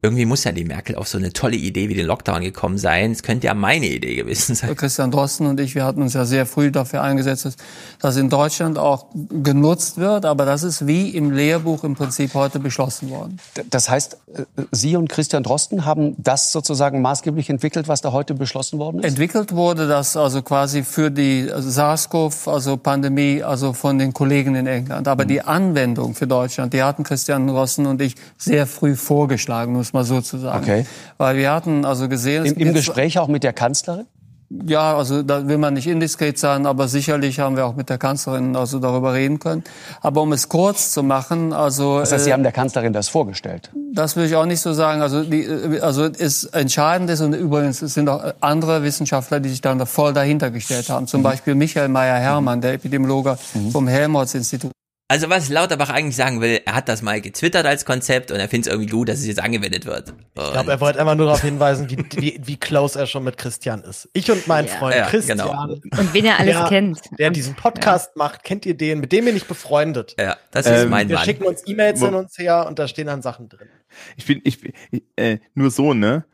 irgendwie 0.03 0.27
muss 0.27 0.45
ja 0.45 0.53
die 0.53 0.65
Merkel 0.65 0.95
auf 0.95 1.09
so 1.09 1.19
eine 1.19 1.33
tolle 1.33 1.57
Idee 1.57 1.89
wie 1.89 1.95
den 1.95 2.07
Lockdown 2.07 2.43
gekommen 2.43 2.79
sein. 2.79 3.13
Es 3.13 3.23
könnte 3.23 3.47
ja 3.47 3.55
meine 3.55 3.87
Idee 3.87 4.15
gewesen 4.15 4.55
sein. 4.55 4.77
Christian 4.77 5.11
Drosten 5.11 5.47
und 5.47 5.59
ich, 5.59 5.75
wir 5.75 5.85
hatten 5.85 6.03
uns 6.03 6.15
ja 6.15 6.25
sehr 6.25 6.47
früh 6.47 6.71
dafür 6.71 7.03
eingesetzt, 7.03 7.47
dass 7.47 7.57
das 8.01 8.17
in 8.17 8.29
Deutschland 8.29 8.79
auch 8.79 9.07
genutzt 9.15 9.97
wird. 9.97 10.25
Aber 10.27 10.45
das 10.45 10.63
ist 10.63 10.87
wie 10.87 11.11
im 11.11 11.31
Lehrbuch 11.31 11.83
im 11.83 11.95
Prinzip 11.95 12.35
heute 12.35 12.59
beschlossen 12.59 13.11
worden. 13.11 13.39
Das 13.71 13.89
heißt, 13.89 14.19
äh, 14.35 14.45
Sie 14.71 14.97
und 14.97 15.09
Christian 15.09 15.43
Drosten 15.43 15.87
haben 15.87 16.15
das 16.19 16.53
sozusagen 16.53 17.01
maßgeblich 17.01 17.49
entwickelt, 17.49 17.89
was 17.89 18.01
da 18.03 18.13
heute 18.13 18.35
beschlossen 18.35 18.79
worden 18.79 18.99
ist? 18.99 19.07
Entwickelt 19.07 19.55
wurde 19.55 19.89
das 19.89 20.17
also 20.17 20.43
quasi 20.43 20.83
für 20.83 21.11
die 21.11 21.49
SARS-CoV, 21.51 22.49
also 22.49 22.77
Pandemie, 22.77 23.43
also 23.43 23.73
von 23.73 23.99
den 23.99 24.13
Kollegen 24.13 24.55
in 24.55 24.67
England. 24.67 25.09
Aber 25.09 25.25
die 25.25 25.41
Anwendung 25.41 26.15
für 26.15 26.27
Deutschland, 26.27 26.75
die 26.75 26.83
hatten 26.83 27.03
Christian 27.03 27.47
Drosten 27.47 27.87
und 27.87 28.01
ich 28.01 28.15
sehr 28.37 28.67
früh 28.67 28.95
vorgeschlagen, 28.95 29.75
muss 29.93 29.93
mal 29.93 30.05
so 30.05 30.21
zu 30.21 30.39
sagen. 30.39 30.63
Okay. 30.63 30.87
Weil 31.19 31.37
wir 31.37 31.53
hatten 31.53 31.85
also 31.85 32.09
gesehen... 32.09 32.45
Im, 32.45 32.55
im 32.55 32.75
Gespräch 32.75 33.19
auch 33.19 33.29
mit 33.29 33.43
der 33.43 33.53
Kanzlerin? 33.53 34.07
Ja, 34.49 34.97
also 34.97 35.25
da 35.25 35.49
will 35.49 35.59
man 35.59 35.75
nicht 35.75 35.89
indiskret 35.89 36.39
sein, 36.39 36.67
aber 36.67 36.87
sicherlich 36.87 37.41
haben 37.41 37.57
wir 37.57 37.67
auch 37.67 37.75
mit 37.75 37.91
der 37.91 37.99
Kanzlerin 37.99 38.55
also 38.55 38.79
darüber 38.79 39.13
reden 39.13 39.41
können. 39.41 39.65
Aber 40.03 40.23
um 40.23 40.33
es 40.33 40.49
kurz 40.49 40.93
zu 40.93 41.03
machen, 41.03 41.53
also 41.53 41.99
das 41.99 42.13
heißt, 42.13 42.25
Sie 42.27 42.33
haben 42.33 42.45
der 42.45 42.53
Kanzlerin 42.53 42.93
das 42.93 43.09
vorgestellt? 43.09 43.73
Das 43.93 44.15
will 44.15 44.25
ich 44.25 44.37
auch 44.37 44.47
nicht 44.47 44.61
so 44.61 44.73
sagen. 44.73 45.03
Also, 45.03 45.25
die, 45.25 45.49
also 45.81 46.05
ist 46.05 46.45
entscheidend 46.45 47.11
ist 47.11 47.23
und 47.23 47.33
übrigens 47.33 47.83
es 47.83 47.95
sind 47.95 48.09
auch 48.09 48.23
andere 48.41 48.85
Wissenschaftler, 48.85 49.41
die 49.41 49.49
sich 49.49 49.63
dann 49.63 49.85
voll 49.85 50.13
dahinter 50.13 50.53
gestellt 50.53 50.91
haben. 50.91 51.09
Zum 51.09 51.25
Beispiel 51.25 51.57
Michael 51.57 51.89
Meyer-Hermann, 51.89 52.61
der 52.61 52.75
Epidemiologe 52.75 53.39
vom 53.73 53.89
Helmholtz-Institut. 53.89 54.71
Also 55.09 55.31
was 55.31 55.49
Lauterbach 55.49 55.91
eigentlich 55.91 56.17
sagen 56.17 56.41
will, 56.41 56.61
er 56.65 56.75
hat 56.75 56.89
das 56.89 57.01
mal 57.01 57.21
getwittert 57.21 57.65
als 57.65 57.85
Konzept 57.85 58.33
und 58.33 58.41
er 58.41 58.49
findet 58.49 58.67
es 58.67 58.73
irgendwie 58.73 58.91
gut, 58.91 59.09
dass 59.09 59.21
es 59.21 59.27
jetzt 59.27 59.41
angewendet 59.41 59.87
wird. 59.87 60.11
Und 60.11 60.45
ich 60.47 60.53
glaube, 60.53 60.73
er 60.73 60.81
wollte 60.81 60.99
einfach 60.99 61.15
nur 61.15 61.27
darauf 61.27 61.43
hinweisen, 61.43 61.89
wie, 61.89 61.99
wie, 62.21 62.41
wie 62.43 62.57
close 62.57 62.99
er 62.99 63.07
schon 63.07 63.23
mit 63.23 63.39
Christian 63.39 63.83
ist. 63.85 64.09
Ich 64.15 64.29
und 64.33 64.49
mein 64.49 64.67
Ja. 64.67 64.73
Freund 64.73 64.97
Ja, 64.97 65.07
Christian. 65.07 65.39
genau. 65.39 65.75
Und 66.01 66.13
wen 66.13 66.25
er 66.25 66.41
alles 66.41 66.57
der, 66.57 66.67
kennt. 66.69 67.01
Der 67.21 67.31
diesen 67.31 67.55
Podcast 67.55 68.17
macht, 68.17 68.43
kennt 68.43 68.67
ihr 68.67 68.77
den? 68.77 68.99
Mit 68.99 69.13
dem 69.13 69.27
bin 69.27 69.37
ich 69.37 69.45
befreundet. 69.47 70.17
Ja, 70.19 70.37
das 70.51 70.67
ist 70.67 70.73
Ähm, 70.83 70.91
mein 70.91 71.09
Wir 71.09 71.15
Mann. 71.17 71.25
schicken 71.25 71.45
uns 71.45 71.63
E-Mails 71.67 72.01
hin 72.01 72.15
uns 72.15 72.37
her 72.37 72.67
und 72.67 72.81
da 72.81 72.89
stehen 72.89 73.07
dann 73.07 73.23
Sachen 73.23 73.49
drin. 73.49 73.69
Ich 74.17 74.27
bin, 74.27 74.41
ich, 74.43 74.59
ich 74.91 75.05
äh, 75.15 75.39
nur 75.55 75.71
so, 75.71 75.95
ne? 75.95 76.25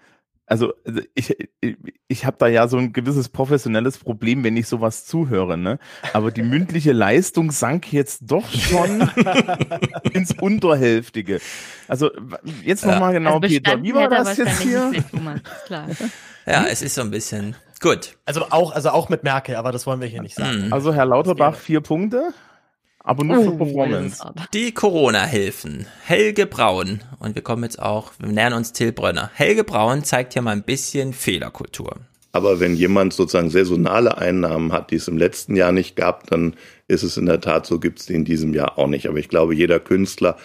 Also 0.46 0.74
also 0.84 1.00
ich, 1.14 1.36
ich, 1.60 1.76
ich 2.08 2.24
habe 2.26 2.36
da 2.38 2.46
ja 2.46 2.68
so 2.68 2.76
ein 2.76 2.92
gewisses 2.92 3.28
professionelles 3.28 3.98
Problem, 3.98 4.44
wenn 4.44 4.56
ich 4.56 4.66
sowas 4.66 5.06
zuhöre, 5.06 5.56
ne? 5.56 5.78
Aber 6.12 6.30
die 6.30 6.42
mündliche 6.42 6.92
Leistung 6.92 7.50
sank 7.50 7.92
jetzt 7.92 8.20
doch 8.22 8.50
schon 8.50 9.08
ins 10.12 10.32
Unterhälftige. 10.32 11.40
Also 11.88 12.10
jetzt 12.64 12.84
nochmal 12.84 13.14
genau, 13.14 13.36
also 13.36 13.40
Peter, 13.40 13.82
wie 13.82 13.94
war 13.94 14.08
das 14.08 14.36
jetzt 14.36 14.60
hier? 14.60 14.90
nicht 14.90 15.12
mehr, 15.12 15.20
Thomas, 15.20 15.40
ist 15.40 15.66
klar. 15.66 15.88
Ja, 16.46 16.66
es 16.66 16.82
ist 16.82 16.96
so 16.96 17.02
ein 17.02 17.10
bisschen 17.10 17.56
gut. 17.80 18.16
Also 18.24 18.46
auch, 18.50 18.72
also 18.72 18.90
auch 18.90 19.08
mit 19.08 19.24
Merkel, 19.24 19.56
aber 19.56 19.72
das 19.72 19.86
wollen 19.86 20.00
wir 20.00 20.08
hier 20.08 20.22
nicht 20.22 20.34
sagen. 20.34 20.66
Mhm. 20.66 20.72
Also 20.72 20.94
Herr 20.94 21.06
Lauterbach, 21.06 21.56
vier 21.56 21.80
Punkte, 21.80 22.32
aber 23.04 23.24
nur 23.24 23.42
für 23.42 23.56
Performance. 23.56 24.22
Die 24.54 24.72
Corona-Hilfen. 24.72 25.86
Helge 26.04 26.46
Braun. 26.46 27.00
Und 27.18 27.34
wir 27.34 27.42
kommen 27.42 27.64
jetzt 27.64 27.80
auch, 27.80 28.12
wir 28.18 28.28
nähern 28.28 28.52
uns 28.52 28.72
Till 28.72 28.92
Brönner. 28.92 29.30
Helge 29.34 29.64
Braun 29.64 30.04
zeigt 30.04 30.34
hier 30.34 30.42
mal 30.42 30.52
ein 30.52 30.62
bisschen 30.62 31.12
Fehlerkultur. 31.12 31.96
Aber 32.32 32.60
wenn 32.60 32.74
jemand 32.74 33.12
sozusagen 33.12 33.50
saisonale 33.50 34.16
Einnahmen 34.16 34.72
hat, 34.72 34.90
die 34.90 34.96
es 34.96 35.06
im 35.06 35.18
letzten 35.18 35.54
Jahr 35.54 35.70
nicht 35.70 35.96
gab, 35.96 36.28
dann 36.28 36.54
ist 36.88 37.02
es 37.02 37.18
in 37.18 37.26
der 37.26 37.40
Tat 37.40 37.66
so, 37.66 37.78
gibt 37.78 38.00
es 38.00 38.06
die 38.06 38.14
in 38.14 38.24
diesem 38.24 38.54
Jahr 38.54 38.78
auch 38.78 38.86
nicht. 38.86 39.06
Aber 39.06 39.18
ich 39.18 39.28
glaube, 39.28 39.54
jeder 39.54 39.80
Künstler 39.80 40.36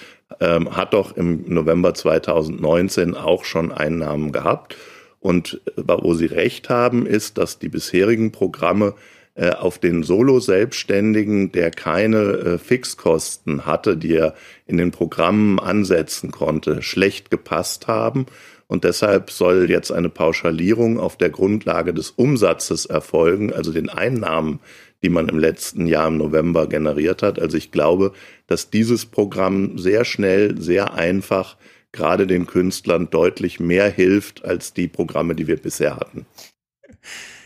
ähm, 0.42 0.76
hat 0.76 0.94
doch 0.94 1.16
im 1.16 1.46
November 1.48 1.94
2019 1.94 3.16
auch 3.16 3.46
schon 3.46 3.72
Einnahmen 3.72 4.34
gehabt. 4.34 4.76
Und 5.22 5.62
äh, 5.78 5.82
wo 5.86 6.14
Sie 6.14 6.26
recht 6.26 6.70
haben, 6.70 7.06
ist, 7.06 7.38
dass 7.38 7.60
die 7.60 7.70
bisherigen 7.70 8.34
Programme 8.34 8.94
äh, 9.38 9.52
auf 9.52 9.78
den 9.78 10.02
Solo-Selbstständigen, 10.02 11.52
der 11.52 11.70
keine 11.70 12.18
äh, 12.18 12.58
Fixkosten 12.58 13.68
hatte, 13.68 13.96
die 13.96 14.16
er 14.16 14.34
in 14.66 14.78
den 14.78 14.90
Programmen 14.90 15.60
ansetzen 15.60 16.32
konnte, 16.32 16.82
schlecht 16.82 17.30
gepasst 17.30 17.88
haben. 17.88 18.26
Und 18.66 18.84
deshalb 18.84 19.30
soll 19.30 19.70
jetzt 19.70 19.92
eine 19.92 20.10
Pauschalierung 20.10 21.00
auf 21.00 21.18
der 21.18 21.30
Grundlage 21.30 21.94
des 21.94 22.10
Umsatzes 22.10 22.88
erfolgen, 22.88 23.54
also 23.54 23.72
den 23.72 23.90
Einnahmen, 23.90 24.60
die 25.04 25.10
man 25.10 25.30
im 25.30 25.38
letzten 25.38 25.86
Jahr 25.86 26.08
im 26.08 26.18
November 26.18 26.68
generiert 26.68 27.22
hat. 27.22 27.40
Also 27.40 27.58
ich 27.58 27.72
glaube, 27.72 28.14
dass 28.48 28.72
dieses 28.72 29.06
Programm 29.06 29.78
sehr 29.78 30.04
schnell, 30.04 30.60
sehr 30.60 30.96
einfach 30.96 31.58
gerade 31.92 32.26
den 32.26 32.48
Künstlern 32.48 33.12
deutlich 33.12 33.60
mehr 33.60 33.90
hilft 33.90 34.44
als 34.44 34.74
die 34.74 34.88
Programme, 34.88 35.36
die 35.36 35.46
wir 35.46 35.58
bisher 35.58 35.96
hatten. 35.96 36.26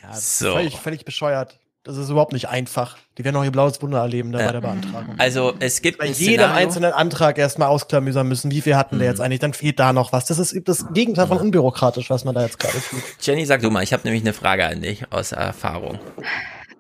Ja, 0.04 0.14
So. 0.14 0.54
völlig, 0.54 0.78
völlig 0.78 1.06
bescheuert. 1.06 1.60
Das 1.84 1.98
ist 1.98 2.10
überhaupt 2.12 2.32
nicht 2.34 2.48
einfach. 2.48 2.96
Die 3.18 3.24
werden 3.26 3.36
auch 3.38 3.44
ihr 3.44 3.52
blaues 3.52 3.82
Wunder 3.82 4.00
erleben 4.00 4.32
da 4.32 4.40
Ja. 4.40 4.46
bei 4.48 4.52
der 4.52 4.62
Beantragung. 4.62 5.16
Also 5.18 5.54
es 5.60 5.82
gibt 5.82 5.98
Bei 5.98 6.06
ein 6.06 6.14
jedem 6.14 6.36
Szenario- 6.46 6.56
einzelnen 6.56 6.94
Antrag 6.94 7.40
erstmal 7.40 7.70
ausklamüsern 7.70 8.28
müssen, 8.28 8.52
wie 8.52 8.62
viel 8.62 8.76
hatten 8.76 9.00
wir 9.00 9.08
jetzt 9.08 9.20
eigentlich, 9.20 9.40
dann 9.40 9.54
fehlt 9.54 9.80
da 9.80 9.92
noch 9.92 10.14
was. 10.14 10.26
Das 10.26 10.38
ist 10.38 10.56
das 10.68 10.94
Gegenteil 10.94 11.26
von 11.26 11.40
unbürokratisch, 11.40 12.12
was 12.12 12.24
man 12.24 12.36
da 12.36 12.44
jetzt 12.44 12.60
gerade 12.60 12.78
tut. 12.80 13.02
Jenny, 13.22 13.46
sag 13.46 13.62
du 13.62 13.72
mal, 13.72 13.82
ich 13.82 13.94
habe 13.94 14.04
nämlich 14.04 14.22
eine 14.22 14.34
Frage 14.34 14.66
an 14.68 14.82
dich 14.82 15.12
aus 15.12 15.32
Erfahrung. 15.32 15.98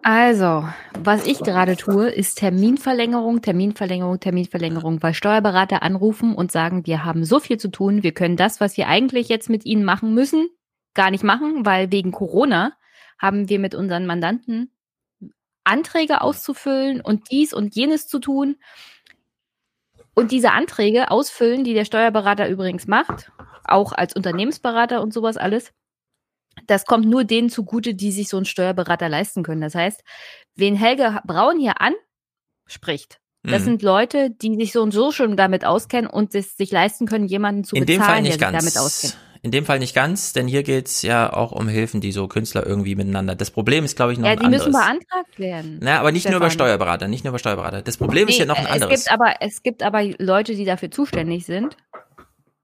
Also, 0.03 0.65
was 1.03 1.25
ich 1.27 1.39
gerade 1.39 1.75
tue, 1.77 2.09
ist 2.09 2.39
Terminverlängerung, 2.39 3.41
Terminverlängerung, 3.41 4.19
Terminverlängerung, 4.19 5.01
weil 5.03 5.13
Steuerberater 5.13 5.83
anrufen 5.83 6.33
und 6.33 6.51
sagen, 6.51 6.85
wir 6.87 7.05
haben 7.05 7.23
so 7.23 7.39
viel 7.39 7.57
zu 7.57 7.69
tun, 7.69 8.01
wir 8.01 8.11
können 8.11 8.35
das, 8.35 8.59
was 8.59 8.77
wir 8.77 8.87
eigentlich 8.87 9.29
jetzt 9.29 9.49
mit 9.49 9.63
ihnen 9.65 9.83
machen 9.83 10.13
müssen, 10.15 10.47
gar 10.95 11.11
nicht 11.11 11.23
machen, 11.23 11.65
weil 11.65 11.91
wegen 11.91 12.11
Corona 12.11 12.73
haben 13.19 13.47
wir 13.49 13.59
mit 13.59 13.75
unseren 13.75 14.07
Mandanten 14.07 14.71
Anträge 15.63 16.21
auszufüllen 16.21 17.01
und 17.01 17.31
dies 17.31 17.53
und 17.53 17.75
jenes 17.75 18.07
zu 18.07 18.19
tun. 18.19 18.57
Und 20.13 20.31
diese 20.31 20.51
Anträge 20.51 21.09
ausfüllen, 21.11 21.63
die 21.63 21.73
der 21.73 21.85
Steuerberater 21.85 22.49
übrigens 22.49 22.87
macht, 22.87 23.31
auch 23.63 23.91
als 23.93 24.13
Unternehmensberater 24.15 25.01
und 25.01 25.13
sowas 25.13 25.37
alles, 25.37 25.71
das 26.67 26.85
kommt 26.85 27.05
nur 27.05 27.23
denen 27.23 27.49
zugute, 27.49 27.93
die 27.93 28.11
sich 28.11 28.27
so 28.27 28.37
einen 28.37 28.45
Steuerberater 28.45 29.07
leisten 29.07 29.41
können. 29.43 29.61
Das 29.61 29.73
heißt, 29.73 30.03
wen 30.55 30.75
Helge 30.75 31.19
Braun 31.25 31.57
hier 31.59 31.75
anspricht, 32.67 33.19
das 33.43 33.61
Mhm. 33.61 33.65
sind 33.65 33.81
Leute, 33.83 34.29
die 34.31 34.55
sich 34.55 34.73
so 34.73 34.81
und 34.81 34.91
so 34.91 35.11
schon 35.11 35.37
damit 35.37 35.65
auskennen 35.65 36.09
und 36.09 36.35
es 36.35 36.57
sich 36.57 36.71
leisten 36.71 37.07
können, 37.07 37.25
jemanden 37.25 37.63
zu 37.63 37.75
In 37.75 37.85
bezahlen, 37.85 38.23
der 38.25 38.33
sich 38.33 38.41
ganz. 38.41 38.57
damit 38.57 38.77
auskennt. 38.77 39.17
In 39.43 39.49
dem 39.51 39.65
Fall 39.65 39.79
nicht 39.79 39.95
ganz, 39.95 40.33
denn 40.33 40.47
hier 40.47 40.61
geht's 40.61 41.01
ja 41.01 41.33
auch 41.33 41.51
um 41.51 41.67
Hilfen, 41.67 41.99
die 41.99 42.11
so 42.11 42.27
Künstler 42.27 42.65
irgendwie 42.65 42.93
miteinander. 42.95 43.33
Das 43.35 43.49
Problem 43.49 43.83
ist, 43.83 43.95
glaube 43.95 44.13
ich, 44.13 44.19
noch 44.19 44.25
Ja, 44.27 44.33
ein 44.33 44.39
die 44.39 44.45
anderes. 44.45 44.67
müssen 44.67 44.79
beantragt 44.79 45.39
werden. 45.39 45.79
Na, 45.81 45.99
aber 45.99 46.11
nicht 46.11 46.27
nur 46.27 46.35
über 46.37 46.51
Stefan. 46.51 46.67
Steuerberater, 46.67 47.07
nicht 47.07 47.23
nur 47.23 47.31
über 47.31 47.39
Steuerberater. 47.39 47.81
Das 47.81 47.97
Problem 47.97 48.27
ist 48.27 48.35
Nee, 48.35 48.41
ja 48.41 48.45
noch 48.45 48.57
ein 48.59 48.67
anderes. 48.67 48.99
Es 48.99 49.05
gibt 49.05 49.11
aber, 49.13 49.33
es 49.39 49.63
gibt 49.63 49.83
aber 49.83 50.03
Leute, 50.19 50.53
die 50.53 50.63
dafür 50.65 50.91
zuständig 50.91 51.47
sind 51.47 51.75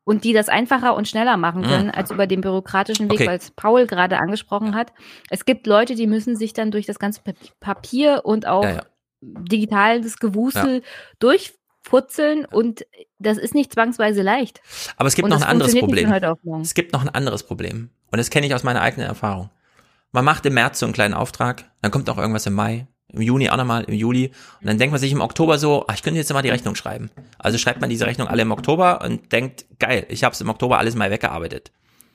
und 0.04 0.24
die 0.24 0.34
das 0.34 0.50
einfacher 0.50 0.96
und 0.96 1.08
schneller 1.08 1.36
machen 1.36 1.62
Mhm. 1.62 1.66
können 1.66 1.90
als 1.90 2.12
über 2.12 2.28
den 2.28 2.42
bürokratischen 2.42 3.08
Weg, 3.10 3.22
Okay. 3.22 3.28
weil 3.28 3.38
es 3.40 3.50
Paul 3.50 3.88
gerade 3.88 4.20
angesprochen 4.20 4.76
hat. 4.76 4.94
Es 5.32 5.46
gibt 5.46 5.66
Leute, 5.66 5.96
die 5.96 6.06
müssen 6.06 6.36
sich 6.36 6.54
dann 6.54 6.70
durch 6.70 6.86
das 6.86 7.00
ganze 7.00 7.22
Papi- 7.22 7.52
Papier 7.60 8.22
und 8.24 8.46
auch 8.46 8.64
Ja, 8.64 8.70
ja. 8.72 8.82
digitales 9.22 10.18
Gewusel 10.20 10.84
durchputzeln 11.88 12.46
und 12.46 12.86
das 13.20 13.38
ist 13.38 13.54
nicht 13.54 13.74
zwangsweise 13.74 14.22
leicht. 14.22 14.62
Aber 14.98 15.08
es 15.08 15.16
gibt 15.16 15.26
und 15.26 15.32
noch 15.32 15.42
ein 15.42 15.48
anderes 15.48 15.76
Problem. 15.76 16.12
Es 16.62 16.74
gibt 16.74 16.94
noch 16.94 17.02
ein 17.02 17.10
anderes 17.10 17.44
Problem. 17.44 17.90
Und 18.12 18.18
das 18.18 18.30
kenne 18.30 18.48
ich 18.48 18.54
aus 18.54 18.64
meiner 18.64 18.82
eigenen 18.82 19.08
Erfahrung. 19.08 19.50
Man 20.12 20.26
macht 20.26 20.46
im 20.46 20.54
März 20.54 20.80
so 20.80 20.86
einen 20.86 20.94
kleinen 20.94 21.14
Auftrag, 21.14 21.66
dann 21.82 21.92
kommt 21.92 22.10
auch 22.10 22.18
irgendwas 22.18 22.46
im 22.46 22.54
Mai, 22.54 22.88
im 23.10 23.22
Juni 23.22 23.50
auch 23.50 23.58
nochmal, 23.58 23.84
im 23.84 23.94
Juli. 23.94 24.32
Und 24.62 24.68
dann 24.68 24.78
denkt 24.78 24.92
man 24.92 25.02
sich 25.02 25.12
im 25.12 25.22
Oktober 25.22 25.58
so, 25.58 25.86
ach, 25.88 25.96
ich 25.96 26.04
könnte 26.04 26.18
jetzt 26.18 26.32
mal 26.32 26.42
die 26.42 26.50
Rechnung 26.50 26.76
schreiben. 26.76 27.10
Also 27.38 27.58
schreibt 27.58 27.82
man 27.82 27.90
diese 27.90 28.06
Rechnung 28.06 28.28
alle 28.28 28.42
im 28.42 28.52
Oktober 28.52 29.02
und 29.02 29.32
denkt, 29.32 29.66
geil, 29.80 30.06
ich 30.10 30.24
habe 30.24 30.34
es 30.34 30.42
im 30.42 30.50
Oktober 30.50 30.78
alles 30.78 30.96
mal 30.96 31.12
weggearbeitet. 31.12 31.72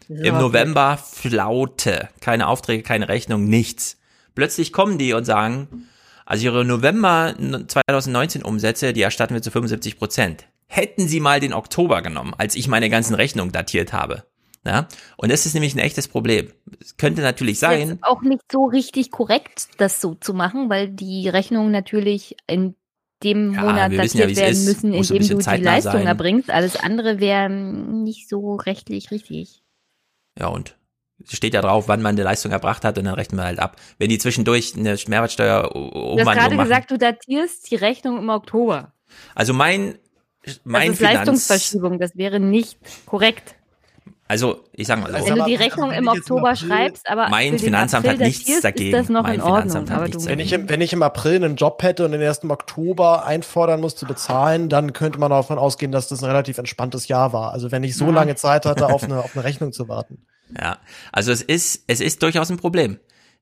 Im 0.08 0.36
November 0.36 0.98
Flaute. 0.98 2.08
Keine 2.20 2.48
Aufträge, 2.48 2.82
keine 2.82 3.08
Rechnung, 3.08 3.44
nichts. 3.44 3.98
Plötzlich 4.34 4.72
kommen 4.72 4.98
die 4.98 5.12
und 5.12 5.24
sagen, 5.24 5.86
also 6.32 6.46
ihre 6.46 6.64
November 6.64 7.34
2019 7.36 8.42
Umsätze, 8.42 8.94
die 8.94 9.02
erstatten 9.02 9.34
wir 9.34 9.42
zu 9.42 9.50
75 9.50 9.98
Prozent. 9.98 10.46
Hätten 10.66 11.06
sie 11.06 11.20
mal 11.20 11.40
den 11.40 11.52
Oktober 11.52 12.00
genommen, 12.00 12.32
als 12.38 12.56
ich 12.56 12.68
meine 12.68 12.88
ganzen 12.88 13.14
Rechnungen 13.14 13.52
datiert 13.52 13.92
habe. 13.92 14.24
Ja? 14.64 14.88
Und 15.18 15.30
das 15.30 15.44
ist 15.44 15.52
nämlich 15.52 15.74
ein 15.74 15.78
echtes 15.80 16.08
Problem. 16.08 16.48
Es 16.80 16.96
könnte 16.96 17.20
natürlich 17.20 17.58
sein, 17.58 17.86
Jetzt 17.90 18.04
auch 18.04 18.22
nicht 18.22 18.40
so 18.50 18.64
richtig 18.64 19.10
korrekt, 19.10 19.68
das 19.76 20.00
so 20.00 20.14
zu 20.14 20.32
machen, 20.32 20.70
weil 20.70 20.88
die 20.88 21.28
Rechnungen 21.28 21.70
natürlich 21.70 22.34
in 22.46 22.76
dem 23.22 23.52
Ja, 23.52 23.60
Monat 23.60 23.92
ja, 23.92 24.02
datiert 24.02 24.30
es 24.30 24.36
werden 24.38 24.52
ist. 24.52 24.64
müssen, 24.64 24.94
indem 24.94 25.18
bisschen 25.18 25.38
du 25.38 25.50
die 25.58 25.62
Leistung 25.62 25.92
sein. 25.92 26.06
erbringst. 26.06 26.48
Alles 26.50 26.76
andere 26.76 27.20
wäre 27.20 27.50
nicht 27.50 28.30
so 28.30 28.54
rechtlich 28.54 29.10
richtig. 29.10 29.62
ja 30.38 30.46
und 30.46 30.78
steht 31.28 31.54
ja 31.54 31.60
drauf, 31.62 31.88
wann 31.88 32.02
man 32.02 32.16
die 32.16 32.22
Leistung 32.22 32.52
erbracht 32.52 32.84
hat 32.84 32.98
und 32.98 33.04
dann 33.04 33.14
rechnen 33.14 33.38
wir 33.38 33.44
halt 33.44 33.58
ab. 33.58 33.76
Wenn 33.98 34.08
die 34.08 34.18
zwischendurch 34.18 34.74
eine 34.76 34.96
Du 34.96 34.96
hast 34.96 35.06
gerade 35.06 36.54
machen. 36.54 36.68
gesagt, 36.68 36.90
du 36.90 36.98
datierst 36.98 37.70
die 37.70 37.76
Rechnung 37.76 38.18
im 38.18 38.28
Oktober. 38.28 38.92
Also 39.34 39.52
mein, 39.52 39.98
Das 40.44 40.60
mein 40.64 40.92
ist 40.92 40.98
Finanz, 40.98 41.16
Leistungsverschiebung, 41.18 41.98
das 41.98 42.16
wäre 42.16 42.40
nicht 42.40 42.78
korrekt. 43.06 43.54
Also, 44.28 44.64
ich 44.72 44.86
sag 44.86 44.98
mal 45.00 45.10
so. 45.20 45.26
Wenn 45.26 45.36
du 45.36 45.44
die 45.44 45.56
Rechnung 45.56 45.92
im 45.92 46.08
Oktober 46.08 46.56
schreibst, 46.56 47.06
aber 47.06 47.28
Mein 47.28 47.58
Finanzamt 47.58 48.06
April 48.06 48.18
hat 48.20 48.26
nichts 48.26 48.62
dagegen. 48.62 48.96
Ist 48.96 49.02
das 49.02 49.08
noch 49.10 49.24
Mein 49.24 49.34
in 49.34 49.40
Ordnung? 49.42 49.60
Finanzamt 49.60 49.90
hat 49.90 49.96
Aber 49.96 50.06
nichts 50.06 50.24
du, 50.24 50.30
Wenn 50.30 50.38
ich, 50.40 50.52
im, 50.54 50.68
wenn 50.70 50.80
ich 50.80 50.94
im 50.94 51.02
April 51.02 51.44
einen 51.44 51.56
Job 51.56 51.82
hätte 51.82 52.06
und 52.06 52.12
den 52.12 52.22
erst 52.22 52.42
im 52.42 52.50
Oktober 52.50 53.26
einfordern 53.26 53.80
muss 53.82 53.94
zu 53.94 54.06
bezahlen, 54.06 54.70
dann 54.70 54.94
könnte 54.94 55.18
man 55.18 55.30
davon 55.30 55.58
ausgehen, 55.58 55.92
dass 55.92 56.08
das 56.08 56.22
ein 56.22 56.30
relativ 56.30 56.56
entspanntes 56.56 57.08
Jahr 57.08 57.34
war. 57.34 57.52
Also 57.52 57.70
wenn 57.72 57.84
ich 57.84 57.94
so 57.94 58.06
Ja. 58.06 58.12
lange 58.12 58.34
Zeit 58.34 58.64
hatte, 58.64 58.86
auf 58.88 59.02
eine, 59.02 59.18
auf 59.22 59.32
eine 59.36 59.44
Rechnung 59.44 59.72
zu 59.72 59.88
warten. 59.88 60.24
Ja, 60.58 60.78
also 61.12 61.32
es 61.32 61.42
ist, 61.42 61.84
es 61.86 62.00
ist 62.00 62.22
durchaus 62.22 62.50
ein 62.50 62.56
Problem. 62.56 62.98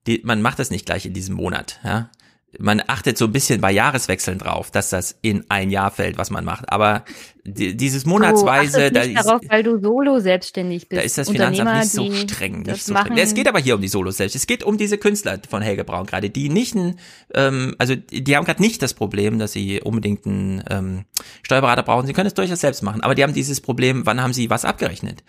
Die, 0.06 0.20
man 0.24 0.40
macht 0.42 0.58
das 0.58 0.70
nicht 0.70 0.86
gleich 0.86 1.04
in 1.06 1.12
diesem 1.12 1.36
Monat, 1.36 1.80
ja. 1.84 2.10
Man 2.58 2.82
achtet 2.88 3.16
so 3.16 3.26
ein 3.26 3.32
bisschen 3.32 3.60
bei 3.60 3.70
Jahreswechseln 3.70 4.38
drauf, 4.38 4.72
dass 4.72 4.90
das 4.90 5.16
in 5.22 5.44
ein 5.48 5.70
Jahr 5.70 5.92
fällt, 5.92 6.18
was 6.18 6.30
man 6.30 6.44
macht. 6.44 6.72
Aber 6.72 7.04
die, 7.44 7.76
dieses 7.76 8.06
monatsweise, 8.06 8.88
du 8.88 8.92
da 8.92 9.00
ist, 9.02 9.24
darauf, 9.24 9.40
weil 9.48 9.62
du 9.62 9.78
solo 9.78 10.18
selbstständig 10.18 10.88
bist. 10.88 10.98
da 10.98 11.04
ist 11.04 11.16
das 11.16 11.30
Finanzamt 11.30 11.72
nicht 11.72 11.92
so 11.92 12.12
streng, 12.12 12.62
nicht 12.62 12.82
so 12.82 12.96
streng. 12.96 13.16
Es 13.18 13.34
geht 13.34 13.46
aber 13.46 13.60
hier 13.60 13.76
um 13.76 13.80
die 13.80 13.86
Solos 13.86 14.16
selbst. 14.16 14.34
Es 14.34 14.48
geht 14.48 14.64
um 14.64 14.78
diese 14.78 14.98
Künstler 14.98 15.38
von 15.48 15.62
Helge 15.62 15.84
Braun 15.84 16.06
gerade, 16.06 16.28
die 16.28 16.48
nicht 16.48 16.74
ein, 16.74 16.98
ähm, 17.34 17.76
also 17.78 17.94
die 17.94 18.36
haben 18.36 18.44
gerade 18.44 18.60
nicht 18.60 18.82
das 18.82 18.94
Problem, 18.94 19.38
dass 19.38 19.52
sie 19.52 19.80
unbedingt 19.80 20.26
einen 20.26 20.64
ähm, 20.68 21.04
Steuerberater 21.44 21.84
brauchen. 21.84 22.08
Sie 22.08 22.14
können 22.14 22.26
es 22.26 22.34
durchaus 22.34 22.60
selbst 22.60 22.82
machen, 22.82 23.00
aber 23.02 23.14
die 23.14 23.22
haben 23.22 23.32
dieses 23.32 23.60
Problem, 23.60 24.06
wann 24.06 24.20
haben 24.20 24.32
sie 24.32 24.50
was 24.50 24.64
abgerechnet? 24.64 25.22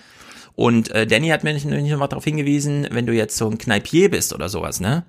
Und 0.56 0.92
äh, 0.92 1.08
Danny 1.08 1.30
hat 1.30 1.44
mir 1.44 1.54
nicht, 1.54 1.66
nicht 1.66 1.92
noch 1.92 2.00
mal 2.00 2.08
darauf 2.08 2.24
hingewiesen, 2.24 2.88
wenn 2.92 3.06
du 3.06 3.14
jetzt 3.14 3.38
so 3.38 3.50
ein 3.50 3.58
Kneipier 3.58 4.10
bist 4.10 4.34
oder 4.34 4.50
sowas, 4.50 4.80
ne? 4.80 5.04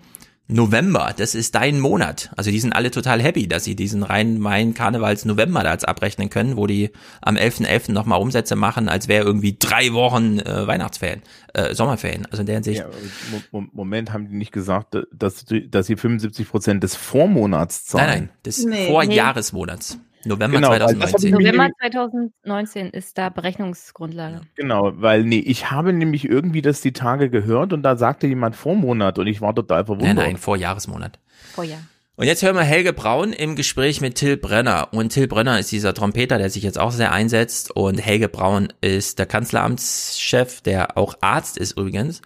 November, 0.48 1.14
das 1.16 1.34
ist 1.34 1.54
dein 1.54 1.78
Monat. 1.80 2.30
Also 2.36 2.50
die 2.50 2.58
sind 2.58 2.72
alle 2.74 2.90
total 2.90 3.22
happy, 3.22 3.46
dass 3.46 3.64
sie 3.64 3.76
diesen 3.76 4.02
Rhein-Main-Karnevals-November 4.02 5.62
da 5.62 5.72
jetzt 5.72 5.86
abrechnen 5.88 6.30
können, 6.30 6.56
wo 6.56 6.66
die 6.66 6.90
am 7.20 7.36
11.11. 7.36 7.66
.11. 7.66 7.92
nochmal 7.92 8.20
Umsätze 8.20 8.56
machen, 8.56 8.88
als 8.88 9.08
wäre 9.08 9.24
irgendwie 9.24 9.56
drei 9.58 9.92
Wochen 9.92 10.40
äh, 10.40 10.66
Weihnachtsferien, 10.66 11.22
äh, 11.54 11.74
Sommerferien. 11.74 12.26
Also 12.26 12.40
in 12.42 12.46
der 12.46 12.56
Hinsicht. 12.56 12.80
Ja, 12.80 12.86
Mo- 13.30 13.60
Mo- 13.60 13.68
Moment, 13.72 14.12
haben 14.12 14.28
die 14.28 14.36
nicht 14.36 14.52
gesagt, 14.52 14.96
dass, 15.12 15.44
dass 15.68 15.86
sie 15.86 15.96
75 15.96 16.48
Prozent 16.48 16.82
des 16.82 16.96
Vormonats 16.96 17.84
zahlen? 17.86 18.06
Nein, 18.08 18.18
nein, 18.18 18.30
des 18.44 18.64
Nee. 18.64 18.86
Vorjahresmonats. 18.88 19.98
November 20.24 20.56
Genau, 20.56 20.70
weil 20.70 20.78
das 20.78 20.90
hab 20.90 20.96
ich 20.96 21.10
2019. 21.10 21.30
mich 21.36 21.46
November 21.46 21.70
2019 21.80 22.90
ist 22.90 23.18
da 23.18 23.28
Berechnungsgrundlage. 23.28 24.40
Genau, 24.54 24.92
weil 24.96 25.24
nee, 25.24 25.38
ich 25.38 25.70
habe 25.70 25.92
nämlich 25.92 26.28
irgendwie 26.28 26.62
das 26.62 26.80
die 26.80 26.92
Tage 26.92 27.30
gehört 27.30 27.72
und 27.72 27.82
da 27.82 27.96
sagte 27.96 28.26
jemand 28.26 28.56
Vormonat 28.56 29.18
und 29.18 29.26
ich 29.26 29.40
war 29.40 29.54
total 29.54 29.84
verwundert. 29.84 30.16
Nein, 30.16 30.26
nein, 30.26 30.36
Vorjahresmonat. 30.36 31.18
Vorjahr. 31.54 31.80
Und 32.14 32.26
jetzt 32.26 32.42
hören 32.42 32.56
wir 32.56 32.62
Helge 32.62 32.92
Braun 32.92 33.32
im 33.32 33.56
Gespräch 33.56 34.02
mit 34.02 34.16
Till 34.16 34.36
Brenner. 34.36 34.88
Und 34.92 35.08
Till 35.08 35.26
Brenner 35.26 35.58
ist 35.58 35.72
dieser 35.72 35.94
Trompeter, 35.94 36.36
der 36.36 36.50
sich 36.50 36.62
jetzt 36.62 36.78
auch 36.78 36.92
sehr 36.92 37.10
einsetzt. 37.10 37.70
Und 37.74 37.98
Helge 37.98 38.28
Braun 38.28 38.68
ist 38.82 39.18
der 39.18 39.24
Kanzleramtschef, 39.26 40.60
der 40.60 40.98
auch 40.98 41.14
Arzt 41.22 41.56
ist 41.56 41.72
übrigens. 41.72 42.20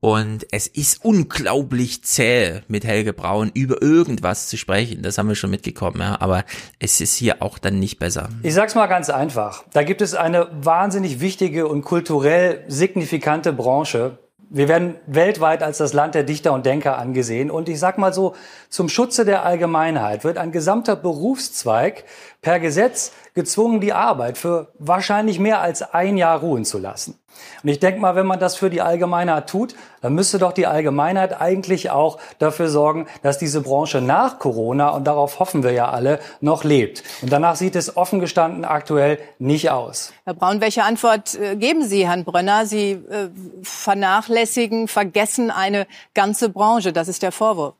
Und 0.00 0.46
es 0.52 0.68
ist 0.68 1.04
unglaublich 1.04 2.04
zäh, 2.04 2.60
mit 2.68 2.84
Helge 2.84 3.12
Braun 3.12 3.50
über 3.52 3.82
irgendwas 3.82 4.46
zu 4.46 4.56
sprechen. 4.56 5.02
Das 5.02 5.18
haben 5.18 5.28
wir 5.28 5.34
schon 5.34 5.50
mitgekommen, 5.50 6.00
ja. 6.00 6.20
Aber 6.20 6.44
es 6.78 7.00
ist 7.00 7.16
hier 7.16 7.42
auch 7.42 7.58
dann 7.58 7.80
nicht 7.80 7.98
besser. 7.98 8.28
Ich 8.44 8.54
sag's 8.54 8.76
mal 8.76 8.86
ganz 8.86 9.10
einfach. 9.10 9.64
Da 9.72 9.82
gibt 9.82 10.00
es 10.00 10.14
eine 10.14 10.48
wahnsinnig 10.52 11.18
wichtige 11.18 11.66
und 11.66 11.82
kulturell 11.82 12.62
signifikante 12.68 13.52
Branche. 13.52 14.18
Wir 14.50 14.68
werden 14.68 14.94
weltweit 15.06 15.64
als 15.64 15.78
das 15.78 15.92
Land 15.92 16.14
der 16.14 16.22
Dichter 16.22 16.52
und 16.52 16.64
Denker 16.64 16.96
angesehen. 16.96 17.50
Und 17.50 17.68
ich 17.68 17.80
sag 17.80 17.98
mal 17.98 18.14
so, 18.14 18.36
zum 18.68 18.88
Schutze 18.88 19.24
der 19.24 19.44
Allgemeinheit 19.44 20.22
wird 20.22 20.38
ein 20.38 20.52
gesamter 20.52 20.94
Berufszweig 20.94 22.04
per 22.40 22.60
Gesetz 22.60 23.12
gezwungen, 23.34 23.80
die 23.80 23.92
Arbeit 23.92 24.38
für 24.38 24.72
wahrscheinlich 24.78 25.40
mehr 25.40 25.60
als 25.60 25.82
ein 25.82 26.16
Jahr 26.16 26.38
ruhen 26.38 26.64
zu 26.64 26.78
lassen. 26.78 27.18
Und 27.62 27.68
ich 27.68 27.80
denke 27.80 28.00
mal, 28.00 28.14
wenn 28.14 28.26
man 28.26 28.38
das 28.38 28.56
für 28.56 28.70
die 28.70 28.80
Allgemeinheit 28.80 29.48
tut, 29.48 29.74
dann 30.00 30.14
müsste 30.14 30.38
doch 30.38 30.52
die 30.52 30.66
Allgemeinheit 30.66 31.40
eigentlich 31.40 31.90
auch 31.90 32.18
dafür 32.38 32.68
sorgen, 32.68 33.06
dass 33.22 33.38
diese 33.38 33.60
Branche 33.60 34.00
nach 34.00 34.38
Corona, 34.38 34.90
und 34.90 35.04
darauf 35.04 35.40
hoffen 35.40 35.62
wir 35.62 35.72
ja 35.72 35.90
alle, 35.90 36.20
noch 36.40 36.64
lebt. 36.64 37.02
Und 37.22 37.32
danach 37.32 37.56
sieht 37.56 37.76
es 37.76 37.96
offen 37.96 38.20
gestanden 38.20 38.64
aktuell 38.64 39.18
nicht 39.38 39.70
aus. 39.70 40.12
Herr 40.24 40.34
Braun, 40.34 40.60
welche 40.60 40.84
Antwort 40.84 41.34
äh, 41.34 41.56
geben 41.56 41.82
Sie, 41.82 42.06
Herrn 42.06 42.24
Brönner? 42.24 42.66
Sie 42.66 42.92
äh, 42.92 43.30
vernachlässigen, 43.62 44.88
vergessen 44.88 45.50
eine 45.50 45.86
ganze 46.14 46.48
Branche. 46.48 46.92
Das 46.92 47.08
ist 47.08 47.22
der 47.22 47.32
Vorwurf. 47.32 47.74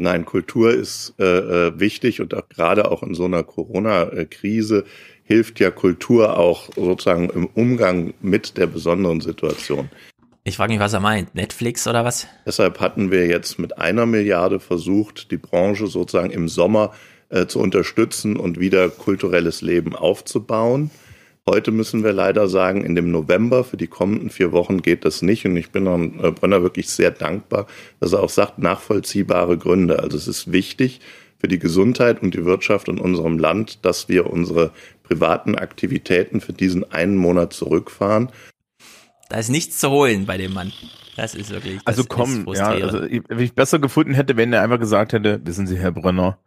Nein, 0.00 0.24
Kultur 0.24 0.72
ist 0.72 1.14
äh, 1.18 1.24
äh, 1.24 1.80
wichtig 1.80 2.20
und 2.20 2.32
auch 2.32 2.48
gerade 2.48 2.88
auch 2.88 3.02
in 3.02 3.14
so 3.14 3.24
einer 3.24 3.42
Corona-Krise 3.42 4.84
hilft 5.24 5.58
ja 5.58 5.72
Kultur 5.72 6.38
auch 6.38 6.68
sozusagen 6.76 7.28
im 7.30 7.46
Umgang 7.46 8.14
mit 8.20 8.56
der 8.56 8.68
besonderen 8.68 9.20
Situation. 9.20 9.90
Ich 10.44 10.56
frage 10.56 10.72
mich, 10.72 10.80
was 10.80 10.92
er 10.92 11.00
meint. 11.00 11.34
Netflix 11.34 11.88
oder 11.88 12.04
was? 12.04 12.28
Deshalb 12.46 12.78
hatten 12.78 13.10
wir 13.10 13.26
jetzt 13.26 13.58
mit 13.58 13.76
einer 13.76 14.06
Milliarde 14.06 14.60
versucht, 14.60 15.32
die 15.32 15.36
Branche 15.36 15.88
sozusagen 15.88 16.30
im 16.30 16.48
Sommer 16.48 16.92
äh, 17.28 17.46
zu 17.46 17.58
unterstützen 17.58 18.36
und 18.36 18.60
wieder 18.60 18.88
kulturelles 18.88 19.62
Leben 19.62 19.96
aufzubauen. 19.96 20.90
Heute 21.48 21.70
müssen 21.70 22.04
wir 22.04 22.12
leider 22.12 22.46
sagen, 22.46 22.84
in 22.84 22.94
dem 22.94 23.10
November 23.10 23.64
für 23.64 23.78
die 23.78 23.86
kommenden 23.86 24.28
vier 24.28 24.52
Wochen 24.52 24.82
geht 24.82 25.06
das 25.06 25.22
nicht. 25.22 25.46
Und 25.46 25.56
ich 25.56 25.70
bin 25.70 25.86
Herrn 25.86 26.20
äh, 26.22 26.30
Brönner 26.30 26.62
wirklich 26.62 26.90
sehr 26.90 27.10
dankbar, 27.10 27.66
dass 28.00 28.12
er 28.12 28.22
auch 28.22 28.28
sagt, 28.28 28.58
nachvollziehbare 28.58 29.56
Gründe. 29.56 29.98
Also 29.98 30.18
es 30.18 30.28
ist 30.28 30.52
wichtig 30.52 31.00
für 31.38 31.48
die 31.48 31.58
Gesundheit 31.58 32.20
und 32.22 32.34
die 32.34 32.44
Wirtschaft 32.44 32.88
in 32.88 32.98
unserem 32.98 33.38
Land, 33.38 33.86
dass 33.86 34.10
wir 34.10 34.30
unsere 34.30 34.72
privaten 35.04 35.54
Aktivitäten 35.54 36.42
für 36.42 36.52
diesen 36.52 36.90
einen 36.92 37.16
Monat 37.16 37.54
zurückfahren. 37.54 38.30
Da 39.30 39.38
ist 39.38 39.48
nichts 39.48 39.78
zu 39.78 39.88
holen 39.88 40.26
bei 40.26 40.36
dem 40.36 40.52
Mann. 40.52 40.70
Das 41.16 41.34
ist 41.34 41.48
wirklich. 41.50 41.76
Das 41.76 41.86
Also 41.86 42.02
ist 42.02 42.08
komm, 42.10 42.46
ja, 42.54 42.68
also 42.68 43.04
ich, 43.04 43.22
wenn 43.26 43.38
ich 43.40 43.54
besser 43.54 43.78
gefunden 43.78 44.12
hätte, 44.12 44.36
wenn 44.36 44.52
er 44.52 44.62
einfach 44.62 44.78
gesagt 44.78 45.14
hätte, 45.14 45.40
wissen 45.44 45.66
Sie, 45.66 45.78
Herr 45.78 45.92
Brönner, 45.92 46.38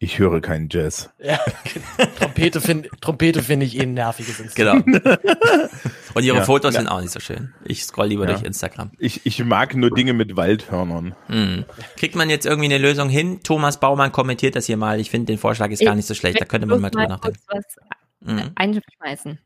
ich 0.00 0.18
höre 0.18 0.40
keinen 0.40 0.68
Jazz. 0.70 1.10
Ja, 1.18 1.38
Trompete 2.18 2.60
finde 2.60 2.88
Trompete 3.00 3.42
find 3.42 3.62
ich 3.62 3.76
eh 3.76 3.82
ein 3.82 3.94
nerviges 3.94 4.38
Instrument. 4.40 4.86
Genau. 4.86 5.16
Und 6.14 6.24
ihre 6.24 6.38
Ja. 6.38 6.44
Fotos 6.44 6.74
Ja. 6.74 6.80
sind 6.80 6.88
auch 6.88 7.00
nicht 7.00 7.12
so 7.12 7.20
schön. 7.20 7.52
Ich 7.64 7.84
scroll 7.84 8.06
lieber 8.08 8.24
Ja. 8.26 8.32
durch 8.32 8.42
Instagram. 8.44 8.90
Ich, 8.98 9.26
ich 9.26 9.42
mag 9.44 9.74
nur 9.74 9.90
Dinge 9.90 10.12
mit 10.12 10.36
Waldhörnern. 10.36 11.14
Hm. 11.26 11.64
Kriegt 11.96 12.14
man 12.14 12.30
jetzt 12.30 12.46
irgendwie 12.46 12.66
eine 12.66 12.78
Lösung 12.78 13.08
hin? 13.08 13.40
Thomas 13.42 13.78
Baumann 13.80 14.12
kommentiert 14.12 14.56
das 14.56 14.66
hier 14.66 14.76
mal. 14.76 15.00
Ich 15.00 15.10
finde 15.10 15.26
den 15.26 15.38
Vorschlag 15.38 15.70
ist 15.70 15.82
gar 15.84 15.94
nicht 15.94 16.06
so 16.06 16.14
schlecht. 16.14 16.40
Da 16.40 16.44
könnte 16.44 16.66
man 16.66 16.80
mal 16.80 16.90
drüber 16.90 17.08
nachdenken. 17.08 17.38
kurz 17.46 17.66
was 17.76 17.94
Mhm. 18.20 18.50
einschmeißen. 18.56 19.38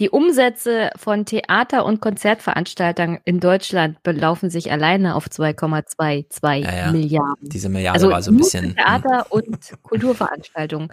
Die 0.00 0.10
Umsätze 0.10 0.90
von 0.96 1.24
Theater- 1.24 1.84
und 1.84 2.00
Konzertveranstaltern 2.00 3.20
in 3.24 3.38
Deutschland 3.38 4.02
belaufen 4.02 4.50
sich 4.50 4.72
alleine 4.72 5.14
auf 5.14 5.26
2,22 5.28 6.64
Ja, 6.64 6.74
ja. 6.86 6.92
Milliarden. 6.92 7.48
Diese 7.48 7.68
Milliarde 7.68 7.98
also 8.00 8.10
war 8.10 8.20
so 8.22 8.32
ein 8.32 8.36
bisschen. 8.36 8.64
hm. 8.70 8.74
Theater- 8.76 9.26
und 9.30 9.56
Kulturveranstaltungen. 9.82 10.88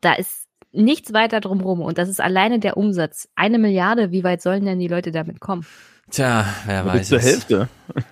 Da 0.00 0.14
ist 0.14 0.46
nichts 0.70 1.12
weiter 1.12 1.40
drumherum 1.40 1.80
und 1.80 1.98
das 1.98 2.08
ist 2.08 2.20
alleine 2.20 2.60
der 2.60 2.76
Umsatz. 2.76 3.28
Eine 3.34 3.58
Milliarde, 3.58 4.12
wie 4.12 4.22
weit 4.22 4.40
sollen 4.40 4.64
denn 4.64 4.78
die 4.78 4.88
Leute 4.88 5.10
damit 5.10 5.40
kommen? 5.40 5.66
Tja, 6.10 6.46
wer 6.66 6.82
Bis 6.84 6.92
weiß 6.92 7.08
zur 7.08 7.18
es. 7.18 7.24
Hälfte. 7.24 7.68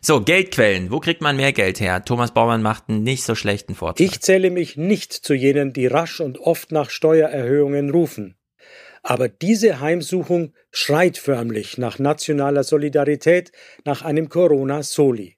So, 0.00 0.20
Geldquellen. 0.20 0.90
Wo 0.90 1.00
kriegt 1.00 1.22
man 1.22 1.36
mehr 1.36 1.52
Geld 1.52 1.80
her? 1.80 2.04
Thomas 2.04 2.32
Baumann 2.32 2.60
macht 2.62 2.88
einen 2.88 3.02
nicht 3.04 3.24
so 3.24 3.34
schlechten 3.34 3.74
Vorschlag. 3.74 4.04
Ich 4.04 4.20
zähle 4.20 4.50
mich 4.50 4.76
nicht 4.76 5.12
zu 5.12 5.32
jenen, 5.34 5.72
die 5.72 5.86
rasch 5.86 6.20
und 6.20 6.38
oft 6.38 6.72
nach 6.72 6.90
Steuererhöhungen 6.90 7.90
rufen. 7.90 8.36
Aber 9.02 9.28
diese 9.28 9.80
Heimsuchung 9.80 10.52
schreit 10.70 11.18
förmlich 11.18 11.76
nach 11.76 11.98
nationaler 11.98 12.62
Solidarität, 12.62 13.52
nach 13.84 14.02
einem 14.02 14.28
Corona-Soli. 14.28 15.36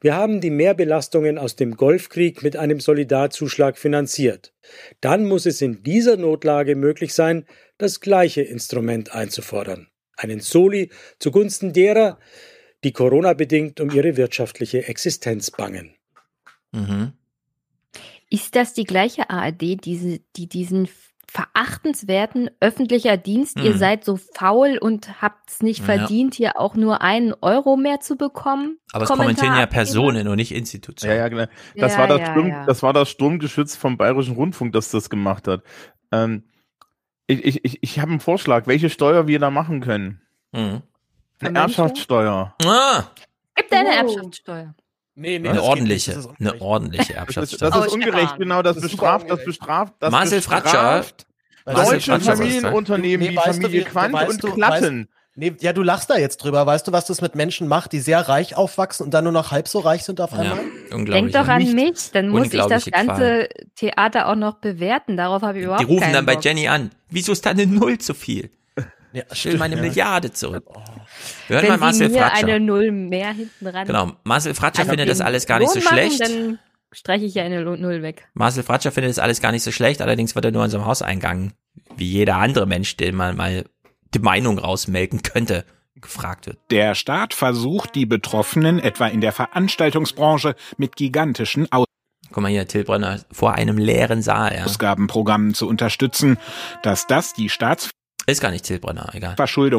Wir 0.00 0.14
haben 0.14 0.40
die 0.40 0.50
Mehrbelastungen 0.50 1.38
aus 1.38 1.56
dem 1.56 1.76
Golfkrieg 1.76 2.44
mit 2.44 2.56
einem 2.56 2.78
Solidarzuschlag 2.78 3.78
finanziert. 3.78 4.52
Dann 5.00 5.24
muss 5.26 5.46
es 5.46 5.60
in 5.60 5.82
dieser 5.82 6.16
Notlage 6.16 6.76
möglich 6.76 7.14
sein, 7.14 7.46
das 7.78 8.00
gleiche 8.00 8.42
Instrument 8.42 9.12
einzufordern. 9.12 9.88
Einen 10.16 10.40
Soli 10.40 10.90
zugunsten 11.18 11.72
derer, 11.72 12.18
die 12.84 12.92
Corona-bedingt 12.92 13.80
um 13.80 13.90
ihre 13.90 14.16
wirtschaftliche 14.16 14.86
Existenz 14.86 15.50
bangen. 15.50 15.94
Mhm. 16.72 17.12
Ist 18.30 18.54
das 18.56 18.72
die 18.72 18.84
gleiche 18.84 19.30
ARD, 19.30 19.84
diese, 19.84 20.20
die 20.36 20.48
diesen 20.48 20.88
verachtenswerten 21.36 22.50
öffentlicher 22.60 23.16
Dienst, 23.16 23.58
ihr 23.58 23.72
Hm. 23.72 23.78
seid 23.78 24.04
so 24.04 24.18
faul 24.34 24.78
und 24.78 25.20
habt 25.22 25.50
es 25.50 25.62
nicht 25.62 25.80
Ja. 25.80 25.84
verdient, 25.96 26.34
hier 26.34 26.58
auch 26.58 26.74
nur 26.74 27.02
einen 27.02 27.34
Euro 27.40 27.76
mehr 27.76 28.00
zu 28.00 28.16
bekommen? 28.16 28.78
Aber 28.92 29.04
es 29.04 29.08
Kommentar 29.10 29.34
kommentieren 29.34 29.58
ja? 29.58 29.66
Personen 29.66 30.28
und 30.28 30.36
nicht 30.36 30.52
Institutionen. 30.52 31.12
Ja, 31.14 31.18
ja, 31.22 31.28
genau. 31.28 31.46
Das 31.76 31.92
Ja, 31.94 31.98
war 32.00 32.08
das 32.08 32.20
ja, 32.20 32.32
Sturm, 32.32 32.48
ja. 32.48 32.64
das 32.66 32.82
war 32.82 32.92
das 32.92 33.08
Sturmgeschütz 33.10 33.76
vom 33.76 33.96
Bayerischen 33.96 34.34
Rundfunk, 34.34 34.72
das 34.72 34.90
das 34.90 35.10
gemacht 35.10 35.46
hat. 35.48 35.62
Ähm, 36.12 36.44
ich 37.26 37.44
ich, 37.44 37.64
ich, 37.64 37.82
ich 37.82 37.98
habe 38.00 38.10
einen 38.12 38.20
Vorschlag, 38.20 38.66
welche 38.66 38.88
Steuer 38.90 39.26
wir 39.26 39.38
da 39.38 39.50
machen 39.50 39.80
können. 39.80 40.22
Mhm. 40.52 40.82
Eine? 41.42 41.58
Erbschaftssteuer. 41.58 42.54
Ah, 42.64 43.02
Gibt 43.54 43.72
eine 43.72 43.88
Oh. 43.88 43.92
Erbschaftssteuer. 43.92 44.74
Nee, 45.18 45.38
nee, 45.38 45.48
eine 45.48 45.56
das 45.56 45.64
geht 45.64 45.70
ordentliche, 45.70 46.10
nicht, 46.10 46.26
das 46.26 46.26
ist 46.26 46.40
eine 46.52 46.60
ordentliche 46.60 46.98
Das 46.98 47.08
ist, 47.10 47.16
Erbschaftssteuer. 47.16 47.70
das 47.70 47.80
Oh, 47.80 47.84
ist 47.84 47.92
ungerecht, 47.94 48.36
genau. 48.36 48.62
Das, 48.62 48.76
Das 48.76 48.82
bestraft, 48.84 49.30
das 49.30 49.44
bestraft, 49.44 49.94
das 49.98 50.10
Marcel 50.12 50.42
Fratscher, 50.42 50.62
bestraft 50.62 51.25
Marcel 51.25 51.25
deutsche 51.66 52.20
Familienunternehmen 52.20 53.26
Nee, 53.26 53.30
wie 53.32 53.34
du, 53.36 53.40
Familie 53.40 53.80
wie- 53.80 53.84
Quandt 53.84 54.12
weißt 54.14 54.30
und 54.30 54.44
du- 54.44 54.52
Klatten. 54.54 55.08
Nee, 55.38 55.54
ja, 55.60 55.74
du 55.74 55.82
lachst 55.82 56.08
da 56.08 56.16
jetzt 56.16 56.38
drüber. 56.38 56.64
Weißt 56.64 56.88
du, 56.88 56.92
was 56.92 57.04
das 57.04 57.20
mit 57.20 57.34
Menschen 57.34 57.68
macht, 57.68 57.92
die 57.92 58.00
sehr 58.00 58.26
reich 58.26 58.56
aufwachsen 58.56 59.04
und 59.04 59.12
dann 59.12 59.24
nur 59.24 59.34
noch 59.34 59.50
halb 59.50 59.68
so 59.68 59.80
reich 59.80 60.02
sind 60.02 60.18
auf 60.18 60.32
einmal? 60.32 60.60
Ja, 60.90 60.96
Denk 61.04 61.32
doch 61.32 61.46
an 61.46 61.72
mich, 61.74 62.10
dann 62.12 62.30
muss 62.30 62.46
ich 62.54 62.58
das 62.58 62.86
ganze 62.86 63.48
Theater 63.74 64.28
auch 64.28 64.34
noch 64.34 64.54
bewerten. 64.60 65.18
Darauf 65.18 65.42
habe 65.42 65.58
ich 65.58 65.64
überhaupt 65.64 65.82
Die 65.82 65.86
rufen 65.86 66.00
keinen 66.04 66.14
dann 66.14 66.24
bei 66.26 66.36
Bock. 66.36 66.44
Jenny 66.44 66.68
an. 66.68 66.90
Wieso 67.10 67.32
ist 67.32 67.44
da 67.44 67.50
eine 67.50 67.66
Null 67.66 67.98
zu 67.98 68.14
viel? 68.14 68.48
Ja, 69.12 69.24
ich 69.32 69.44
will 69.44 69.58
meine 69.58 69.76
ja. 69.76 69.82
Milliarde 69.82 70.32
zurück. 70.32 70.64
Wir 71.48 71.56
hören 71.56 71.62
Wenn 71.68 71.80
mal 71.80 71.92
Sie 71.94 72.00
Marcel 72.04 72.08
mir 72.08 72.18
Fratscher. 72.18 72.46
eine 72.46 72.60
Null 72.60 72.90
mehr 72.92 73.32
hinten 73.32 73.66
ran. 73.66 73.86
Genau, 73.86 74.12
Marcel 74.24 74.54
Fratscher 74.54 74.80
Also 74.80 74.90
findet 74.90 75.08
das 75.10 75.20
alles 75.20 75.46
gar 75.46 75.58
nicht 75.58 75.70
so 75.70 75.80
machen, 75.80 75.88
schlecht. 75.88 76.22
Streiche 76.92 77.24
ich 77.24 77.34
ja 77.34 77.44
eine 77.44 77.62
Null 77.62 78.02
weg. 78.02 78.28
Marcel 78.34 78.62
Fratscher 78.62 78.92
findet 78.92 79.10
das 79.10 79.18
alles 79.18 79.40
gar 79.40 79.52
nicht 79.52 79.62
so 79.64 79.72
schlecht, 79.72 80.00
allerdings 80.00 80.34
wird 80.34 80.44
er 80.44 80.52
nur 80.52 80.62
an 80.62 80.70
so 80.70 80.78
einem 80.78 80.86
Hauseingang, 80.86 81.52
wie 81.96 82.10
jeder 82.10 82.36
andere 82.36 82.66
Mensch, 82.66 82.96
den 82.96 83.14
man 83.14 83.36
mal 83.36 83.64
die 84.14 84.18
Meinung 84.20 84.58
rausmelken 84.58 85.22
könnte, 85.22 85.64
gefragt 85.96 86.46
wird. 86.46 86.58
Der 86.70 86.94
Staat 86.94 87.34
versucht, 87.34 87.94
die 87.94 88.06
Betroffenen, 88.06 88.78
etwa 88.78 89.06
in 89.08 89.20
der 89.20 89.32
Veranstaltungsbranche, 89.32 90.54
mit 90.76 90.96
gigantischen 90.96 91.68
Guck 92.32 92.42
mal 92.42 92.50
hier, 92.50 92.66
Till 92.66 92.84
vor 92.84 93.54
einem 93.54 93.78
leeren 93.78 94.20
Saal, 94.20 94.54
ja. 94.54 94.64
Ausgabenprogrammen 94.64 95.54
zu 95.54 95.68
unterstützen. 95.68 96.38
Dass 96.82 97.06
das 97.06 97.34
die 97.34 97.48
Staatsverschuldung 97.48 97.92
Ist 98.28 98.40
gar 98.40 98.50
nicht 98.50 98.64
Till 98.64 98.80
Brönner, 98.80 99.08
egal. 99.14 99.36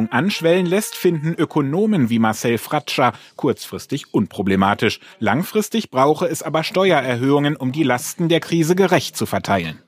anschwellen 0.09 0.65
lässt, 0.65 0.95
finden 0.95 1.33
Ökonomen 1.33 2.09
wie 2.09 2.17
Marcel 2.17 2.57
Fratscher 2.57 3.11
kurzfristig 3.35 4.13
unproblematisch. 4.13 5.01
Langfristig 5.19 5.91
brauche 5.91 6.27
es 6.27 6.43
aber 6.43 6.63
Steuererhöhungen, 6.63 7.57
um 7.57 7.73
die 7.73 7.83
Lasten 7.83 8.29
der 8.29 8.39
Krise 8.39 8.75
gerecht 8.75 9.17
zu 9.17 9.25
verteilen. 9.25 9.79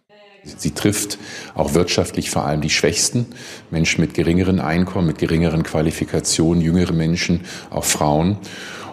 Sie 0.43 0.71
trifft 0.71 1.17
auch 1.55 1.73
wirtschaftlich 1.73 2.31
vor 2.31 2.45
allem 2.45 2.59
die 2.59 2.69
Schwächsten, 2.69 3.27
Menschen 3.71 4.01
mit 4.01 4.13
geringeren 4.13 4.59
Einkommen, 4.59 5.07
mit 5.07 5.19
geringeren 5.19 5.63
Qualifikationen, 5.63 6.61
jüngere 6.61 6.93
Menschen, 6.93 7.45
auch 7.69 7.85
Frauen. 7.85 8.39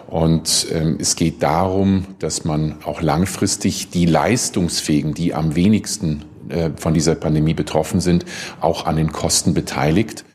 Und 0.07 0.67
ähm, 0.71 0.97
es 1.01 1.17
geht 1.17 1.43
darum, 1.43 2.05
dass 2.19 2.45
man 2.45 2.77
auch 2.85 3.01
langfristig 3.01 3.89
die 3.89 4.05
Leistungsfähigen, 4.05 5.13
die 5.13 5.33
am 5.33 5.55
wenigsten 5.55 6.23
äh, 6.49 6.71
von 6.77 6.93
dieser 6.93 7.15
Pandemie 7.15 7.53
betroffen 7.53 7.99
sind, 8.01 8.25
auch 8.61 8.85
an 8.85 8.95
den 8.95 9.11
Kosten 9.11 9.53
beteiligt. 9.53 10.25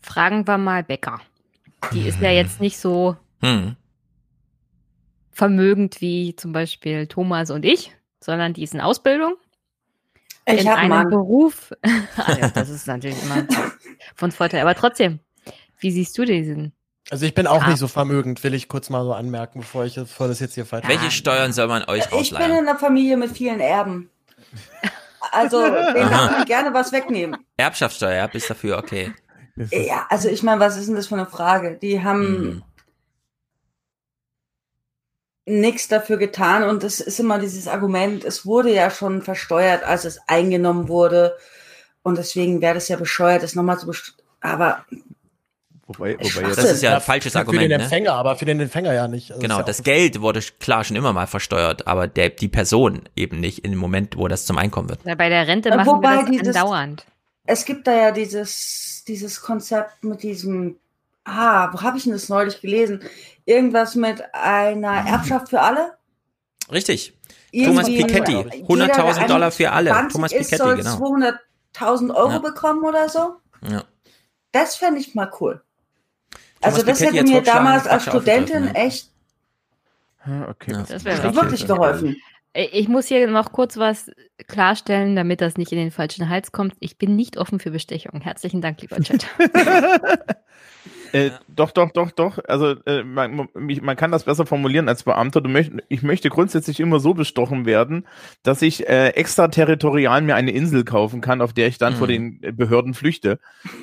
Fragen 0.00 0.46
wir 0.46 0.58
mal 0.58 0.82
Becker. 0.82 1.20
Die 1.92 2.06
ist 2.06 2.20
ja 2.20 2.30
jetzt 2.30 2.60
nicht 2.60 2.78
so 2.78 3.16
Hm. 3.42 3.76
vermögend 5.32 6.00
wie 6.00 6.36
zum 6.36 6.52
Beispiel 6.52 7.06
Thomas 7.06 7.50
und 7.50 7.64
ich, 7.64 7.92
sondern 8.22 8.52
die 8.52 8.62
ist 8.62 8.74
in 8.74 8.80
Ausbildung. 8.80 9.34
Ich 10.46 10.60
in 10.62 10.68
einem 10.68 10.88
Mann. 10.90 11.08
Beruf. 11.10 11.72
ah, 12.16 12.36
ja, 12.38 12.48
das 12.50 12.68
ist 12.68 12.86
natürlich 12.86 13.22
immer 13.22 13.46
von 14.14 14.30
Vorteil. 14.32 14.60
Aber 14.62 14.74
trotzdem, 14.74 15.20
wie 15.78 15.90
siehst 15.90 16.16
du 16.18 16.24
diesen? 16.24 16.72
Also 17.10 17.24
ich 17.24 17.34
bin 17.34 17.46
auch 17.46 17.62
Ah. 17.62 17.68
nicht 17.70 17.78
so 17.78 17.88
vermögend, 17.88 18.42
will 18.44 18.54
ich 18.54 18.68
kurz 18.68 18.90
mal 18.90 19.04
so 19.04 19.12
anmerken, 19.14 19.60
bevor 19.60 19.84
ich 19.84 19.94
bevor 19.94 20.28
das 20.28 20.40
jetzt 20.40 20.54
hier 20.54 20.66
falsch 20.66 20.86
Welche 20.86 21.10
Steuern 21.10 21.52
soll 21.52 21.66
man 21.68 21.84
euch 21.84 22.04
Ich 22.04 22.10
bin 22.10 22.18
ausleihen? 22.18 22.50
in 22.52 22.68
einer 22.68 22.78
Familie 22.78 23.16
mit 23.16 23.30
vielen 23.30 23.60
Erben. 23.60 24.10
Also, 25.32 25.58
Aha. 25.58 25.92
darf 25.92 26.30
man 26.30 26.44
gerne 26.44 26.74
was 26.74 26.92
wegnehmen. 26.92 27.44
Erbschaftssteuer, 27.56 28.14
ja, 28.14 28.26
bist 28.26 28.50
dafür, 28.50 28.78
okay. 28.78 29.12
Ja, 29.70 30.06
also 30.08 30.28
ich 30.28 30.42
meine, 30.42 30.60
was 30.60 30.76
ist 30.76 30.88
denn 30.88 30.96
das 30.96 31.08
für 31.08 31.14
eine 31.14 31.26
Frage? 31.26 31.76
Die 31.76 32.02
haben 32.02 32.62
nichts 35.46 35.88
dafür 35.88 36.16
getan 36.16 36.62
und 36.62 36.84
es 36.84 37.00
ist 37.00 37.20
immer 37.20 37.38
dieses 37.38 37.68
Argument, 37.68 38.24
es 38.24 38.46
wurde 38.46 38.72
ja 38.72 38.90
schon 38.90 39.22
versteuert, 39.22 39.84
als 39.84 40.04
es 40.04 40.20
eingenommen 40.28 40.88
wurde 40.88 41.36
und 42.02 42.18
deswegen 42.18 42.60
wäre 42.60 42.74
das 42.74 42.88
ja 42.88 42.96
bescheuert, 42.96 43.42
das 43.42 43.54
nochmal 43.54 43.78
zu 43.78 43.86
besteuern. 43.86 44.16
Aber 44.40 44.84
Wobei, 45.92 46.16
wobei 46.20 46.48
Das 46.54 46.58
ist 46.70 46.82
ja 46.84 46.94
ein 46.94 47.00
falsches 47.00 47.32
für 47.32 47.40
Argument, 47.40 47.62
den 47.64 47.78
ne? 47.78 47.82
Empfänger, 47.82 48.12
aber 48.12 48.36
für 48.36 48.44
den 48.44 48.60
Empfänger 48.60 48.92
ja 48.94 49.08
nicht. 49.08 49.32
Also 49.32 49.42
Genau, 49.42 49.56
ist 49.56 49.60
ja 49.60 49.66
das 49.66 49.82
Geld 49.82 50.20
wurde 50.20 50.40
klar 50.60 50.84
schon 50.84 50.94
immer 50.96 51.12
mal 51.12 51.26
versteuert, 51.26 51.88
aber 51.88 52.06
der, 52.06 52.30
die 52.30 52.46
Person 52.46 53.02
eben 53.16 53.40
nicht 53.40 53.64
in 53.64 53.72
dem 53.72 53.80
Moment, 53.80 54.16
wo 54.16 54.28
das 54.28 54.46
zum 54.46 54.56
Einkommen 54.56 54.88
wird. 54.88 55.00
Na, 55.02 55.16
bei 55.16 55.28
der 55.28 55.48
Rente 55.48 55.70
machen 55.70 55.86
wobei 55.86 56.10
wir 56.18 56.22
das 56.22 56.30
dieses- 56.30 56.56
andauernd. 56.56 57.04
es 57.44 57.64
gibt 57.64 57.88
da 57.88 57.92
ja 57.92 58.10
dieses, 58.12 59.02
dieses 59.08 59.40
Konzept 59.42 60.04
mit 60.04 60.22
diesem, 60.22 60.76
ah, 61.24 61.72
wo 61.72 61.82
habe 61.82 61.98
ich 61.98 62.04
denn 62.04 62.12
das 62.12 62.28
neulich 62.28 62.60
gelesen? 62.60 63.02
Irgendwas 63.44 63.96
mit 63.96 64.22
einer 64.32 64.92
Erbschaft 65.08 65.48
für 65.48 65.60
alle? 65.60 65.94
Richtig. 66.70 67.14
Thomas 67.52 67.86
Piketty, 67.86 68.30
jeder, 68.32 68.44
der 68.48 68.60
100.000 68.94 69.26
Dollar 69.26 69.50
für 69.50 69.72
alle. 69.72 69.90
21 69.90 70.12
Thomas 70.12 70.32
ist, 70.32 70.50
Piketty, 70.50 70.56
soll 70.56 70.76
genau. 70.76 70.96
200.000 71.74 72.14
Euro 72.14 72.30
Ja. 72.30 72.38
bekommen 72.38 72.84
oder 72.84 73.08
so. 73.08 73.34
Ja. 73.68 73.82
Das 74.52 74.76
fände 74.76 75.00
ich 75.00 75.14
mal 75.16 75.30
cool. 75.40 75.60
Thomas 76.60 76.74
also 76.74 76.86
das 76.86 77.00
hätte 77.00 77.22
mir 77.24 77.42
damals 77.42 77.86
als 77.86 78.04
Studentin 78.04 78.66
ja. 78.66 78.72
echt 78.72 79.10
Okay, 80.48 80.72
Das 80.72 81.04
wäre 81.04 81.34
wirklich 81.34 81.66
geholfen. 81.66 82.16
Äh, 82.52 82.66
Ich 82.72 82.88
muss 82.88 83.06
hier 83.06 83.26
noch 83.26 83.52
kurz 83.52 83.76
was 83.76 84.10
klarstellen, 84.46 85.16
damit 85.16 85.40
das 85.40 85.56
nicht 85.56 85.72
in 85.72 85.78
den 85.78 85.90
falschen 85.90 86.28
Hals 86.28 86.52
kommt. 86.52 86.74
Ich 86.80 86.98
bin 86.98 87.16
nicht 87.16 87.38
offen 87.38 87.58
für 87.58 87.70
Bestechung. 87.70 88.20
Herzlichen 88.20 88.60
Dank, 88.60 88.82
lieber 88.82 89.00
Chat. 89.00 89.26
Äh, 91.12 91.30
doch, 91.48 91.70
doch, 91.70 91.90
doch, 91.92 92.10
doch. 92.10 92.38
Also 92.46 92.76
äh, 92.86 93.02
man, 93.02 93.48
mich- 93.54 93.82
man 93.82 93.96
kann 93.96 94.10
das 94.12 94.24
besser 94.24 94.46
formulieren 94.46 94.88
als 94.88 95.02
Beamter. 95.02 95.40
Du 95.40 95.48
möcht, 95.48 95.72
ich 95.88 96.02
möchte 96.02 96.28
grundsätzlich 96.28 96.80
immer 96.80 97.00
so 97.00 97.14
bestochen 97.14 97.66
werden, 97.66 98.06
dass 98.42 98.62
ich 98.62 98.88
äh, 98.88 99.08
extraterritorial 99.10 100.22
mir 100.22 100.34
eine 100.36 100.50
Insel 100.52 100.84
kaufen 100.84 101.20
kann, 101.20 101.40
auf 101.40 101.52
der 101.52 101.66
ich 101.68 101.78
dann 101.78 101.94
vor 101.96 102.06
den 102.06 102.40
Behörden 102.56 102.94
flüchte. 102.94 103.38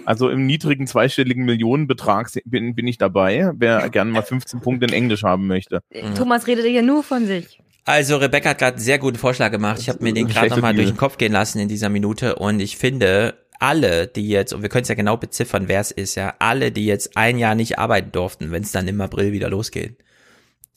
Also 0.05 0.29
im 0.29 0.45
niedrigen 0.45 0.87
zweistelligen 0.87 1.45
Millionenbetrag 1.45 2.29
bin, 2.45 2.75
bin 2.75 2.87
ich 2.87 2.97
dabei, 2.97 3.51
wer 3.55 3.89
gerne 3.91 4.11
mal 4.11 4.21
15 4.23 4.61
Punkte 4.61 4.85
in 4.87 4.93
Englisch 4.93 5.23
haben 5.23 5.47
möchte. 5.47 5.81
Thomas 6.15 6.47
redet 6.47 6.65
hier 6.65 6.81
nur 6.83 7.03
von 7.03 7.25
sich. 7.25 7.59
Also 7.85 8.17
Rebecca 8.17 8.49
hat 8.49 8.57
gerade 8.57 8.75
einen 8.75 8.83
sehr 8.83 8.99
guten 8.99 9.17
Vorschlag 9.17 9.49
gemacht. 9.49 9.79
Ich 9.79 9.87
habe 9.87 10.03
mir 10.03 10.13
den 10.13 10.27
gerade 10.27 10.49
nochmal 10.49 10.73
durch 10.75 10.87
den 10.89 10.97
Kopf 10.97 11.17
gehen 11.17 11.31
lassen 11.31 11.59
in 11.59 11.69
dieser 11.69 11.87
Minute 11.87 12.35
und 12.35 12.59
ich 12.59 12.75
finde, 12.75 13.35
alle, 13.59 14.07
die 14.07 14.27
jetzt, 14.27 14.53
und 14.53 14.61
wir 14.61 14.69
können 14.69 14.83
es 14.83 14.89
ja 14.89 14.95
genau 14.95 15.17
beziffern, 15.17 15.67
wer 15.67 15.81
es 15.81 15.91
ist, 15.91 16.15
ja, 16.15 16.35
alle, 16.39 16.71
die 16.71 16.85
jetzt 16.85 17.17
ein 17.17 17.37
Jahr 17.37 17.55
nicht 17.55 17.79
arbeiten 17.79 18.11
durften, 18.11 18.51
wenn 18.51 18.63
es 18.63 18.71
dann 18.71 18.87
im 18.87 19.01
April 19.01 19.31
wieder 19.31 19.49
losgeht. 19.49 19.97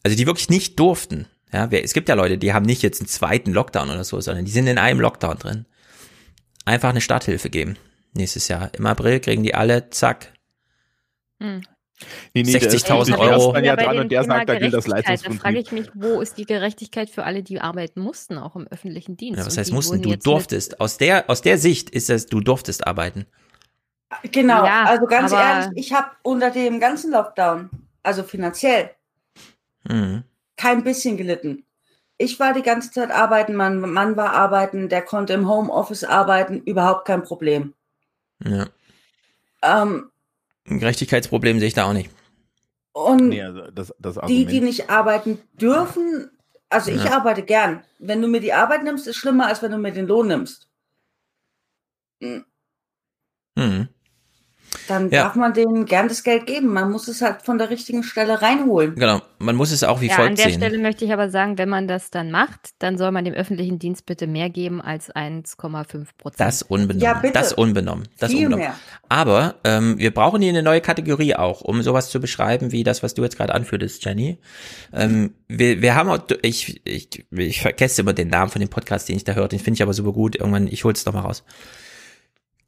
Also 0.02 0.16
die 0.16 0.26
wirklich 0.26 0.48
nicht 0.48 0.78
durften. 0.78 1.26
Ja, 1.52 1.66
es 1.66 1.94
gibt 1.94 2.08
ja 2.08 2.14
Leute, 2.14 2.38
die 2.38 2.52
haben 2.52 2.64
nicht 2.64 2.82
jetzt 2.82 3.00
einen 3.00 3.08
zweiten 3.08 3.52
Lockdown 3.52 3.90
oder 3.90 4.04
so, 4.04 4.20
sondern 4.20 4.44
die 4.44 4.52
sind 4.52 4.66
in 4.66 4.78
einem 4.78 5.00
Lockdown 5.00 5.38
drin. 5.38 5.66
Einfach 6.64 6.90
eine 6.90 7.00
Starthilfe 7.00 7.50
geben. 7.50 7.76
Nächstes 8.14 8.48
Jahr. 8.48 8.70
Im 8.74 8.86
April 8.86 9.20
kriegen 9.20 9.42
die 9.42 9.54
alle, 9.54 9.90
zack, 9.90 10.32
Hm. 11.40 11.62
Nee, 12.34 12.42
nee, 12.42 12.52
der 12.52 12.62
ist- 12.62 12.86
60.000 12.86 13.16
der 13.18 13.36
ist 13.36 13.42
Euro. 13.42 13.56
ja 13.58 13.76
bei 13.76 13.82
dran 13.84 13.98
und 13.98 14.08
der 14.12 14.22
Thema 14.22 14.34
sagt, 14.36 14.48
da 14.48 14.58
gilt 14.58 14.74
das 14.74 14.84
Gerechtigkeit, 14.84 14.88
Da 14.88 15.10
Leistungsprinzip. 15.12 15.42
frage 15.42 15.58
ich 15.58 15.72
mich, 15.72 15.90
wo 15.94 16.20
ist 16.20 16.38
die 16.38 16.46
Gerechtigkeit 16.46 17.10
für 17.10 17.24
alle, 17.24 17.42
die 17.42 17.60
arbeiten 17.60 18.00
mussten, 18.00 18.38
auch 18.38 18.56
im 18.56 18.66
öffentlichen 18.68 19.16
Dienst? 19.16 19.40
Ja, 19.40 19.46
was 19.46 19.56
heißt 19.58 19.72
mussten? 19.72 20.00
Du 20.02 20.16
durftest. 20.16 20.80
Aus 20.80 20.96
der, 20.98 21.28
aus 21.28 21.42
der 21.42 21.58
Sicht 21.58 21.90
ist 21.90 22.08
es, 22.10 22.26
du 22.26 22.40
durftest 22.40 22.86
arbeiten. 22.86 23.26
Genau, 24.32 24.64
Ja, 24.64 24.84
also 24.84 25.06
ganz 25.06 25.30
ehrlich, 25.32 25.68
ich 25.76 25.92
habe 25.92 26.08
unter 26.22 26.50
dem 26.50 26.80
ganzen 26.80 27.12
Lockdown, 27.12 27.70
also 28.02 28.22
finanziell, 28.24 28.90
Mhm. 29.88 30.24
kein 30.56 30.82
bisschen 30.82 31.16
gelitten. 31.16 31.64
Ich 32.18 32.38
war 32.40 32.52
die 32.52 32.62
ganze 32.62 32.90
Zeit 32.90 33.10
arbeiten, 33.10 33.54
mein 33.54 33.78
Mann 33.80 34.16
war 34.16 34.32
arbeiten, 34.32 34.88
der 34.88 35.02
konnte 35.02 35.32
im 35.32 35.48
Homeoffice 35.48 36.04
arbeiten, 36.04 36.60
überhaupt 36.64 37.06
kein 37.06 37.22
Problem. 37.22 37.72
Ja. 38.44 38.66
Ähm, 39.62 40.09
Ein 40.70 40.78
Gerechtigkeitsproblem 40.78 41.58
sehe 41.58 41.68
ich 41.68 41.74
da 41.74 41.84
auch 41.84 41.92
nicht. 41.92 42.10
und 42.92 43.28
Nee, 43.28 43.42
also 43.42 43.70
das, 43.70 43.92
das 43.98 44.18
die, 44.26 44.46
die 44.46 44.60
nicht 44.60 44.88
arbeiten 44.88 45.38
dürfen, 45.54 46.30
also 46.68 46.90
ich 46.90 47.04
Ja. 47.04 47.16
arbeite 47.16 47.42
gern. 47.42 47.82
Wenn 47.98 48.22
du 48.22 48.28
mir 48.28 48.40
die 48.40 48.52
Arbeit 48.52 48.84
nimmst, 48.84 49.06
ist 49.06 49.16
schlimmer, 49.16 49.46
als 49.46 49.62
wenn 49.62 49.72
du 49.72 49.78
mir 49.78 49.92
den 49.92 50.06
Lohn 50.06 50.28
nimmst. 50.28 50.68
Hm, 52.22 52.44
Mhm. 53.56 53.88
Dann 54.88 55.10
Ja. 55.10 55.24
darf 55.24 55.34
man 55.34 55.52
denen 55.52 55.84
gern 55.84 56.08
das 56.08 56.22
Geld 56.22 56.46
geben. 56.46 56.68
Man 56.72 56.90
muss 56.90 57.08
es 57.08 57.22
halt 57.22 57.42
von 57.42 57.58
der 57.58 57.70
richtigen 57.70 58.02
Stelle 58.02 58.40
reinholen. 58.42 58.94
Genau. 58.94 59.20
Man 59.38 59.56
muss 59.56 59.72
es 59.72 59.82
auch 59.84 60.00
wie 60.00 60.06
ja, 60.08 60.14
an 60.16 60.22
folgt 60.22 60.38
der 60.38 60.44
sehen. 60.46 60.54
Stelle 60.58 60.78
möchte 60.78 61.04
ich 61.04 61.12
aber 61.12 61.30
sagen, 61.30 61.58
wenn 61.58 61.68
man 61.68 61.88
das 61.88 62.10
dann 62.10 62.30
macht, 62.30 62.70
dann 62.78 62.98
soll 62.98 63.10
man 63.10 63.24
dem 63.24 63.34
öffentlichen 63.34 63.78
Dienst 63.78 64.06
bitte 64.06 64.26
mehr 64.26 64.50
geben 64.50 64.80
als 64.80 65.10
1,5 65.10 66.08
Prozent. 66.18 66.40
Das 66.40 66.62
unbenommen. 66.62 67.02
Ja, 67.02 67.14
bitte. 67.14 67.32
Das 67.34 67.52
unbenommen. 67.52 68.08
Das 68.18 68.30
Viel 68.30 68.46
unbenommen. 68.46 68.64
mehr. 68.66 68.74
Aber 69.08 69.56
ähm, 69.64 69.98
wir 69.98 70.12
brauchen 70.12 70.42
hier 70.42 70.50
eine 70.50 70.62
neue 70.62 70.80
Kategorie 70.80 71.34
auch, 71.34 71.60
um 71.62 71.82
sowas 71.82 72.10
zu 72.10 72.20
beschreiben, 72.20 72.72
wie 72.72 72.84
das, 72.84 73.02
was 73.02 73.14
du 73.14 73.22
jetzt 73.22 73.36
gerade 73.36 73.54
anführtest, 73.54 74.04
Jenny. 74.04 74.38
Ähm, 74.92 75.34
wir, 75.48 75.82
wir 75.82 75.94
haben 75.94 76.10
auch, 76.10 76.18
ich, 76.42 76.80
ich, 76.84 77.24
ich 77.30 77.60
vergesse 77.62 78.02
immer 78.02 78.12
den 78.12 78.28
Namen 78.28 78.50
von 78.50 78.60
dem 78.60 78.68
Podcast, 78.68 79.08
den 79.08 79.16
ich 79.16 79.24
da 79.24 79.32
höre, 79.32 79.48
den 79.48 79.58
finde 79.58 79.76
ich 79.78 79.82
aber 79.82 79.94
super 79.94 80.12
gut. 80.12 80.36
Irgendwann, 80.36 80.68
ich 80.68 80.84
hol's 80.84 81.04
doch 81.04 81.12
mal 81.12 81.20
raus. 81.20 81.44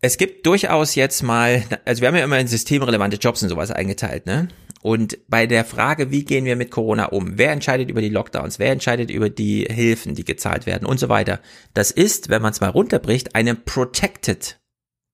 Es 0.04 0.16
gibt 0.16 0.46
durchaus 0.46 0.96
jetzt 0.96 1.22
mal, 1.22 1.62
also 1.84 2.00
wir 2.00 2.08
haben 2.08 2.16
ja 2.16 2.24
immer 2.24 2.40
in 2.40 2.48
systemrelevante 2.48 3.18
Jobs 3.18 3.40
und 3.44 3.48
sowas 3.48 3.70
eingeteilt, 3.70 4.26
ne? 4.26 4.48
Und 4.82 5.16
bei 5.28 5.46
der 5.46 5.64
Frage, 5.64 6.10
wie 6.10 6.24
gehen 6.24 6.44
wir 6.44 6.56
mit 6.56 6.72
Corona 6.72 7.04
um? 7.06 7.38
Wer 7.38 7.52
entscheidet 7.52 7.88
über 7.88 8.00
die 8.00 8.08
Lockdowns? 8.08 8.58
Wer 8.58 8.72
entscheidet 8.72 9.12
über 9.12 9.30
die 9.30 9.64
Hilfen, 9.70 10.16
die 10.16 10.24
gezahlt 10.24 10.66
werden 10.66 10.86
und 10.86 10.98
so 10.98 11.08
weiter? 11.08 11.38
Das 11.72 11.92
ist, 11.92 12.30
wenn 12.30 12.42
man 12.42 12.50
es 12.50 12.60
mal 12.60 12.70
runterbricht, 12.70 13.36
eine 13.36 13.54
protected 13.54 14.60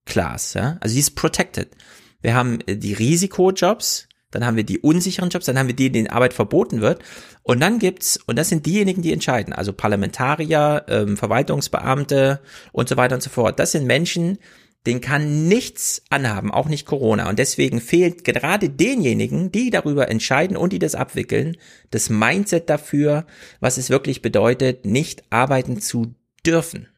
Class, 0.07 0.55
ja? 0.55 0.79
Also 0.81 0.95
die 0.95 1.01
ist 1.01 1.17
protected. 1.17 1.69
wir 2.23 2.35
haben 2.35 2.61
äh, 2.67 2.77
die 2.79 2.95
Risikojobs, 2.95 4.09
dann 4.31 4.47
haben 4.47 4.57
wir 4.57 4.65
die 4.65 4.79
unsicheren 4.79 5.29
Jobs, 5.29 5.45
dann 5.45 5.59
haben 5.59 5.69
wir 5.69 5.77
die, 5.77 5.93
denen 5.93 6.09
Arbeit 6.09 6.33
verboten 6.33 6.81
wird. 6.81 7.03
Und 7.43 7.61
dann 7.61 7.79
gibt's, 7.79 8.19
und 8.27 8.37
das 8.37 8.49
sind 8.49 8.65
diejenigen, 8.65 9.03
die 9.03 9.13
entscheiden, 9.13 9.53
also 9.53 9.75
Parlamentarier, 9.75 10.87
ähm, 10.89 11.19
Verwaltungsbeamte 11.19 12.41
und 12.73 12.89
so 12.89 12.97
weiter 12.97 13.17
und 13.17 13.23
so 13.23 13.29
fort. 13.29 13.59
Das 13.59 13.73
sind 13.73 13.87
Menschen, 13.87 14.39
den 14.89 15.03
kann 15.03 15.47
nichts 15.49 16.03
anhaben, 16.09 16.51
auch 16.51 16.67
nicht 16.67 16.87
Corona. 16.87 17.29
Und 17.29 17.39
deswegen 17.39 17.81
fehlt 17.81 18.25
gerade 18.25 18.71
denjenigen, 18.71 19.53
die 19.53 19.69
darüber 19.69 20.09
entscheiden 20.09 20.57
und 20.57 20.73
die 20.73 20.79
das 20.79 20.95
abwickeln, 20.95 21.59
das 21.91 22.09
Mindset 22.09 22.71
dafür, 22.71 23.27
was 23.61 23.77
es 23.77 23.91
wirklich 23.91 24.23
bedeutet, 24.23 24.87
nicht 24.87 25.25
arbeiten 25.31 25.81
zu 25.81 26.15
dürfen. 26.47 26.89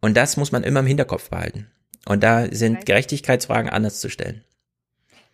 Und 0.00 0.16
das 0.16 0.38
muss 0.38 0.52
man 0.52 0.62
immer 0.64 0.80
im 0.80 0.86
Hinterkopf 0.86 1.28
behalten. 1.28 1.66
Und 2.06 2.22
da 2.22 2.48
sind 2.50 2.86
Gerechtigkeitsfragen 2.86 3.68
anders 3.68 4.00
zu 4.00 4.08
stellen. 4.08 4.42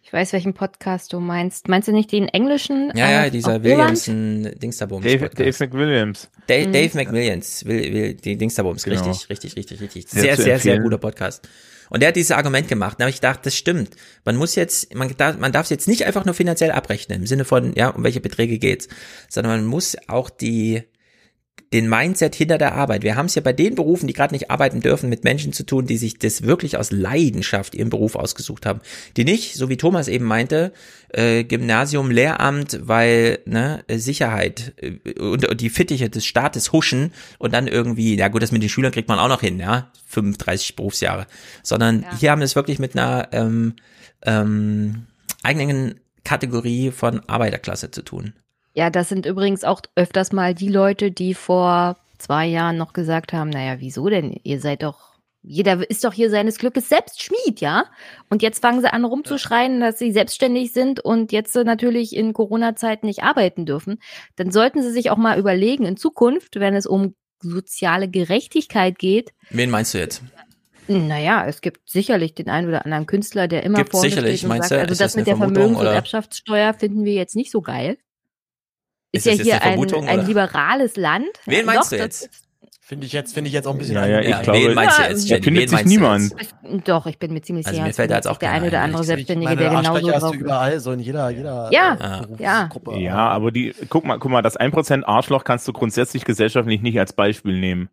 Ich 0.07 0.13
weiß, 0.13 0.33
welchen 0.35 0.55
Podcast 0.55 1.13
du 1.13 1.19
meinst. 1.19 1.67
Meinst 1.67 1.89
du 1.89 1.93
nicht 1.93 2.13
den 2.13 2.29
englischen? 2.29 2.93
Ja, 2.95 3.11
ja, 3.11 3.25
äh, 3.25 3.31
dieser 3.33 3.65
Williamson 3.65 4.49
Dingsterbums. 4.55 5.05
Dave, 5.05 5.29
Dave 5.31 5.57
McWilliams. 5.65 6.29
Dave, 6.47 6.69
Mhm. 6.69 6.73
Dave 6.73 6.97
McWilliams, 6.97 7.65
will, 7.65 7.93
will, 7.93 8.15
die 8.15 8.37
Dingsterbums, 8.37 8.85
Genau. 8.85 9.03
richtig, 9.03 9.29
richtig, 9.31 9.57
richtig, 9.57 9.81
richtig. 9.81 10.09
Sehr 10.09 10.23
Sehr, 10.23 10.37
sehr, 10.37 10.59
sehr 10.61 10.79
guter 10.79 10.99
Podcast. 10.99 11.49
Und 11.91 12.03
der 12.03 12.11
hat 12.11 12.17
dieses 12.17 12.31
Argument 12.31 12.69
gemacht. 12.69 13.01
Da 13.01 13.05
habe 13.07 13.11
ich 13.11 13.17
gedacht, 13.17 13.41
das 13.47 13.57
stimmt. 13.57 13.97
Man 14.25 14.37
muss 14.37 14.55
jetzt, 14.55 14.95
man 14.95 15.13
darf, 15.17 15.39
man 15.39 15.51
darf 15.51 15.65
es 15.65 15.71
jetzt 15.71 15.89
nicht 15.89 16.05
einfach 16.07 16.25
nur 16.25 16.35
finanziell 16.35 16.71
abrechnen, 16.71 17.23
im 17.23 17.27
Sinne 17.27 17.45
von, 17.45 17.75
ja, 17.75 17.89
um 17.89 18.05
welche 18.05 18.21
Beträge 18.21 18.59
geht's, 18.61 18.87
sondern 19.29 19.57
man 19.57 19.67
muss 19.67 19.97
auch 20.07 20.31
die, 20.31 20.85
den 21.73 21.89
Mindset 21.89 22.35
hinter 22.35 22.59
der 22.59 22.75
Arbeit. 22.75 23.03
Wir 23.03 23.17
haben 23.17 23.27
es 23.27 23.35
ja 23.35 23.43
bei 23.43 23.53
den 23.53 23.75
Berufen, 23.75 24.07
die 24.07 24.13
gerade 24.13 24.35
nicht 24.35 24.51
arbeiten 24.51 24.81
dürfen, 24.81 25.09
mit 25.09 25.25
Menschen 25.25 25.53
zu 25.53 25.65
tun, 25.65 25.87
die 25.87 25.97
sich 25.97 26.19
das 26.19 26.43
wirklich 26.43 26.77
aus 26.77 26.93
Leidenschaft 26.93 27.75
ihren 27.75 27.91
Beruf 27.91 28.15
ausgesucht 28.15 28.67
haben. 28.67 28.81
Die 29.17 29.25
nicht, 29.25 29.55
so 29.55 29.69
wie 29.69 29.77
Thomas 29.77 30.07
eben 30.07 30.25
meinte, 30.25 30.73
äh, 31.09 31.45
Gymnasium, 31.45 32.11
Lehramt, 32.11 32.79
weil 32.83 33.41
ne, 33.47 33.85
Sicherheit 33.89 34.75
äh, 34.81 35.19
und, 35.19 35.49
und 35.49 35.61
die 35.61 35.71
Fittiche 35.71 36.09
des 36.09 36.25
Staates 36.25 36.73
huschen 36.73 37.13
und 37.39 37.53
dann 37.53 37.67
irgendwie, 37.67 38.17
ja 38.17 38.29
gut, 38.29 38.43
das 38.43 38.53
mit 38.53 38.63
den 38.63 38.69
Schülern 38.69 38.93
kriegt 38.93 39.09
man 39.09 39.19
auch 39.19 39.29
noch 39.29 39.41
hin, 39.41 39.59
ja, 39.59 39.91
35 40.07 40.77
Berufsjahre. 40.77 41.27
Sondern 41.63 42.07
hier 42.19 42.31
haben 42.31 42.41
wir 42.41 42.47
es 42.47 42.57
wirklich 42.57 42.79
mit 42.79 42.97
einer 42.97 43.29
ähm, 43.33 43.75
ähm, 44.23 45.07
eigenen 45.43 46.01
Kategorie 46.23 46.91
von 46.91 47.21
Arbeiterklasse 47.29 47.91
zu 47.91 48.03
tun. 48.03 48.35
Ja, 48.77 48.91
das 48.91 49.09
sind 49.09 49.25
übrigens 49.25 49.65
auch 49.65 49.81
öfters 49.95 50.33
mal 50.33 50.55
die 50.55 50.69
Leute, 50.69 51.11
die 51.11 51.33
vor 51.33 51.97
zwei 52.19 52.45
Jahren 52.47 52.77
noch 52.77 52.93
gesagt 52.93 53.33
haben, 53.33 53.49
naja, 53.49 53.77
wieso 53.79 54.11
denn? 54.11 54.39
Ihr 54.43 54.61
seid 54.61 54.83
doch, 54.83 55.17
jeder 55.43 55.89
ist 55.89 56.05
doch 56.05 56.13
hier 56.13 56.29
seines 56.29 56.59
Glückes 56.59 56.91
selbst 56.91 57.23
Schmied, 57.23 57.63
ja? 57.63 57.87
Und 58.29 58.43
jetzt 58.43 58.61
fangen 58.61 58.83
sie 58.83 58.93
an 58.93 59.07
rumzuschreien, 59.07 59.81
dass 59.81 59.99
sie 59.99 60.13
selbstständig 60.13 60.75
sind 60.75 61.01
und 61.01 61.33
jetzt 61.33 61.55
natürlich 61.55 62.15
in 62.15 62.35
Corona-Zeiten 62.35 63.07
nicht 63.07 63.23
arbeiten 63.23 63.65
dürfen. 63.65 63.99
Dann 64.37 64.51
sollten 64.53 64.83
sie 64.83 64.91
sich 64.93 65.11
auch 65.11 65.17
mal 65.17 65.39
überlegen, 65.39 65.87
in 65.87 65.97
Zukunft, 65.97 66.57
wenn 66.61 66.75
es 66.75 66.85
um 66.85 67.15
soziale 67.41 68.09
Gerechtigkeit 68.11 68.99
geht, 68.99 69.33
Wen 69.49 69.71
meinst 69.71 69.95
du 69.95 69.99
jetzt? 69.99 70.23
naja, 70.87 71.47
es 71.47 71.63
gibt 71.63 71.89
sicherlich 71.89 72.35
den 72.35 72.51
einen 72.51 72.69
oder 72.69 72.85
anderen 72.85 73.07
Künstler, 73.07 73.49
der 73.49 73.63
immer 73.63 73.79
Gibt's 73.79 73.93
vorne 73.93 74.11
sicherlich, 74.11 74.41
steht 74.41 74.45
und 74.45 74.49
meinst 74.51 74.69
sagt, 74.69 74.79
du? 74.79 74.83
also 74.83 74.91
das 74.91 74.99
das 74.99 75.17
mit 75.17 75.27
der 75.27 75.37
Vermögens- 75.37 75.77
und 75.77 75.83
oder? 75.83 75.95
Erbschaftssteuer 75.95 76.75
finden 76.75 77.05
wir 77.05 77.15
jetzt 77.15 77.37
nicht 77.37 77.51
so 77.51 77.63
geil. 77.63 77.97
Ist 79.17 79.27
Ist, 79.27 79.39
ja 79.39 79.45
hier 79.45 79.63
ein, 79.63 80.09
ein 80.09 80.27
liberales 80.27 80.97
Land. 80.97 81.27
Wen 81.47 81.59
Ja, 81.61 81.65
meinst 81.67 81.93
doch, 81.93 81.97
du 81.97 81.97
das 81.97 82.21
jetzt? 82.23 82.31
Finde 82.81 83.05
ich 83.05 83.13
jetzt, 83.13 83.35
finde 83.35 83.49
ich 83.49 83.55
jetzt 83.55 83.67
auch 83.67 83.73
ein 83.73 83.79
bisschen. 83.79 83.97
Ja, 83.97 84.07
ja, 84.07 84.21
ich 84.21 84.29
Ja, 84.29 84.43
glaube, 84.43 84.61
wen 84.61 84.75
meinst 84.75 84.97
du 84.97 85.03
Ja, 85.03 85.09
jetzt, 85.09 85.25
da 85.25 85.35
Jenny? 85.35 85.43
findet 85.43 85.71
sich 85.71 85.85
niemand. 85.87 86.33
Doch, 86.87 87.07
ich 87.07 87.19
bin 87.19 87.33
mir 87.33 87.43
ziemlich 87.43 87.67
Also 87.67 87.75
sicher. 87.75 87.87
mir 87.89 87.93
fällt 87.93 88.13
da 88.13 88.15
jetzt 88.15 88.29
auch 88.29 88.37
der 88.37 88.53
eine 88.53 88.69
oder 88.69 88.81
andere 88.81 89.03
Selbstständige, 89.03 89.49
meine, 89.49 89.61
der 89.61 89.71
genauso 89.71 90.13
hast 90.13 90.23
du 90.23 90.27
drauf 90.27 90.35
überall, 90.37 90.79
so 90.79 90.93
in 90.93 91.01
jeder, 91.01 91.29
jeder 91.31 91.69
Ja, 91.73 92.27
äh, 92.39 92.43
ja. 92.43 92.69
Ja, 92.97 93.29
aber 93.29 93.51
die, 93.51 93.75
guck 93.89 94.05
mal, 94.05 94.21
guck 94.21 94.31
mal, 94.31 94.43
das 94.43 94.57
1% 94.57 95.03
Arschloch 95.05 95.43
kannst 95.43 95.67
du 95.67 95.73
grundsätzlich 95.73 96.25
gesellschaftlich 96.25 96.81
nicht 96.81 96.97
als 97.01 97.13
Beispiel 97.13 97.59
nehmen. 97.59 97.89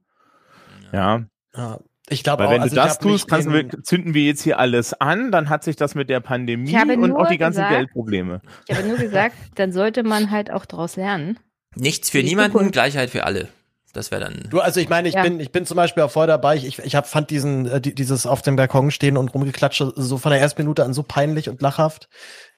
Ja. 0.92 1.24
Ja. 1.56 1.80
Ich 2.10 2.24
glaube 2.24 2.44
Weil 2.44 2.48
auch, 2.48 2.52
wenn 2.54 2.62
also 2.62 2.76
du 2.76 2.82
ich 2.82 2.88
das 2.88 3.00
tust, 3.00 3.32
in- 3.32 3.84
zünden 3.84 4.14
wir 4.14 4.24
jetzt 4.24 4.42
hier 4.44 4.60
alles 4.60 4.94
an, 4.94 5.32
dann 5.32 5.50
hat 5.50 5.64
sich 5.64 5.78
das 5.78 5.96
mit 5.96 6.10
der 6.10 6.20
Pandemie 6.20 6.70
Ich 6.76 6.98
und 6.98 7.14
auch 7.14 7.28
die 7.30 7.38
ganzen 7.38 7.60
gesagt- 7.62 7.76
Geldprobleme. 7.76 8.42
Ich 8.68 8.76
habe 8.78 8.88
nur 8.88 8.98
gesagt, 8.98 9.36
dann 9.56 9.72
sollte 9.72 10.04
man 10.04 10.30
halt 10.30 10.52
auch 10.52 10.66
daraus 10.66 10.98
lernen. 10.98 11.40
Nichts 11.76 12.10
für 12.10 12.22
niemanden, 12.22 12.52
Zukunft. 12.52 12.74
Gleichheit 12.74 13.10
für 13.10 13.24
alle. 13.26 13.48
Das 13.94 14.10
wäre 14.12 14.22
dann. 14.22 14.48
Du, 14.50 14.60
also 14.60 14.80
ich 14.80 14.90
meine, 14.90 15.08
ich 15.08 15.14
Ja. 15.14 15.22
bin, 15.22 15.40
ich 15.40 15.52
bin 15.52 15.66
zum 15.66 15.78
Beispiel 15.78 16.04
auch 16.04 16.12
voll 16.12 16.26
dabei. 16.28 16.56
Ich, 16.58 16.80
ich 16.80 16.96
hab, 16.96 17.08
fand 17.08 17.30
diesen, 17.30 17.68
äh, 17.68 17.80
die- 17.80 17.94
dieses 17.96 18.26
auf 18.26 18.42
dem 18.42 18.56
Balkon 18.56 18.92
stehen 18.92 19.18
und 19.18 19.34
rumgeklatsche 19.34 19.94
so 19.96 20.18
von 20.18 20.32
der 20.32 20.42
ersten 20.42 20.62
Minute 20.64 20.84
an 20.84 20.94
so 20.94 21.04
peinlich 21.04 21.48
und 21.48 21.62
lachhaft, 21.62 22.10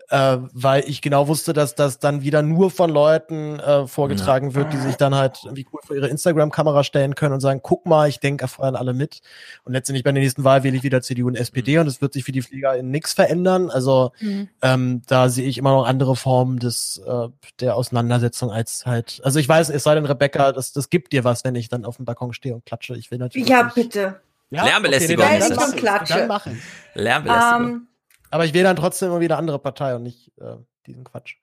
äh, 0.09 0.38
weil 0.53 0.84
ich 0.88 1.01
genau 1.01 1.27
wusste, 1.27 1.53
dass 1.53 1.74
das 1.75 2.00
dann 2.00 2.22
wieder 2.22 2.42
nur 2.42 2.69
von 2.72 2.90
Leuten 2.90 3.59
äh, 3.59 3.88
vorgetragen 3.88 4.53
wird, 4.53 4.72
die 4.74 4.77
sich 4.77 4.95
dann 4.95 5.16
halt 5.16 5.40
irgendwie 5.43 5.66
cool 5.74 5.80
vor 5.84 5.95
ihre 5.95 6.08
Instagram-Kamera 6.08 6.84
stellen 6.84 7.16
können 7.16 7.34
und 7.34 7.40
sagen, 7.40 7.61
guck 7.64 7.85
mal, 7.85 8.08
ich 8.08 8.19
denke 8.19 8.45
an 8.59 8.75
alle 8.75 8.93
mit. 8.93 9.22
Und 9.64 9.74
letztendlich 9.74 10.03
bei 10.03 10.11
der 10.11 10.22
nächsten 10.22 10.43
Wahl 10.43 10.64
wähle 10.64 10.77
ich 10.77 10.84
wieder 10.84 11.01
CDU 11.01 11.27
und 11.27 11.35
SPD 11.35 11.80
und 11.80 11.88
es 11.88 12.01
wird 12.01 12.14
sich 12.14 12.24
für 12.24 12.32
die 12.32 12.42
Flieger 12.42 12.75
in 12.75 12.92
nichts 12.92 13.14
verändern. 13.14 13.69
Also 13.69 14.11
Mhm. 14.19 14.50
ähm, 14.61 15.01
da 15.08 15.30
sehe 15.30 15.48
ich 15.48 15.58
immer 15.58 15.72
noch 15.72 15.85
andere 15.85 16.16
Formen 16.16 16.59
des 16.59 17.01
äh, 17.06 17.30
der 17.59 17.75
Auseinandersetzung 17.75 18.51
als 18.51 18.85
halt. 18.85 19.22
Also 19.24 19.40
ich 19.40 19.50
weiß, 19.50 19.69
es 19.69 19.84
sei 19.84 19.95
denn, 19.95 20.06
Rebecca, 20.06 20.51
das, 20.51 20.72
das 20.74 20.90
gibt 20.90 21.14
dir 21.14 21.24
was, 21.24 21.43
wenn 21.43 21.56
ich 21.56 21.69
dann 21.69 21.85
auf 21.85 21.95
dem 21.98 22.06
Balkon 22.06 22.34
stehe 22.34 22.53
und 22.53 22.66
klatsche. 22.66 22.95
Ich 22.95 23.11
will 23.11 23.17
natürlich. 23.17 23.48
Ja, 23.50 23.72
bitte. 23.74 24.19
Lärmbelästigung 24.51 25.25
Okay, 25.25 25.34
nee, 25.34 25.40
dann, 25.50 25.58
dann, 25.58 25.72
Klatsche. 25.75 26.14
dann 26.14 26.27
machen. 26.27 26.61
Lärmbelästigung. 26.93 27.67
Ähm, 27.67 27.88
Aber 28.32 28.45
ich 28.45 28.54
wähle 28.54 28.66
dann 28.66 28.76
trotzdem 28.76 29.10
immer 29.10 29.20
wieder 29.20 29.38
andere 29.38 29.60
Partei 29.60 29.95
und 29.95 30.04
nicht 30.04 30.32
äh, 30.40 30.58
diesen 30.86 31.04
Quatsch. 31.04 31.36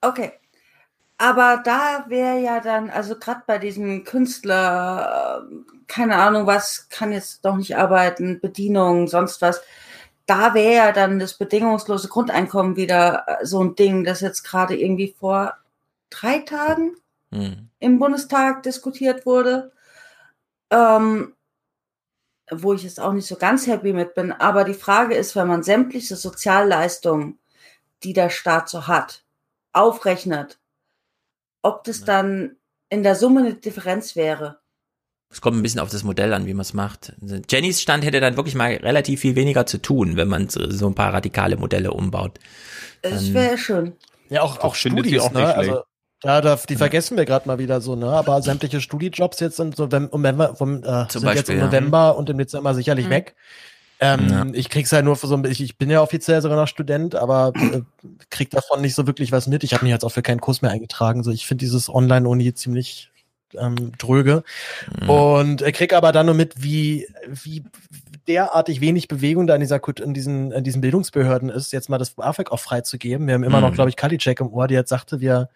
okay. 0.00 0.32
Aber 1.16 1.62
da 1.64 2.06
wäre 2.08 2.40
ja 2.40 2.60
dann, 2.60 2.90
also 2.90 3.16
gerade 3.16 3.42
bei 3.46 3.58
diesem 3.58 4.02
Künstler, 4.02 5.44
äh, 5.48 5.54
keine 5.86 6.16
Ahnung 6.16 6.46
was, 6.46 6.88
kann 6.88 7.12
jetzt 7.12 7.44
doch 7.44 7.56
nicht 7.56 7.76
arbeiten, 7.76 8.40
Bedienung, 8.40 9.06
sonst 9.06 9.40
was. 9.40 9.62
Da 10.26 10.54
wäre 10.54 10.74
ja 10.74 10.92
dann 10.92 11.20
das 11.20 11.34
bedingungslose 11.34 12.08
Grundeinkommen 12.08 12.76
wieder 12.76 13.24
äh, 13.28 13.46
so 13.46 13.62
ein 13.62 13.76
Ding, 13.76 14.02
das 14.04 14.20
jetzt 14.20 14.42
gerade 14.42 14.76
irgendwie 14.76 15.14
vor 15.18 15.54
drei 16.10 16.40
Tagen 16.40 16.96
Hm. 17.34 17.68
im 17.80 17.98
Bundestag 17.98 18.62
diskutiert 18.62 19.26
wurde, 19.26 19.72
ähm, 20.70 21.34
wo 22.50 22.72
ich 22.74 22.82
jetzt 22.82 23.00
auch 23.00 23.12
nicht 23.12 23.26
so 23.26 23.36
ganz 23.36 23.66
happy 23.66 23.92
mit 23.92 24.14
bin. 24.14 24.32
Aber 24.32 24.64
die 24.64 24.74
Frage 24.74 25.14
ist, 25.14 25.34
wenn 25.36 25.48
man 25.48 25.62
sämtliche 25.62 26.16
Sozialleistungen, 26.16 27.38
die 28.02 28.12
der 28.12 28.30
Staat 28.30 28.68
so 28.68 28.86
hat, 28.86 29.22
aufrechnet, 29.72 30.58
ob 31.62 31.84
das 31.84 32.04
dann 32.04 32.56
in 32.90 33.02
der 33.02 33.14
Summe 33.14 33.40
eine 33.40 33.54
Differenz 33.54 34.14
wäre. 34.16 34.58
Es 35.30 35.40
kommt 35.40 35.56
ein 35.56 35.62
bisschen 35.62 35.80
auf 35.80 35.90
das 35.90 36.04
Modell 36.04 36.32
an, 36.32 36.46
wie 36.46 36.54
man 36.54 36.60
es 36.60 36.74
macht. 36.74 37.12
Jennys 37.50 37.80
Stand 37.80 38.04
hätte 38.04 38.20
dann 38.20 38.36
wirklich 38.36 38.54
mal 38.54 38.72
relativ 38.74 39.20
viel 39.20 39.34
weniger 39.34 39.66
zu 39.66 39.78
tun, 39.78 40.16
wenn 40.16 40.28
man 40.28 40.48
so 40.48 40.86
ein 40.86 40.94
paar 40.94 41.12
radikale 41.12 41.56
Modelle 41.56 41.92
umbaut. 41.92 42.38
Es 43.02 43.24
Dann- 43.24 43.34
wäre 43.34 43.58
schön. 43.58 43.96
Ja, 44.28 44.42
auch, 44.42 44.56
Das 44.56 44.64
auch 44.64 44.74
Studis, 44.74 45.20
auch 45.20 45.32
ne? 45.32 45.40
nicht 45.40 45.52
schlecht. 45.54 45.70
Also, 45.70 45.82
ja, 46.24 46.40
da, 46.40 46.56
die 46.68 46.76
vergessen 46.76 47.16
wir 47.16 47.24
gerade 47.24 47.46
mal 47.46 47.58
wieder 47.58 47.80
so, 47.80 47.96
ne? 47.96 48.06
Aber 48.06 48.40
sämtliche 48.42 48.80
Studijobs 48.80 49.40
jetzt 49.40 49.56
sind 49.56 49.76
so 49.76 49.84
im 49.84 50.08
November, 50.12 50.54
vom, 50.56 50.78
äh, 50.78 51.06
Zum 51.08 51.20
sind 51.20 51.22
jetzt 51.22 51.22
Beispiel, 51.24 51.54
im 51.54 51.60
ja. 51.60 51.66
November 51.66 52.16
und 52.16 52.30
im 52.30 52.38
Dezember 52.38 52.74
sicherlich 52.74 53.06
Mhm. 53.06 53.10
weg. 53.10 53.34
Ähm, 54.00 54.28
Ja. 54.28 54.44
Ich 54.52 54.68
krieg's 54.70 54.92
halt 54.92 55.04
nur 55.04 55.16
für 55.16 55.26
so 55.28 55.34
ein 55.36 55.42
bisschen, 55.42 55.64
ich 55.64 55.78
bin 55.78 55.88
ja 55.90 56.02
offiziell 56.02 56.42
sogar 56.42 56.56
noch 56.58 56.66
Student, 56.68 57.14
aber 57.14 57.52
äh, 57.56 57.80
krieg 58.30 58.50
davon 58.50 58.80
nicht 58.80 58.94
so 58.94 59.06
wirklich 59.06 59.30
was 59.32 59.46
mit. 59.46 59.62
Ich 59.64 59.72
habe 59.72 59.84
mich 59.84 59.92
jetzt 59.92 60.04
auch 60.04 60.10
für 60.12 60.22
keinen 60.22 60.40
Kurs 60.40 60.62
mehr 60.62 60.72
eingetragen. 60.72 61.22
So, 61.22 61.30
ich 61.30 61.46
finde 61.46 61.64
dieses 61.64 61.88
Online-Uni 61.88 62.54
ziemlich 62.54 63.10
ähm, 63.58 63.92
dröge. 63.98 64.44
Mhm. 65.02 65.10
Und 65.10 65.62
äh, 65.62 65.72
krieg 65.72 65.92
aber 65.92 66.12
dann 66.12 66.26
nur 66.26 66.34
mit, 66.34 66.62
wie, 66.62 67.06
wie 67.26 67.64
derartig 68.26 68.80
wenig 68.80 69.08
Bewegung 69.08 69.46
da 69.46 69.54
in, 69.54 69.60
dieser, 69.60 69.80
in, 70.02 70.14
diesen, 70.14 70.50
in 70.52 70.64
diesen 70.64 70.80
Bildungsbehörden 70.80 71.50
ist, 71.50 71.72
jetzt 71.72 71.90
mal 71.90 71.98
das 71.98 72.10
BAföG 72.10 72.50
auch 72.52 72.60
freizugeben. 72.60 73.26
Wir 73.26 73.34
haben 73.34 73.44
immer 73.44 73.60
noch, 73.60 73.70
Mhm. 73.70 73.74
glaube 73.74 73.90
ich, 73.90 73.96
Kalicek 73.96 74.40
im 74.40 74.48
Ohr, 74.52 74.66
die 74.66 74.74
jetzt 74.74 74.88
sagte, 74.88 75.20
wir 75.20 75.50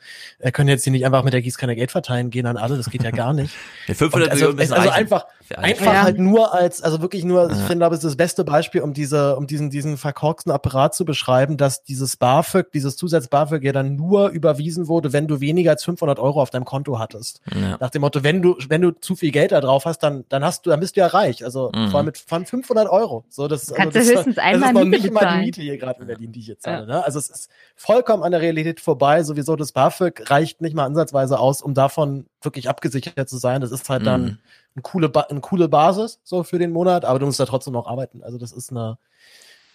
können 0.52 0.68
jetzt 0.68 0.84
hier 0.84 0.92
nicht 0.92 1.06
einfach 1.06 1.24
mit 1.24 1.32
der 1.32 1.40
Gießkanne 1.40 1.74
Geld 1.76 1.90
verteilen 1.90 2.28
gehen 2.30 2.46
an 2.46 2.56
alle, 2.58 2.76
das 2.76 2.90
geht 2.90 3.02
ja 3.02 3.10
gar 3.10 3.32
nicht. 3.32 3.54
Die 3.88 3.94
500 3.94 4.26
Und 4.26 4.32
also, 4.32 4.44
Millionen 4.48 4.60
also 4.60 4.74
reichen. 4.74 4.92
einfach. 4.92 5.26
Einfach 5.56 5.86
Ja. 5.94 6.02
halt 6.02 6.18
nur 6.18 6.52
als, 6.52 6.82
also 6.82 7.00
wirklich 7.00 7.24
nur, 7.24 7.46
ich 7.50 7.56
Ja. 7.56 7.64
finde, 7.64 7.78
glaube, 7.78 7.94
es 7.94 8.00
ist 8.04 8.10
das 8.10 8.16
beste 8.16 8.44
Beispiel, 8.44 8.82
um 8.82 8.92
diese, 8.92 9.36
um 9.36 9.46
diesen, 9.46 9.70
diesen 9.70 9.96
verkorksten 9.96 10.52
Apparat 10.52 10.94
zu 10.94 11.04
beschreiben, 11.04 11.56
dass 11.56 11.82
dieses 11.84 12.16
BAföG, 12.16 12.70
dieses 12.72 12.96
Zusatz-BAföG 12.96 13.62
ja 13.64 13.72
dann 13.72 13.96
nur 13.96 14.28
überwiesen 14.28 14.88
wurde, 14.88 15.12
wenn 15.12 15.26
du 15.28 15.40
weniger 15.40 15.70
als 15.70 15.84
500 15.84 16.18
Euro 16.18 16.42
auf 16.42 16.50
deinem 16.50 16.64
Konto 16.64 16.98
hattest. 16.98 17.40
Ja. 17.54 17.76
Nach 17.80 17.90
dem 17.90 18.02
Motto, 18.02 18.22
wenn 18.22 18.42
du, 18.42 18.56
wenn 18.68 18.82
du 18.82 18.90
zu 18.90 19.16
viel 19.16 19.30
Geld 19.30 19.52
da 19.52 19.60
drauf 19.60 19.84
hast, 19.84 20.00
dann, 20.00 20.24
dann 20.28 20.44
hast 20.44 20.66
du, 20.66 20.70
dann 20.70 20.80
bist 20.80 20.96
du 20.96 21.00
ja 21.00 21.06
reich. 21.06 21.44
Also 21.44 21.70
Mhm. 21.74 21.88
vor 21.88 21.98
allem 21.98 22.06
mit 22.06 22.18
von 22.18 22.44
500 22.44 22.88
Euro. 22.88 23.24
So, 23.28 23.48
das, 23.48 23.72
Kannst 23.72 23.96
also 23.96 23.98
du 23.98 23.98
das, 23.98 24.08
höchstens 24.08 24.34
das 24.36 24.44
einmal 24.44 24.68
ist 24.70 24.74
noch 24.74 24.84
Miete 24.84 25.02
nicht 25.02 25.12
mal 25.12 25.20
die 25.20 25.24
bezahlen. 25.26 25.44
Miete 25.44 25.62
hier 25.62 25.78
gerade 25.78 26.00
in 26.00 26.06
Berlin, 26.06 26.32
die 26.32 26.40
ich 26.40 26.46
jetzt 26.48 26.62
zahle. 26.64 26.86
Ne? 26.86 27.04
Also 27.04 27.18
es 27.18 27.30
ist 27.30 27.50
vollkommen 27.76 28.22
an 28.22 28.32
der 28.32 28.40
Realität 28.40 28.80
vorbei. 28.80 29.22
Sowieso 29.22 29.56
das 29.56 29.72
BAföG 29.72 30.30
reicht 30.30 30.60
nicht 30.60 30.74
mal 30.74 30.84
ansatzweise 30.84 31.38
aus, 31.38 31.62
um 31.62 31.74
davon 31.74 32.26
wirklich 32.42 32.68
abgesichert 32.68 33.28
zu 33.28 33.36
sein. 33.38 33.60
Das 33.60 33.72
ist 33.72 33.88
halt 33.88 34.06
dann 34.06 34.22
Mhm. 34.24 34.38
Eine 34.78 34.82
coole, 34.82 35.08
ba 35.08 35.22
eine 35.22 35.40
coole 35.40 35.68
Basis 35.68 36.20
so 36.24 36.42
für 36.42 36.58
den 36.58 36.72
Monat, 36.72 37.04
aber 37.04 37.18
du 37.18 37.26
musst 37.26 37.40
da 37.40 37.46
trotzdem 37.46 37.72
noch 37.72 37.86
arbeiten. 37.86 38.22
Also 38.22 38.38
das 38.38 38.52
ist 38.52 38.70
eine 38.70 38.98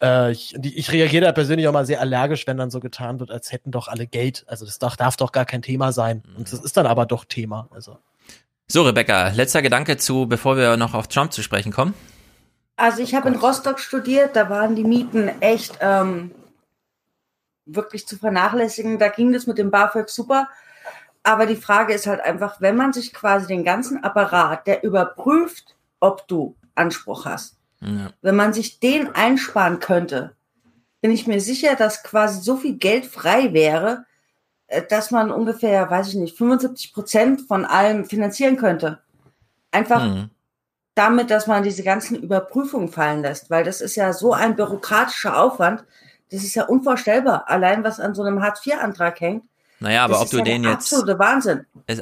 Äh, 0.01 0.31
ich, 0.31 0.53
die, 0.57 0.77
ich 0.77 0.91
reagiere 0.91 1.25
da 1.25 1.31
persönlich 1.31 1.67
auch 1.67 1.73
mal 1.73 1.85
sehr 1.85 2.01
allergisch, 2.01 2.45
wenn 2.47 2.57
dann 2.57 2.71
so 2.71 2.79
getan 2.79 3.19
wird, 3.19 3.31
als 3.31 3.51
hätten 3.51 3.71
doch 3.71 3.87
alle 3.87 4.05
Geld. 4.05 4.43
Also 4.47 4.65
das 4.65 4.77
darf, 4.79 4.97
darf 4.97 5.15
doch 5.15 5.31
gar 5.31 5.45
kein 5.45 5.61
Thema 5.61 5.91
sein. 5.91 6.23
Und 6.37 6.51
das 6.51 6.59
ist 6.59 6.75
dann 6.75 6.87
aber 6.87 7.05
doch 7.05 7.25
Thema. 7.25 7.67
Also. 7.71 7.97
So, 8.67 8.83
Rebecca, 8.83 9.29
letzter 9.29 9.61
Gedanke 9.61 9.97
zu, 9.97 10.25
bevor 10.25 10.57
wir 10.57 10.77
noch 10.77 10.93
auf 10.93 11.07
Trump 11.07 11.31
zu 11.31 11.41
sprechen 11.41 11.71
kommen. 11.71 11.93
Also 12.75 13.01
ich 13.01 13.13
habe 13.13 13.29
in 13.29 13.35
Rostock 13.35 13.79
studiert, 13.79 14.35
da 14.35 14.49
waren 14.49 14.75
die 14.75 14.83
Mieten 14.83 15.29
echt 15.41 15.77
ähm, 15.79 16.31
wirklich 17.65 18.07
zu 18.07 18.17
vernachlässigen. 18.17 18.99
Da 18.99 19.09
ging 19.09 19.31
das 19.31 19.47
mit 19.47 19.57
dem 19.57 19.69
BAföG 19.69 20.09
super. 20.09 20.49
Aber 21.23 21.45
die 21.45 21.55
Frage 21.55 21.93
ist 21.93 22.05
halt 22.07 22.19
einfach, 22.21 22.59
wenn 22.59 22.75
man 22.75 22.91
sich 22.93 23.13
quasi 23.13 23.47
den 23.47 23.63
ganzen 23.63 24.03
Apparat, 24.03 24.67
der 24.67 24.83
überprüft, 24.83 25.75
ob 25.99 26.27
du 26.27 26.55
Anspruch 26.75 27.25
hast, 27.25 27.57
Ja. 27.79 28.11
wenn 28.21 28.35
man 28.35 28.53
sich 28.53 28.79
den 28.79 29.13
einsparen 29.15 29.79
könnte, 29.79 30.35
bin 31.01 31.11
ich 31.11 31.27
mir 31.27 31.39
sicher, 31.41 31.75
dass 31.75 32.03
quasi 32.03 32.41
so 32.41 32.57
viel 32.57 32.75
Geld 32.75 33.05
frei 33.05 33.53
wäre, 33.53 34.05
äh, 34.67 34.81
dass 34.81 35.11
man 35.11 35.31
ungefähr, 35.31 35.89
weiß 35.89 36.09
ich 36.09 36.15
nicht, 36.15 36.37
75 36.37 36.93
Prozent 36.93 37.41
von 37.41 37.65
allem 37.65 38.05
finanzieren 38.05 38.57
könnte. 38.57 38.99
Einfach 39.71 40.03
Mhm. 40.05 40.29
damit, 40.95 41.29
dass 41.31 41.47
man 41.47 41.63
diese 41.63 41.83
ganzen 41.83 42.15
Überprüfungen 42.21 42.89
fallen 42.89 43.21
lässt, 43.21 43.49
weil 43.49 43.63
das 43.63 43.81
ist 43.81 43.95
ja 43.95 44.13
so 44.13 44.33
ein 44.33 44.55
bürokratischer 44.55 45.41
Aufwand, 45.41 45.83
das 46.31 46.43
ist 46.43 46.55
ja 46.55 46.65
unvorstellbar. 46.65 47.49
Allein 47.49 47.83
was 47.83 47.99
an 47.99 48.13
so 48.13 48.23
einem 48.23 48.41
Hartz-IV-Antrag 48.41 49.19
hängt. 49.21 49.43
Naja, 49.83 50.05
aber 50.05 50.13
das 50.13 50.21
ob 50.23 50.29
du 50.31 50.37
ja 50.37 50.43
den 50.45 50.63
jetzt 50.63 50.93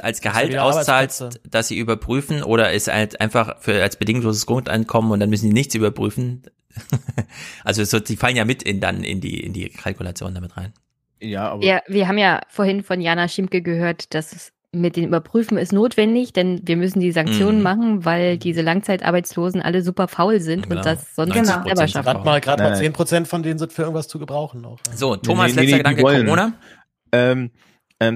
als 0.03 0.22
Gehalt 0.22 0.56
auszahlst, 0.58 1.40
dass 1.50 1.68
sie 1.68 1.77
überprüfen 1.77 2.43
oder 2.43 2.72
ist 2.72 2.88
halt 2.88 3.19
einfach 3.19 3.60
für 3.60 3.82
als 3.82 3.95
bedingungsloses 3.95 4.45
Grundeinkommen 4.45 5.11
und 5.11 5.19
dann 5.19 5.30
müssen 5.30 5.48
die 5.48 5.53
nichts 5.53 5.74
überprüfen. 5.76 6.43
also 7.64 7.84
so, 7.84 8.00
die 8.00 8.16
fallen 8.18 8.35
ja 8.35 8.45
mit 8.45 8.64
in 8.64 8.80
dann 8.80 9.03
in 9.03 9.19
die 9.19 9.40
in 9.40 9.51
die 9.53 9.69
Kalkulation 9.69 10.34
damit 10.35 10.56
rein. 10.58 10.74
Ja, 11.19 11.50
aber 11.50 11.64
Ja, 11.64 11.82
wir 11.88 12.08
haben 12.08 12.18
ja 12.18 12.42
vorhin 12.50 12.84
von 12.84 13.01
Jana 13.01 13.27
Schimke 13.27 13.61
gehört, 13.61 14.14
dass 14.14 14.32
es 14.32 14.51
mit 14.74 14.95
dem 14.95 15.06
Überprüfen 15.06 15.58
ist 15.58 15.74
notwendig, 15.74 16.32
denn 16.34 16.61
wir 16.64 16.77
müssen 16.77 17.01
die 17.01 17.11
Sanktionen 17.11 17.58
Mhm. 17.58 17.64
machen, 17.64 18.06
weil 18.06 18.38
diese 18.38 18.61
Langzeitarbeitslosen 18.61 19.61
alle 19.61 19.82
super 19.82 20.08
faul 20.08 20.40
sind 20.40 20.69
Genau. 20.69 20.77
und 20.80 20.85
das 20.85 21.14
sonst 21.16 21.34
90% 21.35 21.64
selber 21.66 21.88
schaffen. 21.90 22.06
Gerade 22.06 22.24
mal, 22.26 22.40
gerade 22.42 22.61
Nein, 22.64 22.72
mal 22.72 22.76
nein. 22.77 22.85
10 22.85 22.93
Prozent 22.93 23.27
von 23.27 23.43
denen 23.43 23.60
sind 23.60 23.74
für 23.74 23.82
irgendwas 23.82 24.08
zu 24.08 24.18
gebrauchen 24.18 24.61
noch. 24.61 24.77
So, 24.95 25.18
Thomas, 25.18 25.48
Nee, 25.56 25.61
nee, 25.66 25.72
letzter 25.72 25.90
nee, 25.90 25.95
Gedanke. 25.95 26.24
Corona. 26.24 26.53
Ähm, 27.11 27.51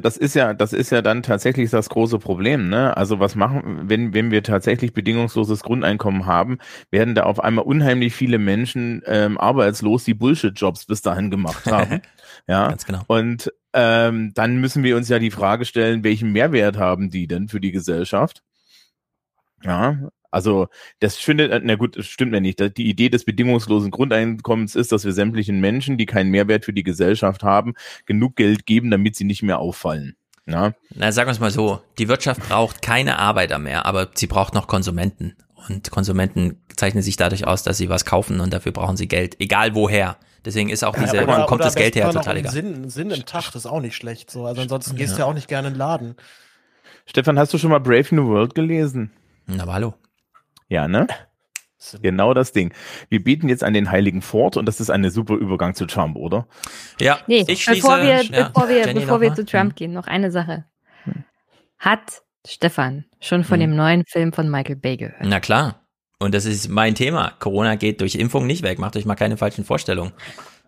das 0.02 0.18
ist 0.18 0.34
ja, 0.34 0.54
das 0.56 0.74
ist 0.74 0.90
ja 0.90 1.04
dann 1.04 1.22
tatsächlich 1.22 1.70
das 1.70 1.90
große 1.90 2.18
Problem, 2.18 2.70
ne? 2.70 2.98
Also 2.98 3.20
was 3.20 3.36
machen, 3.36 3.88
wenn, 3.88 4.16
wenn 4.16 4.32
wir 4.32 4.42
tatsächlich 4.42 4.94
bedingungsloses 4.94 5.62
Grundeinkommen 5.62 6.26
haben, 6.26 6.58
werden 6.90 7.14
da 7.14 7.24
auf 7.24 7.40
einmal 7.40 7.66
unheimlich 7.66 8.16
viele 8.16 8.40
Menschen 8.40 9.04
ähm, 9.06 9.38
arbeitslos, 9.38 10.04
die 10.04 10.16
Bullshit-Jobs 10.16 10.86
bis 10.86 11.04
dahin 11.04 11.30
gemacht 11.30 11.66
haben. 11.72 12.02
ja, 12.48 12.70
Ganz 12.70 12.86
genau. 12.86 13.04
Und 13.06 13.54
ähm, 13.74 14.32
dann 14.34 14.58
müssen 14.58 14.84
wir 14.84 14.98
uns 14.98 15.08
ja 15.10 15.20
die 15.20 15.32
Frage 15.32 15.66
stellen, 15.66 16.04
welchen 16.04 16.32
Mehrwert 16.32 16.78
haben 16.78 17.12
die 17.12 17.28
denn 17.28 17.48
für 17.48 17.60
die 17.60 17.72
Gesellschaft? 17.72 18.42
Ja, 19.62 20.10
also 20.36 20.68
das 21.00 21.16
findet, 21.16 21.64
na 21.64 21.76
gut, 21.76 21.98
das 21.98 22.08
stimmt 22.08 22.34
ja 22.34 22.42
nicht. 22.42 22.60
Die 22.78 22.90
Idee 22.90 23.08
des 23.08 23.24
bedingungslosen 23.24 23.90
Grundeinkommens 23.90 24.76
ist, 24.76 24.92
dass 24.92 25.06
wir 25.06 25.14
sämtlichen 25.14 25.62
Menschen, 25.62 25.98
die 25.98 26.06
keinen 26.06 26.30
Mehrwert 26.30 26.66
für 26.66 26.74
die 26.74 26.84
Gesellschaft 26.84 27.42
haben, 27.42 27.74
genug 28.06 28.36
Geld 28.36 28.66
geben, 28.66 28.92
damit 28.92 29.16
sie 29.16 29.24
nicht 29.24 29.44
mehr 29.44 29.60
auffallen. 29.60 30.18
Ja, 30.46 30.74
Na, 30.94 31.12
sagen 31.14 31.28
wir 31.30 31.32
es 31.32 31.40
mal 31.40 31.52
so, 31.52 31.82
die 31.98 32.10
Wirtschaft 32.10 32.48
braucht 32.50 32.82
keine 32.82 33.18
Arbeiter 33.18 33.60
mehr, 33.60 33.86
aber 33.86 34.10
sie 34.14 34.28
braucht 34.28 34.54
noch 34.54 34.68
Konsumenten. 34.68 35.36
Und 35.70 35.90
Konsumenten 35.90 36.62
zeichnen 36.76 37.02
sich 37.02 37.16
dadurch 37.16 37.48
aus, 37.48 37.64
dass 37.64 37.78
sie 37.78 37.90
was 37.90 38.04
kaufen 38.06 38.42
und 38.42 38.52
dafür 38.54 38.74
brauchen 38.74 38.98
sie 38.98 39.08
Geld, 39.08 39.40
egal 39.40 39.74
woher. 39.74 40.18
Deswegen 40.44 40.70
ist 40.70 40.84
auch 40.84 40.96
diese, 40.96 41.24
oder, 41.24 41.28
wo 41.28 41.46
kommt 41.46 41.62
oder 41.62 41.64
das 41.66 41.76
Geld 41.76 41.96
her, 41.96 42.12
total 42.12 42.38
egal. 42.38 42.52
Sinn, 42.52 42.90
Sinn 42.90 43.10
im 43.10 43.26
Tag, 43.26 43.46
das 43.46 43.64
ist 43.64 43.66
auch 43.66 43.80
nicht 43.80 43.96
schlecht. 43.96 44.30
So. 44.30 44.46
Also 44.46 44.62
ansonsten 44.62 44.98
gehst 44.98 45.14
du 45.14 45.20
Ja. 45.20 45.26
ja 45.26 45.32
auch 45.32 45.34
nicht 45.34 45.48
gerne 45.48 45.70
in 45.70 45.74
den 45.74 45.80
Laden. 45.80 46.16
Stefan, 47.08 47.40
hast 47.40 47.54
du 47.54 47.58
schon 47.58 47.72
mal 47.72 47.80
Brave 47.80 48.14
New 48.14 48.28
World 48.28 48.54
gelesen? 48.54 49.12
Na, 49.48 49.64
aber 49.64 49.74
hallo. 49.74 49.94
Ja, 50.68 50.88
ne? 50.88 51.08
Genau 52.02 52.34
das 52.34 52.52
Ding. 52.52 52.74
Wir 53.10 53.24
bieten 53.24 53.48
jetzt 53.48 53.64
an 53.64 53.74
den 53.74 53.92
Heiligen 53.92 54.22
Fort 54.24 54.58
und 54.58 54.66
das 54.66 54.80
ist 54.80 54.90
ein 54.90 55.08
super 55.12 55.36
Übergang 55.36 55.76
zu 55.76 55.86
Trump, 55.86 56.16
oder? 56.16 56.48
Ja, 57.00 57.20
Nee, 57.28 57.46
ich 57.48 57.66
bevor 57.66 58.02
wir, 58.02 58.22
schließe- 58.22 58.34
ja, 58.36 58.48
bevor 58.50 58.70
wir, 58.70 58.78
Jenny 58.88 59.02
bevor 59.02 59.22
wir 59.22 59.30
mal? 59.30 59.36
zu 59.36 59.46
Trump 59.46 59.76
gehen, 59.76 59.94
noch 59.94 60.08
eine 60.08 60.32
Sache. 60.32 60.66
Hat 61.78 62.22
Stefan 62.48 63.06
schon 63.20 63.44
von 63.44 63.60
Hm. 63.60 63.70
dem 63.72 63.76
neuen 63.76 64.04
Film 64.08 64.34
von 64.34 64.50
Michael 64.50 64.78
Bay 64.78 64.98
gehört? 64.98 65.18
Na 65.22 65.40
klar. 65.40 65.82
Und 66.18 66.34
das 66.34 66.46
ist 66.46 66.70
mein 66.70 66.96
Thema. 66.96 67.34
Corona 67.40 67.76
geht 67.76 68.00
durch 68.02 68.16
Impfung 68.16 68.48
nicht 68.48 68.64
weg. 68.64 68.80
Macht 68.80 68.96
euch 68.96 69.06
mal 69.06 69.16
keine 69.16 69.38
falschen 69.38 69.66
Vorstellungen. 69.66 70.14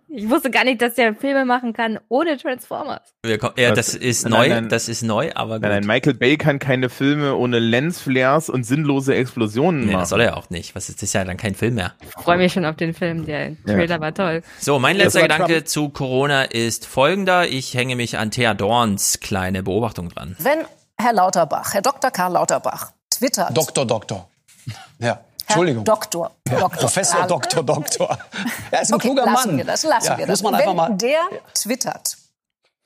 Ich 0.09 0.29
wusste 0.29 0.49
gar 0.49 0.63
nicht, 0.63 0.81
dass 0.81 0.93
der 0.93 1.13
Filme 1.15 1.43
machen 1.43 1.73
kann 1.73 1.99
ohne 2.07 2.37
Transformers. 2.37 3.01
Wir 3.23 3.37
kommen, 3.37 3.55
ja, 3.57 3.71
das 3.71 3.93
ist 3.93 4.23
Nein, 4.23 4.31
neu. 4.31 4.47
nein. 4.55 4.69
Das 4.69 4.87
ist 4.87 5.01
neu, 5.03 5.31
aber 5.35 5.55
gut. 5.55 5.63
Nein, 5.63 5.71
nein, 5.71 5.85
Michael 5.85 6.13
Bay 6.13 6.37
kann 6.37 6.59
keine 6.59 6.89
Filme 6.89 7.35
ohne 7.35 7.59
Lensflares 7.59 8.49
und 8.49 8.63
sinnlose 8.63 9.15
Explosionen 9.15 9.81
nee, 9.81 9.85
machen. 9.87 9.99
das 9.99 10.09
soll 10.09 10.21
er 10.21 10.37
auch 10.37 10.49
nicht. 10.49 10.75
Was 10.75 10.87
ist 10.87 11.01
das 11.01 11.09
ist 11.09 11.13
ja 11.13 11.25
dann 11.25 11.35
kein 11.35 11.55
Film 11.55 11.75
mehr. 11.75 11.93
Ich 12.01 12.23
freue 12.23 12.37
mich 12.37 12.53
schon 12.53 12.63
auf 12.65 12.77
den 12.77 12.93
Film. 12.93 13.25
Der 13.25 13.55
Trailer 13.65 13.99
war 13.99 14.13
toll. 14.13 14.43
So, 14.59 14.79
mein 14.79 14.95
letzter 14.95 15.23
Gedanke 15.23 15.53
Trump. 15.55 15.67
zu 15.67 15.89
Corona 15.89 16.43
ist 16.43 16.85
folgender. 16.85 17.47
Ich 17.47 17.73
hänge 17.73 17.95
mich 17.97 18.17
an 18.17 18.31
Thea 18.31 18.53
Dorns 18.53 19.19
kleine 19.19 19.61
Beobachtung 19.63 20.07
dran. 20.09 20.35
Wenn 20.39 20.59
Herr 20.97 21.13
Lauterbach, 21.13 21.73
Herr 21.73 21.81
Dr. 21.81 22.11
Karl 22.11 22.31
Lauterbach, 22.33 22.91
twittert. 23.09 23.55
Doktor, 23.55 23.85
Doktor. 23.85 24.29
Ja, 24.99 25.19
Entschuldigung. 25.47 25.83
Doktor. 25.85 26.31
Ja, 26.47 26.59
Doktor. 26.59 26.79
Professor, 26.81 27.19
Karl- 27.19 27.27
Doktor, 27.29 27.63
Doktor. 27.63 28.17
Er 28.71 28.81
ist 28.81 28.91
ein 28.91 28.95
Okay, 28.95 29.07
kluger 29.07 29.25
lassen 29.25 29.47
Mann. 29.49 29.57
Wir 29.57 29.65
das, 29.65 29.83
lassen 29.83 30.05
ja, 30.07 30.17
wir 30.17 30.27
muss 30.27 30.39
das. 30.39 30.43
man 30.43 30.53
Wenn 30.53 30.59
einfach 30.61 30.73
mal. 30.89 30.97
der 30.97 31.21
twittert, 31.53 32.17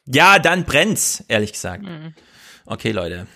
Ja, 0.05 0.37
dann 0.39 0.63
brennt's, 0.65 1.23
ehrlich 1.27 1.53
gesagt. 1.53 1.83
Okay, 2.65 2.91
Leute. 2.91 3.27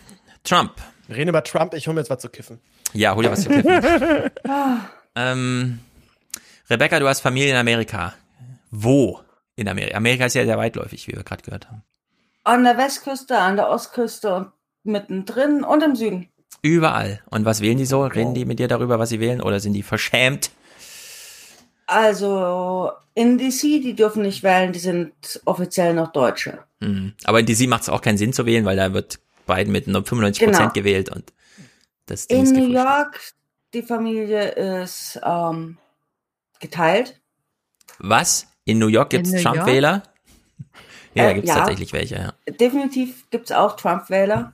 Trump. 0.44 0.74
Wir 1.08 1.18
reden 1.18 1.30
über 1.30 1.44
Trump, 1.44 1.74
ich 1.74 1.88
hole 1.88 1.96
mir 1.96 2.02
jetzt 2.02 2.10
was 2.10 2.20
zu 2.20 2.30
kiffen. 2.30 2.60
Ja, 2.94 3.14
hol 3.16 3.24
dir 3.24 3.32
was 3.32 3.44
zu 3.44 3.50
kiffen. 3.50 4.32
ähm, 5.16 5.80
Rebecca, 6.70 7.00
du 7.00 7.08
hast 7.08 7.20
Familie 7.22 7.52
in 7.52 7.58
Amerika. 7.58 8.14
Wo 8.72 9.22
in 9.56 9.68
Amerika? 9.68 9.98
Amerika 9.98 10.26
ist 10.26 10.34
ja 10.36 10.46
sehr 10.46 10.58
weitläufig, 10.58 11.08
wie 11.08 11.14
wir 11.14 11.24
gerade 11.24 11.44
gehört 11.44 11.68
haben. 11.68 11.84
An 12.44 12.64
der 12.64 12.78
Westküste, 12.78 13.38
an 13.38 13.56
der 13.56 13.70
Ostküste 13.70 14.34
und 14.36 14.52
mittendrin 14.84 15.64
und 15.64 15.82
im 15.84 15.96
Süden. 15.96 16.30
Überall. 16.66 17.22
Und 17.30 17.46
was 17.46 17.62
wählen 17.62 17.78
die 17.78 17.86
so? 17.86 18.04
Reden 18.06 18.34
die 18.34 18.44
mit 18.46 18.58
dir 18.58 18.68
darüber, 18.68 18.98
was 18.98 19.10
sie 19.10 19.20
wählen? 19.20 19.40
Oder 19.40 19.60
sind 19.60 19.74
die 19.74 19.84
verschämt? 19.84 20.50
Also 21.86 22.92
in 23.14 23.38
DC, 23.38 23.62
die 23.84 23.94
dürfen 23.96 24.24
nicht 24.24 24.42
wählen, 24.42 24.74
die 24.74 24.80
sind 24.80 25.14
offiziell 25.46 25.94
noch 25.94 26.12
Deutsche. 26.12 26.58
Mhm. 26.80 27.14
Aber 27.26 27.40
in 27.40 27.46
DC 27.46 27.68
macht 27.68 27.84
es 27.84 27.90
auch 27.90 28.02
keinen 28.02 28.18
Sinn 28.18 28.34
zu 28.34 28.46
wählen, 28.48 28.66
weil 28.66 28.78
da 28.78 28.94
wird 28.94 29.20
Biden 29.46 29.72
mit 29.72 29.86
nur 29.88 30.04
95 30.04 30.44
Prozent 30.44 30.60
Genau. 30.62 30.74
gewählt 30.74 31.10
und 31.10 31.32
das 32.08 32.28
Ding 32.28 32.40
In 32.40 32.44
ist 32.46 32.54
New. 32.56 32.72
York, 32.74 33.22
die 33.76 33.84
Familie 33.84 34.48
ist 34.82 35.20
ähm, 35.24 35.78
geteilt. 36.60 37.20
Was? 38.00 38.48
In 38.66 38.80
New 38.80 38.88
York 38.88 39.14
New 39.14 39.20
York? 39.22 39.42
Trump-Wähler? 39.44 40.02
Ja, 41.14 41.24
da 41.26 41.30
Äh, 41.30 41.34
gibt's 41.36 41.50
ja. 41.50 41.56
tatsächlich 41.60 41.94
welche, 41.94 42.16
ja. 42.16 42.34
Definitiv 42.60 43.30
gibt's 43.30 43.52
auch 43.54 43.78
Trump-Wähler. 43.78 44.52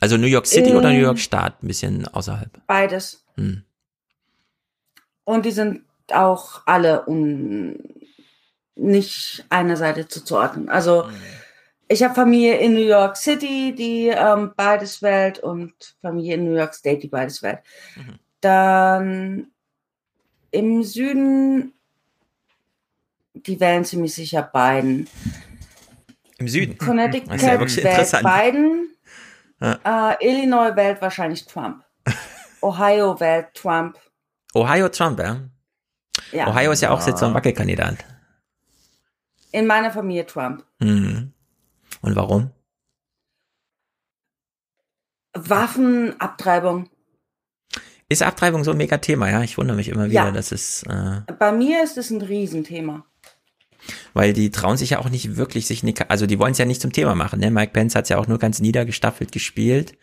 Also 0.00 0.16
New 0.16 0.26
York 0.26 0.46
City 0.46 0.70
Ähm. 0.70 0.76
oder 0.76 0.90
New 0.90 1.00
York 1.00 1.18
Staat? 1.18 1.62
Ein 1.62 1.68
bisschen 1.68 2.08
außerhalb. 2.08 2.50
Beides. 2.66 3.24
Hm. 3.36 3.62
Und 5.24 5.44
die 5.44 5.52
sind 5.52 5.82
auch 6.10 6.62
alle 6.66 7.06
un 7.06 7.78
nicht 8.74 9.44
einer 9.50 9.76
Seite 9.76 10.08
zuzuordnen. 10.08 10.70
Also 10.70 11.08
ich 11.88 12.02
habe 12.02 12.14
Familie 12.14 12.58
in 12.58 12.72
New 12.74 12.86
York 12.86 13.16
City, 13.16 13.74
die 13.76 14.08
ähm, 14.08 14.52
beides 14.56 15.02
wählt 15.02 15.40
und 15.40 15.96
Familie 16.00 16.34
in 16.34 16.44
New 16.44 16.56
York 16.56 16.74
State, 16.74 17.00
die 17.00 17.08
beides 17.08 17.42
wählt. 17.42 17.58
Dann 18.40 19.48
im 20.50 20.82
Süden, 20.82 21.74
die 23.34 23.60
wählen 23.60 23.84
ziemlich 23.84 24.14
sicher 24.14 24.42
Biden. 24.42 25.08
Im 26.38 26.48
Süden. 26.48 26.78
Connecticut 26.78 27.42
wählt. 27.42 28.22
Biden. 28.22 28.94
Ja. 29.60 30.12
Äh, 30.12 30.26
Illinois 30.26 30.74
wählt 30.76 31.00
wahrscheinlich 31.02 31.46
Trump. 31.46 31.84
Ohio 32.62 33.18
wählt 33.20 33.54
Trump. 33.54 33.98
Ohio 34.54 34.88
Trump, 34.88 35.18
ja? 35.20 35.40
Ja. 36.32 36.48
Ohio 36.48 36.72
ist 36.72 36.80
ja 36.80 36.90
auch 36.90 37.06
jetzt 37.06 37.20
so 37.20 37.26
ein 37.26 37.34
Wackelkandidat. 37.34 37.96
In 39.52 39.66
meiner 39.66 39.90
Familie 39.90 40.26
Trump. 40.26 40.64
Mhm. 40.78 41.32
Und 42.02 42.16
warum? 42.16 42.50
Waffenabtreibung. 45.34 46.88
Ist 48.08 48.22
Abtreibung 48.22 48.64
so 48.64 48.72
ein 48.72 48.76
mega 48.76 48.98
Thema, 48.98 49.30
ja? 49.30 49.42
Ich 49.42 49.56
wundere 49.56 49.76
mich 49.76 49.88
immer 49.88 50.06
wieder, 50.06 50.24
Ja. 50.26 50.30
dass 50.32 50.50
es, 50.50 50.82
äh, 50.84 51.20
Bei 51.38 51.52
mir 51.52 51.82
ist 51.84 51.96
es 51.96 52.10
ein 52.10 52.20
Riesenthema. 52.22 53.04
Weil 54.14 54.32
die 54.32 54.50
trauen 54.50 54.76
sich 54.76 54.90
ja 54.90 54.98
auch 54.98 55.08
nicht 55.08 55.36
wirklich 55.36 55.66
sich, 55.66 55.82
nicht, 55.82 56.10
also 56.10 56.26
die 56.26 56.38
wollen 56.38 56.52
es 56.52 56.58
ja 56.58 56.64
nicht 56.64 56.80
zum 56.80 56.92
Thema 56.92 57.14
machen, 57.14 57.40
ne? 57.40 57.50
Mike 57.50 57.72
Pence 57.72 57.94
hat 57.94 58.04
es 58.04 58.08
ja 58.10 58.18
auch 58.18 58.26
nur 58.26 58.38
ganz 58.38 58.60
niedergestaffelt 58.60 59.32
gespielt. 59.32 59.94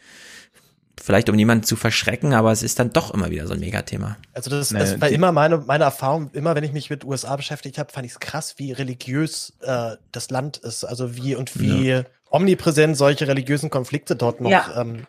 vielleicht 1.00 1.30
um 1.30 1.36
niemanden 1.36 1.64
zu 1.64 1.76
verschrecken, 1.76 2.34
aber 2.34 2.52
es 2.52 2.64
ist 2.64 2.80
dann 2.80 2.92
doch 2.92 3.14
immer 3.14 3.30
wieder 3.30 3.46
so 3.48 3.54
ein 3.54 3.60
Megathema. 3.60 4.18
Also 4.34 4.50
das, 4.50 4.72
Nee, 4.72 4.80
das 4.80 5.00
war 5.00 5.10
immer 5.10 5.32
meine, 5.32 5.60
meine 5.60 5.84
Erfahrung, 5.84 6.32
immer 6.34 6.56
wenn 6.56 6.64
ich 6.64 6.74
mich 6.74 6.90
mit 6.90 7.06
USA 7.06 7.36
beschäftigt 7.36 7.78
habe, 7.78 7.92
fand 7.94 8.06
ich 8.06 8.14
es 8.14 8.20
krass, 8.20 8.56
wie 8.58 8.72
religiös 8.72 9.54
äh, 9.62 9.92
das 10.12 10.32
Land 10.32 10.58
ist. 10.58 10.84
Also 10.84 11.16
wie 11.16 11.36
und 11.36 11.60
wie 11.60 12.02
omnipräsent 12.32 12.98
solche 12.98 13.28
religiösen 13.28 13.70
Konflikte 13.70 14.16
dort 14.16 14.42
noch, 14.42 14.50
Ja. 14.50 14.82
ähm, 14.82 15.06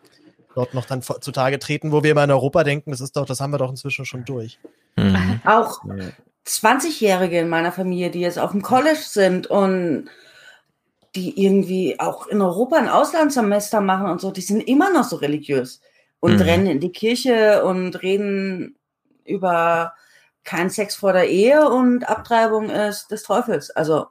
dort 0.55 0.75
noch 0.75 0.85
dann 0.85 1.03
zutage 1.03 1.59
treten, 1.59 1.91
wo 1.91 2.03
wir 2.03 2.11
immer 2.13 2.25
in 2.25 2.31
Europa 2.31 2.65
denken, 2.65 2.91
das 2.91 3.01
ist 3.01 3.17
doch, 3.17 3.25
das 3.25 3.41
haben 3.41 3.51
wir 3.53 3.59
doch 3.59 3.71
inzwischen 3.71 4.05
schon 4.05 4.25
durch. 4.27 4.59
Mhm. 4.97 5.41
Auch 5.47 5.81
20-Jährige 6.49 7.39
in 7.41 7.49
meiner 7.49 7.73
Familie, 7.73 8.11
die 8.11 8.21
jetzt 8.21 8.39
auf 8.39 8.53
dem 8.53 8.63
College 8.63 9.01
sind 9.03 9.47
und 9.49 10.09
die 11.15 11.43
irgendwie 11.43 11.99
auch 12.01 12.27
in 12.27 12.41
Europa 12.43 12.77
ein 12.77 12.89
Auslandssemester 12.89 13.81
machen 13.81 14.07
und 14.11 14.21
so, 14.21 14.31
die 14.31 14.41
sind 14.43 14.61
immer 14.61 14.91
noch 14.93 15.05
so 15.05 15.17
religiös 15.17 15.81
und 16.21 16.35
Mhm. 16.37 16.43
rennen 16.43 16.67
in 16.67 16.81
die 16.81 16.93
Kirche 16.93 17.65
und 17.65 18.03
reden 18.03 18.77
über 19.25 19.95
keinen 20.45 20.71
Sex 20.71 20.95
vor 20.97 21.13
der 21.13 21.29
Ehe 21.29 21.69
und 21.69 22.09
Abtreibung 22.09 22.71
ist 22.71 23.11
des 23.11 23.23
Teufels. 23.23 23.71
Also, 23.71 24.07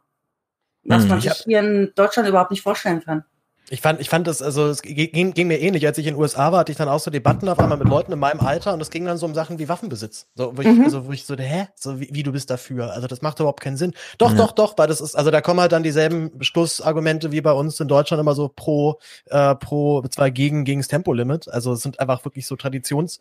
was 0.83 1.03
Mhm. 1.03 1.09
man 1.09 1.17
Ich 1.19 1.25
sich 1.25 1.43
hier 1.45 1.59
in 1.59 1.91
Deutschland 1.95 2.29
überhaupt 2.29 2.51
nicht 2.51 2.63
vorstellen 2.63 3.03
kann. 3.03 3.25
Ich 3.69 3.81
fand, 3.81 3.99
ich 3.99 4.07
fand 4.07 4.25
das, 4.27 4.41
also 4.41 4.67
es 4.67 4.81
ging, 4.81 5.33
ging 5.33 5.47
mir 5.47 5.59
ähnlich. 5.59 5.85
Als 5.85 5.97
ich 5.97 6.07
in 6.07 6.13
den 6.13 6.21
USA 6.21 6.53
war, 6.53 6.59
hatte 6.59 6.71
ich 6.71 6.77
dann 6.77 6.87
auch 6.87 7.01
so 7.01 7.11
Debatten 7.11 7.49
auf 7.49 7.59
einmal 7.59 7.77
mit 7.77 7.89
Leuten 7.89 8.13
in 8.13 8.19
meinem 8.19 8.39
Alter 8.39 8.73
und 8.73 8.81
es 8.81 8.89
ging 8.89 9.03
dann 9.03 9.17
so 9.17 9.25
um 9.25 9.33
Sachen 9.35 9.59
wie 9.59 9.67
Waffenbesitz. 9.67 10.27
So, 10.35 10.55
wo 10.55 10.61
ich, 10.61 10.67
Mhm. 10.69 10.85
also, 10.85 11.05
wo 11.05 11.11
ich 11.11 11.25
so, 11.25 11.35
hä? 11.35 11.67
So, 11.75 11.99
wie, 11.99 12.07
wie 12.13 12.23
du 12.23 12.31
bist 12.31 12.49
dafür? 12.49 12.93
Also 12.93 13.07
das 13.07 13.21
macht 13.21 13.39
überhaupt 13.41 13.59
keinen 13.61 13.75
Sinn. 13.75 13.93
Doch, 14.19 14.31
Ja. 14.31 14.37
doch, 14.37 14.53
doch, 14.53 14.77
weil 14.77 14.87
das 14.87 15.01
ist, 15.01 15.15
also 15.15 15.31
da 15.31 15.41
kommen 15.41 15.59
halt 15.59 15.73
dann 15.73 15.83
dieselben 15.83 16.31
Schlussargumente 16.39 17.33
wie 17.33 17.41
bei 17.41 17.51
uns 17.51 17.77
in 17.81 17.89
Deutschland 17.89 18.21
immer 18.21 18.35
so 18.35 18.47
pro, 18.47 18.99
äh, 19.25 19.53
pro, 19.55 20.01
zwar 20.03 20.31
gegen, 20.31 20.63
gegen 20.63 20.79
das 20.79 20.87
Tempolimit. 20.87 21.49
Also 21.49 21.73
es 21.73 21.81
sind 21.81 21.99
einfach 21.99 22.23
wirklich 22.23 22.47
so 22.47 22.55
Traditions, 22.55 23.19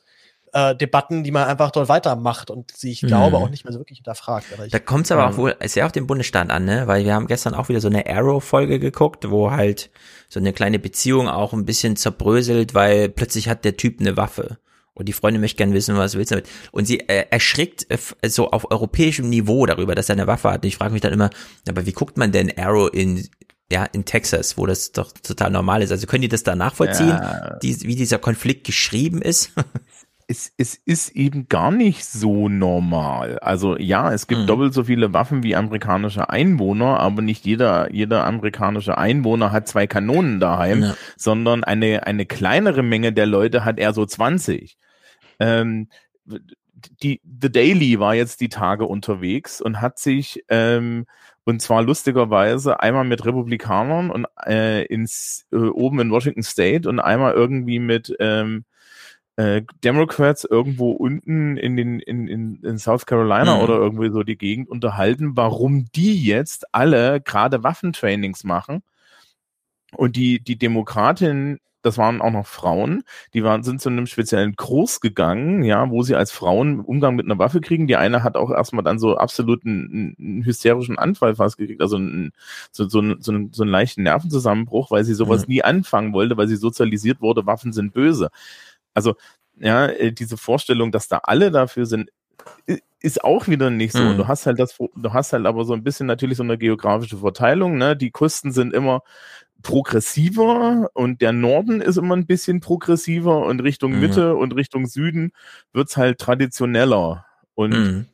äh, 0.57 0.75
Debatten, 0.75 1.23
die 1.23 1.31
man 1.31 1.45
einfach 1.49 1.71
dort 1.71 1.89
weitermacht 1.89 2.51
und 2.51 2.71
sie, 2.77 2.91
ich 2.93 3.01
glaube, 3.03 3.37
Mhm. 3.37 3.43
auch 3.45 3.51
nicht 3.51 3.65
mehr 3.65 3.73
so 3.73 3.79
wirklich 3.79 3.99
hinterfragt. 3.99 4.47
Aber 4.55 4.65
ich, 4.65 4.73
Da 4.73 4.79
kommt 4.79 5.05
es 5.05 5.13
aber 5.13 5.27
auch 5.27 5.31
ähm, 5.33 5.37
wohl 5.37 5.57
sehr 5.67 5.85
auf 5.87 5.93
den 5.93 6.07
Bundesstaat 6.07 6.51
an, 6.51 6.65
ne? 6.65 6.87
Weil 6.87 7.05
wir 7.05 7.15
haben 7.15 7.27
gestern 7.27 7.55
auch 7.55 7.69
wieder 7.69 7.81
so 7.81 7.89
eine 7.89 8.07
Arrow-Folge 8.07 8.79
geguckt, 8.81 9.31
wo 9.31 9.51
halt 9.51 9.91
so 10.29 10.41
eine 10.41 10.53
kleine 10.53 10.79
Beziehung 10.79 11.29
auch 11.29 11.53
ein 11.53 11.65
bisschen 11.67 11.97
zerbröselt, 11.97 12.75
weil 12.75 13.09
plötzlich 13.09 13.49
hat 13.49 13.65
der 13.65 13.77
Typ 13.77 14.01
eine 14.01 14.17
Waffe. 14.17 14.59
Und 14.95 15.09
die 15.11 15.13
Freundin 15.13 15.43
möchte 15.43 15.59
gern 15.59 15.75
wissen, 15.75 15.95
was 15.99 16.15
willst 16.15 16.31
du 16.31 16.37
damit? 16.37 16.49
Und 16.73 16.87
sie 16.87 17.01
äh, 17.01 17.27
erschrickt 17.31 17.87
äh, 17.91 17.99
so 18.31 18.51
auf 18.51 18.71
europäischem 18.71 19.29
Niveau 19.29 19.67
darüber, 19.67 19.95
dass 19.95 20.09
er 20.09 20.15
eine 20.15 20.27
Waffe 20.27 20.51
hat. 20.51 20.63
Und 20.63 20.69
ich 20.69 20.77
frage 20.79 20.93
mich 20.95 21.03
dann 21.03 21.13
immer, 21.13 21.29
aber 21.69 21.85
wie 21.85 21.93
guckt 21.93 22.17
man 22.17 22.33
denn 22.33 22.51
Arrow 22.59 22.89
in 22.93 23.29
ja, 23.71 23.85
in 23.85 24.05
Texas, 24.05 24.57
wo 24.57 24.65
das 24.65 24.93
doch 24.93 25.11
total 25.11 25.51
normal 25.51 25.83
ist. 25.83 25.91
Also 25.91 26.07
können 26.07 26.23
die 26.23 26.29
das 26.29 26.45
da 26.45 26.55
nachvollziehen, 26.55 27.09
Ja. 27.09 27.59
die, 27.61 27.81
wie 27.83 27.97
dieser 27.97 28.19
Konflikt 28.21 28.65
geschrieben 28.65 29.21
ist? 29.21 29.51
es, 30.29 30.53
es 30.57 30.75
ist 30.75 31.11
eben 31.11 31.49
gar 31.49 31.71
nicht 31.71 32.05
so 32.05 32.49
normal. 32.49 33.39
Also 33.39 33.79
ja, 33.79 34.13
es 34.13 34.27
gibt 34.27 34.43
Mhm. 34.43 34.47
doppelt 34.49 34.75
so 34.75 34.85
viele 34.85 35.13
Waffen 35.13 35.43
wie 35.45 35.55
amerikanische 35.55 36.29
Einwohner, 36.31 36.99
aber 36.99 37.23
nicht 37.23 37.47
jeder, 37.47 37.93
jeder 37.93 38.25
amerikanische 38.25 38.99
Einwohner 38.99 39.53
hat 39.53 39.69
zwei 39.69 39.87
Kanonen 39.87 40.41
daheim, 40.41 40.83
Ja. 40.83 40.95
sondern 41.17 41.63
eine, 41.63 42.07
eine 42.07 42.27
kleinere 42.27 42.83
Menge 42.83 43.13
der 43.13 43.27
Leute 43.27 43.65
hat 43.65 43.79
eher 43.79 43.93
so 43.93 44.05
20. 44.05 44.77
Ähm, 45.39 45.89
die, 47.03 47.21
The 47.41 47.51
Daily 47.51 47.99
war 48.01 48.15
jetzt 48.15 48.41
die 48.41 48.49
Tage 48.49 48.85
unterwegs 48.87 49.61
und 49.61 49.81
hat 49.81 49.99
sich, 49.99 50.45
ähm, 50.49 51.07
und 51.45 51.63
zwar 51.63 51.83
lustigerweise 51.83 52.81
einmal 52.81 53.05
mit 53.05 53.25
Republikanern 53.25 54.11
und 54.11 54.27
äh, 54.45 54.85
ins 54.87 55.47
äh, 55.53 55.57
oben 55.57 56.01
in 56.01 56.11
Washington 56.11 56.43
State 56.43 56.89
und 56.89 56.99
einmal 56.99 57.33
irgendwie 57.35 57.79
mit 57.79 58.13
ähm, 58.19 58.65
äh, 59.37 59.63
Democrats 59.85 60.45
irgendwo 60.45 60.93
unten 60.93 61.57
in 61.57 61.77
den 61.77 62.01
in, 62.01 62.27
in, 62.29 62.63
in 62.63 62.79
South 62.79 63.07
Carolina 63.07 63.57
Mhm. 63.57 63.61
oder 63.63 63.75
irgendwie 63.77 64.11
so 64.11 64.23
die 64.23 64.39
Gegend 64.39 64.69
unterhalten, 64.71 65.37
warum 65.37 65.87
die 65.95 66.25
jetzt 66.25 66.67
alle 66.75 67.21
gerade 67.21 67.63
Waffentrainings 67.63 68.45
machen 68.45 68.83
und 69.95 70.17
die 70.17 70.41
die 70.43 70.57
Demokratinnen 70.59 71.59
das 71.83 71.99
waren 71.99 72.21
auch 72.21 72.33
noch 72.33 72.49
Frauen, 72.49 73.05
die 73.33 73.45
waren, 73.45 73.63
sind 73.63 73.81
zu 73.81 73.89
einem 73.91 74.07
speziellen 74.09 74.57
Kurs 74.57 75.01
gegangen, 75.01 75.63
ja, 75.63 75.89
wo 75.89 76.03
sie 76.03 76.17
als 76.17 76.33
Frauen 76.33 76.81
Umgang 76.81 77.15
mit 77.15 77.27
einer 77.27 77.39
Waffe 77.39 77.61
kriegen. 77.61 77.87
Die 77.87 77.95
eine 77.95 78.25
hat 78.25 78.37
auch 78.37 78.51
erstmal 78.51 78.83
dann 78.83 78.99
so 78.99 79.17
absolut 79.17 79.65
einen, 79.65 80.17
einen 80.19 80.45
hysterischen 80.45 80.99
Anfall 80.99 81.37
fast 81.37 81.59
gekriegt, 81.59 81.81
also 81.81 81.95
einen, 81.95 82.33
so, 82.73 82.89
so, 82.89 82.99
einen, 82.99 83.23
so, 83.23 83.31
einen, 83.31 83.53
so 83.53 83.63
einen 83.63 83.71
leichten 83.71 84.03
Nervenzusammenbruch, 84.03 84.91
weil 84.91 85.05
sie 85.05 85.15
sowas 85.15 85.43
Mhm. 85.43 85.53
nie 85.55 85.63
anfangen 85.63 86.13
wollte, 86.13 86.37
weil 86.37 86.49
sie 86.49 86.57
sozialisiert 86.57 87.21
wurde, 87.21 87.47
Waffen 87.47 87.73
sind 87.73 87.93
böse. 87.95 88.31
Also, 88.97 89.15
ja, 89.59 89.87
äh, 89.87 90.13
diese 90.13 90.37
Vorstellung, 90.37 90.91
dass 90.91 91.07
da 91.09 91.19
alle 91.25 91.51
dafür 91.53 91.87
sind, 91.87 92.11
ist 93.01 93.23
auch 93.25 93.47
wieder 93.49 93.71
nicht 93.71 93.93
so. 93.93 94.03
Mhm. 94.03 94.17
Du 94.17 94.27
hast 94.29 94.47
halt 94.47 94.59
das, 94.59 94.77
du 94.79 95.13
hast 95.13 95.33
halt 95.33 95.47
aber 95.47 95.65
so 95.65 95.75
ein 95.75 95.85
bisschen 95.85 96.07
natürlich 96.07 96.39
so 96.39 96.43
eine 96.45 96.59
geografische 96.59 97.19
Verteilung, 97.19 97.77
ne? 97.79 97.97
Die 97.97 98.11
Küsten 98.11 98.53
sind 98.53 98.73
immer 98.75 99.03
progressiver 99.63 100.91
und 100.95 101.21
der 101.21 101.33
Norden 101.33 101.81
ist 101.81 101.97
immer 101.99 102.17
ein 102.17 102.27
bisschen 102.27 102.61
progressiver 102.61 103.45
und 103.47 103.61
Richtung 103.61 103.93
Mhm. 103.93 104.01
Mitte 104.01 104.37
und 104.37 104.55
Richtung 104.55 104.87
Süden 104.87 105.33
wird's 105.73 105.97
halt 105.97 106.19
traditioneller. 106.19 107.27
Und 107.55 107.71
Mhm. 107.73 108.07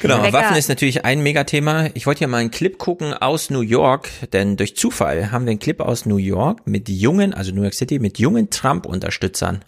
Genau, 0.00 0.16
Rebecca- 0.16 0.32
Waffen 0.32 0.56
ist 0.56 0.68
natürlich 0.68 1.04
ein 1.04 1.20
Megathema. 1.22 1.88
Ich 1.94 2.06
wollte 2.06 2.20
ja 2.22 2.26
mal 2.28 2.38
einen 2.38 2.50
Clip 2.50 2.76
gucken 2.78 3.14
aus 3.14 3.50
New 3.50 3.60
York, 3.62 4.10
denn 4.32 4.56
durch 4.56 4.76
Zufall 4.76 5.30
haben 5.32 5.46
wir 5.46 5.50
einen 5.50 5.58
Clip 5.58 5.80
aus 5.80 6.06
New 6.06 6.18
York 6.18 6.66
mit 6.66 6.88
jungen, 6.88 7.32
also 7.32 7.52
New 7.52 7.62
York 7.62 7.74
City, 7.74 7.98
mit 7.98 8.18
jungen 8.18 8.50
Trump-Unterstützern. 8.50 9.64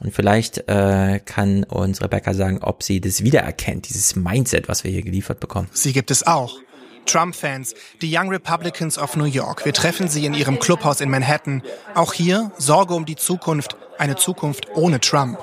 Und 0.00 0.14
vielleicht 0.14 0.68
äh, 0.68 1.20
kann 1.24 1.64
uns 1.64 2.00
Rebecca 2.02 2.32
sagen, 2.34 2.60
ob 2.62 2.82
sie 2.82 3.00
das 3.00 3.22
wiedererkennt, 3.22 3.88
dieses 3.88 4.16
Mindset, 4.16 4.68
was 4.68 4.84
wir 4.84 4.90
hier 4.90 5.02
geliefert 5.02 5.40
bekommen. 5.40 5.68
Sie 5.72 5.92
gibt 5.92 6.10
es 6.10 6.26
auch. 6.26 6.58
Trump-Fans, 7.06 7.74
die 8.02 8.14
Young 8.14 8.28
Republicans 8.28 8.98
of 8.98 9.16
New 9.16 9.24
York. 9.24 9.64
Wir 9.64 9.72
treffen 9.72 10.08
sie 10.08 10.26
in 10.26 10.34
ihrem 10.34 10.58
Clubhaus 10.58 11.00
in 11.00 11.10
Manhattan. 11.10 11.62
Auch 11.94 12.12
hier 12.12 12.52
Sorge 12.58 12.94
um 12.94 13.04
die 13.04 13.16
Zukunft, 13.16 13.76
eine 13.98 14.16
Zukunft 14.16 14.68
ohne 14.74 15.00
Trump. 15.00 15.38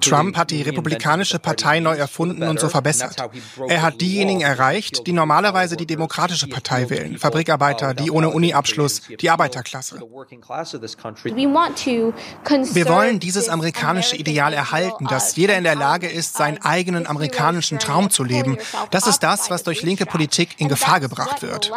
Trump 0.00 0.36
hat 0.36 0.50
die 0.50 0.62
Republikanische 0.62 1.38
Partei 1.38 1.80
neu 1.80 1.96
erfunden 1.96 2.42
und 2.42 2.60
so 2.60 2.68
verbessert. 2.68 3.16
Er 3.68 3.82
hat 3.82 4.00
diejenigen 4.00 4.40
erreicht, 4.40 5.06
die 5.06 5.12
normalerweise 5.12 5.76
die 5.76 5.86
Demokratische 5.86 6.46
Partei 6.46 6.90
wählen. 6.90 7.18
Fabrikarbeiter, 7.18 7.94
die 7.94 8.10
ohne 8.10 8.30
Uni-Abschluss, 8.30 9.02
die 9.20 9.30
Arbeiterklasse. 9.30 10.00
Wir 12.72 12.88
wollen 12.88 13.20
dieses 13.20 13.48
amerikanische 13.48 14.16
Ideal 14.16 14.52
erhalten, 14.52 15.06
dass 15.06 15.36
jeder 15.36 15.56
in 15.56 15.64
der 15.64 15.74
Lage 15.74 16.08
ist, 16.08 16.34
seinen 16.34 16.62
eigenen 16.62 17.06
amerikanischen 17.06 17.78
Traum 17.78 18.10
zu 18.10 18.24
leben. 18.24 18.58
Das 18.90 19.06
ist 19.06 19.20
das, 19.20 19.50
was 19.50 19.62
durch 19.62 19.82
linke 19.82 20.06
Politik 20.06 20.56
in 20.58 20.68
Gefahr 20.68 21.00
gebracht 21.00 21.42
wird. 21.42 21.70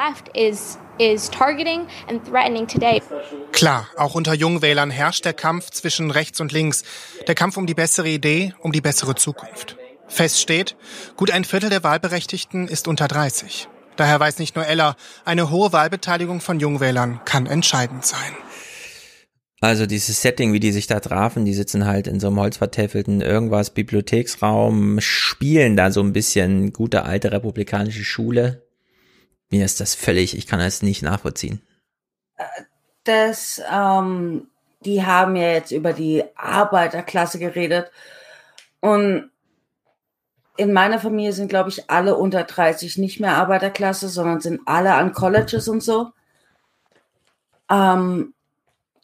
Klar, 3.51 3.87
auch 3.97 4.15
unter 4.15 4.33
Jungwählern 4.33 4.91
herrscht 4.91 5.25
der 5.25 5.33
Kampf 5.33 5.71
zwischen 5.71 6.11
rechts 6.11 6.39
und 6.39 6.51
links. 6.51 6.83
Der 7.27 7.35
Kampf 7.35 7.57
um 7.57 7.65
die 7.65 7.73
bessere 7.73 8.09
Idee, 8.09 8.53
um 8.59 8.71
die 8.71 8.81
bessere 8.81 9.15
Zukunft. 9.15 9.77
Fest 10.07 10.39
steht, 10.39 10.75
gut 11.15 11.31
ein 11.31 11.45
Viertel 11.45 11.69
der 11.69 11.83
Wahlberechtigten 11.83 12.67
ist 12.67 12.87
unter 12.87 13.07
30. 13.07 13.67
Daher 13.95 14.19
weiß 14.19 14.39
nicht 14.39 14.55
nur 14.55 14.65
Ella, 14.65 14.95
eine 15.25 15.49
hohe 15.49 15.71
Wahlbeteiligung 15.71 16.41
von 16.41 16.59
Jungwählern 16.59 17.21
kann 17.25 17.45
entscheidend 17.45 18.05
sein. 18.05 18.33
Also 19.61 19.85
dieses 19.85 20.21
Setting, 20.21 20.51
wie 20.51 20.59
die 20.59 20.73
sich 20.73 20.87
da 20.87 20.99
trafen, 20.99 21.45
die 21.45 21.53
sitzen 21.53 21.85
halt 21.85 22.07
in 22.07 22.19
so 22.19 22.27
einem 22.27 22.39
holzvertäfelten 22.39 23.21
irgendwas 23.21 23.69
Bibliotheksraum, 23.69 24.99
spielen 24.99 25.77
da 25.77 25.89
so 25.89 26.01
ein 26.01 26.11
bisschen 26.11 26.73
gute 26.73 27.03
alte 27.03 27.31
republikanische 27.31 28.03
Schule. 28.03 28.62
Mir 29.53 29.65
ist 29.65 29.79
das 29.79 29.93
völlig, 29.93 30.35
ich 30.35 30.47
kann 30.47 30.57
das 30.57 30.81
nicht 30.81 31.03
nachvollziehen. 31.03 31.61
Das, 33.03 33.61
ähm, 33.71 34.47
die 34.83 35.05
haben 35.05 35.35
ja 35.35 35.51
jetzt 35.51 35.69
über 35.69 35.93
die 35.93 36.23
Arbeiterklasse 36.33 37.37
geredet. 37.37 37.91
Und 38.79 39.29
in 40.57 40.73
meiner 40.73 40.99
Familie 40.99 41.33
sind, 41.33 41.49
glaube 41.49 41.69
ich, 41.69 41.87
alle 41.87 42.15
unter 42.15 42.45
30 42.45 42.97
nicht 42.97 43.19
mehr 43.19 43.35
Arbeiterklasse, 43.35 44.09
sondern 44.09 44.41
sind 44.41 44.61
alle 44.65 44.95
an 44.95 45.13
Colleges 45.13 45.67
und 45.67 45.83
so. 45.83 46.09
Ähm, 47.69 48.33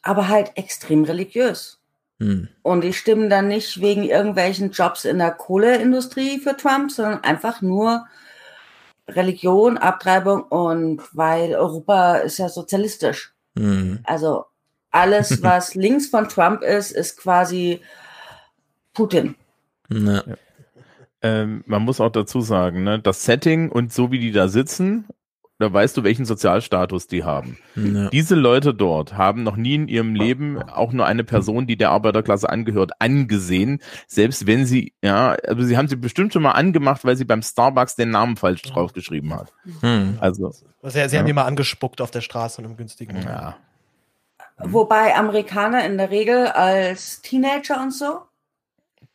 aber 0.02 0.26
halt 0.26 0.56
extrem 0.56 1.04
religiös. 1.04 1.78
Hm. 2.18 2.48
Und 2.62 2.80
die 2.80 2.92
stimmen 2.92 3.30
dann 3.30 3.46
nicht 3.46 3.80
wegen 3.80 4.02
irgendwelchen 4.02 4.72
Jobs 4.72 5.04
in 5.04 5.18
der 5.18 5.30
Kohleindustrie 5.30 6.40
für 6.40 6.56
Trump, 6.56 6.90
sondern 6.90 7.22
einfach 7.22 7.62
nur 7.62 8.08
Religion, 9.10 9.78
Abtreibung 9.78 10.42
und 10.42 11.02
weil 11.12 11.54
Europa 11.54 12.16
ist 12.16 12.38
ja 12.38 12.48
sozialistisch. 12.48 13.34
Hm. 13.56 14.00
Also 14.04 14.46
alles, 14.90 15.42
was 15.42 15.74
links 15.74 16.08
von 16.08 16.28
Trump 16.28 16.62
ist, 16.62 16.92
ist 16.92 17.16
quasi 17.16 17.80
Putin. 18.94 19.34
Ja. 19.88 20.22
ähm, 21.22 21.64
man 21.66 21.82
muss 21.82 22.00
auch 22.00 22.10
dazu 22.10 22.40
sagen, 22.40 22.84
ne, 22.84 23.00
das 23.00 23.24
Setting 23.24 23.70
und 23.70 23.92
so 23.92 24.10
wie 24.12 24.20
die 24.20 24.32
da 24.32 24.48
sitzen, 24.48 25.06
da 25.60 25.70
weißt 25.70 25.96
du, 25.96 26.04
welchen 26.04 26.24
Sozialstatus 26.24 27.06
die 27.06 27.22
haben. 27.22 27.58
Ja. 27.76 28.08
Diese 28.08 28.34
Leute 28.34 28.72
dort 28.72 29.16
haben 29.18 29.42
noch 29.42 29.56
nie 29.56 29.74
in 29.74 29.88
ihrem 29.88 30.14
Leben 30.14 30.60
auch 30.62 30.92
nur 30.92 31.04
eine 31.04 31.22
Person, 31.22 31.66
die 31.66 31.76
der 31.76 31.90
Arbeiterklasse 31.90 32.48
angehört, 32.48 32.92
angesehen, 32.98 33.80
selbst 34.06 34.46
wenn 34.46 34.64
sie, 34.64 34.94
ja, 35.02 35.36
also 35.46 35.62
sie 35.62 35.76
haben 35.76 35.88
sie 35.88 35.96
bestimmt 35.96 36.32
schon 36.32 36.42
mal 36.42 36.52
angemacht, 36.52 37.04
weil 37.04 37.16
sie 37.16 37.26
beim 37.26 37.42
Starbucks 37.42 37.94
den 37.94 38.10
Namen 38.10 38.36
falsch 38.36 38.62
draufgeschrieben 38.62 39.34
hat. 39.34 39.52
Hm. 39.80 40.16
Also. 40.20 40.46
Also, 40.82 41.08
sie 41.08 41.18
haben 41.18 41.26
die 41.26 41.32
mal 41.34 41.44
angespuckt 41.44 42.00
auf 42.00 42.10
der 42.10 42.22
Straße 42.22 42.62
in 42.62 42.66
einem 42.66 42.76
günstigen. 42.78 43.20
Ja. 43.22 43.56
Wobei 44.56 45.14
Amerikaner 45.14 45.84
in 45.84 45.98
der 45.98 46.10
Regel 46.10 46.46
als 46.46 47.20
Teenager 47.20 47.82
und 47.82 47.92
so 47.92 48.20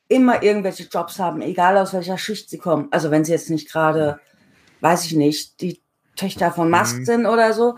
immer 0.08 0.44
irgendwelche 0.44 0.84
Jobs 0.84 1.18
haben, 1.18 1.42
egal 1.42 1.78
aus 1.78 1.94
welcher 1.94 2.20
Schicht 2.20 2.52
sie 2.52 2.60
kommen. 2.60 2.88
Also 2.92 3.10
wenn 3.10 3.26
sie 3.26 3.32
jetzt 3.32 3.50
nicht 3.50 3.72
gerade, 3.72 4.20
weiß 4.82 5.06
ich 5.06 5.14
nicht, 5.14 5.62
die 5.62 5.82
Töchter 6.16 6.52
von 6.52 6.70
Musk 6.70 7.00
Mhm. 7.00 7.06
sind 7.06 7.26
oder 7.26 7.54
so, 7.54 7.76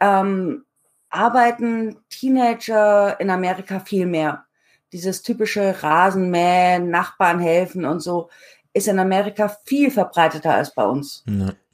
ähm, 0.00 0.64
arbeiten 1.10 1.96
Teenager 2.10 3.18
in 3.20 3.30
Amerika 3.30 3.80
viel 3.80 4.06
mehr. 4.06 4.44
Dieses 4.92 5.22
typische 5.22 5.82
Rasenmähen, 5.82 6.90
Nachbarn 6.90 7.38
helfen 7.40 7.84
und 7.84 8.00
so 8.00 8.30
ist 8.72 8.88
in 8.88 8.98
Amerika 8.98 9.56
viel 9.64 9.90
verbreiteter 9.90 10.54
als 10.54 10.74
bei 10.74 10.84
uns. 10.84 11.24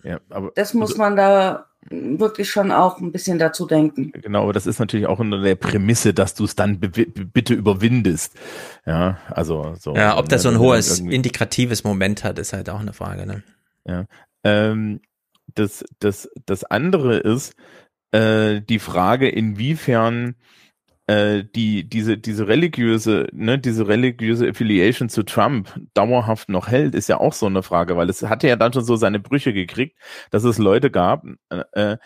Ja, 0.03 0.19
aber 0.31 0.53
Das 0.55 0.75
muss 0.75 0.91
also- 0.91 1.03
man 1.03 1.17
da 1.17 1.67
wirklich 1.89 2.51
schon 2.51 2.71
auch 2.73 2.99
ein 3.01 3.11
bisschen 3.11 3.39
dazu 3.39 3.67
denken. 3.67 4.13
Genau, 4.13 4.43
aber 4.43 4.53
das 4.53 4.67
ist 4.67 4.79
natürlich 4.79 5.07
auch 5.07 5.19
unter 5.19 5.41
der 5.41 5.55
Prämisse, 5.55 6.13
dass 6.13 6.35
du 6.35 6.45
es 6.45 6.55
dann 6.55 6.79
bitte 6.79 7.55
überwindest. 7.55 8.35
Ja, 8.85 9.17
also 9.31 9.75
so. 9.79 9.95
Ja, 9.95 10.19
ob 10.19 10.29
das 10.29 10.43
so 10.43 10.51
ein 10.51 10.59
hohes 10.59 10.99
integratives 11.01 11.83
Moment 11.83 12.23
hat, 12.23 12.39
ist 12.39 12.53
halt 12.53 12.69
auch 12.69 12.81
eine 12.81 12.93
Frage, 12.93 13.25
ne? 13.27 13.43
Ja. 13.87 14.05
Ähm, 14.45 15.01
das, 15.55 15.85
das, 15.99 16.29
das 16.47 16.65
andere 16.65 17.19
ist 17.19 17.55
äh, 18.13 18.61
die 18.63 18.79
Frage, 18.79 19.29
inwiefern 19.29 20.37
äh, 21.07 21.45
die, 21.45 21.89
diese, 21.89 22.19
diese 22.19 22.47
religiöse, 22.49 23.27
ne, 23.33 23.59
diese 23.59 23.89
religiöse 23.89 24.49
Affiliation 24.49 25.09
zu 25.09 25.25
Trump 25.25 25.69
dauerhaft 25.95 26.49
noch 26.49 26.69
hält, 26.69 26.95
ist 26.95 27.09
ja 27.09 27.19
auch 27.19 27.33
so 27.33 27.47
eine 27.47 27.63
Frage, 27.63 27.97
weil 27.97 28.09
es 28.09 28.23
hatte 28.23 28.49
ja 28.49 28.57
dann 28.57 28.73
schon 28.73 28.85
so 28.85 28.97
seine 28.97 29.19
Brüche 29.19 29.53
gekriegt, 29.53 29.99
dass 30.31 30.45
es 30.45 30.59
Leute 30.59 30.91
gab, 30.91 31.25
äh, 31.73 31.97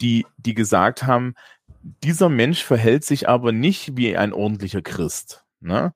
die, 0.00 0.26
die 0.36 0.54
gesagt 0.54 1.04
haben, 1.04 1.34
dieser 1.82 2.28
Mensch 2.28 2.62
verhält 2.62 3.04
sich 3.04 3.28
aber 3.28 3.52
nicht 3.52 3.96
wie 3.96 4.16
ein 4.16 4.32
ordentlicher 4.32 4.82
Christ. 4.82 5.44
Ne? 5.60 5.94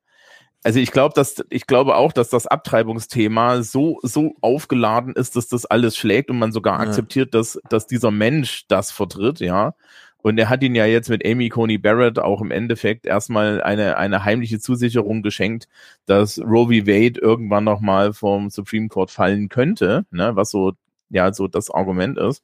Also 0.66 0.78
ich 0.80 0.92
glaube, 0.92 1.14
dass 1.14 1.44
ich 1.50 1.66
glaube 1.66 1.94
auch, 1.96 2.12
dass 2.12 2.30
das 2.30 2.46
Abtreibungsthema 2.46 3.62
so 3.62 3.98
so 4.02 4.34
aufgeladen 4.40 5.14
ist, 5.14 5.36
dass 5.36 5.46
das 5.48 5.66
alles 5.66 5.96
schlägt 5.96 6.30
und 6.30 6.38
man 6.38 6.52
sogar 6.52 6.74
Ja. 6.80 6.88
akzeptiert, 6.88 7.34
dass 7.34 7.60
dass 7.68 7.86
dieser 7.86 8.10
Mensch 8.10 8.66
das 8.68 8.90
vertritt, 8.90 9.40
ja. 9.40 9.74
Und 10.22 10.38
er 10.38 10.48
hat 10.48 10.62
ihn 10.62 10.74
ja 10.74 10.86
jetzt 10.86 11.10
mit 11.10 11.26
Amy 11.26 11.50
Coney 11.50 11.76
Barrett 11.76 12.18
auch 12.18 12.40
im 12.40 12.50
Endeffekt 12.50 13.04
erstmal 13.04 13.62
eine 13.62 13.98
eine 13.98 14.24
heimliche 14.24 14.58
Zusicherung 14.58 15.22
geschenkt, 15.22 15.68
dass 16.06 16.38
Roe 16.40 16.66
v. 16.68 16.86
Wade 16.86 17.20
irgendwann 17.20 17.64
noch 17.64 17.80
mal 17.80 18.14
vom 18.14 18.48
Supreme 18.48 18.88
Court 18.88 19.10
fallen 19.10 19.50
könnte, 19.50 20.06
ne, 20.10 20.34
was 20.34 20.50
so 20.50 20.72
ja 21.10 21.30
so 21.34 21.46
das 21.46 21.70
Argument 21.70 22.16
ist. 22.18 22.42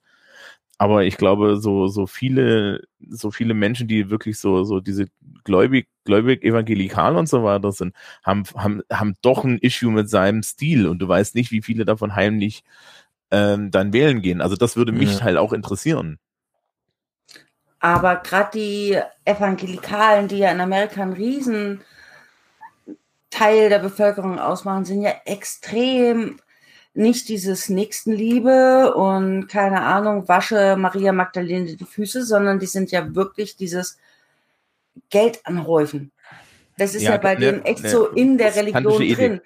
Aber 0.80 1.04
ich 1.04 1.18
glaube, 1.18 1.58
so, 1.58 1.88
so 1.88 2.06
viele, 2.06 2.84
so 3.06 3.30
viele 3.30 3.52
Menschen, 3.52 3.86
die 3.86 4.08
wirklich 4.08 4.38
so, 4.38 4.64
so 4.64 4.80
diese 4.80 5.08
gläubig, 5.44 5.88
gläubig 6.04 6.42
evangelikal 6.42 7.16
und 7.16 7.28
so 7.28 7.44
weiter 7.44 7.70
sind, 7.70 7.94
haben, 8.22 8.44
haben, 8.56 8.80
haben 8.90 9.14
doch 9.20 9.44
ein 9.44 9.58
Issue 9.58 9.92
mit 9.92 10.08
seinem 10.08 10.42
Stil 10.42 10.86
und 10.88 10.98
du 11.00 11.06
weißt 11.06 11.34
nicht, 11.34 11.50
wie 11.50 11.60
viele 11.60 11.84
davon 11.84 12.14
heimlich 12.16 12.64
ähm, 13.30 13.70
dann 13.70 13.92
wählen 13.92 14.22
gehen. 14.22 14.40
Also 14.40 14.56
das 14.56 14.74
würde 14.74 14.92
mich 14.92 15.18
Ja. 15.18 15.24
halt 15.26 15.36
auch 15.36 15.52
interessieren. 15.52 16.18
Aber 17.80 18.16
gerade 18.16 18.50
die 18.54 18.98
Evangelikalen, 19.26 20.28
die 20.28 20.38
ja 20.38 20.50
in 20.50 20.62
Amerika 20.62 21.02
einen 21.02 21.12
riesen 21.12 21.82
Teil 23.28 23.68
der 23.68 23.80
Bevölkerung 23.80 24.38
ausmachen, 24.38 24.86
sind 24.86 25.02
ja 25.02 25.12
extrem 25.26 26.40
nicht 26.94 27.28
dieses 27.28 27.68
Nächstenliebe 27.68 28.94
und 28.94 29.46
keine 29.48 29.82
Ahnung, 29.82 30.28
wasche 30.28 30.76
Maria 30.76 31.12
Magdalene 31.12 31.76
die 31.76 31.84
Füße, 31.84 32.24
sondern 32.24 32.58
die 32.58 32.66
sind 32.66 32.90
ja 32.90 33.14
wirklich 33.14 33.56
dieses 33.56 33.98
Geld 35.08 35.40
anhäufen. 35.44 36.10
Das 36.76 36.94
ist 36.94 37.02
ja, 37.02 37.12
Ja, 37.12 37.16
bei 37.18 37.34
ne- 37.34 37.40
denen 37.40 37.64
echt 37.64 37.84
ne, 37.84 37.90
so 37.90 38.06
in 38.08 38.38
der 38.38 38.56
Religion 38.56 38.98
drin. 39.08 39.40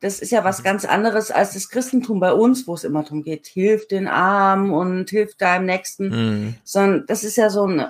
Das 0.00 0.20
ist 0.20 0.30
ja 0.32 0.44
was 0.44 0.62
ganz 0.62 0.84
anderes 0.84 1.30
als 1.30 1.54
das 1.54 1.70
Christentum 1.70 2.20
bei 2.20 2.32
uns, 2.32 2.66
wo 2.66 2.74
es 2.74 2.84
immer 2.84 3.02
darum 3.02 3.22
geht, 3.22 3.46
hilf 3.46 3.88
den 3.88 4.06
Armen 4.06 4.70
und 4.70 5.08
hilf 5.08 5.34
deinem 5.36 5.66
Nächsten 5.66 6.08
Mhm. 6.08 6.54
sondern 6.62 7.06
das 7.06 7.24
ist 7.24 7.36
ja 7.36 7.48
so 7.48 7.66
ein, 7.66 7.86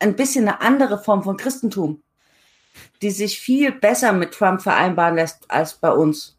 ein 0.00 0.16
bisschen 0.16 0.48
eine 0.48 0.60
andere 0.60 0.98
Form 1.02 1.22
von 1.22 1.36
Christentum, 1.36 2.02
die 3.02 3.10
sich 3.10 3.38
viel 3.38 3.70
besser 3.72 4.12
mit 4.12 4.32
Trump 4.32 4.62
vereinbaren 4.62 5.14
lässt 5.14 5.48
als 5.50 5.74
bei 5.74 5.90
uns. 5.92 6.36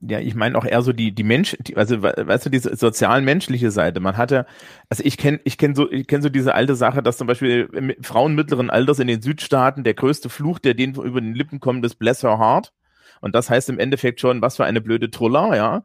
Ja, 0.00 0.20
ich 0.20 0.34
meine 0.34 0.56
auch 0.56 0.64
eher 0.64 0.82
so 0.82 0.92
die 0.92 1.12
die 1.12 1.24
Mensch, 1.24 1.56
die, 1.60 1.76
also 1.76 2.02
we- 2.02 2.14
weißt 2.16 2.46
du 2.46 2.50
diese 2.50 2.76
sozial-menschliche 2.76 3.70
Seite. 3.70 4.00
Man 4.00 4.16
hatte, 4.16 4.46
also 4.88 5.02
ich 5.04 5.16
kenne 5.16 5.40
ich 5.44 5.58
kenne 5.58 5.74
so 5.74 5.90
ich 5.90 6.06
kenne 6.06 6.22
so 6.22 6.28
diese 6.28 6.54
alte 6.54 6.76
Sache, 6.76 7.02
dass 7.02 7.16
zum 7.16 7.26
Beispiel 7.26 7.96
Frauen 8.02 8.34
mittleren 8.34 8.70
Alters 8.70 8.98
in 9.00 9.08
den 9.08 9.22
Südstaaten 9.22 9.82
der 9.82 9.94
größte 9.94 10.28
Fluch, 10.28 10.58
der 10.60 10.74
denen 10.74 10.94
über 10.94 11.20
den 11.20 11.34
Lippen 11.34 11.58
kommt, 11.58 11.84
ist 11.84 11.96
Bless 11.96 12.22
her 12.22 12.38
heart. 12.38 12.72
Und 13.20 13.34
das 13.34 13.50
heißt 13.50 13.68
im 13.70 13.78
Endeffekt 13.78 14.20
schon, 14.20 14.40
was 14.42 14.56
für 14.56 14.64
eine 14.64 14.80
blöde 14.80 15.10
Trulla, 15.10 15.56
ja. 15.56 15.82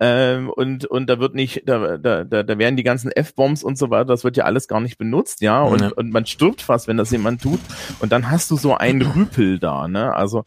Ähm, 0.00 0.50
und 0.50 0.84
und 0.86 1.08
da 1.08 1.20
wird 1.20 1.34
nicht, 1.36 1.62
da, 1.68 1.96
da, 1.98 2.24
da, 2.24 2.42
da 2.42 2.58
werden 2.58 2.76
die 2.76 2.82
ganzen 2.82 3.12
F-Bombs 3.12 3.62
und 3.62 3.78
so 3.78 3.88
weiter, 3.90 4.06
das 4.06 4.24
wird 4.24 4.36
ja 4.36 4.44
alles 4.44 4.66
gar 4.66 4.80
nicht 4.80 4.98
benutzt, 4.98 5.42
ja. 5.42 5.62
Und, 5.62 5.80
Ja. 5.80 5.90
und 5.94 6.10
man 6.10 6.26
stirbt 6.26 6.60
fast, 6.62 6.88
wenn 6.88 6.96
das 6.96 7.12
jemand 7.12 7.40
tut. 7.42 7.60
Und 8.00 8.10
dann 8.10 8.28
hast 8.30 8.50
du 8.50 8.56
so 8.56 8.74
einen 8.76 9.02
Rüpel 9.02 9.60
da, 9.60 9.86
ne? 9.86 10.12
Also 10.14 10.44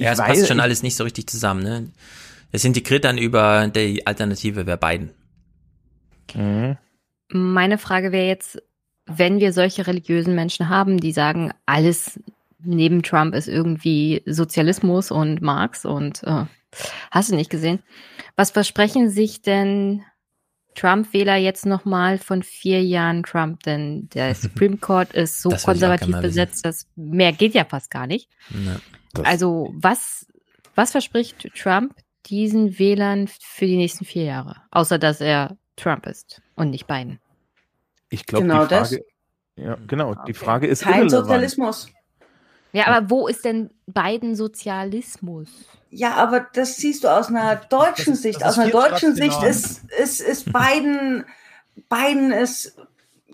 Ja, 0.00 0.12
es 0.12 0.18
weiß- 0.18 0.26
passt 0.26 0.48
schon 0.48 0.60
alles 0.60 0.82
nicht 0.82 0.96
so 0.96 1.04
richtig 1.04 1.28
zusammen, 1.28 1.62
ne? 1.62 1.90
Es 2.52 2.64
integriert 2.64 3.04
dann 3.04 3.18
über 3.18 3.68
die 3.68 4.06
Alternative 4.06 4.66
wäre 4.66 4.76
Biden. 4.78 5.10
Mhm. 6.34 6.76
Meine 7.28 7.78
Frage 7.78 8.10
wäre 8.12 8.26
jetzt, 8.26 8.60
wenn 9.06 9.38
wir 9.40 9.52
solche 9.52 9.86
religiösen 9.86 10.34
Menschen 10.34 10.68
haben, 10.68 10.98
die 10.98 11.12
sagen, 11.12 11.52
alles 11.66 12.18
neben 12.62 13.02
Trump 13.02 13.34
ist 13.34 13.48
irgendwie 13.48 14.22
Sozialismus 14.26 15.10
und 15.10 15.40
Marx 15.42 15.84
und 15.84 16.22
äh, 16.24 16.44
hast 17.10 17.30
du 17.30 17.36
nicht 17.36 17.50
gesehen? 17.50 17.82
Was 18.36 18.50
versprechen 18.50 19.10
sich 19.10 19.42
denn 19.42 20.02
Trump-Wähler 20.74 21.36
jetzt 21.36 21.66
nochmal 21.66 22.18
von 22.18 22.42
vier 22.42 22.82
Jahren 22.82 23.22
Trump? 23.22 23.62
Denn 23.62 24.08
der 24.10 24.34
Supreme 24.36 24.76
Court 24.76 25.12
ist 25.12 25.40
so 25.40 25.50
Das 25.50 25.62
konservativ 25.62 26.16
besetzt, 26.20 26.64
dass 26.64 26.86
mehr 26.96 27.32
geht 27.32 27.54
ja 27.54 27.64
fast 27.64 27.90
gar 27.90 28.06
nicht. 28.06 28.28
Ja. 28.50 28.76
Also 29.24 29.70
was, 29.74 30.26
was 30.74 30.92
verspricht 30.92 31.48
Trump 31.56 31.94
diesen 32.26 32.78
Wählern 32.78 33.28
für 33.28 33.66
die 33.66 33.76
nächsten 33.76 34.04
vier 34.04 34.24
Jahre? 34.24 34.56
Außer 34.70 34.98
dass 34.98 35.20
er 35.20 35.56
Trump 35.76 36.06
ist 36.06 36.40
und 36.56 36.70
nicht 36.70 36.86
Biden. 36.86 37.18
Ich 38.08 38.26
glaube, 38.26 38.46
Genau 38.46 38.64
die 38.64 38.68
das. 38.70 38.88
Frage, 38.90 39.04
ja, 39.56 39.76
genau, 39.86 40.14
die 40.26 40.34
Frage 40.34 40.66
ist 40.66 40.82
Kein 40.82 40.92
irrelevant. 40.94 41.26
Sozialismus. 41.26 41.88
Ja, 42.72 42.86
aber 42.86 43.10
wo 43.10 43.26
ist 43.26 43.44
denn 43.44 43.70
Biden 43.86 44.36
Sozialismus? 44.36 45.48
Ja, 45.90 46.14
aber 46.14 46.46
das 46.52 46.76
siehst 46.76 47.02
du 47.02 47.08
aus 47.08 47.26
einer 47.28 47.56
deutschen 47.56 48.12
ist- 48.12 48.22
Sicht. 48.22 48.40
das 48.40 48.48
Aus 48.50 48.58
einer 48.58 48.70
deutschen 48.70 49.16
Sicht 49.16 49.42
ist, 49.42 49.82
ist, 49.98 50.20
ist 50.20 50.44
Biden, 50.52 51.24
Biden 51.88 52.30
ist 52.30 52.76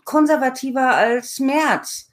konservativer 0.05 0.95
als 0.95 1.39
Merz. 1.39 2.06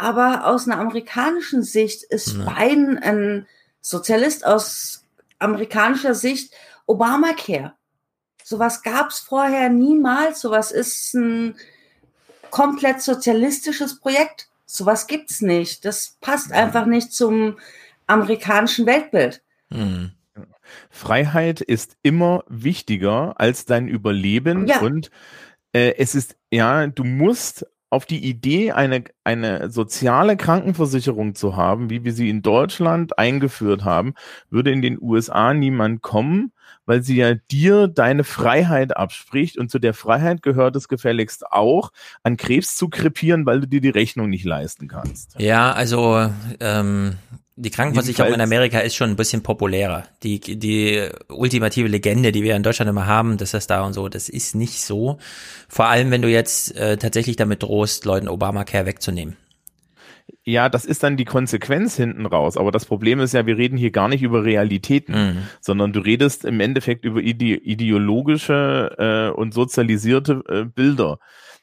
Aber 0.00 0.46
aus 0.46 0.66
einer 0.68 0.78
amerikanischen 0.80 1.62
Sicht 1.64 2.04
ist 2.04 2.36
Ja. 2.36 2.54
Biden 2.54 2.98
ein 2.98 3.46
Sozialist 3.80 4.46
aus 4.46 5.04
amerikanischer 5.40 6.14
Sicht 6.14 6.52
Obamacare. 6.86 7.72
Sowas 8.44 8.82
gab 8.82 9.10
es 9.10 9.18
vorher 9.18 9.68
niemals. 9.68 10.40
Sowas 10.40 10.70
ist 10.70 11.14
ein 11.14 11.56
komplett 12.50 13.02
sozialistisches 13.02 13.98
Projekt. 13.98 14.48
Sowas 14.66 15.06
gibt's 15.08 15.40
nicht. 15.40 15.84
Das 15.84 16.16
passt 16.20 16.52
einfach 16.52 16.86
nicht 16.86 17.12
zum 17.12 17.58
amerikanischen 18.06 18.86
Weltbild. 18.86 19.42
Hm. 19.72 20.12
Freiheit 20.90 21.60
ist 21.60 21.96
immer 22.02 22.44
wichtiger 22.48 23.34
als 23.40 23.64
dein 23.64 23.88
Überleben 23.88 24.66
Ja. 24.68 24.78
und 24.80 25.10
äh, 25.72 25.94
es 25.98 26.14
ist, 26.14 26.36
ja, 26.50 26.86
du 26.86 27.04
musst 27.04 27.66
auf 27.90 28.04
die 28.04 28.24
Idee, 28.24 28.72
eine, 28.72 29.04
eine 29.24 29.70
soziale 29.70 30.36
Krankenversicherung 30.36 31.34
zu 31.34 31.56
haben, 31.56 31.90
wie 31.90 32.04
wir 32.04 32.12
sie 32.12 32.28
in 32.28 32.42
Deutschland 32.42 33.18
eingeführt 33.18 33.84
haben, 33.84 34.14
würde 34.50 34.70
in 34.70 34.82
den 34.82 34.98
USA 35.00 35.54
niemand 35.54 36.02
kommen, 36.02 36.52
weil 36.84 37.02
sie 37.02 37.16
ja 37.16 37.34
dir 37.34 37.88
deine 37.88 38.24
Freiheit 38.24 38.96
abspricht 38.96 39.56
und 39.56 39.70
zu 39.70 39.78
der 39.78 39.94
Freiheit 39.94 40.42
gehört 40.42 40.76
es 40.76 40.88
gefälligst 40.88 41.50
auch, 41.50 41.90
an 42.22 42.36
Krebs 42.36 42.76
zu 42.76 42.88
krepieren, 42.88 43.46
weil 43.46 43.60
du 43.60 43.68
dir 43.68 43.80
die 43.80 43.88
Rechnung 43.88 44.28
nicht 44.28 44.44
leisten 44.44 44.88
kannst. 44.88 45.36
Ja, 45.38 45.72
also 45.72 46.30
ähm, 46.60 47.16
Die 47.60 47.70
Krankenversicherung 47.70 48.32
in 48.32 48.40
Amerika 48.40 48.78
ist 48.78 48.94
schon 48.94 49.10
ein 49.10 49.16
bisschen 49.16 49.42
populärer. 49.42 50.04
Die, 50.22 50.38
die 50.38 51.08
ultimative 51.28 51.88
Legende, 51.88 52.30
die 52.30 52.44
wir 52.44 52.54
in 52.54 52.62
Deutschland 52.62 52.88
immer 52.88 53.06
haben, 53.06 53.36
dass 53.36 53.50
das 53.50 53.66
da 53.66 53.84
und 53.84 53.94
so, 53.94 54.08
das 54.08 54.28
ist 54.28 54.54
nicht 54.54 54.80
so. 54.80 55.18
Vor 55.68 55.86
allem, 55.86 56.12
wenn 56.12 56.22
du 56.22 56.30
jetzt 56.30 56.76
äh, 56.76 56.96
tatsächlich 56.98 57.34
damit 57.34 57.64
drohst, 57.64 58.04
Leuten 58.04 58.28
Obamacare 58.28 58.86
wegzunehmen. 58.86 59.36
Ja, 60.44 60.68
das 60.68 60.84
ist 60.84 61.02
dann 61.02 61.16
die 61.16 61.24
Konsequenz 61.24 61.96
hinten 61.96 62.26
raus. 62.26 62.56
Aber 62.56 62.70
das 62.70 62.84
Problem 62.84 63.18
ist 63.18 63.34
ja, 63.34 63.44
wir 63.44 63.58
reden 63.58 63.76
hier 63.76 63.90
gar 63.90 64.06
nicht 64.06 64.22
über 64.22 64.44
Realitäten, 64.44 65.12
mhm. 65.12 65.38
sondern 65.60 65.92
du 65.92 65.98
redest 65.98 66.44
im 66.44 66.60
Endeffekt 66.60 67.04
über 67.04 67.20
ide 67.20 67.56
ideologische 67.56 68.94
äh, 69.34 69.36
und 69.36 69.52
sozialisierte 69.52 70.44
äh, 70.48 70.64
Bilder. 70.64 71.18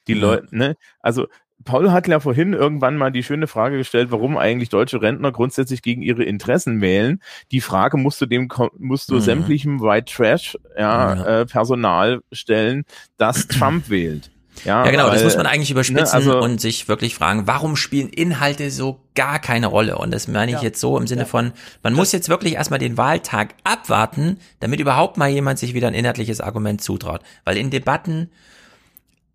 Die 0.07 0.15
mhm. 0.15 0.21
Leute, 0.21 0.47
ne? 0.51 0.75
Also 0.99 1.27
Paul 1.63 1.91
hat 1.91 2.07
ja 2.07 2.19
vorhin 2.19 2.53
irgendwann 2.53 2.97
mal 2.97 3.11
die 3.11 3.23
schöne 3.23 3.47
Frage 3.47 3.77
gestellt, 3.77 4.11
warum 4.11 4.37
eigentlich 4.37 4.69
deutsche 4.69 5.01
Rentner 5.01 5.31
grundsätzlich 5.31 5.81
gegen 5.81 6.01
ihre 6.01 6.23
Interessen 6.23 6.81
wählen. 6.81 7.21
Die 7.51 7.61
Frage 7.61 7.97
musst 7.97 8.21
du 8.21 8.25
dem 8.25 8.49
musst 8.77 9.09
du 9.09 9.15
mhm. 9.15 9.21
sämtlichem 9.21 9.81
White 9.81 10.13
Trash 10.13 10.57
ja, 10.77 11.15
ja. 11.15 11.41
Äh, 11.41 11.45
Personal 11.45 12.21
stellen, 12.31 12.83
das 13.17 13.47
Trump 13.47 13.89
wählt. 13.89 14.31
Ja, 14.63 14.85
ja 14.85 14.91
genau, 14.91 15.07
weil, 15.07 15.13
das 15.13 15.23
muss 15.23 15.37
man 15.37 15.47
eigentlich 15.47 15.69
ne, 15.69 15.73
überspitzen 15.73 16.05
ne, 16.05 16.13
also, 16.13 16.39
und 16.39 16.61
sich 16.61 16.87
wirklich 16.87 17.15
fragen, 17.15 17.47
warum 17.47 17.75
spielen 17.75 18.09
Inhalte 18.09 18.71
so 18.71 19.01
gar 19.13 19.39
keine 19.39 19.67
Rolle? 19.67 19.97
Und 19.97 20.11
das 20.11 20.27
meine 20.27 20.51
ich 20.51 20.57
ja, 20.57 20.63
jetzt 20.63 20.79
so 20.79 20.97
im 20.97 21.07
Sinne 21.07 21.23
ja. 21.23 21.27
von, 21.27 21.51
man 21.83 21.93
muss 21.93 22.11
jetzt 22.11 22.29
wirklich 22.29 22.53
erstmal 22.53 22.79
den 22.79 22.97
Wahltag 22.97 23.55
abwarten, 23.63 24.37
damit 24.59 24.79
überhaupt 24.79 25.17
mal 25.17 25.29
jemand 25.29 25.59
sich 25.59 25.73
wieder 25.73 25.87
ein 25.87 25.93
inhaltliches 25.93 26.41
Argument 26.41 26.81
zutraut. 26.81 27.21
Weil 27.43 27.57
in 27.57 27.69
Debatten 27.69 28.29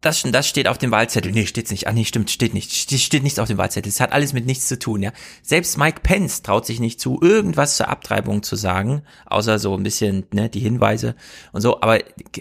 das, 0.00 0.22
das 0.22 0.48
steht 0.48 0.66
auf 0.66 0.78
dem 0.78 0.90
Wahlzettel. 0.90 1.30
Nee, 1.30 1.44
steht's 1.44 1.70
nicht. 1.70 1.86
Ah, 1.86 1.92
nee, 1.92 2.06
stimmt, 2.06 2.30
steht 2.30 2.54
nicht. 2.54 2.72
Steht, 2.72 3.22
nichts 3.22 3.38
auf 3.38 3.48
dem 3.48 3.58
Wahlzettel. 3.58 3.90
Es 3.90 4.00
hat 4.00 4.12
alles 4.12 4.32
mit 4.32 4.46
nichts 4.46 4.66
zu 4.66 4.78
tun, 4.78 5.02
ja. 5.02 5.12
Selbst 5.42 5.76
Mike 5.76 6.00
Pence 6.02 6.40
traut 6.40 6.64
sich 6.64 6.80
nicht 6.80 6.98
zu, 6.98 7.18
irgendwas 7.20 7.76
zur 7.76 7.88
Abtreibung 7.88 8.42
zu 8.42 8.56
sagen, 8.56 9.02
außer 9.26 9.58
so 9.58 9.76
ein 9.76 9.82
bisschen, 9.82 10.24
ne, 10.32 10.48
die 10.48 10.60
Hinweise 10.60 11.16
und 11.52 11.60
so. 11.60 11.82
Aber 11.82 11.98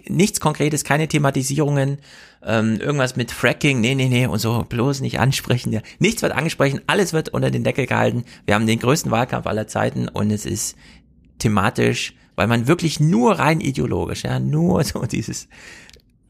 nichts 0.07 0.39
Konkretes, 0.39 0.85
keine 0.85 1.09
Thematisierungen, 1.09 1.97
ähm, 2.45 2.79
irgendwas 2.79 3.17
mit 3.17 3.29
Fracking, 3.29 3.81
nee, 3.81 3.93
nee, 3.93 4.07
nee, 4.07 4.25
und 4.25 4.39
so, 4.39 4.65
bloß 4.67 5.01
nicht 5.01 5.19
ansprechen. 5.19 5.73
Ja. 5.73 5.81
Nichts 5.99 6.21
wird 6.21 6.31
angesprochen, 6.31 6.79
alles 6.87 7.11
wird 7.11 7.27
unter 7.27 7.51
den 7.51 7.65
Deckel 7.65 7.87
gehalten. 7.87 8.23
Wir 8.45 8.55
haben 8.55 8.67
den 8.67 8.79
größten 8.79 9.11
Wahlkampf 9.11 9.47
aller 9.47 9.67
Zeiten 9.67 10.07
und 10.07 10.31
es 10.31 10.45
ist 10.45 10.77
thematisch, 11.39 12.13
weil 12.37 12.47
man 12.47 12.67
wirklich 12.67 13.01
nur 13.01 13.37
rein 13.37 13.59
ideologisch, 13.59 14.23
ja, 14.23 14.39
nur 14.39 14.81
so 14.85 15.05
dieses, 15.05 15.49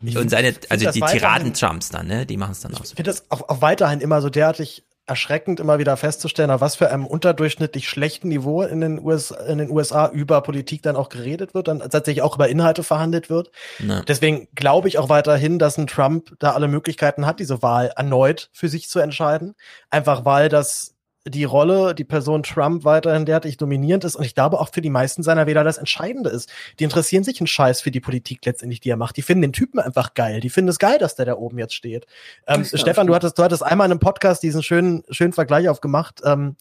ich 0.01 0.17
und 0.17 0.29
seine, 0.29 0.53
also 0.69 0.91
die 0.91 1.01
Tiraden-Trumps 1.01 1.89
dann, 1.89 2.07
ne, 2.07 2.25
die 2.25 2.37
machen 2.37 2.51
es 2.51 2.61
dann 2.61 2.73
auch 2.73 2.79
so. 2.79 2.91
Ich 2.91 2.95
finde 2.95 3.11
das 3.11 3.29
auch, 3.29 3.49
auch 3.49 3.61
weiterhin 3.61 4.01
immer 4.01 4.21
so 4.21 4.29
derartig 4.29 4.83
erschreckend, 5.09 5.59
immer 5.59 5.79
wieder 5.79 5.97
festzustellen, 5.97 6.51
auf 6.51 6.61
was 6.61 6.75
für 6.75 6.91
einem 6.91 7.05
unterdurchschnittlich 7.05 7.89
schlechten 7.89 8.29
Niveau 8.29 8.61
in 8.61 8.79
den, 8.79 9.03
US, 9.03 9.31
in 9.31 9.57
den 9.57 9.71
USA 9.71 10.07
über 10.07 10.41
Politik 10.41 10.83
dann 10.83 10.95
auch 10.95 11.09
geredet 11.09 11.53
wird, 11.53 11.67
dann 11.67 11.79
tatsächlich 11.79 12.21
auch 12.21 12.35
über 12.35 12.47
Inhalte 12.47 12.83
verhandelt 12.83 13.29
wird. 13.29 13.51
Na. 13.79 14.03
Deswegen 14.07 14.47
glaube 14.53 14.87
ich 14.87 14.99
auch 14.99 15.09
weiterhin, 15.09 15.57
dass 15.57 15.77
ein 15.77 15.87
Trump 15.87 16.35
da 16.37 16.51
alle 16.51 16.67
Möglichkeiten 16.67 17.25
hat, 17.25 17.39
diese 17.39 17.61
Wahl 17.63 17.91
erneut 17.95 18.49
für 18.53 18.69
sich 18.69 18.87
zu 18.87 18.99
entscheiden. 18.99 19.55
Einfach 19.89 20.25
weil 20.25 20.47
das 20.47 20.95
die 21.29 21.43
Rolle, 21.43 21.95
die 21.95 22.03
Person 22.03 22.43
Trump 22.43 22.83
weiterhin 22.83 23.25
derartig 23.25 23.57
dominierend 23.57 24.03
ist 24.03 24.15
und 24.15 24.23
ich 24.23 24.35
glaube 24.35 24.59
auch 24.59 24.69
für 24.73 24.81
die 24.81 24.89
meisten 24.89 25.23
seiner 25.23 25.47
Wähler 25.47 25.63
das 25.63 25.77
Entscheidende 25.77 26.29
ist. 26.29 26.51
Die 26.79 26.83
interessieren 26.83 27.23
sich 27.23 27.39
einen 27.39 27.47
Scheiß 27.47 27.81
für 27.81 27.91
die 27.91 27.99
Politik 27.99 28.45
letztendlich, 28.45 28.79
die 28.79 28.89
er 28.89 28.97
macht. 28.97 29.17
Die 29.17 29.21
finden 29.21 29.41
den 29.41 29.53
Typen 29.53 29.79
einfach 29.79 30.13
geil. 30.13 30.39
Die 30.39 30.49
finden 30.49 30.69
es 30.69 30.79
geil, 30.79 30.97
dass 30.97 31.15
der 31.15 31.25
da 31.25 31.35
oben 31.35 31.57
jetzt 31.59 31.73
steht. 31.73 32.05
Ähm, 32.47 32.65
Stefan, 32.65 33.07
du 33.07 33.15
hattest, 33.15 33.37
du 33.37 33.43
hattest 33.43 33.63
einmal 33.63 33.85
in 33.85 33.91
einem 33.91 33.99
Podcast 33.99 34.43
diesen 34.43 34.63
schönen, 34.63 35.03
schönen 35.09 35.33
Vergleich 35.33 35.69
aufgemacht, 35.69 36.21
ähm, 36.23 36.55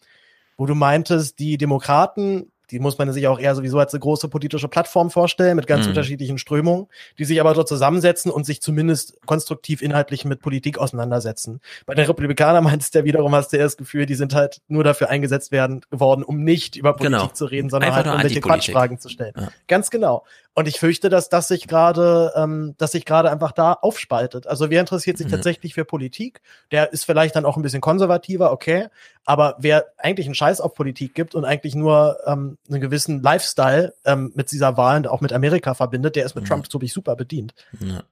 wo 0.56 0.66
du 0.66 0.74
meintest, 0.74 1.38
die 1.38 1.56
Demokraten 1.56 2.50
die 2.70 2.78
muss 2.78 2.98
man 2.98 3.12
sich 3.12 3.26
auch 3.28 3.38
eher 3.38 3.54
sowieso 3.54 3.78
als 3.78 3.94
eine 3.94 4.00
große 4.00 4.28
politische 4.28 4.68
Plattform 4.68 5.10
vorstellen, 5.10 5.56
mit 5.56 5.66
ganz 5.66 5.84
mhm. 5.84 5.90
unterschiedlichen 5.90 6.38
Strömungen, 6.38 6.86
die 7.18 7.24
sich 7.24 7.40
aber 7.40 7.54
dort 7.54 7.68
zusammensetzen 7.68 8.30
und 8.30 8.44
sich 8.44 8.60
zumindest 8.60 9.18
konstruktiv 9.26 9.82
inhaltlich 9.82 10.24
mit 10.24 10.40
Politik 10.40 10.78
auseinandersetzen. 10.78 11.60
Bei 11.86 11.94
den 11.94 12.06
Republikanern 12.06 12.64
meinst 12.78 12.94
du 12.94 13.00
ja 13.00 13.04
wiederum, 13.04 13.34
hast 13.34 13.52
du 13.52 13.56
eher 13.56 13.64
das 13.64 13.76
Gefühl, 13.76 14.06
die 14.06 14.14
sind 14.14 14.34
halt 14.34 14.60
nur 14.68 14.84
dafür 14.84 15.08
eingesetzt 15.08 15.52
werden 15.52 15.80
geworden, 15.90 16.22
um 16.22 16.42
nicht 16.44 16.76
über 16.76 16.92
Politik 16.92 17.18
genau. 17.18 17.32
zu 17.32 17.46
reden, 17.46 17.70
sondern 17.70 17.90
Einfach 17.90 18.04
halt 18.10 18.16
um 18.16 18.22
welche 18.22 18.40
Quatschfragen 18.40 18.98
zu 18.98 19.08
stellen. 19.08 19.34
Ja. 19.36 19.48
Ganz 19.66 19.90
genau. 19.90 20.24
Und 20.58 20.66
ich 20.66 20.80
fürchte, 20.80 21.08
dass 21.08 21.28
das 21.28 21.46
sich 21.46 21.68
gerade, 21.68 22.32
ähm, 22.34 22.74
dass 22.78 22.90
sich 22.90 23.04
gerade 23.04 23.30
einfach 23.30 23.52
da 23.52 23.74
aufspaltet. 23.74 24.48
Also 24.48 24.70
wer 24.70 24.80
interessiert 24.80 25.16
sich 25.16 25.28
mhm. 25.28 25.30
tatsächlich 25.30 25.72
für 25.72 25.84
Politik? 25.84 26.40
Der 26.72 26.92
ist 26.92 27.04
vielleicht 27.04 27.36
dann 27.36 27.44
auch 27.44 27.56
ein 27.56 27.62
bisschen 27.62 27.80
konservativer, 27.80 28.50
okay. 28.50 28.88
Aber 29.24 29.54
wer 29.60 29.86
eigentlich 29.98 30.26
einen 30.26 30.34
Scheiß 30.34 30.60
auf 30.60 30.74
Politik 30.74 31.14
gibt 31.14 31.36
und 31.36 31.44
eigentlich 31.44 31.76
nur 31.76 32.18
ähm, 32.26 32.58
einen 32.68 32.80
gewissen 32.80 33.22
Lifestyle 33.22 33.94
ähm, 34.04 34.32
mit 34.34 34.50
dieser 34.50 34.76
Wahl 34.76 34.96
und 34.96 35.06
auch 35.06 35.20
mit 35.20 35.32
Amerika 35.32 35.74
verbindet, 35.74 36.16
der 36.16 36.26
ist 36.26 36.34
mit 36.34 36.42
mhm. 36.42 36.48
Trump, 36.48 36.66
so 36.68 36.80
ich, 36.82 36.92
super 36.92 37.14
bedient. 37.14 37.54
Ja. 37.78 38.02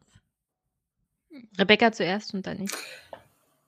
Rebecca 1.58 1.90
zuerst 1.90 2.32
und 2.32 2.46
dann 2.46 2.62
ich. 2.62 2.70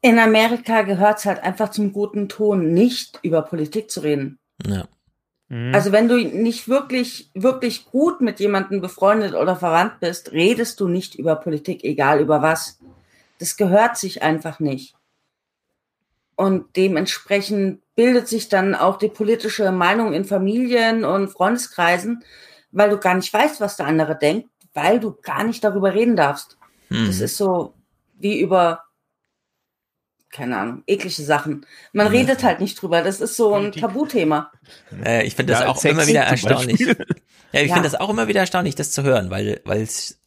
In 0.02 0.20
Amerika 0.20 0.82
gehört 0.82 1.18
es 1.18 1.24
halt 1.24 1.42
einfach 1.42 1.73
zum 1.73 1.92
guten 1.92 2.28
Ton, 2.28 2.74
nicht 2.74 3.18
über 3.23 3.42
Politik 3.42 3.90
zu 3.90 4.05
reden. 4.05 4.39
Ja. 4.65 4.86
Mhm. 5.49 5.75
Also 5.75 5.93
wenn 5.93 6.09
du 6.09 6.17
nicht 6.17 6.68
wirklich, 6.68 7.31
wirklich 7.35 7.86
gut 7.86 8.20
mit 8.20 8.41
jemandem 8.41 8.81
befreundet 8.81 9.35
oder 9.35 9.57
verwandt 9.57 10.01
bist, 10.01 10.33
redest 10.33 10.81
du 10.81 10.89
nicht 10.89 11.15
über 11.15 11.36
Politik, 11.36 11.85
egal 11.85 12.20
über 12.20 12.43
was. 12.43 12.78
Das 13.39 13.57
gehört 13.57 13.97
sich 13.97 14.23
einfach 14.23 14.60
nicht. 14.60 14.94
Und 16.36 16.77
dementsprechend 16.77 17.81
bildet 17.97 18.28
sich 18.28 18.49
dann 18.49 18.75
auch 18.75 18.97
die 18.97 19.09
politische 19.09 19.73
Meinung 19.73 20.12
in 20.12 20.25
Familien 20.25 21.05
und 21.05 21.28
Freundeskreisen, 21.28 22.23
weil 22.70 22.91
du 22.91 22.99
gar 22.99 23.15
nicht 23.15 23.33
weißt, 23.33 23.60
was 23.60 23.77
der 23.77 23.86
andere 23.86 24.17
denkt, 24.17 24.49
weil 24.73 25.01
du 25.01 25.17
gar 25.23 25.43
nicht 25.43 25.65
darüber 25.65 25.94
reden 25.94 26.15
darfst. 26.15 26.57
Mhm. 26.91 27.07
Das 27.07 27.20
ist 27.20 27.36
so 27.36 27.75
wie 28.18 28.39
über 28.39 28.85
keine 30.31 30.58
Ahnung, 30.58 30.82
eklige 30.86 31.23
Sachen. 31.23 31.66
Man 31.92 32.07
ja. 32.07 32.12
redet 32.12 32.42
halt 32.42 32.60
nicht 32.60 32.81
drüber. 32.81 33.02
Das 33.02 33.20
ist 33.20 33.36
so 33.36 33.55
ein 33.55 33.73
Tabuthema. 33.73 34.52
Äh, 35.05 35.26
ich 35.26 35.34
finde 35.34 35.52
das 35.52 35.62
ja, 35.62 35.68
auch 35.68 35.84
immer 35.84 36.07
wieder 36.07 36.23
erstaunlich. 36.23 36.81
Ja, 37.50 37.62
ich 37.62 37.68
ja. 37.68 37.74
finde 37.76 37.89
das 37.89 37.98
auch 37.98 38.10
immer 38.10 38.28
wieder 38.28 38.40
erstaunlich, 38.40 38.74
das 38.74 38.90
zu 38.90 39.02
hören, 39.02 39.31
weil 39.31 39.62
weil 39.65 39.81
es 39.81 40.17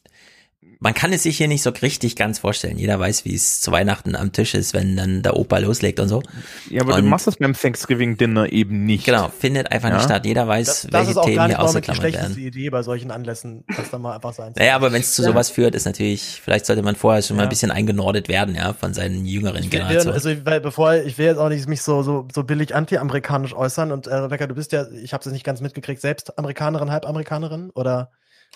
man 0.84 0.96
kann 0.96 1.14
es 1.14 1.22
sich 1.22 1.38
hier 1.38 1.48
nicht 1.48 1.62
so 1.62 1.70
richtig 1.70 2.16
ganz 2.16 2.40
vorstellen. 2.40 2.80
Jeder 2.80 3.00
weiß, 3.00 3.24
wie 3.24 3.36
es 3.36 3.62
zu 3.62 3.72
Weihnachten 3.72 4.16
am 4.16 4.32
Tisch 4.32 4.56
ist, 4.56 4.74
wenn 4.74 4.98
dann 4.98 5.22
der 5.22 5.38
Opa 5.38 5.60
loslegt 5.60 6.00
und 6.00 6.08
so. 6.08 6.24
Ja, 6.72 6.82
aber 6.82 6.96
und, 6.96 7.04
du 7.04 7.08
machst 7.08 7.28
das 7.28 7.38
beim 7.38 7.54
Thanksgiving 7.54 8.18
Dinner 8.18 8.52
eben 8.52 8.84
nicht. 8.86 9.06
Genau, 9.06 9.30
findet 9.30 9.72
einfach 9.72 9.90
ja? 9.90 9.96
nicht 9.96 10.06
statt. 10.06 10.26
Jeder 10.26 10.48
weiß, 10.48 10.66
das, 10.66 10.88
das 10.90 11.16
welche 11.16 11.22
Themen 11.22 11.46
hier 11.46 11.62
ausgeklammert 11.62 12.02
werden. 12.02 12.14
Das 12.16 12.24
ist 12.24 12.32
auch 12.32 12.36
die 12.36 12.48
Idee 12.48 12.72
bei 12.72 12.82
solchen 12.82 13.12
Anlässen, 13.12 13.64
dass 13.78 13.92
da 13.92 14.00
mal 14.00 14.16
einfach 14.16 14.34
sein 14.34 14.54
Naja, 14.58 14.76
aber 14.76 14.92
wenn 14.92 15.02
es 15.02 15.14
zu 15.14 15.22
ja. 15.22 15.28
sowas 15.30 15.52
führt, 15.52 15.76
ist 15.76 15.86
natürlich, 15.86 16.42
vielleicht 16.44 16.66
sollte 16.66 16.82
man 16.82 16.96
vorher 16.96 17.22
schon 17.22 17.38
mal 17.38 17.44
ein 17.44 17.50
bisschen 17.50 17.70
eingenordet 17.70 18.28
werden, 18.28 18.56
ja, 18.56 18.74
von 18.74 18.96
seinen 18.96 19.28
jüngeren 19.28 19.70
Generationen. 19.70 20.16
Also, 20.16 20.32
weil 20.46 20.62
bevor, 20.62 20.96
ich 20.96 21.16
will 21.20 21.28
jetzt 21.28 21.38
auch 21.38 21.50
nicht 21.50 21.70
mich 21.70 21.84
so, 21.84 22.02
so, 22.02 22.28
so 22.34 22.44
billig 22.44 22.74
anti-amerikanisch 22.74 23.54
äußern 23.54 23.92
und 23.92 24.08
äh, 24.08 24.16
Rebecca, 24.16 24.48
du 24.48 24.56
bist 24.56 24.72
ja, 24.72 24.88
ich 25.04 25.14
habe 25.14 25.24
es 25.24 25.32
nicht 25.32 25.44
ganz 25.44 25.62
mitgekriegt, 25.62 26.02
selbst 26.02 26.40
Amerikanerin, 26.40 26.90
Halbamerikanerin, 26.90 27.70
oder? 27.70 28.10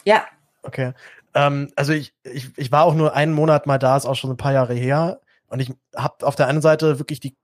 Ja. 0.05 0.25
Okay. 0.65 0.93
Ähm, 1.35 1.71
also 1.75 1.93
ich, 1.93 2.13
ich, 2.23 2.49
ich 2.57 2.71
war 2.71 2.85
auch 2.85 2.95
nur 2.95 3.13
einen 3.13 3.33
Monat 3.33 3.67
mal 3.67 3.77
da, 3.77 3.95
ist 3.95 4.05
auch 4.05 4.15
schon 4.15 4.31
ein 4.31 4.37
paar 4.37 4.53
Jahre 4.53 4.73
her. 4.73 5.19
Und 5.47 5.59
ich 5.59 5.71
habe 5.95 6.25
auf 6.25 6.35
der 6.35 6.47
einen 6.47 6.61
Seite 6.61 6.97
wirklich 6.97 7.19
die 7.19 7.35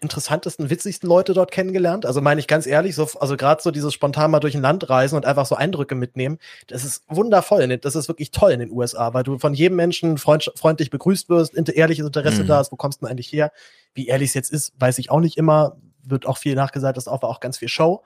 interessantesten, 0.00 0.70
witzigsten 0.70 1.08
Leute 1.08 1.34
dort 1.34 1.50
kennengelernt. 1.50 2.06
Also 2.06 2.20
meine 2.20 2.40
ich 2.40 2.46
ganz 2.46 2.66
ehrlich, 2.66 2.94
so, 2.94 3.08
also 3.20 3.36
gerade 3.36 3.62
so 3.62 3.70
dieses 3.70 3.92
spontan 3.94 4.30
mal 4.30 4.40
durch 4.40 4.54
ein 4.54 4.62
Land 4.62 4.88
reisen 4.88 5.16
und 5.16 5.26
einfach 5.26 5.46
so 5.46 5.54
Eindrücke 5.54 5.94
mitnehmen, 5.94 6.38
das 6.66 6.84
ist 6.84 7.04
wundervoll. 7.08 7.78
Das 7.78 7.94
ist 7.94 8.08
wirklich 8.08 8.30
toll 8.30 8.52
in 8.52 8.60
den 8.60 8.70
USA, 8.70 9.14
weil 9.14 9.22
du 9.22 9.38
von 9.38 9.54
jedem 9.54 9.76
Menschen 9.76 10.18
freund, 10.18 10.50
freundlich 10.56 10.90
begrüßt 10.90 11.28
wirst, 11.28 11.54
ehrliches 11.54 12.06
Interesse 12.06 12.42
mhm. 12.42 12.48
da 12.48 12.60
ist, 12.60 12.72
wo 12.72 12.76
kommst 12.76 13.00
du 13.00 13.06
denn 13.06 13.12
eigentlich 13.12 13.32
her? 13.32 13.52
Wie 13.94 14.06
ehrlich 14.06 14.30
es 14.30 14.34
jetzt 14.34 14.50
ist, 14.50 14.72
weiß 14.78 14.98
ich 14.98 15.10
auch 15.10 15.20
nicht 15.20 15.36
immer. 15.36 15.76
Wird 16.02 16.26
auch 16.26 16.38
viel 16.38 16.54
nachgesagt, 16.54 16.96
das 16.96 17.04
ist 17.04 17.12
auch, 17.12 17.22
auch 17.22 17.40
ganz 17.40 17.58
viel 17.58 17.68
Show. 17.68 18.02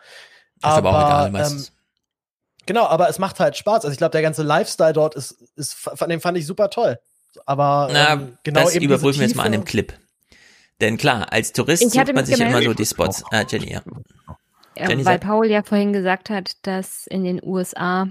Ist 0.56 0.64
aber, 0.64 0.88
aber 0.88 0.98
auch 0.98 1.06
egal 1.06 1.30
meistens. 1.30 1.68
Ähm, 1.68 1.74
Genau, 2.66 2.86
aber 2.86 3.08
es 3.08 3.18
macht 3.18 3.40
halt 3.40 3.56
Spaß. 3.56 3.84
Also 3.84 3.92
ich 3.92 3.98
glaube, 3.98 4.12
der 4.12 4.22
ganze 4.22 4.42
Lifestyle 4.42 4.92
dort 4.92 5.14
ist, 5.14 5.32
ist, 5.56 5.74
von 5.74 6.08
dem 6.08 6.20
fand 6.20 6.38
ich 6.38 6.46
super 6.46 6.70
toll. 6.70 6.98
Aber 7.46 7.88
Na, 7.92 8.12
ähm, 8.14 8.38
genau 8.42 8.64
das 8.64 8.74
eben 8.74 8.86
überprüfen 8.86 9.20
wir 9.20 9.26
jetzt 9.26 9.36
mal 9.36 9.44
an 9.44 9.52
dem 9.52 9.64
Clip. 9.64 9.92
Denn 10.80 10.96
klar, 10.96 11.32
als 11.32 11.52
Tourist 11.52 11.82
sucht 11.82 12.14
man 12.14 12.24
sich 12.24 12.36
gemeldet. 12.36 12.62
immer 12.62 12.70
so 12.70 12.74
die 12.74 12.86
Spots. 12.86 13.24
Ah, 13.30 13.44
Jenny, 13.48 13.72
ja. 13.72 13.82
Jenny 14.76 15.04
weil 15.04 15.18
Paul 15.18 15.46
ja 15.46 15.62
vorhin 15.62 15.92
gesagt 15.92 16.30
hat, 16.30 16.52
dass 16.62 17.06
in 17.06 17.24
den 17.24 17.40
USA 17.42 18.08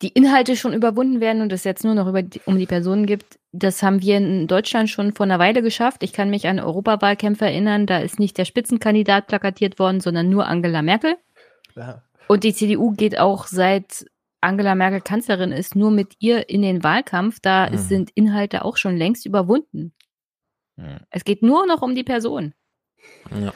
die 0.00 0.08
Inhalte 0.08 0.56
schon 0.56 0.72
überwunden 0.72 1.20
werden 1.20 1.42
und 1.42 1.52
es 1.52 1.64
jetzt 1.64 1.84
nur 1.84 1.94
noch 1.94 2.08
über 2.08 2.22
die, 2.22 2.40
um 2.46 2.58
die 2.58 2.66
Personen 2.66 3.06
gibt. 3.06 3.38
Das 3.52 3.82
haben 3.82 4.00
wir 4.00 4.16
in 4.16 4.48
Deutschland 4.48 4.90
schon 4.90 5.12
vor 5.12 5.24
einer 5.24 5.38
Weile 5.38 5.62
geschafft. 5.62 6.02
Ich 6.02 6.12
kann 6.12 6.30
mich 6.30 6.48
an 6.48 6.58
Europawahlkämpfe 6.58 7.44
erinnern. 7.44 7.86
Da 7.86 7.98
ist 7.98 8.18
nicht 8.18 8.38
der 8.38 8.44
Spitzenkandidat 8.44 9.26
plakatiert 9.26 9.78
worden, 9.78 10.00
sondern 10.00 10.28
nur 10.28 10.46
Angela 10.46 10.82
Merkel. 10.82 11.16
Ja. 11.76 12.02
Und 12.28 12.44
die 12.44 12.54
CDU 12.54 12.92
geht 12.92 13.18
auch 13.18 13.46
seit 13.46 14.06
Angela 14.40 14.74
Merkel 14.74 15.00
Kanzlerin 15.00 15.52
ist, 15.52 15.76
nur 15.76 15.90
mit 15.90 16.14
ihr 16.18 16.48
in 16.48 16.62
den 16.62 16.82
Wahlkampf. 16.82 17.38
Da 17.40 17.70
mhm. 17.70 17.78
sind 17.78 18.10
Inhalte 18.14 18.64
auch 18.64 18.76
schon 18.76 18.96
längst 18.96 19.24
überwunden. 19.26 19.94
Mhm. 20.76 21.00
Es 21.10 21.24
geht 21.24 21.42
nur 21.42 21.66
noch 21.66 21.82
um 21.82 21.94
die 21.94 22.04
Person. 22.04 22.54
Ja. 23.30 23.52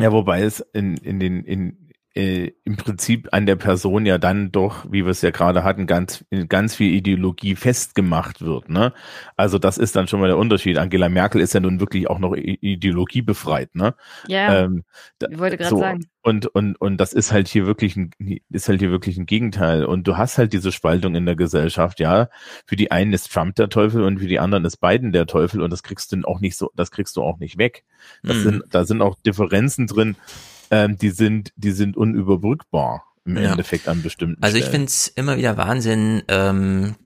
Ja, 0.00 0.12
wobei 0.12 0.40
es 0.42 0.60
in, 0.72 0.96
in 0.96 1.20
den, 1.20 1.44
in, 1.44 1.89
äh, 2.14 2.50
im 2.64 2.76
Prinzip 2.76 3.28
an 3.32 3.46
der 3.46 3.56
Person 3.56 4.04
ja 4.04 4.18
dann 4.18 4.50
doch, 4.50 4.84
wie 4.90 5.04
wir 5.04 5.10
es 5.10 5.22
ja 5.22 5.30
gerade 5.30 5.62
hatten, 5.62 5.86
ganz, 5.86 6.24
ganz 6.48 6.74
viel 6.74 6.92
Ideologie 6.92 7.54
festgemacht 7.54 8.42
wird. 8.42 8.68
Ne? 8.68 8.92
Also 9.36 9.58
das 9.58 9.78
ist 9.78 9.94
dann 9.94 10.08
schon 10.08 10.20
mal 10.20 10.26
der 10.26 10.38
Unterschied. 10.38 10.78
Angela 10.78 11.08
Merkel 11.08 11.40
ist 11.40 11.54
ja 11.54 11.60
nun 11.60 11.78
wirklich 11.78 12.10
auch 12.10 12.18
noch 12.18 12.34
Ideologie 12.34 13.22
befreit. 13.22 13.74
Ne? 13.74 13.94
Ja, 14.26 14.64
ähm, 14.64 14.82
da, 15.18 15.28
ich 15.30 15.38
wollte 15.38 15.56
gerade 15.56 15.70
so, 15.70 15.78
sagen. 15.78 16.06
Und, 16.22 16.46
und, 16.46 16.80
und 16.80 16.96
das 16.96 17.12
ist 17.12 17.32
halt 17.32 17.48
hier 17.48 17.66
wirklich 17.66 17.96
ein, 17.96 18.10
ist 18.50 18.68
halt 18.68 18.80
hier 18.80 18.90
wirklich 18.90 19.16
ein 19.16 19.26
Gegenteil. 19.26 19.84
Und 19.84 20.08
du 20.08 20.16
hast 20.16 20.36
halt 20.36 20.52
diese 20.52 20.72
Spaltung 20.72 21.14
in 21.14 21.26
der 21.26 21.36
Gesellschaft, 21.36 22.00
ja. 22.00 22.28
Für 22.66 22.76
die 22.76 22.90
einen 22.90 23.12
ist 23.12 23.32
Trump 23.32 23.54
der 23.54 23.68
Teufel 23.68 24.02
und 24.02 24.18
für 24.18 24.26
die 24.26 24.40
anderen 24.40 24.64
ist 24.64 24.78
Biden 24.78 25.12
der 25.12 25.26
Teufel 25.26 25.62
und 25.62 25.70
das 25.70 25.82
kriegst 25.84 26.12
du 26.12 26.20
auch 26.24 26.40
nicht 26.40 26.56
so, 26.56 26.70
das 26.74 26.90
kriegst 26.90 27.16
du 27.16 27.22
auch 27.22 27.38
nicht 27.38 27.56
weg. 27.56 27.84
Das 28.22 28.38
mhm. 28.38 28.42
sind, 28.42 28.64
da 28.70 28.84
sind 28.84 29.00
auch 29.00 29.16
Differenzen 29.24 29.86
drin, 29.86 30.16
ähm, 30.70 30.96
die 30.96 31.10
sind, 31.10 31.52
die 31.56 31.72
sind 31.72 31.96
unüberbrückbar 31.96 33.04
im 33.24 33.36
ja. 33.36 33.50
Endeffekt 33.50 33.88
an 33.88 34.02
bestimmten 34.02 34.42
Also 34.42 34.56
ich 34.56 34.66
finde 34.66 34.86
es 34.86 35.08
immer 35.08 35.36
wieder 35.36 35.56
Wahnsinn. 35.56 36.22
Ähm, 36.28 36.96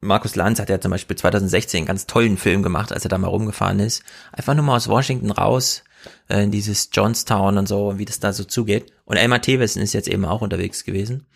Markus 0.00 0.34
Lanz 0.34 0.58
hat 0.58 0.68
ja 0.68 0.80
zum 0.80 0.90
Beispiel 0.90 1.16
2016 1.16 1.78
einen 1.78 1.86
ganz 1.86 2.06
tollen 2.06 2.36
Film 2.36 2.62
gemacht, 2.62 2.92
als 2.92 3.04
er 3.04 3.08
da 3.08 3.18
mal 3.18 3.28
rumgefahren 3.28 3.78
ist. 3.78 4.02
Einfach 4.32 4.54
nur 4.54 4.64
mal 4.64 4.76
aus 4.76 4.88
Washington 4.88 5.30
raus, 5.30 5.84
äh, 6.28 6.42
in 6.42 6.50
dieses 6.50 6.90
Johnstown 6.92 7.56
und 7.58 7.68
so, 7.68 7.98
wie 7.98 8.04
das 8.04 8.18
da 8.20 8.32
so 8.32 8.44
zugeht. 8.44 8.92
Und 9.04 9.16
Elmar 9.16 9.40
Thewissen 9.40 9.80
ist 9.80 9.92
jetzt 9.92 10.08
eben 10.08 10.24
auch 10.24 10.40
unterwegs 10.40 10.84
gewesen. 10.84 11.26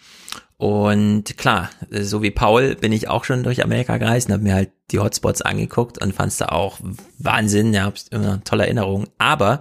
Und 0.59 1.37
klar, 1.37 1.69
so 1.91 2.23
wie 2.23 2.31
Paul 2.31 2.77
bin 2.77 2.91
ich 2.91 3.09
auch 3.09 3.25
schon 3.25 3.43
durch 3.43 3.63
Amerika 3.63 3.99
gereist 3.99 4.29
und 4.29 4.35
habe 4.35 4.43
mir 4.43 4.55
halt 4.55 4.71
die 4.91 5.01
Hotspots 5.01 5.43
angeguckt 5.43 6.03
und 6.03 6.15
fand 6.15 6.33
es 6.33 6.39
da 6.39 6.47
auch 6.47 6.79
Wahnsinn, 7.19 7.75
ja, 7.75 7.93
immer 8.11 8.43
tolle 8.45 8.65
Erinnerungen. 8.65 9.09
Aber 9.19 9.61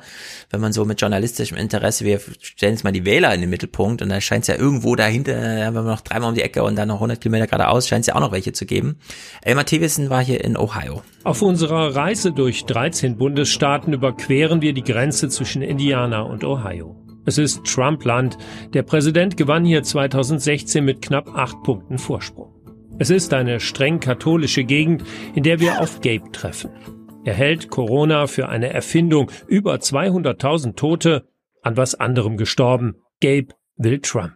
wenn 0.52 0.62
man 0.62 0.72
so 0.72 0.86
mit 0.86 1.02
journalistischem 1.02 1.58
Interesse, 1.58 2.06
wir 2.06 2.22
stellen 2.40 2.74
jetzt 2.74 2.86
mal 2.86 2.94
die 2.94 3.04
Wähler 3.04 3.34
in 3.34 3.42
den 3.42 3.50
Mittelpunkt 3.50 4.02
und 4.02 4.10
da 4.10 4.22
scheint 4.22 4.44
es 4.44 4.48
ja 4.48 4.56
irgendwo 4.56 4.96
dahinter, 4.96 5.34
wenn 5.34 5.74
wir 5.74 5.82
noch 5.82 6.02
dreimal 6.02 6.30
um 6.30 6.36
die 6.36 6.44
Ecke 6.44 6.64
und 6.64 6.78
dann 6.78 6.88
noch 6.88 6.96
100 6.96 7.20
Kilometer 7.20 7.48
geradeaus, 7.48 7.90
scheint 7.90 8.02
es 8.02 8.08
ja 8.08 8.16
auch 8.16 8.22
noch 8.22 8.32
welche 8.32 8.54
zu 8.54 8.66
geben. 8.66 9.00
Elmar 9.42 9.66
Thewissen 9.66 10.10
war 10.10 10.24
hier 10.24 10.44
in 10.46 10.56
Ohio. 10.56 11.02
Auf 11.26 11.42
unserer 11.42 11.94
Reise 11.94 12.32
durch 12.32 12.66
13 12.66 13.18
Bundesstaaten 13.18 13.92
überqueren 13.92 14.62
wir 14.62 14.72
die 14.72 14.84
Grenze 14.84 15.28
zwischen 15.28 15.62
Indiana 15.62 16.22
und 16.22 16.46
Ohio. 16.46 16.96
Es 17.26 17.38
ist 17.38 17.66
Trumpland. 17.66 18.38
Der 18.74 18.84
Präsident 18.84 19.36
gewann 19.38 19.66
hier 19.66 19.84
2016 19.84 20.84
mit 20.86 21.02
knapp 21.02 21.28
acht 21.36 21.62
Punkten 21.64 21.98
Vorsprung. 21.98 22.54
Es 22.98 23.10
ist 23.10 23.34
eine 23.34 23.60
streng 23.60 24.00
katholische 24.00 24.64
Gegend, 24.64 25.04
in 25.34 25.44
der 25.44 25.60
wir 25.60 25.82
auf 25.82 26.02
Gabe 26.02 26.32
treffen. 26.32 26.72
Er 27.26 27.34
hält 27.34 27.70
Corona 27.70 28.28
für 28.28 28.48
eine 28.48 28.72
Erfindung. 28.72 29.32
Über 29.48 29.76
200.000 29.76 30.76
Tote, 30.76 31.28
an 31.62 31.76
was 31.76 31.96
anderem 31.96 32.38
gestorben. 32.38 32.96
Gabe 33.20 33.48
will 33.76 34.00
Trump. 34.00 34.36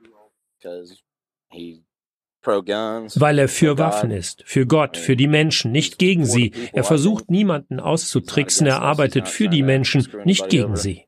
Weil 3.16 3.40
er 3.40 3.48
für 3.48 3.78
Waffen 3.78 4.12
ist, 4.12 4.44
für 4.46 4.66
Gott, 4.66 4.98
für 4.98 5.16
die 5.16 5.28
Menschen, 5.28 5.72
nicht 5.72 6.00
gegen 6.00 6.26
sie. 6.26 6.52
Er 6.74 6.84
versucht 6.84 7.30
niemanden 7.30 7.80
auszutricksen, 7.80 8.66
er 8.66 8.82
arbeitet 8.82 9.28
für 9.28 9.50
die 9.50 9.62
Menschen, 9.62 10.08
nicht 10.26 10.50
gegen 10.50 10.76
sie. 10.76 11.06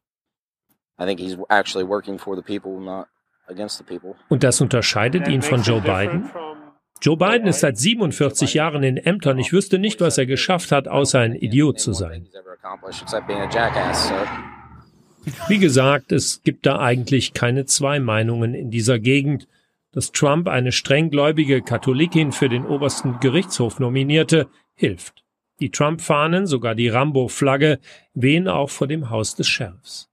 Und 4.29 4.43
das 4.43 4.61
unterscheidet 4.61 5.27
ihn 5.27 5.41
von 5.41 5.61
Joe 5.63 5.81
Biden? 5.81 6.29
Joe 7.01 7.17
Biden 7.17 7.47
ist 7.47 7.61
seit 7.61 7.77
47 7.77 8.53
Jahren 8.53 8.83
in 8.83 8.97
Ämtern. 8.97 9.39
Ich 9.39 9.51
wüsste 9.51 9.79
nicht, 9.79 9.99
was 10.01 10.19
er 10.19 10.27
geschafft 10.27 10.71
hat, 10.71 10.87
außer 10.87 11.19
ein 11.19 11.33
Idiot 11.33 11.79
zu 11.79 11.93
sein. 11.93 12.27
Wie 15.47 15.57
gesagt, 15.57 16.11
es 16.11 16.43
gibt 16.43 16.65
da 16.67 16.79
eigentlich 16.79 17.33
keine 17.33 17.65
zwei 17.65 17.99
Meinungen 17.99 18.53
in 18.53 18.69
dieser 18.69 18.99
Gegend. 18.99 19.47
Dass 19.93 20.11
Trump 20.11 20.47
eine 20.47 20.71
strenggläubige 20.71 21.63
Katholikin 21.63 22.31
für 22.31 22.47
den 22.47 22.65
obersten 22.65 23.19
Gerichtshof 23.19 23.79
nominierte, 23.79 24.47
hilft. 24.73 25.25
Die 25.59 25.69
Trump-Fahnen, 25.69 26.47
sogar 26.47 26.75
die 26.75 26.87
Rambo-Flagge, 26.87 27.79
wehen 28.13 28.47
auch 28.47 28.69
vor 28.69 28.87
dem 28.87 29.09
Haus 29.09 29.35
des 29.35 29.47
Sheriffs. 29.47 30.10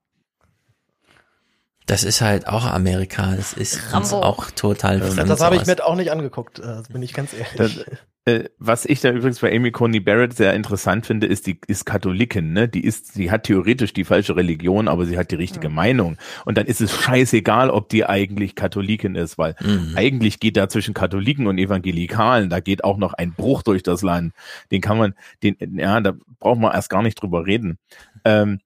Das 1.89 2.05
ist 2.05 2.21
halt 2.21 2.47
auch 2.47 2.67
Amerika. 2.67 3.35
Das 3.35 3.55
ist 3.55 3.95
uns 3.95 4.13
auch 4.13 4.51
total 4.51 5.01
das, 5.01 5.15
fremd. 5.15 5.31
Das 5.31 5.41
habe 5.41 5.57
ich 5.57 5.67
mir 5.67 5.85
auch 5.85 5.97
nicht 5.97 6.13
angeguckt, 6.13 6.59
äh, 6.59 6.83
bin 6.93 7.03
ich 7.03 7.15
ganz 7.15 7.33
ehrlich. 7.33 7.57
Das, 7.57 7.85
äh, 8.27 8.51
was 8.59 8.85
ich 8.85 9.01
da 9.01 9.11
übrigens 9.11 9.41
bei 9.41 9.57
Amy 9.57 9.71
Coney 9.71 10.01
Barrett 10.01 10.37
sehr 10.37 10.53
interessant 10.53 11.07
finde, 11.07 11.27
ist, 11.27 11.47
die 11.47 11.59
ist 11.67 11.87
Katholikin, 11.87 12.53
ne? 12.53 12.69
Die 12.69 12.85
ist, 12.85 13.15
sie 13.15 13.31
hat 13.31 13.45
theoretisch 13.45 13.95
die 13.95 14.05
falsche 14.05 14.37
Religion, 14.37 14.87
aber 14.87 15.07
sie 15.07 15.17
hat 15.17 15.31
die 15.31 15.37
richtige 15.37 15.71
mhm. 15.71 15.77
Meinung. 15.77 16.19
Und 16.45 16.59
dann 16.59 16.67
ist 16.67 16.83
es 16.83 16.95
scheißegal, 16.95 17.71
ob 17.71 17.89
die 17.89 18.05
eigentlich 18.05 18.55
Katholikin 18.55 19.15
ist, 19.15 19.39
weil 19.39 19.55
mhm. 19.61 19.95
eigentlich 19.97 20.41
geht 20.41 20.59
da 20.59 20.69
zwischen 20.69 20.93
Katholiken 20.93 21.47
und 21.47 21.57
Evangelikalen, 21.57 22.51
da 22.51 22.61
geht 22.61 22.85
auch 22.85 22.99
noch 22.99 23.15
ein 23.15 23.33
Bruch 23.33 23.63
durch 23.63 23.83
das 23.83 24.03
Land. 24.03 24.35
Den 24.71 24.83
kann 24.83 24.99
man, 24.99 25.15
den, 25.43 25.57
ja, 25.79 25.99
da 26.03 26.13
braucht 26.39 26.61
man 26.61 26.75
erst 26.75 26.91
gar 26.91 27.03
nicht 27.03 27.23
drüber 27.23 27.47
reden. 27.47 27.79
Ähm, 28.27 28.61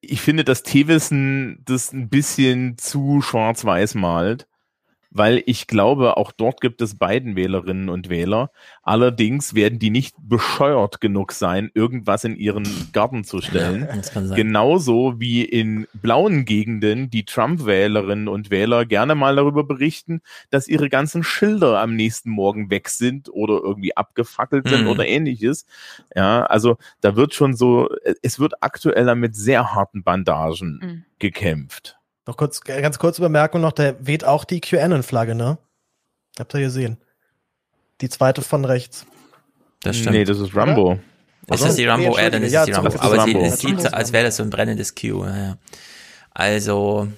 ich 0.00 0.20
finde, 0.20 0.44
dass 0.44 0.62
Tewissen 0.62 1.62
das 1.64 1.92
ein 1.92 2.08
bisschen 2.08 2.78
zu 2.78 3.20
schwarz-weiß 3.20 3.94
malt 3.94 4.47
weil 5.10 5.42
ich 5.46 5.66
glaube, 5.66 6.16
auch 6.16 6.32
dort 6.32 6.60
gibt 6.60 6.82
es 6.82 6.98
beiden 6.98 7.34
Wählerinnen 7.34 7.88
und 7.88 8.08
Wähler. 8.08 8.50
Allerdings 8.82 9.54
werden 9.54 9.78
die 9.78 9.90
nicht 9.90 10.14
bescheuert 10.20 11.00
genug 11.00 11.32
sein, 11.32 11.70
irgendwas 11.74 12.24
in 12.24 12.36
ihren 12.36 12.66
Garten 12.92 13.24
zu 13.24 13.40
stellen. 13.40 13.88
Ja, 14.14 14.34
Genauso 14.34 15.18
wie 15.18 15.44
in 15.44 15.86
blauen 15.94 16.44
Gegenden 16.44 17.10
die 17.10 17.24
Trump-Wählerinnen 17.24 18.28
und 18.28 18.50
Wähler 18.50 18.84
gerne 18.84 19.14
mal 19.14 19.36
darüber 19.36 19.64
berichten, 19.64 20.20
dass 20.50 20.68
ihre 20.68 20.88
ganzen 20.90 21.22
Schilder 21.22 21.80
am 21.80 21.96
nächsten 21.96 22.30
Morgen 22.30 22.70
weg 22.70 22.90
sind 22.90 23.30
oder 23.32 23.60
irgendwie 23.62 23.96
abgefackelt 23.96 24.68
sind 24.68 24.82
mhm. 24.82 24.88
oder 24.88 25.06
ähnliches. 25.06 25.66
Ja, 26.14 26.44
also 26.44 26.76
da 27.00 27.16
wird 27.16 27.34
schon 27.34 27.54
so, 27.54 27.88
es 28.22 28.38
wird 28.38 28.62
aktuell 28.62 29.14
mit 29.14 29.34
sehr 29.34 29.74
harten 29.74 30.02
Bandagen 30.02 30.80
mhm. 30.82 31.04
gekämpft. 31.18 31.97
Noch 32.28 32.36
kurz, 32.36 32.60
ganz 32.60 32.98
kurze 32.98 33.22
Bemerkung 33.22 33.62
noch, 33.62 33.72
der 33.72 34.06
weht 34.06 34.22
auch 34.22 34.44
die 34.44 34.60
QAnon-Flagge, 34.60 35.34
ne? 35.34 35.56
Habt 36.38 36.52
ihr 36.52 36.60
gesehen? 36.60 36.98
Die 38.02 38.10
zweite 38.10 38.42
von 38.42 38.66
rechts. 38.66 39.06
Das 39.80 39.96
stimmt. 39.96 40.14
Nee, 40.14 40.24
das 40.24 40.38
ist 40.38 40.54
Rambo. 40.54 40.90
Oder? 41.46 41.54
Ist 41.54 41.64
das 41.64 41.76
die 41.76 41.86
Rambo? 41.86 42.18
Nee, 42.18 42.26
äh, 42.26 42.30
dann 42.30 42.42
ist 42.42 42.52
ja, 42.52 42.60
es 42.60 42.66
die 42.66 42.72
Rambo. 42.72 42.98
Aber 42.98 43.24
sie 43.24 43.48
sieht, 43.48 43.94
als 43.94 44.12
wäre 44.12 44.24
das 44.24 44.36
so 44.36 44.42
ein 44.42 44.50
brennendes 44.50 44.94
Q. 44.94 45.24
Ja. 45.24 45.56
Also, 46.34 47.08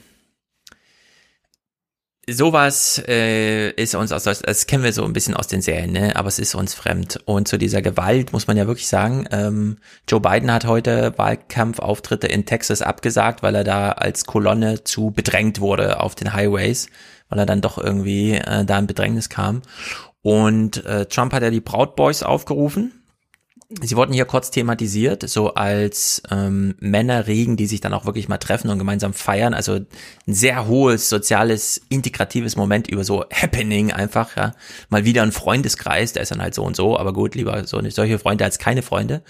sowas 2.28 3.02
äh, 3.08 3.70
ist 3.70 3.94
uns 3.94 4.12
aus 4.12 4.24
das 4.24 4.66
kennen 4.66 4.84
wir 4.84 4.92
so 4.92 5.04
ein 5.04 5.12
bisschen 5.12 5.34
aus 5.34 5.48
den 5.48 5.62
Serien, 5.62 5.92
ne? 5.92 6.16
aber 6.16 6.28
es 6.28 6.38
ist 6.38 6.54
uns 6.54 6.74
fremd. 6.74 7.20
Und 7.24 7.48
zu 7.48 7.58
dieser 7.58 7.82
Gewalt 7.82 8.32
muss 8.32 8.46
man 8.46 8.56
ja 8.56 8.66
wirklich 8.66 8.88
sagen, 8.88 9.26
ähm, 9.30 9.78
Joe 10.08 10.20
Biden 10.20 10.52
hat 10.52 10.66
heute 10.66 11.14
Wahlkampfauftritte 11.16 12.26
in 12.26 12.46
Texas 12.46 12.82
abgesagt, 12.82 13.42
weil 13.42 13.54
er 13.54 13.64
da 13.64 13.92
als 13.92 14.26
Kolonne 14.26 14.84
zu 14.84 15.10
bedrängt 15.10 15.60
wurde 15.60 16.00
auf 16.00 16.14
den 16.14 16.32
Highways, 16.32 16.88
weil 17.28 17.38
er 17.38 17.46
dann 17.46 17.60
doch 17.60 17.78
irgendwie 17.78 18.34
äh, 18.34 18.64
da 18.64 18.78
in 18.78 18.86
Bedrängnis 18.86 19.28
kam. 19.28 19.62
Und 20.22 20.84
äh, 20.84 21.06
Trump 21.06 21.32
hat 21.32 21.42
ja 21.42 21.50
die 21.50 21.62
Proud 21.62 21.96
Boys 21.96 22.22
aufgerufen 22.22 22.99
Sie 23.80 23.94
wurden 23.94 24.12
hier 24.12 24.24
kurz 24.24 24.50
thematisiert, 24.50 25.28
so 25.28 25.54
als 25.54 26.22
ähm, 26.28 26.74
Männerregen, 26.80 27.56
die 27.56 27.66
sich 27.66 27.80
dann 27.80 27.94
auch 27.94 28.04
wirklich 28.04 28.28
mal 28.28 28.38
treffen 28.38 28.68
und 28.68 28.80
gemeinsam 28.80 29.14
feiern. 29.14 29.54
Also 29.54 29.74
ein 29.74 29.86
sehr 30.26 30.66
hohes 30.66 31.08
soziales, 31.08 31.80
integratives 31.88 32.56
Moment 32.56 32.88
über 32.88 33.04
so 33.04 33.24
Happening 33.32 33.92
einfach, 33.92 34.36
ja. 34.36 34.54
Mal 34.88 35.04
wieder 35.04 35.22
ein 35.22 35.30
Freundeskreis, 35.30 36.12
der 36.12 36.24
ist 36.24 36.32
dann 36.32 36.42
halt 36.42 36.54
so 36.54 36.64
und 36.64 36.74
so, 36.74 36.98
aber 36.98 37.12
gut, 37.12 37.36
lieber 37.36 37.64
so 37.64 37.80
solche 37.90 38.18
Freunde 38.18 38.42
als 38.42 38.58
keine 38.58 38.82
Freunde. 38.82 39.22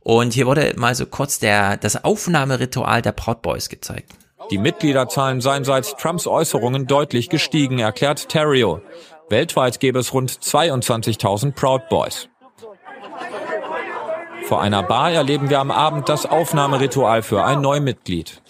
Und 0.00 0.34
hier 0.34 0.46
wurde 0.46 0.74
mal 0.76 0.94
so 0.94 1.06
kurz 1.06 1.38
der, 1.38 1.78
das 1.78 2.04
Aufnahmeritual 2.04 3.00
der 3.00 3.12
Proud 3.12 3.40
Boys 3.40 3.70
gezeigt. 3.70 4.12
Die 4.50 4.58
Mitgliederzahlen 4.58 5.40
seien 5.40 5.64
seit 5.64 5.96
Trumps 5.98 6.26
Äußerungen 6.26 6.86
deutlich 6.86 7.30
gestiegen, 7.30 7.78
erklärt 7.78 8.28
Terrio. 8.28 8.82
Weltweit 9.30 9.80
gäbe 9.80 10.00
es 10.00 10.12
rund 10.12 10.30
22.000 10.30 11.52
Proud 11.52 11.88
Boys. 11.88 12.28
Vor 14.46 14.60
einer 14.60 14.84
Bar 14.84 15.10
erleben 15.10 15.50
wir 15.50 15.58
am 15.58 15.72
Abend 15.72 16.08
das 16.08 16.24
Aufnahmeritual 16.24 17.22
für 17.22 17.44
ein 17.44 17.60
Neumitglied. 17.60 18.40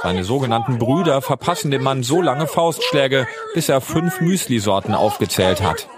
Seine 0.00 0.22
sogenannten 0.22 0.78
Brüder 0.78 1.20
verpassen 1.20 1.72
dem 1.72 1.82
Mann 1.82 2.04
so 2.04 2.22
lange 2.22 2.46
Faustschläge, 2.46 3.26
bis 3.52 3.68
er 3.68 3.80
fünf 3.80 4.20
Müsli-Sorten 4.20 4.94
aufgezählt 4.94 5.60
hat. 5.60 5.88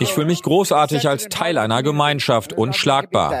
Ich 0.00 0.12
fühle 0.12 0.26
mich 0.26 0.42
großartig 0.42 1.08
als 1.08 1.28
Teil 1.28 1.56
einer 1.56 1.84
Gemeinschaft, 1.84 2.52
unschlagbar. 2.52 3.32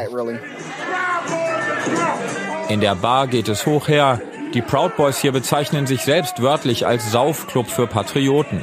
In 2.68 2.80
der 2.80 2.94
Bar 2.94 3.26
geht 3.26 3.48
es 3.48 3.66
hoch 3.66 3.88
her. 3.88 4.20
Die 4.54 4.62
Proud 4.62 4.96
Boys 4.96 5.18
hier 5.18 5.32
bezeichnen 5.32 5.88
sich 5.88 6.02
selbst 6.02 6.42
wörtlich 6.42 6.86
als 6.86 7.10
Saufclub 7.10 7.66
für 7.66 7.88
Patrioten. 7.88 8.62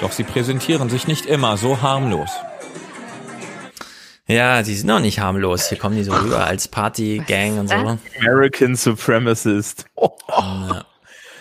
Doch 0.00 0.12
sie 0.12 0.24
präsentieren 0.24 0.88
sich 0.88 1.08
nicht 1.08 1.26
immer 1.26 1.56
so 1.56 1.82
harmlos. 1.82 2.30
Ja, 4.28 4.62
die 4.62 4.74
sind 4.74 4.86
noch 4.86 5.00
nicht 5.00 5.20
harmlos. 5.20 5.68
Hier 5.68 5.78
kommen 5.78 5.96
die 5.96 6.04
so 6.04 6.12
rüber 6.12 6.46
als 6.46 6.68
Party-Gang 6.68 7.58
und 7.58 7.68
so. 7.68 7.98
American 8.20 8.76
Supremacist. 8.76 9.86
Oh. 9.94 10.10
Ja. 10.68 10.84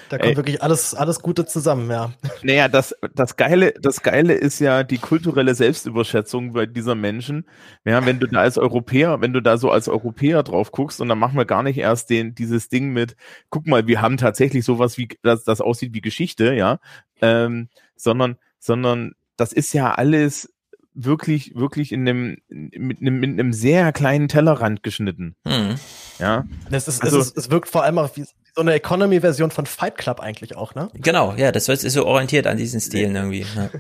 Da 0.10 0.18
kommt 0.18 0.32
Ey. 0.32 0.38
wirklich 0.38 0.64
alles, 0.64 0.95
alles 0.95 1.19
Gute 1.19 1.45
zusammen, 1.45 1.92
ja. 1.92 2.14
Naja, 2.42 2.69
das, 2.69 2.95
das 3.14 3.36
Geile, 3.36 3.74
das 3.74 4.02
Geile 4.03 4.34
ist 4.34 4.60
ja 4.60 4.84
die 4.84 5.00
kulturelle 5.00 5.53
Selbstüberschätzung 5.53 6.53
bei 6.53 6.66
dieser 6.66 6.95
Menschen. 6.95 7.45
Ja, 7.84 8.06
wenn 8.06 8.19
du 8.19 8.27
da 8.27 8.40
als 8.40 8.58
Europäer, 8.58 9.19
wenn 9.19 9.34
du 9.34 9.42
da 9.42 9.58
so 9.58 9.69
als 9.69 9.90
Europäer 9.90 10.44
drauf 10.44 10.72
guckst 10.72 11.02
und 11.02 11.10
dann 11.10 11.19
machen 11.19 11.36
wir 11.36 11.45
gar 11.45 11.64
nicht 11.64 11.77
erst 11.77 12.10
den, 12.10 12.36
dieses 12.36 12.69
Ding 12.69 12.94
mit, 12.94 13.18
guck 13.50 13.68
mal, 13.68 13.86
wir 13.88 14.02
haben 14.02 14.16
tatsächlich 14.18 14.64
sowas 14.64 14.98
wie, 14.98 15.10
das, 15.24 15.44
das 15.44 15.60
aussieht 15.60 15.94
wie 15.94 16.02
Geschichte, 16.02 16.53
ja, 16.53 16.80
ähm, 17.22 17.68
sondern, 17.98 18.38
sondern 18.60 19.14
das 19.36 19.53
ist 19.53 19.74
ja 19.74 19.94
alles 19.94 20.53
wirklich, 20.94 21.56
wirklich 21.56 21.92
in 21.92 22.08
einem, 22.08 22.38
mit 22.50 23.02
einem, 23.02 23.19
mit 23.19 23.30
einem 23.30 23.53
sehr 23.53 23.94
kleinen 23.94 24.27
Tellerrand 24.27 24.82
geschnitten. 24.82 25.36
Hm. 25.48 25.76
Ja. 26.18 26.45
Das 26.72 26.88
ist, 26.88 27.03
also, 27.03 27.19
es, 27.19 27.27
ist, 27.27 27.38
es 27.38 27.52
wirkt 27.52 27.69
vor 27.69 27.84
allem 27.84 28.00
auch 28.00 28.16
wie 28.18 28.24
so 28.24 28.61
eine 28.61 28.74
Economy-Version 28.74 29.52
von 29.52 29.68
Fight 29.68 29.98
Club 29.98 30.19
eigentlich 30.19 30.56
auch, 30.56 30.74
ne? 30.74 30.90
Genau, 30.95 31.36
ja, 31.38 31.52
das 31.52 31.69
ist 31.69 31.82
so 31.82 32.06
orientiert 32.08 32.48
an 32.48 32.58
diesen 32.58 32.82
Stilen 32.82 33.16
irgendwie. 33.16 33.45
Ja. 33.56 33.69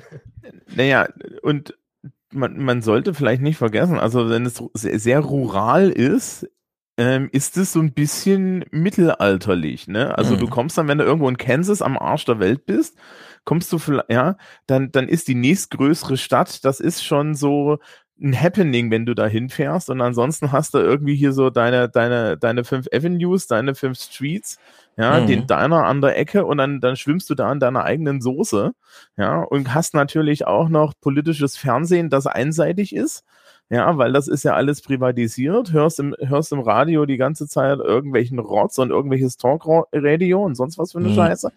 Naja, 0.75 1.07
und 1.41 1.73
man, 2.31 2.57
man 2.57 2.81
sollte 2.81 3.13
vielleicht 3.13 3.41
nicht 3.41 3.57
vergessen, 3.57 3.97
also 3.97 4.29
wenn 4.29 4.45
es 4.45 4.61
sehr, 4.73 4.99
sehr 4.99 5.19
rural 5.19 5.89
ist, 5.89 6.47
ähm, 6.97 7.29
ist 7.31 7.57
es 7.57 7.73
so 7.73 7.79
ein 7.79 7.93
bisschen 7.93 8.65
mittelalterlich, 8.71 9.87
ne? 9.87 10.17
Also 10.17 10.35
mhm. 10.35 10.39
du 10.39 10.47
kommst 10.47 10.77
dann, 10.77 10.87
wenn 10.87 10.97
du 10.97 11.03
irgendwo 11.03 11.29
in 11.29 11.37
Kansas 11.37 11.81
am 11.81 11.97
Arsch 11.97 12.25
der 12.25 12.39
Welt 12.39 12.65
bist, 12.65 12.97
kommst 13.47 13.71
du 13.71 13.79
vielleicht, 13.79 14.11
ja, 14.11 14.35
dann, 14.65 14.91
dann 14.91 15.07
ist 15.07 15.29
die 15.29 15.33
nächstgrößere 15.33 16.17
Stadt, 16.17 16.65
das 16.65 16.81
ist 16.81 17.01
schon 17.01 17.33
so 17.33 17.77
ein 18.21 18.39
Happening, 18.39 18.91
wenn 18.91 19.05
du 19.05 19.13
da 19.13 19.25
hinfährst 19.25 19.89
und 19.89 20.01
ansonsten 20.01 20.51
hast 20.51 20.73
du 20.73 20.79
irgendwie 20.79 21.15
hier 21.15 21.31
so 21.31 21.49
deine, 21.49 21.87
deine, 21.87 22.37
deine 22.37 22.65
fünf 22.65 22.87
Avenues, 22.93 23.47
deine 23.47 23.73
fünf 23.73 23.99
Streets, 23.99 24.57
ja, 24.97 25.21
mhm. 25.21 25.27
den 25.27 25.47
Diner 25.47 25.85
an 25.85 26.01
der 26.01 26.17
Ecke 26.19 26.45
und 26.45 26.57
dann, 26.57 26.81
dann 26.81 26.97
schwimmst 26.97 27.29
du 27.29 27.35
da 27.35 27.49
in 27.49 27.61
deiner 27.61 27.85
eigenen 27.85 28.19
Soße, 28.19 28.73
ja, 29.15 29.43
und 29.43 29.73
hast 29.73 29.93
natürlich 29.93 30.45
auch 30.45 30.67
noch 30.67 30.93
politisches 30.99 31.55
Fernsehen, 31.55 32.09
das 32.09 32.27
einseitig 32.27 32.93
ist, 32.93 33.23
ja, 33.69 33.97
weil 33.97 34.11
das 34.11 34.27
ist 34.27 34.43
ja 34.43 34.55
alles 34.55 34.81
privatisiert, 34.81 35.71
hörst 35.71 36.01
im, 36.01 36.13
hörst 36.19 36.51
im 36.51 36.59
Radio 36.59 37.05
die 37.05 37.17
ganze 37.17 37.47
Zeit 37.47 37.79
irgendwelchen 37.79 38.39
Rotz 38.39 38.77
und 38.77 38.89
irgendwelches 38.89 39.37
Talkradio 39.37 40.43
und 40.43 40.55
sonst 40.55 40.77
was 40.77 40.91
für 40.91 40.99
eine 40.99 41.09
mhm. 41.09 41.15
Scheiße 41.15 41.51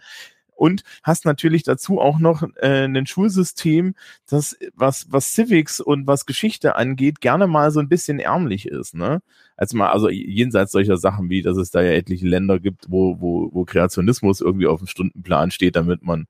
und 0.60 0.82
hast 1.02 1.24
natürlich 1.24 1.62
dazu 1.62 2.00
auch 2.00 2.18
noch 2.18 2.42
äh, 2.56 2.84
ein 2.84 3.06
Schulsystem, 3.06 3.94
das 4.28 4.58
was 4.74 5.06
was 5.10 5.32
Civics 5.32 5.80
und 5.80 6.06
was 6.06 6.26
Geschichte 6.26 6.76
angeht, 6.76 7.22
gerne 7.22 7.46
mal 7.46 7.70
so 7.70 7.80
ein 7.80 7.88
bisschen 7.88 8.18
ärmlich 8.18 8.66
ist, 8.66 8.94
ne? 8.94 9.22
Also 9.56 9.78
mal 9.78 9.88
also 9.88 10.10
jenseits 10.10 10.72
solcher 10.72 10.98
Sachen 10.98 11.30
wie, 11.30 11.40
dass 11.40 11.56
es 11.56 11.70
da 11.70 11.80
ja 11.80 11.92
etliche 11.92 12.26
Länder 12.26 12.60
gibt, 12.60 12.90
wo 12.90 13.22
wo 13.22 13.48
wo 13.52 13.64
Kreationismus 13.64 14.42
irgendwie 14.42 14.66
auf 14.66 14.80
dem 14.80 14.86
Stundenplan 14.86 15.50
steht, 15.50 15.76
damit 15.76 16.02
man 16.02 16.26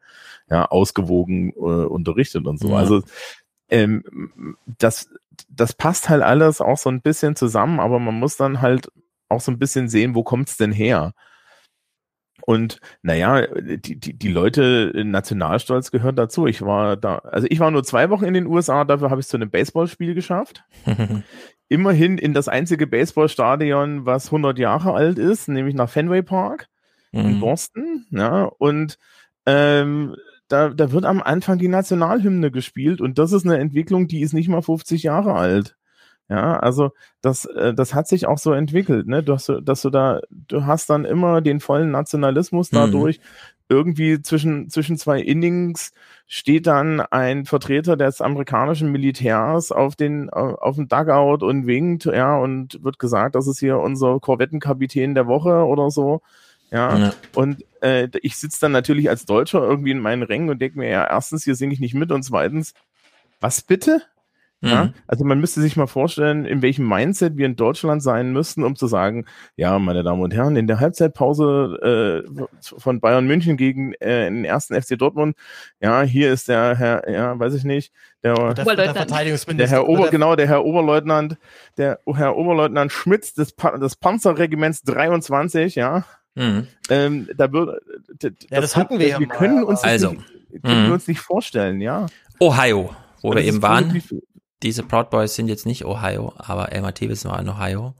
ja 0.48 0.64
ausgewogen 0.66 1.50
äh, 1.56 1.86
unterrichtet 1.86 2.46
und 2.46 2.60
so. 2.60 2.68
Ja. 2.68 2.76
Also 2.76 3.02
ähm, 3.68 4.04
das 4.78 5.08
das 5.48 5.72
passt 5.72 6.08
halt 6.08 6.22
alles 6.22 6.60
auch 6.60 6.78
so 6.78 6.88
ein 6.88 7.02
bisschen 7.02 7.34
zusammen, 7.34 7.80
aber 7.80 7.98
man 7.98 8.14
muss 8.14 8.36
dann 8.36 8.60
halt 8.60 8.92
auch 9.28 9.40
so 9.40 9.50
ein 9.50 9.58
bisschen 9.58 9.88
sehen, 9.88 10.14
wo 10.14 10.22
kommt's 10.22 10.56
denn 10.56 10.70
her? 10.70 11.14
Und 12.50 12.80
naja, 13.02 13.46
die, 13.46 13.94
die, 14.00 14.18
die 14.18 14.28
Leute, 14.28 14.90
Nationalstolz 15.04 15.92
gehört 15.92 16.18
dazu. 16.18 16.48
Ich 16.48 16.62
war 16.62 16.96
da, 16.96 17.18
also 17.18 17.46
ich 17.48 17.60
war 17.60 17.70
nur 17.70 17.84
zwei 17.84 18.10
Wochen 18.10 18.24
in 18.24 18.34
den 18.34 18.48
USA, 18.48 18.84
dafür 18.84 19.08
habe 19.08 19.20
ich 19.20 19.26
es 19.26 19.30
zu 19.30 19.36
einem 19.36 19.50
Baseballspiel 19.50 20.14
geschafft. 20.14 20.64
Immerhin 21.68 22.18
in 22.18 22.34
das 22.34 22.48
einzige 22.48 22.88
Baseballstadion, 22.88 24.04
was 24.04 24.26
100 24.26 24.58
Jahre 24.58 24.94
alt 24.94 25.16
ist, 25.16 25.46
nämlich 25.46 25.76
nach 25.76 25.88
Fenway 25.88 26.22
Park 26.22 26.66
mhm. 27.12 27.20
in 27.20 27.38
Boston. 27.38 28.06
Ja, 28.10 28.46
und 28.58 28.98
ähm, 29.46 30.16
da, 30.48 30.70
da 30.70 30.90
wird 30.90 31.04
am 31.04 31.22
Anfang 31.22 31.60
die 31.60 31.68
Nationalhymne 31.68 32.50
gespielt 32.50 33.00
und 33.00 33.20
das 33.20 33.30
ist 33.30 33.46
eine 33.46 33.58
Entwicklung, 33.58 34.08
die 34.08 34.22
ist 34.22 34.32
nicht 34.32 34.48
mal 34.48 34.60
50 34.60 35.04
Jahre 35.04 35.34
alt. 35.34 35.76
Ja, 36.30 36.60
also 36.60 36.92
das, 37.22 37.44
äh, 37.44 37.74
das 37.74 37.92
hat 37.92 38.06
sich 38.06 38.26
auch 38.26 38.38
so 38.38 38.52
entwickelt, 38.52 39.08
ne? 39.08 39.20
Dass 39.24 39.46
du, 39.46 39.60
dass 39.60 39.82
du 39.82 39.90
da, 39.90 40.20
du 40.30 40.64
hast 40.64 40.88
dann 40.88 41.04
immer 41.04 41.40
den 41.40 41.58
vollen 41.58 41.90
Nationalismus 41.90 42.70
mhm. 42.70 42.76
dadurch. 42.76 43.18
Mhm. 43.18 43.22
Irgendwie 43.68 44.22
zwischen, 44.22 44.70
zwischen 44.70 44.96
zwei 44.96 45.20
Innings 45.20 45.92
steht 46.26 46.66
dann 46.68 47.00
ein 47.00 47.46
Vertreter 47.46 47.96
des 47.96 48.20
amerikanischen 48.20 48.90
Militärs 48.92 49.70
auf 49.72 49.96
den, 49.96 50.30
auf 50.30 50.76
dem 50.76 50.88
Dugout 50.88 51.44
und 51.44 51.66
winkt, 51.66 52.04
ja, 52.04 52.36
und 52.36 52.82
wird 52.82 52.98
gesagt, 52.98 53.34
das 53.34 53.46
ist 53.46 53.60
hier 53.60 53.78
unser 53.78 54.18
Korvettenkapitän 54.20 55.14
der 55.14 55.26
Woche 55.26 55.64
oder 55.66 55.90
so. 55.90 56.20
Ja, 56.72 56.96
ja. 56.96 57.14
und 57.34 57.64
äh, 57.80 58.08
ich 58.22 58.36
sitze 58.36 58.60
dann 58.60 58.72
natürlich 58.72 59.08
als 59.08 59.24
Deutscher 59.24 59.62
irgendwie 59.62 59.90
in 59.90 60.00
meinen 60.00 60.22
Rängen 60.22 60.50
und 60.50 60.60
denke 60.60 60.78
mir, 60.78 60.88
ja, 60.88 61.04
erstens, 61.08 61.44
hier 61.44 61.56
singe 61.56 61.74
ich 61.74 61.80
nicht 61.80 61.94
mit 61.94 62.12
und 62.12 62.22
zweitens, 62.22 62.74
was 63.40 63.62
bitte? 63.62 64.02
Ja? 64.62 64.84
Mhm. 64.84 64.94
Also 65.06 65.24
man 65.24 65.40
müsste 65.40 65.60
sich 65.60 65.76
mal 65.76 65.86
vorstellen, 65.86 66.44
in 66.44 66.60
welchem 66.60 66.86
Mindset 66.86 67.36
wir 67.36 67.46
in 67.46 67.56
Deutschland 67.56 68.02
sein 68.02 68.32
müssten, 68.32 68.62
um 68.62 68.76
zu 68.76 68.86
sagen, 68.86 69.24
ja, 69.56 69.78
meine 69.78 70.02
Damen 70.02 70.22
und 70.22 70.34
Herren, 70.34 70.56
in 70.56 70.66
der 70.66 70.80
Halbzeitpause 70.80 72.24
äh, 72.28 72.44
von 72.60 73.00
Bayern 73.00 73.26
München 73.26 73.56
gegen 73.56 73.94
äh, 73.94 74.26
den 74.26 74.44
ersten 74.44 74.80
FC 74.80 74.98
Dortmund, 74.98 75.36
ja, 75.80 76.02
hier 76.02 76.30
ist 76.30 76.48
der 76.48 76.76
Herr, 76.76 77.10
ja, 77.10 77.38
weiß 77.38 77.54
ich 77.54 77.64
nicht, 77.64 77.92
der, 78.22 78.52
der, 78.52 78.64
der 78.64 78.94
Verteidigungsminister. 78.94 79.54
Der 79.54 79.68
Herr 79.68 79.88
Ober, 79.88 80.10
genau, 80.10 80.36
der 80.36 80.46
Herr 80.46 80.64
Oberleutnant, 80.64 81.38
der 81.78 82.00
Herr 82.06 82.36
Oberleutnant 82.36 82.92
Schmitz 82.92 83.32
des, 83.32 83.52
pa 83.52 83.78
des 83.78 83.96
Panzerregiments 83.96 84.82
23, 84.82 85.74
ja. 85.74 86.04
Mhm. 86.34 86.66
Ähm, 86.90 87.28
da 87.34 87.50
würde, 87.50 87.80
ja, 88.50 88.60
das 88.60 88.76
hatten 88.76 88.98
wir 88.98 89.08
ja 89.08 89.18
Wir 89.18 89.26
können 89.26 89.64
uns, 89.64 89.82
also, 89.82 90.12
nicht, 90.12 90.62
können 90.62 90.86
mhm. 90.86 90.92
uns 90.92 91.08
nicht 91.08 91.20
vorstellen, 91.20 91.80
ja. 91.80 92.06
Ohio, 92.38 92.94
wo 93.22 93.34
wir 93.34 93.42
eben 93.42 93.62
waren 93.62 94.02
diese 94.62 94.82
Proud 94.82 95.10
Boys 95.10 95.34
sind 95.34 95.48
jetzt 95.48 95.66
nicht 95.66 95.84
Ohio, 95.84 96.32
aber 96.36 96.72
Elmer 96.72 96.94
Thewissen 96.94 97.30
war 97.30 97.40
in 97.40 97.48
Ohio. 97.48 97.94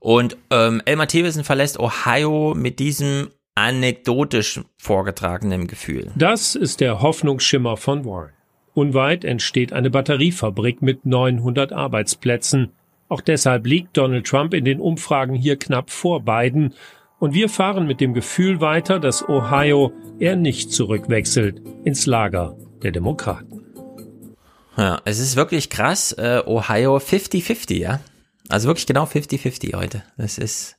Und 0.00 0.36
ähm, 0.50 0.82
Elmer 0.84 1.06
Thewissen 1.06 1.44
verlässt 1.44 1.78
Ohio 1.78 2.54
mit 2.54 2.78
diesem 2.78 3.28
anekdotisch 3.54 4.60
vorgetragenen 4.76 5.66
Gefühl. 5.66 6.10
Das 6.16 6.54
ist 6.54 6.80
der 6.80 7.00
Hoffnungsschimmer 7.00 7.76
von 7.76 8.04
Warren. 8.04 8.30
Unweit 8.74 9.24
entsteht 9.24 9.72
eine 9.72 9.90
Batteriefabrik 9.90 10.82
mit 10.82 11.06
900 11.06 11.72
Arbeitsplätzen. 11.72 12.72
Auch 13.08 13.20
deshalb 13.20 13.66
liegt 13.66 13.96
Donald 13.96 14.26
Trump 14.26 14.52
in 14.52 14.64
den 14.64 14.80
Umfragen 14.80 15.34
hier 15.34 15.56
knapp 15.56 15.90
vor 15.90 16.24
Biden. 16.24 16.74
Und 17.20 17.34
wir 17.34 17.48
fahren 17.48 17.86
mit 17.86 18.00
dem 18.00 18.12
Gefühl 18.12 18.60
weiter, 18.60 18.98
dass 18.98 19.26
Ohio 19.28 19.92
eher 20.18 20.36
nicht 20.36 20.72
zurückwechselt 20.72 21.62
ins 21.84 22.06
Lager 22.06 22.56
der 22.82 22.90
Demokraten. 22.90 23.63
Ja, 24.76 25.00
es 25.04 25.18
ist 25.18 25.36
wirklich 25.36 25.70
krass. 25.70 26.12
Äh, 26.12 26.42
Ohio 26.46 26.96
50-50, 26.96 27.74
ja. 27.74 28.00
Also 28.48 28.68
wirklich 28.68 28.86
genau 28.86 29.04
50-50 29.04 29.76
heute. 29.76 30.02
Das 30.16 30.38
ist. 30.38 30.76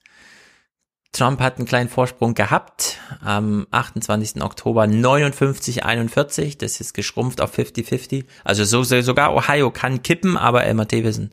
Trump 1.11 1.39
hat 1.39 1.57
einen 1.57 1.65
kleinen 1.65 1.87
Vorsprung 1.87 2.33
gehabt 2.33 2.97
am 3.21 3.67
28. 3.71 4.43
Oktober 4.43 4.83
59-41. 4.83 6.57
Das 6.57 6.81
ist 6.81 6.93
geschrumpft 6.93 7.39
auf 7.39 7.57
50-50. 7.57 8.25
Also 8.43 8.65
so, 8.65 8.83
sogar 8.83 9.33
Ohio 9.33 9.71
kann 9.71 10.03
kippen, 10.03 10.35
aber 10.35 10.65
Elmer 10.65 10.83
Davison 10.83 11.29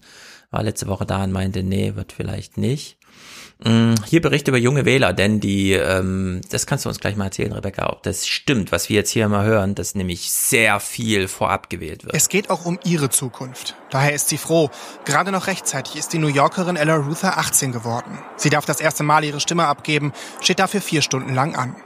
war 0.53 0.63
letzte 0.63 0.87
Woche 0.87 1.05
da 1.05 1.25
und 1.25 1.33
meinte, 1.33 1.65
nee, 1.65 1.97
wird 1.97 2.13
vielleicht 2.13 2.59
nicht. 2.59 2.97
Mm, 3.65 3.95
hier 4.07 4.21
Bericht 4.21 4.49
über 4.49 4.59
junge 4.59 4.85
Wähler, 4.85 5.13
denn 5.13 5.41
die, 5.41 5.73
ähm, 5.73 6.41
das 6.51 6.67
kannst 6.67 6.85
du 6.85 6.89
uns 6.89 6.99
gleich 7.01 7.17
mal 7.17 7.27
erzählen, 7.27 7.53
Rebecca, 7.53 7.91
ob 7.91 8.03
das 8.03 8.27
stimmt, 8.27 8.73
was 8.73 8.89
wir 8.89 8.97
jetzt 8.97 9.11
hier 9.11 9.29
mal 9.29 9.45
hören, 9.45 9.75
dass 9.75 9.95
nämlich 9.95 10.33
sehr 10.33 10.81
viel 10.81 11.29
vorab 11.29 11.71
gewählt 11.71 12.05
wird. 12.05 12.15
Es 12.15 12.29
geht 12.29 12.51
auch 12.51 12.65
um 12.65 12.79
ihre 12.85 13.11
Zukunft. 13.11 13.77
Daher 13.91 14.15
ist 14.15 14.29
sie 14.29 14.39
froh. 14.39 14.71
Gerade 15.05 15.33
noch 15.33 15.47
rechtzeitig 15.47 15.97
ist 15.97 16.13
die 16.13 16.19
New 16.19 16.29
Yorkerin 16.29 16.77
Ella 16.77 16.97
Ruther 16.97 17.39
18 17.39 17.73
geworden. 17.73 18.19
Sie 18.37 18.51
darf 18.51 18.65
das 18.65 18.81
erste 18.81 19.03
Mal 19.03 19.25
ihre 19.25 19.41
Stimme 19.41 19.67
abgeben, 19.67 20.13
steht 20.41 20.59
dafür 20.59 20.81
vier 20.81 21.03
Stunden 21.03 21.35
lang 21.35 21.55
an. 21.55 21.77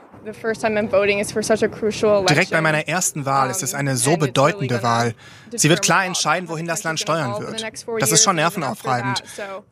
Direkt 2.27 2.51
bei 2.51 2.61
meiner 2.61 2.89
ersten 2.89 3.27
Wahl 3.27 3.51
ist 3.51 3.63
es 3.63 3.75
eine 3.75 3.97
so 3.97 4.17
bedeutende 4.17 4.83
Wahl. 4.83 5.15
Sie 5.55 5.69
wird 5.69 5.83
klar 5.83 6.05
entscheiden, 6.05 6.49
wohin 6.49 6.67
das 6.67 6.83
Land 6.85 7.01
steuern 7.01 7.41
wird. 7.41 7.65
Das 8.01 8.13
ist 8.13 8.25
schon 8.25 8.37
nervenaufreibend. 8.37 9.23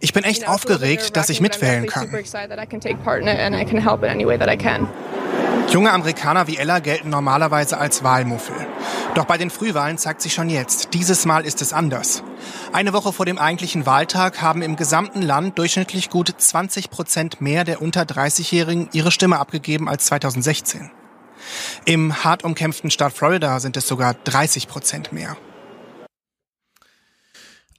Ich 0.01 0.13
bin 0.13 0.25
echt 0.25 0.49
aufgeregt, 0.49 1.17
dass 1.17 1.29
ich 1.29 1.41
mitwählen 1.41 1.87
kann. 1.87 2.11
Junge 5.71 5.93
Amerikaner 5.93 6.47
wie 6.47 6.57
Ella 6.57 6.79
gelten 6.79 7.09
normalerweise 7.11 7.79
als 7.79 8.05
Wahlmuffel. 8.05 8.55
Doch 9.15 9.25
bei 9.25 9.39
den 9.39 9.51
Frühwahlen 9.51 9.99
zeigt 9.99 10.23
sich 10.23 10.33
schon 10.33 10.49
jetzt, 10.49 10.95
dieses 10.95 11.25
Mal 11.25 11.45
ist 11.45 11.63
es 11.63 11.73
anders. 11.73 12.23
Eine 12.73 12.93
Woche 12.93 13.13
vor 13.13 13.27
dem 13.27 13.39
eigentlichen 13.39 13.87
Wahltag 13.87 14.41
haben 14.41 14.63
im 14.63 14.77
gesamten 14.77 15.23
Land 15.23 15.59
durchschnittlich 15.59 16.11
gut 16.11 16.33
20 16.37 16.91
Prozent 16.91 17.41
mehr 17.41 17.65
der 17.65 17.83
unter 17.83 18.03
30-Jährigen 18.03 18.89
ihre 18.93 19.11
Stimme 19.11 19.39
abgegeben 19.39 19.89
als 19.89 20.07
2016. 20.07 20.91
Im 21.85 22.25
hart 22.25 22.45
umkämpften 22.45 22.91
Staat 22.91 23.13
Florida 23.13 23.59
sind 23.61 23.77
es 23.77 23.87
sogar 23.87 24.15
30 24.15 24.69
Prozent 24.69 25.13
mehr. 25.13 25.37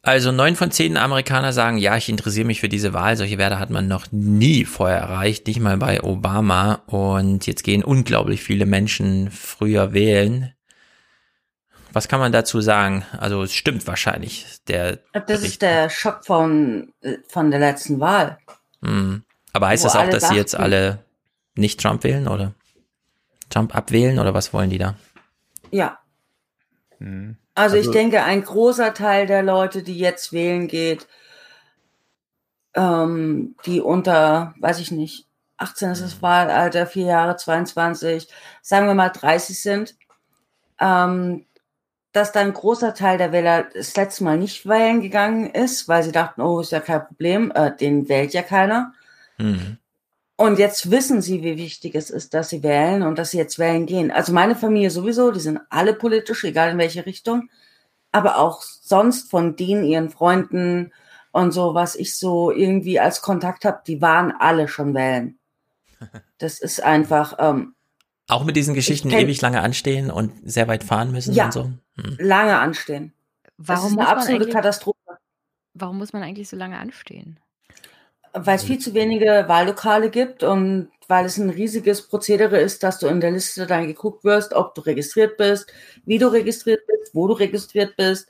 Also 0.06 0.32
neun 0.32 0.56
von 0.56 0.69
zehn 0.69 0.98
Amerikaner 0.98 1.51
sagen, 1.51 1.80
ja, 1.80 1.98
ich 1.98 2.09
interessiere 2.09 2.45
mich 2.45 2.59
für 2.59 2.69
diese 2.69 2.93
Wahl. 2.93 3.17
Solche 3.17 3.40
Werte 3.40 3.58
hat 3.58 3.72
man 3.72 3.88
noch 3.88 4.06
nie 4.11 4.64
vorher 4.64 5.00
erreicht, 5.00 5.48
nicht 5.48 5.59
mal 5.59 5.77
bei 5.77 6.03
Obama. 6.03 6.84
Und 6.85 7.48
jetzt 7.48 7.64
gehen 7.64 7.84
unglaublich 7.84 8.43
viele 8.43 8.67
Menschen 8.67 9.32
früher 9.32 9.93
wählen. 9.93 10.53
Was 11.92 12.08
kann 12.08 12.19
man 12.19 12.32
dazu 12.32 12.61
sagen? 12.61 13.03
Also 13.17 13.42
es 13.42 13.53
stimmt 13.56 13.88
wahrscheinlich. 13.88 14.45
Der 14.67 15.00
das 15.14 15.25
Bericht. 15.25 15.43
ist 15.43 15.61
der 15.64 15.90
Schock 15.90 16.24
von, 16.24 16.93
von 17.27 17.50
der 17.50 17.59
letzten 17.59 18.00
Wahl. 18.00 18.38
Hm. 18.84 19.24
Aber 19.53 19.69
heißt 19.69 19.85
das 19.85 19.95
auch, 19.95 20.08
dass 20.09 20.27
sie 20.27 20.35
jetzt 20.35 20.56
alle 20.56 21.00
nicht 21.56 21.80
Trump 21.80 22.03
wählen 22.03 22.27
oder 22.27 22.53
Trump 23.50 23.74
abwählen 23.75 24.19
oder 24.19 24.35
was 24.35 24.53
wollen 24.53 24.69
die 24.69 24.77
da? 24.77 24.93
Ja. 25.72 25.98
Also, 27.53 27.77
also, 27.77 27.90
ich 27.90 27.91
denke, 27.91 28.24
ein 28.24 28.43
großer 28.43 28.93
Teil 28.93 29.27
der 29.27 29.43
Leute, 29.43 29.83
die 29.83 29.98
jetzt 29.98 30.33
wählen 30.33 30.67
geht, 30.67 31.07
ähm, 32.75 33.56
die 33.65 33.82
unter, 33.82 34.53
weiß 34.59 34.80
ich 34.80 34.91
nicht, 34.91 35.27
18 35.57 35.91
ist 35.91 36.03
das 36.03 36.22
Wahlalter, 36.22 36.85
vier 36.85 37.06
Jahre, 37.07 37.38
22, 37.38 38.27
sagen 38.61 38.88
wir 38.88 38.93
mal 38.93 39.09
30 39.09 39.61
sind, 39.61 39.95
ähm, 40.80 41.45
dass 42.11 42.32
da 42.32 42.41
ein 42.41 42.53
großer 42.53 42.93
Teil 42.93 43.17
der 43.17 43.32
Wähler 43.32 43.65
das 43.74 43.95
letzte 43.95 44.24
Mal 44.24 44.38
nicht 44.38 44.67
wählen 44.67 45.01
gegangen 45.01 45.49
ist, 45.49 45.88
weil 45.88 46.03
sie 46.03 46.11
dachten, 46.11 46.41
oh, 46.41 46.59
ist 46.59 46.72
ja 46.72 46.80
kein 46.80 47.06
Problem, 47.06 47.51
äh, 47.56 47.75
den 47.75 48.07
wählt 48.09 48.33
ja 48.33 48.41
keiner. 48.41 48.93
Mhm. 49.38 49.77
Und 50.38 50.60
jetzt 50.60 50.92
wissen 50.92 51.22
sie, 51.22 51.44
wie 51.44 51.58
wichtig 51.58 51.96
es 51.96 52.10
ist, 52.10 52.34
dass 52.34 52.50
sie 52.50 52.62
wählen 52.62 53.04
und 53.04 53.18
dass 53.18 53.32
sie 53.32 53.38
jetzt 53.38 53.58
wählen 53.58 53.86
gehen. 53.86 54.12
Also 54.12 54.34
meine 54.34 54.56
Familie 54.56 54.92
sowieso, 54.92 55.32
die 55.32 55.40
sind 55.40 55.60
alle 55.70 55.94
politisch, 55.94 56.44
egal 56.44 56.72
in 56.72 56.78
welche 56.78 57.06
Richtung. 57.06 57.50
Aber 58.12 58.38
auch 58.38 58.62
sonst 58.62 59.30
von 59.30 59.56
denen, 59.56 59.86
ihren 59.86 60.10
Freunden 60.10 60.92
und 61.32 61.52
so, 61.52 61.74
was 61.74 61.96
ich 61.96 62.18
so 62.18 62.52
irgendwie 62.52 63.00
als 63.00 63.22
Kontakt 63.22 63.64
habe, 63.66 63.82
die 63.88 64.02
waren 64.02 64.34
alle 64.38 64.68
schon 64.68 64.94
wählen. 64.94 65.38
Das 66.38 66.60
ist 66.60 66.84
einfach. 66.84 67.36
Ähm, 67.40 67.76
auch 68.28 68.44
mit 68.44 68.58
diesen 68.58 68.74
Geschichten 68.74 69.08
kenn, 69.08 69.22
ewig 69.22 69.40
lange 69.40 69.62
anstehen 69.62 70.12
und 70.12 70.34
sehr 70.44 70.68
weit 70.68 70.84
fahren 70.84 71.14
müssen 71.14 71.34
ja, 71.34 71.46
und 71.46 71.54
so. 71.54 71.64
Hm. 71.96 72.18
Lange 72.20 72.60
anstehen. 72.60 73.14
Warum 73.58 73.84
das 73.84 73.92
ist 73.92 73.98
eine 73.98 74.08
absolute 74.10 74.50
Katastrophe. 74.50 75.00
Warum 75.74 75.98
muss 75.98 76.12
man 76.12 76.24
eigentlich 76.24 76.50
so 76.50 76.58
lange 76.58 76.78
anstehen? 76.78 77.40
Weil 78.36 78.58
es 78.58 78.64
viel 78.64 78.80
zu 78.80 78.94
wenige 78.94 79.46
Wahllokale 79.48 80.10
gibt 80.10 80.44
und 80.44 80.90
weil 81.08 81.26
es 81.26 81.38
ein 81.38 81.50
riesiges 81.50 82.08
Prozedere 82.08 82.60
ist, 82.60 82.84
dass 82.84 83.00
du 83.00 83.08
in 83.08 83.22
der 83.22 83.32
Liste 83.32 83.66
dann 83.66 83.88
geguckt 83.88 84.24
wirst, 84.24 84.54
ob 84.54 84.76
du 84.76 84.82
registriert 84.82 85.38
bist, 85.38 85.72
wie 86.06 86.18
du 86.18 86.28
registriert 86.28 86.82
bist, 86.88 87.14
wo 87.14 87.28
du 87.28 87.34
registriert 87.34 87.96
bist. 87.96 88.28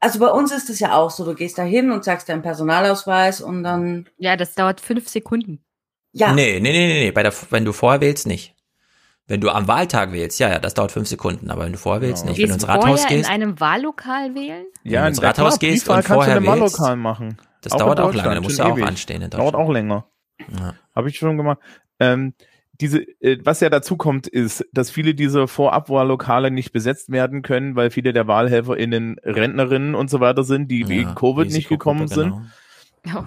Also 0.00 0.18
bei 0.18 0.28
uns 0.28 0.52
ist 0.52 0.70
es 0.70 0.80
ja 0.80 0.96
auch 0.96 1.10
so, 1.10 1.24
du 1.24 1.34
gehst 1.34 1.58
da 1.58 1.62
hin 1.62 1.90
und 1.92 2.04
sagst 2.04 2.28
deinen 2.28 2.42
Personalausweis 2.42 3.40
und 3.40 3.62
dann. 3.62 4.08
Ja, 4.16 4.36
das 4.36 4.54
dauert 4.54 4.80
fünf 4.80 5.08
Sekunden. 5.08 5.60
Ja. 6.12 6.32
Nee, 6.32 6.58
nee, 6.60 6.72
nee, 6.72 6.86
nee, 6.86 7.04
nee. 7.04 7.10
Bei 7.12 7.22
der, 7.22 7.32
wenn 7.50 7.64
du 7.64 7.72
vorher 7.72 8.00
wählst, 8.00 8.26
nicht. 8.26 8.54
Wenn 9.26 9.40
du 9.42 9.50
am 9.50 9.68
Wahltag 9.68 10.12
wählst, 10.12 10.40
ja, 10.40 10.48
ja, 10.48 10.58
das 10.58 10.72
dauert 10.72 10.90
fünf 10.90 11.06
Sekunden, 11.06 11.50
aber 11.50 11.66
wenn 11.66 11.72
du 11.72 11.78
vorher 11.78 12.00
wählst, 12.00 12.24
ja. 12.24 12.30
nicht. 12.30 12.38
Gehst 12.38 12.50
wenn 12.50 12.58
du 12.58 12.64
ins 12.64 12.68
Rathaus 12.68 13.06
gehst. 13.06 13.28
in 13.28 13.32
einem 13.32 13.60
Wahllokal 13.60 14.34
wählen? 14.34 14.66
Ja, 14.84 15.00
wenn 15.00 15.02
du 15.02 15.08
ins 15.08 15.22
Rathaus 15.22 15.58
klar, 15.58 15.70
gehst 15.70 15.88
und 15.88 16.02
vorher 16.02 16.42
wählst. 16.42 16.46
Wahllokal 16.48 16.96
machen. 16.96 17.36
Das 17.62 17.72
auch 17.72 17.78
dauert 17.78 18.00
auch 18.00 18.14
lange, 18.14 18.34
da 18.34 18.40
musst 18.40 18.58
du 18.58 18.62
auch 18.62 18.78
anstehen 18.78 19.22
in 19.22 19.30
Dauert 19.30 19.54
auch 19.54 19.70
länger. 19.70 20.06
Ja. 20.58 20.74
Habe 20.94 21.08
ich 21.08 21.18
schon 21.18 21.36
gemacht. 21.36 21.58
Ähm, 21.98 22.34
diese, 22.80 23.00
äh, 23.20 23.38
was 23.42 23.60
ja 23.60 23.70
dazu 23.70 23.96
kommt, 23.96 24.28
ist, 24.28 24.64
dass 24.72 24.90
viele 24.90 25.14
dieser 25.14 25.48
Vorabwahllokale 25.48 26.50
nicht 26.50 26.72
besetzt 26.72 27.10
werden 27.10 27.42
können, 27.42 27.74
weil 27.74 27.90
viele 27.90 28.12
der 28.12 28.28
WahlhelferInnen 28.28 29.18
Rentnerinnen 29.24 29.94
und 29.94 30.10
so 30.10 30.20
weiter 30.20 30.44
sind, 30.44 30.70
die 30.70 30.82
ja, 30.82 30.88
wegen 30.88 31.14
Covid 31.14 31.50
nicht 31.50 31.68
gekommen 31.68 32.06
sind. 32.06 32.34
Genau. 33.02 33.26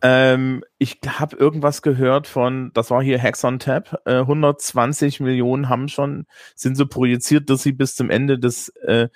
Ähm, 0.00 0.64
ich 0.78 1.00
habe 1.06 1.36
irgendwas 1.36 1.82
gehört 1.82 2.26
von, 2.26 2.70
das 2.74 2.90
war 2.90 3.02
hier 3.02 3.20
Hacks 3.20 3.44
on 3.44 3.58
Tap, 3.58 4.00
äh, 4.04 4.18
120 4.18 5.20
Millionen 5.20 5.68
haben 5.68 5.88
schon, 5.88 6.26
sind 6.54 6.76
so 6.76 6.86
projiziert, 6.86 7.50
dass 7.50 7.62
sie 7.62 7.72
bis 7.72 7.94
zum 7.94 8.10
Ende 8.10 8.38
des 8.38 8.68
äh, 8.84 9.08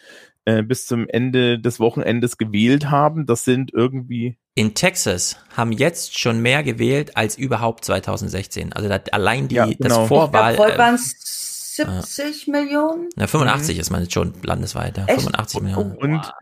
äh, 0.45 0.63
bis 0.63 0.87
zum 0.87 1.09
Ende 1.09 1.59
des 1.61 1.79
Wochenendes 1.79 2.37
gewählt 2.37 2.91
haben. 2.91 3.27
Das 3.27 3.45
sind 3.45 3.73
irgendwie. 3.73 4.39
In 4.55 4.75
Texas 4.75 5.39
haben 5.57 5.73
jetzt 5.73 6.19
schon 6.19 6.41
mehr 6.41 6.63
gewählt 6.63 7.17
als 7.17 7.39
überhaupt 7.39 7.85
2016. 7.87 8.73
Also 8.75 8.89
das, 8.89 9.01
allein 9.11 9.49
die, 9.49 9.55
ja, 9.55 9.67
genau. 9.67 10.01
das 10.01 10.09
Vorwahl. 10.09 10.53
Ich 10.53 10.59
glaub, 10.59 10.79
waren 10.79 10.95
es 10.95 11.77
70 11.77 12.49
äh, 12.49 12.51
Millionen? 12.51 13.09
Na, 13.17 13.27
85 13.27 13.77
mhm. 13.77 13.81
ist 13.81 13.91
man 13.91 14.03
jetzt 14.03 14.13
schon 14.13 14.35
landesweit. 14.43 14.99
Ja. 14.99 15.07
85 15.07 15.63
Millionen. 15.63 15.97
Und, 15.97 16.33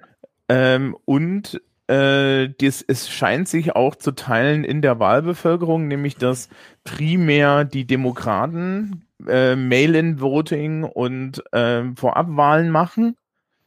ähm, 0.48 0.97
und 1.05 1.60
äh, 1.86 2.48
das, 2.58 2.84
es 2.86 3.08
scheint 3.08 3.48
sich 3.48 3.76
auch 3.76 3.94
zu 3.94 4.10
teilen 4.12 4.64
in 4.64 4.82
der 4.82 4.98
Wahlbevölkerung, 4.98 5.86
nämlich 5.86 6.16
dass 6.16 6.48
primär 6.82 7.64
die 7.64 7.86
Demokraten 7.86 9.06
äh, 9.28 9.55
Mail-in-Voting 9.55 10.82
und 10.82 11.42
äh, 11.52 11.84
Vorabwahlen 11.94 12.70
machen 12.70 13.16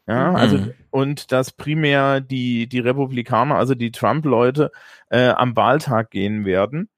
ja, 0.08 0.30
mhm. 0.32 0.36
also 0.36 0.68
und 0.90 1.32
dass 1.32 1.52
primär 1.52 2.22
die, 2.22 2.68
die 2.68 2.80
Republikaner, 2.80 3.56
also 3.56 3.74
die 3.76 3.92
Trump-Leute, 3.92 4.72
äh, 5.10 5.30
am 5.30 5.56
Wahltag 5.56 6.12
gehen 6.12 6.46
werden. 6.46 6.90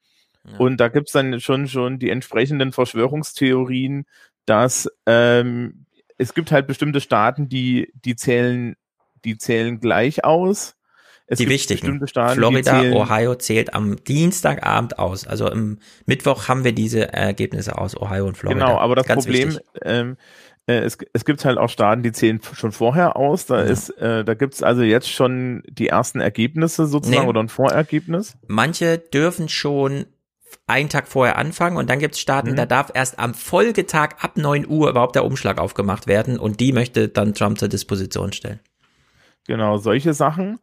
Ja. 0.44 0.58
Und 0.58 0.78
da 0.78 0.88
gibt's 0.90 1.12
dann 1.12 1.40
schon 1.40 1.68
schon 1.68 2.00
die 2.00 2.10
entsprechenden 2.10 2.72
Verschwörungstheorien, 2.72 4.06
dass 4.46 4.90
ähm, 5.06 5.86
es 6.18 6.34
gibt 6.34 6.52
halt 6.52 6.68
bestimmte 6.68 7.02
Staaten, 7.02 7.50
die, 7.50 7.92
die 7.94 8.16
zählen, 8.16 8.76
die 9.24 9.38
zählen 9.38 9.80
gleich 9.80 10.24
aus. 10.24 10.76
Es 11.28 11.40
die 11.40 11.50
wichtigen. 11.50 12.08
Staaten, 12.08 12.36
Florida, 12.36 12.82
die 12.84 12.92
Ohio 12.92 13.34
zählt 13.36 13.74
am 13.74 14.04
Dienstagabend 14.04 15.00
aus. 15.00 15.26
Also 15.26 15.50
im 15.50 15.80
Mittwoch 16.06 16.48
haben 16.48 16.64
wir 16.64 16.74
diese 16.74 17.12
Ergebnisse 17.14 17.78
aus 17.80 17.98
Ohio 18.00 18.28
und 18.28 18.38
Florida. 18.38 18.66
Genau, 18.66 18.78
aber 18.78 18.96
das 18.96 19.08
Ganz 19.08 19.26
Problem, 19.26 19.60
ähm, 19.82 20.12
äh, 20.12 20.16
es, 20.68 20.98
es 21.14 21.26
gibt 21.26 21.46
halt 21.46 21.58
auch 21.58 21.70
Staaten, 21.70 22.02
die 22.02 22.12
zählen 22.12 22.40
schon 22.54 22.72
vorher 22.72 23.16
aus. 23.16 23.46
Da 23.46 23.58
ja. 23.58 23.64
ist, 23.64 23.90
äh, 23.98 24.24
da 24.24 24.34
gibt's 24.34 24.64
also 24.64 24.82
jetzt 24.82 25.12
schon 25.12 25.62
die 25.68 25.90
ersten 25.90 26.20
Ergebnisse 26.20 26.88
sozusagen 26.88 27.24
nee. 27.24 27.30
oder 27.30 27.42
ein 27.42 27.50
Vorergebnis. 27.50 28.38
Manche 28.48 28.98
dürfen 28.98 29.48
schon 29.48 30.06
einen 30.68 30.90
Tag 30.90 31.08
vorher 31.08 31.38
anfangen 31.38 31.78
und 31.78 31.90
dann 31.90 32.00
gibt's 32.00 32.20
Staaten, 32.20 32.52
mhm. 32.52 32.56
da 32.56 32.66
darf 32.66 32.92
erst 32.94 33.20
am 33.20 33.36
Folgetag 33.36 34.16
ab 34.20 34.38
9 34.38 34.68
Uhr 34.68 34.90
überhaupt 34.90 35.16
der 35.16 35.26
Umschlag 35.26 35.60
aufgemacht 35.60 36.08
werden 36.08 36.40
und 36.40 36.60
die 36.60 36.74
möchte 36.74 37.10
dann 37.10 37.36
Trump 37.36 37.60
zur 37.60 37.68
Disposition 37.68 38.34
stellen. 38.34 38.60
Genau, 39.48 39.78
solche 39.78 40.14
Sachen. 40.16 40.60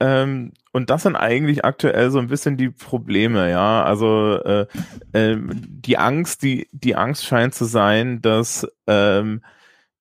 Ähm, 0.00 0.52
und 0.74 0.90
das 0.90 1.04
sind 1.04 1.14
eigentlich 1.14 1.64
aktuell 1.64 2.10
so 2.10 2.18
ein 2.18 2.26
bisschen 2.26 2.56
die 2.56 2.68
Probleme, 2.68 3.48
ja. 3.48 3.84
Also 3.84 4.42
äh, 4.42 4.66
äh, 5.12 5.38
die 5.40 5.98
Angst, 5.98 6.42
die, 6.42 6.68
die 6.72 6.96
Angst 6.96 7.24
scheint 7.24 7.54
zu 7.54 7.64
sein, 7.64 8.20
dass 8.20 8.66
ähm, 8.88 9.44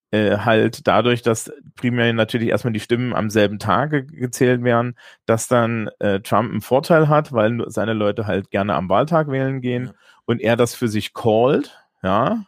äh, 0.09 0.39
halt 0.39 0.87
dadurch, 0.87 1.21
dass 1.21 1.53
primär 1.75 2.11
natürlich 2.13 2.49
erstmal 2.49 2.73
die 2.73 2.79
Stimmen 2.79 3.13
am 3.13 3.29
selben 3.29 3.59
Tage 3.59 4.03
gezählt 4.03 4.63
werden, 4.63 4.97
dass 5.27 5.47
dann 5.47 5.91
äh, 5.99 6.21
Trump 6.21 6.49
einen 6.49 6.61
Vorteil 6.61 7.07
hat, 7.07 7.31
weil 7.31 7.63
seine 7.67 7.93
Leute 7.93 8.25
halt 8.25 8.49
gerne 8.49 8.73
am 8.73 8.89
Wahltag 8.89 9.27
wählen 9.27 9.61
gehen 9.61 9.85
ja. 9.85 9.93
und 10.25 10.41
er 10.41 10.55
das 10.55 10.73
für 10.73 10.87
sich 10.87 11.13
callt, 11.13 11.77
ja. 12.01 12.45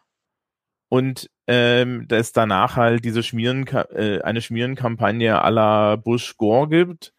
Und 0.90 1.30
ähm, 1.46 2.08
dass 2.08 2.32
danach 2.32 2.76
halt 2.76 3.06
diese 3.06 3.22
Schmieren, 3.22 3.68
äh, 3.68 4.22
eine 4.24 4.42
Schmierenkampagne 4.42 5.44
à 5.44 5.52
la 5.52 5.96
Bush-Gore 5.96 6.70
gibt, 6.70 7.15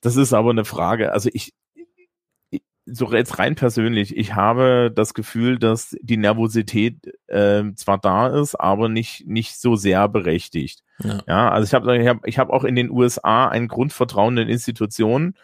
das 0.00 0.16
ist 0.16 0.32
aber 0.32 0.50
eine 0.50 0.64
Frage. 0.64 1.12
Also 1.12 1.30
ich, 1.32 1.52
so 2.86 3.12
jetzt 3.12 3.38
rein 3.38 3.54
persönlich, 3.54 4.16
ich 4.16 4.34
habe 4.34 4.90
das 4.94 5.14
Gefühl, 5.14 5.58
dass 5.58 5.96
die 6.00 6.16
Nervosität 6.16 6.96
äh, 7.28 7.64
zwar 7.74 7.98
da 7.98 8.28
ist, 8.28 8.54
aber 8.54 8.88
nicht 8.88 9.26
nicht 9.26 9.60
so 9.60 9.76
sehr 9.76 10.08
berechtigt. 10.08 10.82
Ja, 11.02 11.22
ja 11.26 11.50
also 11.50 11.66
ich 11.66 11.74
habe 11.74 11.96
ich 11.98 12.08
hab, 12.08 12.26
ich 12.26 12.38
hab 12.38 12.50
auch 12.50 12.64
in 12.64 12.74
den 12.74 12.90
USA 12.90 13.48
ein 13.48 13.68
Grundvertrauen 13.68 14.36
in 14.38 14.48
Institutionen. 14.48 15.36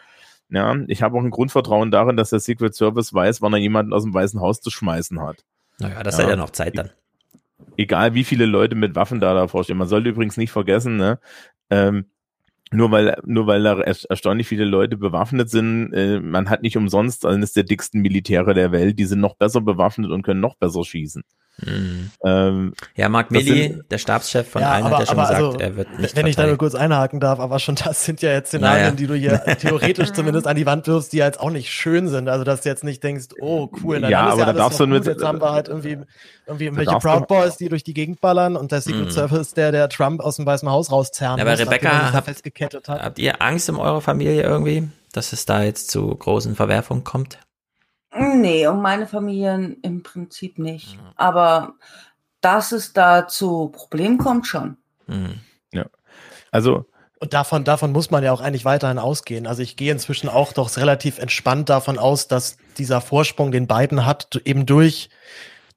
Ja, 0.48 0.76
ich 0.86 1.02
habe 1.02 1.18
auch 1.18 1.22
ein 1.22 1.30
Grundvertrauen 1.30 1.90
darin, 1.90 2.16
dass 2.16 2.30
der 2.30 2.40
Secret 2.40 2.74
Service 2.74 3.12
weiß, 3.12 3.42
wann 3.42 3.52
er 3.52 3.58
jemanden 3.58 3.92
aus 3.92 4.04
dem 4.04 4.14
Weißen 4.14 4.40
Haus 4.40 4.60
zu 4.60 4.70
schmeißen 4.70 5.20
hat. 5.20 5.44
Naja, 5.78 6.02
das 6.02 6.18
ja. 6.18 6.24
hat 6.24 6.30
ja 6.30 6.36
noch 6.36 6.50
Zeit 6.50 6.78
dann. 6.78 6.90
Egal 7.76 8.14
wie 8.14 8.24
viele 8.24 8.46
Leute 8.46 8.76
mit 8.76 8.94
Waffen 8.94 9.18
da 9.18 9.34
davor 9.34 9.64
stehen. 9.64 9.76
Man 9.76 9.88
sollte 9.88 10.08
übrigens 10.08 10.36
nicht 10.36 10.52
vergessen, 10.52 10.96
ne, 10.96 11.18
ähm, 11.70 12.06
nur 12.72 12.90
weil, 12.90 13.16
nur 13.24 13.46
weil 13.46 13.62
da 13.62 13.80
erstaunlich 13.80 14.48
viele 14.48 14.64
Leute 14.64 14.96
bewaffnet 14.96 15.50
sind, 15.50 15.92
äh, 15.92 16.20
man 16.20 16.50
hat 16.50 16.62
nicht 16.62 16.76
umsonst 16.76 17.24
eines 17.24 17.52
der 17.52 17.62
dicksten 17.62 18.02
Militäre 18.02 18.54
der 18.54 18.72
Welt, 18.72 18.98
die 18.98 19.04
sind 19.04 19.20
noch 19.20 19.36
besser 19.36 19.60
bewaffnet 19.60 20.10
und 20.10 20.22
können 20.22 20.40
noch 20.40 20.56
besser 20.56 20.84
schießen. 20.84 21.22
Mhm. 21.64 22.10
Ähm, 22.22 22.74
ja, 22.96 23.08
Mark 23.08 23.30
Milley, 23.30 23.82
der 23.90 23.96
Stabschef 23.96 24.46
von 24.50 24.60
Ja, 24.60 24.72
allen, 24.72 24.84
aber, 24.84 24.98
hat 24.98 25.00
ja 25.00 25.06
schon 25.06 25.16
gesagt, 25.22 25.42
also, 25.42 25.58
er 25.58 25.76
wird 25.76 25.98
nicht 25.98 26.14
Wenn 26.14 26.26
ich 26.26 26.36
da 26.36 26.46
nur 26.46 26.58
kurz 26.58 26.74
einhaken 26.74 27.18
darf, 27.18 27.40
aber 27.40 27.58
schon 27.58 27.76
das 27.76 28.04
sind 28.04 28.20
ja 28.20 28.30
jetzt 28.32 28.48
Szenarien, 28.48 28.82
Naja. 28.82 28.94
die 28.94 29.06
du 29.06 29.14
hier 29.14 29.40
theoretisch 29.58 30.12
zumindest 30.12 30.46
an 30.46 30.56
die 30.56 30.66
Wand 30.66 30.86
wirfst, 30.86 31.14
die 31.14 31.16
jetzt 31.16 31.40
auch 31.40 31.48
nicht 31.50 31.70
schön 31.70 32.08
sind. 32.08 32.28
Also, 32.28 32.44
dass 32.44 32.60
du 32.60 32.68
jetzt 32.68 32.84
nicht 32.84 33.02
denkst, 33.02 33.28
oh 33.40 33.70
cool, 33.82 34.02
Ja, 34.02 34.10
dann 34.10 34.10
ist 34.10 34.16
aber 34.32 34.38
ja 34.40 34.44
da 34.44 34.50
alles 34.50 34.56
darfst 34.58 34.80
noch 34.80 34.86
du 34.86 34.92
gut. 34.92 35.04
mit- 35.04 35.14
Jetzt 35.14 35.24
haben 35.24 35.40
wir 35.40 35.50
halt 35.52 35.68
irgendwie, 35.68 35.98
irgendwie 36.46 36.64
irgendwelche 36.66 36.90
darfst 36.90 37.06
Proud 37.06 37.22
du- 37.22 37.26
Boys, 37.34 37.56
die 37.56 37.68
durch 37.70 37.84
die 37.84 37.94
Gegend 37.94 38.20
ballern 38.20 38.56
und 38.56 38.70
der 38.70 38.82
Secret 38.82 39.06
Mhm. 39.06 39.10
Service, 39.10 39.54
der 39.54 39.72
der 39.72 39.88
Trump 39.88 40.20
aus 40.20 40.36
dem 40.36 40.44
Weißen 40.44 40.68
Haus 40.68 40.92
rauszerren 40.92 41.38
Ja, 41.38 41.42
aber 41.44 41.52
muss, 41.52 41.60
Rebecca, 41.60 42.12
habt, 42.12 42.26
festgekettet 42.26 42.86
hat. 42.88 43.02
habt 43.02 43.18
ihr 43.18 43.40
Angst 43.40 43.70
um 43.70 43.78
eure 43.78 44.02
Familie 44.02 44.42
irgendwie, 44.42 44.88
dass 45.12 45.32
es 45.32 45.46
da 45.46 45.62
jetzt 45.62 45.90
zu 45.90 46.06
großen 46.14 46.54
Verwerfungen 46.54 47.02
kommt? 47.02 47.38
Nee, 48.18 48.66
um 48.66 48.80
meine 48.82 49.06
Familien 49.06 49.76
im 49.82 50.02
Prinzip 50.02 50.58
nicht. 50.58 50.98
Aber 51.16 51.74
dass 52.40 52.72
es 52.72 52.92
da 52.92 53.26
zu 53.28 53.68
Problemen 53.68 54.18
kommt 54.18 54.46
schon. 54.46 54.76
Ja. 55.72 55.86
Also. 56.50 56.86
Und 57.18 57.32
davon, 57.32 57.64
davon 57.64 57.92
muss 57.92 58.10
man 58.10 58.22
ja 58.22 58.32
auch 58.32 58.42
eigentlich 58.42 58.66
weiterhin 58.66 58.98
ausgehen. 58.98 59.46
Also 59.46 59.62
ich 59.62 59.76
gehe 59.76 59.90
inzwischen 59.90 60.28
auch 60.28 60.52
doch 60.52 60.76
relativ 60.76 61.18
entspannt 61.18 61.70
davon 61.70 61.98
aus, 61.98 62.28
dass 62.28 62.58
dieser 62.76 63.00
Vorsprung, 63.00 63.52
den 63.52 63.66
Biden 63.66 64.04
hat, 64.04 64.40
eben 64.44 64.66
durch 64.66 65.08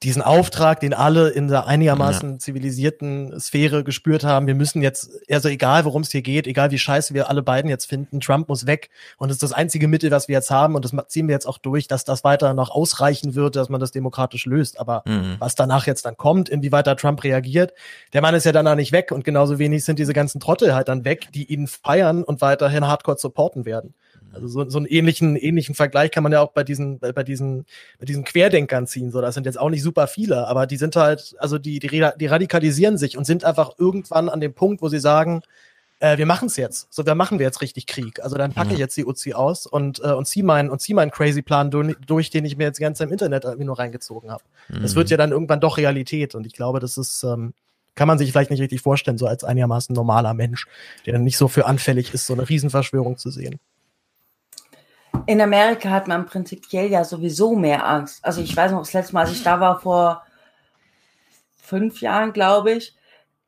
diesen 0.02 0.22
Auftrag, 0.22 0.80
den 0.80 0.94
alle 0.94 1.30
in 1.30 1.50
der 1.50 1.68
einigermaßen 1.68 2.40
zivilisierten 2.40 3.38
Sphäre 3.40 3.84
gespürt 3.84 4.24
haben, 4.24 4.48
wir 4.48 4.56
müssen 4.56 4.82
jetzt, 4.82 5.10
also 5.30 5.50
egal 5.50 5.84
worum 5.84 6.04
es 6.04 6.12
hier 6.12 6.22
geht, 6.22 6.48
egal 6.48 6.72
wie 6.72 6.78
scheiße 6.78 7.14
wir 7.14 7.30
alle 7.30 7.44
beiden 7.44 7.70
jetzt 7.70 7.86
finden, 7.86 8.22
Trump 8.22 8.48
muss 8.48 8.66
weg 8.66 8.90
und 9.18 9.28
das 9.28 9.36
ist 9.36 9.44
das 9.44 9.52
einzige 9.52 9.90
Mittel, 9.90 10.10
was 10.12 10.30
wir 10.30 10.36
jetzt 10.36 10.52
haben 10.52 10.76
und 10.76 10.86
das 10.86 10.94
ziehen 11.10 11.28
wir 11.28 11.34
jetzt 11.34 11.46
auch 11.46 11.58
durch, 11.58 11.88
dass 11.88 12.06
das 12.06 12.24
weiter 12.24 12.54
noch 12.54 12.70
ausreichen 12.70 13.36
wird, 13.36 13.58
dass 13.58 13.68
man 13.68 13.82
das 13.82 13.92
demokratisch 13.92 14.46
löst. 14.46 14.80
Aber 14.80 15.04
Mhm. 15.06 15.36
was 15.40 15.56
danach 15.56 15.86
jetzt 15.86 16.06
dann 16.06 16.16
kommt, 16.16 16.48
inwieweit 16.50 16.88
da 16.88 16.96
Trump 16.96 17.24
reagiert, 17.24 17.74
der 18.14 18.22
Mann 18.22 18.36
ist 18.36 18.46
ja 18.46 18.52
danach 18.54 18.76
nicht 18.76 18.92
weg 18.92 19.12
und 19.12 19.24
genauso 19.26 19.60
wenig 19.60 19.84
sind 19.84 20.00
diese 20.00 20.14
ganzen 20.14 20.40
Trottel 20.40 20.74
halt 20.74 20.88
dann 20.88 21.04
weg, 21.04 21.28
die 21.34 21.52
ihn 21.52 21.68
feiern 21.68 22.24
und 22.24 22.42
weiterhin 22.42 22.88
hardcore 22.88 23.18
supporten 23.18 23.66
werden. 23.66 23.94
Also 24.34 24.48
so, 24.48 24.70
so 24.70 24.78
einen 24.78 24.86
ähnlichen, 24.88 25.36
ähnlichen 25.36 25.76
Vergleich 25.76 26.12
kann 26.12 26.24
man 26.24 26.32
ja 26.32 26.42
auch 26.42 26.52
bei 26.52 26.64
diesen, 26.64 27.00
bei 27.00 27.12
bei 27.12 27.24
diesen, 27.24 27.66
bei 28.00 28.06
diesen 28.06 28.24
Querdenkern 28.24 28.88
ziehen. 28.88 29.12
So, 29.12 29.22
das 29.22 29.34
sind 29.36 29.46
jetzt 29.46 29.60
auch 29.60 29.70
nicht 29.70 29.84
super 29.84 30.08
viele, 30.08 30.48
aber 30.48 30.68
die 30.68 30.78
sind 30.78 30.96
halt, 30.96 31.36
also 31.40 31.58
die, 31.58 31.80
die, 31.80 31.88
die 31.90 32.26
radikalisieren 32.28 32.98
sich 32.98 33.18
und 33.18 33.26
sind 33.26 33.44
einfach 33.44 33.72
irgendwann 33.78 34.30
an 34.30 34.40
dem 34.40 34.54
Punkt, 34.54 34.82
wo 34.82 34.90
sie 34.90 35.00
sagen, 35.00 35.42
äh, 36.00 36.18
wir 36.18 36.26
machen 36.26 36.48
es 36.48 36.56
jetzt. 36.56 36.88
So, 36.94 37.04
da 37.04 37.14
machen 37.16 37.40
wir 37.40 37.46
jetzt 37.46 37.62
richtig 37.62 37.86
Krieg. 37.88 38.24
Also 38.24 38.38
dann 38.38 38.54
packe 38.54 38.74
ich 38.74 38.80
jetzt 38.80 38.96
die 38.96 39.06
Uzi 39.06 39.34
aus 39.34 39.66
und, 39.66 40.00
äh, 40.04 40.14
und 40.14 40.28
zieh 40.28 40.44
meinen 40.44 40.70
und 40.70 40.80
zieh 40.82 40.94
meinen 40.94 41.12
crazy 41.12 41.42
Plan 41.42 41.72
durch, 41.72 41.96
durch, 42.08 42.30
den 42.30 42.46
ich 42.46 42.56
mir 42.56 42.66
jetzt 42.66 42.78
die 42.80 42.84
ganze 42.84 43.00
Zeit 43.00 43.08
im 43.08 43.14
Internet 43.14 43.44
irgendwie 43.44 43.66
nur 43.66 43.78
reingezogen 43.80 44.32
habe. 44.32 44.44
Das 44.82 44.94
Mhm. 44.94 44.96
wird 44.96 45.10
ja 45.10 45.18
dann 45.18 45.32
irgendwann 45.32 45.60
doch 45.60 45.78
Realität 45.78 46.36
und 46.36 46.46
ich 46.48 46.54
glaube, 46.54 46.80
das 46.80 46.98
ist, 46.98 47.24
ähm, 47.24 47.54
kann 47.96 48.08
man 48.08 48.18
sich 48.18 48.32
vielleicht 48.32 48.50
nicht 48.50 48.62
richtig 48.62 48.82
vorstellen, 48.82 49.18
so 49.18 49.26
als 49.28 49.44
einigermaßen 49.44 49.94
normaler 49.94 50.34
Mensch, 50.34 50.68
der 51.06 51.12
dann 51.14 51.26
nicht 51.26 51.36
so 51.36 51.50
für 51.50 51.66
anfällig 51.66 52.14
ist, 52.14 52.28
so 52.28 52.34
eine 52.34 52.48
Riesenverschwörung 52.48 53.18
zu 53.18 53.30
sehen. 53.30 53.60
In 55.26 55.42
Amerika 55.42 55.90
hat 55.90 56.08
man 56.08 56.26
prinzipiell 56.26 56.90
ja 56.90 57.04
sowieso 57.04 57.56
mehr 57.56 57.86
Angst. 57.86 58.24
Also 58.26 58.42
ich 58.42 58.56
weiß 58.56 58.72
noch, 58.72 58.80
das 58.80 58.94
letzte 58.94 59.14
Mal, 59.14 59.22
als 59.22 59.32
ich 59.32 59.44
da 59.44 59.60
war, 59.60 59.80
vor 59.80 60.24
fünf 61.62 62.02
Jahren, 62.02 62.34
glaube 62.34 62.72
ich, 62.72 62.96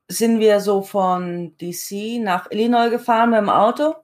sind 0.07 0.39
wir 0.39 0.59
so 0.59 0.81
von 0.81 1.55
DC 1.59 2.19
nach 2.21 2.51
Illinois 2.51 2.89
gefahren 2.89 3.31
mit 3.31 3.39
dem 3.39 3.49
Auto. 3.49 3.95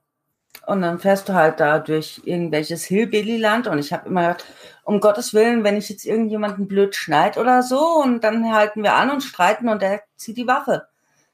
Und 0.66 0.82
dann 0.82 1.00
fährst 1.00 1.30
du 1.30 1.34
halt 1.34 1.60
da 1.60 1.80
durch 1.80 2.22
irgendwelches 2.26 2.84
Hillbilly-Land. 2.86 3.68
Und 3.68 3.80
ich 3.80 3.94
habe 3.94 4.10
immer 4.10 4.22
gedacht, 4.22 4.45
um 4.84 5.00
Gottes 5.00 5.34
Willen, 5.34 5.64
wenn 5.64 5.77
ich 5.77 5.90
jetzt 5.90 6.06
irgendjemanden 6.06 6.68
blöd 6.68 6.95
schneid 6.95 7.38
oder 7.38 7.61
so, 7.61 7.80
und 7.80 8.24
dann 8.24 8.53
halten 8.53 8.84
wir 8.84 8.95
an 8.95 9.11
und 9.11 9.22
streiten 9.22 9.69
und 9.69 9.82
der 9.82 10.02
zieht 10.16 10.38
die 10.38 10.48
Waffe. 10.48 10.88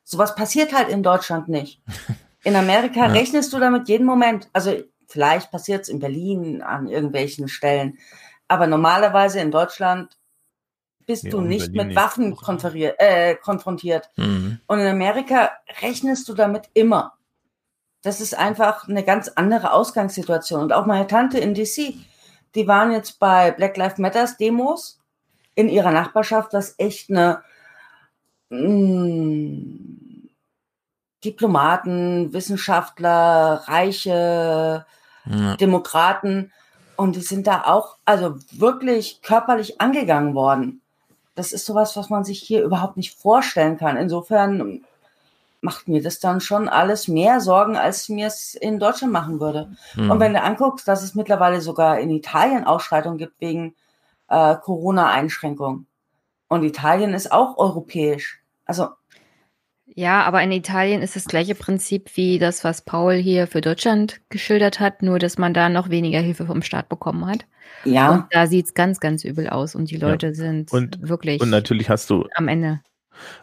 Sowas 0.04 0.36
passiert 0.36 0.74
halt 0.74 0.90
in 0.90 1.04
Deutschland 1.04 1.48
nicht. 1.48 1.82
In 2.46 2.58
Amerika 2.58 3.06
Ja. 3.06 3.14
rechnest 3.14 3.54
du 3.54 3.60
damit 3.60 3.88
jeden 3.88 4.06
Moment. 4.06 4.50
Also 4.52 4.74
vielleicht 5.14 5.52
passiert 5.52 5.84
es 5.84 5.90
in 5.90 6.00
Berlin 6.00 6.64
an 6.64 6.88
irgendwelchen 6.88 7.48
Stellen. 7.48 8.00
Aber 8.48 8.66
normalerweise 8.66 9.40
in 9.40 9.52
Deutschland 9.52 10.18
bist 11.06 11.24
Ja, 11.26 11.30
du 11.30 11.42
nicht 11.42 11.72
Berlin 11.72 11.88
mit 11.90 11.96
Waffen 11.96 12.36
konferiert, 12.36 12.96
äh, 12.98 13.36
konfrontiert. 13.36 14.10
Mhm. 14.18 14.60
Und 14.66 14.80
in 14.80 14.88
Amerika 14.88 15.52
rechnest 15.82 16.28
du 16.28 16.34
damit 16.34 16.70
immer. 16.74 17.14
Das 18.02 18.22
ist 18.22 18.38
einfach 18.38 18.88
eine 18.88 19.04
ganz 19.04 19.30
andere 19.30 19.72
Ausgangssituation. 19.72 20.62
Und 20.62 20.74
auch 20.74 20.88
meine 20.88 21.06
Tante 21.08 21.38
in 21.38 21.54
DC, 21.54 21.94
die 22.56 22.68
waren 22.68 22.92
jetzt 22.92 23.20
bei 23.20 23.52
Black 23.52 23.78
Lives 23.78 24.00
Matters 24.00 24.38
Demos 24.38 25.00
in 25.54 25.70
ihrer 25.70 25.92
Nachbarschaft, 25.92 26.54
was 26.54 26.76
echt 26.80 27.12
eine 27.12 27.44
mh, 28.50 30.24
Diplomaten, 31.24 32.34
Wissenschaftler, 32.34 33.64
Reiche, 33.68 34.86
Ja. 35.26 35.56
Demokraten. 35.56 36.52
Und 36.96 37.16
die 37.16 37.22
sind 37.22 37.48
da 37.48 37.64
auch, 37.66 37.98
also 38.06 38.36
wirklich 38.52 39.22
körperlich 39.22 39.82
angegangen 39.82 40.36
worden. 40.36 40.82
Das 41.36 41.52
ist 41.52 41.66
sowas, 41.66 41.96
was 41.96 42.10
man 42.10 42.24
sich 42.24 42.40
hier 42.40 42.64
überhaupt 42.64 42.98
nicht 42.98 43.18
vorstellen 43.18 43.78
kann. 43.78 43.98
Insofern 43.98 44.84
macht 45.62 45.88
mir 45.88 46.04
das 46.04 46.20
dann 46.20 46.42
schon 46.42 46.68
alles 46.68 47.08
mehr 47.08 47.40
Sorgen, 47.40 47.78
als 47.78 48.10
mir 48.10 48.28
es 48.28 48.54
in 48.54 48.80
Deutschland 48.80 49.14
machen 49.14 49.40
würde. 49.40 49.72
Hm. 49.94 50.12
Und 50.12 50.20
wenn 50.20 50.34
du 50.34 50.42
anguckst, 50.42 50.88
dass 50.88 51.02
es 51.02 51.16
mittlerweile 51.16 51.62
sogar 51.62 52.00
in 52.00 52.12
Italien 52.12 52.66
Ausschreitungen 52.66 53.18
gibt 53.18 53.40
wegen 53.40 53.74
äh, 54.28 54.56
Corona-Einschränkungen. 54.56 55.88
Und 56.50 56.64
Italien 56.64 57.14
ist 57.14 57.32
auch 57.32 57.58
europäisch. 57.58 58.44
Also 58.66 58.90
Ja, 59.96 60.24
aber 60.24 60.42
in 60.42 60.52
Italien 60.52 61.02
ist 61.04 61.16
das 61.16 61.26
gleiche 61.26 61.54
Prinzip 61.54 62.10
wie 62.16 62.40
das, 62.40 62.64
was 62.64 62.82
Paul 62.84 63.14
hier 63.14 63.46
für 63.46 63.62
Deutschland 63.62 64.22
geschildert 64.30 64.80
hat, 64.80 65.04
nur 65.04 65.20
dass 65.20 65.38
man 65.38 65.54
da 65.54 65.70
noch 65.70 65.90
weniger 65.90 66.20
Hilfe 66.20 66.48
vom 66.48 66.64
Staat 66.64 66.90
bekommen 66.90 67.26
hat. 67.28 67.46
Ja. 67.86 68.10
Und 68.12 68.26
da 68.32 68.48
sieht's 68.48 68.74
ganz, 68.74 69.00
ganz 69.00 69.24
übel 69.24 69.50
aus 69.50 69.76
und 69.76 69.92
die 69.92 69.98
Ja. 69.98 70.10
Leute 70.10 70.34
sind 70.34 70.72
Und, 70.72 70.98
wirklich 71.08 71.42
und 71.42 71.50
natürlich 71.50 71.90
hast 71.90 72.10
du 72.10 72.26
am 72.36 72.48
Ende. 72.48 72.82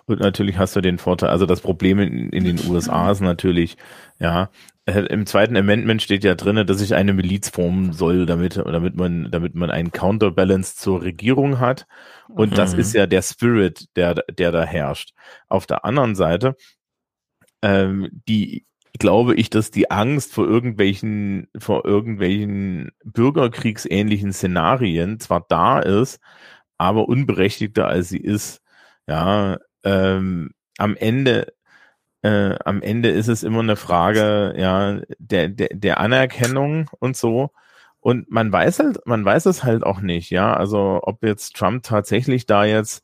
Und 0.07 0.21
natürlich 0.21 0.59
hast 0.59 0.75
du 0.75 0.81
den 0.81 0.99
Vorteil, 0.99 1.31
also 1.31 1.47
das 1.47 1.61
Problem 1.61 2.01
in, 2.01 2.31
in 2.31 2.45
den 2.45 2.61
USA 2.69 3.13
ist 3.13 3.21
natürlich, 3.21 3.77
ja, 4.19 4.51
äh, 4.91 5.07
im 5.07 5.27
zweiten 5.27 5.57
Amendment 5.57 6.03
steht 6.03 6.25
ja 6.25 6.35
drinne, 6.35 6.65
dass 6.65 6.79
sich 6.79 6.95
eine 6.95 7.13
Miliz 7.15 7.49
formen 7.51 7.93
soll, 7.93 8.27
damit, 8.27 8.57
damit 8.57 8.97
man, 8.97 9.31
damit 9.31 9.55
man 9.55 9.71
einen 9.71 9.93
Counterbalance 9.93 10.77
zur 10.77 11.03
Regierung 11.03 11.59
hat. 11.61 11.87
Und 12.29 12.59
das 12.59 12.75
Mhm. 12.75 12.81
ist 12.81 12.95
ja 12.95 13.07
der 13.07 13.23
Spirit, 13.23 13.87
der, 13.97 14.15
der 14.15 14.53
da 14.53 14.65
herrscht. 14.65 15.13
Auf 15.49 15.67
der 15.67 15.85
anderen 15.85 16.15
Seite, 16.15 16.57
ähm, 17.63 18.09
die, 18.29 18.67
glaube 18.99 19.35
ich, 19.35 19.51
dass 19.51 19.71
die 19.71 19.91
Angst 19.91 20.33
vor 20.33 20.47
irgendwelchen, 20.47 21.49
vor 21.59 21.85
irgendwelchen 21.85 22.91
bürgerkriegsähnlichen 23.05 24.33
Szenarien 24.33 25.21
zwar 25.21 25.45
da 25.49 25.81
ist, 25.81 26.21
aber 26.79 27.09
unberechtigter 27.09 27.87
als 27.89 28.09
sie 28.09 28.19
ist. 28.21 28.63
Ja, 29.07 29.59
ähm, 29.85 30.51
am 30.79 30.97
Ende, 30.97 31.53
äh, 32.23 32.55
am 32.65 32.83
Ende 32.83 33.09
ist 33.11 33.29
es 33.29 33.43
immer 33.43 33.61
eine 33.61 33.77
Frage, 33.77 34.55
ja, 34.57 35.01
der, 35.19 35.49
der, 35.49 35.69
der 35.73 36.01
Anerkennung 36.01 36.91
und 36.99 37.17
so. 37.17 37.51
Und 38.01 38.31
man 38.31 38.51
weiß 38.53 38.79
halt, 38.79 39.07
man 39.07 39.25
weiß 39.25 39.47
es 39.47 39.63
halt 39.65 39.83
auch 39.85 40.01
nicht, 40.01 40.31
ja. 40.31 40.55
Also 40.55 41.01
ob 41.03 41.23
jetzt 41.23 41.57
Trump 41.57 41.83
tatsächlich 41.83 42.47
da 42.47 42.65
jetzt 42.65 43.03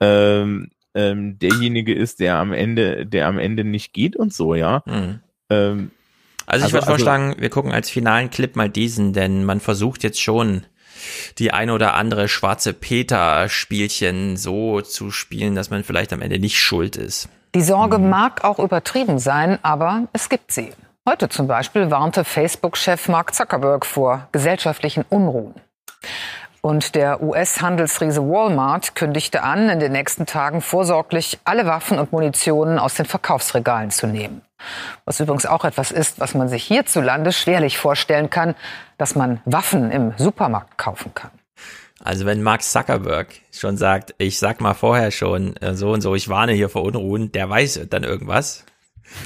ähm, 0.00 0.70
ähm, 0.94 1.38
derjenige 1.38 1.94
ist, 1.94 2.20
der 2.20 2.36
am 2.36 2.52
Ende, 2.52 3.06
der 3.06 3.26
am 3.28 3.38
Ende 3.38 3.64
nicht 3.64 3.92
geht 3.92 4.16
und 4.16 4.32
so, 4.32 4.54
ja. 4.54 4.82
Mhm. 4.86 5.20
Ähm, 5.50 5.90
Also 6.46 6.66
ich 6.66 6.72
Also- 6.72 6.72
würde 6.74 6.86
vorschlagen, 6.86 7.36
wir 7.38 7.50
gucken 7.50 7.72
als 7.72 7.90
finalen 7.90 8.30
Clip 8.30 8.56
mal 8.56 8.68
diesen, 8.70 9.12
denn 9.12 9.44
man 9.44 9.60
versucht 9.60 10.02
jetzt 10.02 10.20
schon 10.20 10.64
die 11.38 11.52
eine 11.52 11.72
oder 11.72 11.94
andere 11.94 12.28
schwarze 12.28 12.72
Peter-Spielchen 12.74 14.36
so 14.36 14.80
zu 14.80 15.10
spielen, 15.10 15.54
dass 15.54 15.70
man 15.70 15.84
vielleicht 15.84 16.12
am 16.12 16.22
Ende 16.22 16.38
nicht 16.38 16.58
schuld 16.58 16.96
ist. 16.96 17.28
Die 17.56 17.62
Sorge 17.62 17.98
mag 17.98 18.44
auch 18.44 18.60
übertrieben 18.60 19.18
sein, 19.18 19.58
aber 19.62 20.04
es 20.12 20.28
gibt 20.28 20.52
sie. 20.52 20.72
Heute 21.08 21.28
zum 21.28 21.48
Beispiel 21.48 21.90
warnte 21.90 22.22
Facebook-Chef 22.22 23.08
Mark 23.08 23.34
Zuckerberg 23.34 23.84
vor 23.84 24.28
gesellschaftlichen 24.30 25.04
Unruhen. 25.08 25.54
Und 26.60 26.94
der 26.94 27.20
US-Handelsriese 27.20 28.22
Walmart 28.22 28.94
kündigte 28.94 29.42
an, 29.42 29.68
in 29.68 29.80
den 29.80 29.90
nächsten 29.90 30.26
Tagen 30.26 30.60
vorsorglich 30.60 31.40
alle 31.44 31.66
Waffen 31.66 31.98
und 31.98 32.12
Munitionen 32.12 32.78
aus 32.78 32.94
den 32.94 33.06
Verkaufsregalen 33.06 33.90
zu 33.90 34.06
nehmen. 34.06 34.42
Was 35.04 35.18
übrigens 35.18 35.46
auch 35.46 35.64
etwas 35.64 35.90
ist, 35.90 36.20
was 36.20 36.34
man 36.34 36.48
sich 36.48 36.62
hierzulande 36.62 37.32
schwerlich 37.32 37.78
vorstellen 37.78 38.30
kann, 38.30 38.54
dass 38.96 39.16
man 39.16 39.40
Waffen 39.44 39.90
im 39.90 40.12
Supermarkt 40.18 40.78
kaufen 40.78 41.14
kann. 41.14 41.32
Also 42.02 42.24
wenn 42.24 42.42
Mark 42.42 42.62
Zuckerberg 42.62 43.28
schon 43.52 43.76
sagt, 43.76 44.14
ich 44.18 44.38
sag 44.38 44.60
mal 44.60 44.74
vorher 44.74 45.10
schon 45.10 45.56
äh, 45.56 45.74
so 45.74 45.92
und 45.92 46.00
so, 46.00 46.14
ich 46.14 46.28
warne 46.28 46.52
hier 46.52 46.70
vor 46.70 46.82
Unruhen, 46.82 47.30
der 47.32 47.48
weiß 47.48 47.86
dann 47.90 48.04
irgendwas. 48.04 48.64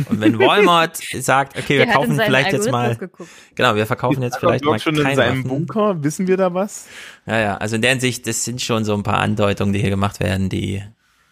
Und 0.09 0.21
wenn 0.21 0.39
Walmart 0.39 0.97
sagt, 1.21 1.57
okay, 1.57 1.79
wir 1.79 1.87
Der 1.87 1.95
kaufen 1.95 2.19
vielleicht 2.19 2.53
jetzt 2.53 2.71
mal, 2.71 2.97
geguckt. 2.97 3.29
genau, 3.55 3.77
wir 3.77 3.87
verkaufen 3.87 4.23
jetzt 4.23 4.39
vielleicht 4.39 4.65
mal 4.65 4.79
schon 4.81 4.97
in 4.97 5.15
seinem 5.15 5.45
Waffen. 5.45 5.67
Bunker, 5.67 6.03
wissen 6.03 6.27
wir 6.27 6.37
da 6.37 6.53
was? 6.53 6.87
Ja, 7.27 7.39
ja, 7.39 7.57
also 7.59 7.77
in 7.77 7.83
der 7.83 7.93
Hinsicht, 7.93 8.27
das 8.27 8.45
sind 8.45 8.61
schon 8.61 8.85
so 8.85 8.95
ein 8.95 9.03
paar 9.03 9.19
Andeutungen, 9.19 9.73
die 9.73 9.81
hier 9.81 9.91
gemacht 9.91 10.21
werden, 10.21 10.49
die 10.49 10.83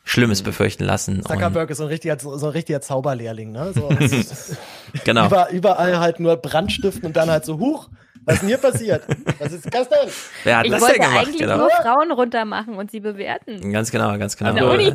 Schlimmes 0.05 0.43
befürchten 0.43 0.85
lassen. 0.85 1.23
Zuckerberg 1.25 1.71
ist 1.71 1.79
so 1.79 1.85
ein 1.85 1.89
richtiger, 1.89 2.19
so 2.19 2.31
ein 2.31 2.53
richtiger 2.53 2.81
Zauberlehrling, 2.81 3.53
ne? 3.53 3.73
So, 3.75 3.89
genau. 5.05 5.27
Über, 5.27 5.51
überall 5.51 5.99
halt 5.99 6.21
nur 6.21 6.37
Brandstiften 6.37 7.07
und 7.07 7.17
dann 7.17 7.31
halt 7.31 7.45
so, 7.45 7.59
huch, 7.59 7.89
was 8.25 8.35
ist 8.35 8.41
denn 8.43 8.49
hier 8.49 8.59
passiert? 8.59 9.03
Was 9.39 9.53
ist 9.53 9.73
das 9.75 9.89
denn? 9.89 10.09
Wer 10.45 10.59
hat 10.59 10.67
Ich 10.67 10.73
das 10.73 10.81
wollte 10.81 10.95
denn 10.99 11.03
gemacht? 11.09 11.27
eigentlich 11.27 11.41
Genau. 11.41 11.57
nur 11.59 11.71
Frauen 11.71 12.13
runtermachen 12.13 12.75
und 12.75 12.91
sie 12.91 13.01
bewerten. 13.01 13.73
Ganz 13.73 13.91
genau, 13.91 14.17
ganz 14.19 14.37
genau. 14.37 14.73
Uni. 14.73 14.95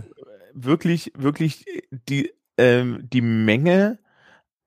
Wirklich, 0.53 1.11
wirklich 1.15 1.65
die, 2.09 2.31
ähm, 2.57 3.07
die 3.11 3.21
Menge 3.21 3.99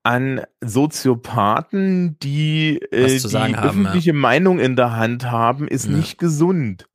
an 0.02 0.42
Soziopathen, 0.60 2.18
die 2.20 2.80
äh, 2.90 3.06
die 3.08 3.18
sagen 3.18 3.56
haben, 3.56 3.68
öffentliche 3.68 4.12
Meinung 4.12 4.58
in 4.58 4.76
der 4.76 4.97
Hand 4.97 5.30
haben, 5.30 5.68
ist 5.68 5.89
nicht 5.89 6.18
gesund. 6.18 6.86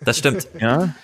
Das 0.00 0.18
stimmt. 0.18 0.48
Ja. 0.58 0.94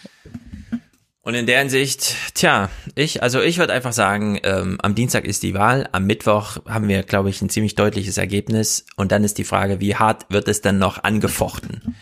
Und 1.28 1.34
in 1.34 1.44
der 1.44 1.58
Hinsicht, 1.58 2.16
tja, 2.32 2.70
ich, 2.94 3.22
also 3.22 3.42
ich 3.42 3.58
würde 3.58 3.74
einfach 3.74 3.92
sagen, 3.92 4.40
ähm, 4.44 4.78
am 4.82 4.94
Dienstag 4.94 5.26
ist 5.26 5.42
die 5.42 5.52
Wahl, 5.52 5.86
am 5.92 6.06
Mittwoch 6.06 6.56
haben 6.66 6.88
wir, 6.88 7.02
glaube 7.02 7.28
ich, 7.28 7.42
ein 7.42 7.50
ziemlich 7.50 7.74
deutliches 7.74 8.16
Ergebnis 8.16 8.86
und 8.96 9.12
dann 9.12 9.24
ist 9.24 9.36
die 9.36 9.44
Frage, 9.44 9.78
wie 9.78 9.94
hart 9.94 10.24
wird 10.30 10.48
es 10.48 10.62
dann 10.62 10.78
noch 10.78 11.04
angefochten? 11.04 11.96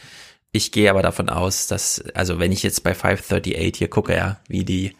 Ich 0.52 0.70
gehe 0.70 0.88
aber 0.88 1.02
davon 1.02 1.28
aus, 1.28 1.66
dass, 1.66 2.04
also 2.14 2.38
wenn 2.38 2.52
ich 2.52 2.62
jetzt 2.62 2.84
bei 2.84 2.94
538 2.94 3.76
hier 3.76 3.88
gucke, 3.88 4.14
ja, 4.14 4.38
wie 4.46 4.64
die 4.64 4.92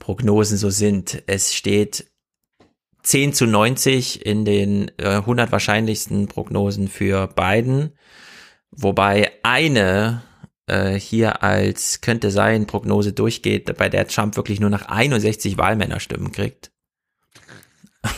Prognosen 0.00 0.58
so 0.58 0.70
sind, 0.70 1.22
es 1.28 1.54
steht 1.54 2.10
10 3.04 3.32
zu 3.32 3.46
90 3.46 4.26
in 4.26 4.44
den 4.44 4.90
äh, 4.98 5.18
100 5.18 5.52
wahrscheinlichsten 5.52 6.26
Prognosen 6.26 6.88
für 6.88 7.28
Biden, 7.28 7.92
wobei 8.72 9.30
eine 9.44 10.24
äh, 10.68 10.94
hier 10.98 11.42
als 11.42 12.00
könnte 12.00 12.30
sein 12.30 12.66
Prognose 12.66 13.12
durchgeht, 13.12 13.76
bei 13.76 13.88
der 13.88 14.06
Trump 14.08 14.36
wirklich 14.36 14.60
nur 14.60 14.70
nach 14.70 14.86
61 14.88 15.58
Wahlmännerstimmen 15.58 16.32
kriegt. 16.32 16.70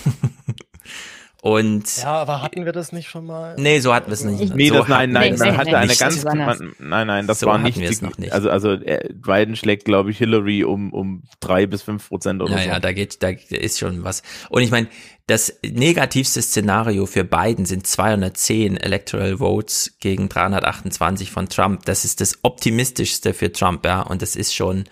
Und 1.42 1.96
Ja, 1.96 2.12
aber 2.20 2.42
hatten 2.42 2.66
wir 2.66 2.72
das 2.72 2.92
nicht 2.92 3.08
schon 3.08 3.24
mal? 3.24 3.56
nee, 3.58 3.80
so 3.80 3.94
hatten 3.94 4.08
wir 4.08 4.12
es 4.12 4.24
nicht. 4.24 4.54
Nee, 4.54 4.68
so 4.68 4.74
das, 4.74 4.88
nein, 4.88 5.10
nein, 5.10 5.36
man 5.38 5.56
hatte 5.56 5.68
nicht. 5.70 5.74
eine 5.76 5.86
Nicht. 5.86 5.98
ganz, 6.00 6.22
man, 6.22 6.74
nein, 6.78 7.06
nein, 7.06 7.26
das 7.26 7.40
So 7.40 7.46
war 7.46 7.56
nicht, 7.56 7.78
sign- 7.78 8.10
noch 8.10 8.18
nicht. 8.18 8.32
also, 8.32 8.50
also, 8.50 8.72
äh, 8.72 9.08
Biden 9.14 9.56
schlägt, 9.56 9.86
glaube 9.86 10.10
ich, 10.10 10.18
Hillary 10.18 10.64
um, 10.64 10.92
um 10.92 11.22
drei 11.40 11.64
bis 11.66 11.80
fünf 11.80 12.08
Prozent 12.10 12.42
oder 12.42 12.52
Ja, 12.56 12.58
so. 12.62 12.68
ja, 12.68 12.78
da 12.80 12.92
geht, 12.92 13.22
da 13.22 13.30
ist 13.30 13.78
schon 13.78 14.04
was. 14.04 14.22
Und 14.50 14.60
ich 14.60 14.70
meine, 14.70 14.88
das 15.30 15.54
negativste 15.62 16.42
Szenario 16.42 17.06
für 17.06 17.22
Biden 17.22 17.64
sind 17.64 17.86
210 17.86 18.76
Electoral 18.76 19.38
Votes 19.38 19.96
gegen 20.00 20.28
328 20.28 21.30
von 21.30 21.48
Trump. 21.48 21.84
Das 21.84 22.04
ist 22.04 22.20
das 22.20 22.40
optimistischste 22.42 23.32
für 23.32 23.52
Trump, 23.52 23.86
ja. 23.86 24.00
Und 24.02 24.22
das 24.22 24.34
ist 24.34 24.52
schon, 24.54 24.84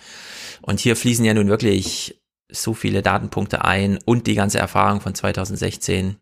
und 0.62 0.78
hier 0.78 0.94
fließen 0.94 1.24
ja 1.24 1.34
nun 1.34 1.48
wirklich 1.48 2.20
so 2.50 2.72
viele 2.72 3.02
Datenpunkte 3.02 3.64
ein 3.64 3.98
und 4.04 4.28
die 4.28 4.36
ganze 4.36 4.58
Erfahrung 4.58 5.00
von 5.00 5.12
2016. 5.14 6.16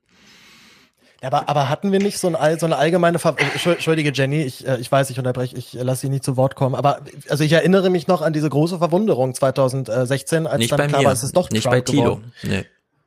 Ja, 1.23 1.29
aber, 1.29 1.49
aber 1.49 1.69
hatten 1.69 1.93
wir 1.93 1.99
nicht 1.99 2.19
so, 2.19 2.35
ein, 2.35 2.59
so 2.59 2.65
eine 2.67 2.77
allgemeine 2.77 3.19
Ver 3.19 3.37
äh, 3.39 3.45
Entschuld- 3.45 3.75
Entschuldige, 3.75 4.13
Jenny, 4.15 4.43
ich, 4.43 4.67
äh, 4.67 4.79
ich 4.79 4.91
weiß, 4.91 5.11
ich 5.11 5.19
unterbreche, 5.19 5.57
ich 5.57 5.79
äh, 5.79 5.83
lasse 5.83 6.03
Sie 6.03 6.09
nicht 6.09 6.25
zu 6.25 6.37
Wort 6.37 6.55
kommen, 6.57 6.75
aber 6.75 7.01
also 7.29 7.45
ich 7.45 7.53
erinnere 7.53 7.91
mich 7.91 8.07
noch 8.07 8.23
an 8.23 8.33
diese 8.33 8.49
große 8.49 8.79
Verwunderung 8.79 9.35
2016, 9.35 10.47
als 10.47 10.59
Nicht 10.59 10.73
dann 10.73 10.79
bei 10.79 10.87
klar 10.89 11.01
mir, 11.01 11.07
war, 11.07 11.13
es 11.13 11.23
ist 11.23 11.37
doch 11.37 11.51
nicht 11.51 11.65
Trump 11.65 11.75
bei 11.77 11.81
Tilo. 11.83 12.03
geworden. 12.03 12.33
Nee. 12.43 12.65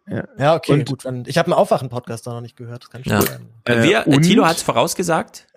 Ja, 0.10 0.28
Ja, 0.38 0.56
okay, 0.56 0.74
Und- 0.74 0.86
gut. 0.90 1.04
Ich 1.28 1.38
habe 1.38 1.48
einen 1.48 1.54
Aufwachen-Podcast 1.54 2.26
da 2.28 2.34
noch 2.34 2.42
nicht 2.42 2.56
gehört. 2.56 2.84
Das 2.84 2.90
kann 2.90 3.04
schon 3.04 3.14
Ja. 3.14 3.22
sein. 3.22 3.48
Äh, 3.66 3.84
wir, 3.84 4.08
äh, 4.08 4.10
und- 4.16 4.24
Thilo 4.24 4.46
hat 4.46 4.58
es 4.58 4.64
vorausgesagt, 4.64 5.48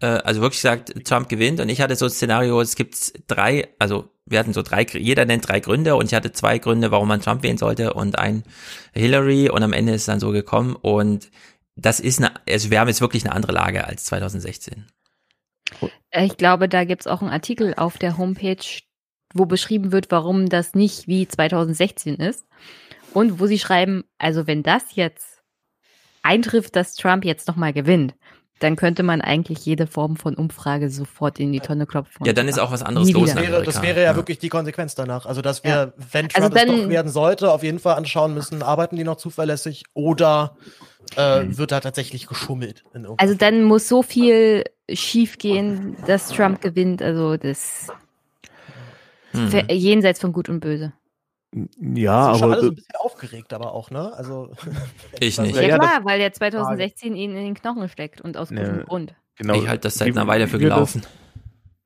äh, 0.00 0.06
also 0.06 0.40
wirklich 0.40 0.60
gesagt, 0.62 0.92
Trump 1.04 1.28
gewinnt 1.28 1.60
und 1.60 1.68
ich 1.68 1.80
hatte 1.80 1.96
so 1.96 2.06
ein 2.06 2.10
Szenario, 2.10 2.60
es 2.60 2.76
gibt 2.76 3.12
drei, 3.28 3.68
also 3.78 4.08
wir 4.26 4.38
hatten 4.38 4.52
so 4.52 4.62
drei, 4.62 4.84
jeder 4.92 5.24
nennt 5.24 5.48
drei 5.48 5.60
Gründe 5.60 5.96
und 5.96 6.06
ich 6.06 6.14
hatte 6.14 6.32
zwei 6.32 6.58
Gründe, 6.58 6.90
warum 6.90 7.08
man 7.08 7.20
Trump 7.20 7.42
wählen 7.42 7.58
sollte 7.58 7.92
und 7.94 8.18
ein 8.18 8.44
Hillary 8.92 9.50
und 9.50 9.62
am 9.62 9.72
Ende 9.72 9.92
ist 9.94 10.02
es 10.02 10.06
dann 10.06 10.20
so 10.20 10.30
gekommen 10.30 10.76
und 10.76 11.30
das 11.74 11.98
ist 12.00 12.18
eine, 12.20 12.32
also 12.48 12.70
wir 12.70 12.78
haben 12.80 12.88
jetzt 12.88 13.00
wirklich 13.00 13.24
eine 13.24 13.34
andere 13.34 13.52
Lage 13.52 13.84
als 13.86 14.04
2016. 14.04 14.86
Äh, 16.10 16.26
Ich 16.26 16.36
glaube, 16.36 16.68
da 16.68 16.84
gibt's 16.84 17.06
auch 17.06 17.20
einen 17.22 17.30
Artikel 17.30 17.74
auf 17.76 17.98
der 17.98 18.18
Homepage, 18.18 18.64
wo 19.34 19.46
beschrieben 19.46 19.92
wird, 19.92 20.10
warum 20.10 20.48
das 20.48 20.74
nicht 20.74 21.08
wie 21.08 21.26
2016 21.26 22.16
ist. 22.16 22.44
Und 23.14 23.40
wo 23.40 23.46
sie 23.46 23.58
schreiben, 23.58 24.04
also 24.18 24.46
wenn 24.46 24.62
das 24.62 24.94
jetzt 24.94 25.42
eintrifft, 26.22 26.76
dass 26.76 26.94
Trump 26.94 27.24
jetzt 27.24 27.48
nochmal 27.48 27.72
gewinnt, 27.72 28.14
dann 28.60 28.76
könnte 28.76 29.02
man 29.02 29.20
eigentlich 29.20 29.66
jede 29.66 29.88
Form 29.88 30.14
von 30.16 30.36
Umfrage 30.36 30.88
sofort 30.88 31.40
in 31.40 31.52
die 31.52 31.58
Tonne 31.58 31.84
klopfen. 31.84 32.24
Ja, 32.24 32.32
dann 32.32 32.46
ist 32.46 32.60
auch 32.60 32.70
was 32.70 32.84
anderes 32.84 33.10
los 33.10 33.32
Das 33.34 33.42
wäre, 33.42 33.62
das 33.64 33.82
wäre 33.82 34.00
ja, 34.02 34.10
Ja. 34.12 34.16
wirklich 34.16 34.38
die 34.38 34.48
Konsequenz 34.50 34.94
danach. 34.94 35.26
Also, 35.26 35.42
dass 35.42 35.64
wir, 35.64 35.70
Ja. 35.70 35.92
wenn 36.12 36.26
Also 36.32 36.48
Trump 36.48 36.54
es 36.56 36.64
dann- 36.66 36.82
doch 36.84 36.88
werden 36.88 37.10
sollte, 37.10 37.50
auf 37.50 37.64
jeden 37.64 37.80
Fall 37.80 37.96
anschauen 37.96 38.34
müssen, 38.34 38.62
arbeiten 38.62 38.94
die 38.94 39.02
noch 39.04 39.16
zuverlässig 39.16 39.82
oder 39.94 40.56
äh, 41.16 41.42
wird 41.48 41.72
da 41.72 41.80
tatsächlich 41.80 42.28
geschummelt? 42.28 42.84
Also 43.18 43.34
dann 43.34 43.64
muss 43.64 43.88
so 43.88 44.02
viel 44.04 44.62
schief 44.90 45.38
gehen, 45.38 45.96
dass 46.06 46.28
Trump 46.28 46.60
gewinnt. 46.62 47.02
Also 47.02 47.36
das 47.36 47.88
Hm. 49.32 49.50
jenseits 49.70 50.20
von 50.20 50.32
Gut 50.32 50.48
und 50.48 50.60
Böse. 50.60 50.92
Ja, 51.94 52.34
schon 52.34 52.44
aber 52.44 52.52
alle 52.54 52.62
so 52.62 52.68
ein 52.70 52.74
bisschen 52.76 52.96
aufgeregt, 52.98 53.52
aber 53.52 53.72
auch, 53.74 53.90
ne? 53.90 54.12
Also 54.14 54.50
Ich 55.20 55.38
nicht. 55.38 55.54
Ja, 55.54 55.62
ja, 55.62 55.78
klar, 55.78 56.00
weil 56.04 56.18
der 56.18 56.32
2016 56.32 57.14
ihnen 57.14 57.36
in 57.36 57.44
den 57.44 57.54
Knochen 57.54 57.88
steckt 57.88 58.20
und 58.20 58.36
aus 58.36 58.48
gutem 58.48 58.76
Ne. 58.78 58.84
Grund. 58.84 59.14
genau. 59.36 59.54
Ich 59.54 59.68
halte 59.68 59.82
das 59.82 59.94
seit 59.96 60.08
einer 60.08 60.26
Weile 60.26 60.48
für 60.48 60.58
gelaufen. 60.58 61.02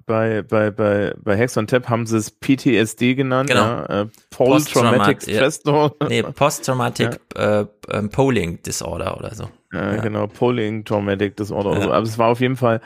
Bei, 0.06 0.42
bei, 0.42 0.70
bei, 0.70 1.14
bei 1.20 1.36
Hex 1.36 1.56
und 1.56 1.68
Tap 1.68 1.88
haben 1.88 2.06
sie 2.06 2.16
es 2.18 2.30
PTSD 2.30 3.16
genannt, 3.16 3.48
Genau. 3.50 3.60
ja, 3.64 4.02
äh, 4.02 4.06
Post-Traumatic 4.30 5.18
Posttraumat- 5.18 5.30
ja. 5.30 5.36
Stress 5.36 5.62
Disorder. 5.62 5.96
Nee, 6.08 6.22
Post-Traumatic 6.22 7.20
äh, 7.34 7.64
ähm, 7.90 8.08
Polling 8.10 8.62
Disorder 8.62 9.16
oder 9.18 9.34
so. 9.34 9.48
Ja, 9.72 9.96
genau, 9.96 10.28
Polling 10.28 10.84
Traumatic 10.84 11.36
Disorder 11.36 11.70
oder 11.70 11.78
Ja. 11.80 11.84
so. 11.86 11.92
Aber 11.92 12.02
es 12.06 12.16
war 12.18 12.28
auf 12.28 12.40
jeden 12.40 12.54
Fall, 12.54 12.80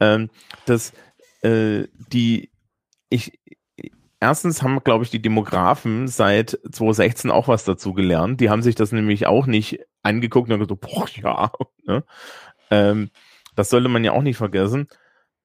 ähm, 0.00 0.30
dass 0.64 0.94
äh, 1.42 1.82
die, 2.10 2.48
ich, 3.10 3.38
erstens 4.22 4.62
haben, 4.62 4.82
glaube 4.84 5.04
ich, 5.04 5.10
die 5.10 5.20
Demografen 5.20 6.06
seit 6.06 6.50
2016 6.70 7.30
auch 7.30 7.48
was 7.48 7.64
dazu 7.64 7.92
gelernt. 7.92 8.40
Die 8.40 8.50
haben 8.50 8.62
sich 8.62 8.76
das 8.76 8.92
nämlich 8.92 9.26
auch 9.26 9.46
nicht 9.46 9.80
angeguckt 10.02 10.50
und 10.50 10.60
gesagt, 10.60 10.80
boah, 10.80 11.06
ja. 11.14 11.52
Ne? 11.84 12.04
Ähm, 12.70 13.10
das 13.56 13.68
sollte 13.68 13.88
man 13.88 14.04
ja 14.04 14.12
auch 14.12 14.22
nicht 14.22 14.36
vergessen. 14.36 14.86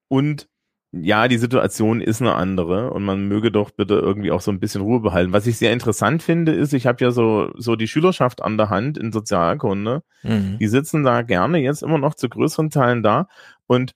Und 0.08 0.48
ja, 0.92 1.28
die 1.28 1.40
Situation 1.40 2.00
ist 2.00 2.22
eine 2.22 2.36
andere 2.36 2.92
und 2.92 3.04
man 3.04 3.28
möge 3.28 3.52
doch 3.52 3.72
bitte 3.72 3.96
irgendwie 3.96 4.32
auch 4.32 4.42
so 4.42 4.52
ein 4.52 4.60
bisschen 4.60 4.82
Ruhe 4.82 5.00
behalten. 5.00 5.34
Was 5.34 5.48
ich 5.48 5.58
sehr 5.58 5.74
interessant 5.74 6.22
finde, 6.22 6.52
ist, 6.54 6.74
ich 6.74 6.86
habe 6.86 7.04
ja 7.04 7.10
so, 7.10 7.52
so 7.58 7.76
die 7.76 7.88
Schülerschaft 7.88 8.44
an 8.44 8.58
der 8.58 8.70
Hand 8.70 9.00
in 9.00 9.12
Sozialkunde. 9.12 10.04
Mhm. 10.22 10.58
Die 10.60 10.68
sitzen 10.68 11.04
da 11.04 11.24
gerne 11.24 11.58
jetzt 11.58 11.82
immer 11.82 11.98
noch 11.98 12.14
zu 12.14 12.30
größeren 12.30 12.70
Teilen 12.70 13.02
da 13.02 13.28
und 13.66 13.94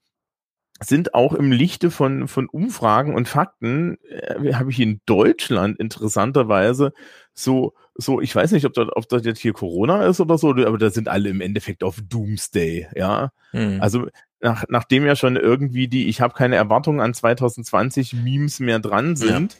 sind 0.84 1.14
auch 1.14 1.34
im 1.34 1.52
Lichte 1.52 1.92
von, 1.92 2.28
von 2.28 2.48
Umfragen 2.50 3.14
und 3.14 3.28
Fakten, 3.28 3.98
äh, 4.10 4.54
habe 4.54 4.72
ich 4.72 4.80
in 4.80 5.02
Deutschland 5.06 5.80
interessanterweise 5.80 6.94
so, 7.34 7.74
so, 7.96 8.20
ich 8.20 8.36
weiß 8.36 8.52
nicht, 8.52 8.66
ob 8.66 8.74
das, 8.74 8.88
ob 8.94 9.08
das 9.08 9.24
jetzt 9.24 9.40
hier 9.40 9.54
Corona 9.54 10.06
ist 10.06 10.20
oder 10.20 10.38
so, 10.38 10.50
aber 10.52 10.78
da 10.78 10.90
sind 10.90 11.08
alle 11.08 11.30
im 11.30 11.42
Endeffekt 11.42 11.84
auf 11.84 12.00
Doomsday, 12.02 12.88
ja. 12.96 13.32
Mhm. 13.54 13.78
Also 13.82 14.08
nach, 14.42 14.66
nachdem 14.70 15.06
ja 15.06 15.16
schon 15.16 15.36
irgendwie 15.36 15.88
die, 15.88 16.08
ich 16.08 16.20
habe 16.20 16.34
keine 16.34 16.56
Erwartungen 16.56 17.00
an 17.00 17.14
2020 17.14 18.14
Memes 18.14 18.60
mehr 18.60 18.80
dran 18.80 19.16
sind, 19.16 19.56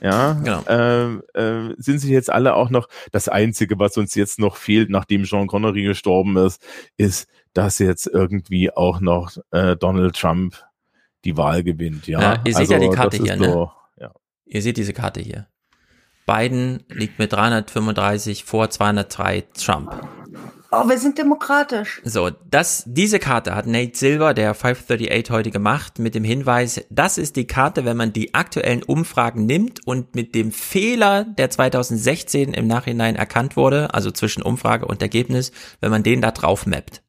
ja, 0.00 0.34
Genau. 0.34 0.62
ähm, 0.68 1.22
äh, 1.34 1.74
sind 1.78 1.98
sich 1.98 2.10
jetzt 2.10 2.30
alle 2.30 2.54
auch 2.54 2.70
noch, 2.70 2.88
das 3.10 3.28
Einzige, 3.28 3.78
was 3.78 3.96
uns 3.96 4.14
jetzt 4.14 4.38
noch 4.38 4.56
fehlt, 4.56 4.88
nachdem 4.88 5.24
Sean 5.24 5.48
Connery 5.48 5.82
gestorben 5.82 6.36
ist, 6.36 6.62
ist, 6.96 7.28
dass 7.54 7.78
jetzt 7.78 8.06
irgendwie 8.06 8.70
auch 8.70 9.00
noch 9.00 9.36
äh, 9.50 9.76
Donald 9.76 10.16
Trump 10.16 10.56
die 11.24 11.36
Wahl 11.36 11.62
gewinnt, 11.62 12.06
ja. 12.06 12.20
Ja, 12.20 12.42
ihr 12.44 12.54
seht 12.54 12.70
ja 12.70 12.78
die 12.78 12.86
Also, 12.86 12.96
Karte 12.96 13.16
hier, 13.18 13.36
ne? 13.36 13.52
so, 13.52 13.70
ja. 13.98 14.12
Ihr 14.46 14.62
seht 14.62 14.76
diese 14.76 14.92
Karte 14.92 15.20
hier. 15.20 15.46
Biden 16.26 16.84
liegt 16.88 17.18
mit 17.18 17.32
335 17.32 18.44
vor 18.44 18.70
203 18.70 19.42
Trump. 19.54 19.90
Oh, 20.72 20.88
wir 20.88 20.98
sind 20.98 21.18
demokratisch. 21.18 22.00
So, 22.04 22.30
das, 22.30 22.84
diese 22.86 23.18
Karte 23.18 23.56
hat 23.56 23.66
Nate 23.66 23.98
Silver, 23.98 24.34
der 24.34 24.54
538 24.54 25.30
heute 25.30 25.50
gemacht, 25.50 25.98
mit 25.98 26.14
dem 26.14 26.22
Hinweis, 26.22 26.86
das 26.90 27.18
ist 27.18 27.34
die 27.34 27.48
Karte, 27.48 27.84
wenn 27.84 27.96
man 27.96 28.12
die 28.12 28.34
aktuellen 28.34 28.84
Umfragen 28.84 29.46
nimmt 29.46 29.84
und 29.84 30.14
mit 30.14 30.36
dem 30.36 30.52
Fehler, 30.52 31.24
der 31.24 31.50
2016 31.50 32.54
im 32.54 32.68
Nachhinein 32.68 33.16
erkannt 33.16 33.56
wurde, 33.56 33.92
also 33.92 34.12
zwischen 34.12 34.42
Umfrage 34.44 34.86
und 34.86 35.02
Ergebnis, 35.02 35.50
wenn 35.80 35.90
man 35.90 36.04
den 36.04 36.20
da 36.20 36.30
drauf 36.30 36.66
mappt. 36.66 37.02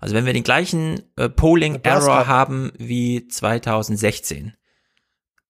Also 0.00 0.14
wenn 0.14 0.26
wir 0.26 0.32
den 0.32 0.42
gleichen 0.42 1.02
äh, 1.16 1.28
Polling 1.28 1.80
Error 1.82 2.26
haben 2.26 2.72
wie 2.78 3.26
2016, 3.28 4.52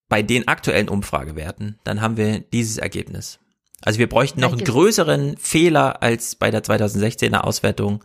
bei 0.08 0.23
den 0.23 0.47
aktuellen 0.47 0.89
Umfragewerten, 0.89 1.78
dann 1.84 2.00
haben 2.00 2.16
wir 2.16 2.39
dieses 2.41 2.78
Ergebnis. 2.78 3.41
Also 3.83 3.99
wir 3.99 4.08
bräuchten 4.08 4.41
noch 4.41 4.52
einen 4.52 4.65
größeren 4.65 5.36
Fehler 5.36 6.02
als 6.02 6.36
bei 6.36 6.50
der 6.50 6.62
2016er 6.62 7.39
Auswertung, 7.41 8.02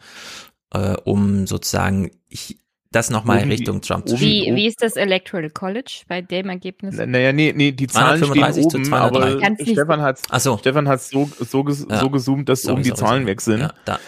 äh, 0.73 0.95
um 1.03 1.45
sozusagen 1.47 2.11
ich, 2.27 2.57
das 2.91 3.09
nochmal 3.09 3.39
Richtung 3.43 3.81
Trump 3.81 4.09
zu 4.09 4.19
Wie, 4.19 4.41
schieben. 4.41 4.55
wie 4.57 4.67
ist 4.67 4.81
das 4.81 4.95
Electoral 4.97 5.49
College 5.49 6.01
bei 6.09 6.21
dem 6.21 6.49
Ergebnis? 6.49 6.97
Naja, 6.97 7.31
nee, 7.31 7.53
nee, 7.55 7.71
die 7.71 7.87
Zahlen 7.87 8.17
stehen 8.17 8.33
235 8.33 8.67
zu 8.67 8.77
oben, 8.77 8.85
203. 8.85 9.47
aber 9.47 9.65
Stefan 9.65 10.01
hat 10.01 10.19
Ach 10.29 10.39
so. 10.41 10.57
Stefan 10.57 10.87
hat's 10.89 11.09
so, 11.09 11.29
so, 11.39 11.63
ges 11.63 11.85
Ja. 11.89 11.99
so 11.99 12.09
gezoomt, 12.09 12.49
dass 12.49 12.63
Sorry, 12.63 12.73
oben 12.73 12.83
die 12.83 12.89
sorry, 12.89 12.99
Zahlen 12.99 13.21
sorry. 13.21 13.31
weg 13.31 13.41
sind. 13.41 13.59
Ja, 13.61 13.73
da. 13.85 13.99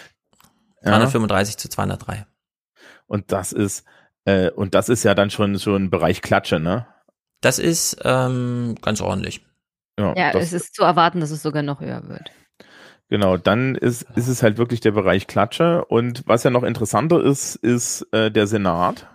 Ja. 0.84 0.90
235 0.90 1.56
zu 1.56 1.68
203. 1.68 2.26
Und 3.06 3.32
das 3.32 3.52
ist, 3.52 3.84
äh, 4.24 4.50
und 4.50 4.74
das 4.74 4.88
ist 4.88 5.04
ja 5.04 5.14
dann 5.14 5.30
schon 5.30 5.56
so 5.56 5.74
ein 5.74 5.90
Bereich 5.90 6.22
Klatsche, 6.22 6.60
ne? 6.60 6.86
Das 7.40 7.58
ist 7.58 7.98
ähm, 8.04 8.74
ganz 8.80 9.00
ordentlich. 9.00 9.44
Ja, 9.98 10.32
das, 10.32 10.44
es 10.44 10.52
ist 10.52 10.74
zu 10.74 10.82
erwarten, 10.82 11.20
dass 11.20 11.30
es 11.30 11.42
sogar 11.42 11.62
noch 11.62 11.80
höher 11.80 12.08
wird. 12.08 12.30
Genau, 13.10 13.36
dann 13.36 13.74
ist, 13.74 14.06
ist 14.16 14.28
es 14.28 14.42
halt 14.42 14.58
wirklich 14.58 14.80
der 14.80 14.92
Bereich 14.92 15.26
Klatsche. 15.26 15.84
Und 15.84 16.24
was 16.26 16.42
ja 16.42 16.50
noch 16.50 16.62
interessanter 16.62 17.22
ist, 17.22 17.56
ist 17.56 18.06
äh, 18.12 18.30
der 18.30 18.46
Senat. 18.46 19.06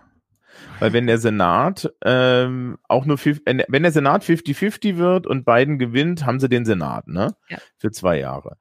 Weil 0.79 0.93
wenn 0.93 1.07
der 1.07 1.17
Senat 1.17 1.91
ähm, 2.05 2.77
auch 2.87 3.05
nur, 3.05 3.17
wenn 3.17 3.83
der 3.83 3.91
Senat 3.91 4.23
50-50 4.23 4.97
wird 4.97 5.27
und 5.27 5.43
Biden 5.43 5.77
gewinnt, 5.79 6.25
haben 6.25 6.39
sie 6.39 6.47
den 6.47 6.65
Senat, 6.65 7.07
ne? 7.07 7.35
Ja. 7.49 7.57
Für 7.77 7.91
zwei 7.91 8.19
Jahre. 8.19 8.57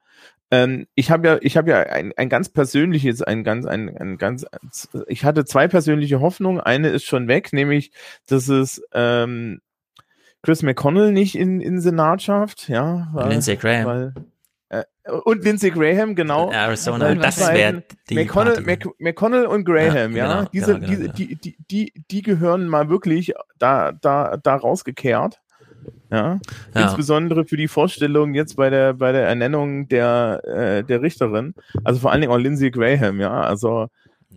Ähm, 0.50 0.86
ich 0.94 1.10
habe 1.10 1.28
ja, 1.28 1.38
ich 1.42 1.56
habe 1.56 1.70
ja 1.70 1.80
ein, 1.80 2.12
ein 2.16 2.28
ganz 2.28 2.48
persönliches, 2.48 3.22
ein 3.22 3.44
ganz, 3.44 3.66
ein, 3.66 3.94
ein 3.96 4.16
ganz, 4.16 4.46
ich 5.06 5.24
hatte 5.24 5.44
zwei 5.44 5.68
persönliche 5.68 6.20
Hoffnungen. 6.20 6.60
Eine 6.60 6.88
ist 6.88 7.04
schon 7.04 7.28
weg, 7.28 7.52
nämlich, 7.52 7.92
dass 8.26 8.48
es 8.48 8.82
ähm, 8.92 9.60
Chris 10.42 10.62
McConnell 10.62 11.12
nicht 11.12 11.36
in, 11.36 11.60
in 11.60 11.80
Senat 11.80 12.22
schafft, 12.22 12.68
ja. 12.68 13.08
Weil, 13.12 13.28
Lindsey 13.28 13.56
Graham. 13.56 13.84
Weil, 13.84 14.14
äh, 14.70 14.84
und 15.24 15.44
Lindsey 15.44 15.70
Graham, 15.70 16.14
genau. 16.14 16.50
Arizona, 16.50 17.06
Weil 17.06 17.18
das 17.18 17.40
wäre 17.40 17.82
die 18.08 18.14
McConnell. 18.14 18.60
Mc, 18.62 18.86
McConnell 18.98 19.46
und 19.46 19.64
Graham, 19.64 20.16
Ja, 20.16 20.28
ja. 20.28 20.36
genau, 20.36 20.50
diese, 20.50 20.74
genau, 20.74 20.86
genau, 20.86 20.90
diese, 20.90 21.02
genau. 21.02 21.12
Die, 21.14 21.36
die, 21.36 21.56
die, 21.70 22.04
die 22.10 22.22
gehören 22.22 22.68
mal 22.68 22.88
wirklich 22.88 23.34
da, 23.58 23.92
da, 23.92 24.36
da 24.36 24.54
rausgekehrt. 24.54 25.40
Ja. 26.10 26.38
Ja. 26.74 26.82
Insbesondere 26.82 27.44
für 27.44 27.56
die 27.56 27.68
Vorstellung 27.68 28.34
jetzt 28.34 28.56
bei 28.56 28.70
der, 28.70 28.94
bei 28.94 29.12
der 29.12 29.26
Ernennung 29.28 29.88
der, 29.88 30.42
äh, 30.44 30.84
der 30.84 31.02
Richterin. 31.02 31.54
Also 31.84 32.00
vor 32.00 32.12
allen 32.12 32.20
Dingen 32.22 32.32
auch 32.32 32.38
Lindsey 32.38 32.70
Graham, 32.70 33.20
ja. 33.20 33.40
Also, 33.42 33.88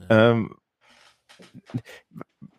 ähm, 0.10 0.54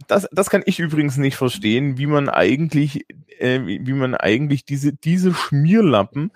das, 0.06 0.28
das 0.32 0.50
kann 0.50 0.62
ich 0.66 0.78
übrigens 0.78 1.16
nicht 1.16 1.36
verstehen, 1.36 1.98
wie 1.98 2.06
man 2.06 2.28
eigentlich, 2.28 3.06
äh, 3.38 3.60
wie 3.64 3.92
man 3.92 4.14
eigentlich 4.14 4.64
diese, 4.64 4.92
diese 4.92 5.32
Schmierlappen 5.34 6.32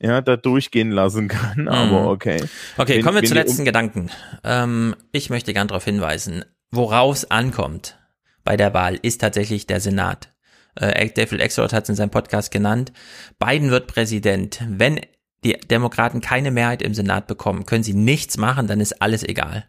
ja, 0.00 0.20
da 0.20 0.36
durchgehen 0.36 0.90
lassen 0.90 1.28
kann. 1.28 1.68
Aber 1.68 2.08
okay. 2.10 2.42
Okay, 2.78 2.96
Wenn- 2.96 3.04
kommen 3.04 3.20
wir 3.20 3.28
zu 3.28 3.34
letzten 3.34 3.60
um- 3.62 3.64
Gedanken. 3.66 4.10
Ähm, 4.44 4.94
ich 5.12 5.30
möchte 5.30 5.52
gern 5.52 5.68
darauf 5.68 5.84
hinweisen, 5.84 6.44
woraus 6.70 7.30
ankommt 7.30 7.98
bei 8.44 8.56
der 8.56 8.72
Wahl, 8.72 8.98
ist 9.02 9.20
tatsächlich 9.20 9.66
der 9.66 9.80
Senat. 9.80 10.32
Äh, 10.80 11.10
David 11.10 11.40
Exford 11.40 11.72
hat 11.72 11.84
es 11.84 11.90
in 11.90 11.96
seinem 11.96 12.10
Podcast 12.10 12.50
genannt. 12.50 12.92
Biden 13.38 13.70
wird 13.70 13.86
Präsident. 13.86 14.60
Wenn 14.68 15.00
die 15.44 15.52
Demokraten 15.52 16.20
keine 16.20 16.50
Mehrheit 16.50 16.82
im 16.82 16.94
Senat 16.94 17.26
bekommen, 17.26 17.66
können 17.66 17.82
sie 17.84 17.94
nichts 17.94 18.36
machen, 18.36 18.66
dann 18.66 18.80
ist 18.80 19.00
alles 19.00 19.22
egal. 19.22 19.66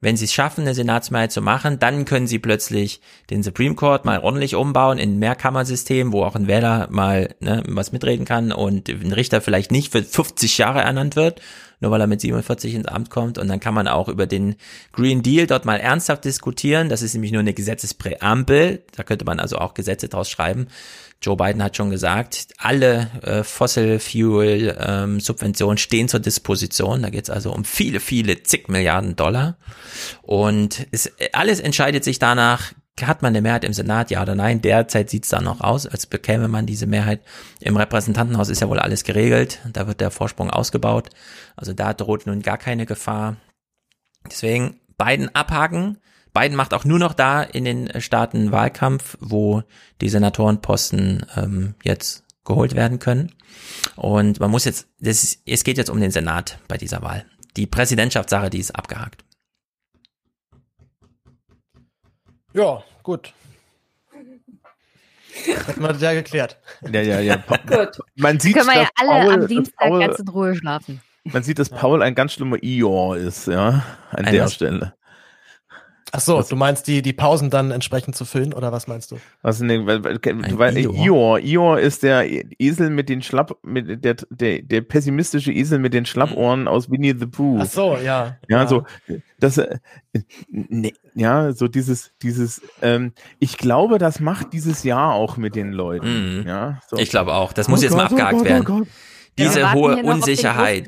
Wenn 0.00 0.16
sie 0.18 0.26
es 0.26 0.34
schaffen, 0.34 0.62
eine 0.62 0.74
Senatsmehrheit 0.74 1.32
zu 1.32 1.40
machen, 1.40 1.78
dann 1.78 2.04
können 2.04 2.26
sie 2.26 2.38
plötzlich 2.38 3.00
den 3.30 3.42
Supreme 3.42 3.74
Court 3.74 4.04
mal 4.04 4.20
ordentlich 4.20 4.54
umbauen 4.54 4.98
in 4.98 5.14
ein 5.14 5.18
Mehrkammersystem, 5.18 6.12
wo 6.12 6.24
auch 6.24 6.34
ein 6.34 6.46
Wähler 6.46 6.88
mal 6.90 7.34
ne, 7.40 7.62
was 7.66 7.92
mitreden 7.92 8.26
kann 8.26 8.52
und 8.52 8.90
ein 8.90 9.12
Richter 9.12 9.40
vielleicht 9.40 9.70
nicht 9.70 9.92
für 9.92 10.02
50 10.02 10.58
Jahre 10.58 10.82
ernannt 10.82 11.16
wird, 11.16 11.40
nur 11.84 11.90
weil 11.90 12.00
er 12.00 12.06
mit 12.06 12.22
47 12.22 12.74
ins 12.74 12.86
Amt 12.86 13.10
kommt. 13.10 13.36
Und 13.36 13.46
dann 13.48 13.60
kann 13.60 13.74
man 13.74 13.88
auch 13.88 14.08
über 14.08 14.26
den 14.26 14.56
Green 14.92 15.22
Deal 15.22 15.46
dort 15.46 15.66
mal 15.66 15.76
ernsthaft 15.76 16.24
diskutieren. 16.24 16.88
Das 16.88 17.02
ist 17.02 17.12
nämlich 17.12 17.30
nur 17.30 17.40
eine 17.40 17.52
Gesetzespräambel. 17.52 18.82
Da 18.96 19.02
könnte 19.02 19.26
man 19.26 19.38
also 19.38 19.58
auch 19.58 19.74
Gesetze 19.74 20.08
draus 20.08 20.30
schreiben. 20.30 20.68
Joe 21.20 21.36
Biden 21.36 21.62
hat 21.62 21.76
schon 21.76 21.90
gesagt, 21.90 22.48
alle 22.56 23.10
äh, 23.22 23.44
Fossil 23.44 23.98
Fuel 23.98 24.76
ähm, 24.80 25.20
Subventionen 25.20 25.76
stehen 25.76 26.08
zur 26.08 26.20
Disposition. 26.20 27.02
Da 27.02 27.10
geht 27.10 27.24
es 27.24 27.30
also 27.30 27.52
um 27.52 27.66
viele, 27.66 28.00
viele 28.00 28.42
zig 28.42 28.68
Milliarden 28.68 29.14
Dollar. 29.14 29.58
Und 30.22 30.86
es, 30.90 31.12
alles 31.34 31.60
entscheidet 31.60 32.02
sich 32.02 32.18
danach, 32.18 32.72
hat 33.02 33.22
man 33.22 33.30
eine 33.30 33.42
Mehrheit 33.42 33.64
im 33.64 33.72
Senat, 33.72 34.10
ja 34.10 34.22
oder 34.22 34.34
nein. 34.34 34.62
Derzeit 34.62 35.10
sieht 35.10 35.24
es 35.24 35.30
da 35.30 35.40
noch 35.40 35.60
aus, 35.60 35.86
als 35.86 36.06
bekäme 36.06 36.48
man 36.48 36.66
diese 36.66 36.86
Mehrheit. 36.86 37.22
Im 37.60 37.76
Repräsentantenhaus 37.76 38.48
ist 38.48 38.60
ja 38.60 38.68
wohl 38.68 38.78
alles 38.78 39.04
geregelt. 39.04 39.60
Da 39.72 39.86
wird 39.86 40.00
der 40.00 40.10
Vorsprung 40.10 40.50
ausgebaut. 40.50 41.10
Also 41.56 41.72
da 41.72 41.92
droht 41.92 42.26
nun 42.26 42.42
gar 42.42 42.58
keine 42.58 42.86
Gefahr. 42.86 43.36
Deswegen 44.30 44.80
Biden 44.96 45.34
abhaken. 45.34 45.98
Biden 46.32 46.56
macht 46.56 46.74
auch 46.74 46.84
nur 46.84 46.98
noch 46.98 47.14
da 47.14 47.42
in 47.42 47.64
den 47.64 48.00
Staaten 48.00 48.52
Wahlkampf, 48.52 49.16
wo 49.20 49.62
die 50.00 50.08
Senatorenposten 50.08 51.26
ähm, 51.36 51.74
jetzt 51.82 52.24
geholt 52.44 52.74
werden 52.74 52.98
können. 52.98 53.32
Und 53.96 54.40
man 54.40 54.50
muss 54.50 54.64
jetzt, 54.64 54.88
das 55.00 55.24
ist, 55.24 55.42
es 55.46 55.64
geht 55.64 55.78
jetzt 55.78 55.90
um 55.90 56.00
den 56.00 56.10
Senat 56.10 56.58
bei 56.68 56.76
dieser 56.76 57.02
Wahl. 57.02 57.24
Die 57.56 57.66
Präsidentschaftssache, 57.66 58.50
die 58.50 58.58
ist 58.58 58.74
abgehakt. 58.74 59.23
Ja, 62.54 62.82
gut. 63.02 63.32
Wir 65.44 65.88
das 65.88 66.00
ja 66.00 66.12
geklärt. 66.12 66.56
Ja, 66.90 67.00
ja, 67.00 67.18
ja. 67.20 67.36
Gut. 67.66 67.98
Man 68.14 68.38
sieht, 68.38 68.54
Können 68.56 68.68
wir 68.68 68.76
ja 68.82 68.88
dass 68.96 69.08
alle 69.08 69.24
Paul, 69.24 69.34
am 69.34 69.46
Dienstag 69.48 69.76
Paul, 69.88 70.00
ganz 70.00 70.18
in 70.20 70.28
Ruhe 70.28 70.54
schlafen. 70.54 71.00
man 71.24 71.42
sieht, 71.42 71.58
dass 71.58 71.68
Paul 71.70 72.02
ein 72.02 72.14
ganz 72.14 72.34
schlimmer 72.34 72.62
Ior 72.62 73.16
ist, 73.16 73.48
ja, 73.48 73.82
an 74.12 74.24
Ein 74.26 74.32
der? 74.32 74.48
Stelle. 74.48 74.94
Ach 76.16 76.20
so, 76.20 76.40
du 76.42 76.54
meinst 76.54 76.86
die, 76.86 77.02
die 77.02 77.12
Pausen 77.12 77.50
dann 77.50 77.72
entsprechend 77.72 78.14
zu 78.14 78.24
füllen 78.24 78.54
oder 78.54 78.70
was 78.70 78.86
meinst 78.86 79.10
du? 79.10 79.18
Was 79.42 79.58
denn, 79.58 79.84
weil, 79.84 80.04
weil, 80.04 80.18
du 80.18 80.58
weißt, 80.58 80.78
Ior. 80.78 81.40
Ior 81.40 81.80
ist 81.80 82.04
der 82.04 82.24
Esel 82.60 82.90
mit 82.90 83.08
den 83.08 83.20
Schlapp, 83.20 83.58
mit 83.64 84.04
der, 84.04 84.14
der, 84.30 84.62
der 84.62 84.80
pessimistische 84.82 85.50
Esel 85.50 85.80
mit 85.80 85.92
den 85.92 86.06
Schlappohren 86.06 86.68
aus 86.68 86.88
Winnie 86.88 87.16
the 87.18 87.26
Pooh. 87.26 87.58
Ach 87.60 87.66
so, 87.66 87.96
ja. 87.96 88.36
Ja, 88.48 88.68
so, 88.68 88.84
das, 89.40 89.58
äh, 89.58 89.78
nee, 90.48 90.94
ja, 91.16 91.52
so 91.52 91.66
dieses, 91.66 92.12
dieses, 92.22 92.62
ähm, 92.80 93.12
ich 93.40 93.58
glaube, 93.58 93.98
das 93.98 94.20
macht 94.20 94.52
dieses 94.52 94.84
Jahr 94.84 95.14
auch 95.14 95.36
mit 95.36 95.56
den 95.56 95.72
Leuten. 95.72 96.44
Ja, 96.46 96.80
so. 96.86 96.94
Mhm. 96.94 97.02
Ich 97.02 97.10
glaube 97.10 97.34
auch. 97.34 97.52
Das 97.52 97.66
muss 97.66 97.80
Oh 97.80 97.82
jetzt 97.82 97.96
mal 97.96 98.06
Gott, 98.06 98.12
oh 98.12 98.22
abgehakt 98.22 98.32
Gott, 98.34 98.40
oh 98.40 98.44
werden. 98.44 98.64
Gott. 98.64 98.88
Diese 99.38 99.72
hohe 99.72 100.02
Unsicherheit 100.02 100.86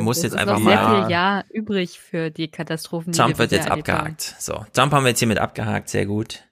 muss 0.00 0.22
jetzt 0.22 0.32
ist 0.32 0.38
einfach 0.38 0.58
noch 0.58 0.66
sehr 0.66 0.76
mal. 0.82 1.02
viel 1.02 1.10
Jahr 1.12 1.44
übrig 1.50 1.98
für 1.98 2.30
die 2.30 2.48
Katastrophen. 2.48 3.12
die 3.12 3.18
Trump 3.18 3.34
wir 3.34 3.38
wird 3.38 3.52
jetzt 3.52 3.70
haben. 3.70 3.80
abgehakt. 3.80 4.34
So, 4.38 4.64
Trump 4.72 4.92
haben 4.92 5.04
wir 5.04 5.10
jetzt 5.10 5.18
hiermit 5.20 5.38
abgehakt, 5.38 5.88
sehr 5.88 6.04
gut. 6.06 6.42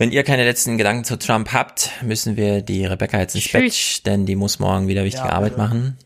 Wenn 0.00 0.12
ihr 0.12 0.22
keine 0.22 0.44
letzten 0.44 0.78
Gedanken 0.78 1.02
zu 1.02 1.18
Trump 1.18 1.52
habt, 1.52 1.90
müssen 2.02 2.36
wir 2.36 2.62
die 2.62 2.84
Rebecca 2.86 3.18
jetzt 3.18 3.34
ins 3.34 3.50
Bett, 3.50 4.06
denn 4.06 4.26
die 4.26 4.36
muss 4.36 4.60
morgen 4.60 4.86
wieder 4.86 5.02
wichtige 5.02 5.26
Ja, 5.26 5.32
Arbeit 5.32 5.58
machen. 5.58 5.96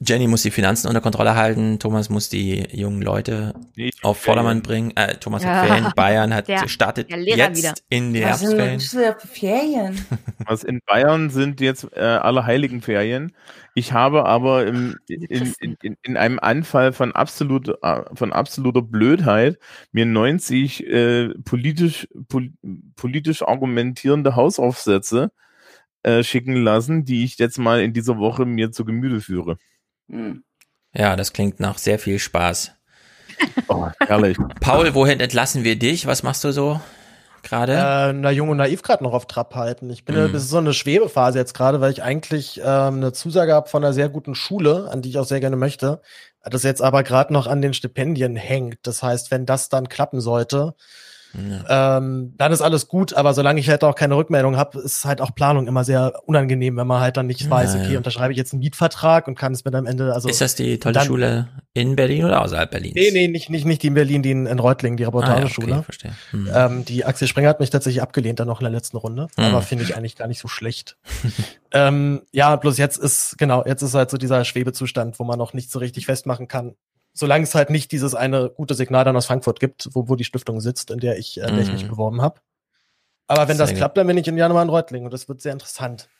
Jenny 0.00 0.26
muss 0.26 0.42
die 0.42 0.50
Finanzen 0.50 0.88
unter 0.88 1.00
Kontrolle 1.00 1.36
halten, 1.36 1.78
Thomas 1.78 2.10
muss 2.10 2.28
die 2.28 2.64
jungen 2.72 3.00
Leute 3.00 3.54
auf 4.02 4.18
Vordermann 4.18 4.60
bringen. 4.60 4.92
Äh, 4.96 5.16
Thomas 5.18 5.44
Ja. 5.44 5.50
hat 5.62 5.66
Ferien, 5.68 5.92
Bayern 5.94 6.34
hat 6.34 6.48
Der- 6.48 6.68
startet 6.68 7.10
der 7.10 7.20
jetzt 7.22 7.58
wieder. 7.58 7.74
in 7.90 8.12
die 8.12 8.22
Was 8.24 8.42
Herbstferien. 8.42 8.80
für 8.80 9.16
Ferien? 9.26 10.04
Was 10.46 10.64
in 10.64 10.80
Bayern 10.86 11.30
sind 11.30 11.60
jetzt 11.60 11.86
äh, 11.94 12.00
alle 12.00 12.44
heiligen 12.44 12.82
Ferien. 12.82 13.34
Ich 13.76 13.92
habe 13.92 14.24
aber 14.26 14.66
im, 14.66 14.96
in, 15.08 15.22
in, 15.60 15.76
in, 15.82 15.96
in 16.02 16.16
einem 16.16 16.38
Anfall 16.40 16.92
von, 16.92 17.12
absolut, 17.12 17.68
äh, 17.82 18.02
von 18.14 18.32
absoluter 18.32 18.82
Blödheit 18.82 19.58
mir 19.92 20.06
90 20.06 20.86
äh, 20.86 21.28
politisch, 21.44 22.08
pol, 22.28 22.50
politisch 22.96 23.42
argumentierende 23.42 24.34
Hausaufsätze 24.36 25.30
äh, 26.02 26.22
schicken 26.22 26.56
lassen, 26.56 27.04
die 27.04 27.24
ich 27.24 27.38
jetzt 27.38 27.58
mal 27.58 27.80
in 27.80 27.92
dieser 27.92 28.18
Woche 28.18 28.44
mir 28.44 28.70
zu 28.72 28.84
Gemüte 28.84 29.20
führe. 29.20 29.56
Ja, 30.94 31.16
das 31.16 31.32
klingt 31.32 31.60
nach 31.60 31.78
sehr 31.78 31.98
viel 31.98 32.18
Spaß. 32.18 32.72
Oh, 33.68 33.88
herrlich. 34.06 34.36
Paul, 34.60 34.94
wohin 34.94 35.18
entlassen 35.18 35.64
wir 35.64 35.76
dich? 35.76 36.06
Was 36.06 36.22
machst 36.22 36.44
du 36.44 36.52
so 36.52 36.80
gerade? 37.42 37.72
Äh, 37.72 38.12
na, 38.12 38.30
Jung 38.30 38.48
und 38.48 38.58
Naiv 38.58 38.82
gerade 38.82 39.02
noch 39.02 39.12
auf 39.12 39.26
Trab 39.26 39.54
halten. 39.56 39.90
Ich 39.90 40.04
bin, 40.04 40.14
Mhm. 40.16 40.32
das 40.32 40.44
ist 40.44 40.50
so 40.50 40.58
eine 40.58 40.72
Schwebephase 40.72 41.38
jetzt 41.38 41.52
gerade, 41.54 41.80
weil 41.80 41.90
ich 41.90 42.02
eigentlich 42.02 42.60
ähm, 42.64 42.94
eine 42.96 43.12
Zusage 43.12 43.52
habe 43.52 43.68
von 43.68 43.82
einer 43.84 43.92
sehr 43.92 44.08
guten 44.08 44.34
Schule, 44.36 44.88
an 44.90 45.02
die 45.02 45.08
ich 45.08 45.18
auch 45.18 45.24
sehr 45.26 45.40
gerne 45.40 45.56
möchte. 45.56 46.00
Das 46.42 46.62
jetzt 46.62 46.80
aber 46.82 47.02
gerade 47.02 47.32
noch 47.32 47.46
an 47.48 47.60
den 47.62 47.74
Stipendien 47.74 48.36
hängt. 48.36 48.78
Das 48.86 49.02
heißt, 49.02 49.30
wenn 49.32 49.46
das 49.46 49.68
dann 49.68 49.88
klappen 49.88 50.20
sollte, 50.20 50.74
ja. 51.34 51.98
ähm, 51.98 52.34
dann 52.36 52.52
ist 52.52 52.60
alles 52.60 52.88
gut, 52.88 53.14
aber 53.14 53.34
solange 53.34 53.60
ich 53.60 53.68
halt 53.68 53.84
auch 53.84 53.94
keine 53.94 54.16
Rückmeldung 54.16 54.56
habe, 54.56 54.78
ist 54.80 55.04
halt 55.04 55.20
auch 55.20 55.34
Planung 55.34 55.66
immer 55.66 55.84
sehr 55.84 56.12
unangenehm, 56.26 56.76
wenn 56.76 56.86
man 56.86 57.00
halt 57.00 57.16
dann 57.16 57.26
nicht 57.26 57.48
weiß, 57.48 57.76
okay, 57.76 57.96
unterschreibe 57.96 58.32
ich 58.32 58.38
jetzt 58.38 58.52
einen 58.52 58.60
Mietvertrag 58.60 59.28
und 59.28 59.38
kann 59.38 59.52
es 59.52 59.64
mir 59.64 59.70
dann 59.70 59.86
am 59.86 59.90
Ende, 59.90 60.12
also. 60.14 60.28
Ist 60.28 60.40
das 60.40 60.54
die 60.54 60.78
tolle 60.78 60.94
dann, 60.94 61.06
Schule 61.06 61.48
in 61.72 61.96
Berlin 61.96 62.24
oder 62.24 62.42
außerhalb 62.42 62.70
Berlins? 62.70 62.94
Nee, 62.94 63.10
nee, 63.12 63.28
nicht, 63.28 63.50
nicht, 63.50 63.64
nicht 63.64 63.82
die 63.82 63.88
in 63.88 63.94
Berlin, 63.94 64.22
die 64.22 64.30
in, 64.30 64.46
in 64.46 64.58
Reutlingen, 64.58 64.96
die 64.96 65.04
Reportageschule. 65.04 65.66
Ah, 65.66 65.70
ja, 65.70 65.76
okay, 65.76 65.84
verstehe. 65.84 66.14
Hm. 66.30 66.50
Ähm, 66.52 66.84
die 66.84 67.04
Axel 67.04 67.28
Springer 67.28 67.48
hat 67.48 67.60
mich 67.60 67.70
tatsächlich 67.70 68.02
abgelehnt 68.02 68.40
dann 68.40 68.48
noch 68.48 68.60
in 68.60 68.64
der 68.64 68.72
letzten 68.72 68.96
Runde, 68.96 69.28
hm. 69.36 69.44
aber 69.44 69.62
finde 69.62 69.84
ich 69.84 69.96
eigentlich 69.96 70.16
gar 70.16 70.28
nicht 70.28 70.40
so 70.40 70.48
schlecht. 70.48 70.96
ähm, 71.72 72.22
ja, 72.32 72.56
bloß 72.56 72.78
jetzt 72.78 72.96
ist, 72.96 73.36
genau, 73.38 73.64
jetzt 73.66 73.82
ist 73.82 73.94
halt 73.94 74.10
so 74.10 74.16
dieser 74.16 74.44
Schwebezustand, 74.44 75.18
wo 75.18 75.24
man 75.24 75.38
noch 75.38 75.52
nicht 75.52 75.70
so 75.70 75.78
richtig 75.78 76.06
festmachen 76.06 76.48
kann, 76.48 76.74
solange 77.14 77.44
es 77.44 77.54
halt 77.54 77.70
nicht 77.70 77.92
dieses 77.92 78.14
eine 78.14 78.50
gute 78.50 78.74
Signal 78.74 79.04
dann 79.04 79.16
aus 79.16 79.26
Frankfurt 79.26 79.60
gibt, 79.60 79.88
wo, 79.92 80.08
wo 80.08 80.16
die 80.16 80.24
Stiftung 80.24 80.60
sitzt, 80.60 80.90
in 80.90 80.98
der 80.98 81.16
ich, 81.16 81.40
äh, 81.40 81.46
der 81.46 81.60
ich 81.60 81.72
mich 81.72 81.84
mhm. 81.84 81.88
beworben 81.88 82.20
habe. 82.20 82.40
Aber 83.26 83.48
wenn 83.48 83.56
sehr 83.56 83.66
das 83.66 83.74
klappt, 83.74 83.96
dann 83.96 84.06
bin 84.06 84.18
ich 84.18 84.28
im 84.28 84.36
Januar 84.36 84.62
in 84.62 84.68
Reutlingen 84.68 85.06
und 85.06 85.12
das 85.12 85.28
wird 85.28 85.40
sehr 85.40 85.52
interessant. 85.52 86.10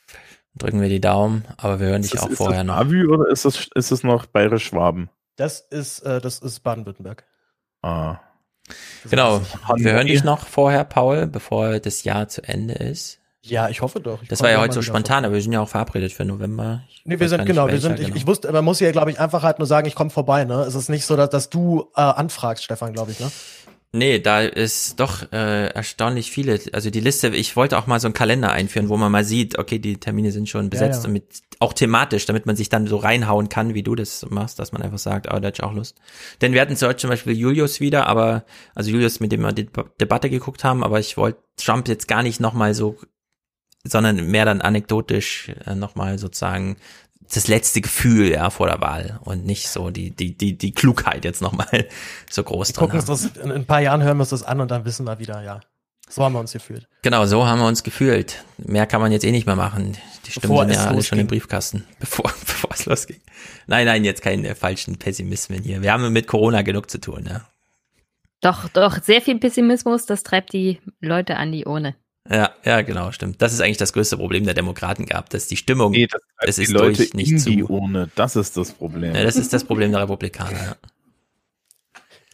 Drücken 0.55 0.81
wir 0.81 0.89
die 0.89 1.01
Daumen, 1.01 1.45
aber 1.59 1.81
wir 1.81 1.89
hören 1.89 2.03
dich 2.03 2.19
auch 2.19 2.31
ist 2.31 2.39
vorher 2.39 2.65
das 2.65 2.67
noch. 2.69 2.77
Avü 2.77 3.09
oder 3.09 3.29
ist 3.29 3.45
das, 3.45 3.69
ist 3.75 3.91
das 3.91 4.05
noch 4.05 4.27
Bayerisch-Schwaben? 4.27 5.11
Das 5.37 5.61
ist, 5.61 6.01
äh, 6.01 6.21
das 6.21 6.39
ist 6.39 6.61
Baden-Württemberg. 6.61 7.25
Ah. 7.83 8.21
Genau. 9.11 9.43
Wir 9.77 9.93
hören 9.93 10.07
dich 10.07 10.25
noch 10.25 10.47
vorher, 10.47 10.85
Paul, 10.85 11.27
bevor 11.27 11.81
das 11.81 12.05
Jahr 12.05 12.29
zu 12.29 12.43
Ende 12.43 12.75
ist. 12.75 13.21
Ja, 13.47 13.69
ich 13.69 13.83
hoffe 13.83 14.01
doch. 14.01 14.23
Ich 14.23 14.29
das 14.29 14.43
war 14.43 14.51
ja 14.51 14.59
heute 14.59 14.73
so 14.73 14.83
spontan, 14.83 15.25
aber 15.25 15.35
wir 15.35 15.43
sind 15.43 15.53
ja 15.53 15.61
auch 15.61 15.69
verabredet 15.69 16.13
für 16.13 16.25
November. 16.25 16.83
Ich 16.89 17.03
nee, 17.05 17.21
wir 17.21 17.29
sind, 17.29 17.45
genau, 17.45 17.69
wir 17.69 17.79
sind, 17.79 17.99
ich, 18.01 18.07
genau. 18.07 18.17
ich 18.17 18.27
wusste, 18.27 18.51
man 18.51 18.65
muss 18.65 18.81
ja, 18.81 18.91
glaube 18.91 19.11
ich, 19.11 19.21
einfach 19.21 19.43
halt 19.43 19.59
nur 19.59 19.67
sagen, 19.67 19.87
ich 19.87 19.95
komme 19.95 20.11
vorbei, 20.11 20.45
ne? 20.45 20.63
Es 20.63 20.75
ist 20.75 20.89
nicht 20.89 21.05
so, 21.05 21.15
dass, 21.15 21.29
dass 21.29 21.51
du 21.51 21.91
äh, 21.95 22.01
anfragst, 22.01 22.65
Stefan, 22.65 22.95
glaube 22.95 23.13
ich, 23.13 23.21
ne? 23.21 23.31
Nee, 23.93 24.19
da 24.19 24.41
ist 24.41 24.99
doch 24.99 25.31
äh, 25.31 25.69
erstaunlich 25.69 26.31
viele. 26.33 26.59
Also 26.73 26.91
die 26.91 26.99
Liste, 26.99 27.29
ich 27.29 27.55
wollte 27.55 27.79
auch 27.79 27.87
mal 27.87 28.01
so 28.01 28.09
einen 28.09 28.15
Kalender 28.15 28.51
einführen, 28.51 28.89
wo 28.89 28.97
man 28.97 29.13
mal 29.13 29.25
sieht, 29.25 29.57
okay, 29.57 29.79
die 29.79 29.99
Termine 29.99 30.33
sind 30.33 30.49
schon 30.49 30.69
besetzt, 30.69 30.97
ja, 30.97 31.01
ja. 31.03 31.07
damit 31.07 31.43
auch 31.61 31.73
thematisch, 31.73 32.27
damit 32.27 32.45
man 32.45 32.57
sich 32.57 32.69
dann 32.69 32.89
so 32.89 32.97
reinhauen 32.97 33.49
kann, 33.49 33.75
wie 33.75 33.85
du 33.85 33.95
das 33.95 34.27
machst, 34.31 34.59
dass 34.59 34.73
man 34.73 34.83
einfach 34.83 34.99
sagt, 34.99 35.29
oh, 35.29 35.39
da 35.39 35.47
hätte 35.47 35.61
ich 35.61 35.63
auch 35.63 35.73
Lust. 35.73 35.97
Denn 36.41 36.55
wir 36.55 36.61
hatten 36.61 36.75
heute 36.75 36.97
zum 36.97 37.11
Beispiel 37.11 37.35
Julius 37.35 37.79
wieder, 37.79 38.09
aber, 38.09 38.45
also 38.75 38.91
Julius, 38.91 39.21
mit 39.21 39.31
dem 39.31 39.43
wir 39.43 39.53
die 39.53 39.69
Debatte 40.01 40.29
geguckt 40.29 40.65
haben, 40.65 40.83
aber 40.83 40.99
ich 40.99 41.17
wollte 41.17 41.39
Trump 41.57 41.87
jetzt 41.87 42.09
gar 42.09 42.25
nicht 42.25 42.41
nochmal 42.41 42.75
so 42.75 42.97
sondern 43.85 44.27
mehr 44.31 44.45
dann 44.45 44.61
anekdotisch 44.61 45.53
äh, 45.67 45.75
nochmal 45.75 46.19
sozusagen 46.19 46.77
das 47.33 47.49
letzte 47.49 47.81
Gefühl 47.81 48.31
ja 48.31 48.51
vor 48.51 48.67
der 48.67 48.81
Wahl 48.81 49.19
und 49.25 49.47
nicht 49.47 49.69
so 49.69 49.91
die 49.91 50.11
die 50.11 50.37
die 50.37 50.57
die 50.57 50.73
Klugheit 50.73 51.25
jetzt 51.25 51.43
nochmal 51.43 51.87
so 52.31 52.43
groß 52.43 52.69
wir 52.69 52.75
gucken 52.75 52.99
uns 52.99 53.07
das 53.07 53.27
in 53.37 53.51
ein 53.51 53.67
paar 53.67 53.81
Jahren 53.81 54.03
hören 54.03 54.17
wir 54.19 54.23
uns 54.23 54.31
das 54.31 54.43
an 54.43 54.61
und 54.61 54.71
dann 54.71 54.85
wissen 54.85 55.07
wir 55.07 55.19
wieder 55.19 55.43
ja 55.43 55.61
so 56.07 56.23
haben 56.23 56.35
wir 56.35 56.41
uns 56.41 56.53
gefühlt. 56.53 56.87
Genau 57.01 57.25
so 57.25 57.47
haben 57.47 57.61
wir 57.61 57.67
uns 57.67 57.83
gefühlt. 57.83 58.45
Mehr 58.59 58.87
kann 58.87 59.01
man 59.01 59.11
jetzt 59.11 59.25
eh 59.25 59.31
nicht 59.31 59.47
mehr 59.47 59.57
machen. 59.57 59.97
Die 60.27 60.31
Stimmen 60.31 60.43
bevor 60.43 60.67
sind 60.67 60.75
ja 60.75 60.87
alle 60.87 61.03
schon 61.03 61.19
im 61.19 61.27
Briefkasten 61.27 61.85
bevor 61.99 62.25
bevor 62.25 62.71
es 62.73 62.85
losging. 62.85 63.21
Nein 63.67 63.87
nein 63.87 64.05
jetzt 64.05 64.21
keine 64.21 64.55
falschen 64.55 64.99
Pessimismen 64.99 65.63
hier. 65.63 65.83
Wir 65.83 65.93
haben 65.93 66.13
mit 66.13 66.27
Corona 66.27 66.61
genug 66.61 66.91
zu 66.91 67.01
tun 67.01 67.25
ja. 67.29 67.41
Doch 68.43 68.69
doch 68.69 69.03
sehr 69.03 69.23
viel 69.23 69.39
Pessimismus 69.39 70.05
das 70.05 70.23
treibt 70.23 70.53
die 70.53 70.79
Leute 71.01 71.37
an 71.37 71.53
die 71.53 71.65
Urne 71.65 71.95
ja, 72.31 72.51
ja, 72.65 72.83
genau, 72.83 73.13
stimmt. 73.13 73.43
Das 73.43 73.53
ist 73.53 73.61
eigentlich 73.61 73.77
das 73.77 73.93
größte 73.93 74.17
Problem 74.17 74.45
der 74.45 74.55
Demokraten 74.55 75.05
gehabt, 75.05 75.35
dass 75.35 75.47
die 75.47 75.57
Stimmung, 75.57 75.93
nee, 75.93 76.07
das, 76.07 76.23
es 76.41 76.59
ist 76.59 76.73
Leute 76.73 76.97
durch 76.97 77.15
nicht 77.15 77.33
in 77.33 77.39
zu. 77.39 77.51
Die 77.51 77.63
Urne. 77.63 78.11
Das 78.15 78.35
ist 78.35 78.57
das 78.57 78.73
Problem. 78.73 79.15
Ja, 79.15 79.25
das 79.25 79.37
ist 79.37 79.53
das 79.53 79.65
Problem 79.65 79.93
der 79.93 80.03
Republikaner. 80.03 80.53
Ja. 80.53 80.77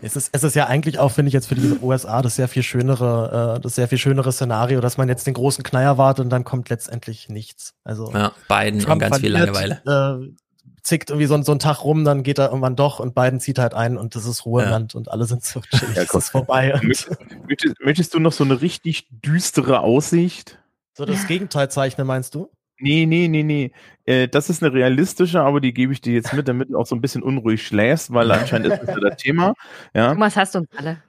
Es 0.02 0.16
ist, 0.16 0.30
es 0.32 0.44
ist 0.44 0.54
ja 0.54 0.66
eigentlich 0.66 0.98
auch, 0.98 1.10
finde 1.10 1.28
ich 1.28 1.34
jetzt 1.34 1.46
für 1.46 1.54
die 1.54 1.78
USA 1.82 2.22
das 2.22 2.36
sehr 2.36 2.48
viel 2.48 2.62
schönere, 2.62 3.56
äh, 3.56 3.60
das 3.60 3.74
sehr 3.74 3.88
viel 3.88 3.98
schönere 3.98 4.32
Szenario, 4.32 4.80
dass 4.80 4.96
man 4.96 5.08
jetzt 5.08 5.26
den 5.26 5.34
großen 5.34 5.62
Knall 5.62 5.98
wartet 5.98 6.24
und 6.24 6.30
dann 6.30 6.44
kommt 6.44 6.68
letztendlich 6.70 7.28
nichts. 7.28 7.74
Also 7.84 8.10
ja, 8.12 8.32
Biden 8.48 8.80
Trump 8.80 8.94
und 8.94 8.98
ganz 9.00 9.18
viel 9.18 9.32
Langeweile. 9.32 9.82
Äh, 9.86 10.34
zickt 10.82 11.10
irgendwie 11.10 11.26
so, 11.26 11.40
so 11.42 11.52
einen 11.52 11.58
Tag 11.58 11.84
rum, 11.84 12.04
dann 12.04 12.22
geht 12.22 12.38
er 12.38 12.48
irgendwann 12.48 12.76
doch 12.76 13.00
und 13.00 13.14
Biden 13.14 13.40
zieht 13.40 13.58
halt 13.58 13.74
ein 13.74 13.96
und 13.96 14.14
das 14.14 14.24
ist 14.26 14.46
Ruheland 14.46 14.94
ja. 14.94 14.98
und 14.98 15.10
alle 15.10 15.24
sind 15.24 15.44
so 15.44 15.60
chillig, 15.60 15.96
ja, 15.96 16.02
ist 16.02 16.30
vorbei. 16.30 16.78
Möchtest, 16.82 17.80
möchtest, 17.80 18.14
du 18.14 18.18
noch 18.18 18.32
so 18.32 18.44
eine 18.44 18.60
richtig 18.60 19.08
düstere 19.10 19.80
Aussicht? 19.80 20.58
So 20.94 21.04
das 21.04 21.26
Gegenteil 21.26 21.70
zeichnen, 21.70 22.06
meinst 22.06 22.34
du? 22.34 22.50
Nee, 22.78 23.06
nee, 23.06 23.28
nee, 23.28 23.42
nee. 23.42 23.72
Äh, 24.06 24.28
das 24.28 24.48
ist 24.48 24.62
eine 24.62 24.72
realistische, 24.72 25.40
aber 25.40 25.60
die 25.60 25.74
gebe 25.74 25.92
ich 25.92 26.00
dir 26.00 26.14
jetzt 26.14 26.32
mit, 26.32 26.48
damit 26.48 26.70
du 26.70 26.78
auch 26.78 26.86
so 26.86 26.94
ein 26.94 27.00
bisschen 27.00 27.22
unruhig 27.22 27.66
schläfst, 27.66 28.12
weil 28.12 28.30
anscheinend 28.30 28.68
ist 28.68 28.80
das 28.80 28.88
ja 28.88 29.00
das 29.00 29.16
Thema. 29.16 29.54
Ja. 29.94 30.12
Thomas 30.12 30.36
hast 30.36 30.54
du 30.54 30.60
uns 30.60 30.68
alle. 30.76 31.02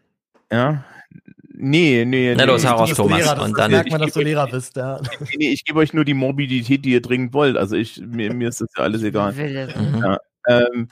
Ja, 0.52 0.84
Nee, 1.64 2.06
nee. 2.06 2.34
Na 2.36 2.46
los, 2.46 2.64
heraus, 2.66 2.92
Thomas. 2.96 3.20
Lehrer, 3.20 3.44
und 3.44 3.56
dann 3.56 3.70
merkt 3.70 3.92
man, 3.92 4.02
dass 4.02 4.14
du 4.14 4.22
Lehrer 4.22 4.48
bist, 4.48 4.76
ja. 4.78 5.00
Nee, 5.20 5.36
nee, 5.38 5.50
ich 5.50 5.64
gebe 5.64 5.78
euch 5.80 5.94
nur 5.94 6.04
die 6.04 6.16
Morbidität, 6.16 6.84
die 6.84 6.94
ihr 6.94 7.02
dringend 7.02 7.34
wollt. 7.34 7.56
Also 7.56 7.76
ich, 7.76 8.02
mir, 8.02 8.34
mir 8.34 8.50
ist 8.50 8.62
das 8.62 8.70
ja 8.76 8.84
alles 8.84 9.04
egal. 9.04 9.34
Mhm. 9.34 10.02
Ja, 10.04 10.18
ähm, 10.48 10.88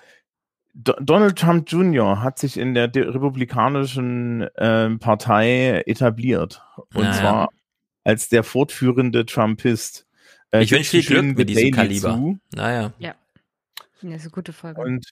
Donald 0.75 1.39
Trump 1.39 1.69
Jr. 1.71 2.21
hat 2.21 2.37
sich 2.37 2.55
in 2.57 2.75
der 2.75 2.93
republikanischen 2.93 4.47
ähm, 4.57 4.99
Partei 4.99 5.81
etabliert. 5.87 6.61
Und 6.93 7.03
naja. 7.03 7.13
zwar 7.13 7.49
als 8.03 8.29
der 8.29 8.43
fortführende 8.43 9.25
Trumpist. 9.25 10.05
Äh, 10.51 10.61
ich 10.61 10.71
wünsche 10.71 10.91
viel 10.91 11.03
Glück 11.03 11.37
mit 11.37 11.49
diesem 11.49 11.71
Kaliber. 11.71 12.13
Zu. 12.13 12.37
Naja. 12.53 12.93
Ja. 12.99 13.15
Das 14.01 14.13
ist 14.13 14.21
eine 14.21 14.29
gute 14.31 14.53
Folge. 14.53 14.81
Und 14.81 15.05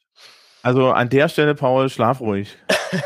also 0.67 0.91
an 0.91 1.07
der 1.07 1.29
Stelle, 1.29 1.55
Paul, 1.55 1.89
schlaf 1.89 2.19
ruhig. 2.19 2.53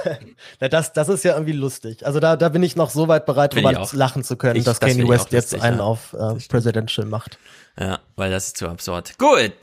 Na, 0.59 0.67
das, 0.67 0.93
das 0.93 1.09
ist 1.09 1.23
ja 1.23 1.33
irgendwie 1.33 1.51
lustig. 1.51 2.03
Also 2.03 2.19
da, 2.19 2.35
da 2.35 2.49
bin 2.49 2.63
ich 2.63 2.75
noch 2.75 2.89
so 2.89 3.07
weit 3.07 3.27
bereit, 3.27 3.53
drüber 3.53 3.87
lachen 3.91 4.23
zu 4.23 4.35
können, 4.35 4.55
ich, 4.55 4.63
dass 4.63 4.79
das 4.79 4.89
Kanye 4.89 5.07
West 5.07 5.31
jetzt 5.31 5.53
einen 5.61 5.77
ja. 5.77 5.83
auf 5.83 6.13
äh, 6.13 6.33
Presidential 6.49 7.05
macht. 7.05 7.37
Ja, 7.79 7.99
weil 8.15 8.31
das 8.31 8.47
ist 8.47 8.57
zu 8.57 8.67
absurd. 8.67 9.19
Gut. 9.19 9.53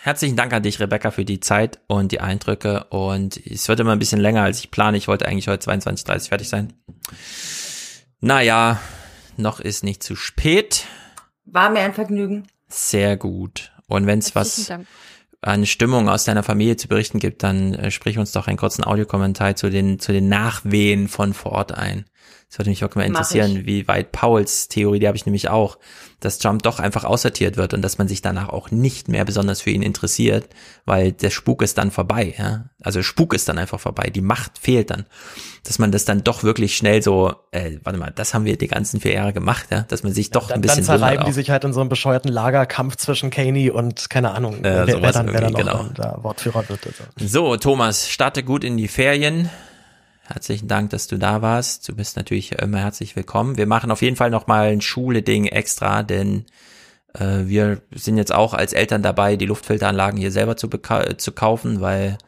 Herzlichen 0.00 0.34
Dank 0.34 0.54
an 0.54 0.62
dich, 0.62 0.80
Rebecca, 0.80 1.10
für 1.10 1.26
die 1.26 1.38
Zeit 1.38 1.78
und 1.88 2.10
die 2.10 2.20
Eindrücke. 2.20 2.84
Und 2.84 3.36
es 3.36 3.68
wird 3.68 3.80
immer 3.80 3.92
ein 3.92 3.98
bisschen 3.98 4.20
länger, 4.20 4.42
als 4.42 4.60
ich 4.60 4.70
plane. 4.70 4.96
Ich 4.96 5.06
wollte 5.06 5.26
eigentlich 5.26 5.48
heute 5.48 5.70
22.30 5.70 6.28
fertig 6.28 6.48
sein. 6.48 6.72
Naja, 8.20 8.80
noch 9.36 9.60
ist 9.60 9.84
nicht 9.84 10.02
zu 10.02 10.16
spät. 10.16 10.86
War 11.44 11.68
mir 11.68 11.80
ein 11.80 11.92
Vergnügen. 11.92 12.46
Sehr 12.68 13.18
gut. 13.18 13.72
Und 13.88 14.06
wenn 14.06 14.20
es 14.20 14.34
was 14.34 14.64
Dank 14.64 14.86
eine 15.46 15.66
Stimmung 15.66 16.08
aus 16.08 16.24
deiner 16.24 16.42
Familie 16.42 16.76
zu 16.76 16.88
berichten 16.88 17.18
gibt, 17.18 17.42
dann 17.42 17.74
äh, 17.74 17.90
sprich 17.90 18.18
uns 18.18 18.32
doch 18.32 18.46
einen 18.46 18.56
kurzen 18.56 18.84
Audiokommentar 18.84 19.56
zu 19.56 19.70
den, 19.70 19.98
zu 19.98 20.12
den 20.12 20.28
Nachwehen 20.28 21.08
von 21.08 21.34
vor 21.34 21.52
Ort 21.52 21.72
ein. 21.72 22.04
Das 22.48 22.58
würde 22.58 22.70
mich 22.70 22.84
auch 22.84 22.94
mal 22.94 23.04
interessieren, 23.04 23.66
wie 23.66 23.88
weit 23.88 24.12
Pauls 24.12 24.68
Theorie, 24.68 25.00
die 25.00 25.08
habe 25.08 25.16
ich 25.16 25.26
nämlich 25.26 25.48
auch, 25.48 25.78
dass 26.20 26.38
Trump 26.38 26.62
doch 26.62 26.78
einfach 26.78 27.04
aussortiert 27.04 27.56
wird 27.56 27.74
und 27.74 27.82
dass 27.82 27.98
man 27.98 28.06
sich 28.06 28.22
danach 28.22 28.48
auch 28.48 28.70
nicht 28.70 29.08
mehr 29.08 29.24
besonders 29.24 29.60
für 29.60 29.70
ihn 29.70 29.82
interessiert, 29.82 30.48
weil 30.84 31.12
der 31.12 31.30
Spuk 31.30 31.60
ist 31.62 31.76
dann 31.76 31.90
vorbei, 31.90 32.34
ja. 32.38 32.66
Also 32.80 33.02
Spuk 33.02 33.34
ist 33.34 33.48
dann 33.48 33.58
einfach 33.58 33.80
vorbei, 33.80 34.10
die 34.10 34.20
Macht 34.20 34.58
fehlt 34.58 34.90
dann. 34.90 35.06
Dass 35.64 35.80
man 35.80 35.90
das 35.90 36.04
dann 36.04 36.22
doch 36.22 36.44
wirklich 36.44 36.76
schnell 36.76 37.02
so, 37.02 37.34
äh, 37.50 37.78
warte 37.82 37.98
mal, 37.98 38.12
das 38.14 38.32
haben 38.32 38.44
wir 38.44 38.56
die 38.56 38.68
ganzen 38.68 39.00
vier 39.00 39.14
Jahre 39.14 39.32
gemacht, 39.32 39.66
ja, 39.72 39.82
dass 39.82 40.04
man 40.04 40.12
sich 40.12 40.30
doch 40.30 40.42
ja, 40.42 40.48
dann, 40.50 40.58
ein 40.58 40.62
bisschen. 40.62 40.86
Dann 40.86 40.98
zerreiben 40.98 41.26
die 41.26 41.32
sich 41.32 41.50
halt 41.50 41.64
in 41.64 41.72
so 41.72 41.80
einem 41.80 41.88
bescheuerten 41.88 42.30
Lagerkampf 42.30 42.96
zwischen 42.96 43.30
Kaney 43.30 43.70
und 43.70 44.08
keine 44.08 44.30
Ahnung, 44.30 44.60
äh, 44.60 44.86
wer, 44.86 45.02
wer, 45.02 45.12
dann, 45.12 45.32
wer 45.32 45.40
dann 45.40 45.52
noch 45.52 45.58
genau. 45.58 45.84
der 45.98 46.18
Wortführer 46.22 46.68
wird. 46.68 46.86
Also. 46.86 47.04
So, 47.16 47.56
Thomas, 47.56 48.08
starte 48.08 48.44
gut 48.44 48.62
in 48.62 48.76
die 48.76 48.88
Ferien. 48.88 49.50
Herzlichen 50.28 50.66
Dank, 50.66 50.90
dass 50.90 51.06
du 51.06 51.18
da 51.18 51.40
warst. 51.40 51.88
Du 51.88 51.94
bist 51.94 52.16
natürlich 52.16 52.50
immer 52.52 52.78
herzlich 52.78 53.14
willkommen. 53.14 53.56
Wir 53.56 53.66
machen 53.66 53.92
auf 53.92 54.02
jeden 54.02 54.16
Fall 54.16 54.30
nochmal 54.30 54.70
ein 54.70 54.80
Schule-Ding 54.80 55.46
extra, 55.46 56.02
denn 56.02 56.46
äh, 57.14 57.44
wir 57.44 57.80
sind 57.94 58.16
jetzt 58.16 58.34
auch 58.34 58.52
als 58.52 58.72
Eltern 58.72 59.02
dabei, 59.02 59.36
die 59.36 59.46
Luftfilteranlagen 59.46 60.18
hier 60.18 60.32
selber 60.32 60.56
zu, 60.56 60.68
zu 60.68 61.32
kaufen, 61.32 61.80
weil 61.80 62.18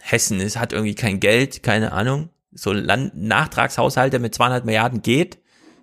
Hessen 0.00 0.40
ist, 0.40 0.58
hat 0.58 0.72
irgendwie 0.72 0.96
kein 0.96 1.20
Geld, 1.20 1.62
keine 1.62 1.92
Ahnung. 1.92 2.30
So 2.50 2.72
Land 2.72 3.14
Nachtragshaushalte 3.14 4.18
mit 4.18 4.34
200 4.34 4.64
Milliarden 4.64 5.00
geht. 5.00 5.38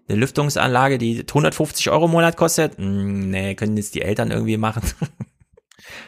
Eine 0.10 0.20
Lüftungsanlage, 0.20 0.98
die 0.98 1.22
150 1.22 1.90
Euro 1.92 2.06
im 2.06 2.12
Monat 2.12 2.36
kostet, 2.36 2.78
mh, 2.78 2.86
hm, 2.86 3.30
nee, 3.30 3.56
können 3.56 3.78
jetzt 3.78 3.96
die 3.96 4.02
Eltern 4.02 4.32
irgendwie 4.32 4.58
machen. 4.58 4.84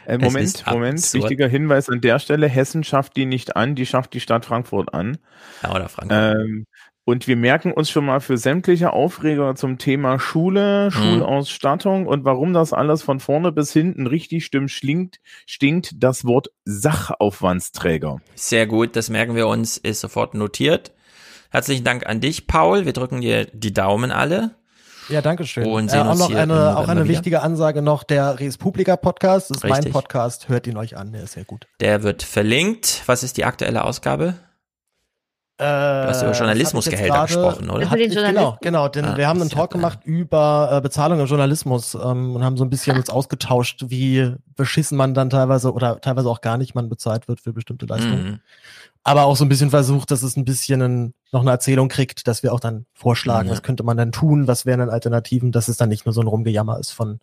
Äh, 0.06 0.18
Moment, 0.18 0.64
Moment, 0.66 0.98
absurd. 0.98 1.24
wichtiger 1.24 1.48
Hinweis 1.48 1.88
an 1.88 2.00
der 2.00 2.18
Stelle, 2.18 2.48
Hessen 2.48 2.84
schafft 2.84 3.16
die 3.16 3.26
nicht 3.26 3.56
an, 3.56 3.74
die 3.74 3.86
schafft 3.86 4.14
die 4.14 4.20
Stadt 4.20 4.44
Frankfurt 4.44 4.94
an. 4.94 5.18
Ja, 5.62 5.74
oder 5.74 5.88
Frankfurt. 5.88 6.36
Ähm, 6.36 6.66
und 7.06 7.28
wir 7.28 7.36
merken 7.36 7.70
uns 7.70 7.90
schon 7.90 8.06
mal 8.06 8.20
für 8.20 8.38
sämtliche 8.38 8.94
Aufreger 8.94 9.54
zum 9.56 9.76
Thema 9.76 10.18
Schule, 10.18 10.86
mhm. 10.86 10.90
Schulausstattung 10.90 12.06
und 12.06 12.24
warum 12.24 12.54
das 12.54 12.72
alles 12.72 13.02
von 13.02 13.20
vorne 13.20 13.52
bis 13.52 13.72
hinten 13.72 14.06
richtig 14.06 14.46
stimmt, 14.46 14.70
stinkt, 14.70 15.20
stinkt 15.44 16.02
das 16.02 16.24
Wort 16.24 16.48
Sachaufwandsträger. 16.64 18.22
Sehr 18.34 18.66
gut, 18.66 18.96
das 18.96 19.10
merken 19.10 19.36
wir 19.36 19.48
uns, 19.48 19.76
ist 19.76 20.00
sofort 20.00 20.32
notiert. 20.32 20.92
Herzlichen 21.50 21.84
Dank 21.84 22.06
an 22.06 22.20
dich, 22.20 22.46
Paul. 22.46 22.86
Wir 22.86 22.94
drücken 22.94 23.20
dir 23.20 23.44
die 23.52 23.74
Daumen 23.74 24.10
alle. 24.10 24.56
Ja, 25.08 25.20
danke 25.22 25.46
schön. 25.46 25.66
Und 25.66 25.92
äh, 25.92 25.98
auch 25.98 26.16
noch 26.16 26.34
eine, 26.34 26.76
auch 26.76 26.88
eine 26.88 27.08
wichtige 27.08 27.42
Ansage 27.42 27.82
noch, 27.82 28.04
der 28.04 28.40
Res 28.40 28.58
Publica 28.58 28.96
Podcast, 28.96 29.50
das 29.50 29.58
ist 29.58 29.64
Richtig. 29.64 29.84
mein 29.84 29.92
Podcast, 29.92 30.48
hört 30.48 30.66
ihn 30.66 30.76
euch 30.76 30.96
an, 30.96 31.12
der 31.12 31.24
ist 31.24 31.32
sehr 31.32 31.44
gut. 31.44 31.66
Der 31.80 32.02
wird 32.02 32.22
verlinkt. 32.22 33.02
Was 33.06 33.22
ist 33.22 33.36
die 33.36 33.44
aktuelle 33.44 33.84
Ausgabe? 33.84 34.34
du 35.56 35.64
hast 36.08 36.22
über 36.22 36.32
Journalismusgehälter 36.32 37.26
gesprochen, 37.26 37.70
oder? 37.70 37.88
Hat, 37.88 37.96
genau, 37.98 38.58
genau. 38.60 38.88
Denn 38.88 39.04
Ah, 39.04 39.16
wir 39.16 39.28
haben 39.28 39.40
einen 39.40 39.50
Talk 39.50 39.70
gemacht 39.70 40.00
über 40.04 40.68
äh, 40.72 40.80
Bezahlung 40.80 41.20
im 41.20 41.26
Journalismus 41.26 41.94
ähm, 41.94 42.34
und 42.34 42.42
haben 42.42 42.56
so 42.56 42.64
ein 42.64 42.70
bisschen 42.70 42.96
uns 42.96 43.08
ausgetauscht, 43.08 43.84
wie 43.86 44.34
beschissen 44.56 44.98
man 44.98 45.14
dann 45.14 45.30
teilweise 45.30 45.72
oder 45.72 46.00
teilweise 46.00 46.28
auch 46.28 46.40
gar 46.40 46.58
nicht 46.58 46.74
man 46.74 46.88
bezahlt 46.88 47.28
wird 47.28 47.40
für 47.40 47.52
bestimmte 47.52 47.86
Leistungen. 47.86 48.24
Mhm. 48.24 48.40
Aber 49.06 49.24
auch 49.24 49.36
so 49.36 49.44
ein 49.44 49.48
bisschen 49.50 49.68
versucht, 49.70 50.10
dass 50.10 50.22
es 50.22 50.36
ein 50.36 50.44
bisschen 50.46 50.80
ein, 50.82 51.14
noch 51.30 51.42
eine 51.42 51.50
Erzählung 51.50 51.88
kriegt, 51.88 52.26
dass 52.26 52.42
wir 52.42 52.52
auch 52.54 52.60
dann 52.60 52.86
vorschlagen, 52.94 53.48
Ja. 53.48 53.52
was 53.52 53.62
könnte 53.62 53.82
man 53.82 53.96
dann 53.98 54.12
tun, 54.12 54.46
was 54.48 54.64
wären 54.64 54.80
dann 54.80 54.88
Alternativen, 54.90 55.52
dass 55.52 55.68
es 55.68 55.76
dann 55.76 55.90
nicht 55.90 56.06
nur 56.06 56.14
so 56.14 56.22
ein 56.22 56.26
Rumgejammer 56.26 56.78
ist 56.78 56.90
von 56.90 57.20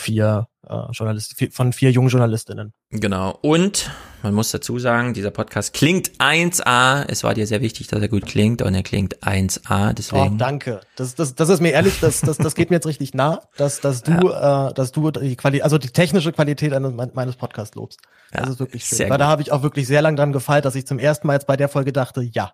vier 0.00 0.48
äh, 0.66 0.74
Journalisten, 0.92 1.50
von 1.52 1.72
vier 1.72 1.90
jungen 1.92 2.08
Journalistinnen. 2.08 2.72
Genau. 2.90 3.38
Und 3.42 3.90
man 4.22 4.34
muss 4.34 4.50
dazu 4.50 4.78
sagen, 4.78 5.14
dieser 5.14 5.30
Podcast 5.30 5.72
klingt 5.74 6.10
1A. 6.18 7.04
Es 7.08 7.22
war 7.24 7.34
dir 7.34 7.46
sehr 7.46 7.60
wichtig, 7.60 7.86
dass 7.86 8.00
er 8.02 8.08
gut 8.08 8.26
klingt 8.26 8.60
und 8.62 8.74
er 8.74 8.82
klingt 8.82 9.18
1A. 9.22 9.90
Oh, 9.90 9.92
Deswegen. 9.96 10.38
danke. 10.38 10.80
Das, 10.96 11.14
das, 11.14 11.34
das 11.34 11.48
ist 11.48 11.60
mir 11.60 11.70
ehrlich, 11.70 12.00
das, 12.00 12.20
das, 12.20 12.36
das 12.38 12.54
geht 12.54 12.70
mir 12.70 12.76
jetzt 12.76 12.86
richtig 12.86 13.14
nah, 13.14 13.42
dass, 13.56 13.80
dass 13.80 14.02
du, 14.02 14.12
äh, 14.30 14.74
dass 14.74 14.92
du 14.92 15.10
die 15.10 15.36
Qualität, 15.36 15.62
also 15.64 15.78
die 15.78 15.90
technische 15.90 16.32
Qualität 16.32 16.72
eines, 16.72 16.92
mein- 16.92 17.10
meines 17.14 17.36
Podcasts 17.36 17.74
lobst. 17.76 18.00
Das 18.32 18.48
ist 18.50 18.58
wirklich 18.60 18.84
schön. 18.84 19.08
Weil 19.10 19.18
da 19.18 19.26
habe 19.28 19.42
ich 19.42 19.52
auch 19.52 19.62
wirklich 19.62 19.86
sehr 19.86 20.02
lang 20.02 20.16
dran 20.16 20.32
gefeilt, 20.32 20.64
dass 20.64 20.74
ich 20.74 20.86
zum 20.86 20.98
ersten 20.98 21.26
Mal 21.26 21.34
jetzt 21.34 21.46
bei 21.46 21.56
der 21.56 21.68
Folge 21.68 21.92
dachte, 21.92 22.22
ja, 22.22 22.52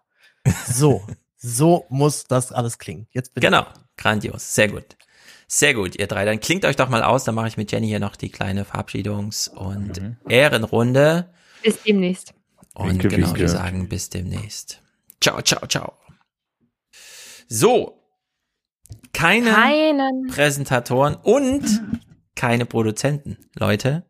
so, 0.69 1.03
so 1.37 1.85
muss 1.89 2.25
das 2.25 2.53
alles 2.53 2.79
klingen. 2.79 3.07
Jetzt 3.11 3.35
bin 3.35 3.41
Genau. 3.43 3.67
Grandios. 3.97 4.55
Sehr 4.55 4.69
gut. 4.69 4.85
Sehr 5.49 5.75
gut, 5.75 5.97
ihr 5.97 6.07
drei. 6.09 6.25
Dann 6.25 6.41
klingt 6.41 6.65
euch 6.65 6.77
doch 6.77 6.89
mal 6.89 7.03
aus. 7.03 7.25
Dann 7.25 7.35
mache 7.35 7.49
ich 7.49 7.57
mit 7.57 7.71
Jenny 7.71 7.87
hier 7.87 8.01
noch 8.01 8.17
die 8.17 8.31
kleine 8.31 8.65
Verabschiedungs- 8.65 9.49
und 9.49 10.17
Ehrenrunde. 10.29 11.33
Bis 11.63 11.83
demnächst. 11.83 12.35
Und 12.75 12.91
Winke, 12.91 13.09
genau, 13.09 13.29
winke. 13.29 13.41
wir 13.41 13.49
sagen 13.49 13.89
bis 13.89 14.11
demnächst. 14.11 14.83
Ciao, 15.21 15.41
ciao, 15.43 15.67
ciao. 15.67 15.95
So. 17.49 18.03
Keine 19.13 19.51
Keinen. 19.51 20.27
Präsentatoren 20.27 21.15
und 21.15 21.65
keine 22.35 22.67
Produzenten. 22.67 23.39
Leute. 23.55 24.05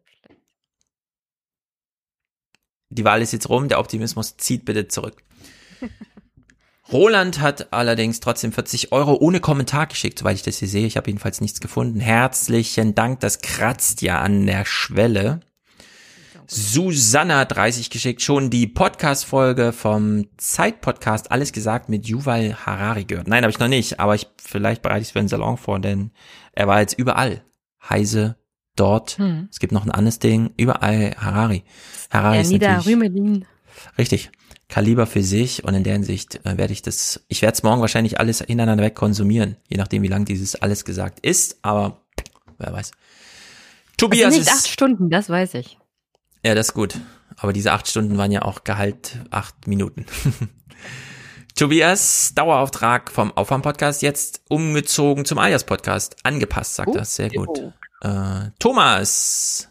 Die 2.89 3.05
Wahl 3.05 3.23
ist 3.23 3.32
jetzt 3.32 3.48
rum. 3.48 3.68
Der 3.68 3.78
Optimismus 3.78 4.36
zieht 4.36 4.65
bitte 4.65 4.89
zurück. 4.89 5.23
Roland 6.92 7.40
hat 7.40 7.73
allerdings 7.73 8.20
trotzdem 8.20 8.52
40 8.52 8.92
Euro 8.92 9.15
ohne 9.15 9.40
Kommentar 9.40 9.86
geschickt, 9.86 10.20
soweit 10.20 10.36
ich 10.36 10.42
das 10.42 10.58
hier 10.58 10.68
sehe. 10.68 10.86
Ich 10.86 10.97
habe 10.97 11.10
jedenfalls 11.10 11.40
nichts 11.40 11.60
gefunden. 11.60 11.98
Herzlichen 11.98 12.94
Dank, 12.94 13.20
das 13.20 13.40
kratzt 13.40 14.02
ja 14.02 14.20
an 14.20 14.47
der 14.47 14.65
Schwelle. 14.65 15.40
Susanna 16.48 17.40
hat 17.40 17.56
30 17.56 17.90
geschickt, 17.90 18.23
schon 18.23 18.50
die 18.50 18.68
Podcast-Folge 18.68 19.73
vom 19.73 20.28
Zeit-Podcast 20.36 21.32
Alles 21.32 21.52
gesagt 21.52 21.89
mit 21.89 22.06
Yuval 22.06 22.55
Harari 22.65 23.05
gehört. 23.05 23.26
Nein, 23.26 23.42
habe 23.42 23.50
ich 23.50 23.58
noch 23.58 23.66
nicht, 23.66 23.98
aber 23.98 24.15
ich, 24.15 24.28
vielleicht 24.40 24.82
bereite 24.82 25.00
ich 25.00 25.08
es 25.08 25.12
für 25.12 25.18
den 25.18 25.26
Salon 25.26 25.56
vor, 25.56 25.81
denn 25.81 26.12
er 26.52 26.68
war 26.68 26.78
jetzt 26.78 26.97
überall. 26.97 27.42
Heise, 27.89 28.36
dort. 28.76 29.18
Hm. 29.18 29.48
Es 29.50 29.58
gibt 29.58 29.73
noch 29.73 29.84
ein 29.84 29.90
anderes 29.90 30.20
Ding, 30.20 30.50
überall 30.56 31.16
Harari. 31.18 31.65
Harari 32.12 32.36
Ja, 32.36 32.42
ist 32.42 32.50
Nieder 32.50 32.68
natürlich 32.68 32.94
Rümelin. 32.94 33.44
Richtig. 33.98 34.31
Kaliber 34.68 35.06
für 35.06 35.22
sich 35.22 35.62
und 35.64 35.74
in 35.74 35.84
der 35.84 35.92
Hinsicht 35.94 36.44
äh, 36.44 36.58
werde 36.58 36.72
ich 36.72 36.82
das, 36.82 37.24
ich 37.28 37.42
werde 37.42 37.54
es 37.54 37.62
morgen 37.62 37.80
wahrscheinlich 37.80 38.18
alles 38.18 38.40
hintereinander 38.40 38.84
weg 38.84 38.94
konsumieren, 38.96 39.56
je 39.68 39.76
nachdem 39.76 40.02
wie 40.02 40.08
lang 40.08 40.24
dieses 40.24 40.56
alles 40.56 40.84
gesagt 40.84 41.20
ist, 41.20 41.58
aber 41.62 42.02
wer 42.58 42.72
weiß. 42.72 42.90
Tobias 43.96 44.26
also 44.26 44.38
nicht 44.38 44.48
ist, 44.48 44.54
acht 44.54 44.68
Stunden, 44.68 45.08
das 45.08 45.28
weiß 45.30 45.54
ich. 45.54 45.78
ja, 46.44 46.54
das 46.54 46.68
ist 46.68 46.74
gut. 46.74 46.98
Aber 47.38 47.52
diese 47.52 47.72
acht 47.72 47.86
Stunden 47.88 48.16
waren 48.18 48.32
ja 48.32 48.42
auch 48.42 48.64
Gehalt 48.64 49.18
acht 49.30 49.66
Minuten. 49.66 50.06
Tobias, 51.54 52.32
Dauerauftrag 52.34 53.10
vom 53.10 53.32
Aufwärm-Podcast, 53.32 54.02
jetzt 54.02 54.42
umgezogen 54.48 55.24
zum 55.24 55.38
Alias-Podcast. 55.38 56.16
Angepasst, 56.22 56.74
sagt 56.74 56.90
Oh, 56.90 56.96
er. 56.96 57.04
Sehr 57.04 57.30
gut. 57.30 57.58
Äh, 58.02 58.50
Thomas, 58.58 59.68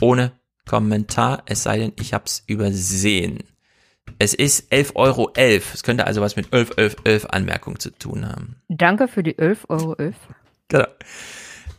ohne 0.00 0.32
Kommentar, 0.66 1.42
es 1.46 1.62
sei 1.64 1.78
denn, 1.78 1.92
ich 1.96 2.14
hab's 2.14 2.42
übersehen. 2.46 3.40
Es 4.18 4.34
ist 4.34 4.72
11,11 4.72 4.96
Euro. 4.96 5.32
Es 5.36 5.82
könnte 5.82 6.06
also 6.06 6.20
was 6.20 6.36
mit 6.36 6.52
11, 6.52 6.72
11, 6.76 6.96
11 7.04 7.26
Anmerkung 7.26 7.78
zu 7.78 7.90
tun 7.90 8.26
haben. 8.28 8.56
Danke 8.68 9.08
für 9.08 9.22
die 9.22 9.34
11,11 9.36 9.68
Euro. 9.68 9.96
Genau. 10.68 10.86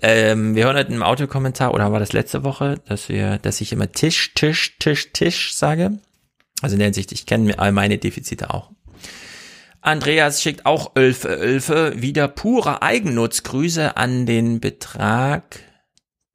Ähm, 0.04 0.56
wir 0.56 0.66
hören 0.66 0.78
heute 0.78 0.94
im 0.94 1.04
Audiokommentar, 1.04 1.74
oder 1.74 1.92
war 1.92 2.00
das 2.00 2.14
letzte 2.14 2.44
Woche, 2.44 2.82
dass 2.88 3.08
wir, 3.08 3.38
dass 3.38 3.62
ich 3.62 3.72
immer 3.72 3.92
Tisch, 3.92 4.34
Tisch, 4.34 4.78
Tisch, 4.80 5.12
Tisch 5.14 5.54
sage. 5.54 6.00
Also 6.62 6.74
in 6.74 6.80
der 6.80 6.88
Hinsicht, 6.88 7.12
ich 7.12 7.26
kenne 7.26 7.60
all 7.60 7.72
meine 7.72 7.98
Defizite 7.98 8.52
auch. 8.52 8.72
Andreas 9.82 10.42
schickt 10.42 10.66
auch 10.66 10.96
Ölfe, 10.96 11.30
Ölfe, 11.30 11.94
wieder 12.02 12.28
purer 12.28 12.84
Eigennutz. 12.84 13.44
Grüße 13.44 13.98
an 13.98 14.26
den 14.26 14.60
Betrag, 14.60 15.60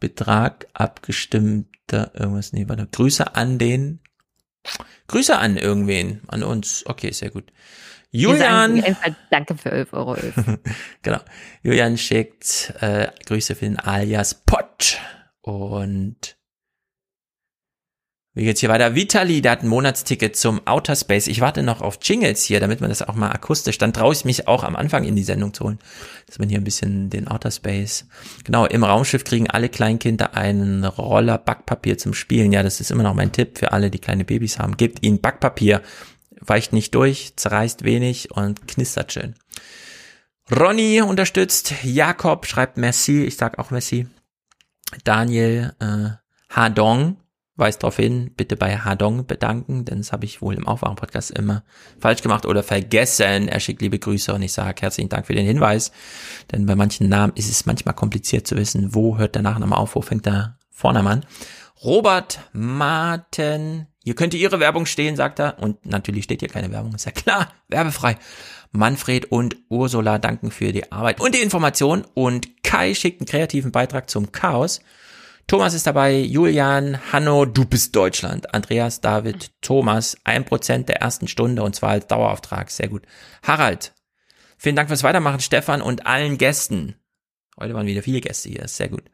Betrag 0.01 0.67
abgestimmter, 0.75 2.13
irgendwas, 2.15 2.53
nee, 2.53 2.69
warte, 2.69 2.89
Grüße 2.91 3.37
an 3.37 3.59
den, 3.59 4.01
Grüße 5.09 5.37
an 5.37 5.57
irgendwen, 5.57 6.23
an 6.29 6.43
uns. 6.43 6.85
Okay, 6.87 7.13
sehr 7.13 7.31
gut. 7.31 7.53
Sagen 8.13 8.23
Julian. 8.23 8.85
einfach 8.85 9.11
Danke 9.31 9.57
für 9.57 9.73
11,11 9.73 9.93
Euro. 9.93 10.17
genau. 11.03 11.21
Julian 11.63 11.99
schickt 11.99 12.73
äh, 12.81 13.09
Grüße 13.27 13.55
für 13.55 13.67
den 13.67 13.79
Alias 13.79 14.35
Potsch. 14.35 14.99
Und 15.43 16.36
wie 18.37 18.45
geht's 18.45 18.61
hier 18.61 18.69
weiter? 18.69 18.95
Vitali, 18.95 19.41
der 19.41 19.53
hat 19.53 19.63
ein 19.63 19.69
Monatsticket 19.69 20.37
zum 20.37 20.61
Outer 20.67 20.95
Space. 20.95 21.27
Ich 21.27 21.41
warte 21.41 21.63
noch 21.63 21.81
auf 21.81 21.99
Jingles 22.03 22.45
hier, 22.45 22.61
damit 22.61 22.83
man 22.83 22.91
das 22.91 23.01
auch 23.01 23.15
mal 23.15 23.31
akustisch, 23.31 23.79
dann 23.79 23.95
traue 23.95 24.13
ich 24.13 24.27
mich 24.27 24.47
auch 24.47 24.63
am 24.63 24.77
Anfang 24.77 25.05
in 25.05 25.17
die 25.17 25.23
Sendung 25.23 25.55
zu 25.55 25.65
holen, 25.65 25.79
dass 26.27 26.39
man 26.39 26.51
hier 26.51 26.59
ein 26.59 26.65
bisschen 26.65 27.09
den 27.09 27.29
Outer 27.29 27.51
Space. 27.51 28.05
Genau, 28.45 28.67
im 28.67 28.85
Raumschiff 28.85 29.25
kriegen 29.25 29.49
alle 29.49 29.71
Kleinkinder 29.71 30.35
einen 30.35 30.85
Roller 30.85 31.39
Backpapier 31.39 31.97
zum 31.97 32.13
Spielen. 32.13 32.53
Ja, 32.53 32.63
das 32.63 32.79
ist 32.79 32.91
immer 32.91 33.05
noch 33.05 33.15
mein 33.15 33.33
Tipp 33.33 33.57
für 33.57 33.73
alle, 33.73 33.91
die 33.91 34.01
kleine 34.01 34.27
Babys 34.27 34.59
haben. 34.59 34.77
Gebt 34.77 35.03
ihnen 35.03 35.23
Backpapier. 35.23 35.81
Weicht 36.39 36.75
nicht 36.75 36.95
durch, 36.95 37.33
zerreißt 37.37 37.85
wenig 37.85 38.33
und 38.33 38.69
knistert 38.69 39.13
schön. 39.13 39.35
Ronny 40.55 41.01
unterstützt, 41.01 41.73
Jakob 41.83 42.45
schreibt 42.45 42.77
Merci, 42.77 43.25
ich 43.25 43.39
sag 43.39 43.59
auch 43.59 43.71
Merci. 43.71 44.07
Daniel 45.05 45.75
äh, 45.81 46.11
Hadong 46.55 47.17
weist 47.57 47.83
darauf 47.83 47.97
hin, 47.97 48.31
bitte 48.37 48.57
bei 48.57 48.77
Hadong 48.77 49.27
bedanken, 49.27 49.85
denn 49.85 49.99
das 49.99 50.13
habe 50.13 50.25
ich 50.25 50.43
wohl 50.43 50.55
im 50.55 50.67
Aufwachen-Podcast 50.67 51.31
immer 51.31 51.65
falsch 51.99 52.23
gemacht 52.23 52.47
oder 52.47 52.63
vergessen. 52.63 53.49
Er 53.49 53.61
schickt 53.61 53.83
liebe 53.83 53.99
Grüße 53.99 54.33
und 54.33 54.43
ich 54.43 54.53
sage 54.53 54.83
herzlichen 54.83 55.09
Dank 55.09 55.27
für 55.27 55.35
den 55.35 55.47
Hinweis, 55.47 55.91
denn 56.53 56.67
bei 56.67 56.77
manchen 56.77 57.09
Namen 57.09 57.33
ist 57.35 57.51
es 57.51 57.67
manchmal 57.67 57.95
kompliziert 57.95 58.47
zu 58.47 58.57
wissen, 58.57 58.95
wo 58.95 59.19
hört 59.19 59.35
der 59.35 59.43
Nachname 59.43 59.77
auf, 59.77 59.95
wo 59.95 60.03
fängt 60.03 60.27
der 60.27 60.59
Vorname 60.71 61.11
an. 61.11 61.27
Robert 61.83 62.41
Martin, 62.53 63.87
hier 64.03 64.15
könnte 64.15 64.37
Ihre 64.37 64.61
Werbung 64.61 64.87
stehen, 64.87 65.17
sagt 65.17 65.41
er. 65.41 65.59
Und 65.59 65.85
natürlich 65.85 66.25
steht 66.25 66.41
hier 66.41 66.49
keine 66.49 66.71
Werbung, 66.71 66.95
ist 66.95 67.07
ja 67.07 67.13
klar, 67.13 67.53
werbefrei. 67.69 68.17
Manfred 68.73 69.31
und 69.33 69.57
Ursula 69.69 70.19
danken 70.19 70.51
für 70.51 70.73
die 70.73 70.91
Arbeit 70.93 71.21
und 71.21 71.35
die 71.35 71.41
Information. 71.41 72.05
Und 72.15 72.63
Kai 72.63 72.95
schickt 72.95 73.21
einen 73.21 73.27
kreativen 73.27 73.73
Beitrag 73.73 74.09
zum 74.09 74.33
Chaos. 74.33 74.81
Thomas 75.49 75.75
ist 75.75 75.87
dabei, 75.87 76.19
Julian, 76.19 76.99
Hanno, 77.13 77.45
du 77.45 77.65
bist 77.65 77.95
Deutschland, 77.95 78.53
Andreas, 78.53 79.01
David, 79.01 79.53
Thomas, 79.61 80.17
ein 80.25 80.45
Prozent 80.45 80.89
der 80.89 80.97
ersten 81.01 81.29
Stunde 81.29 81.63
und 81.63 81.77
zwar 81.77 81.91
als 81.91 82.09
Dauerauftrag, 82.09 82.69
sehr 82.71 82.89
gut. 82.89 83.03
Harald, 83.45 83.95
vielen 84.59 84.75
Dank 84.75 84.89
fürs 84.89 85.05
Weitermachen, 85.05 85.39
Stefan 85.41 85.83
und 85.83 86.05
allen 86.07 86.37
Gästen. 86.37 86.97
Heute 87.59 87.75
waren 87.75 87.87
wieder 87.87 88.03
viele 88.03 88.21
Gäste 88.21 88.49
hier, 88.49 88.67
sehr 88.67 88.89
gut. 88.89 89.05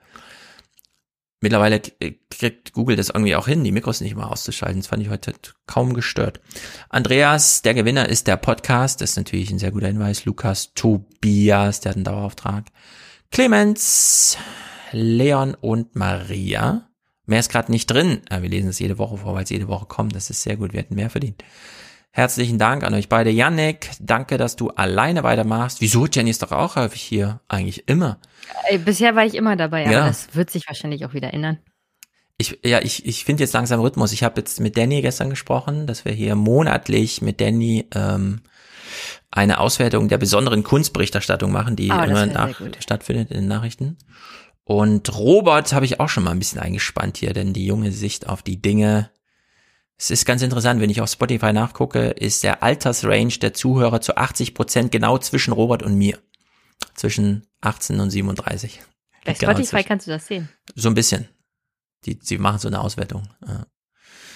Mittlerweile 1.43 1.81
k- 1.81 2.19
kriegt 2.31 2.73
Google 2.73 2.97
das 2.97 3.11
irgendwie 3.11 3.35
auch 3.37 3.47
hin, 3.49 3.63
die 3.63 3.73
Mikros 3.73 4.01
nicht 4.01 4.13
immer 4.13 4.31
auszuschalten. 4.31 4.81
Das 4.81 4.87
fand 4.87 5.03
ich 5.03 5.11
heute 5.11 5.35
kaum 5.67 5.93
gestört. 5.93 6.41
Andreas, 6.89 7.63
der 7.63 7.75
Gewinner 7.75 8.09
ist 8.09 8.27
der 8.29 8.37
Podcast. 8.37 9.01
Das 9.01 9.11
ist 9.11 9.17
natürlich 9.17 9.51
ein 9.51 9.59
sehr 9.59 9.73
guter 9.73 9.89
Hinweis. 9.89 10.25
Lukas, 10.25 10.73
Tobias, 10.75 11.81
der 11.81 11.91
hat 11.91 11.97
einen 11.97 12.05
Dauerauftrag. 12.05 12.67
Clemens, 13.33 14.39
Leon 14.93 15.55
und 15.55 15.95
Maria. 15.97 16.89
Mehr 17.27 17.41
ist 17.41 17.51
gerade 17.51 17.71
nicht 17.71 17.87
drin. 17.91 18.21
Ja, 18.31 18.43
wir 18.43 18.49
lesen 18.49 18.69
es 18.69 18.79
jede 18.79 18.99
Woche 18.99 19.17
vor, 19.19 19.35
weil 19.35 19.45
es 19.45 19.51
jede 19.51 19.69
Woche 19.69 19.87
kommt. 19.87 20.15
Das 20.15 20.29
ist 20.31 20.43
sehr 20.43 20.57
gut. 20.57 20.73
Wir 20.73 20.81
hätten 20.81 20.95
mehr 20.97 21.11
verdient. 21.11 21.43
Herzlichen 22.11 22.59
Dank 22.59 22.85
an 22.85 22.93
euch 22.93 23.09
beide. 23.09 23.31
Yannick, 23.31 23.91
danke, 24.01 24.37
dass 24.37 24.55
du 24.57 24.69
alleine 24.71 25.23
weitermachst. 25.23 25.81
Wieso? 25.81 26.07
Jenny 26.07 26.29
ist 26.31 26.43
doch 26.43 26.53
auch 26.53 26.77
häufig 26.77 27.01
hier. 27.01 27.41
Eigentlich 27.49 27.89
immer. 27.89 28.19
Äh, 28.69 28.77
Bisher 28.79 29.17
war 29.17 29.25
ich 29.25 29.35
immer 29.35 29.57
dabei, 29.57 29.85
aber 29.85 29.93
Ja. 29.93 30.07
das 30.09 30.35
wird 30.35 30.51
sich 30.51 30.67
wahrscheinlich 30.69 31.07
auch 31.07 31.15
wieder 31.15 31.33
ändern. 31.33 31.59
Ich, 32.37 32.59
ja, 32.65 32.81
ich, 32.83 33.07
ich 33.07 33.25
finde 33.25 33.45
jetzt 33.45 33.55
langsam 33.55 33.81
Rhythmus. 33.81 34.13
Ich 34.13 34.25
habe 34.25 34.41
jetzt 34.41 34.61
mit 34.61 34.77
Danny 34.77 35.01
gestern 35.01 35.31
gesprochen, 35.31 35.87
dass 35.87 36.05
wir 36.05 36.13
hier 36.13 36.35
monatlich 36.35 37.23
mit 37.23 37.41
Danny 37.41 37.87
ähm, 37.95 38.43
eine 39.31 39.59
Auswertung 39.59 40.09
der 40.09 40.19
besonderen 40.19 40.65
Kunstberichterstattung 40.65 41.51
machen, 41.51 41.77
die 41.77 41.91
Ah, 41.91 42.07
das 42.07 42.11
immer 42.11 42.27
nach, 42.27 42.61
stattfindet 42.81 43.31
in 43.31 43.39
den 43.39 43.49
Nachrichten. 43.49 43.97
Und 44.65 45.17
Robert 45.17 45.73
habe 45.73 45.85
ich 45.85 46.01
auch 46.01 46.09
schon 46.09 46.25
mal 46.25 46.31
ein 46.31 46.39
bisschen 46.39 46.61
eingespannt 46.61 47.17
hier, 47.19 47.33
denn 47.33 47.53
die 47.53 47.67
junge 47.67 47.93
Sicht 47.93 48.29
auf 48.29 48.43
die 48.43 48.63
Dinge 48.63 49.11
Es 49.99 50.11
ist 50.11 50.25
ganz 50.25 50.43
interessant, 50.43 50.81
wenn 50.81 50.91
ich 50.91 51.01
auf 51.01 51.11
Spotify 51.11 51.53
nachgucke, 51.53 52.11
ist 52.11 52.43
der 52.43 52.63
Altersrange 52.63 53.39
der 53.39 53.55
Zuhörer 53.55 54.01
zu 54.01 54.17
80 54.17 54.55
Prozent 54.55 54.93
genau 54.93 55.19
zwischen 55.19 55.53
Robert 55.53 55.83
und 55.83 55.95
mir. 55.97 56.19
Zwischen 56.95 57.47
18 57.61 58.01
und 58.01 58.11
37. 58.11 58.81
Bei 59.25 59.35
Genau 59.35 59.53
Spotify 59.53 59.69
zwischen. 59.69 59.89
kannst 59.89 60.07
du 60.07 60.11
das 60.11 60.27
sehen. 60.27 60.49
So 60.75 60.89
ein 60.89 60.95
bisschen. 60.95 61.29
Die, 62.05 62.19
sie 62.21 62.39
machen 62.39 62.59
so 62.59 62.69
eine 62.69 62.81
Auswertung. 62.81 63.29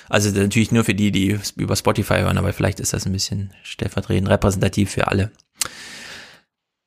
Also 0.09 0.31
natürlich 0.31 0.71
nur 0.71 0.85
für 0.85 0.95
die, 0.95 1.11
die 1.11 1.39
über 1.57 1.75
Spotify 1.75 2.19
hören, 2.19 2.39
aber 2.39 2.53
vielleicht 2.53 2.79
ist 2.79 2.93
das 2.93 3.07
ein 3.07 3.13
bisschen 3.13 3.53
stellvertretend 3.65 4.29
repräsentativ 4.29 4.91
für 4.91 5.09
alle. 5.09 5.33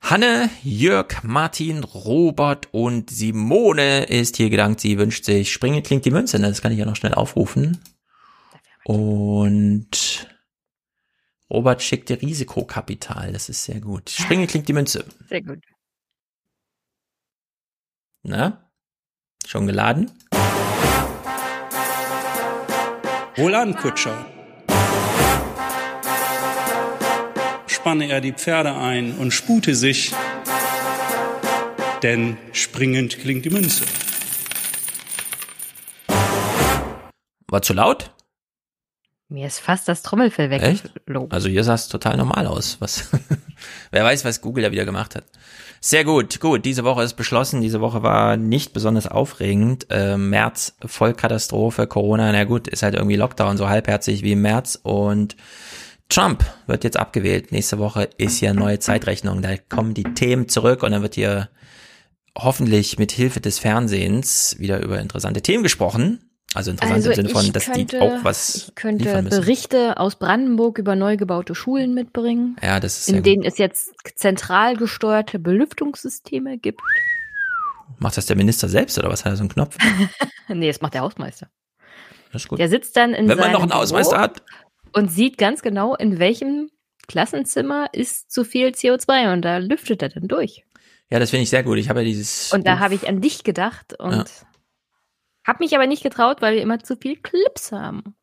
Hanne, 0.01 0.49
Jörg, 0.63 1.23
Martin, 1.23 1.83
Robert 1.83 2.69
und 2.71 3.09
Simone 3.09 4.05
ist 4.05 4.37
hier 4.37 4.49
gedankt. 4.49 4.79
Sie 4.79 4.97
wünscht 4.97 5.25
sich 5.25 5.51
Springen 5.51 5.83
klingt 5.83 6.05
die 6.05 6.11
Münze. 6.11 6.39
Ne? 6.39 6.47
Das 6.47 6.61
kann 6.61 6.71
ich 6.71 6.79
ja 6.79 6.85
noch 6.85 6.95
schnell 6.95 7.13
aufrufen. 7.13 7.79
Und 8.85 10.27
Robert 11.49 11.81
schickt 11.81 12.09
dir 12.09 12.21
Risikokapital. 12.21 13.33
Das 13.33 13.49
ist 13.49 13.63
sehr 13.65 13.81
gut. 13.81 14.09
Springen 14.09 14.47
klingt 14.47 14.67
die 14.67 14.73
Münze. 14.73 15.05
Sehr 15.27 15.41
gut. 15.41 15.63
Na? 18.23 18.71
Schon 19.45 19.67
geladen? 19.67 20.11
Wohlan, 23.35 23.75
Kutscher. 23.75 24.25
Spanne 27.79 28.09
er 28.09 28.19
die 28.19 28.33
Pferde 28.33 28.75
ein 28.75 29.15
und 29.15 29.31
spute 29.31 29.73
sich, 29.73 30.11
denn 32.03 32.37
springend 32.51 33.17
klingt 33.19 33.45
die 33.45 33.49
Münze. 33.49 33.85
War 37.47 37.61
zu 37.61 37.71
laut? 37.71 38.11
Mir 39.29 39.47
ist 39.47 39.59
fast 39.59 39.87
das 39.87 40.01
Trommelfell 40.01 40.51
Echt? 40.51 40.83
weggeflogen. 40.83 41.31
Also 41.31 41.47
hier 41.47 41.63
sah 41.63 41.75
es 41.75 41.87
total 41.87 42.17
normal 42.17 42.47
aus. 42.47 42.81
Was? 42.81 43.11
Wer 43.91 44.03
weiß, 44.03 44.25
was 44.25 44.41
Google 44.41 44.65
da 44.65 44.71
wieder 44.73 44.83
gemacht 44.83 45.15
hat. 45.15 45.23
Sehr 45.79 46.03
gut, 46.03 46.41
gut. 46.41 46.65
Diese 46.65 46.83
Woche 46.83 47.03
ist 47.03 47.13
beschlossen. 47.13 47.61
Diese 47.61 47.79
Woche 47.79 48.03
war 48.03 48.35
nicht 48.35 48.73
besonders 48.73 49.07
aufregend. 49.07 49.87
Äh, 49.89 50.17
März 50.17 50.75
Vollkatastrophe, 50.83 51.87
Corona. 51.87 52.29
Na 52.33 52.43
gut, 52.43 52.67
ist 52.67 52.83
halt 52.83 52.95
irgendwie 52.95 53.15
Lockdown 53.15 53.55
so 53.55 53.69
halbherzig 53.69 54.21
wie 54.23 54.33
im 54.33 54.41
März 54.41 54.77
und 54.83 55.37
Trump 56.09 56.43
wird 56.67 56.83
jetzt 56.83 56.97
abgewählt. 56.97 57.51
Nächste 57.51 57.77
Woche 57.77 58.09
ist 58.17 58.41
ja 58.41 58.53
neue 58.53 58.79
Zeitrechnung. 58.79 59.41
Da 59.41 59.57
kommen 59.57 59.93
die 59.93 60.03
Themen 60.03 60.49
zurück 60.49 60.83
und 60.83 60.91
dann 60.91 61.03
wird 61.03 61.15
hier 61.15 61.49
hoffentlich 62.37 62.97
mit 62.97 63.11
Hilfe 63.11 63.41
des 63.41 63.59
Fernsehens 63.59 64.55
wieder 64.59 64.81
über 64.81 64.99
interessante 64.99 65.41
Themen 65.41 65.63
gesprochen. 65.63 66.19
Also 66.55 66.71
interessant 66.71 66.95
Also 67.05 67.09
im 67.11 67.15
Sinne 67.15 67.29
von, 67.29 67.53
dass 67.53 67.65
könnte, 67.65 67.85
die 67.85 67.99
auch 67.99 68.23
was 68.23 68.55
ich 68.69 68.75
könnte. 68.75 69.21
Berichte 69.21 69.97
aus 69.97 70.15
Brandenburg 70.15 70.79
über 70.79 70.95
neu 70.95 71.15
gebaute 71.15 71.53
Schulen 71.53 71.93
mitbringen, 71.93 72.55
Ja, 72.63 72.79
das 72.79 72.99
ist 72.99 73.09
in 73.09 73.17
gut. 73.17 73.25
denen 73.27 73.43
es 73.43 73.59
jetzt 73.59 73.91
zentral 74.15 74.75
gesteuerte 74.75 75.37
Belüftungssysteme 75.37 76.57
gibt. 76.57 76.81
Macht 77.99 78.17
das 78.17 78.25
der 78.25 78.35
Minister 78.35 78.67
selbst 78.67 78.97
oder 78.97 79.09
was 79.09 79.25
hat 79.25 79.33
er 79.33 79.35
so 79.35 79.41
einen 79.41 79.49
Knopf? 79.49 79.77
nee, 80.47 80.67
das 80.67 80.81
macht 80.81 80.95
der 80.95 81.01
Hausmeister. 81.01 81.49
Das 82.31 82.43
ist 82.43 82.47
gut. 82.47 82.57
Der 82.57 82.69
sitzt 82.69 82.95
dann 82.97 83.13
in 83.13 83.27
Wenn 83.27 83.37
man 83.37 83.51
noch 83.51 83.61
einen 83.61 83.73
Hausmeister 83.73 84.17
hat. 84.19 84.41
Und 84.93 85.09
sieht 85.11 85.37
ganz 85.37 85.61
genau, 85.61 85.95
in 85.95 86.19
welchem 86.19 86.69
Klassenzimmer 87.07 87.87
ist 87.93 88.31
zu 88.31 88.43
viel 88.43 88.67
CO2 88.69 89.33
und 89.33 89.41
da 89.41 89.57
lüftet 89.57 90.01
er 90.03 90.09
dann 90.09 90.27
durch. 90.27 90.63
Ja, 91.09 91.17
das 91.19 91.31
finde 91.31 91.43
ich 91.43 91.49
sehr 91.49 91.63
gut. 91.63 91.77
Ich 91.79 91.89
habe 91.89 92.01
ja 92.01 92.05
dieses. 92.05 92.53
Und 92.53 92.67
da 92.67 92.79
habe 92.79 92.93
ich 92.93 93.07
an 93.07 93.19
dich 93.21 93.43
gedacht 93.43 93.95
und 93.99 94.11
Ja. 94.13 94.25
habe 95.47 95.63
mich 95.63 95.75
aber 95.75 95.87
nicht 95.87 96.03
getraut, 96.03 96.41
weil 96.41 96.55
wir 96.55 96.61
immer 96.61 96.79
zu 96.79 96.95
viel 96.95 97.15
Clips 97.17 97.71
haben. 97.71 98.15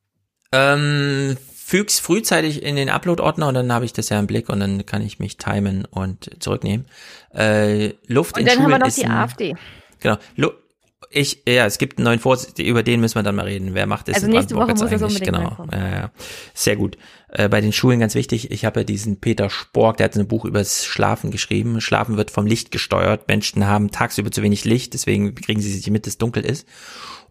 Ähm, 0.52 1.36
füg's 1.54 1.98
frühzeitig 1.98 2.62
in 2.62 2.76
den 2.76 2.88
Upload-Ordner 2.88 3.48
und 3.48 3.54
dann 3.54 3.72
habe 3.72 3.84
ich 3.84 3.92
das 3.92 4.08
ja 4.08 4.20
im 4.20 4.28
Blick 4.28 4.48
und 4.48 4.60
dann 4.60 4.86
kann 4.86 5.02
ich 5.02 5.18
mich 5.18 5.36
timen 5.36 5.84
und 5.84 6.30
zurücknehmen. 6.40 6.86
Äh, 7.34 7.94
Luft 8.06 8.36
Und 8.36 8.42
in 8.42 8.46
dann 8.46 8.58
haben 8.58 8.62
Schulen 8.62 8.74
wir 8.74 8.78
noch 8.78 8.86
ist 8.86 8.98
die 8.98 9.06
AfD. 9.06 9.56
Genau. 9.98 10.16
Lu 10.36 10.50
ich, 11.16 11.42
ja, 11.48 11.66
es 11.66 11.78
gibt 11.78 11.98
einen 11.98 12.04
neuen 12.04 12.18
Vorsitz, 12.20 12.58
über 12.58 12.82
den 12.82 13.00
müssen 13.00 13.16
wir 13.16 13.22
dann 13.22 13.36
mal 13.36 13.46
reden. 13.46 13.74
Wer 13.74 13.86
macht 13.86 14.08
das 14.08 14.16
Also 14.16 14.26
in 14.26 14.32
nächste 14.32 14.54
Woche 14.54 14.68
muss 14.68 14.80
das 14.80 14.92
eigentlich? 14.92 15.02
unbedingt 15.02 15.24
Genau. 15.24 15.66
Ja, 15.72 15.88
ja. 15.88 16.10
Sehr 16.54 16.76
gut. 16.76 16.96
Äh, 17.28 17.48
bei 17.48 17.60
den 17.60 17.72
Schulen 17.72 18.00
ganz 18.00 18.14
wichtig, 18.14 18.50
ich 18.50 18.64
habe 18.64 18.80
ja 18.80 18.84
diesen 18.84 19.20
Peter 19.20 19.50
Spork, 19.50 19.96
der 19.96 20.04
hat 20.04 20.16
ein 20.16 20.28
Buch 20.28 20.44
übers 20.44 20.84
Schlafen 20.84 21.30
geschrieben. 21.30 21.80
Schlafen 21.80 22.16
wird 22.16 22.30
vom 22.30 22.46
Licht 22.46 22.70
gesteuert. 22.70 23.28
Menschen 23.28 23.66
haben 23.66 23.90
tagsüber 23.90 24.30
zu 24.30 24.42
wenig 24.42 24.64
Licht, 24.64 24.94
deswegen 24.94 25.34
kriegen 25.34 25.60
sie 25.60 25.72
sich 25.72 25.90
mit, 25.90 26.06
dass 26.06 26.14
es 26.14 26.18
dunkel 26.18 26.44
ist. 26.44 26.66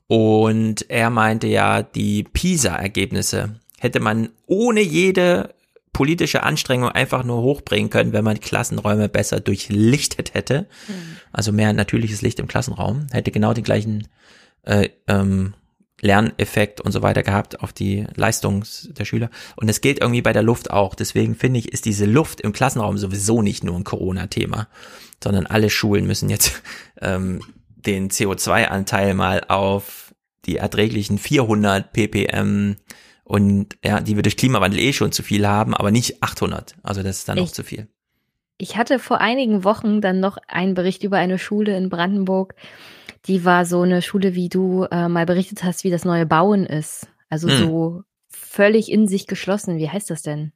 Und 0.08 0.90
er 0.90 1.10
meinte 1.10 1.48
ja, 1.48 1.82
die 1.82 2.24
PISA-Ergebnisse 2.24 3.60
hätte 3.80 4.00
man 4.00 4.30
ohne 4.48 4.82
jede 4.82 5.55
politische 5.96 6.44
Anstrengung 6.44 6.90
einfach 6.90 7.24
nur 7.24 7.42
hochbringen 7.42 7.90
können, 7.90 8.12
wenn 8.12 8.26
man 8.26 8.42
Klassenräume 8.42 9.08
besser 9.08 9.40
durchlichtet 9.40 10.34
hätte. 10.34 10.68
Also 11.32 11.54
mehr 11.54 11.72
natürliches 11.72 12.22
Licht 12.22 12.38
im 12.42 12.50
Klassenraum. 12.50 13.08
Hätte 13.14 13.32
genau 13.32 13.54
den 13.54 13.64
gleichen 13.64 14.10
äh, 14.64 14.90
ähm, 15.08 15.54
Lerneffekt 16.02 16.82
und 16.82 16.92
so 16.92 17.02
weiter 17.02 17.24
gehabt 17.24 17.62
auf 17.62 17.72
die 17.72 18.06
Leistung 18.14 18.66
der 18.90 19.06
Schüler. 19.06 19.30
Und 19.56 19.70
es 19.70 19.80
gilt 19.80 20.02
irgendwie 20.02 20.22
bei 20.22 20.34
der 20.34 20.44
Luft 20.44 20.70
auch. 20.70 20.96
Deswegen 20.96 21.34
finde 21.34 21.60
ich, 21.60 21.72
ist 21.72 21.86
diese 21.86 22.06
Luft 22.06 22.42
im 22.42 22.52
Klassenraum 22.52 22.98
sowieso 22.98 23.42
nicht 23.42 23.64
nur 23.64 23.78
ein 23.78 23.86
Corona-Thema, 23.86 24.68
sondern 25.24 25.46
alle 25.46 25.70
Schulen 25.70 26.06
müssen 26.06 26.30
jetzt 26.30 26.62
ähm, 27.02 27.40
den 27.78 28.10
CO2-Anteil 28.10 29.14
mal 29.14 29.46
auf 29.48 30.14
die 30.44 30.58
erträglichen 30.58 31.20
400 31.20 31.94
ppm 31.94 32.76
und 33.26 33.78
ja, 33.84 34.00
die 34.00 34.16
wir 34.16 34.24
durch 34.24 34.38
Klimawandel 34.38 34.80
eh 34.80 34.94
schon 34.94 35.12
zu 35.12 35.22
viel 35.24 35.46
haben, 35.48 35.74
aber 35.76 35.92
nicht 35.92 36.24
800. 36.24 36.76
Also 36.84 37.04
das 37.04 37.18
ist 37.18 37.28
dann 37.28 37.38
noch 37.38 37.52
zu 37.52 37.64
viel. 37.64 37.88
Ich 38.58 38.78
hatte 38.78 39.00
vor 39.00 39.20
einigen 39.20 39.66
Wochen 39.66 40.00
dann 40.00 40.22
noch 40.22 40.38
einen 40.48 40.76
Bericht 40.76 41.04
über 41.04 41.18
eine 41.18 41.38
Schule 41.38 41.76
in 41.76 41.90
Brandenburg. 41.90 42.56
Die 43.26 43.44
war 43.44 43.66
so 43.66 43.82
eine 43.82 44.02
Schule, 44.02 44.34
wie 44.36 44.48
du 44.48 44.84
äh, 44.92 45.10
mal 45.10 45.26
berichtet 45.26 45.64
hast, 45.64 45.84
wie 45.84 45.90
das 45.90 46.06
neue 46.06 46.26
Bauen 46.26 46.66
ist. 46.66 47.08
Also 47.28 47.50
Hm. 47.50 47.58
so 47.58 48.04
völlig 48.30 48.90
in 48.92 49.08
sich 49.08 49.28
geschlossen. 49.28 49.78
Wie 49.78 49.90
heißt 49.90 50.10
das 50.10 50.22
denn? 50.22 50.54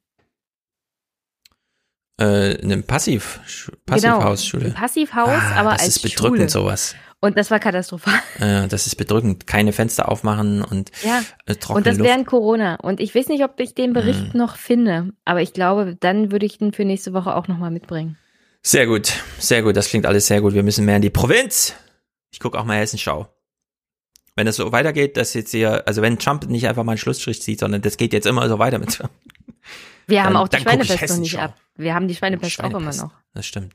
Äh, 2.17 2.61
eine 2.61 2.81
Passiv, 2.83 3.39
Passivhausschule. 3.85 4.65
Genau, 4.65 4.75
Passivhaus, 4.79 5.29
Ah, 5.29 5.55
aber 5.55 5.71
das 5.71 5.81
als 5.81 5.87
ist 5.97 6.01
bedrückend 6.03 6.51
Schule. 6.51 6.63
sowas. 6.63 6.95
Und 7.21 7.37
das 7.37 7.51
war 7.51 7.59
katastrophal. 7.59 8.13
Äh, 8.39 8.67
das 8.69 8.87
ist 8.87 8.95
bedrückend. 8.95 9.45
Keine 9.45 9.73
Fenster 9.73 10.07
aufmachen 10.09 10.61
und 10.63 10.91
Ja. 11.03 11.21
äh, 11.45 11.55
trockene 11.55 11.77
Und 11.77 11.87
das 11.87 11.97
Luft. 11.97 12.09
während 12.09 12.25
Corona. 12.27 12.75
Und 12.75 12.99
ich 13.01 13.13
weiß 13.13 13.27
nicht, 13.27 13.43
ob 13.43 13.59
ich 13.59 13.75
den 13.75 13.91
Bericht 13.93 14.31
Hm. 14.33 14.37
noch 14.39 14.55
finde, 14.55 15.11
aber 15.25 15.41
ich 15.41 15.51
glaube, 15.51 15.97
dann 15.99 16.31
würde 16.31 16.45
ich 16.45 16.57
den 16.57 16.71
für 16.71 16.85
nächste 16.85 17.11
Woche 17.13 17.35
auch 17.35 17.47
nochmal 17.49 17.71
mitbringen. 17.71 18.17
Sehr 18.61 18.87
gut, 18.87 19.13
sehr 19.37 19.63
gut. 19.63 19.75
Das 19.75 19.89
klingt 19.89 20.05
alles 20.05 20.27
sehr 20.27 20.39
gut. 20.41 20.53
Wir 20.53 20.63
müssen 20.63 20.85
mehr 20.85 20.95
in 20.97 21.01
die 21.01 21.09
Provinz. 21.09 21.73
Ich 22.31 22.39
gucke 22.39 22.57
auch 22.59 22.63
mal 22.65 22.77
Hessenschau. 22.77 23.27
Wenn 24.35 24.45
das 24.45 24.55
so 24.55 24.71
weitergeht, 24.71 25.17
dass 25.17 25.33
jetzt 25.33 25.51
hier, 25.51 25.85
also 25.87 26.01
wenn 26.01 26.19
Trump 26.19 26.47
nicht 26.49 26.67
einfach 26.69 26.83
mal 26.85 26.93
einen 26.93 26.97
Schlussstrich 26.99 27.41
zieht, 27.41 27.59
sondern 27.59 27.81
das 27.81 27.97
geht 27.97 28.13
jetzt 28.13 28.27
immer 28.27 28.47
so 28.47 28.59
weiter 28.59 28.79
mit. 28.79 28.99
Wir 30.07 30.23
haben 30.23 30.33
Dann- 30.33 30.41
auch 30.43 30.47
die 30.47 30.57
Schweinepest 30.61 31.09
noch 31.09 31.17
nicht 31.17 31.37
ab. 31.39 31.55
Wir 31.75 31.93
haben 31.93 32.07
die 32.07 32.15
Schweinepest 32.15 32.59
auch 32.61 32.69
immer 32.69 32.79
Schweinepest. 32.79 33.01
noch. 33.03 33.11
Das 33.33 33.45
stimmt. 33.45 33.73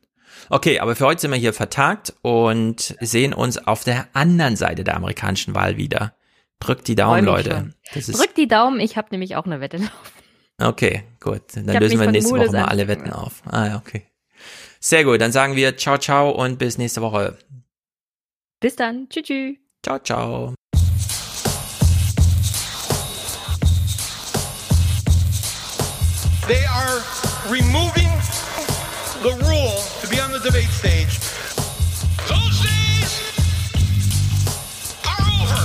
Okay, 0.51 0.81
aber 0.81 0.97
für 0.97 1.07
heute 1.07 1.23
sind 1.23 1.31
wir 1.31 1.39
hier 1.39 1.53
vertagt 1.53 2.15
und 2.23 2.97
sehen 3.01 3.33
uns 3.33 3.59
auf 3.59 3.85
der 3.85 4.09
anderen 4.13 4.57
Seite 4.57 4.85
der 4.85 4.97
amerikanischen 4.97 5.55
Wahl 5.55 5.77
wieder. 5.77 6.15
Drückt 6.61 6.89
die 6.89 6.95
Daumen, 6.95 7.25
Leute. 7.25 7.75
Drückt 7.93 8.37
die 8.37 8.49
Daumen, 8.49 8.81
ich 8.81 8.97
habe 8.97 9.09
nämlich 9.11 9.37
auch 9.37 9.45
eine 9.45 9.61
Wette 9.61 9.77
laufen. 9.79 9.93
okay, 10.63 11.05
gut. 11.21 11.43
Dann 11.55 11.67
lösen 11.81 12.01
wir 12.01 12.11
nächste 12.11 12.33
Woche 12.33 12.53
mal 12.53 12.65
alle 12.67 12.89
Wetten 12.89 13.11
auf. 13.11 13.43
Ah 13.47 13.67
ja, 13.67 13.77
okay. 13.77 14.07
Sehr 14.81 15.05
gut, 15.05 15.21
dann 15.21 15.33
sagen 15.33 15.57
wir 15.57 15.77
ciao, 15.77 15.99
ciao 15.99 16.31
und 16.31 16.59
bis 16.59 16.79
nächste 16.79 17.03
Woche. 17.03 17.39
Bis 18.61 18.77
dann. 18.77 19.09
Tschüss. 19.09 19.25
tschüss. 19.25 19.57
Ciao, 19.83 19.99
ciao. 19.99 20.55
They 26.47 26.63
are 26.67 27.01
removing 27.51 28.11
the 29.23 29.33
rule 29.47 29.93
debate 30.55 30.70
stage. 30.70 31.18
Those 32.28 32.60
days 32.62 33.12
are 35.05 35.23
over. 35.34 35.65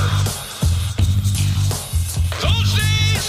Those 2.41 2.69
days 2.73 3.25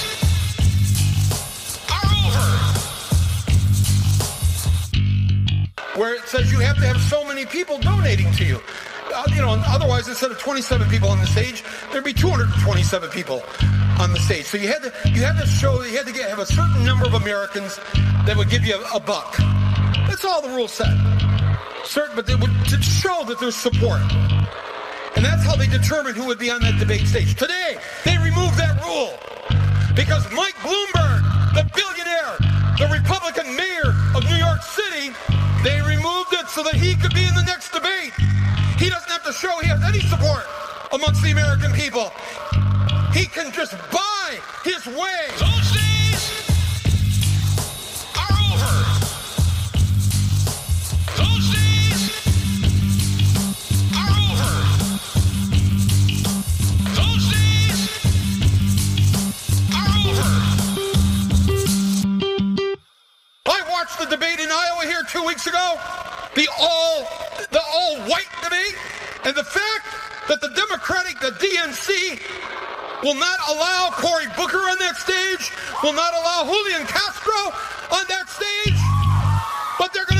are 1.91 2.09
over. 2.25 2.49
Where 6.01 6.15
it 6.15 6.25
says 6.29 6.51
you 6.51 6.61
have 6.61 6.77
to 6.77 6.87
have 6.87 6.99
so 6.99 7.25
many 7.25 7.45
people 7.45 7.79
donating 7.79 8.33
to 8.33 8.45
you. 8.45 8.63
Uh, 9.13 9.25
you 9.35 9.41
know, 9.41 9.61
otherwise 9.67 10.09
instead 10.09 10.31
of 10.31 10.39
27 10.39 10.89
people 10.89 11.09
on 11.09 11.19
the 11.19 11.27
stage, 11.27 11.65
there'd 11.93 12.05
be 12.05 12.13
227 12.13 13.11
people 13.11 13.43
on 13.99 14.13
the 14.13 14.21
stage. 14.21 14.47
So 14.47 14.57
you 14.57 14.69
had 14.69 14.83
to 14.83 14.93
you 15.09 15.23
had 15.23 15.39
to 15.39 15.47
show 15.47 15.83
you 15.83 15.97
had 15.97 16.07
to 16.07 16.13
get, 16.13 16.29
have 16.29 16.39
a 16.39 16.47
certain 16.47 16.85
number 16.85 17.07
of 17.07 17.15
Americans 17.15 17.79
that 18.27 18.35
would 18.37 18.51
give 18.51 18.65
you 18.65 18.77
a, 18.77 18.97
a 18.97 19.01
buck. 19.01 19.37
That's 20.09 20.25
all 20.25 20.43
the 20.43 20.51
rules 20.51 20.73
said. 20.73 20.95
Certain, 21.85 22.15
but 22.15 22.27
they 22.27 22.35
would 22.35 22.51
to 22.69 22.83
show 22.83 23.25
that 23.25 23.41
there's 23.41 23.57
support. 23.57 24.01
And 25.17 25.25
that's 25.25 25.45
how 25.45 25.57
they 25.57 25.67
determined 25.67 26.17
who 26.17 26.27
would 26.27 26.39
be 26.39 26.51
on 26.51 26.61
that 26.63 26.79
debate 26.79 27.07
stage. 27.07 27.35
Today, 27.35 27.77
they 28.05 28.17
removed 28.19 28.57
that 28.59 28.79
rule. 28.85 29.19
Because 29.95 30.25
Mike 30.33 30.55
Bloomberg, 30.63 31.21
the 31.53 31.67
billionaire, 31.75 32.39
the 32.79 32.89
Republican 32.93 33.57
mayor 33.57 33.93
of 34.15 34.25
New 34.31 34.37
York 34.37 34.63
City, 34.63 35.11
they 35.63 35.83
removed 35.83 36.33
it 36.33 36.49
so 36.49 36.63
that 36.63 36.75
he 36.75 36.95
could 36.95 37.13
be 37.13 37.25
in 37.27 37.35
the 37.35 37.45
next 37.45 37.71
debate. 37.73 37.80
He 39.31 39.37
doesn't 39.37 39.49
have 39.49 39.63
to 39.63 39.63
show 39.63 39.63
he 39.63 39.69
has 39.69 39.83
any 39.85 40.01
support 40.01 40.45
amongst 40.93 41.23
the 41.23 41.31
American 41.31 41.73
people. 41.73 42.11
He 43.13 43.27
can 43.27 43.53
just 43.53 43.77
buy 43.93 44.41
his 44.65 44.85
way. 44.87 45.29
Those 45.39 45.71
days 45.71 46.33
are 48.19 48.35
over. 48.51 48.75
Those 51.15 51.47
days 51.55 52.11
are 53.95 54.11
over. 54.11 54.53
Those 56.99 57.25
days 57.31 57.79
are 59.79 59.91
over. 60.11 60.31
I 63.47 63.63
watched 63.71 63.99
the 64.01 64.07
debate 64.07 64.41
in 64.41 64.51
Iowa 64.51 64.85
here 64.87 65.05
two 65.09 65.25
weeks 65.25 65.47
ago. 65.47 65.79
The 66.35 66.49
all 66.59 67.07
the 67.53 67.61
all 67.73 67.97
white 68.09 68.27
debate. 68.43 68.75
And 69.25 69.37
the 69.37 69.45
fact 69.45 69.87
that 70.29 70.41
the 70.41 70.49
Democratic, 70.49 71.21
the 71.21 71.33
DNC, 71.37 72.21
will 73.03 73.15
not 73.15 73.39
allow 73.49 73.91
Cory 73.93 74.27
Booker 74.37 74.59
on 74.59 74.79
that 74.79 74.97
stage, 74.97 75.53
will 75.83 75.93
not 75.93 76.13
allow 76.15 76.45
Julian 76.45 76.87
Castro 76.87 77.53
on 77.93 78.05
that 78.09 78.29
stage, 78.29 78.81
but 79.79 79.93
they're 79.93 80.05
going 80.07 80.20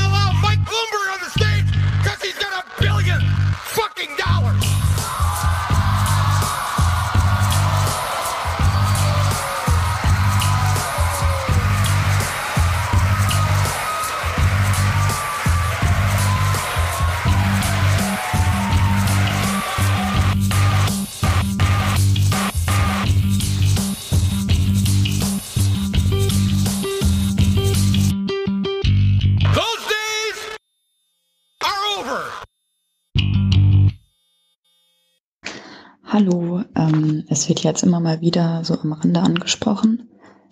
Hallo, 36.23 36.61
ähm, 36.75 37.23
es 37.29 37.49
wird 37.49 37.63
jetzt 37.63 37.81
immer 37.81 37.99
mal 37.99 38.21
wieder 38.21 38.63
so 38.63 38.77
am 38.79 38.93
Rande 38.93 39.21
angesprochen, 39.21 40.07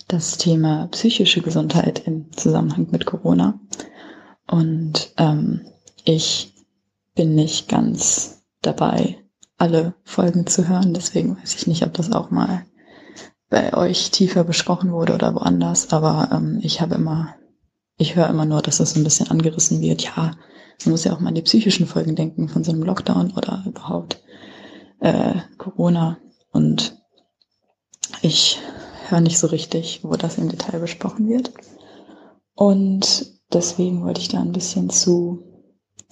das 0.07 0.39
Thema 0.39 0.87
psychische 0.87 1.43
Gesundheit 1.43 2.07
im 2.07 2.31
Zusammenhang 2.31 2.87
mit 2.89 3.05
Corona. 3.05 3.59
Und 4.47 5.13
ähm, 5.17 5.61
ich 6.05 6.55
bin 7.13 7.35
nicht 7.35 7.67
ganz 7.67 8.41
dabei, 8.63 9.19
alle 9.59 9.93
Folgen 10.05 10.47
zu 10.47 10.67
hören, 10.67 10.95
deswegen 10.95 11.37
weiß 11.37 11.53
ich 11.53 11.67
nicht, 11.67 11.83
ob 11.83 11.93
das 11.93 12.11
auch 12.11 12.31
mal 12.31 12.65
bei 13.51 13.75
euch 13.75 14.09
tiefer 14.09 14.43
besprochen 14.43 14.91
wurde 14.91 15.13
oder 15.13 15.35
woanders, 15.35 15.93
aber 15.93 16.29
ähm, 16.31 16.57
ich 16.63 16.81
habe 16.81 16.95
immer, 16.95 17.35
ich 17.99 18.15
höre 18.15 18.29
immer 18.29 18.45
nur, 18.45 18.63
dass 18.63 18.77
das 18.77 18.95
so 18.95 18.99
ein 18.99 19.03
bisschen 19.03 19.29
angerissen 19.29 19.81
wird. 19.81 20.01
Ja, 20.01 20.31
man 20.83 20.91
muss 20.91 21.03
ja 21.03 21.13
auch 21.13 21.19
mal 21.19 21.29
an 21.29 21.35
die 21.35 21.43
psychischen 21.43 21.85
Folgen 21.85 22.15
denken 22.15 22.49
von 22.49 22.63
so 22.63 22.71
einem 22.71 22.81
Lockdown 22.81 23.33
oder 23.37 23.63
überhaupt 23.67 24.23
äh, 24.99 25.35
Corona 25.57 26.17
und 26.51 26.97
ich 28.21 28.59
höre 29.07 29.21
nicht 29.21 29.37
so 29.37 29.47
richtig, 29.47 30.01
wo 30.03 30.15
das 30.15 30.37
im 30.37 30.49
Detail 30.49 30.79
besprochen 30.79 31.29
wird. 31.29 31.51
Und 32.53 33.31
deswegen 33.53 34.03
wollte 34.03 34.21
ich 34.21 34.27
da 34.27 34.41
ein 34.41 34.51
bisschen 34.51 34.89
zu 34.89 35.43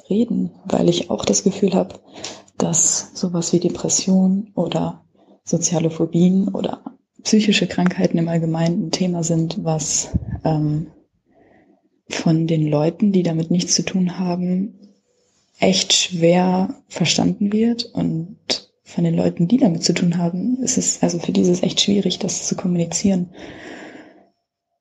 reden, 0.09 0.51
weil 0.65 0.89
ich 0.89 1.09
auch 1.09 1.25
das 1.25 1.43
Gefühl 1.43 1.73
habe, 1.73 1.99
dass 2.57 3.11
sowas 3.13 3.53
wie 3.53 3.59
Depression 3.59 4.51
oder 4.55 5.05
soziale 5.43 5.89
Phobien 5.89 6.47
oder 6.49 6.81
psychische 7.23 7.67
Krankheiten 7.67 8.17
im 8.17 8.29
Allgemeinen 8.29 8.87
ein 8.87 8.91
Thema 8.91 9.23
sind, 9.23 9.63
was 9.63 10.17
ähm, 10.43 10.87
von 12.09 12.47
den 12.47 12.67
Leuten, 12.67 13.11
die 13.11 13.23
damit 13.23 13.51
nichts 13.51 13.75
zu 13.75 13.83
tun 13.83 14.17
haben, 14.17 14.79
echt 15.59 15.93
schwer 15.93 16.75
verstanden 16.87 17.51
wird 17.51 17.85
und 17.85 18.37
von 18.87 19.03
den 19.03 19.15
Leuten, 19.15 19.49
die 19.49 19.57
damit 19.57 19.83
zu 19.83 19.93
tun 19.93 20.17
haben, 20.17 20.63
ist 20.63 20.77
es, 20.77 21.03
also 21.03 21.19
für 21.19 21.33
die 21.33 21.41
ist 21.41 21.49
es 21.49 21.61
echt 21.61 21.81
schwierig, 21.81 22.19
das 22.19 22.47
zu 22.47 22.55
kommunizieren, 22.55 23.29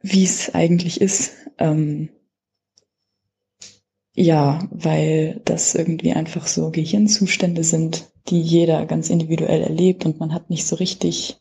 wie 0.01 0.23
es 0.23 0.55
eigentlich 0.55 1.01
ist. 1.01 1.33
Ähm, 1.59 2.11
ja, 4.15 4.61
weil 4.71 5.41
das 5.45 5.75
irgendwie 5.75 6.13
einfach 6.13 6.47
so 6.47 6.71
Gehirnzustände 6.71 7.65
sind, 7.65 8.09
die 8.29 8.41
jeder 8.41 8.87
ganz 8.87 9.11
individuell 9.11 9.63
erlebt 9.63 10.07
und 10.07 10.21
man 10.21 10.33
hat 10.33 10.51
nicht 10.51 10.67
so 10.67 10.77
richtig 10.77 11.39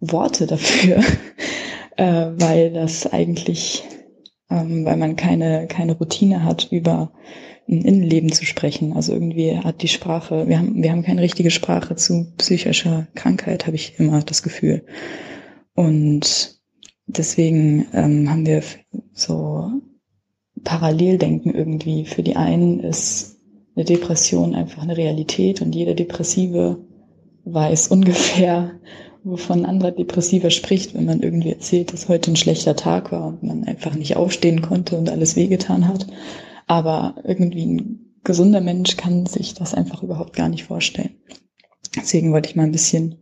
Worte 0.00 0.46
dafür, 0.46 1.04
äh, 1.98 2.30
weil 2.34 2.72
das 2.72 3.12
eigentlich, 3.12 3.84
ähm, 4.48 4.86
weil 4.86 4.96
man 4.96 5.16
keine, 5.16 5.66
keine 5.66 5.92
Routine 5.98 6.44
hat, 6.44 6.68
über 6.70 7.12
ein 7.68 7.82
Innenleben 7.82 8.32
zu 8.32 8.44
sprechen. 8.44 8.94
Also 8.94 9.12
irgendwie 9.12 9.56
hat 9.56 9.82
die 9.82 9.88
Sprache, 9.88 10.48
wir 10.48 10.58
haben, 10.58 10.82
wir 10.82 10.90
haben 10.90 11.02
keine 11.02 11.22
richtige 11.22 11.50
Sprache 11.50 11.96
zu 11.96 12.32
psychischer 12.38 13.06
Krankheit, 13.14 13.66
habe 13.66 13.76
ich 13.76 13.98
immer 13.98 14.22
das 14.22 14.42
Gefühl. 14.42 14.84
Und 15.74 16.60
deswegen 17.06 17.86
ähm, 17.92 18.28
haben 18.28 18.46
wir 18.46 18.62
so 19.12 19.70
Paralleldenken 20.64 21.54
irgendwie. 21.54 22.04
Für 22.04 22.22
die 22.22 22.36
einen 22.36 22.80
ist 22.80 23.38
eine 23.76 23.84
Depression 23.84 24.54
einfach 24.54 24.82
eine 24.82 24.96
Realität 24.96 25.62
und 25.62 25.74
jeder 25.74 25.94
Depressive 25.94 26.78
weiß 27.44 27.88
ungefähr, 27.92 28.72
wovon 29.22 29.60
ein 29.60 29.66
anderer 29.66 29.92
Depressiver 29.92 30.50
spricht, 30.50 30.94
wenn 30.94 31.04
man 31.04 31.20
irgendwie 31.20 31.50
erzählt, 31.50 31.92
dass 31.92 32.08
heute 32.08 32.32
ein 32.32 32.36
schlechter 32.36 32.76
Tag 32.76 33.12
war 33.12 33.28
und 33.28 33.42
man 33.42 33.64
einfach 33.64 33.94
nicht 33.94 34.16
aufstehen 34.16 34.62
konnte 34.62 34.96
und 34.96 35.10
alles 35.10 35.36
wehgetan 35.36 35.86
hat. 35.86 36.06
Aber 36.70 37.16
irgendwie 37.24 37.66
ein 37.66 38.14
gesunder 38.22 38.60
Mensch 38.60 38.96
kann 38.96 39.26
sich 39.26 39.54
das 39.54 39.74
einfach 39.74 40.04
überhaupt 40.04 40.36
gar 40.36 40.48
nicht 40.48 40.66
vorstellen. 40.66 41.16
Deswegen 41.96 42.32
wollte 42.32 42.48
ich 42.48 42.54
mal 42.54 42.62
ein 42.62 42.70
bisschen 42.70 43.16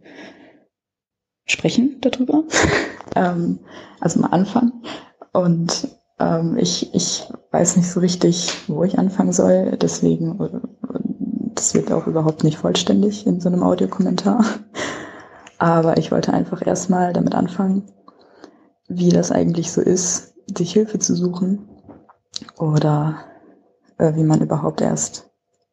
sprechen 1.47 1.97
darüber. 2.03 2.45
ähm, 3.17 3.61
also 4.01 4.21
mal 4.21 4.33
anfangen. 4.33 4.85
Und 5.33 5.89
ähm, 6.19 6.59
ich, 6.59 6.95
ich 6.95 7.27
weiß 7.51 7.79
nicht 7.79 7.91
so 7.91 8.01
richtig, 8.01 8.53
wo 8.67 8.85
ich 8.85 8.99
anfangen 8.99 9.33
soll. 9.33 9.79
Deswegen, 9.81 10.39
das 11.55 11.73
wird 11.73 11.91
auch 11.91 12.07
überhaupt 12.07 12.45
nicht 12.45 12.59
vollständig 12.59 13.27
in 13.27 13.41
so 13.41 13.49
einem 13.49 13.63
Audiokommentar. 13.63 14.45
Aber 15.59 15.97
ich 15.97 16.13
wollte 16.13 16.35
einfach 16.35 16.67
erstmal 16.67 17.15
damit 17.15 17.35
anfangen, 17.35 17.85
wie 18.89 19.09
das 19.09 19.33
eigentlich 19.33 19.73
so 19.73 19.81
ist, 19.81 20.35
sich 20.55 20.75
Hilfe 20.75 20.99
zu 20.99 21.15
suchen 21.15 21.67
oder 22.59 23.25
äh, 23.99 24.15
wie 24.15 24.25
man 24.25 24.41
überhaupt 24.41 24.81
erst 24.81 25.31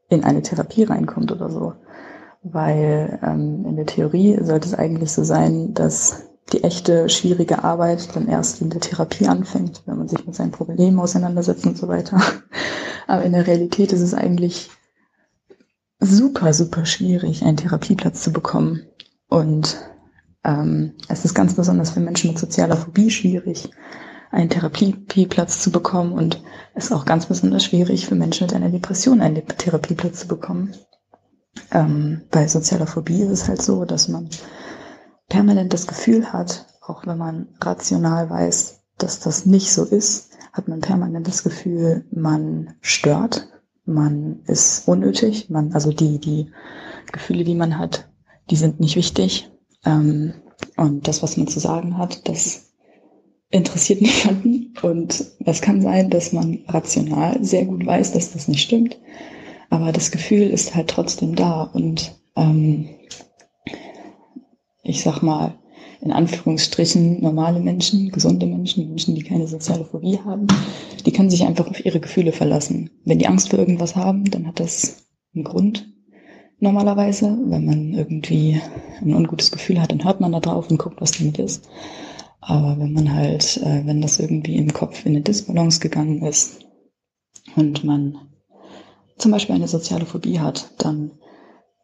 in 0.09 0.23
eine 0.23 0.41
Therapie 0.41 0.83
reinkommt 0.83 1.31
oder 1.31 1.49
so. 1.49 1.73
Weil 2.43 3.19
ähm, 3.23 3.65
in 3.65 3.75
der 3.75 3.85
Theorie 3.85 4.37
sollte 4.41 4.67
es 4.67 4.75
eigentlich 4.75 5.11
so 5.11 5.23
sein, 5.23 5.73
dass 5.73 6.23
die 6.53 6.63
echte 6.63 7.09
schwierige 7.09 7.63
Arbeit 7.63 8.15
dann 8.15 8.27
erst 8.27 8.61
in 8.61 8.69
der 8.69 8.81
Therapie 8.81 9.27
anfängt, 9.27 9.81
wenn 9.85 9.97
man 9.97 10.07
sich 10.07 10.25
mit 10.25 10.35
seinen 10.35 10.51
Problemen 10.51 10.99
auseinandersetzt 10.99 11.65
und 11.65 11.77
so 11.77 11.87
weiter. 11.87 12.21
Aber 13.07 13.23
in 13.23 13.31
der 13.31 13.47
Realität 13.47 13.93
ist 13.93 14.01
es 14.01 14.13
eigentlich 14.13 14.69
super, 15.99 16.53
super 16.53 16.85
schwierig, 16.85 17.43
einen 17.43 17.57
Therapieplatz 17.57 18.21
zu 18.21 18.31
bekommen. 18.31 18.83
Und 19.27 19.77
ähm, 20.43 20.93
es 21.07 21.25
ist 21.25 21.33
ganz 21.33 21.55
besonders 21.55 21.91
für 21.91 21.99
Menschen 21.99 22.29
mit 22.31 22.39
sozialer 22.39 22.77
Phobie 22.77 23.09
schwierig, 23.09 23.71
einen 24.31 24.49
Therapieplatz 24.49 25.61
zu 25.61 25.71
bekommen 25.71 26.11
und 26.13 26.41
es 26.73 26.85
ist 26.85 26.91
auch 26.91 27.05
ganz 27.05 27.27
besonders 27.27 27.63
schwierig 27.63 28.05
für 28.07 28.15
Menschen 28.15 28.47
mit 28.47 28.55
einer 28.55 28.69
Depression 28.69 29.21
einen 29.21 29.45
Therapieplatz 29.45 30.21
zu 30.21 30.27
bekommen. 30.27 30.75
Ähm, 31.71 32.21
bei 32.31 32.47
sozialer 32.47 32.87
Phobie 32.87 33.21
ist 33.21 33.31
es 33.31 33.47
halt 33.47 33.61
so, 33.61 33.85
dass 33.85 34.07
man 34.07 34.29
permanent 35.29 35.73
das 35.73 35.87
Gefühl 35.87 36.31
hat, 36.33 36.65
auch 36.81 37.05
wenn 37.07 37.17
man 37.17 37.47
rational 37.61 38.29
weiß, 38.29 38.81
dass 38.97 39.19
das 39.19 39.45
nicht 39.45 39.71
so 39.71 39.83
ist, 39.83 40.31
hat 40.53 40.67
man 40.67 40.79
permanent 40.81 41.27
das 41.27 41.43
Gefühl, 41.43 42.05
man 42.11 42.75
stört, 42.81 43.47
man 43.85 44.41
ist 44.47 44.87
unnötig, 44.87 45.49
man, 45.49 45.73
also 45.73 45.91
die, 45.91 46.19
die 46.19 46.51
Gefühle, 47.11 47.43
die 47.43 47.55
man 47.55 47.77
hat, 47.77 48.09
die 48.49 48.55
sind 48.55 48.79
nicht 48.79 48.95
wichtig. 48.95 49.51
Ähm, 49.83 50.33
und 50.77 51.07
das, 51.07 51.21
was 51.23 51.37
man 51.37 51.47
zu 51.47 51.59
sagen 51.59 51.97
hat, 51.97 52.27
das 52.27 52.73
interessiert 53.55 54.01
niemanden. 54.01 54.73
Und 54.81 55.25
es 55.45 55.61
kann 55.61 55.81
sein, 55.81 56.09
dass 56.09 56.33
man 56.33 56.59
rational 56.67 57.43
sehr 57.43 57.65
gut 57.65 57.85
weiß, 57.85 58.11
dass 58.11 58.33
das 58.33 58.47
nicht 58.47 58.61
stimmt. 58.61 58.97
Aber 59.69 59.91
das 59.91 60.11
Gefühl 60.11 60.49
ist 60.49 60.75
halt 60.75 60.89
trotzdem 60.89 61.35
da. 61.35 61.63
Und 61.63 62.15
ähm, 62.35 62.89
ich 64.83 65.01
sag 65.01 65.21
mal, 65.21 65.55
in 66.01 66.11
Anführungsstrichen 66.11 67.21
normale 67.21 67.59
Menschen, 67.59 68.11
gesunde 68.11 68.45
Menschen, 68.45 68.87
Menschen, 68.87 69.15
die 69.15 69.23
keine 69.23 69.47
soziale 69.47 69.85
Phobie 69.85 70.19
haben, 70.23 70.45
die 71.05 71.11
können 71.11 71.31
sich 71.31 71.43
einfach 71.43 71.67
auf 71.67 71.83
ihre 71.83 71.99
Gefühle 71.99 72.31
verlassen. 72.31 72.91
Wenn 73.05 73.17
die 73.17 73.27
Angst 73.27 73.49
vor 73.49 73.57
irgendwas 73.57 73.95
haben, 73.95 74.29
dann 74.29 74.45
hat 74.45 74.59
das 74.59 75.07
einen 75.33 75.45
Grund 75.45 75.87
normalerweise. 76.59 77.37
Wenn 77.45 77.65
man 77.65 77.93
irgendwie 77.93 78.61
ein 79.01 79.15
ungutes 79.15 79.51
Gefühl 79.51 79.81
hat, 79.81 79.91
dann 79.91 80.03
hört 80.03 80.21
man 80.21 80.31
da 80.31 80.39
drauf 80.39 80.69
und 80.69 80.77
guckt, 80.77 81.01
was 81.01 81.11
damit 81.11 81.39
ist. 81.39 81.67
Aber 82.47 82.77
wenn 82.77 82.93
man 82.93 83.13
halt, 83.13 83.57
äh, 83.57 83.81
wenn 83.85 84.01
das 84.01 84.19
irgendwie 84.19 84.55
im 84.57 84.71
Kopf 84.71 85.05
in 85.05 85.13
eine 85.13 85.21
Disbalance 85.21 85.79
gegangen 85.79 86.21
ist 86.23 86.59
und 87.55 87.83
man 87.83 88.19
zum 89.17 89.31
Beispiel 89.31 89.55
eine 89.55 89.67
soziale 89.67 90.05
Phobie 90.05 90.39
hat, 90.39 90.69
dann 90.77 91.11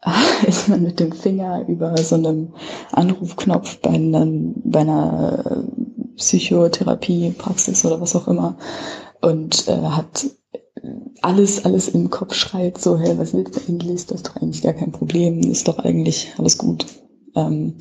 ist 0.48 0.68
man 0.68 0.84
mit 0.84 1.00
dem 1.00 1.14
Finger 1.14 1.68
über 1.68 1.98
so 1.98 2.16
einem 2.16 2.54
Anrufknopf 2.92 3.80
bei, 3.80 3.90
einem, 3.90 4.54
bei 4.64 4.82
einer 4.82 5.66
Psychotherapiepraxis 6.18 7.84
oder 7.86 8.00
was 8.00 8.16
auch 8.16 8.28
immer 8.28 8.58
und 9.22 9.68
äh, 9.68 9.78
hat 9.78 10.28
alles, 11.22 11.66
alles 11.66 11.90
im 11.90 12.10
Kopf 12.10 12.36
schreit 12.36 12.80
so, 12.80 13.00
hey, 13.00 13.18
was 13.18 13.34
willst 13.34 13.56
du 13.56 13.62
eigentlich? 13.68 14.06
Das 14.06 14.18
ist 14.18 14.28
doch 14.28 14.36
eigentlich 14.36 14.62
gar 14.62 14.74
kein 14.74 14.92
Problem, 14.92 15.40
ist 15.42 15.68
doch 15.68 15.80
eigentlich 15.80 16.34
alles 16.38 16.58
gut. 16.58 16.86
Ähm, 17.36 17.76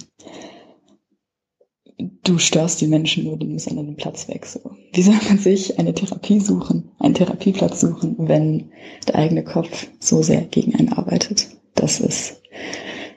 du 2.24 2.38
störst 2.38 2.80
die 2.80 2.86
Menschen 2.86 3.24
nur, 3.24 3.36
du 3.36 3.46
musst 3.46 3.68
an 3.68 3.76
deinem 3.76 3.96
Platz 3.96 4.28
weg. 4.28 4.46
So. 4.46 4.60
Wie 4.92 5.02
soll 5.02 5.18
man 5.28 5.38
sich 5.38 5.78
eine 5.78 5.94
Therapie 5.94 6.40
suchen, 6.40 6.90
einen 6.98 7.14
Therapieplatz 7.14 7.80
suchen, 7.80 8.16
wenn 8.18 8.70
der 9.08 9.16
eigene 9.16 9.44
Kopf 9.44 9.88
so 9.98 10.22
sehr 10.22 10.42
gegen 10.42 10.74
einen 10.74 10.92
arbeitet? 10.92 11.48
Das 11.74 12.00
ist 12.00 12.40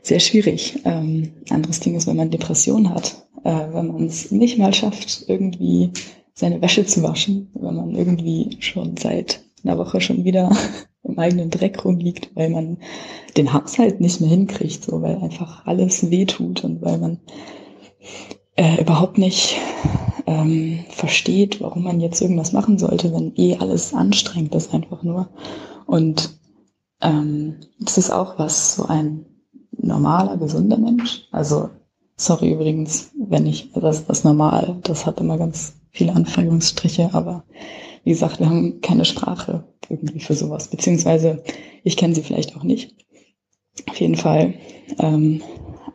sehr 0.02 0.20
schwierig. 0.20 0.80
Ähm, 0.86 1.32
anderes 1.50 1.80
Ding 1.80 1.96
ist, 1.96 2.08
wenn 2.08 2.18
man 2.18 2.32
Depression 2.32 2.90
hat, 2.90 3.26
äh, 3.44 3.50
wenn 3.50 3.88
man 3.88 4.06
es 4.06 4.32
nicht 4.32 4.58
mal 4.58 4.74
schafft, 4.74 5.26
irgendwie 5.28 5.92
seine 6.34 6.62
Wäsche 6.62 6.86
zu 6.86 7.04
waschen, 7.04 7.50
wenn 7.54 7.76
man 7.76 7.96
irgendwie 7.96 8.58
schon 8.60 8.98
seit 8.98 9.44
einer 9.64 9.78
Woche 9.78 10.02
schon 10.02 10.26
wieder 10.26 10.56
im 11.04 11.18
eigenen 11.20 11.50
Dreck 11.50 11.84
rumliegt, 11.84 12.32
weil 12.36 12.50
man 12.50 12.78
den 13.38 13.54
Haushalt 13.54 14.02
nicht 14.02 14.22
mehr 14.22 14.30
hinkriegt, 14.30 14.84
so 14.84 15.02
weil 15.02 15.18
einfach 15.18 15.66
alles 15.66 16.10
wehtut 16.10 16.64
und 16.64 16.82
weil 16.82 16.98
man 16.98 17.20
äh, 18.56 18.82
überhaupt 18.82 19.18
nicht 19.18 19.58
ähm, 20.26 20.86
versteht, 20.90 21.62
warum 21.62 21.84
man 21.84 22.00
jetzt 22.00 22.22
irgendwas 22.22 22.54
machen 22.54 22.78
sollte, 22.78 23.14
wenn 23.14 23.34
eh 23.36 23.58
alles 23.58 23.94
anstrengend 23.94 24.56
ist 24.56 24.74
einfach 24.74 25.04
nur. 25.04 25.30
Und 25.86 26.38
ähm, 27.02 27.58
das 27.80 27.98
ist 27.98 28.12
auch 28.12 28.40
was, 28.40 28.76
so 28.76 28.86
ein 28.86 29.26
normaler, 29.72 30.38
gesunder 30.38 30.78
Mensch. 30.78 31.28
Also, 31.32 31.70
sorry 32.16 32.54
übrigens, 32.54 33.12
wenn 33.16 33.46
ich, 33.46 33.72
das, 33.74 34.06
das 34.06 34.24
normal, 34.24 34.78
das 34.84 35.06
hat 35.06 35.20
immer 35.20 35.38
ganz 35.38 35.76
viele 35.92 36.14
Anführungsstriche, 36.14 37.10
aber 37.14 37.44
wie 38.04 38.12
gesagt, 38.12 38.40
wir 38.40 38.50
haben 38.50 38.82
keine 38.82 39.06
Sprache 39.06 39.64
irgendwie 39.90 40.20
für 40.20 40.34
sowas, 40.34 40.68
beziehungsweise 40.68 41.44
ich 41.84 41.98
kenne 41.98 42.16
sie 42.16 42.24
vielleicht 42.24 42.56
auch 42.56 42.64
nicht. 42.64 42.96
Auf 43.90 44.00
jeden 44.00 44.16
Fall 44.16 44.54
ähm, 45.00 45.42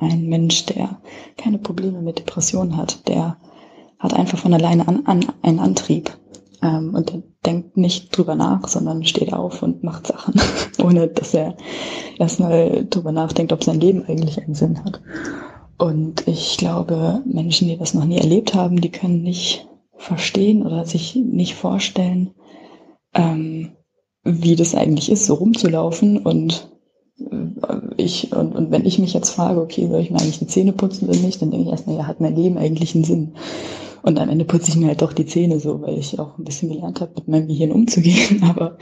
ein 0.01 0.27
Mensch, 0.27 0.67
der 0.67 1.01
keine 1.37 1.59
Probleme 1.59 2.03
mit 2.03 2.19
Depressionen 2.19 2.77
hat, 2.77 3.09
der 3.09 3.37
hat 3.99 4.15
einfach 4.15 4.39
von 4.39 4.55
alleine 4.55 4.87
an, 4.87 5.07
an 5.07 5.27
einen 5.43 5.59
Antrieb 5.59 6.17
ähm, 6.63 6.95
und 6.95 7.23
denkt 7.45 7.77
nicht 7.77 8.17
drüber 8.17 8.35
nach, 8.35 8.69
sondern 8.69 9.05
steht 9.05 9.33
auf 9.33 9.63
und 9.63 9.83
macht 9.83 10.07
Sachen, 10.07 10.41
ohne 10.83 11.09
dass 11.09 11.35
er 11.35 11.57
erstmal 12.19 12.87
drüber 12.89 13.13
nachdenkt, 13.13 13.53
ob 13.53 13.65
sein 13.65 13.81
Leben 13.81 14.05
eigentlich 14.07 14.43
einen 14.43 14.55
Sinn 14.55 14.85
hat. 14.85 15.01
Und 15.79 16.27
ich 16.27 16.57
glaube, 16.57 17.23
Menschen, 17.25 17.69
die 17.69 17.77
das 17.77 17.95
noch 17.95 18.05
nie 18.05 18.19
erlebt 18.19 18.55
haben, 18.55 18.81
die 18.81 18.91
können 18.91 19.23
nicht 19.23 19.69
verstehen 19.97 20.65
oder 20.65 20.85
sich 20.85 21.15
nicht 21.15 21.55
vorstellen, 21.55 22.35
ähm, 23.15 23.73
wie 24.25 24.57
das 24.57 24.75
eigentlich 24.75 25.11
ist, 25.11 25.27
so 25.27 25.35
rumzulaufen 25.35 26.19
und 26.19 26.71
ich, 27.99 28.33
und, 28.33 28.55
und 28.55 28.71
wenn 28.71 28.87
ich 28.87 28.99
mich 28.99 29.13
jetzt 29.13 29.31
frage, 29.31 29.61
okay, 29.61 29.89
soll 29.89 30.01
ich 30.01 30.11
mir 30.11 30.19
eigentlich 30.21 30.39
die 30.39 30.47
Zähne 30.47 30.73
putzen 30.73 31.09
oder 31.09 31.19
nicht, 31.19 31.43
dann 31.43 31.51
denke 31.51 31.67
ich 31.67 31.73
erstmal, 31.73 31.97
ja, 31.97 32.07
hat 32.07 32.21
mein 32.21 32.37
Leben 32.37 32.57
eigentlich 32.57 32.95
einen 32.95 33.05
Sinn? 33.05 33.35
Und 34.03 34.19
am 34.19 34.29
Ende 34.29 34.45
putze 34.45 34.71
ich 34.71 34.77
mir 34.77 34.87
halt 34.87 35.03
doch 35.03 35.13
die 35.13 35.27
Zähne 35.27 35.59
so, 35.59 35.83
weil 35.83 35.99
ich 35.99 36.19
auch 36.19 36.39
ein 36.39 36.45
bisschen 36.45 36.69
gelernt 36.69 37.01
habe, 37.01 37.13
mit 37.17 37.29
meinem 37.29 37.49
Gehirn 37.49 37.73
umzugehen. 37.73 38.43
Aber 38.49 38.79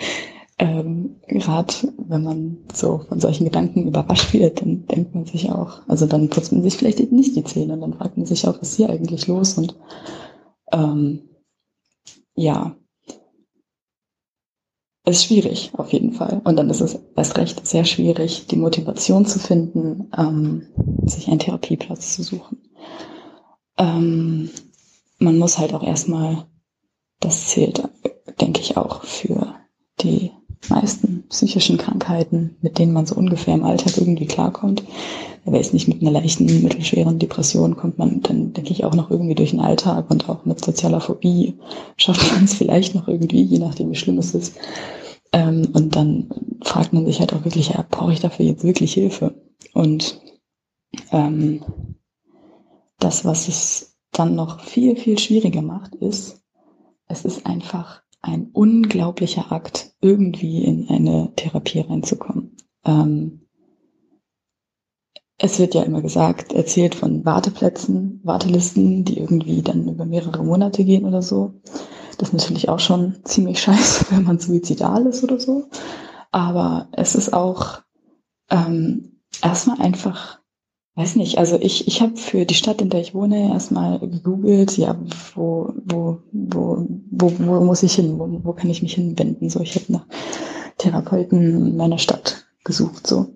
ähm, 0.59 1.17
gerade 1.27 1.73
wenn 2.07 2.23
man 2.23 2.59
so 2.73 3.01
von 3.09 3.19
solchen 3.19 3.45
Gedanken 3.45 3.89
überrascht 3.89 4.35
wird, 4.35 4.61
dann 4.61 4.87
denkt 4.87 5.15
man 5.15 5.25
sich 5.25 5.51
auch, 5.51 5.81
also 5.89 6.07
dann 6.07 6.29
putzt 6.29 6.53
man 6.53 6.63
sich 6.63 6.77
vielleicht 6.77 7.01
eben 7.01 7.17
nicht 7.17 7.35
die 7.37 7.45
Zähne, 7.45 7.73
und 7.73 7.81
dann 7.81 7.95
fragt 7.95 8.19
man 8.19 8.27
sich 8.27 8.47
auch, 8.47 8.61
was 8.61 8.73
ist 8.73 8.77
hier 8.77 8.91
eigentlich 8.91 9.27
los? 9.27 9.55
Und 9.55 9.77
ähm, 10.73 11.23
ja, 12.35 12.77
ist 15.09 15.25
schwierig, 15.25 15.71
auf 15.75 15.93
jeden 15.93 16.13
Fall. 16.13 16.41
Und 16.45 16.57
dann 16.57 16.69
ist 16.69 16.81
es 16.81 16.99
erst 17.15 17.39
recht 17.39 17.67
sehr 17.67 17.85
schwierig, 17.85 18.47
die 18.49 18.57
Motivation 18.57 19.25
zu 19.25 19.39
finden, 19.39 20.11
ähm, 20.17 20.67
sich 21.05 21.29
einen 21.29 21.39
Therapieplatz 21.39 22.15
zu 22.15 22.23
suchen. 22.23 22.59
Ähm, 23.79 24.51
man 25.19 25.39
muss 25.39 25.59
halt 25.59 25.75
auch 25.75 25.83
erstmal, 25.83 26.47
das 27.21 27.47
zählt, 27.47 27.83
denke 28.41 28.61
ich, 28.61 28.77
auch 28.77 29.05
für 29.05 29.55
die 30.01 30.33
meisten 30.69 31.25
psychischen 31.29 31.79
Krankheiten, 31.79 32.57
mit 32.61 32.79
denen 32.79 32.93
man 32.93 33.07
so 33.07 33.15
ungefähr 33.15 33.55
im 33.55 33.65
Alltag 33.65 33.97
irgendwie 33.97 34.27
klarkommt. 34.27 34.83
Aber 35.47 35.61
ist 35.61 35.73
nicht 35.73 35.87
mit 35.87 36.03
einer 36.03 36.11
leichten, 36.11 36.45
mittelschweren 36.45 37.21
Depression 37.21 37.77
kommt 37.77 37.99
man 37.99 38.21
dann, 38.21 38.53
denke 38.53 38.73
ich, 38.73 38.85
auch 38.85 38.95
noch 38.95 39.11
irgendwie 39.11 39.37
durch 39.37 39.51
den 39.51 39.61
Alltag 39.61 40.11
und 40.11 40.29
auch 40.29 40.45
mit 40.45 40.65
sozialer 40.65 41.01
Phobie 41.01 41.55
schafft 41.97 42.33
man 42.33 42.45
es 42.45 42.55
vielleicht 42.55 42.95
noch 42.97 43.07
irgendwie, 43.07 43.43
je 43.43 43.61
nachdem, 43.61 43.91
wie 43.91 43.95
schlimm 43.97 44.19
es 44.19 44.35
ist. 44.35 44.57
Ähm, 45.33 45.69
und 45.73 45.95
dann 45.95 46.29
fragt 46.63 46.93
man 46.93 47.07
sich 47.07 47.21
halt 47.21 47.33
auch 47.33 47.45
wirklich, 47.45 47.71
ja, 47.71 47.85
brauche 47.89 48.13
ich 48.13 48.21
dafür 48.21 48.45
jetzt 48.45 48.65
wirklich 48.65 48.95
Hilfe? 48.95 49.35
Und 49.73 50.21
ähm, 51.13 51.63
das, 52.99 53.25
was 53.25 53.47
es 53.47 53.97
dann 54.11 54.35
noch 54.35 54.61
viel, 54.61 54.97
viel 54.97 55.19
schwieriger 55.19 55.63
macht, 55.63 55.95
ist, 55.95 56.43
es 57.07 57.25
ist 57.25 57.47
einfach 57.47 58.03
ein 58.21 58.51
unglaublicher 58.53 59.53
Akt, 59.53 59.95
irgendwie 60.01 60.65
in 60.65 60.89
eine 60.89 61.33
Therapie 61.37 61.81
reinzukommen. 61.81 62.57
Ähm, 62.85 63.46
es 65.39 65.59
wird 65.59 65.75
ja 65.75 65.83
immer 65.83 66.01
gesagt, 66.01 66.53
erzählt 66.53 66.95
von 66.95 67.25
Warteplätzen, 67.25 68.21
Wartelisten, 68.25 69.05
die 69.05 69.19
irgendwie 69.19 69.63
dann 69.63 69.89
über 69.89 70.07
mehrere 70.07 70.43
Monate 70.43 70.85
gehen 70.85 71.05
oder 71.05 71.21
so. 71.21 71.55
Das 72.19 72.31
ist 72.31 72.35
natürlich 72.35 72.69
auch 72.69 72.79
schon 72.79 73.17
ziemlich 73.25 73.61
scheiße, 73.63 74.07
wenn 74.11 74.25
man 74.25 74.39
suizidal 74.39 75.07
ist 75.07 75.23
oder 75.23 75.39
so. 75.39 75.69
Aber 76.31 76.89
es 76.93 77.15
ist 77.15 77.33
auch 77.33 77.83
ähm, 78.51 79.21
erstmal 79.43 79.81
einfach, 79.81 80.39
weiß 80.95 81.17
nicht, 81.17 81.39
also 81.39 81.59
ich, 81.61 81.87
ich 81.87 82.01
habe 82.01 82.17
für 82.17 82.47
die 82.47 82.55
Stadt, 82.55 82.81
in 82.81 82.89
der 82.89 83.01
ich 83.01 83.15
wohne, 83.15 83.51
erstmal 83.51 83.99
gegoogelt, 83.99 84.79
ja, 84.79 84.97
wo, 85.35 85.73
wo, 85.85 86.23
wo, 86.33 86.87
wo, 87.11 87.33
wo 87.39 87.61
muss 87.65 87.83
ich 87.83 87.95
hin, 87.95 88.19
wo, 88.19 88.41
wo 88.43 88.53
kann 88.55 88.71
ich 88.71 88.83
mich 88.83 88.95
hinwenden? 88.95 89.51
So, 89.51 89.61
ich 89.61 89.75
habe 89.75 89.93
nach 89.93 90.07
Therapeuten 90.79 91.69
in 91.69 91.77
meiner 91.77 91.99
Stadt 91.99 92.47
gesucht. 92.65 93.07
so 93.07 93.27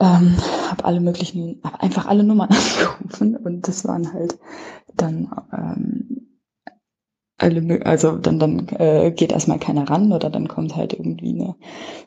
ähm, 0.00 0.36
habe 0.74 0.84
alle 0.84 1.00
möglichen, 1.00 1.60
habe 1.62 1.80
einfach 1.82 2.06
alle 2.06 2.24
Nummern 2.24 2.50
angerufen 2.78 3.36
und 3.36 3.68
das 3.68 3.84
waren 3.84 4.12
halt 4.12 4.38
dann 4.94 5.30
ähm, 5.52 6.40
alle, 7.38 7.84
also 7.84 8.16
dann 8.16 8.38
dann 8.38 8.68
äh, 8.68 9.12
geht 9.12 9.32
erstmal 9.32 9.58
keiner 9.58 9.88
ran 9.88 10.12
oder 10.12 10.30
dann 10.30 10.48
kommt 10.48 10.76
halt 10.76 10.92
irgendwie 10.92 11.30
eine 11.30 11.56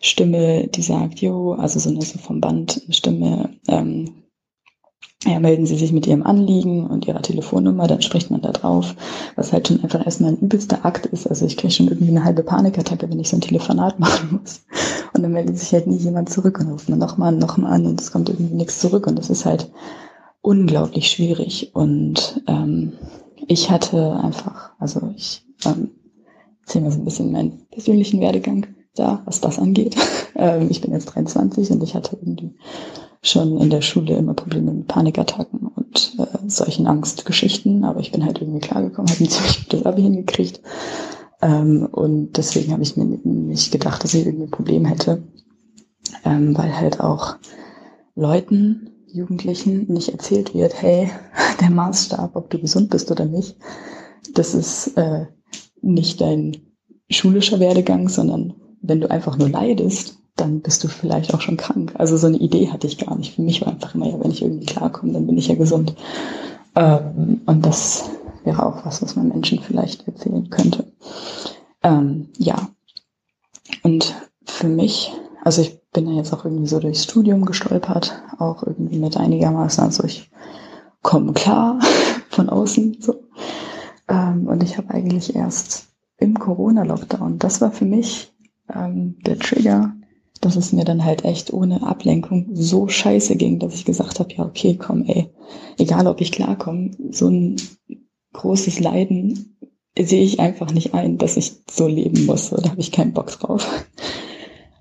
Stimme, 0.02 0.68
die 0.68 0.82
sagt, 0.82 1.20
jo, 1.20 1.54
also 1.54 1.80
so 1.80 1.90
eine 1.90 2.02
so 2.02 2.18
vom 2.18 2.42
Band 2.42 2.82
eine 2.86 2.94
Stimme, 2.94 3.50
ähm, 3.68 4.24
ja, 5.28 5.40
melden 5.40 5.66
Sie 5.66 5.76
sich 5.76 5.92
mit 5.92 6.08
Ihrem 6.08 6.24
Anliegen 6.24 6.88
und 6.88 7.08
Ihrer 7.08 7.22
Telefonnummer, 7.22 7.88
dann 7.88 8.02
spricht 8.02 8.32
man 8.32 8.42
da 8.42 8.52
drauf, 8.52 8.96
was 9.36 9.52
halt 9.52 9.68
schon 9.68 9.84
einfach 9.84 10.06
erstmal 10.06 10.32
ein 10.32 10.40
übelster 10.40 10.86
Akt 10.86 11.06
ist. 11.08 11.28
Also 11.28 11.46
ich 11.46 11.58
kriege 11.58 11.74
schon 11.74 11.88
irgendwie 11.88 12.12
eine 12.12 12.24
halbe 12.24 12.44
Panikattacke, 12.44 13.10
wenn 13.10 13.20
ich 13.20 13.30
so 13.30 13.38
ein 13.38 13.42
Telefonat 13.42 14.00
machen 14.00 14.40
muss. 14.42 14.62
Und 15.14 15.24
dann 15.24 15.32
meldet 15.34 15.58
sich 15.58 15.74
halt 15.74 15.88
nie 15.88 15.98
jemand 15.98 16.30
zurück 16.30 16.60
und 16.60 16.72
ruft 16.72 16.90
man 16.90 17.00
nochmal 17.00 17.30
an, 17.30 17.40
nochmal 17.40 17.74
an 17.74 17.86
und 17.86 18.00
es 18.00 18.12
kommt 18.12 18.30
irgendwie 18.30 18.56
nichts 18.56 18.80
zurück. 18.80 19.08
Und 19.08 19.18
das 19.18 19.30
ist 19.30 19.46
halt 19.46 19.70
unglaublich 20.42 21.10
schwierig. 21.10 21.72
Und 21.74 22.42
ähm, 22.48 22.94
ich 23.48 23.70
hatte 23.70 24.14
einfach, 24.24 24.72
also 24.80 25.12
ich 25.16 25.46
ähm, 25.66 25.92
erzähle 26.62 26.86
mal 26.86 26.92
so 26.92 27.00
ein 27.00 27.06
bisschen 27.06 27.32
meinen 27.32 27.68
persönlichen 27.72 28.22
Werdegang 28.22 28.68
da, 28.96 29.22
was 29.26 29.42
das 29.42 29.60
angeht. 29.60 29.96
ähm, 30.36 30.68
ich 30.70 30.82
bin 30.82 30.92
jetzt 30.92 31.06
23 31.06 31.72
und 31.72 31.84
ich 31.84 31.96
hatte 31.96 32.18
irgendwie 32.22 32.56
schon 33.22 33.58
in 33.60 33.70
der 33.70 33.82
Schule 33.82 34.16
immer 34.16 34.34
Probleme 34.34 34.72
mit 34.72 34.88
Panikattacken 34.88 35.68
und 35.76 36.16
äh, 36.20 36.50
solchen 36.50 36.88
Angstgeschichten, 36.88 37.84
aber 37.84 38.00
ich 38.00 38.12
bin 38.12 38.26
halt 38.26 38.42
irgendwie 38.42 38.60
klargekommen, 38.60 39.10
habe 39.10 39.28
ziemlich 39.28 39.64
gutes 39.64 39.86
Abi 39.86 40.02
hingekriegt. 40.04 40.62
Ähm, 41.42 41.88
und 41.92 42.38
deswegen 42.38 42.72
habe 42.72 42.84
ich 42.84 42.98
mir 42.98 43.06
nicht 43.06 43.72
gedacht, 43.72 44.04
dass 44.04 44.14
ich 44.14 44.26
irgendwie 44.26 44.46
ein 44.46 44.52
Problem 44.52 44.86
hätte, 44.86 45.24
ähm, 46.26 46.58
weil 46.58 46.76
halt 46.76 47.00
auch 47.00 47.36
Leuten, 48.16 48.92
Jugendlichen 49.08 49.92
nicht 49.92 50.10
erzählt 50.10 50.54
wird, 50.54 50.82
hey, 50.82 51.10
der 51.62 51.70
Maßstab, 51.70 52.36
ob 52.36 52.50
du 52.50 52.60
gesund 52.60 52.90
bist 52.90 53.12
oder 53.12 53.26
nicht, 53.26 53.56
das 54.34 54.54
ist 54.54 54.98
äh, 54.98 55.26
nicht 55.82 56.22
dein 56.22 56.58
schulischer 57.10 57.60
Werdegang, 57.60 58.10
sondern 58.10 58.54
wenn 58.82 59.02
du 59.02 59.10
einfach 59.10 59.38
nur 59.38 59.50
leidest, 59.50 60.20
dann 60.38 60.61
bist 60.61 60.83
du 60.83 60.88
vielleicht 60.88 61.33
auch 61.33 61.41
schon 61.41 61.57
krank. 61.57 61.93
Also 61.98 62.16
so 62.16 62.27
eine 62.27 62.38
Idee 62.38 62.69
hatte 62.69 62.88
ich 62.88 62.98
gar 62.98 63.17
nicht. 63.17 63.35
Für 63.35 63.41
mich 63.41 63.61
war 63.61 63.69
einfach 63.69 63.95
immer, 63.95 64.07
ja, 64.07 64.19
wenn 64.19 64.32
ich 64.32 64.41
irgendwie 64.41 64.66
klarkomme, 64.66 65.14
dann 65.14 65.27
bin 65.27 65.38
ich 65.38 65.48
ja 65.48 65.56
gesund. 65.56 65.95
Ähm, 66.75 67.41
und 67.45 67.66
das 67.66 68.09
wäre 68.43 68.66
auch 68.66 68.85
was, 68.85 69.01
was 69.01 69.16
man 69.16 69.30
Menschen 69.30 69.59
vielleicht 69.59 70.07
erzählen 70.07 70.49
könnte. 70.49 70.85
Ähm, 71.83 72.30
ja. 72.38 72.69
Und 73.83 74.16
für 74.45 74.67
mich, 74.67 75.11
also 75.43 75.61
ich 75.61 75.82
bin 75.91 76.07
ja 76.07 76.14
jetzt 76.14 76.33
auch 76.33 76.45
irgendwie 76.45 76.67
so 76.67 76.80
durchs 76.80 77.03
Studium 77.03 77.45
gestolpert, 77.45 78.22
auch 78.38 78.64
irgendwie 78.64 78.99
mit 78.99 79.17
einigermaßen, 79.17 79.83
also 79.83 80.03
ich 80.03 80.30
komme 81.01 81.33
klar 81.33 81.80
von 82.30 82.49
außen 82.49 82.98
so. 83.01 83.24
Ähm, 84.07 84.48
und 84.48 84.64
ich 84.64 84.77
habe 84.77 84.91
eigentlich 84.91 85.35
erst 85.35 85.88
im 86.17 86.38
Corona-Lockdown, 86.38 87.40
das 87.40 87.59
war 87.61 87.72
für 87.72 87.85
mich 87.85 88.32
ähm, 88.74 89.17
der 89.25 89.40
Trigger, 89.40 89.93
dass 90.45 90.56
es 90.56 90.74
mir 90.74 90.85
dann 90.85 91.06
halt 91.06 91.25
echt 91.25 91.53
ohne 91.53 91.83
Ablenkung 91.83 92.49
so 92.53 92.88
scheiße 92.88 93.35
ging, 93.35 93.59
dass 93.59 93.74
ich 93.74 93.85
gesagt 93.85 94.19
habe, 94.19 94.33
ja, 94.33 94.45
okay, 94.45 94.75
komm, 94.75 95.03
ey, 95.03 95.30
egal 95.77 96.07
ob 96.07 96.22
ich 96.22 96.32
klarkomme, 96.32 96.91
so 97.11 97.27
ein 97.27 97.56
großes 98.33 98.80
Leiden 98.80 99.57
sehe 99.98 100.24
ich 100.24 100.40
einfach 100.40 100.72
nicht 100.72 100.93
ein, 100.93 101.17
dass 101.17 101.38
ich 101.38 101.53
so 101.69 101.88
leben 101.88 102.25
muss. 102.25 102.49
Da 102.51 102.69
habe 102.69 102.80
ich 102.80 102.91
keinen 102.91 103.14
Bock 103.14 103.32
drauf. 103.32 103.67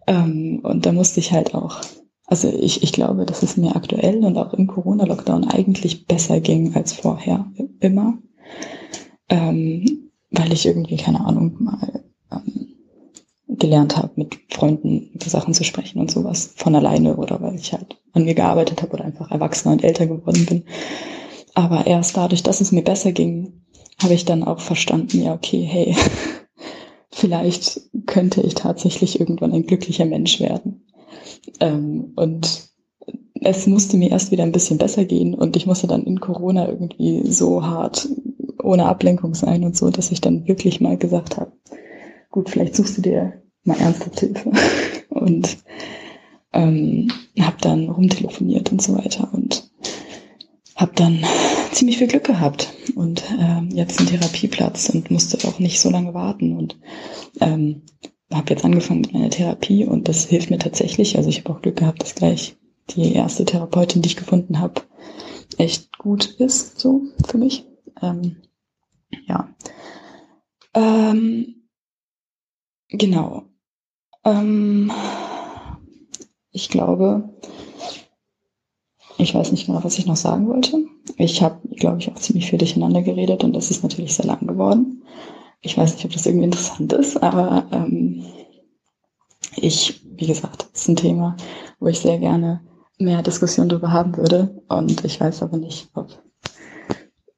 Ähm, 0.09 0.61
und 0.63 0.87
da 0.87 0.93
musste 0.93 1.19
ich 1.19 1.33
halt 1.33 1.53
auch, 1.57 1.81
also 2.27 2.49
ich, 2.49 2.85
ich 2.85 2.93
glaube, 2.93 3.27
dass 3.27 3.43
es 3.43 3.57
mir 3.57 3.75
aktuell 3.75 4.25
und 4.25 4.39
auch 4.39 4.55
im 4.55 4.69
Corona-Lockdown 4.69 5.49
eigentlich 5.49 6.07
besser 6.07 6.39
ging 6.39 6.77
als 6.77 6.93
vorher, 6.93 7.51
immer. 7.81 8.17
Ähm, 9.29 10.11
weil 10.31 10.53
ich 10.53 10.65
irgendwie, 10.65 10.97
keine 10.97 11.25
Ahnung, 11.25 11.57
mal 11.59 12.05
ähm, 12.31 12.66
gelernt 13.49 13.97
habe, 13.97 14.11
mit 14.17 14.39
Freunden 14.51 15.11
über 15.15 15.29
Sachen 15.29 15.55
zu 15.55 15.65
sprechen 15.65 16.01
und 16.01 16.11
sowas 16.11 16.53
von 16.57 16.75
alleine 16.75 17.17
oder 17.17 17.41
weil 17.41 17.55
ich 17.55 17.73
halt 17.73 17.97
an 18.13 18.25
mir 18.25 18.35
gearbeitet 18.35 18.83
habe 18.83 18.95
oder 18.95 19.05
einfach 19.05 19.31
erwachsener 19.31 19.73
und 19.73 19.85
älter 19.85 20.07
geworden 20.07 20.47
bin. 20.47 20.65
Aber 21.55 21.87
erst 21.87 22.17
dadurch, 22.17 22.43
dass 22.43 22.61
es 22.61 22.73
mir 22.73 22.83
besser 22.83 23.13
ging, 23.13 23.63
habe 24.03 24.15
ich 24.15 24.25
dann 24.25 24.45
auch 24.45 24.61
verstanden, 24.61 25.23
ja, 25.23 25.33
okay, 25.33 25.63
hey, 25.63 25.97
vielleicht 27.11 27.81
könnte 28.07 28.41
ich 28.43 28.55
tatsächlich 28.55 29.21
irgendwann 29.21 29.53
ein 29.53 29.67
glücklicher 29.67 30.05
Mensch 30.05 30.41
werden. 30.41 30.85
Ähm, 31.61 32.13
und 32.17 32.69
es 33.41 33.67
musste 33.67 33.97
mir 33.97 34.11
erst 34.11 34.33
wieder 34.33 34.43
ein 34.43 34.53
bisschen 34.53 34.79
besser 34.79 35.05
gehen 35.05 35.35
und 35.35 35.57
ich 35.57 35.67
musste 35.67 35.87
dann 35.87 36.05
in 36.05 36.21
Corona 36.21 36.69
irgendwie 36.69 37.23
so 37.31 37.65
hart 37.65 38.09
ohne 38.63 38.87
Ablenkung 38.87 39.35
sein 39.35 39.65
und 39.65 39.77
so, 39.77 39.91
dass 39.91 40.11
ich 40.11 40.21
dann 40.21 40.49
wirklich 40.49 40.81
mal 40.81 40.97
gesagt 40.97 41.37
habe, 41.37 41.53
gut, 42.31 42.51
vielleicht 42.51 42.77
suchst 42.77 42.99
du 42.99 43.03
dir 43.03 43.43
mal 43.65 43.79
ernsthaft 43.79 44.21
Hilfe. 44.21 44.53
Und 45.09 45.59
ähm, 46.53 47.11
habe 47.41 47.57
dann 47.61 47.89
rumtelefoniert 47.89 48.73
und 48.73 48.83
so 48.83 48.97
weiter 48.97 49.29
und 49.33 49.71
habe 50.75 50.93
dann 50.95 51.25
ziemlich 51.73 51.99
viel 51.99 52.07
Glück 52.07 52.25
gehabt 52.25 52.73
und 52.95 53.25
ähm, 53.39 53.71
jetzt 53.71 53.99
einen 53.99 54.09
Therapieplatz 54.09 54.91
und 54.91 55.11
musste 55.11 55.47
auch 55.49 55.59
nicht 55.59 55.81
so 55.81 55.91
lange 55.91 56.13
warten 56.13 56.57
und 56.57 56.77
ähm, 57.41 57.83
habe 58.33 58.51
jetzt 58.51 58.65
angefangen 58.65 59.03
mit 59.03 59.13
meiner 59.13 59.31
Therapie 59.31 59.85
und 59.85 60.09
das 60.09 60.27
hilft 60.27 60.51
mir 60.51 60.59
tatsächlich. 60.59 61.17
Also 61.17 61.29
ich 61.29 61.41
habe 61.41 61.51
auch 61.51 61.63
Glück 61.63 61.77
gehabt, 61.77 62.03
dass 62.03 62.15
gleich 62.15 62.57
die 62.91 63.15
erste 63.15 63.45
Therapeutin, 63.45 64.03
die 64.03 64.09
ich 64.09 64.17
gefunden 64.17 64.61
habe, 64.61 64.83
echt 65.59 65.97
gut 65.99 66.27
ist, 66.39 66.79
so 66.79 67.03
für 67.27 67.39
mich. 67.39 67.65
Ähm, 68.03 68.37
ja. 69.27 69.49
Ähm, 70.75 71.66
genau. 72.89 73.45
Ähm, 74.25 74.91
ich 76.53 76.69
glaube, 76.69 77.29
ich 79.19 79.35
weiß 79.35 79.53
nicht 79.53 79.67
genau, 79.67 79.83
was 79.83 79.99
ich 79.99 80.07
noch 80.07 80.17
sagen 80.17 80.49
wollte. 80.49 80.85
Ich 81.17 81.43
habe, 81.43 81.67
glaube 81.77 81.99
ich, 81.99 82.11
auch 82.11 82.17
ziemlich 82.17 82.51
viel 82.51 82.59
durcheinander 82.59 83.03
geredet 83.03 83.45
und 83.45 83.55
das 83.55 83.71
ist 83.71 83.83
natürlich 83.83 84.15
sehr 84.15 84.27
lang 84.27 84.47
geworden. 84.47 85.03
Ich 85.63 85.77
weiß 85.77 85.95
nicht, 85.95 86.05
ob 86.05 86.13
das 86.13 86.27
irgendwie 86.27 86.45
interessant 86.47 86.93
ist, 86.93 87.23
aber 87.23 87.67
ähm, 87.73 88.25
ich, 89.57 90.03
wie 90.17 90.27
gesagt, 90.27 90.69
ist 90.75 90.89
ein 90.89 90.97
Thema, 90.97 91.37
wo 91.79 91.87
ich 91.87 92.01
sehr 92.01 92.19
gerne 92.19 92.61
mehr 92.99 93.23
Diskussion 93.23 93.69
darüber 93.69 93.93
haben 93.93 94.17
würde 94.17 94.63
und 94.69 95.05
ich 95.05 95.21
weiß 95.21 95.43
aber 95.43 95.57
nicht, 95.57 95.89
ob 95.95 96.23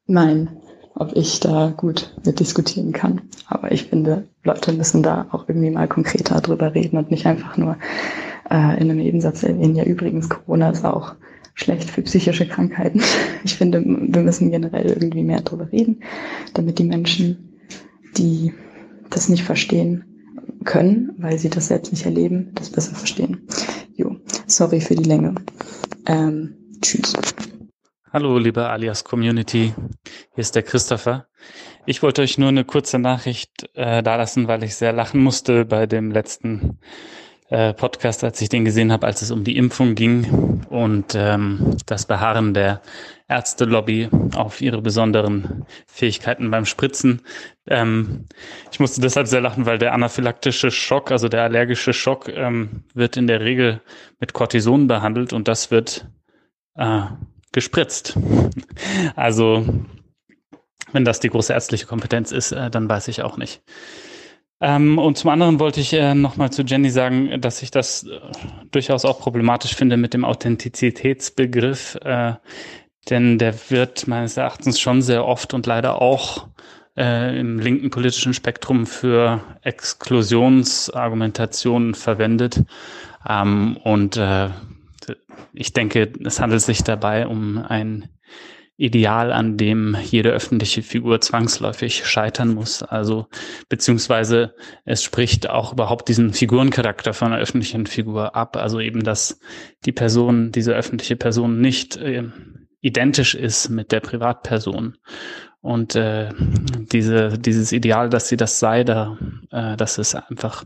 mein 0.05 0.61
ob 0.95 1.15
ich 1.15 1.39
da 1.39 1.73
gut 1.75 2.13
mit 2.25 2.39
diskutieren 2.39 2.91
kann. 2.91 3.21
Aber 3.47 3.71
ich 3.71 3.85
finde, 3.85 4.27
Leute 4.43 4.73
müssen 4.73 5.03
da 5.03 5.27
auch 5.31 5.47
irgendwie 5.47 5.69
mal 5.69 5.87
konkreter 5.87 6.41
drüber 6.41 6.73
reden 6.73 6.97
und 6.97 7.11
nicht 7.11 7.25
einfach 7.25 7.57
nur 7.57 7.77
äh, 8.49 8.79
in 8.79 8.89
einem 8.89 8.97
Nebensatz 8.97 9.43
erwähnen, 9.43 9.75
ja 9.75 9.83
übrigens, 9.83 10.29
Corona 10.29 10.69
ist 10.69 10.85
auch 10.85 11.15
schlecht 11.53 11.89
für 11.89 12.01
psychische 12.01 12.47
Krankheiten. 12.47 13.01
Ich 13.45 13.55
finde, 13.55 13.81
wir 13.85 14.21
müssen 14.21 14.51
generell 14.51 14.87
irgendwie 14.87 15.23
mehr 15.23 15.39
drüber 15.39 15.71
reden, 15.71 16.01
damit 16.53 16.77
die 16.77 16.83
Menschen, 16.83 17.57
die 18.17 18.53
das 19.09 19.29
nicht 19.29 19.43
verstehen 19.43 20.03
können, 20.65 21.11
weil 21.17 21.39
sie 21.39 21.49
das 21.49 21.67
selbst 21.67 21.93
nicht 21.93 22.05
erleben, 22.05 22.51
das 22.55 22.69
besser 22.69 22.95
verstehen. 22.95 23.47
Jo, 23.95 24.17
sorry 24.45 24.81
für 24.81 24.95
die 24.95 25.07
Länge. 25.07 25.35
Ähm, 26.05 26.55
tschüss. 26.81 27.13
Hallo, 28.11 28.39
liebe 28.39 28.67
Alias 28.67 29.03
Community. 29.03 29.71
Hier 30.33 30.41
ist 30.41 30.55
der 30.55 30.63
Christopher. 30.63 31.27
Ich 31.85 32.01
wollte 32.01 32.23
euch 32.23 32.39
nur 32.39 32.49
eine 32.49 32.65
kurze 32.65 32.97
Nachricht 32.97 33.69
äh, 33.75 34.01
dalassen, 34.01 34.47
weil 34.47 34.63
ich 34.63 34.75
sehr 34.75 34.93
lachen 34.93 35.21
musste 35.21 35.63
bei 35.63 35.85
dem 35.85 36.09
letzten 36.09 36.79
äh, 37.49 37.71
Podcast, 37.75 38.23
als 38.23 38.41
ich 38.41 38.49
den 38.49 38.65
gesehen 38.65 38.91
habe, 38.91 39.05
als 39.05 39.21
es 39.21 39.29
um 39.29 39.43
die 39.43 39.57
Impfung 39.57 39.93
ging 39.93 40.65
und 40.69 41.13
ähm, 41.13 41.77
das 41.85 42.07
Beharren 42.07 42.55
der 42.55 42.81
Ärztelobby 43.27 44.09
auf 44.33 44.59
ihre 44.59 44.81
besonderen 44.81 45.67
Fähigkeiten 45.85 46.49
beim 46.49 46.65
Spritzen. 46.65 47.21
Ähm, 47.67 48.25
ich 48.71 48.79
musste 48.79 49.01
deshalb 49.01 49.27
sehr 49.27 49.41
lachen, 49.41 49.67
weil 49.67 49.77
der 49.77 49.93
anaphylaktische 49.93 50.71
Schock, 50.71 51.11
also 51.11 51.29
der 51.29 51.43
allergische 51.43 51.93
Schock, 51.93 52.27
ähm, 52.27 52.85
wird 52.95 53.17
in 53.17 53.27
der 53.27 53.41
Regel 53.41 53.81
mit 54.19 54.33
Cortison 54.33 54.87
behandelt 54.87 55.31
und 55.31 55.47
das 55.47 55.69
wird 55.69 56.07
äh, 56.75 57.01
gespritzt. 57.51 58.17
Also, 59.15 59.65
wenn 60.91 61.05
das 61.05 61.19
die 61.19 61.29
große 61.29 61.53
ärztliche 61.53 61.85
Kompetenz 61.85 62.31
ist, 62.31 62.51
äh, 62.51 62.69
dann 62.69 62.89
weiß 62.89 63.07
ich 63.09 63.21
auch 63.21 63.37
nicht. 63.37 63.61
Ähm, 64.61 64.97
und 64.97 65.17
zum 65.17 65.29
anderen 65.29 65.59
wollte 65.59 65.79
ich 65.79 65.93
äh, 65.93 66.15
nochmal 66.15 66.51
zu 66.51 66.63
Jenny 66.63 66.89
sagen, 66.89 67.39
dass 67.39 67.61
ich 67.61 67.71
das 67.71 68.03
äh, 68.03 68.19
durchaus 68.71 69.05
auch 69.05 69.19
problematisch 69.19 69.75
finde 69.75 69.95
mit 69.97 70.13
dem 70.13 70.25
Authentizitätsbegriff, 70.25 71.97
denn 73.09 73.37
der 73.37 73.53
wird 73.69 74.07
meines 74.07 74.35
Erachtens 74.37 74.79
schon 74.79 75.01
sehr 75.01 75.25
oft 75.25 75.53
und 75.53 75.65
leider 75.65 76.01
auch 76.01 76.47
im 76.95 77.59
linken 77.59 77.89
politischen 77.91 78.33
Spektrum 78.33 78.85
für 78.85 79.41
Exklusionsargumentationen 79.61 81.93
verwendet. 81.93 82.63
Ähm, 83.27 83.77
und 83.83 84.19
ich 85.53 85.73
denke, 85.73 86.11
es 86.23 86.39
handelt 86.39 86.61
sich 86.61 86.83
dabei 86.83 87.27
um 87.27 87.57
ein 87.57 88.09
Ideal, 88.79 89.33
an 89.33 89.57
dem 89.57 89.97
jede 90.01 90.29
öffentliche 90.29 90.81
Figur 90.83 91.19
zwangsläufig 91.19 92.05
scheitern 92.05 92.53
muss. 92.53 92.81
Also 92.81 93.27
beziehungsweise 93.67 94.55
es 94.85 95.03
spricht 95.03 95.49
auch 95.49 95.73
überhaupt 95.73 96.07
diesen 96.07 96.31
Figurencharakter 96.31 97.13
von 97.13 97.33
einer 97.33 97.41
öffentlichen 97.41 97.87
Figur 97.87 98.37
ab. 98.37 98.55
Also 98.55 98.79
eben, 98.79 99.03
dass 99.03 99.41
die 99.83 99.91
Person, 99.91 100.53
diese 100.53 100.73
öffentliche 100.73 101.17
Person 101.17 101.59
nicht 101.59 101.97
äh, 101.97 102.23
identisch 102.79 103.35
ist 103.35 103.67
mit 103.67 103.91
der 103.91 103.99
Privatperson. 103.99 104.95
Und 105.59 105.95
äh, 105.95 106.29
diese, 106.93 107.37
dieses 107.37 107.73
Ideal, 107.73 108.07
dass 108.09 108.29
sie 108.29 108.37
das 108.37 108.59
sei, 108.59 108.85
da, 108.85 109.17
äh, 109.51 109.75
das 109.75 109.97
ist 109.97 110.15
einfach 110.15 110.63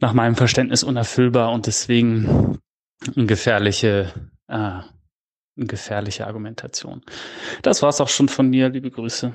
nach 0.00 0.14
meinem 0.14 0.34
Verständnis 0.34 0.82
unerfüllbar 0.82 1.52
und 1.52 1.68
deswegen 1.68 2.58
gefährliche, 3.14 4.12
äh, 4.48 4.80
gefährliche 5.56 6.26
Argumentation. 6.26 7.02
Das 7.62 7.82
war's 7.82 8.00
auch 8.00 8.08
schon 8.08 8.28
von 8.28 8.48
mir. 8.48 8.68
Liebe 8.68 8.90
Grüße. 8.90 9.32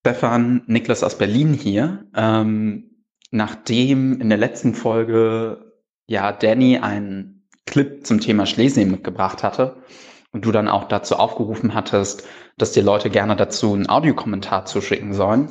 Stefan 0.00 0.62
Niklas 0.66 1.02
aus 1.02 1.18
Berlin 1.18 1.52
hier. 1.52 2.06
Ähm, 2.14 3.04
nachdem 3.30 4.20
in 4.20 4.28
der 4.28 4.38
letzten 4.38 4.74
Folge 4.74 5.72
ja 6.06 6.32
Danny 6.32 6.78
einen 6.78 7.48
Clip 7.66 8.06
zum 8.06 8.20
Thema 8.20 8.46
Schlesien 8.46 8.90
mitgebracht 8.90 9.42
hatte 9.42 9.82
und 10.32 10.44
du 10.44 10.52
dann 10.52 10.68
auch 10.68 10.84
dazu 10.84 11.16
aufgerufen 11.16 11.74
hattest, 11.74 12.24
dass 12.56 12.72
die 12.72 12.80
Leute 12.80 13.10
gerne 13.10 13.36
dazu 13.36 13.74
einen 13.74 13.88
Audiokommentar 13.88 14.64
zuschicken 14.64 15.12
sollen, 15.12 15.50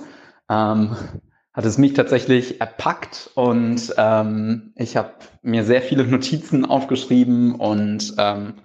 ähm, 0.49 0.95
hat 1.55 1.63
es 1.63 1.77
mich 1.77 1.93
tatsächlich 1.93 2.59
erpackt 2.59 3.31
und 3.33 3.93
ähm, 3.97 4.73
ich 4.75 4.97
habe 4.97 5.13
mir 5.41 5.63
sehr 5.63 5.81
viele 5.81 6.03
Notizen 6.05 6.65
aufgeschrieben 6.65 7.55
und 7.55 8.13
ähm, 8.17 8.55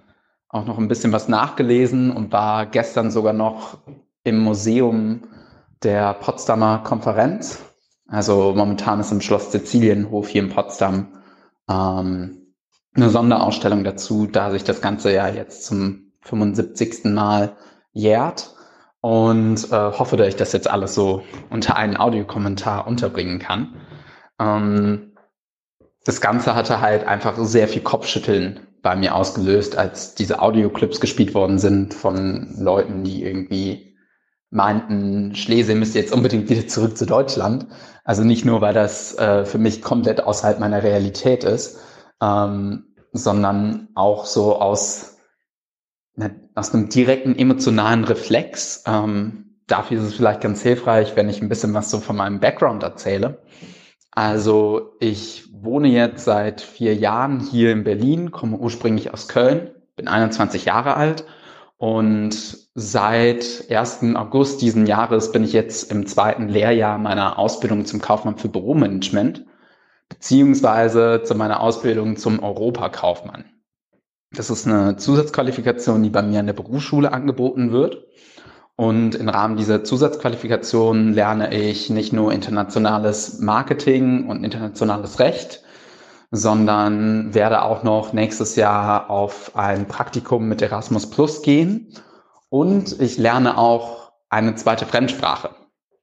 auch 0.49 0.65
noch 0.65 0.77
ein 0.77 0.89
bisschen 0.89 1.13
was 1.13 1.29
nachgelesen 1.29 2.11
und 2.11 2.33
war 2.33 2.65
gestern 2.65 3.09
sogar 3.09 3.31
noch 3.31 3.77
im 4.25 4.39
Museum 4.39 5.21
der 5.83 6.13
Potsdamer 6.15 6.79
Konferenz. 6.79 7.63
Also 8.07 8.53
momentan 8.57 8.99
ist 8.99 9.13
im 9.13 9.21
Schloss 9.21 9.53
Sizilienhof 9.53 10.27
hier 10.27 10.43
in 10.43 10.49
Potsdam 10.49 11.07
ähm, 11.69 12.53
eine 12.93 13.09
Sonderausstellung 13.09 13.85
dazu, 13.85 14.27
da 14.27 14.51
sich 14.51 14.65
das 14.65 14.81
Ganze 14.81 15.13
ja 15.13 15.29
jetzt 15.29 15.63
zum 15.63 16.11
75. 16.23 17.05
Mal 17.05 17.55
jährt 17.93 18.53
und 19.01 19.71
äh, 19.71 19.75
hoffe, 19.75 20.15
dass 20.15 20.27
ich 20.27 20.35
das 20.35 20.53
jetzt 20.53 20.69
alles 20.69 20.95
so 20.95 21.23
unter 21.49 21.75
einen 21.75 21.97
Audiokommentar 21.97 22.87
unterbringen 22.87 23.39
kann. 23.39 23.75
Ähm, 24.39 25.13
das 26.05 26.21
Ganze 26.21 26.55
hatte 26.55 26.81
halt 26.81 27.05
einfach 27.05 27.37
sehr 27.37 27.67
viel 27.67 27.81
Kopfschütteln 27.81 28.67
bei 28.81 28.95
mir 28.95 29.15
ausgelöst, 29.15 29.77
als 29.77 30.15
diese 30.15 30.41
Audioclips 30.41 30.99
gespielt 30.99 31.33
worden 31.33 31.59
sind 31.59 31.93
von 31.93 32.55
Leuten, 32.57 33.03
die 33.03 33.23
irgendwie 33.23 33.95
meinten, 34.49 35.35
Schlesien 35.35 35.79
müsste 35.79 35.99
jetzt 35.99 36.13
unbedingt 36.13 36.49
wieder 36.49 36.67
zurück 36.67 36.97
zu 36.97 37.05
Deutschland. 37.05 37.67
Also 38.03 38.23
nicht 38.23 38.45
nur, 38.45 38.61
weil 38.61 38.73
das 38.73 39.17
äh, 39.17 39.45
für 39.45 39.59
mich 39.59 39.81
komplett 39.81 40.23
außerhalb 40.23 40.59
meiner 40.59 40.83
Realität 40.83 41.43
ist, 41.43 41.79
ähm, 42.21 42.85
sondern 43.13 43.89
auch 43.95 44.25
so 44.25 44.59
aus, 44.59 45.10
aus 46.55 46.73
einem 46.73 46.89
direkten 46.89 47.37
emotionalen 47.37 48.03
Reflex. 48.03 48.83
Ähm, 48.85 49.55
dafür 49.67 49.99
ist 49.99 50.07
es 50.07 50.13
vielleicht 50.13 50.41
ganz 50.41 50.61
hilfreich, 50.61 51.15
wenn 51.15 51.29
ich 51.29 51.41
ein 51.41 51.49
bisschen 51.49 51.73
was 51.73 51.89
so 51.89 51.99
von 51.99 52.15
meinem 52.15 52.39
Background 52.39 52.83
erzähle. 52.83 53.41
Also 54.11 54.91
ich 54.99 55.49
wohne 55.53 55.87
jetzt 55.87 56.25
seit 56.25 56.61
vier 56.61 56.95
Jahren 56.95 57.39
hier 57.39 57.71
in 57.71 57.83
Berlin, 57.83 58.31
komme 58.31 58.57
ursprünglich 58.57 59.13
aus 59.13 59.27
Köln, 59.27 59.71
bin 59.95 60.07
21 60.07 60.65
Jahre 60.65 60.97
alt 60.97 61.25
und 61.77 62.57
seit 62.75 63.65
1. 63.69 64.15
August 64.15 64.61
diesen 64.61 64.85
Jahres 64.85 65.31
bin 65.31 65.43
ich 65.43 65.53
jetzt 65.53 65.91
im 65.91 66.05
zweiten 66.05 66.49
Lehrjahr 66.49 66.97
meiner 66.97 67.39
Ausbildung 67.39 67.85
zum 67.85 68.01
Kaufmann 68.01 68.37
für 68.37 68.49
Büromanagement, 68.49 69.45
beziehungsweise 70.09 71.21
zu 71.23 71.35
meiner 71.35 71.61
Ausbildung 71.61 72.17
zum 72.17 72.43
Europakaufmann. 72.43 73.45
Das 74.33 74.49
ist 74.49 74.65
eine 74.65 74.95
Zusatzqualifikation, 74.95 76.01
die 76.03 76.09
bei 76.09 76.21
mir 76.21 76.39
an 76.39 76.45
der 76.45 76.53
Berufsschule 76.53 77.11
angeboten 77.11 77.71
wird. 77.71 78.07
Und 78.77 79.15
im 79.15 79.27
Rahmen 79.27 79.57
dieser 79.57 79.83
Zusatzqualifikation 79.83 81.13
lerne 81.13 81.53
ich 81.53 81.89
nicht 81.89 82.13
nur 82.13 82.31
internationales 82.31 83.39
Marketing 83.39 84.27
und 84.27 84.43
internationales 84.43 85.19
Recht, 85.19 85.63
sondern 86.31 87.33
werde 87.33 87.63
auch 87.63 87.83
noch 87.83 88.13
nächstes 88.13 88.55
Jahr 88.55 89.09
auf 89.09 89.55
ein 89.55 89.87
Praktikum 89.87 90.47
mit 90.47 90.61
Erasmus 90.61 91.09
Plus 91.09 91.41
gehen. 91.41 91.93
Und 92.49 92.99
ich 93.01 93.17
lerne 93.17 93.57
auch 93.57 94.13
eine 94.29 94.55
zweite 94.55 94.85
Fremdsprache, 94.85 95.49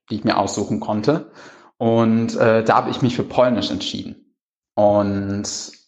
die 0.09 0.15
ich 0.15 0.23
mir 0.23 0.37
aussuchen 0.37 0.79
konnte. 0.79 1.31
Und 1.77 2.37
äh, 2.37 2.63
da 2.63 2.75
habe 2.75 2.91
ich 2.91 3.01
mich 3.01 3.15
für 3.15 3.23
Polnisch 3.23 3.71
entschieden. 3.71 4.35
Und 4.75 5.78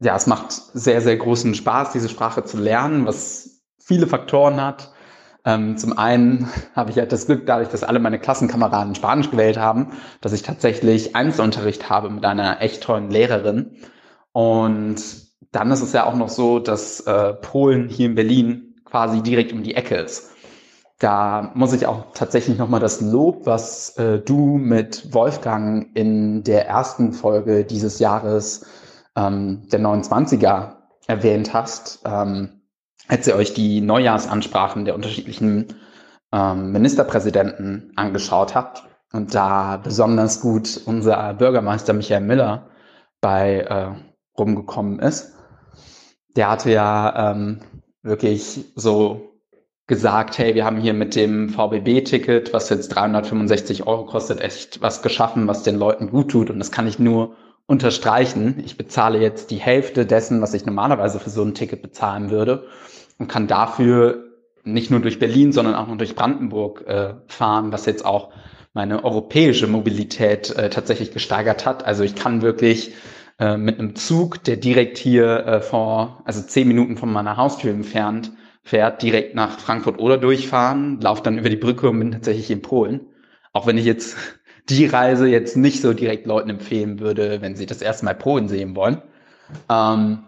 ja, 0.00 0.14
es 0.16 0.26
macht 0.26 0.52
sehr, 0.52 1.00
sehr 1.00 1.16
großen 1.16 1.54
Spaß, 1.54 1.92
diese 1.92 2.08
Sprache 2.08 2.44
zu 2.44 2.56
lernen, 2.58 3.06
was 3.06 3.62
viele 3.78 4.06
Faktoren 4.06 4.60
hat. 4.60 4.92
Ähm, 5.44 5.76
zum 5.76 5.96
einen 5.96 6.48
habe 6.74 6.90
ich 6.90 6.98
halt 6.98 7.12
das 7.12 7.26
Glück, 7.26 7.46
dadurch, 7.46 7.68
dass 7.68 7.84
alle 7.84 7.98
meine 7.98 8.18
Klassenkameraden 8.18 8.94
Spanisch 8.94 9.30
gewählt 9.30 9.58
haben, 9.58 9.90
dass 10.20 10.32
ich 10.32 10.42
tatsächlich 10.42 11.16
Einzelunterricht 11.16 11.90
habe 11.90 12.10
mit 12.10 12.24
einer 12.24 12.60
echt 12.60 12.82
tollen 12.82 13.10
Lehrerin. 13.10 13.76
Und 14.32 15.02
dann 15.52 15.70
ist 15.70 15.82
es 15.82 15.92
ja 15.92 16.04
auch 16.04 16.14
noch 16.14 16.28
so, 16.28 16.58
dass 16.58 17.00
äh, 17.00 17.32
Polen 17.34 17.88
hier 17.88 18.06
in 18.06 18.14
Berlin 18.14 18.74
quasi 18.84 19.22
direkt 19.22 19.52
um 19.52 19.62
die 19.62 19.74
Ecke 19.74 19.96
ist. 19.96 20.30
Da 20.98 21.52
muss 21.54 21.72
ich 21.72 21.86
auch 21.86 22.12
tatsächlich 22.12 22.58
nochmal 22.58 22.80
das 22.80 23.00
Lob, 23.00 23.46
was 23.46 23.96
äh, 23.98 24.18
du 24.18 24.58
mit 24.58 25.14
Wolfgang 25.14 25.88
in 25.94 26.42
der 26.42 26.66
ersten 26.66 27.12
Folge 27.12 27.64
dieses 27.64 28.00
Jahres 28.00 28.66
ähm, 29.16 29.68
der 29.70 29.80
29er 29.80 30.76
erwähnt 31.06 31.54
hast, 31.54 32.00
ähm, 32.04 32.62
als 33.08 33.26
ihr 33.26 33.36
euch 33.36 33.54
die 33.54 33.80
Neujahrsansprachen 33.80 34.84
der 34.84 34.94
unterschiedlichen 34.94 35.74
ähm, 36.32 36.72
Ministerpräsidenten 36.72 37.92
angeschaut 37.96 38.54
habt 38.54 38.84
und 39.12 39.34
da 39.34 39.78
besonders 39.78 40.40
gut 40.40 40.80
unser 40.84 41.34
Bürgermeister 41.34 41.94
Michael 41.94 42.20
Miller 42.20 42.68
bei 43.20 43.60
äh, 43.60 43.94
rumgekommen 44.38 44.98
ist. 44.98 45.34
Der 46.36 46.50
hatte 46.50 46.70
ja 46.70 47.32
ähm, 47.32 47.60
wirklich 48.02 48.66
so 48.76 49.28
gesagt, 49.86 50.36
hey, 50.36 50.54
wir 50.54 50.66
haben 50.66 50.76
hier 50.76 50.92
mit 50.92 51.16
dem 51.16 51.48
VBB-Ticket, 51.48 52.52
was 52.52 52.68
jetzt 52.68 52.88
365 52.88 53.86
Euro 53.86 54.04
kostet, 54.04 54.40
echt 54.40 54.82
was 54.82 55.02
geschaffen, 55.02 55.48
was 55.48 55.62
den 55.62 55.76
Leuten 55.76 56.10
gut 56.10 56.30
tut. 56.30 56.50
Und 56.50 56.58
das 56.58 56.70
kann 56.70 56.86
ich 56.86 56.98
nur 56.98 57.34
unterstreichen. 57.68 58.60
Ich 58.64 58.76
bezahle 58.76 59.20
jetzt 59.20 59.52
die 59.52 59.58
Hälfte 59.58 60.06
dessen, 60.06 60.40
was 60.40 60.54
ich 60.54 60.66
normalerweise 60.66 61.20
für 61.20 61.30
so 61.30 61.44
ein 61.44 61.54
Ticket 61.54 61.82
bezahlen 61.82 62.30
würde 62.30 62.66
und 63.18 63.28
kann 63.28 63.46
dafür 63.46 64.24
nicht 64.64 64.90
nur 64.90 65.00
durch 65.00 65.18
Berlin, 65.18 65.52
sondern 65.52 65.74
auch 65.74 65.86
noch 65.86 65.98
durch 65.98 66.16
Brandenburg 66.16 66.86
äh, 66.86 67.14
fahren, 67.26 67.70
was 67.70 67.86
jetzt 67.86 68.04
auch 68.04 68.30
meine 68.72 69.04
europäische 69.04 69.66
Mobilität 69.66 70.50
äh, 70.56 70.70
tatsächlich 70.70 71.12
gesteigert 71.12 71.66
hat. 71.66 71.84
Also 71.84 72.04
ich 72.04 72.14
kann 72.14 72.42
wirklich 72.42 72.92
äh, 73.38 73.58
mit 73.58 73.78
einem 73.78 73.96
Zug, 73.96 74.42
der 74.44 74.56
direkt 74.56 74.96
hier 74.96 75.46
äh, 75.46 75.60
vor, 75.60 76.22
also 76.24 76.40
zehn 76.42 76.68
Minuten 76.68 76.96
von 76.96 77.12
meiner 77.12 77.36
Haustür 77.36 77.70
entfernt, 77.70 78.32
fährt, 78.62 79.02
direkt 79.02 79.34
nach 79.34 79.58
Frankfurt 79.58 79.98
oder 79.98 80.16
durchfahren, 80.16 81.00
laufe 81.02 81.22
dann 81.22 81.38
über 81.38 81.50
die 81.50 81.56
Brücke 81.56 81.90
und 81.90 81.98
bin 81.98 82.12
tatsächlich 82.12 82.50
in 82.50 82.62
Polen. 82.62 83.00
Auch 83.52 83.66
wenn 83.66 83.78
ich 83.78 83.84
jetzt 83.84 84.16
die 84.68 84.86
Reise 84.86 85.26
jetzt 85.28 85.56
nicht 85.56 85.80
so 85.80 85.92
direkt 85.92 86.26
Leuten 86.26 86.50
empfehlen 86.50 87.00
würde, 87.00 87.40
wenn 87.40 87.56
sie 87.56 87.66
das 87.66 87.82
erste 87.82 88.04
Mal 88.04 88.14
Polen 88.14 88.48
sehen 88.48 88.76
wollen. 88.76 89.02
Ähm, 89.68 90.18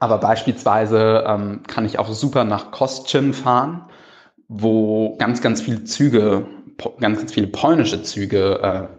aber 0.00 0.18
beispielsweise 0.18 1.24
ähm, 1.26 1.62
kann 1.66 1.84
ich 1.84 1.98
auch 1.98 2.08
super 2.08 2.44
nach 2.44 2.70
Kostczyn 2.70 3.32
fahren, 3.32 3.84
wo 4.48 5.16
ganz, 5.16 5.40
ganz 5.42 5.60
viele 5.60 5.84
Züge, 5.84 6.46
ganz, 7.00 7.18
ganz 7.18 7.32
viele 7.32 7.48
polnische 7.48 8.02
Züge, 8.02 8.60
äh, 8.62 8.98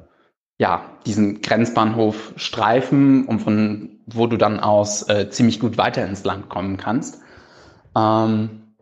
ja, 0.62 0.82
diesen 1.06 1.42
Grenzbahnhof 1.42 2.34
streifen 2.36 3.26
und 3.26 3.40
von 3.40 4.00
wo 4.06 4.28
du 4.28 4.38
dann 4.38 4.60
aus 4.60 5.08
äh, 5.08 5.30
ziemlich 5.30 5.60
gut 5.60 5.78
weiter 5.78 6.06
ins 6.06 6.24
Land 6.24 6.50
kommen 6.50 6.78
kannst. 6.78 7.22
Ähm, 7.96 8.74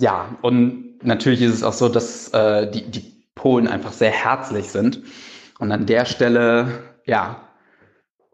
ja, 0.00 0.36
und 0.42 1.04
natürlich 1.04 1.42
ist 1.42 1.54
es 1.54 1.62
auch 1.62 1.72
so, 1.72 1.88
dass 1.88 2.28
äh, 2.28 2.70
die, 2.70 2.90
die 2.90 3.17
Polen 3.38 3.66
einfach 3.66 3.92
sehr 3.92 4.10
herzlich 4.10 4.68
sind. 4.68 5.02
Und 5.58 5.72
an 5.72 5.86
der 5.86 6.04
Stelle, 6.04 6.68
ja, 7.06 7.48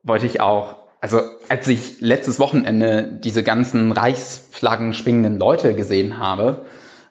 wollte 0.03 0.27
ich 0.27 0.41
auch 0.41 0.85
also 1.05 1.21
als 1.51 1.69
ich 1.69 2.01
letztes 2.01 2.39
Wochenende 2.39 3.21
diese 3.23 3.43
ganzen 3.43 3.93
Reichsflaggen 3.93 4.95
schwingenden 4.95 5.39
Leute 5.39 5.75
gesehen 5.75 6.17
habe, 6.17 6.65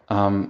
ähm, 0.09 0.47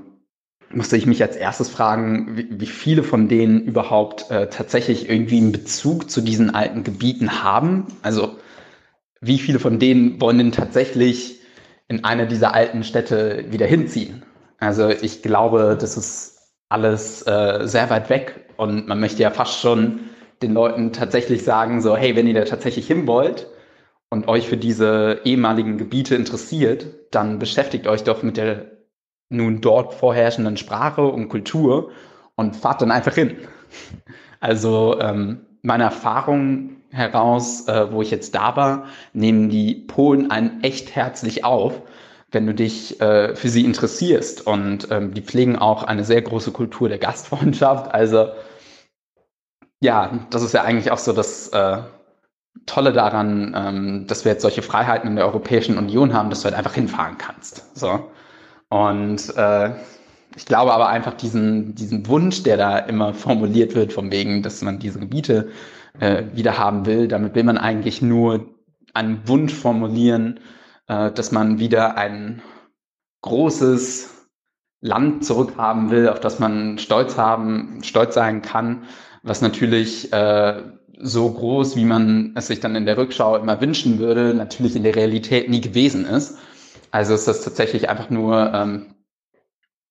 musste 0.70 0.96
ich 0.96 1.06
mich 1.06 1.22
als 1.22 1.36
erstes 1.36 1.68
fragen, 1.68 2.38
wie, 2.38 2.48
wie 2.52 2.68
viele 2.68 3.04
von 3.04 3.28
denen 3.28 3.62
überhaupt 3.62 4.32
äh, 4.32 4.48
tatsächlich 4.48 5.10
irgendwie 5.10 5.40
einen 5.40 5.52
Bezug 5.52 6.10
zu 6.10 6.22
diesen 6.22 6.56
alten 6.56 6.86
Gebieten 6.86 7.44
haben. 7.44 7.88
Also 8.02 8.38
wie 9.20 9.40
viele 9.40 9.60
von 9.60 9.78
denen 9.78 10.22
wollen 10.22 10.38
denn 10.38 10.54
tatsächlich 10.54 11.42
in 11.90 12.06
eine 12.06 12.28
dieser 12.28 12.54
alten 12.54 12.86
Städte 12.86 13.44
wieder 13.50 13.66
hinziehen? 13.66 14.24
Also 14.60 14.88
ich 14.88 15.22
glaube, 15.22 15.78
das 15.78 15.98
ist 15.98 16.33
alles 16.74 17.22
äh, 17.28 17.68
sehr 17.68 17.90
weit 17.90 18.10
weg 18.10 18.48
und 18.58 18.88
man 18.88 19.00
möchte 19.00 19.22
ja 19.22 19.30
fast 19.30 19.60
schon 19.60 20.00
den 20.42 20.54
Leuten 20.54 20.92
tatsächlich 20.92 21.44
sagen, 21.44 21.82
so, 21.82 21.96
hey, 21.96 22.16
wenn 22.16 22.28
ihr 22.28 22.34
da 22.34 22.44
tatsächlich 22.44 22.88
hin 22.88 23.08
wollt 23.08 23.48
und 24.10 24.28
euch 24.28 24.48
für 24.48 24.58
diese 24.58 25.22
ehemaligen 25.24 25.78
Gebiete 25.78 26.16
interessiert, 26.16 26.88
dann 27.12 27.40
beschäftigt 27.40 27.88
euch 27.88 28.04
doch 28.04 28.24
mit 28.24 28.38
der 28.38 28.72
nun 29.30 29.62
dort 29.62 29.94
vorherrschenden 29.94 30.58
Sprache 30.58 31.04
und 31.04 31.30
Kultur 31.30 31.92
und 32.36 32.56
fahrt 32.56 32.82
dann 32.82 32.92
einfach 32.92 33.16
hin. 33.16 33.38
Also 34.40 35.00
ähm, 35.00 35.46
meine 35.62 35.84
Erfahrung 35.84 36.78
heraus, 36.90 37.68
äh, 37.68 37.92
wo 37.92 38.02
ich 38.02 38.12
jetzt 38.12 38.36
da 38.36 38.56
war, 38.56 38.86
nehmen 39.14 39.50
die 39.50 39.76
Polen 39.76 40.30
einen 40.30 40.64
echt 40.64 40.96
herzlich 40.96 41.46
auf, 41.46 41.82
wenn 42.34 42.48
du 42.48 42.54
dich 42.54 43.00
äh, 43.00 43.36
für 43.36 43.50
sie 43.50 43.64
interessierst. 43.64 44.46
Und 44.46 44.90
ähm, 44.92 45.14
die 45.14 45.22
pflegen 45.22 45.58
auch 45.58 45.84
eine 45.84 46.04
sehr 46.04 46.22
große 46.22 46.52
Kultur 46.52 46.90
der 46.90 46.98
Gastfreundschaft. 46.98 47.94
Also 47.94 48.30
ja, 49.80 50.28
das 50.30 50.44
ist 50.44 50.54
ja 50.54 50.64
eigentlich 50.64 50.92
auch 50.92 50.98
so 50.98 51.14
das 51.14 51.50
äh, 51.50 51.78
Tolle 52.66 52.94
daran, 52.94 53.54
ähm, 53.56 54.08
dass 54.08 54.26
wir 54.26 54.32
jetzt 54.32 54.42
solche 54.42 54.62
Freiheiten 54.62 55.10
in 55.10 55.16
der 55.16 55.26
Europäischen 55.26 55.78
Union 55.78 56.14
haben, 56.14 56.30
dass 56.30 56.42
du 56.42 56.46
halt 56.46 56.56
einfach 56.56 56.74
hinfahren 56.74 57.18
kannst. 57.18 57.78
So. 57.78 58.10
Und 58.70 59.36
äh, 59.36 59.72
ich 60.36 60.46
glaube 60.46 60.74
aber 60.74 60.88
einfach 60.88 61.14
diesen, 61.14 61.76
diesen 61.76 62.08
Wunsch, 62.08 62.44
der 62.44 62.58
da 62.58 62.78
immer 62.80 63.14
formuliert 63.14 63.76
wird, 63.76 63.94
von 63.94 64.12
wegen, 64.12 64.42
dass 64.42 64.62
man 64.62 64.80
diese 64.80 65.00
Gebiete 65.00 65.50
äh, 66.00 66.24
wieder 66.34 66.58
haben 66.58 66.86
will, 66.86 67.08
damit 67.08 67.36
will 67.36 67.44
man 67.44 67.58
eigentlich 67.58 68.02
nur 68.02 68.48
einen 68.94 69.28
Wunsch 69.28 69.54
formulieren, 69.54 70.40
äh, 70.88 71.12
dass 71.12 71.32
man 71.32 71.60
wieder 71.60 71.98
ein 71.98 72.42
großes 73.22 74.30
Land 74.82 75.26
zurückhaben 75.26 75.92
will, 75.92 76.10
auf 76.10 76.20
das 76.20 76.40
man 76.40 76.78
stolz 76.78 77.18
haben, 77.18 77.82
stolz 77.84 78.16
sein 78.16 78.42
kann, 78.42 78.84
was 79.22 79.42
natürlich 79.42 80.12
äh, 80.12 80.62
so 81.00 81.32
groß, 81.32 81.76
wie 81.76 81.86
man 81.86 82.34
es 82.36 82.48
sich 82.48 82.60
dann 82.60 82.76
in 82.76 82.86
der 82.86 82.98
Rückschau 82.98 83.38
immer 83.38 83.62
wünschen 83.62 84.00
würde, 84.00 84.34
natürlich 84.34 84.76
in 84.76 84.84
der 84.84 84.96
Realität 84.96 85.50
nie 85.50 85.62
gewesen 85.62 86.06
ist. 86.06 86.38
Also 86.92 87.14
ist 87.14 87.28
das 87.28 87.44
tatsächlich 87.44 87.90
einfach 87.90 88.10
nur 88.10 88.54
ähm, 88.54 88.96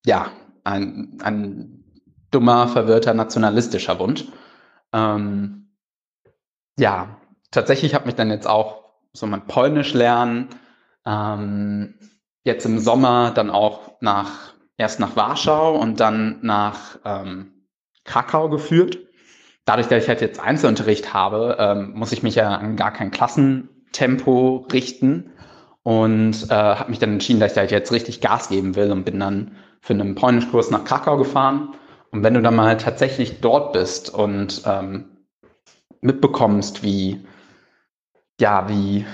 ja 0.05 0.31
ein, 0.65 1.19
ein 1.23 1.85
dummer, 2.31 2.69
verwirrter 2.69 3.15
nationalistischer 3.15 3.99
Wunsch. 3.99 4.25
Ähm, 4.93 5.71
ja, 6.79 7.21
tatsächlich 7.51 7.95
hat 7.95 8.07
mich 8.07 8.15
dann 8.15 8.31
jetzt 8.31 8.47
auch 8.47 8.85
so 9.12 9.27
mein 9.27 9.47
Polnisch 9.47 9.93
lernen, 9.95 10.49
ähm, 11.07 11.95
jetzt 12.45 12.67
im 12.67 12.79
Sommer 12.79 13.31
dann 13.31 13.51
auch 13.51 13.93
nach, 14.01 14.55
erst 14.77 15.01
nach 15.01 15.17
Warschau 15.17 15.77
und 15.77 16.01
dann 16.01 16.39
nach 16.43 16.99
ähm, 17.05 17.67
Krakau 18.05 18.49
geführt. 18.49 18.99
Dadurch, 19.65 19.87
dass 19.87 20.03
ich 20.03 20.09
halt 20.09 20.21
jetzt 20.21 20.41
Einzelunterricht 20.41 21.15
habe, 21.15 21.57
ähm, 21.59 21.93
muss 21.95 22.13
ich 22.13 22.23
mich 22.23 22.35
ja 22.35 22.49
an 22.57 22.77
gar 22.77 22.93
kein 22.93 23.13
Klassentempo 23.13 24.67
richten 24.73 25.31
und 25.85 26.51
äh, 26.51 26.55
habe 26.55 26.91
mich 26.91 26.99
dann 26.99 27.13
entschieden, 27.13 27.41
dass 27.41 27.53
ich 27.53 27.59
halt 27.59 27.71
jetzt 27.71 27.93
richtig 27.93 28.21
Gas 28.21 28.49
geben 28.49 28.75
will 28.75 28.91
und 28.91 29.05
bin 29.05 29.21
dann 29.21 29.53
für 29.81 29.95
einen 29.95 30.15
Polnischkurs 30.15 30.71
nach 30.71 30.85
Krakau 30.85 31.17
gefahren. 31.17 31.75
Und 32.11 32.23
wenn 32.23 32.35
du 32.35 32.43
dann 32.43 32.57
mal 32.57 32.77
tatsächlich 32.77 33.41
dort 33.41 33.73
bist 33.73 34.13
und 34.13 34.63
ähm, 34.67 35.05
mitbekommst, 36.01 36.83
wie 36.83 37.25
ja, 38.41 38.69
wie 38.69 39.07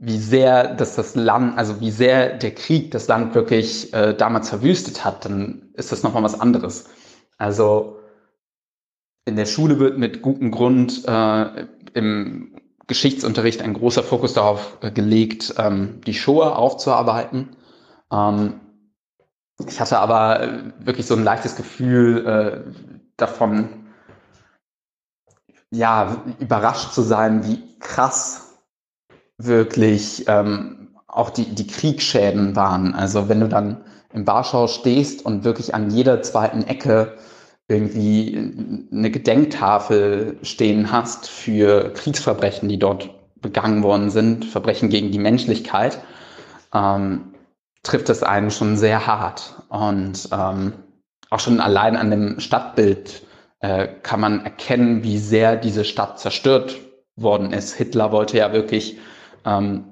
wie 0.00 0.18
sehr 0.18 0.74
dass 0.74 0.96
das 0.96 1.14
Land, 1.14 1.58
also 1.58 1.78
wie 1.80 1.90
sehr 1.90 2.38
der 2.38 2.54
Krieg 2.54 2.90
das 2.90 3.06
Land 3.06 3.34
wirklich 3.34 3.92
äh, 3.92 4.14
damals 4.14 4.48
verwüstet 4.48 5.04
hat, 5.04 5.26
dann 5.26 5.70
ist 5.74 5.92
das 5.92 6.02
nochmal 6.02 6.22
was 6.22 6.40
anderes. 6.40 6.88
Also 7.36 7.98
in 9.26 9.36
der 9.36 9.44
Schule 9.44 9.78
wird 9.78 9.98
mit 9.98 10.22
gutem 10.22 10.50
Grund 10.50 11.06
äh, 11.06 11.66
im 11.92 12.56
Geschichtsunterricht 12.86 13.60
ein 13.60 13.74
großer 13.74 14.02
Fokus 14.02 14.32
darauf 14.32 14.78
äh, 14.80 14.90
gelegt, 14.90 15.54
ähm, 15.58 16.00
die 16.06 16.14
Shoah 16.14 16.56
aufzuarbeiten. 16.56 17.56
Ähm, 18.10 18.54
ich 19.68 19.80
hatte 19.80 19.98
aber 19.98 20.40
äh, 20.40 20.72
wirklich 20.78 21.06
so 21.06 21.14
ein 21.14 21.24
leichtes 21.24 21.56
Gefühl 21.56 22.26
äh, 22.26 22.72
davon, 23.18 23.68
ja, 25.70 26.24
überrascht 26.40 26.94
zu 26.94 27.02
sein, 27.02 27.46
wie 27.46 27.78
krass 27.78 28.49
wirklich 29.44 30.24
ähm, 30.28 30.88
auch 31.06 31.30
die, 31.30 31.46
die 31.46 31.66
Kriegsschäden 31.66 32.56
waren. 32.56 32.94
Also 32.94 33.28
wenn 33.28 33.40
du 33.40 33.48
dann 33.48 33.78
in 34.12 34.26
Warschau 34.26 34.66
stehst 34.66 35.24
und 35.24 35.44
wirklich 35.44 35.74
an 35.74 35.90
jeder 35.90 36.22
zweiten 36.22 36.62
Ecke 36.62 37.16
irgendwie 37.68 38.86
eine 38.92 39.10
Gedenktafel 39.10 40.36
stehen 40.42 40.90
hast 40.90 41.28
für 41.28 41.92
Kriegsverbrechen, 41.92 42.68
die 42.68 42.78
dort 42.78 43.10
begangen 43.40 43.82
worden 43.82 44.10
sind, 44.10 44.44
Verbrechen 44.44 44.88
gegen 44.90 45.12
die 45.12 45.18
Menschlichkeit, 45.18 46.00
ähm, 46.74 47.34
trifft 47.82 48.08
es 48.10 48.22
einen 48.22 48.50
schon 48.50 48.76
sehr 48.76 49.06
hart. 49.06 49.62
Und 49.68 50.28
ähm, 50.32 50.72
auch 51.30 51.40
schon 51.40 51.60
allein 51.60 51.96
an 51.96 52.10
dem 52.10 52.40
Stadtbild 52.40 53.22
äh, 53.60 53.86
kann 54.02 54.20
man 54.20 54.44
erkennen, 54.44 55.04
wie 55.04 55.18
sehr 55.18 55.56
diese 55.56 55.84
Stadt 55.84 56.18
zerstört 56.18 56.76
worden 57.16 57.52
ist. 57.52 57.74
Hitler 57.74 58.10
wollte 58.10 58.36
ja 58.36 58.52
wirklich 58.52 58.98
ähm, 59.44 59.84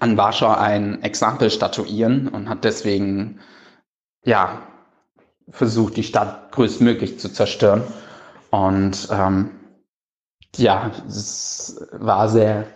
an 0.00 0.16
Warschau 0.16 0.50
ein 0.50 1.02
Exempel 1.02 1.50
statuieren 1.50 2.28
und 2.28 2.48
hat 2.48 2.64
deswegen 2.64 3.40
ja 4.24 4.62
versucht, 5.50 5.96
die 5.96 6.02
Stadt 6.02 6.52
größtmöglich 6.52 7.18
zu 7.18 7.32
zerstören. 7.32 7.82
Und 8.50 9.08
ähm, 9.10 9.50
ja, 10.56 10.90
es 11.06 11.86
war 11.92 12.28
sehr, 12.28 12.66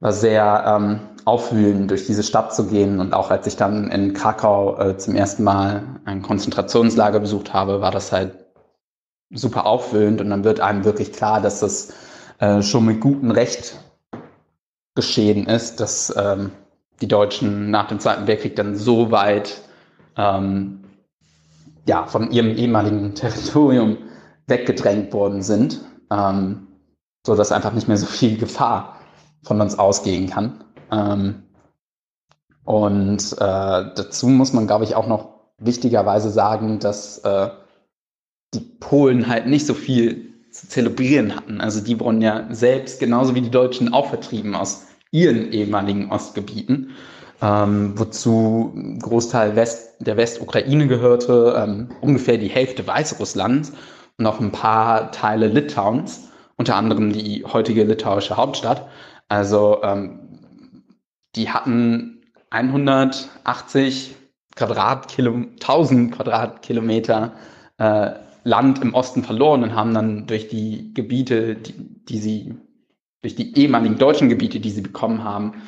war 0.00 0.12
sehr 0.12 0.64
ähm, 0.66 1.00
aufwühlend, 1.24 1.90
durch 1.90 2.06
diese 2.06 2.22
Stadt 2.22 2.54
zu 2.54 2.66
gehen. 2.66 3.00
Und 3.00 3.12
auch 3.12 3.30
als 3.30 3.46
ich 3.46 3.56
dann 3.56 3.90
in 3.90 4.14
Krakau 4.14 4.78
äh, 4.78 4.96
zum 4.96 5.14
ersten 5.14 5.44
Mal 5.44 5.82
ein 6.04 6.22
Konzentrationslager 6.22 7.20
besucht 7.20 7.52
habe, 7.52 7.80
war 7.80 7.90
das 7.90 8.12
halt 8.12 8.46
super 9.30 9.66
aufwühlend. 9.66 10.20
Und 10.20 10.30
dann 10.30 10.44
wird 10.44 10.60
einem 10.60 10.84
wirklich 10.84 11.12
klar, 11.12 11.40
dass 11.40 11.60
das 11.60 11.92
äh, 12.38 12.62
schon 12.62 12.84
mit 12.86 13.00
gutem 13.00 13.30
Recht 13.30 13.76
geschehen 14.98 15.46
ist, 15.46 15.78
dass 15.78 16.12
ähm, 16.16 16.50
die 17.00 17.06
Deutschen 17.06 17.70
nach 17.70 17.86
dem 17.86 18.00
Zweiten 18.00 18.26
Weltkrieg 18.26 18.56
dann 18.56 18.74
so 18.74 19.12
weit 19.12 19.62
ähm, 20.16 20.80
ja, 21.86 22.04
von 22.06 22.32
ihrem 22.32 22.56
ehemaligen 22.56 23.14
Territorium 23.14 23.98
weggedrängt 24.48 25.12
worden 25.12 25.42
sind, 25.42 25.80
ähm, 26.10 26.66
so 27.24 27.36
dass 27.36 27.52
einfach 27.52 27.72
nicht 27.74 27.86
mehr 27.86 27.96
so 27.96 28.06
viel 28.06 28.38
Gefahr 28.38 28.98
von 29.44 29.60
uns 29.60 29.78
ausgehen 29.78 30.28
kann. 30.28 30.64
Ähm, 30.90 31.44
und 32.64 33.34
äh, 33.34 33.36
dazu 33.94 34.26
muss 34.26 34.52
man, 34.52 34.66
glaube 34.66 34.82
ich, 34.82 34.96
auch 34.96 35.06
noch 35.06 35.28
wichtigerweise 35.58 36.30
sagen, 36.30 36.80
dass 36.80 37.18
äh, 37.18 37.50
die 38.52 38.58
Polen 38.80 39.28
halt 39.28 39.46
nicht 39.46 39.64
so 39.64 39.74
viel 39.74 40.34
zu 40.50 40.68
zelebrieren 40.68 41.36
hatten. 41.36 41.60
Also 41.60 41.80
die 41.80 42.00
wurden 42.00 42.20
ja 42.20 42.48
selbst 42.50 42.98
genauso 42.98 43.36
wie 43.36 43.42
die 43.42 43.50
Deutschen 43.52 43.92
auch 43.92 44.08
vertrieben 44.08 44.56
aus 44.56 44.87
ihren 45.10 45.52
ehemaligen 45.52 46.10
Ostgebieten, 46.10 46.90
ähm, 47.40 47.98
wozu 47.98 48.72
ein 48.74 48.98
Großteil 48.98 49.56
West, 49.56 49.96
der 50.00 50.16
Westukraine 50.16 50.86
gehörte, 50.86 51.54
ähm, 51.56 51.88
ungefähr 52.00 52.38
die 52.38 52.48
Hälfte 52.48 52.86
Weißrusslands 52.86 53.70
und 53.70 54.22
noch 54.24 54.40
ein 54.40 54.52
paar 54.52 55.12
Teile 55.12 55.48
Litauens, 55.48 56.28
unter 56.56 56.76
anderem 56.76 57.12
die 57.12 57.44
heutige 57.44 57.84
litauische 57.84 58.36
Hauptstadt. 58.36 58.88
Also 59.28 59.82
ähm, 59.82 60.20
die 61.36 61.50
hatten 61.50 62.22
180 62.50 64.16
Quadratkilo 64.56 65.34
1000 65.34 66.14
Quadratkilometer 66.14 67.32
äh, 67.78 68.10
Land 68.44 68.82
im 68.82 68.94
Osten 68.94 69.22
verloren 69.22 69.62
und 69.62 69.74
haben 69.74 69.94
dann 69.94 70.26
durch 70.26 70.48
die 70.48 70.92
Gebiete, 70.94 71.54
die, 71.54 71.74
die 72.04 72.18
sie 72.18 72.54
durch 73.22 73.34
die 73.34 73.58
ehemaligen 73.58 73.98
deutschen 73.98 74.28
Gebiete, 74.28 74.60
die 74.60 74.70
sie 74.70 74.80
bekommen 74.80 75.24
haben, 75.24 75.62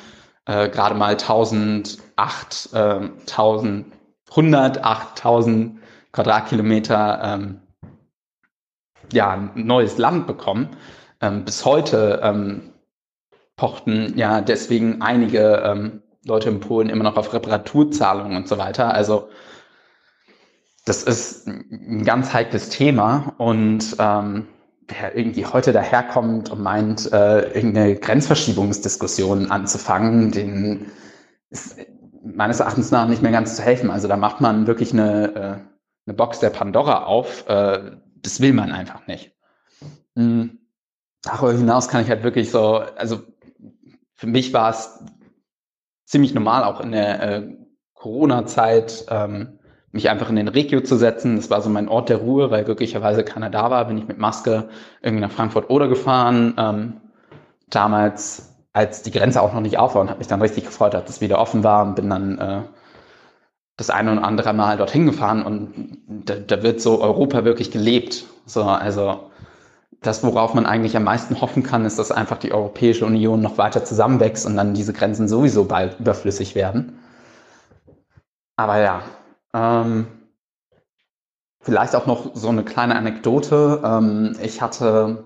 äh, 0.45 0.69
gerade 0.69 0.95
mal 0.95 1.17
1008, 1.17 2.69
äh, 2.73 3.09
1000, 3.27 3.85
108.000 4.29 5.77
Quadratkilometer 6.11 7.21
ähm, 7.23 7.61
ja, 9.11 9.51
neues 9.55 9.97
Land 9.97 10.27
bekommen. 10.27 10.69
Ähm, 11.19 11.45
bis 11.45 11.65
heute 11.65 12.21
ähm, 12.23 12.73
pochten 13.55 14.17
ja 14.17 14.41
deswegen 14.41 15.01
einige 15.01 15.61
ähm, 15.65 16.01
Leute 16.25 16.49
in 16.49 16.59
Polen 16.59 16.89
immer 16.89 17.03
noch 17.03 17.17
auf 17.17 17.33
Reparaturzahlungen 17.33 18.35
und 18.35 18.47
so 18.47 18.57
weiter. 18.57 18.93
Also 18.93 19.29
das 20.85 21.03
ist 21.03 21.47
ein 21.47 22.03
ganz 22.05 22.33
heikles 22.33 22.69
Thema 22.69 23.33
und 23.37 23.95
ähm, 23.99 24.47
wer 24.91 25.15
irgendwie 25.15 25.45
heute 25.45 25.73
daherkommt 25.73 26.51
und 26.51 26.61
meint, 26.61 27.11
äh, 27.11 27.53
irgendeine 27.53 27.95
Grenzverschiebungsdiskussion 27.95 29.51
anzufangen, 29.51 30.31
den 30.31 30.91
ist 31.49 31.77
meines 32.23 32.59
Erachtens 32.59 32.91
nach 32.91 33.07
nicht 33.07 33.21
mehr 33.21 33.31
ganz 33.31 33.55
zu 33.55 33.63
helfen. 33.63 33.89
Also 33.89 34.07
da 34.07 34.17
macht 34.17 34.41
man 34.41 34.67
wirklich 34.67 34.93
eine, 34.93 35.35
äh, 35.35 35.55
eine 36.05 36.15
Box 36.15 36.39
der 36.39 36.49
Pandora 36.49 37.05
auf. 37.05 37.47
Äh, 37.47 37.97
das 38.17 38.39
will 38.39 38.53
man 38.53 38.71
einfach 38.71 39.07
nicht. 39.07 39.35
Mhm. 40.15 40.59
Darüber 41.23 41.53
hinaus 41.53 41.87
kann 41.87 42.03
ich 42.03 42.09
halt 42.09 42.23
wirklich 42.23 42.49
so, 42.49 42.77
also 42.77 43.21
für 44.15 44.27
mich 44.27 44.53
war 44.53 44.71
es 44.71 45.03
ziemlich 46.05 46.33
normal, 46.33 46.63
auch 46.63 46.81
in 46.81 46.91
der 46.91 47.21
äh, 47.21 47.57
Corona-Zeit, 47.93 49.05
ähm, 49.09 49.59
mich 49.91 50.09
einfach 50.09 50.29
in 50.29 50.35
den 50.35 50.47
Regio 50.47 50.81
zu 50.81 50.95
setzen. 50.95 51.35
Das 51.35 51.49
war 51.49 51.61
so 51.61 51.69
mein 51.69 51.89
Ort 51.89 52.09
der 52.09 52.17
Ruhe, 52.17 52.51
weil 52.51 52.63
glücklicherweise 52.63 53.23
keiner 53.23 53.49
da 53.49 53.69
war. 53.69 53.85
Bin 53.85 53.97
ich 53.97 54.07
mit 54.07 54.17
Maske 54.17 54.69
irgendwie 55.01 55.21
nach 55.21 55.31
Frankfurt 55.31 55.69
oder 55.69 55.87
gefahren. 55.87 56.53
Ähm, 56.57 56.93
damals, 57.69 58.55
als 58.73 59.01
die 59.01 59.11
Grenze 59.11 59.41
auch 59.41 59.53
noch 59.53 59.61
nicht 59.61 59.77
auf 59.77 59.95
war 59.95 60.01
und 60.01 60.09
habe 60.09 60.19
mich 60.19 60.27
dann 60.27 60.41
richtig 60.41 60.65
gefreut, 60.65 60.93
dass 60.93 61.09
es 61.09 61.21
wieder 61.21 61.39
offen 61.39 61.63
war 61.63 61.85
und 61.85 61.95
bin 61.95 62.09
dann 62.09 62.37
äh, 62.37 62.61
das 63.77 63.89
eine 63.89 64.11
und 64.11 64.19
andere 64.19 64.53
Mal 64.53 64.77
dorthin 64.77 65.05
gefahren 65.05 65.43
und 65.43 65.97
da, 66.07 66.35
da 66.35 66.63
wird 66.63 66.81
so 66.81 67.01
Europa 67.01 67.43
wirklich 67.45 67.71
gelebt. 67.71 68.25
So, 68.45 68.63
also 68.63 69.31
das, 70.01 70.23
worauf 70.23 70.53
man 70.53 70.65
eigentlich 70.65 70.95
am 70.97 71.03
meisten 71.03 71.41
hoffen 71.41 71.63
kann, 71.63 71.85
ist, 71.85 71.99
dass 71.99 72.11
einfach 72.11 72.37
die 72.37 72.51
Europäische 72.51 73.05
Union 73.05 73.41
noch 73.41 73.57
weiter 73.57 73.83
zusammenwächst 73.83 74.45
und 74.45 74.55
dann 74.55 74.73
diese 74.73 74.93
Grenzen 74.93 75.27
sowieso 75.27 75.65
bald 75.65 75.99
überflüssig 75.99 76.55
werden. 76.55 76.99
Aber 78.55 78.79
ja, 78.79 79.01
ähm, 79.53 80.07
vielleicht 81.61 81.95
auch 81.95 82.05
noch 82.05 82.31
so 82.35 82.49
eine 82.49 82.63
kleine 82.63 82.95
Anekdote. 82.95 83.81
Ähm, 83.83 84.35
ich 84.41 84.61
hatte 84.61 85.25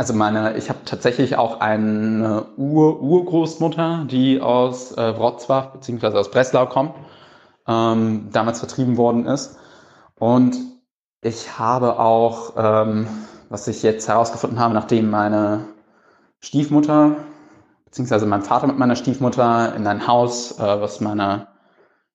also 0.00 0.14
meine, 0.14 0.56
ich 0.56 0.68
habe 0.68 0.78
tatsächlich 0.84 1.36
auch 1.36 1.58
eine 1.58 2.46
Ur-Urgroßmutter, 2.56 4.06
die 4.08 4.40
aus 4.40 4.92
äh, 4.92 5.00
Wrocław 5.00 5.72
beziehungsweise 5.72 6.16
aus 6.20 6.30
Breslau 6.30 6.66
kommt, 6.66 6.94
ähm, 7.66 8.28
damals 8.32 8.60
vertrieben 8.60 8.96
worden 8.96 9.26
ist. 9.26 9.58
Und 10.14 10.56
ich 11.20 11.58
habe 11.58 11.98
auch, 11.98 12.54
ähm, 12.56 13.08
was 13.48 13.66
ich 13.66 13.82
jetzt 13.82 14.06
herausgefunden 14.06 14.60
habe, 14.60 14.72
nachdem 14.72 15.10
meine 15.10 15.64
Stiefmutter 16.38 17.16
beziehungsweise 17.84 18.26
mein 18.26 18.42
Vater 18.42 18.68
mit 18.68 18.78
meiner 18.78 18.94
Stiefmutter 18.94 19.74
in 19.74 19.84
ein 19.84 20.06
Haus, 20.06 20.60
äh, 20.60 20.80
was 20.80 21.00
meiner 21.00 21.48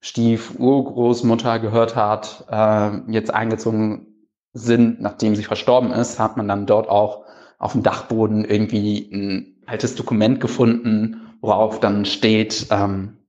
Stiefurgroßmutter 0.03 1.57
gehört 1.59 1.95
hat, 1.95 2.45
äh, 2.51 2.91
jetzt 3.09 3.33
eingezogen 3.33 4.07
sind, 4.51 5.01
nachdem 5.01 5.33
sie 5.33 5.45
verstorben 5.45 5.91
ist, 5.91 6.19
hat 6.19 6.35
man 6.35 6.49
dann 6.49 6.65
dort 6.65 6.89
auch 6.89 7.23
auf 7.57 7.71
dem 7.71 7.83
Dachboden 7.83 8.43
irgendwie 8.43 9.09
ein 9.13 9.63
altes 9.65 9.95
Dokument 9.95 10.41
gefunden, 10.41 11.21
worauf 11.39 11.79
dann 11.79 12.03
steht, 12.03 12.67
ähm, 12.69 13.19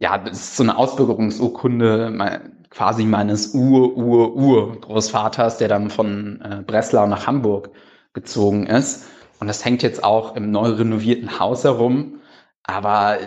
ja, 0.00 0.18
das 0.18 0.38
ist 0.38 0.56
so 0.56 0.64
eine 0.64 0.76
Ausbürgerungsurkunde 0.76 2.40
quasi 2.70 3.04
meines 3.04 3.54
Ur-Ur-Ur-Großvaters, 3.54 5.58
der 5.58 5.68
dann 5.68 5.88
von 5.88 6.40
äh, 6.40 6.64
Breslau 6.66 7.06
nach 7.06 7.28
Hamburg 7.28 7.70
gezogen 8.12 8.66
ist. 8.66 9.06
Und 9.38 9.46
das 9.46 9.64
hängt 9.64 9.84
jetzt 9.84 10.02
auch 10.02 10.34
im 10.34 10.50
neu 10.50 10.70
renovierten 10.70 11.38
Haus 11.38 11.62
herum. 11.62 12.16
Aber 12.64 13.18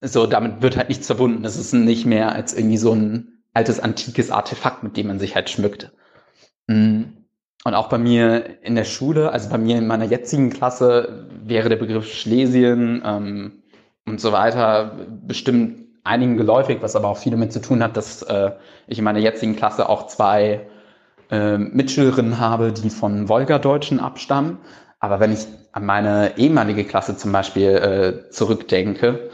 so, 0.00 0.26
damit 0.26 0.62
wird 0.62 0.76
halt 0.76 0.88
nichts 0.88 1.06
verbunden. 1.06 1.42
Das 1.42 1.56
ist 1.56 1.72
nicht 1.72 2.06
mehr 2.06 2.32
als 2.32 2.54
irgendwie 2.54 2.78
so 2.78 2.92
ein 2.92 3.42
altes, 3.52 3.80
antikes 3.80 4.30
Artefakt, 4.30 4.82
mit 4.82 4.96
dem 4.96 5.08
man 5.08 5.18
sich 5.18 5.34
halt 5.34 5.50
schmückt. 5.50 5.92
Mhm. 6.66 7.16
Und 7.64 7.74
auch 7.74 7.88
bei 7.88 7.98
mir 7.98 8.62
in 8.62 8.74
der 8.74 8.84
Schule, 8.84 9.32
also 9.32 9.50
bei 9.50 9.58
mir 9.58 9.76
in 9.76 9.86
meiner 9.86 10.06
jetzigen 10.06 10.48
Klasse, 10.48 11.26
wäre 11.44 11.68
der 11.68 11.76
Begriff 11.76 12.10
Schlesien 12.10 13.02
ähm, 13.04 13.62
und 14.06 14.20
so 14.20 14.32
weiter 14.32 14.96
bestimmt 15.26 15.80
einigen 16.02 16.38
geläufig, 16.38 16.78
was 16.80 16.96
aber 16.96 17.08
auch 17.08 17.18
viel 17.18 17.32
damit 17.32 17.52
zu 17.52 17.60
tun 17.60 17.82
hat, 17.82 17.98
dass 17.98 18.22
äh, 18.22 18.52
ich 18.86 18.98
in 18.98 19.04
meiner 19.04 19.18
jetzigen 19.18 19.56
Klasse 19.56 19.90
auch 19.90 20.06
zwei 20.06 20.66
äh, 21.30 21.58
Mitschülerinnen 21.58 22.38
habe, 22.38 22.72
die 22.72 22.88
von 22.88 23.28
Wolgadeutschen 23.28 24.00
abstammen. 24.00 24.58
Aber 24.98 25.20
wenn 25.20 25.32
ich 25.32 25.46
an 25.72 25.84
meine 25.84 26.38
ehemalige 26.38 26.84
Klasse 26.84 27.16
zum 27.16 27.32
Beispiel 27.32 27.68
äh, 27.68 28.30
zurückdenke, 28.30 29.30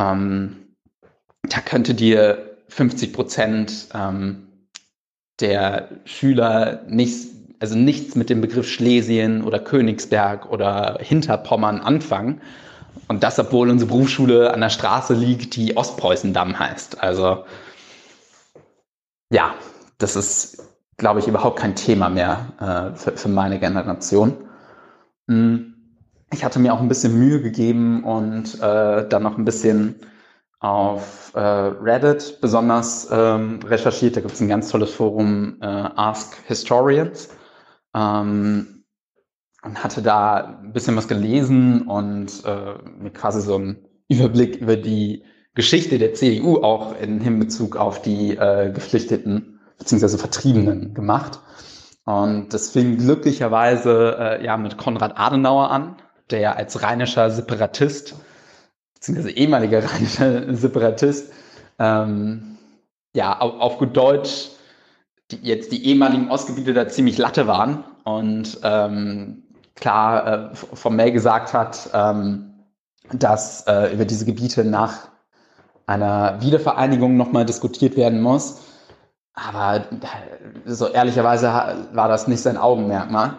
ähm, 0.00 0.56
da 1.42 1.60
könnte 1.60 1.94
dir 1.94 2.56
50 2.68 3.12
Prozent 3.12 3.88
ähm, 3.94 4.48
der 5.40 5.88
Schüler 6.04 6.82
nicht 6.88 7.30
also 7.60 7.76
nichts 7.76 8.14
mit 8.14 8.30
dem 8.30 8.40
Begriff 8.40 8.66
Schlesien 8.66 9.44
oder 9.44 9.58
Königsberg 9.60 10.50
oder 10.50 10.98
Hinterpommern 11.00 11.80
anfangen. 11.80 12.40
Und 13.06 13.22
das, 13.22 13.38
obwohl 13.38 13.68
unsere 13.68 13.90
Berufsschule 13.90 14.52
an 14.52 14.60
der 14.60 14.70
Straße 14.70 15.14
liegt, 15.14 15.56
die 15.56 15.76
Ostpreußendamm 15.76 16.58
heißt. 16.58 17.00
Also 17.02 17.44
ja, 19.30 19.54
das 19.98 20.16
ist, 20.16 20.64
glaube 20.96 21.20
ich, 21.20 21.28
überhaupt 21.28 21.58
kein 21.58 21.76
Thema 21.76 22.08
mehr 22.08 22.46
äh, 22.60 22.96
für, 22.96 23.16
für, 23.16 23.28
meine 23.28 23.60
Generation. 23.60 24.36
Hm. 25.28 25.69
Ich 26.32 26.44
hatte 26.44 26.58
mir 26.60 26.72
auch 26.72 26.80
ein 26.80 26.88
bisschen 26.88 27.18
Mühe 27.18 27.42
gegeben 27.42 28.04
und 28.04 28.54
äh, 28.60 29.08
dann 29.08 29.22
noch 29.22 29.36
ein 29.36 29.44
bisschen 29.44 29.96
auf 30.60 31.32
äh, 31.34 31.40
Reddit 31.40 32.38
besonders 32.40 33.08
ähm, 33.10 33.60
recherchiert. 33.64 34.16
Da 34.16 34.20
gibt 34.20 34.34
es 34.34 34.40
ein 34.40 34.48
ganz 34.48 34.68
tolles 34.68 34.92
Forum, 34.92 35.56
äh, 35.60 35.66
Ask 35.66 36.36
Historians 36.46 37.30
ähm, 37.94 38.84
und 39.62 39.82
hatte 39.82 40.02
da 40.02 40.60
ein 40.62 40.72
bisschen 40.72 40.96
was 40.96 41.08
gelesen 41.08 41.82
und 41.88 42.44
äh, 42.44 42.74
mir 42.98 43.10
quasi 43.10 43.40
so 43.40 43.56
einen 43.56 43.88
Überblick 44.08 44.56
über 44.56 44.76
die 44.76 45.24
Geschichte 45.54 45.98
der 45.98 46.14
CDU 46.14 46.58
auch 46.62 46.98
in 47.00 47.20
Hinbezug 47.20 47.76
auf 47.76 48.02
die 48.02 48.36
äh, 48.36 48.70
Geflüchteten 48.70 49.60
bzw. 49.78 50.18
Vertriebenen 50.18 50.94
gemacht. 50.94 51.40
Und 52.04 52.54
das 52.54 52.70
fing 52.70 52.98
glücklicherweise 52.98 54.16
äh, 54.18 54.44
ja 54.44 54.56
mit 54.56 54.78
Konrad 54.78 55.18
Adenauer 55.18 55.70
an, 55.70 55.96
der 56.30 56.56
als 56.56 56.82
rheinischer 56.82 57.30
Separatist 57.30 58.14
beziehungsweise 58.94 59.30
ehemaliger 59.30 59.84
rheinischer 59.92 60.54
Separatist 60.54 61.32
ähm, 61.78 62.58
ja 63.14 63.38
auf, 63.38 63.60
auf 63.60 63.78
gut 63.78 63.96
Deutsch 63.96 64.50
die, 65.30 65.38
jetzt 65.42 65.72
die 65.72 65.86
ehemaligen 65.86 66.30
Ostgebiete 66.30 66.72
da 66.72 66.88
ziemlich 66.88 67.18
Latte 67.18 67.46
waren 67.46 67.84
und 68.04 68.58
ähm, 68.62 69.44
klar 69.74 70.52
äh, 70.52 70.54
formell 70.54 71.12
gesagt 71.12 71.52
hat, 71.52 71.90
ähm, 71.94 72.54
dass 73.12 73.66
äh, 73.66 73.92
über 73.92 74.04
diese 74.04 74.24
Gebiete 74.24 74.64
nach 74.64 75.08
einer 75.86 76.40
Wiedervereinigung 76.40 77.16
nochmal 77.16 77.44
diskutiert 77.44 77.96
werden 77.96 78.20
muss. 78.20 78.60
Aber 79.34 79.76
äh, 79.76 79.82
so 80.66 80.88
ehrlicherweise 80.88 81.46
war 81.92 82.08
das 82.08 82.28
nicht 82.28 82.42
sein 82.42 82.56
Augenmerkmal. 82.56 83.36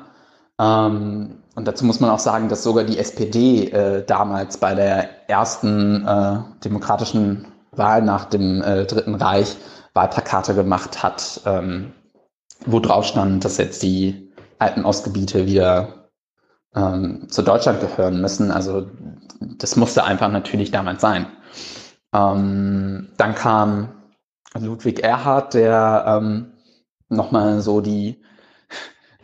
Ähm, 0.60 1.41
und 1.56 1.68
dazu 1.68 1.86
muss 1.86 2.00
man 2.00 2.10
auch 2.10 2.20
sagen, 2.20 2.50
dass 2.50 2.64
sogar 2.64 2.84
die 2.84 2.98
SPD 2.98 3.70
äh, 3.70 4.06
damals 4.06 4.58
bei 4.58 4.74
der 4.74 5.30
ersten 5.30 6.08
äh, 6.08 6.38
demokratischen 6.64 7.48
Wahl 7.72 8.02
nach 8.02 8.26
dem 8.26 8.62
äh, 8.62 8.86
Dritten 8.86 9.16
Reich 9.16 9.58
Wahlplakate 9.94 10.56
gemacht 10.56 11.04
hat, 11.04 11.42
ähm, 11.46 11.94
wo 12.66 12.80
drauf 12.80 13.06
stand, 13.06 13.44
dass 13.44 13.58
jetzt 13.58 13.84
die 13.84 14.32
alten 14.60 14.86
Ostgebiete 14.86 15.46
wieder 15.46 16.10
ähm, 16.76 17.28
zu 17.30 17.42
Deutschland 17.42 17.82
gehören 17.82 18.22
müssen. 18.22 18.52
Also 18.52 18.90
das 19.40 19.76
musste 19.76 20.04
einfach 20.04 20.32
natürlich 20.32 20.72
damals 20.72 21.02
sein. 21.02 21.26
Ähm, 22.14 23.10
dann 23.18 23.36
kam 23.36 23.90
Ludwig 24.58 25.02
Erhard, 25.04 25.54
der 25.54 26.06
ähm, 26.08 26.52
nochmal 27.10 27.62
so 27.62 27.82
die, 27.82 28.22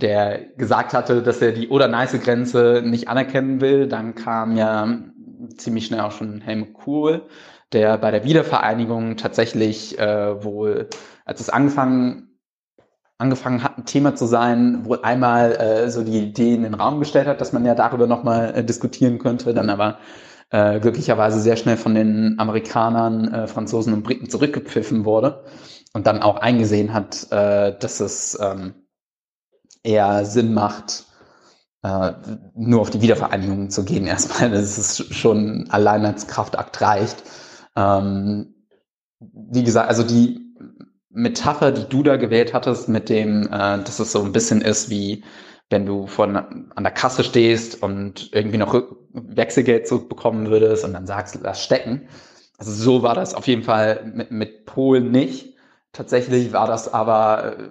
der 0.01 0.39
gesagt 0.57 0.93
hatte, 0.93 1.21
dass 1.21 1.41
er 1.41 1.51
die 1.51 1.69
Oder-Neiße-Grenze 1.69 2.81
nicht 2.85 3.07
anerkennen 3.07 3.61
will. 3.61 3.87
Dann 3.87 4.15
kam 4.15 4.55
ja 4.55 4.87
ziemlich 5.57 5.85
schnell 5.85 6.01
auch 6.01 6.11
schon 6.11 6.41
Helmut 6.41 6.73
Kohl, 6.73 7.23
der 7.73 7.97
bei 7.97 8.11
der 8.11 8.23
Wiedervereinigung 8.23 9.17
tatsächlich 9.17 9.97
äh, 9.99 10.43
wohl, 10.43 10.89
als 11.25 11.39
es 11.39 11.49
angefangen, 11.49 12.39
angefangen 13.17 13.63
hat, 13.63 13.77
ein 13.77 13.85
Thema 13.85 14.15
zu 14.15 14.25
sein, 14.25 14.85
wohl 14.85 14.99
einmal 15.01 15.55
äh, 15.55 15.89
so 15.89 16.03
die 16.03 16.19
Idee 16.19 16.53
in 16.53 16.63
den 16.63 16.75
Raum 16.75 16.99
gestellt 16.99 17.27
hat, 17.27 17.41
dass 17.41 17.53
man 17.53 17.65
ja 17.65 17.73
darüber 17.73 18.07
nochmal 18.07 18.53
äh, 18.55 18.63
diskutieren 18.63 19.17
könnte, 19.17 19.53
dann 19.53 19.69
aber 19.69 19.97
äh, 20.51 20.79
glücklicherweise 20.79 21.39
sehr 21.39 21.57
schnell 21.57 21.77
von 21.77 21.95
den 21.95 22.35
Amerikanern, 22.39 23.33
äh, 23.33 23.47
Franzosen 23.47 23.93
und 23.93 24.03
Briten 24.03 24.29
zurückgepfiffen 24.29 25.03
wurde 25.03 25.43
und 25.93 26.07
dann 26.07 26.21
auch 26.21 26.37
eingesehen 26.37 26.93
hat, 26.93 27.27
äh, 27.31 27.77
dass 27.77 27.99
es 27.99 28.37
ähm, 28.39 28.86
eher 29.83 30.25
Sinn 30.25 30.53
macht, 30.53 31.05
äh, 31.83 32.13
nur 32.55 32.81
auf 32.81 32.89
die 32.89 33.01
Wiedervereinigung 33.01 33.69
zu 33.69 33.83
gehen 33.85 34.05
erstmal. 34.07 34.51
Das 34.51 34.77
ist 34.77 35.13
schon 35.13 35.67
allein 35.69 36.05
als 36.05 36.27
Kraftakt 36.27 36.81
reicht. 36.81 37.23
Ähm, 37.75 38.55
wie 39.19 39.63
gesagt, 39.63 39.89
also 39.89 40.03
die 40.03 40.39
Metapher, 41.09 41.71
die 41.71 41.89
du 41.89 42.03
da 42.03 42.17
gewählt 42.17 42.53
hattest, 42.53 42.89
mit 42.89 43.09
dem, 43.09 43.47
äh, 43.47 43.49
dass 43.83 43.99
es 43.99 44.11
so 44.11 44.23
ein 44.23 44.31
bisschen 44.31 44.61
ist 44.61 44.89
wie 44.89 45.23
wenn 45.69 45.85
du 45.85 46.07
von 46.07 46.35
an 46.35 46.83
der 46.83 46.91
Kasse 46.91 47.23
stehst 47.23 47.81
und 47.83 48.29
irgendwie 48.33 48.57
noch 48.57 48.81
Wechselgeld 49.11 49.87
zurückbekommen 49.87 50.49
würdest 50.49 50.85
und 50.85 50.93
dann 50.93 51.07
sagst, 51.07 51.37
lass 51.41 51.61
stecken. 51.61 52.07
Also 52.57 52.71
so 52.71 53.03
war 53.03 53.15
das 53.15 53.33
auf 53.33 53.47
jeden 53.47 53.63
Fall 53.63 54.11
mit, 54.13 54.31
mit 54.31 54.65
Polen 54.65 55.11
nicht. 55.11 55.55
Tatsächlich 55.91 56.53
war 56.53 56.67
das 56.67 56.93
aber 56.93 57.57
äh, 57.57 57.69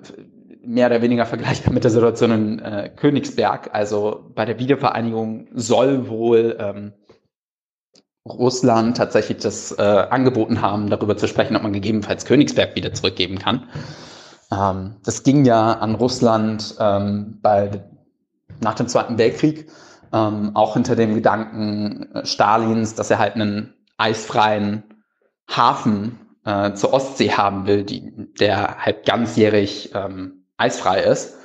mehr 0.66 0.88
oder 0.88 1.02
weniger 1.02 1.26
vergleichbar 1.26 1.72
mit 1.72 1.84
der 1.84 1.90
Situation 1.90 2.30
in 2.30 2.58
äh, 2.58 2.90
Königsberg. 2.94 3.70
Also 3.72 4.30
bei 4.34 4.44
der 4.44 4.58
Wiedervereinigung 4.58 5.48
soll 5.54 6.08
wohl 6.08 6.56
ähm, 6.58 6.92
Russland 8.28 8.96
tatsächlich 8.96 9.38
das 9.38 9.72
äh, 9.72 9.82
angeboten 9.82 10.60
haben, 10.60 10.90
darüber 10.90 11.16
zu 11.16 11.28
sprechen, 11.28 11.56
ob 11.56 11.62
man 11.62 11.72
gegebenenfalls 11.72 12.24
Königsberg 12.24 12.74
wieder 12.74 12.92
zurückgeben 12.92 13.38
kann. 13.38 13.68
Ähm, 14.52 14.96
das 15.04 15.22
ging 15.22 15.44
ja 15.44 15.72
an 15.74 15.94
Russland 15.94 16.74
ähm, 16.78 17.38
bei, 17.42 17.84
nach 18.60 18.74
dem 18.74 18.88
Zweiten 18.88 19.18
Weltkrieg, 19.18 19.68
ähm, 20.12 20.52
auch 20.54 20.74
hinter 20.74 20.96
dem 20.96 21.14
Gedanken 21.14 22.12
äh, 22.14 22.26
Stalins, 22.26 22.94
dass 22.94 23.10
er 23.10 23.18
halt 23.18 23.34
einen 23.34 23.74
eisfreien 23.96 24.82
Hafen 25.48 26.18
äh, 26.44 26.72
zur 26.74 26.92
Ostsee 26.92 27.30
haben 27.30 27.66
will, 27.66 27.84
die, 27.84 28.12
der 28.40 28.78
halt 28.78 29.06
ganzjährig 29.06 29.92
ähm, 29.94 30.35
eisfrei 30.56 31.02
ist. 31.02 31.36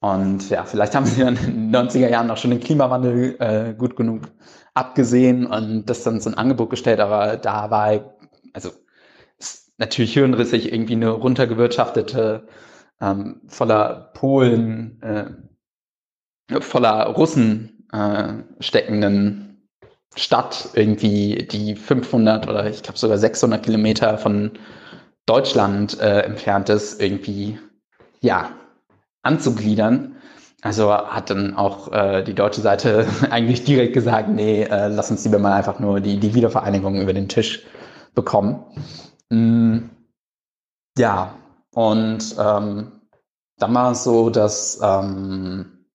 Und 0.00 0.48
ja, 0.48 0.64
vielleicht 0.64 0.94
haben 0.94 1.04
sie 1.04 1.20
in 1.20 1.34
den 1.34 1.74
90er 1.74 2.08
Jahren 2.08 2.30
auch 2.30 2.38
schon 2.38 2.50
den 2.50 2.60
Klimawandel 2.60 3.36
äh, 3.38 3.74
gut 3.74 3.96
genug 3.96 4.22
abgesehen 4.74 5.46
und 5.46 5.86
das 5.86 6.04
dann 6.04 6.20
so 6.20 6.30
ein 6.30 6.38
Angebot 6.38 6.70
gestellt, 6.70 7.00
aber 7.00 7.36
da 7.36 7.70
war, 7.70 8.14
also 8.52 8.70
natürlich 9.78 10.14
hirnrissig 10.14 10.72
irgendwie 10.72 10.94
eine 10.94 11.10
runtergewirtschaftete, 11.10 12.46
ähm, 13.00 13.40
voller 13.46 14.12
Polen, 14.14 15.02
äh, 15.02 16.60
voller 16.60 17.06
Russen 17.06 17.86
äh, 17.92 18.34
steckenden 18.60 19.68
Stadt 20.16 20.70
irgendwie, 20.74 21.46
die 21.50 21.76
500 21.76 22.48
oder 22.48 22.68
ich 22.68 22.82
glaube 22.82 22.98
sogar 22.98 23.18
600 23.18 23.62
Kilometer 23.62 24.18
von 24.18 24.52
Deutschland 25.26 25.98
äh, 26.00 26.20
entfernt 26.20 26.68
ist, 26.68 27.00
irgendwie 27.00 27.58
ja 28.20 28.50
anzugliedern. 29.22 30.16
Also 30.62 30.92
hat 30.92 31.30
dann 31.30 31.54
auch 31.54 31.90
äh, 31.92 32.22
die 32.22 32.34
deutsche 32.34 32.60
Seite 32.60 33.06
eigentlich 33.30 33.64
direkt 33.64 33.94
gesagt, 33.94 34.28
nee, 34.28 34.62
äh, 34.62 34.88
lass 34.88 35.10
uns 35.10 35.24
lieber 35.24 35.38
mal 35.38 35.52
einfach 35.52 35.78
nur 35.80 36.00
die, 36.00 36.18
die 36.18 36.34
Wiedervereinigung 36.34 37.00
über 37.00 37.14
den 37.14 37.28
Tisch 37.28 37.64
bekommen. 38.14 38.64
Mm, 39.30 39.78
ja, 40.98 41.34
und 41.72 42.34
ähm, 42.38 42.92
dann 43.58 43.74
war 43.74 43.92
es 43.92 44.04
so, 44.04 44.30
dass 44.30 44.80
ähm, 44.82 45.86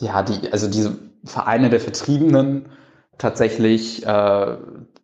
ja, 0.00 0.22
die, 0.22 0.52
also 0.52 0.68
diese 0.68 0.98
Vereine 1.24 1.70
der 1.70 1.80
Vertriebenen 1.80 2.70
tatsächlich 3.18 4.04
äh, 4.04 4.56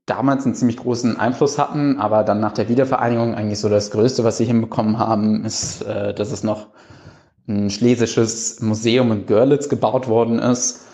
damals 0.08 0.44
einen 0.44 0.54
ziemlich 0.54 0.78
großen 0.78 1.18
Einfluss 1.18 1.58
hatten, 1.58 1.98
aber 1.98 2.24
dann 2.24 2.40
nach 2.40 2.52
der 2.52 2.68
Wiedervereinigung 2.68 3.34
eigentlich 3.34 3.60
so 3.60 3.68
das 3.68 3.90
Größte, 3.90 4.24
was 4.24 4.38
sie 4.38 4.44
hinbekommen 4.44 4.98
haben, 4.98 5.44
ist, 5.44 5.82
äh, 5.82 6.14
dass 6.14 6.32
es 6.32 6.42
noch 6.42 6.68
ein 7.46 7.70
schlesisches 7.70 8.60
Museum 8.60 9.12
in 9.12 9.26
Görlitz 9.26 9.68
gebaut 9.68 10.08
worden 10.08 10.38
ist. 10.38 10.86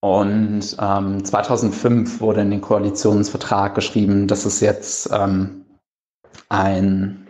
Und 0.00 0.76
ähm, 0.80 1.24
2005 1.24 2.20
wurde 2.20 2.42
in 2.42 2.50
den 2.50 2.60
Koalitionsvertrag 2.60 3.74
geschrieben, 3.74 4.28
dass 4.28 4.44
es 4.44 4.60
jetzt 4.60 5.10
ähm, 5.12 5.64
ein, 6.48 7.26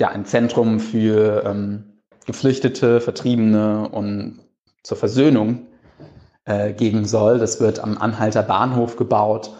ja, 0.00 0.08
ein 0.08 0.24
Zentrum 0.24 0.80
für 0.80 1.44
ähm, 1.44 1.84
Geflüchtete, 2.26 3.00
Vertriebene 3.00 3.88
und 3.88 4.40
zur 4.82 4.96
Versöhnung 4.96 5.66
äh, 6.44 6.72
geben 6.72 7.04
soll. 7.04 7.38
Das 7.38 7.60
wird 7.60 7.80
am 7.80 7.96
Anhalter 7.98 8.42
Bahnhof 8.42 8.96
gebaut. 8.96 9.52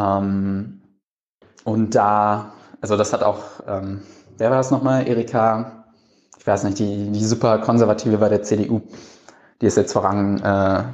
Ähm, 0.00 0.80
und 1.64 1.94
da, 1.94 2.52
also 2.80 2.96
das 2.96 3.12
hat 3.12 3.22
auch, 3.22 3.42
ähm, 3.66 4.02
wer 4.38 4.50
war 4.50 4.56
das 4.56 4.70
nochmal? 4.70 5.06
Erika, 5.06 5.84
ich 6.38 6.46
weiß 6.46 6.64
nicht, 6.64 6.78
die, 6.78 7.10
die 7.10 7.24
super 7.24 7.58
konservative 7.58 8.18
bei 8.18 8.28
der 8.28 8.42
CDU, 8.42 8.80
die 9.60 9.66
es 9.66 9.76
jetzt 9.76 9.92
voran, 9.92 10.40
äh, 10.42 10.84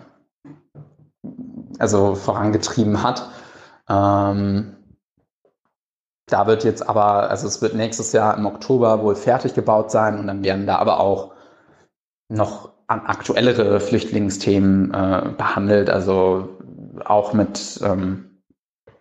also 1.79 2.15
vorangetrieben 2.15 3.03
hat. 3.03 3.29
Ähm, 3.89 4.77
da 6.29 6.49
wird 6.49 6.65
jetzt 6.65 6.89
aber, 6.89 7.31
also 7.31 7.47
es 7.47 7.63
wird 7.63 7.75
nächstes 7.75 8.11
Jahr 8.13 8.37
im 8.37 8.47
Oktober 8.47 9.03
wohl 9.03 9.15
fertig 9.15 9.55
gebaut 9.55 9.93
sein 9.93 10.19
und 10.19 10.27
dann 10.27 10.43
werden 10.43 10.67
da 10.67 10.79
aber 10.79 10.99
auch 10.99 11.35
noch 12.29 12.73
aktuellere 12.89 13.79
Flüchtlingsthemen 13.79 14.93
äh, 14.93 15.29
behandelt, 15.37 15.91
also 15.91 16.49
auch 17.05 17.33
mit, 17.33 17.81
ähm, 17.85 18.26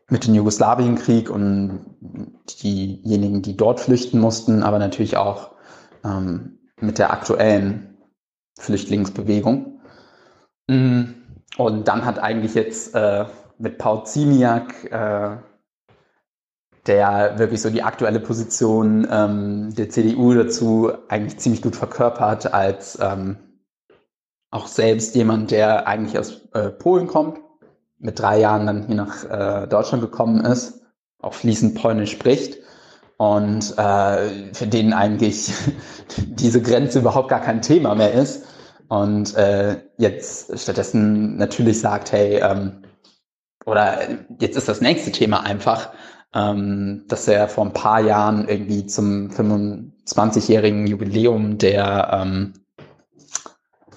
mit 0.09 0.27
dem 0.27 0.35
Jugoslawienkrieg 0.35 1.29
und 1.29 1.85
diejenigen, 2.61 3.41
die 3.41 3.57
dort 3.57 3.79
flüchten 3.79 4.19
mussten, 4.19 4.63
aber 4.63 4.79
natürlich 4.79 5.17
auch 5.17 5.51
ähm, 6.03 6.59
mit 6.79 6.99
der 6.99 7.11
aktuellen 7.11 7.97
Flüchtlingsbewegung. 8.59 9.81
Mm, 10.67 11.03
und 11.57 11.87
dann 11.87 12.05
hat 12.05 12.19
eigentlich 12.19 12.53
jetzt 12.53 12.93
äh, 12.93 13.25
mit 13.57 13.77
Paul 13.77 14.05
Ziemiak 14.05 14.91
äh, 14.91 15.37
der 16.87 17.39
wirklich 17.39 17.61
so 17.61 17.69
die 17.69 17.83
aktuelle 17.83 18.19
Position 18.19 19.07
ähm, 19.09 19.73
der 19.75 19.89
CDU 19.89 20.33
dazu 20.33 20.91
eigentlich 21.07 21.39
ziemlich 21.39 21.61
gut 21.61 21.75
verkörpert, 21.75 22.53
als 22.53 22.99
ähm, 23.01 23.37
auch 24.51 24.67
selbst 24.67 25.15
jemand, 25.15 25.51
der 25.51 25.87
eigentlich 25.87 26.19
aus 26.19 26.47
äh, 26.53 26.69
Polen 26.69 27.07
kommt, 27.07 27.39
mit 28.05 28.19
drei 28.19 28.39
Jahren 28.39 28.67
dann 28.67 28.85
hier 28.85 28.95
nach 28.95 29.23
äh, 29.29 29.67
Deutschland 29.67 30.01
gekommen 30.01 30.45
ist, 30.45 30.81
auch 31.19 31.33
fließend 31.33 31.75
Polnisch 31.75 32.11
spricht. 32.11 32.59
Und 33.17 33.77
äh, 33.77 34.53
für 34.53 34.67
den 34.67 34.93
eigentlich 34.93 35.51
diese 36.17 36.61
Grenze 36.61 36.99
überhaupt 36.99 37.29
gar 37.29 37.41
kein 37.41 37.61
Thema 37.61 37.95
mehr 37.95 38.13
ist. 38.13 38.45
Und 38.87 39.35
äh, 39.35 39.77
jetzt 39.97 40.57
stattdessen 40.59 41.37
natürlich 41.37 41.79
sagt, 41.79 42.11
hey, 42.11 42.39
ähm, 42.41 42.83
oder 43.65 43.99
jetzt 44.39 44.57
ist 44.57 44.67
das 44.67 44.81
nächste 44.81 45.11
Thema 45.11 45.41
einfach, 45.41 45.89
ähm, 46.35 47.05
dass 47.07 47.27
er 47.27 47.47
vor 47.47 47.65
ein 47.65 47.73
paar 47.73 48.01
Jahren 48.01 48.47
irgendwie 48.47 48.85
zum 48.85 49.31
25-jährigen 49.31 50.85
Jubiläum 50.85 51.57
der 51.57 52.09
ähm, 52.13 52.53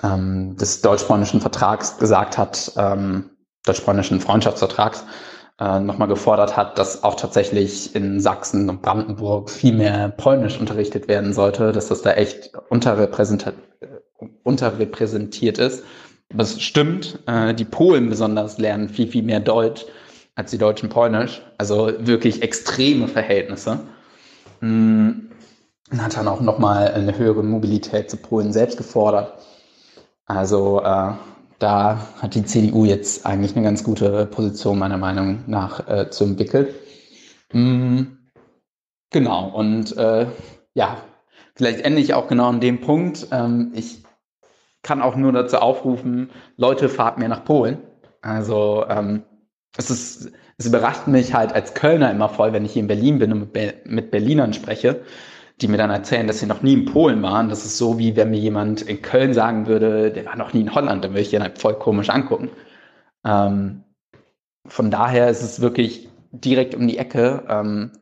ähm, 0.02 0.56
des 0.56 0.80
deutsch-polnischen 0.80 1.40
Vertrags 1.40 1.98
gesagt 1.98 2.38
hat, 2.38 2.72
ähm, 2.76 3.30
deutsch-polnischen 3.68 4.20
Freundschaftsvertrags, 4.20 5.04
äh, 5.60 5.80
nochmal 5.80 6.08
gefordert 6.08 6.56
hat, 6.56 6.78
dass 6.78 7.02
auch 7.02 7.16
tatsächlich 7.16 7.94
in 7.94 8.20
Sachsen 8.20 8.70
und 8.70 8.80
Brandenburg 8.80 9.50
viel 9.50 9.74
mehr 9.74 10.08
Polnisch 10.10 10.58
unterrichtet 10.58 11.08
werden 11.08 11.32
sollte, 11.32 11.72
dass 11.72 11.88
das 11.88 12.02
da 12.02 12.12
echt 12.12 12.52
unterrepräsentiert, 12.68 15.58
ist. 15.58 15.84
Es 16.36 16.60
stimmt, 16.60 17.18
äh, 17.26 17.54
die 17.54 17.64
Polen 17.64 18.08
besonders 18.08 18.58
lernen 18.58 18.88
viel, 18.88 19.08
viel 19.08 19.22
mehr 19.22 19.40
Deutsch 19.40 19.84
als 20.34 20.52
die 20.52 20.58
Deutschen 20.58 20.88
Polnisch. 20.88 21.42
Also 21.58 21.92
wirklich 21.98 22.42
extreme 22.42 23.08
Verhältnisse. 23.08 23.80
Mhm. 24.60 25.30
Hat 25.98 26.16
dann 26.16 26.28
auch 26.28 26.40
nochmal 26.40 26.88
eine 26.88 27.16
höhere 27.16 27.42
Mobilität 27.42 28.10
zu 28.10 28.18
Polen 28.18 28.52
selbst 28.52 28.76
gefordert. 28.76 29.32
Also 30.26 30.82
äh, 30.82 31.12
da 31.58 32.08
hat 32.20 32.34
die 32.34 32.44
CDU 32.44 32.84
jetzt 32.84 33.26
eigentlich 33.26 33.56
eine 33.56 33.64
ganz 33.64 33.84
gute 33.84 34.26
Position 34.26 34.78
meiner 34.78 34.98
Meinung 34.98 35.44
nach 35.46 35.88
äh, 35.88 36.10
zu 36.10 36.24
entwickeln. 36.24 36.68
Mhm. 37.52 38.18
Genau, 39.10 39.48
und 39.48 39.96
äh, 39.96 40.26
ja, 40.74 40.98
vielleicht 41.54 41.80
ende 41.80 42.00
ich 42.00 42.14
auch 42.14 42.28
genau 42.28 42.48
an 42.48 42.60
dem 42.60 42.80
Punkt. 42.80 43.28
Ähm, 43.32 43.72
ich 43.74 44.02
kann 44.82 45.02
auch 45.02 45.16
nur 45.16 45.32
dazu 45.32 45.58
aufrufen, 45.58 46.30
Leute, 46.56 46.88
fahrt 46.88 47.18
mehr 47.18 47.28
nach 47.28 47.44
Polen. 47.44 47.78
Also 48.22 48.84
ähm, 48.88 49.22
es 49.76 49.90
ist, 49.90 50.32
es 50.58 50.66
überrascht 50.66 51.06
mich 51.06 51.34
halt 51.34 51.52
als 51.52 51.74
Kölner 51.74 52.10
immer 52.10 52.28
voll, 52.28 52.52
wenn 52.52 52.64
ich 52.64 52.72
hier 52.72 52.82
in 52.82 52.88
Berlin 52.88 53.18
bin 53.18 53.32
und 53.32 53.40
mit, 53.40 53.52
Be 53.52 53.74
mit 53.84 54.10
Berlinern 54.10 54.52
spreche, 54.52 55.02
die 55.60 55.68
mir 55.68 55.76
dann 55.76 55.90
erzählen, 55.90 56.26
dass 56.26 56.38
sie 56.38 56.46
noch 56.46 56.62
nie 56.62 56.74
in 56.74 56.84
Polen 56.84 57.22
waren. 57.22 57.48
Das 57.48 57.64
ist 57.64 57.78
so, 57.78 57.98
wie 57.98 58.16
wenn 58.16 58.30
mir 58.30 58.38
jemand 58.38 58.82
in 58.82 59.02
Köln 59.02 59.34
sagen 59.34 59.66
würde, 59.66 60.10
der 60.12 60.26
war 60.26 60.36
noch 60.36 60.52
nie 60.52 60.60
in 60.60 60.74
Holland, 60.74 61.04
dann 61.04 61.12
würde 61.12 61.22
ich 61.22 61.30
den 61.30 61.42
halt 61.42 61.58
voll 61.58 61.74
komisch 61.74 62.10
angucken. 62.10 62.50
Ähm, 63.24 63.82
von 64.66 64.90
daher 64.90 65.28
ist 65.28 65.42
es 65.42 65.60
wirklich 65.60 66.08
direkt 66.30 66.74
um 66.74 66.86
die 66.86 66.98
Ecke. 66.98 67.44
Ähm, 67.48 67.92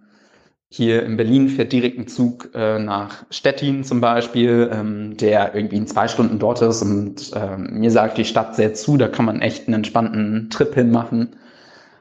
hier 0.69 1.05
in 1.05 1.17
Berlin 1.17 1.49
fährt 1.49 1.73
direkt 1.73 1.99
ein 1.99 2.09
Zug 2.09 2.51
äh, 2.55 2.79
nach 2.79 3.25
Stettin 3.31 3.85
zum 3.85 4.01
Beispiel, 4.01 4.69
ähm, 4.73 5.17
der 5.17 5.55
irgendwie 5.55 5.77
in 5.77 5.87
zwei 5.87 6.09
Stunden 6.09 6.39
dort 6.39 6.61
ist 6.61 6.83
und 6.83 7.31
ähm, 7.35 7.69
mir 7.79 7.91
sagt 7.91 8.19
die 8.19 8.25
Stadt 8.25 8.57
sehr 8.57 8.75
zu, 8.75 8.97
da 8.97 9.09
kann 9.09 9.25
man 9.25 9.41
echt 9.41 9.69
einen 9.69 9.75
entspannten 9.75 10.51
Trip 10.51 10.75
hinmachen. 10.75 11.37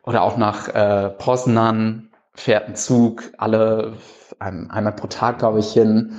Oder 0.04 0.24
auch 0.24 0.38
nach 0.38 0.68
äh, 0.70 1.10
Poznan 1.10 2.10
fährt 2.34 2.68
ein 2.68 2.76
Zug 2.76 3.32
alle 3.38 3.94
einmal 4.46 4.94
pro 4.94 5.08
Tag, 5.08 5.40
glaube 5.40 5.60
ich, 5.60 5.72
hin. 5.74 6.14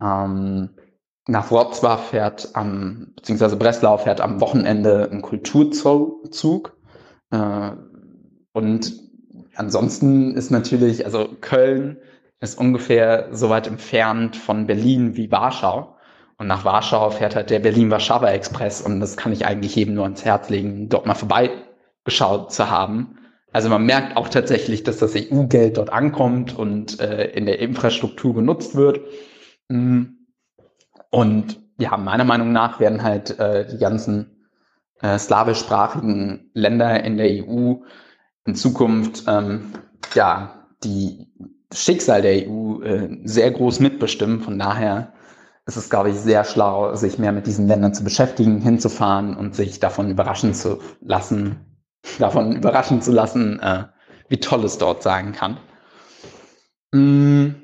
Ähm, 0.00 0.70
nach 1.28 1.50
Wrocław 1.50 1.98
fährt 1.98 2.50
am, 2.54 3.12
beziehungsweise 3.16 3.56
Breslau 3.56 3.98
fährt 3.98 4.20
am 4.20 4.40
Wochenende 4.40 5.08
ein 5.10 5.22
Kulturzug. 5.22 6.76
Äh, 7.30 7.70
und 8.52 8.92
ansonsten 9.56 10.34
ist 10.34 10.50
natürlich, 10.50 11.04
also 11.04 11.28
Köln 11.40 11.98
ist 12.40 12.58
ungefähr 12.58 13.28
so 13.32 13.50
weit 13.50 13.66
entfernt 13.66 14.36
von 14.36 14.66
Berlin 14.66 15.16
wie 15.16 15.30
Warschau. 15.30 15.96
Und 16.38 16.46
nach 16.46 16.64
Warschau 16.64 17.10
fährt 17.10 17.34
halt 17.34 17.50
der 17.50 17.60
Berlin-Warschauer 17.60 18.28
Express 18.28 18.82
und 18.82 19.00
das 19.00 19.16
kann 19.16 19.32
ich 19.32 19.46
eigentlich 19.46 19.74
jedem 19.74 19.94
nur 19.94 20.04
ans 20.04 20.24
Herz 20.24 20.50
legen, 20.50 20.88
dort 20.90 21.06
mal 21.06 21.14
vorbeigeschaut 21.14 22.52
zu 22.52 22.70
haben. 22.70 23.18
Also 23.52 23.68
man 23.68 23.86
merkt 23.86 24.16
auch 24.16 24.28
tatsächlich, 24.28 24.82
dass 24.82 24.98
das 24.98 25.14
EU-Geld 25.14 25.76
dort 25.76 25.90
ankommt 25.90 26.56
und 26.56 27.00
äh, 27.00 27.30
in 27.30 27.46
der 27.46 27.58
Infrastruktur 27.58 28.34
genutzt 28.34 28.74
wird. 28.74 29.00
Mm. 29.68 30.04
Und 31.10 31.60
ja, 31.78 31.96
meiner 31.96 32.24
Meinung 32.24 32.52
nach 32.52 32.80
werden 32.80 33.02
halt 33.02 33.38
äh, 33.38 33.66
die 33.66 33.78
ganzen 33.78 34.48
äh, 35.00 35.18
slawischsprachigen 35.18 36.50
Länder 36.52 37.02
in 37.04 37.16
der 37.16 37.46
EU 37.46 37.76
in 38.46 38.54
Zukunft 38.54 39.24
ähm, 39.26 39.72
ja 40.14 40.66
die 40.84 41.26
Schicksal 41.72 42.22
der 42.22 42.48
EU 42.48 42.82
äh, 42.82 43.18
sehr 43.24 43.50
groß 43.50 43.80
mitbestimmen. 43.80 44.40
Von 44.40 44.58
daher 44.58 45.12
ist 45.66 45.76
es, 45.76 45.90
glaube 45.90 46.10
ich, 46.10 46.16
sehr 46.16 46.44
schlau, 46.44 46.94
sich 46.94 47.18
mehr 47.18 47.32
mit 47.32 47.46
diesen 47.46 47.66
Ländern 47.66 47.92
zu 47.92 48.04
beschäftigen, 48.04 48.60
hinzufahren 48.60 49.36
und 49.36 49.54
sich 49.54 49.80
davon 49.80 50.10
überraschen 50.10 50.54
zu 50.54 50.78
lassen, 51.00 51.65
davon 52.18 52.56
überraschen 52.56 53.02
zu 53.02 53.12
lassen, 53.12 53.60
äh, 53.60 53.84
wie 54.28 54.38
toll 54.38 54.64
es 54.64 54.78
dort 54.78 55.02
sein 55.02 55.32
kann. 55.32 55.58
Mm, 56.92 57.54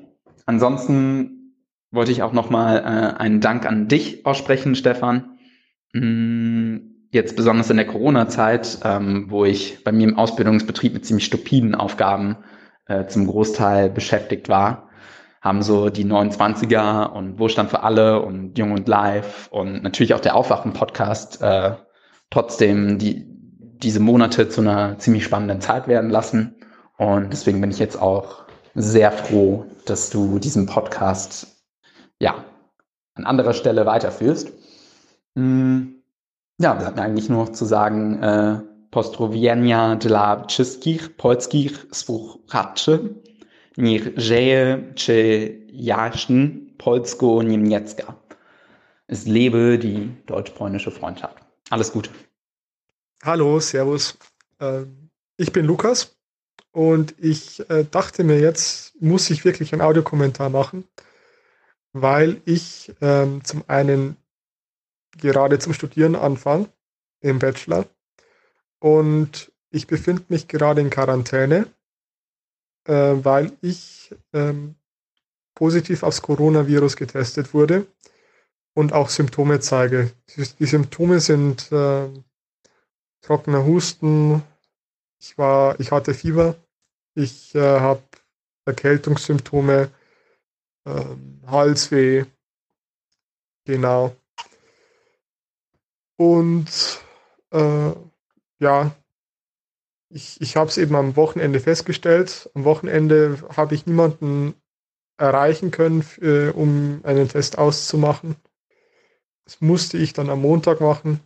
ansonsten 0.45 1.55
wollte 1.91 2.11
ich 2.11 2.23
auch 2.23 2.33
nochmal 2.33 2.79
äh, 2.79 3.21
einen 3.21 3.41
Dank 3.41 3.65
an 3.65 3.87
dich 3.87 4.25
aussprechen, 4.25 4.75
Stefan. 4.75 5.37
Mm, 5.93 6.77
jetzt 7.11 7.35
besonders 7.35 7.69
in 7.69 7.77
der 7.77 7.87
Corona-Zeit, 7.87 8.79
ähm, 8.83 9.27
wo 9.29 9.45
ich 9.45 9.83
bei 9.83 9.91
mir 9.91 10.07
im 10.07 10.17
Ausbildungsbetrieb 10.17 10.93
mit 10.93 11.05
ziemlich 11.05 11.25
stupiden 11.25 11.75
Aufgaben 11.75 12.37
äh, 12.87 13.05
zum 13.05 13.27
Großteil 13.27 13.89
beschäftigt 13.89 14.49
war, 14.49 14.89
haben 15.41 15.61
so 15.61 15.89
die 15.89 16.05
29er 16.05 17.11
und 17.11 17.37
Wohlstand 17.37 17.69
für 17.69 17.83
alle 17.83 18.21
und 18.21 18.57
Jung 18.57 18.71
und 18.71 18.87
Live 18.87 19.49
und 19.51 19.83
natürlich 19.83 20.13
auch 20.13 20.21
der 20.21 20.35
Aufwachen-Podcast 20.35 21.41
äh, 21.41 21.73
trotzdem 22.31 22.97
die, 22.97 23.27
diese 23.83 23.99
Monate 23.99 24.49
zu 24.49 24.61
einer 24.61 24.97
ziemlich 24.99 25.23
spannenden 25.23 25.61
Zeit 25.61 25.87
werden 25.87 26.09
lassen. 26.09 26.55
Und 26.97 27.31
deswegen 27.31 27.61
bin 27.61 27.71
ich 27.71 27.79
jetzt 27.79 28.01
auch 28.01 28.43
sehr 28.75 29.11
froh, 29.11 29.65
dass 29.85 30.09
du 30.09 30.39
diesen 30.39 30.65
Podcast 30.65 31.47
ja 32.19 32.43
an 33.15 33.25
anderer 33.25 33.53
Stelle 33.53 33.85
weiterführst. 33.85 34.51
Hm, 35.35 36.03
ja, 36.59 36.73
bleibt 36.73 36.95
mir 36.95 37.03
eigentlich 37.03 37.29
nur 37.29 37.45
noch 37.45 37.51
zu 37.51 37.65
sagen, 37.65 38.21
äh, 38.21 38.59
Postrowienia 38.91 39.95
dla 39.95 40.45
wszystkich 40.45 41.17
polskich 41.17 41.87
słuchaczy. 41.91 43.15
Niech 43.77 44.11
żyje 44.17 44.93
czy 44.95 45.49
jaśń 45.71 46.47
polsko-niemiecka. 46.77 48.13
Es 49.07 49.25
lebe 49.25 49.77
die 49.77 50.09
deutsch-polnische 50.27 50.91
Freundschaft. 50.91 51.37
Alles 51.71 51.91
Gute. 51.91 52.09
Hallo, 53.25 53.57
Servus. 53.61 54.17
Ähm, 54.59 55.09
ich 55.37 55.53
bin 55.53 55.65
Lukas 55.65 56.17
und 56.73 57.15
ich 57.19 57.61
äh, 57.69 57.85
dachte 57.89 58.25
mir, 58.25 58.37
jetzt 58.37 59.01
muss 59.01 59.29
ich 59.29 59.45
wirklich 59.45 59.71
einen 59.71 59.81
Audiokommentar 59.81 60.49
machen, 60.49 60.83
weil 61.93 62.41
ich 62.43 62.93
ähm, 62.99 63.41
zum 63.45 63.63
einen 63.67 64.17
gerade 65.17 65.57
zum 65.57 65.71
Studieren 65.71 66.17
anfange 66.17 66.67
im 67.21 67.39
Bachelor 67.39 67.85
und 68.79 69.53
ich 69.69 69.87
befinde 69.87 70.25
mich 70.27 70.49
gerade 70.49 70.81
in 70.81 70.89
Quarantäne, 70.89 71.67
äh, 72.83 73.13
weil 73.23 73.53
ich 73.61 74.13
ähm, 74.33 74.75
positiv 75.55 76.03
aufs 76.03 76.21
Coronavirus 76.21 76.97
getestet 76.97 77.53
wurde 77.53 77.87
und 78.73 78.91
auch 78.91 79.07
Symptome 79.07 79.61
zeige. 79.61 80.11
Die 80.59 80.65
Symptome 80.65 81.21
sind 81.21 81.71
trockener 83.23 83.65
Husten, 83.65 84.43
ich 85.19 85.37
war, 85.37 85.79
ich 85.79 85.91
hatte 85.91 86.13
Fieber, 86.13 86.55
ich 87.15 87.55
äh, 87.55 87.79
habe 87.79 88.03
Erkältungssymptome, 88.65 89.89
äh, 90.85 91.05
Halsweh, 91.47 92.25
genau. 93.65 94.15
Und 96.17 97.01
äh, 97.51 97.91
ja, 98.59 98.95
ich, 100.09 100.39
ich 100.41 100.55
habe 100.55 100.69
es 100.69 100.77
eben 100.77 100.95
am 100.95 101.15
Wochenende 101.15 101.59
festgestellt. 101.59 102.49
Am 102.53 102.65
Wochenende 102.65 103.37
habe 103.55 103.73
ich 103.73 103.85
niemanden 103.85 104.53
erreichen 105.17 105.71
können, 105.71 106.05
äh, 106.21 106.49
um 106.49 107.01
einen 107.03 107.29
Test 107.29 107.57
auszumachen. 107.57 108.35
Das 109.45 109.59
musste 109.61 109.97
ich 109.97 110.13
dann 110.13 110.29
am 110.29 110.41
Montag 110.41 110.81
machen, 110.81 111.19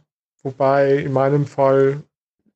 wobei 0.44 0.98
in 0.98 1.14
meinem 1.14 1.46
Fall 1.46 2.04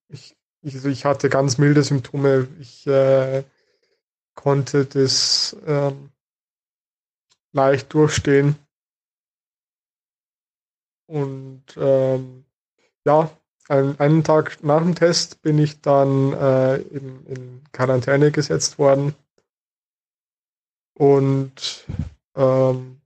ich, 0.09 0.35
ich, 0.61 0.75
also 0.75 0.89
ich 0.89 1.05
hatte 1.05 1.29
ganz 1.29 1.57
milde 1.57 1.83
Symptome. 1.83 2.47
Ich 2.59 2.85
äh, 2.87 3.43
konnte 4.35 4.85
das 4.85 5.55
ähm, 5.65 6.11
leicht 7.53 7.93
durchstehen. 7.93 8.55
Und 11.07 11.63
ähm, 11.77 12.45
ja, 13.05 13.29
einen, 13.67 13.99
einen, 13.99 14.23
Tag 14.23 14.63
nach 14.63 14.81
dem 14.81 14.95
Test 14.95 15.41
bin 15.41 15.59
ich 15.59 15.81
dann 15.81 16.33
äh, 16.33 16.77
in, 16.77 17.25
in 17.25 17.63
Quarantäne 17.73 18.31
gesetzt 18.31 18.79
worden 18.79 19.13
und 20.93 21.85
ähm, 22.35 23.01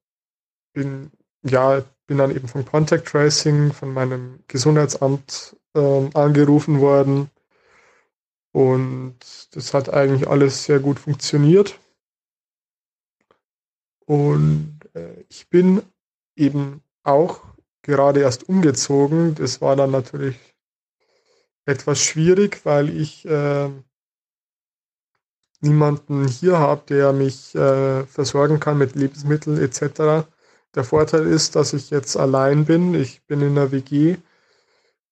bin 0.74 1.12
ja 1.44 1.84
bin 2.08 2.18
dann 2.18 2.36
eben 2.36 2.48
vom 2.48 2.66
Contact 2.66 3.08
Tracing 3.08 3.74
von 3.74 3.94
meinem 3.94 4.40
Gesundheitsamt 4.48 5.56
ähm, 5.76 6.10
angerufen 6.14 6.80
worden 6.80 7.30
und 8.56 9.18
das 9.52 9.74
hat 9.74 9.90
eigentlich 9.90 10.30
alles 10.30 10.64
sehr 10.64 10.80
gut 10.80 10.98
funktioniert. 10.98 11.78
Und 14.06 14.80
äh, 14.94 15.26
ich 15.28 15.50
bin 15.50 15.82
eben 16.38 16.82
auch 17.04 17.42
gerade 17.82 18.22
erst 18.22 18.48
umgezogen. 18.48 19.36
Das 19.36 19.60
war 19.60 19.76
dann 19.76 19.92
natürlich 19.92 20.38
etwas 21.66 22.00
schwierig, 22.00 22.66
weil 22.66 22.90
ich 22.96 23.26
äh, 23.26 23.70
niemanden 25.60 26.26
hier 26.26 26.58
habe, 26.58 26.84
der 26.88 27.12
mich 27.12 27.56
äh, 27.56 28.06
versorgen 28.06 28.62
kann 28.62 28.78
mit 28.78 28.96
Lebensmitteln 28.96 29.58
etc. 29.58 30.28
Der 30.76 30.84
Vorteil 30.84 31.26
ist, 31.26 31.56
dass 31.56 31.72
ich 31.72 31.90
jetzt 31.90 32.18
allein 32.18 32.66
bin. 32.66 32.94
Ich 32.94 33.24
bin 33.24 33.42
in 33.42 33.56
der 33.56 33.72
WG 33.72 34.18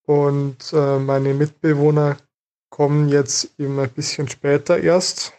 und 0.06 0.74
äh, 0.74 1.00
meine 1.00 1.34
Mitbewohner 1.34 2.18
kommen 2.70 3.08
jetzt 3.08 3.58
eben 3.58 3.80
ein 3.80 3.90
bisschen 3.90 4.28
später 4.28 4.78
erst, 4.78 5.32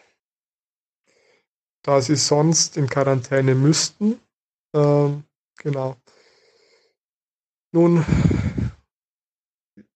da 1.83 2.01
sie 2.01 2.15
sonst 2.15 2.75
in 2.75 2.89
Quarantäne 2.89 3.53
müssten. 3.53 4.19
Ähm, 4.73 5.25
genau. 5.59 5.95
Nun, 7.71 8.03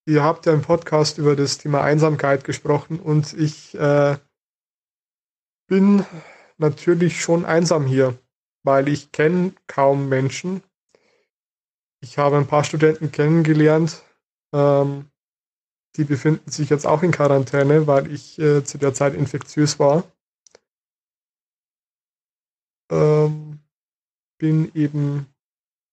ihr 0.05 0.23
habt 0.23 0.45
ja 0.45 0.53
im 0.53 0.61
Podcast 0.61 1.17
über 1.17 1.35
das 1.35 1.57
Thema 1.57 1.81
Einsamkeit 1.81 2.43
gesprochen 2.43 2.99
und 2.99 3.33
ich 3.33 3.73
äh, 3.73 4.17
bin 5.65 6.05
natürlich 6.57 7.19
schon 7.19 7.45
einsam 7.45 7.87
hier 7.87 8.15
weil 8.63 8.87
ich 8.87 9.11
kenne 9.11 9.53
kaum 9.67 10.09
Menschen. 10.09 10.61
Ich 12.01 12.17
habe 12.17 12.37
ein 12.37 12.47
paar 12.47 12.63
Studenten 12.63 13.11
kennengelernt, 13.11 14.03
ähm, 14.53 15.09
die 15.95 16.03
befinden 16.03 16.49
sich 16.49 16.69
jetzt 16.69 16.85
auch 16.85 17.03
in 17.03 17.11
Quarantäne, 17.11 17.87
weil 17.87 18.11
ich 18.11 18.39
äh, 18.39 18.63
zu 18.63 18.77
der 18.77 18.93
Zeit 18.93 19.15
infektiös 19.15 19.79
war. 19.79 20.03
Ähm, 22.91 23.59
bin 24.39 24.71
eben 24.73 25.27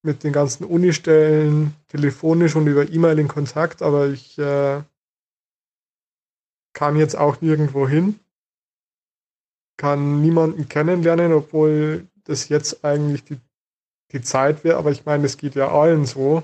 mit 0.03 0.23
den 0.23 0.33
ganzen 0.33 0.65
Unistellen 0.65 1.75
telefonisch 1.89 2.55
und 2.55 2.67
über 2.69 2.89
E-Mail 2.89 3.19
in 3.19 3.28
Kontakt, 3.28 3.83
aber 3.83 4.09
ich 4.09 4.39
äh, 4.39 4.83
kann 6.73 6.97
jetzt 6.97 7.17
auch 7.17 7.41
nirgendwo 7.41 7.89
hin, 7.89 8.20
kann 9.77 10.20
niemanden 10.20 10.69
kennenlernen, 10.69 11.33
obwohl 11.33 12.07
das 12.26 12.48
jetzt 12.48 12.84
eigentlich 12.84 13.24
die, 13.24 13.38
die 14.12 14.22
Zeit 14.22 14.64
wäre, 14.64 14.76
aber 14.76 14.90
ich 14.90 15.05
meine, 15.05 15.26
es 15.26 15.36
geht 15.36 15.55
ja 15.55 15.68
allen 15.70 16.05
so. 16.05 16.42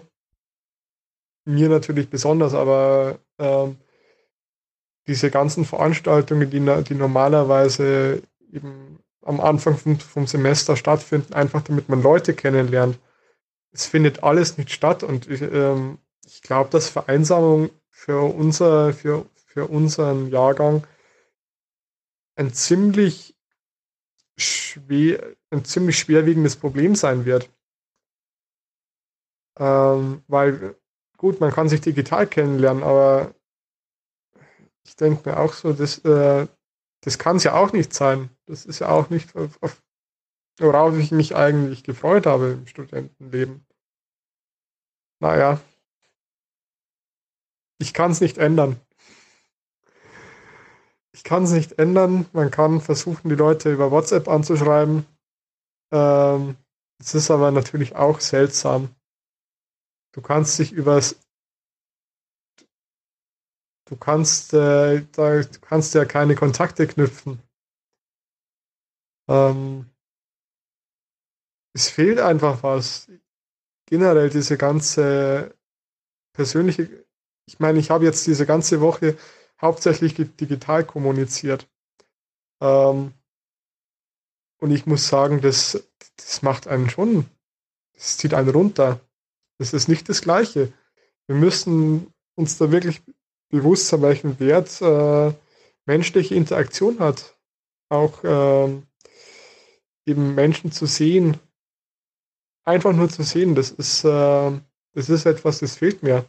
Mir 1.44 1.68
natürlich 1.68 2.08
besonders, 2.08 2.54
aber 2.54 3.18
ähm, 3.38 3.76
diese 5.06 5.30
ganzen 5.30 5.64
Veranstaltungen, 5.64 6.50
die, 6.50 6.84
die 6.84 6.94
normalerweise 6.94 8.22
eben 8.52 8.98
am 9.22 9.40
Anfang 9.40 9.76
vom, 9.76 9.98
vom 9.98 10.26
Semester 10.26 10.76
stattfinden, 10.76 11.34
einfach 11.34 11.62
damit 11.62 11.88
man 11.88 12.02
Leute 12.02 12.34
kennenlernt. 12.34 12.98
Es 13.72 13.86
findet 13.86 14.22
alles 14.22 14.58
nicht 14.58 14.70
statt 14.70 15.02
und 15.02 15.28
ich, 15.28 15.42
ähm, 15.42 15.98
ich 16.24 16.42
glaube, 16.42 16.70
dass 16.70 16.88
Vereinsamung 16.88 17.70
für, 17.90 18.22
unser, 18.22 18.92
für, 18.92 19.26
für 19.46 19.66
unseren 19.66 20.28
Jahrgang 20.28 20.86
ein 22.36 22.52
ziemlich 22.52 23.36
schwer, 24.36 25.36
ein 25.52 25.64
ziemlich 25.64 25.98
schwerwiegendes 25.98 26.56
Problem 26.56 26.94
sein 26.94 27.24
wird. 27.24 27.50
Ähm, 29.58 30.22
weil, 30.28 30.76
gut, 31.16 31.40
man 31.40 31.52
kann 31.52 31.68
sich 31.68 31.80
digital 31.80 32.26
kennenlernen, 32.26 32.82
aber 32.82 33.34
ich 34.84 34.96
denke 34.96 35.28
mir 35.28 35.38
auch 35.38 35.52
so, 35.52 35.72
das, 35.72 35.98
äh, 35.98 36.46
das 37.02 37.18
kann 37.18 37.36
es 37.36 37.44
ja 37.44 37.54
auch 37.54 37.72
nicht 37.72 37.92
sein. 37.92 38.30
Das 38.46 38.64
ist 38.64 38.78
ja 38.78 38.88
auch 38.88 39.10
nicht, 39.10 39.36
auf, 39.36 39.62
auf, 39.62 39.82
worauf 40.58 40.96
ich 40.96 41.10
mich 41.12 41.36
eigentlich 41.36 41.84
gefreut 41.84 42.26
habe 42.26 42.52
im 42.52 42.66
Studentenleben. 42.66 43.66
Naja, 45.20 45.60
ich 47.78 47.92
kann 47.92 48.10
es 48.10 48.20
nicht 48.20 48.38
ändern 48.38 48.80
ich 51.12 51.24
kann 51.24 51.44
es 51.44 51.52
nicht 51.52 51.78
ändern. 51.78 52.26
Man 52.32 52.50
kann 52.50 52.80
versuchen, 52.80 53.28
die 53.28 53.36
Leute 53.36 53.72
über 53.72 53.90
WhatsApp 53.92 54.28
anzuschreiben. 54.28 55.06
Ähm, 55.92 56.56
es 56.98 57.14
ist 57.14 57.30
aber 57.30 57.50
natürlich 57.50 57.94
auch 57.94 58.20
seltsam. 58.20 58.94
Du 60.14 60.20
kannst 60.22 60.58
dich 60.58 60.72
übers 60.72 61.20
du 63.86 63.96
kannst 63.96 64.54
äh, 64.54 65.04
da, 65.12 65.42
du 65.42 65.60
kannst 65.60 65.94
ja 65.94 66.04
keine 66.04 66.34
Kontakte 66.34 66.86
knüpfen. 66.86 67.42
Ähm, 69.28 69.90
es 71.74 71.88
fehlt 71.90 72.20
einfach 72.20 72.62
was. 72.62 73.10
Generell 73.86 74.30
diese 74.30 74.56
ganze 74.58 75.54
persönliche, 76.34 77.06
ich 77.46 77.60
meine, 77.60 77.78
ich 77.78 77.90
habe 77.90 78.04
jetzt 78.04 78.26
diese 78.26 78.46
ganze 78.46 78.80
Woche 78.80 79.16
hauptsächlich 79.60 80.14
digital 80.14 80.84
kommuniziert. 80.86 81.70
Ähm, 82.62 83.14
und 84.62 84.70
ich 84.70 84.86
muss 84.86 85.08
sagen, 85.08 85.40
das, 85.40 85.82
das 86.16 86.42
macht 86.42 86.68
einen 86.68 86.88
schon, 86.88 87.26
das 87.94 88.16
zieht 88.16 88.32
einen 88.32 88.48
runter. 88.48 89.00
Das 89.58 89.72
ist 89.72 89.88
nicht 89.88 90.08
das 90.08 90.22
Gleiche. 90.22 90.72
Wir 91.26 91.34
müssen 91.34 92.12
uns 92.36 92.58
da 92.58 92.70
wirklich 92.70 93.02
bewusst 93.48 93.88
sein, 93.88 94.02
welchen 94.02 94.38
Wert 94.38 94.80
äh, 94.80 95.34
menschliche 95.84 96.36
Interaktion 96.36 97.00
hat. 97.00 97.36
Auch 97.88 98.22
äh, 98.22 98.80
eben 100.06 100.36
Menschen 100.36 100.70
zu 100.70 100.86
sehen, 100.86 101.40
einfach 102.62 102.92
nur 102.92 103.08
zu 103.08 103.24
sehen, 103.24 103.56
das 103.56 103.72
ist, 103.72 104.04
äh, 104.04 104.52
das 104.92 105.08
ist 105.08 105.26
etwas, 105.26 105.58
das 105.58 105.74
fehlt 105.74 106.04
mir. 106.04 106.24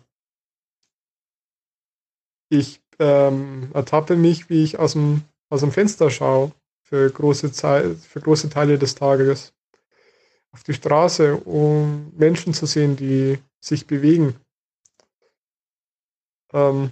Ich 2.50 2.82
ähm, 2.98 3.70
ertappe 3.76 4.16
mich, 4.16 4.50
wie 4.50 4.64
ich 4.64 4.80
aus 4.80 4.94
dem, 4.94 5.22
aus 5.50 5.60
dem 5.60 5.72
Fenster 5.72 6.10
schaue 6.10 6.52
für 6.94 7.10
große, 7.10 7.52
Zeit, 7.52 7.98
für 7.98 8.22
große 8.22 8.52
Teile 8.52 8.78
des 8.78 8.94
Tages 8.94 9.52
auf 10.52 10.62
die 10.62 10.76
Straße, 10.76 11.38
um 11.38 12.14
Menschen 12.16 12.54
zu 12.54 12.68
sehen, 12.68 12.96
die 12.96 13.40
sich 13.60 13.88
bewegen. 13.88 14.40
Ähm, 16.52 16.92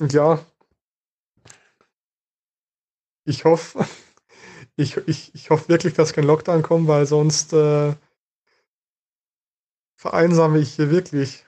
und 0.00 0.12
ja, 0.12 0.44
ich 3.24 3.44
hoffe, 3.44 3.86
ich, 4.76 4.96
ich, 5.06 5.32
ich 5.36 5.50
hoffe 5.50 5.68
wirklich, 5.68 5.94
dass 5.94 6.14
kein 6.14 6.24
Lockdown 6.24 6.64
kommt, 6.64 6.88
weil 6.88 7.06
sonst 7.06 7.52
äh, 7.52 7.94
vereinsame 9.94 10.58
ich 10.58 10.74
hier 10.74 10.90
wirklich. 10.90 11.46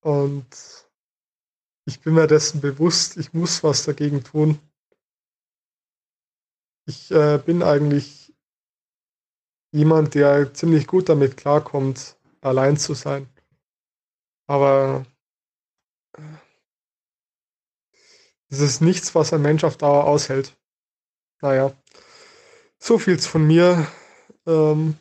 Und 0.00 0.46
ich 1.84 2.00
bin 2.00 2.14
mir 2.14 2.26
dessen 2.26 2.62
bewusst, 2.62 3.18
ich 3.18 3.34
muss 3.34 3.62
was 3.62 3.84
dagegen 3.84 4.24
tun. 4.24 4.58
Ich 6.84 7.10
äh, 7.10 7.38
bin 7.38 7.62
eigentlich 7.62 8.34
jemand, 9.72 10.14
der 10.14 10.52
ziemlich 10.52 10.86
gut 10.86 11.08
damit 11.08 11.36
klarkommt, 11.36 12.16
allein 12.40 12.76
zu 12.76 12.94
sein. 12.94 13.28
Aber 14.46 15.06
es 18.50 18.60
ist 18.60 18.80
nichts, 18.80 19.14
was 19.14 19.32
ein 19.32 19.42
Mensch 19.42 19.64
auf 19.64 19.76
Dauer 19.76 20.04
aushält. 20.04 20.56
Naja, 21.40 21.72
so 22.78 22.98
viel's 22.98 23.26
von 23.26 23.46
mir. 23.46 23.86
Ähm, 24.46 24.96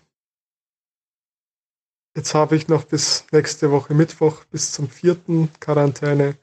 jetzt 2.15 2.33
habe 2.33 2.55
ich 2.55 2.67
noch 2.67 2.85
bis 2.85 3.25
nächste 3.31 3.71
Woche 3.71 3.93
Mittwoch, 3.93 4.45
bis 4.45 4.71
zum 4.71 4.87
vierten 4.87 5.51
Quarantäne. 5.59 6.37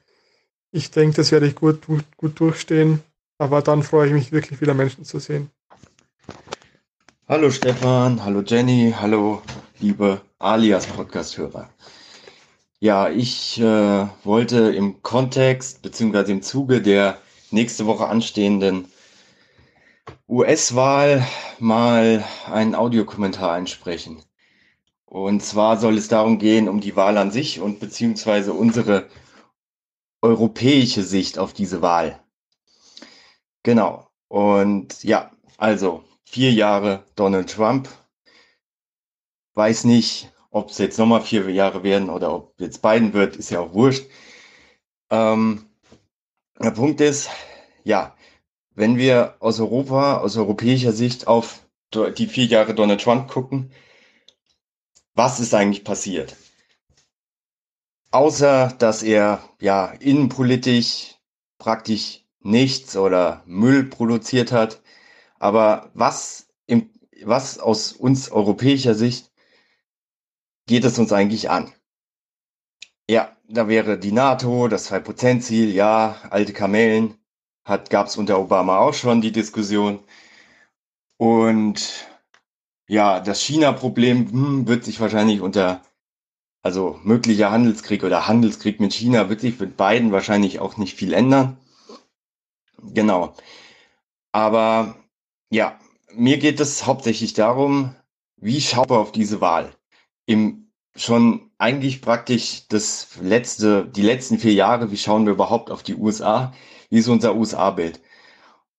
Ich 0.71 0.91
denke, 0.91 1.15
das 1.15 1.31
werde 1.31 1.47
ich 1.47 1.55
gut, 1.55 1.87
gut 2.17 2.39
durchstehen. 2.39 3.01
Aber 3.41 3.61
dann 3.61 3.83
freue 3.83 4.07
ich 4.07 4.13
mich 4.13 4.33
wirklich 4.33 4.59
wieder 4.59 4.73
Menschen 4.73 5.05
zu 5.05 5.17
sehen. 5.17 5.49
Hallo 7.29 7.49
Stefan, 7.49 8.21
hallo 8.25 8.41
Jenny, 8.41 8.93
hallo 8.99 9.41
liebe 9.79 10.19
Alias 10.39 10.85
Podcast-Hörer. 10.85 11.69
Ja, 12.81 13.09
ich 13.09 13.57
äh, 13.61 14.07
wollte 14.25 14.73
im 14.75 15.01
Kontext 15.03 15.81
beziehungsweise 15.81 16.33
im 16.33 16.41
Zuge 16.41 16.81
der 16.81 17.17
nächste 17.49 17.85
Woche 17.85 18.07
anstehenden 18.07 18.91
US-Wahl 20.27 21.25
mal 21.59 22.25
einen 22.51 22.75
Audiokommentar 22.75 23.53
einsprechen. 23.53 24.21
Und 25.05 25.41
zwar 25.43 25.77
soll 25.77 25.97
es 25.97 26.09
darum 26.09 26.39
gehen, 26.39 26.67
um 26.67 26.81
die 26.81 26.97
Wahl 26.97 27.17
an 27.17 27.31
sich 27.31 27.61
und 27.61 27.79
beziehungsweise 27.79 28.51
unsere 28.51 29.07
europäische 30.21 31.03
Sicht 31.03 31.39
auf 31.39 31.53
diese 31.53 31.81
Wahl. 31.81 32.19
Genau. 33.63 34.09
Und 34.27 35.03
ja, 35.03 35.31
also 35.57 36.03
vier 36.25 36.51
Jahre 36.51 37.03
Donald 37.15 37.49
Trump. 37.51 37.89
Weiß 39.55 39.83
nicht, 39.83 40.31
ob 40.51 40.69
es 40.69 40.77
jetzt 40.77 40.97
nochmal 40.97 41.21
vier 41.21 41.49
Jahre 41.51 41.83
werden 41.83 42.09
oder 42.09 42.33
ob 42.33 42.59
jetzt 42.59 42.81
Biden 42.81 43.13
wird, 43.13 43.35
ist 43.35 43.49
ja 43.49 43.59
auch 43.59 43.73
wurscht. 43.73 44.05
Ähm, 45.09 45.65
der 46.59 46.71
Punkt 46.71 47.01
ist, 47.01 47.29
ja, 47.83 48.15
wenn 48.75 48.97
wir 48.97 49.35
aus 49.39 49.59
Europa, 49.59 50.17
aus 50.19 50.37
europäischer 50.37 50.91
Sicht 50.93 51.27
auf 51.27 51.65
die 51.93 52.27
vier 52.27 52.45
Jahre 52.45 52.75
Donald 52.75 53.01
Trump 53.01 53.29
gucken, 53.29 53.71
was 55.15 55.39
ist 55.39 55.53
eigentlich 55.53 55.83
passiert? 55.83 56.35
Außer, 58.11 58.73
dass 58.79 59.03
er 59.03 59.43
ja 59.59 59.87
innenpolitisch 59.99 61.15
praktisch 61.57 62.18
nichts 62.41 62.95
oder 62.97 63.43
Müll 63.45 63.83
produziert 63.83 64.51
hat. 64.51 64.81
Aber 65.39 65.91
was, 65.93 66.49
im, 66.67 66.89
was 67.23 67.59
aus 67.59 67.93
uns 67.93 68.31
europäischer 68.31 68.95
Sicht 68.95 69.31
geht 70.67 70.85
es 70.85 70.99
uns 70.99 71.11
eigentlich 71.13 71.49
an? 71.49 71.71
Ja, 73.09 73.35
da 73.47 73.67
wäre 73.67 73.97
die 73.97 74.11
NATO, 74.11 74.67
das 74.67 74.91
2%-Ziel, 74.91 75.73
ja, 75.73 76.17
alte 76.29 76.53
Kamellen, 76.53 77.15
hat, 77.65 77.89
gab 77.89 78.07
es 78.07 78.17
unter 78.17 78.39
Obama 78.39 78.79
auch 78.79 78.93
schon 78.93 79.21
die 79.21 79.31
Diskussion. 79.31 79.99
Und 81.17 82.07
ja, 82.87 83.19
das 83.19 83.41
China-Problem 83.41 84.31
hm, 84.31 84.67
wird 84.67 84.83
sich 84.85 84.99
wahrscheinlich 84.99 85.41
unter, 85.41 85.81
also 86.63 86.99
möglicher 87.03 87.51
Handelskrieg 87.51 88.03
oder 88.03 88.27
Handelskrieg 88.27 88.79
mit 88.79 88.93
China 88.93 89.29
wird 89.29 89.41
sich 89.41 89.59
mit 89.59 89.77
beiden 89.77 90.11
wahrscheinlich 90.11 90.59
auch 90.59 90.77
nicht 90.77 90.95
viel 90.97 91.13
ändern. 91.13 91.57
Genau. 92.81 93.35
Aber 94.31 94.95
ja, 95.51 95.79
mir 96.13 96.37
geht 96.37 96.59
es 96.59 96.85
hauptsächlich 96.85 97.33
darum, 97.33 97.95
wie 98.37 98.61
schaut 98.61 98.89
man 98.89 98.99
auf 98.99 99.11
diese 99.11 99.41
Wahl? 99.41 99.71
Im 100.25 100.71
schon 100.95 101.51
eigentlich 101.57 102.01
praktisch 102.01 102.67
das 102.67 103.17
letzte, 103.21 103.85
die 103.85 104.01
letzten 104.01 104.39
vier 104.39 104.53
Jahre, 104.53 104.91
wie 104.91 104.97
schauen 104.97 105.25
wir 105.25 105.33
überhaupt 105.33 105.71
auf 105.71 105.83
die 105.83 105.95
USA? 105.95 106.53
Wie 106.89 106.99
ist 106.99 107.07
unser 107.07 107.35
USA-Bild? 107.35 108.01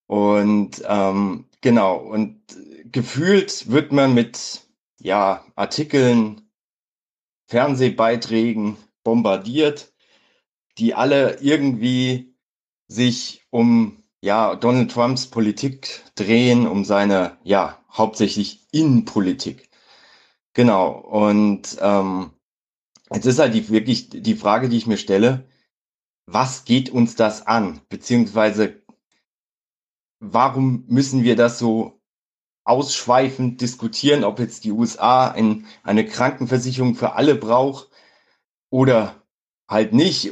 Und 0.07 0.83
ähm, 0.87 1.47
genau, 1.61 1.97
und 1.99 2.41
gefühlt 2.87 3.71
wird 3.71 3.93
man 3.93 4.15
mit 4.15 4.63
ja, 5.01 5.45
Artikeln, 5.57 6.51
Fernsehbeiträgen 7.47 8.77
bombardiert, 9.05 9.93
die 10.79 10.95
alle 10.95 11.39
irgendwie 11.41 12.30
sich 12.91 13.47
um 13.51 14.03
ja, 14.21 14.57
Donald 14.57 14.91
Trumps 14.91 15.29
Politik 15.29 16.03
drehen, 16.17 16.67
um 16.67 16.85
seine, 16.85 17.39
ja, 17.45 17.79
hauptsächlich 17.91 18.67
Innenpolitik. 18.73 19.71
Genau. 20.53 20.91
Und 20.91 21.79
ähm, 21.81 22.33
jetzt 23.13 23.27
ist 23.27 23.39
halt 23.39 23.55
die, 23.55 23.69
wirklich 23.71 24.11
die 24.11 24.35
Frage, 24.35 24.69
die 24.69 24.77
ich 24.77 24.87
mir 24.87 24.99
stelle, 24.99 25.49
was 26.27 26.65
geht 26.65 26.91
uns 26.91 27.15
das 27.15 27.47
an? 27.47 27.81
Beziehungsweise, 27.89 28.83
warum 30.19 30.85
müssen 30.89 31.23
wir 31.23 31.37
das 31.37 31.59
so 31.59 32.01
ausschweifend 32.65 33.61
diskutieren, 33.61 34.25
ob 34.25 34.39
jetzt 34.39 34.65
die 34.65 34.73
USA 34.73 35.29
ein, 35.31 35.67
eine 35.83 36.05
Krankenversicherung 36.05 36.95
für 36.95 37.15
alle 37.15 37.37
braucht 37.37 37.89
oder 38.69 39.23
halt 39.69 39.93
nicht? 39.93 40.31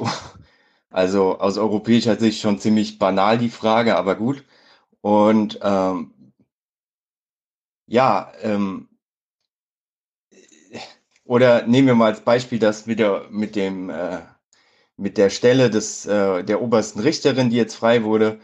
Also 0.91 1.39
aus 1.39 1.58
europäischer 1.58 2.17
Sicht 2.17 2.41
schon 2.41 2.58
ziemlich 2.58 2.99
banal 2.99 3.39
die 3.39 3.50
Frage, 3.50 3.97
aber 3.97 4.15
gut. 4.17 4.44
Und 5.00 5.58
ähm, 5.62 6.12
ja, 7.86 8.33
ähm, 8.42 8.89
oder 11.25 11.67
nehmen 11.67 11.86
wir 11.89 11.94
mal 11.94 12.07
als 12.12 12.20
Beispiel 12.23 12.58
das 12.58 12.86
mit 12.86 12.99
der 12.99 13.26
mit 13.31 13.55
dem 13.57 13.91
äh, 13.91 14.20
mit 14.97 15.18
der 15.18 15.31
Stelle 15.31 15.70
des 15.70 16.07
äh, 16.07 16.44
der 16.44 16.62
obersten 16.62 17.00
Richterin, 17.00 17.50
die 17.50 17.57
jetzt 17.57 17.76
frei 17.76 18.05
wurde 18.05 18.41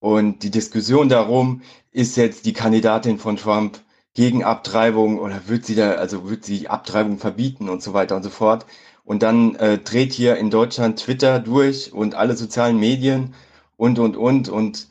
und 0.00 0.42
die 0.42 0.50
Diskussion 0.50 1.08
darum, 1.08 1.62
ist 1.92 2.16
jetzt 2.16 2.46
die 2.46 2.52
Kandidatin 2.52 3.18
von 3.18 3.36
Trump 3.36 3.80
gegen 4.14 4.44
Abtreibung 4.44 5.18
oder 5.18 5.48
wird 5.48 5.66
sie 5.66 5.74
da 5.76 5.92
also 5.94 6.28
wird 6.30 6.44
sie 6.44 6.68
Abtreibung 6.68 7.18
verbieten 7.18 7.68
und 7.68 7.82
so 7.82 7.92
weiter 7.94 8.16
und 8.16 8.22
so 8.22 8.30
fort. 8.30 8.66
Und 9.06 9.22
dann 9.22 9.54
äh, 9.54 9.78
dreht 9.78 10.12
hier 10.12 10.36
in 10.36 10.50
Deutschland 10.50 10.98
Twitter 10.98 11.38
durch 11.38 11.92
und 11.92 12.16
alle 12.16 12.36
sozialen 12.36 12.78
Medien 12.78 13.34
und, 13.76 14.00
und, 14.00 14.16
und. 14.16 14.48
Und 14.48 14.88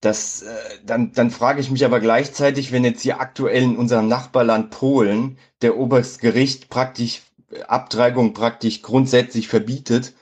das, 0.00 0.42
äh, 0.42 0.48
dann, 0.84 1.12
dann 1.12 1.30
frage 1.30 1.60
ich 1.60 1.70
mich 1.70 1.84
aber 1.84 2.00
gleichzeitig, 2.00 2.72
wenn 2.72 2.82
jetzt 2.82 3.02
hier 3.02 3.20
aktuell 3.20 3.62
in 3.62 3.76
unserem 3.76 4.08
Nachbarland 4.08 4.70
Polen 4.70 5.38
der 5.62 5.76
Oberstgericht 5.78 6.70
praktisch 6.70 7.22
Abtreibung 7.68 8.34
praktisch 8.34 8.82
grundsätzlich 8.82 9.46
verbietet 9.46 10.12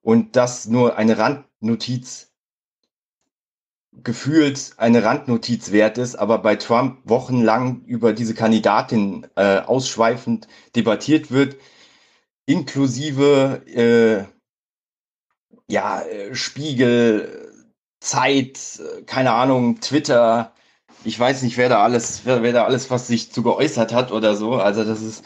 und 0.00 0.36
das 0.36 0.66
nur 0.66 0.96
eine 0.96 1.18
Randnotiz 1.18 2.28
gefühlt 4.04 4.72
eine 4.78 5.04
Randnotiz 5.04 5.72
wert 5.72 5.98
ist, 5.98 6.14
aber 6.14 6.38
bei 6.38 6.56
Trump 6.56 6.98
wochenlang 7.04 7.82
über 7.86 8.12
diese 8.12 8.34
Kandidatin 8.34 9.26
äh, 9.34 9.58
ausschweifend 9.58 10.48
debattiert 10.76 11.30
wird, 11.30 11.56
inklusive 12.52 13.62
äh, 13.66 14.24
ja, 15.72 16.02
äh, 16.02 16.34
Spiegel, 16.34 17.50
Zeit, 18.00 18.78
äh, 18.78 19.02
keine 19.02 19.32
Ahnung, 19.32 19.80
Twitter, 19.80 20.52
ich 21.04 21.18
weiß 21.18 21.42
nicht, 21.42 21.56
wer 21.56 21.68
da 21.68 21.82
alles, 21.82 22.22
wer, 22.24 22.42
wer 22.42 22.52
da 22.52 22.64
alles 22.64 22.90
was 22.90 23.06
sich 23.06 23.32
zu 23.32 23.42
geäußert 23.42 23.92
hat 23.92 24.12
oder 24.12 24.36
so. 24.36 24.54
Also 24.54 24.84
das 24.84 25.00
ist, 25.00 25.24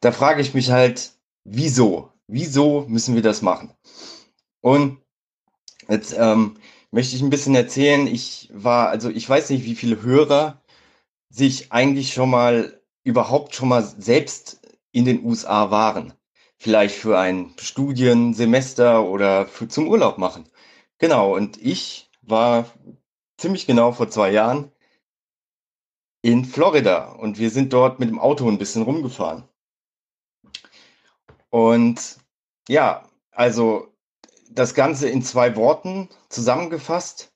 da 0.00 0.12
frage 0.12 0.42
ich 0.42 0.52
mich 0.54 0.70
halt, 0.70 1.12
wieso? 1.44 2.10
Wieso 2.26 2.86
müssen 2.88 3.14
wir 3.14 3.22
das 3.22 3.42
machen? 3.42 3.72
Und 4.60 4.98
jetzt 5.88 6.14
ähm, 6.18 6.56
möchte 6.90 7.14
ich 7.16 7.22
ein 7.22 7.30
bisschen 7.30 7.54
erzählen. 7.54 8.06
Ich 8.06 8.50
war, 8.52 8.88
also 8.88 9.10
ich 9.10 9.28
weiß 9.28 9.50
nicht, 9.50 9.64
wie 9.64 9.74
viele 9.76 10.02
Hörer 10.02 10.62
sich 11.30 11.72
eigentlich 11.72 12.14
schon 12.14 12.30
mal 12.30 12.80
überhaupt 13.04 13.54
schon 13.54 13.68
mal 13.68 13.82
selbst 13.82 14.60
in 14.92 15.04
den 15.04 15.24
USA 15.24 15.70
waren. 15.70 16.14
Vielleicht 16.64 16.96
für 16.96 17.18
ein 17.18 17.52
Studiensemester 17.58 19.04
oder 19.04 19.46
für, 19.46 19.68
zum 19.68 19.86
Urlaub 19.86 20.16
machen. 20.16 20.48
Genau, 20.96 21.36
und 21.36 21.58
ich 21.58 22.10
war 22.22 22.72
ziemlich 23.36 23.66
genau 23.66 23.92
vor 23.92 24.08
zwei 24.08 24.30
Jahren 24.30 24.72
in 26.22 26.46
Florida 26.46 27.12
und 27.12 27.36
wir 27.38 27.50
sind 27.50 27.74
dort 27.74 28.00
mit 28.00 28.08
dem 28.08 28.18
Auto 28.18 28.48
ein 28.48 28.56
bisschen 28.56 28.80
rumgefahren. 28.80 29.46
Und 31.50 32.16
ja, 32.66 33.06
also 33.30 33.94
das 34.48 34.72
Ganze 34.72 35.10
in 35.10 35.20
zwei 35.20 35.56
Worten 35.56 36.08
zusammengefasst. 36.30 37.30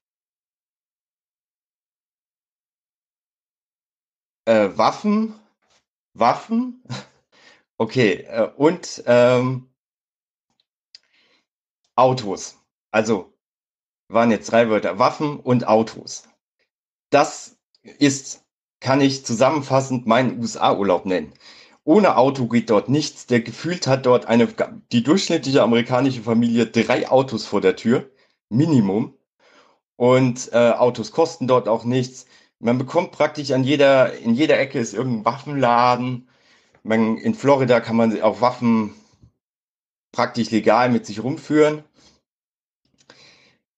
Äh, 4.46 4.70
Waffen, 4.78 5.38
Waffen, 6.14 6.82
okay, 7.78 8.26
äh, 8.28 8.50
und 8.56 9.02
ähm, 9.06 9.68
Autos. 11.96 12.56
Also 12.90 13.32
waren 14.08 14.30
jetzt 14.30 14.52
drei 14.52 14.70
Wörter, 14.70 14.98
Waffen 14.98 15.40
und 15.40 15.66
Autos. 15.66 16.28
Das 17.10 17.58
ist, 17.82 18.44
kann 18.80 19.00
ich 19.00 19.24
zusammenfassend 19.24 20.06
meinen 20.06 20.38
USA-Urlaub 20.40 21.06
nennen. 21.06 21.32
Ohne 21.84 22.16
Auto 22.16 22.46
geht 22.46 22.70
dort 22.70 22.88
nichts. 22.88 23.26
Der 23.26 23.40
gefühlt 23.40 23.86
hat 23.86 24.06
dort 24.06 24.26
eine, 24.26 24.48
die 24.92 25.02
durchschnittliche 25.02 25.62
amerikanische 25.62 26.22
Familie 26.22 26.66
drei 26.66 27.08
Autos 27.08 27.46
vor 27.46 27.60
der 27.60 27.76
Tür. 27.76 28.10
Minimum. 28.50 29.14
Und 29.96 30.52
äh, 30.52 30.72
Autos 30.72 31.12
kosten 31.12 31.48
dort 31.48 31.66
auch 31.66 31.84
nichts. 31.84 32.26
Man 32.60 32.78
bekommt 32.78 33.12
praktisch 33.12 33.52
an 33.52 33.64
jeder, 33.64 34.12
in 34.18 34.34
jeder 34.34 34.58
Ecke 34.58 34.78
ist 34.78 34.94
irgendein 34.94 35.24
Waffenladen. 35.24 36.28
Man, 36.82 37.16
in 37.18 37.34
Florida 37.34 37.80
kann 37.80 37.96
man 37.96 38.20
auch 38.22 38.40
Waffen 38.40 38.94
praktisch 40.12 40.50
legal 40.50 40.90
mit 40.90 41.06
sich 41.06 41.22
rumführen. 41.22 41.84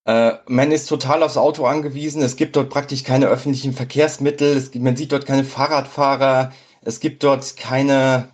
Äh, 0.07 0.39
man 0.47 0.73
ist 0.73 0.87
total 0.87 1.23
aufs 1.23 1.37
Auto 1.37 1.67
angewiesen. 1.67 2.23
Es 2.23 2.37
gibt 2.37 2.57
dort 2.57 2.71
praktisch 2.71 3.05
keine 3.05 3.27
öffentlichen 3.27 3.73
Verkehrsmittel. 3.73 4.57
Es, 4.57 4.75
man 4.75 4.97
sieht 4.97 5.13
dort 5.13 5.27
keine 5.27 5.45
Fahrradfahrer. 5.45 6.53
Es 6.83 7.01
gibt 7.01 7.23
dort 7.23 7.57
keine, 7.57 8.31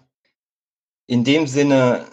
in 1.07 1.25
dem 1.25 1.47
Sinne, 1.47 2.07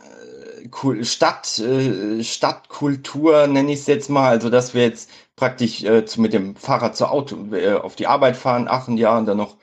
äh, 0.64 1.04
Stadt, 1.04 1.60
äh, 1.60 2.24
Stadtkultur, 2.24 3.48
nenne 3.48 3.74
ich 3.74 3.80
es 3.82 3.88
jetzt 3.88 4.10
mal. 4.10 4.30
Also, 4.30 4.50
dass 4.50 4.74
wir 4.74 4.84
jetzt 4.84 5.10
praktisch 5.36 5.84
äh, 5.84 6.04
mit 6.18 6.34
dem 6.34 6.56
Fahrrad 6.56 6.98
zur 6.98 7.12
Auto 7.12 7.54
äh, 7.54 7.74
auf 7.74 7.96
die 7.96 8.08
Arbeit 8.08 8.38
fahren, 8.38 8.68
ach 8.70 8.88
Jahr 8.88 9.20
und 9.20 9.28
dann 9.28 9.38
noch 9.38 9.58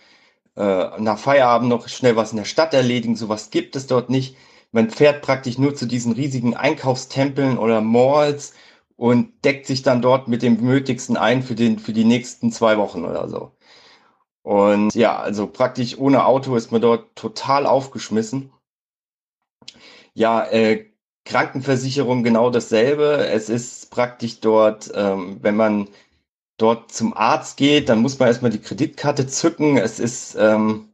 nach 0.60 1.18
Feierabend 1.18 1.68
noch 1.68 1.88
schnell 1.88 2.16
was 2.16 2.32
in 2.32 2.38
der 2.38 2.44
Stadt 2.44 2.74
erledigen. 2.74 3.16
Sowas 3.16 3.50
gibt 3.50 3.76
es 3.76 3.86
dort 3.86 4.10
nicht. 4.10 4.36
Man 4.72 4.90
fährt 4.90 5.22
praktisch 5.22 5.58
nur 5.58 5.74
zu 5.74 5.86
diesen 5.86 6.12
riesigen 6.12 6.54
Einkaufstempeln 6.56 7.58
oder 7.58 7.80
Malls 7.80 8.54
und 8.96 9.44
deckt 9.44 9.66
sich 9.66 9.82
dann 9.82 10.02
dort 10.02 10.28
mit 10.28 10.42
dem 10.42 10.62
Nötigsten 10.64 11.16
ein 11.16 11.42
für, 11.42 11.54
den, 11.54 11.78
für 11.78 11.92
die 11.92 12.04
nächsten 12.04 12.52
zwei 12.52 12.78
Wochen 12.78 13.04
oder 13.04 13.28
so. 13.28 13.52
Und 14.42 14.94
ja, 14.94 15.18
also 15.18 15.46
praktisch 15.46 15.98
ohne 15.98 16.24
Auto 16.26 16.56
ist 16.56 16.72
man 16.72 16.80
dort 16.80 17.14
total 17.16 17.66
aufgeschmissen. 17.66 18.52
Ja, 20.14 20.44
äh, 20.44 20.86
Krankenversicherung 21.24 22.22
genau 22.22 22.50
dasselbe. 22.50 23.26
Es 23.26 23.48
ist 23.48 23.90
praktisch 23.90 24.40
dort, 24.40 24.90
ähm, 24.94 25.38
wenn 25.42 25.56
man 25.56 25.88
dort 26.60 26.92
zum 26.92 27.14
Arzt 27.14 27.56
geht, 27.56 27.88
dann 27.88 28.00
muss 28.00 28.18
man 28.18 28.28
erstmal 28.28 28.50
die 28.50 28.60
Kreditkarte 28.60 29.26
zücken. 29.26 29.76
Es 29.76 29.98
ist, 29.98 30.34
ähm, 30.36 30.92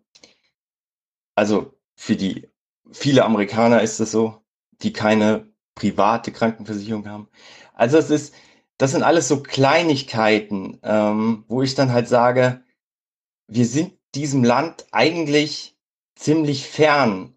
also 1.34 1.74
für 1.96 2.16
die 2.16 2.48
viele 2.92 3.24
Amerikaner 3.24 3.82
ist 3.82 4.00
es 4.00 4.10
so, 4.10 4.42
die 4.82 4.92
keine 4.92 5.50
private 5.74 6.32
Krankenversicherung 6.32 7.08
haben. 7.08 7.28
Also 7.74 7.98
es 7.98 8.10
ist, 8.10 8.34
das 8.78 8.92
sind 8.92 9.02
alles 9.02 9.28
so 9.28 9.42
Kleinigkeiten, 9.42 10.78
ähm, 10.82 11.44
wo 11.48 11.62
ich 11.62 11.74
dann 11.74 11.92
halt 11.92 12.08
sage, 12.08 12.62
wir 13.48 13.66
sind 13.66 13.94
diesem 14.14 14.44
Land 14.44 14.86
eigentlich 14.92 15.76
ziemlich 16.14 16.66
fern 16.66 17.36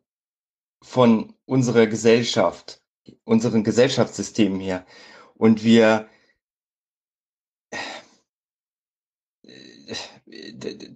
von 0.81 1.35
unserer 1.45 1.87
Gesellschaft, 1.87 2.81
unseren 3.25 3.63
Gesellschaftssystemen 3.63 4.59
hier. 4.59 4.85
Und 5.35 5.63
wir, 5.63 6.07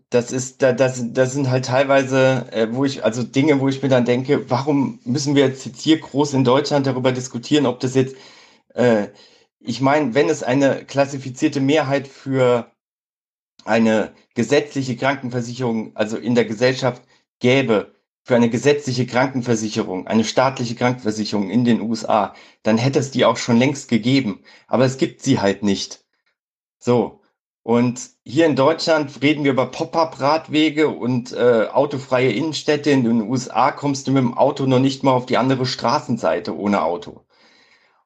das 0.09 0.31
ist, 0.31 0.61
das, 0.61 1.03
das 1.13 1.33
sind 1.33 1.49
halt 1.49 1.65
teilweise, 1.65 2.51
äh, 2.51 2.67
wo 2.71 2.85
ich, 2.85 3.03
also 3.03 3.23
Dinge, 3.23 3.59
wo 3.59 3.69
ich 3.69 3.81
mir 3.81 3.89
dann 3.89 4.05
denke, 4.05 4.49
warum 4.49 4.99
müssen 5.05 5.35
wir 5.35 5.47
jetzt 5.47 5.67
hier 5.77 5.99
groß 5.99 6.33
in 6.33 6.43
Deutschland 6.43 6.87
darüber 6.87 7.11
diskutieren, 7.11 7.65
ob 7.65 7.79
das 7.79 7.95
jetzt, 7.95 8.15
äh, 8.75 9.07
ich 9.59 9.81
meine, 9.81 10.13
wenn 10.15 10.29
es 10.29 10.43
eine 10.43 10.85
klassifizierte 10.85 11.61
Mehrheit 11.61 12.07
für 12.07 12.71
eine 13.65 14.13
gesetzliche 14.35 14.95
Krankenversicherung, 14.97 15.95
also 15.95 16.17
in 16.17 16.35
der 16.35 16.45
Gesellschaft 16.45 17.03
gäbe, 17.39 17.93
für 18.23 18.35
eine 18.35 18.49
gesetzliche 18.49 19.05
Krankenversicherung, 19.05 20.07
eine 20.07 20.23
staatliche 20.23 20.75
Krankenversicherung 20.75 21.49
in 21.49 21.65
den 21.65 21.81
USA, 21.81 22.35
dann 22.63 22.77
hätte 22.77 22.99
es 22.99 23.11
die 23.11 23.25
auch 23.25 23.37
schon 23.37 23.57
längst 23.57 23.89
gegeben. 23.89 24.43
Aber 24.67 24.85
es 24.85 24.97
gibt 24.97 25.21
sie 25.21 25.39
halt 25.39 25.63
nicht. 25.63 26.05
So. 26.79 27.22
Und 27.63 28.09
hier 28.25 28.45
in 28.45 28.57
Deutschland 28.57 29.21
reden 29.21 29.45
wir 29.45 29.51
über 29.51 29.67
Pop-up-Radwege 29.67 30.89
und 30.89 31.31
äh, 31.31 31.67
autofreie 31.71 32.31
Innenstädte. 32.31 32.91
In 32.91 33.05
den 33.05 33.21
USA 33.21 33.71
kommst 33.71 34.07
du 34.07 34.11
mit 34.11 34.21
dem 34.21 34.37
Auto 34.37 34.65
noch 34.65 34.79
nicht 34.79 35.03
mal 35.03 35.13
auf 35.13 35.25
die 35.25 35.37
andere 35.37 35.65
Straßenseite 35.65 36.57
ohne 36.57 36.83
Auto. 36.83 37.25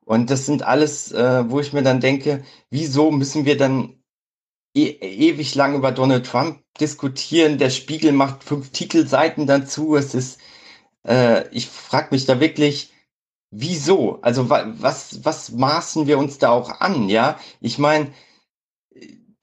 Und 0.05 0.29
das 0.29 0.45
sind 0.45 0.63
alles, 0.63 1.11
äh, 1.11 1.49
wo 1.49 1.59
ich 1.59 1.73
mir 1.73 1.83
dann 1.83 1.99
denke, 1.99 2.43
wieso 2.69 3.11
müssen 3.11 3.45
wir 3.45 3.57
dann 3.57 4.01
e 4.75 4.89
ewig 4.89 5.55
lang 5.55 5.75
über 5.75 5.91
Donald 5.91 6.27
Trump 6.27 6.61
diskutieren? 6.79 7.57
Der 7.57 7.71
Spiegel 7.71 8.11
macht 8.13 8.43
fünf 8.43 8.71
Titelseiten 8.71 9.47
dazu. 9.47 9.95
Es 9.95 10.13
ist, 10.15 10.39
äh, 11.05 11.47
ich 11.49 11.67
frage 11.67 12.09
mich 12.11 12.25
da 12.25 12.39
wirklich, 12.39 12.93
wieso? 13.51 14.21
Also 14.21 14.49
wa 14.49 14.65
was, 14.79 15.25
was 15.25 15.51
maßen 15.51 16.07
wir 16.07 16.19
uns 16.19 16.37
da 16.37 16.51
auch 16.51 16.79
an? 16.79 17.09
Ja, 17.09 17.39
ich 17.61 17.77
meine, 17.79 18.13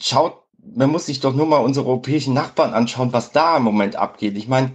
schaut, 0.01 0.43
man 0.59 0.91
muss 0.91 1.07
sich 1.07 1.21
doch 1.21 1.35
nur 1.35 1.47
mal 1.47 1.59
unsere 1.59 1.87
europäischen 1.87 2.35
Nachbarn 2.35 2.75
anschauen, 2.75 3.13
was 3.13 3.33
da 3.33 3.57
im 3.57 3.63
Moment 3.63 3.97
abgeht. 3.97 4.37
Ich 4.37 4.49
meine, 4.49 4.75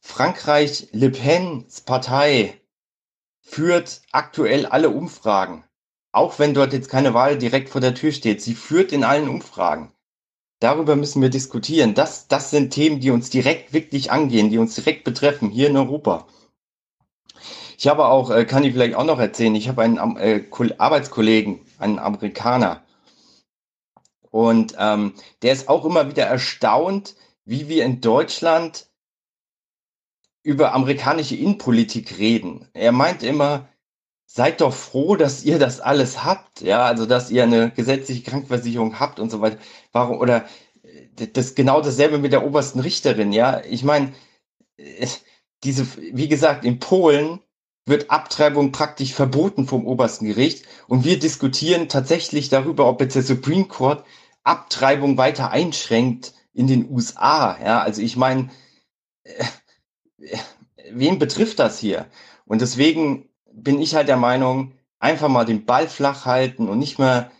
Frankreich, 0.00 0.88
Le 0.92 1.10
Pen's 1.10 1.80
Partei, 1.80 2.60
führt 3.40 4.02
aktuell 4.12 4.66
alle 4.66 4.90
Umfragen. 4.90 5.64
Auch 6.12 6.38
wenn 6.38 6.54
dort 6.54 6.72
jetzt 6.72 6.88
keine 6.88 7.14
Wahl 7.14 7.38
direkt 7.38 7.68
vor 7.68 7.80
der 7.80 7.94
Tür 7.94 8.12
steht. 8.12 8.42
Sie 8.42 8.54
führt 8.54 8.92
in 8.92 9.04
allen 9.04 9.28
Umfragen. 9.28 9.92
Darüber 10.60 10.94
müssen 10.94 11.22
wir 11.22 11.30
diskutieren. 11.30 11.94
Das, 11.94 12.28
das 12.28 12.50
sind 12.50 12.70
Themen, 12.70 13.00
die 13.00 13.10
uns 13.10 13.30
direkt 13.30 13.72
wirklich 13.72 14.12
angehen, 14.12 14.50
die 14.50 14.58
uns 14.58 14.74
direkt 14.74 15.04
betreffen, 15.04 15.50
hier 15.50 15.68
in 15.68 15.76
Europa. 15.76 16.26
Ich 17.78 17.88
habe 17.88 18.06
auch, 18.06 18.30
äh, 18.30 18.44
kann 18.44 18.62
ich 18.62 18.74
vielleicht 18.74 18.94
auch 18.94 19.04
noch 19.04 19.18
erzählen, 19.18 19.54
ich 19.54 19.68
habe 19.68 19.82
einen 19.82 20.16
äh, 20.18 20.44
Arbeitskollegen, 20.76 21.60
einen 21.78 21.98
Amerikaner. 21.98 22.84
Und 24.30 24.74
ähm, 24.78 25.14
der 25.42 25.52
ist 25.52 25.68
auch 25.68 25.84
immer 25.84 26.08
wieder 26.08 26.24
erstaunt, 26.24 27.16
wie 27.44 27.68
wir 27.68 27.84
in 27.84 28.00
Deutschland 28.00 28.86
über 30.42 30.72
amerikanische 30.72 31.36
Innenpolitik 31.36 32.18
reden. 32.18 32.68
Er 32.72 32.92
meint 32.92 33.22
immer, 33.22 33.68
seid 34.26 34.60
doch 34.60 34.72
froh, 34.72 35.16
dass 35.16 35.42
ihr 35.44 35.58
das 35.58 35.80
alles 35.80 36.24
habt, 36.24 36.60
ja, 36.60 36.84
also 36.84 37.04
dass 37.04 37.30
ihr 37.30 37.42
eine 37.42 37.70
gesetzliche 37.72 38.22
Krankenversicherung 38.22 39.00
habt 39.00 39.18
und 39.18 39.30
so 39.30 39.40
weiter. 39.40 39.58
Warum 39.92 40.18
oder 40.18 40.46
das 41.32 41.54
genau 41.54 41.80
dasselbe 41.80 42.18
mit 42.18 42.32
der 42.32 42.46
obersten 42.46 42.80
Richterin, 42.80 43.32
ja? 43.32 43.62
Ich 43.64 43.82
meine, 43.82 44.12
äh, 44.76 45.06
diese 45.64 45.86
wie 45.96 46.28
gesagt, 46.28 46.64
in 46.64 46.78
Polen 46.78 47.40
wird 47.86 48.10
Abtreibung 48.10 48.72
praktisch 48.72 49.12
verboten 49.12 49.66
vom 49.66 49.86
obersten 49.86 50.26
Gericht 50.26 50.64
und 50.86 51.04
wir 51.04 51.18
diskutieren 51.18 51.88
tatsächlich 51.88 52.48
darüber, 52.48 52.86
ob 52.86 53.00
jetzt 53.00 53.16
der 53.16 53.22
Supreme 53.22 53.66
Court 53.66 54.04
Abtreibung 54.44 55.16
weiter 55.16 55.50
einschränkt 55.50 56.34
in 56.52 56.66
den 56.66 56.90
USA, 56.90 57.58
ja? 57.62 57.80
Also 57.82 58.02
ich 58.02 58.16
meine, 58.16 58.50
äh, 59.24 59.44
wen 60.92 61.18
betrifft 61.18 61.58
das 61.58 61.78
hier? 61.78 62.06
Und 62.46 62.60
deswegen 62.60 63.28
bin 63.52 63.80
ich 63.80 63.94
halt 63.94 64.08
der 64.08 64.16
Meinung, 64.16 64.74
einfach 64.98 65.28
mal 65.28 65.44
den 65.44 65.64
Ball 65.64 65.88
flach 65.88 66.26
halten 66.26 66.68
und 66.68 66.78
nicht 66.78 66.98
mehr 66.98 67.30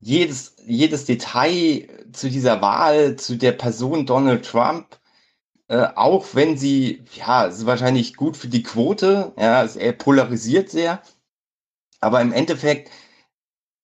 jedes, 0.00 0.56
jedes 0.66 1.04
Detail 1.04 1.88
zu 2.12 2.28
dieser 2.30 2.60
Wahl, 2.60 3.16
zu 3.16 3.36
der 3.36 3.52
Person 3.52 4.06
Donald 4.06 4.44
Trump, 4.44 4.98
äh, 5.68 5.86
auch 5.94 6.34
wenn 6.34 6.56
sie, 6.58 7.04
ja, 7.14 7.44
ist 7.44 7.66
wahrscheinlich 7.66 8.16
gut 8.16 8.36
für 8.36 8.48
die 8.48 8.62
Quote, 8.62 9.32
ja, 9.38 9.64
er 9.64 9.92
polarisiert 9.92 10.70
sehr, 10.70 11.02
aber 12.00 12.20
im 12.20 12.32
Endeffekt 12.32 12.90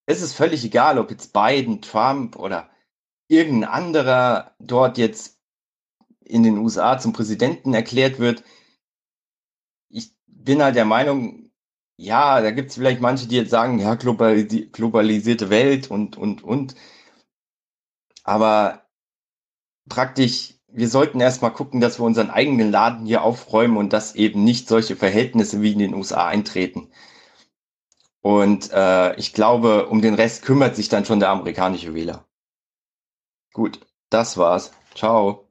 ist 0.09 0.23
es 0.23 0.33
völlig 0.33 0.65
egal, 0.65 0.99
ob 0.99 1.11
jetzt 1.11 1.33
Biden, 1.35 1.83
Trump 1.83 2.37
oder 2.37 2.71
irgendein 3.29 3.71
anderer 3.71 4.55
dort 4.59 4.97
jetzt 4.97 5.39
in 6.25 6.43
den 6.43 6.59
USA 6.59 6.99
zum 6.99 7.13
Präsidenten 7.13 7.75
erklärt 7.75 8.19
wird. 8.19 8.43
Ich 9.91 10.15
bin 10.27 10.63
halt 10.63 10.77
der 10.77 10.87
Meinung, 10.87 11.51
ja, 11.99 12.41
da 12.41 12.51
gibt 12.53 12.71
es 12.71 12.77
vielleicht 12.77 13.03
manche, 13.03 13.29
die 13.29 13.37
jetzt 13.37 13.51
sagen, 13.51 13.79
ja, 13.79 13.97
globalisi 13.97 14.71
globalisierte 14.73 15.51
Welt 15.51 15.91
und, 15.91 16.17
und, 16.17 16.43
und. 16.43 16.75
Aber 18.25 18.87
praktisch, 19.91 20.55
wir 20.69 20.89
sollten 20.89 21.21
erstmal 21.21 21.53
gucken, 21.53 21.81
dass 21.81 21.99
wir 21.99 22.05
unseren 22.05 22.31
eigenen 22.31 22.71
Laden 22.71 23.07
hier 23.07 23.23
aufräumen 23.23 23.77
und 23.77 23.93
dass 23.93 24.15
eben 24.15 24.45
nicht 24.45 24.69
solche 24.69 24.97
Verhältnisse 24.97 25.61
wie 25.61 25.73
in 25.73 25.79
den 25.79 25.95
USA 25.95 26.27
eintreten. 26.27 26.91
Und 28.29 28.71
äh, 28.75 29.15
ich 29.17 29.33
glaube, 29.33 29.87
um 29.87 30.03
den 30.03 30.13
Rest 30.13 30.45
kümmert 30.45 30.77
sich 30.77 30.91
dann 30.91 31.07
schon 31.07 31.19
der 31.19 31.31
amerikanische 31.31 31.95
Wähler. 31.95 32.27
Gut, 33.55 33.81
das 34.11 34.37
war's. 34.37 34.71
Ciao. 34.95 35.48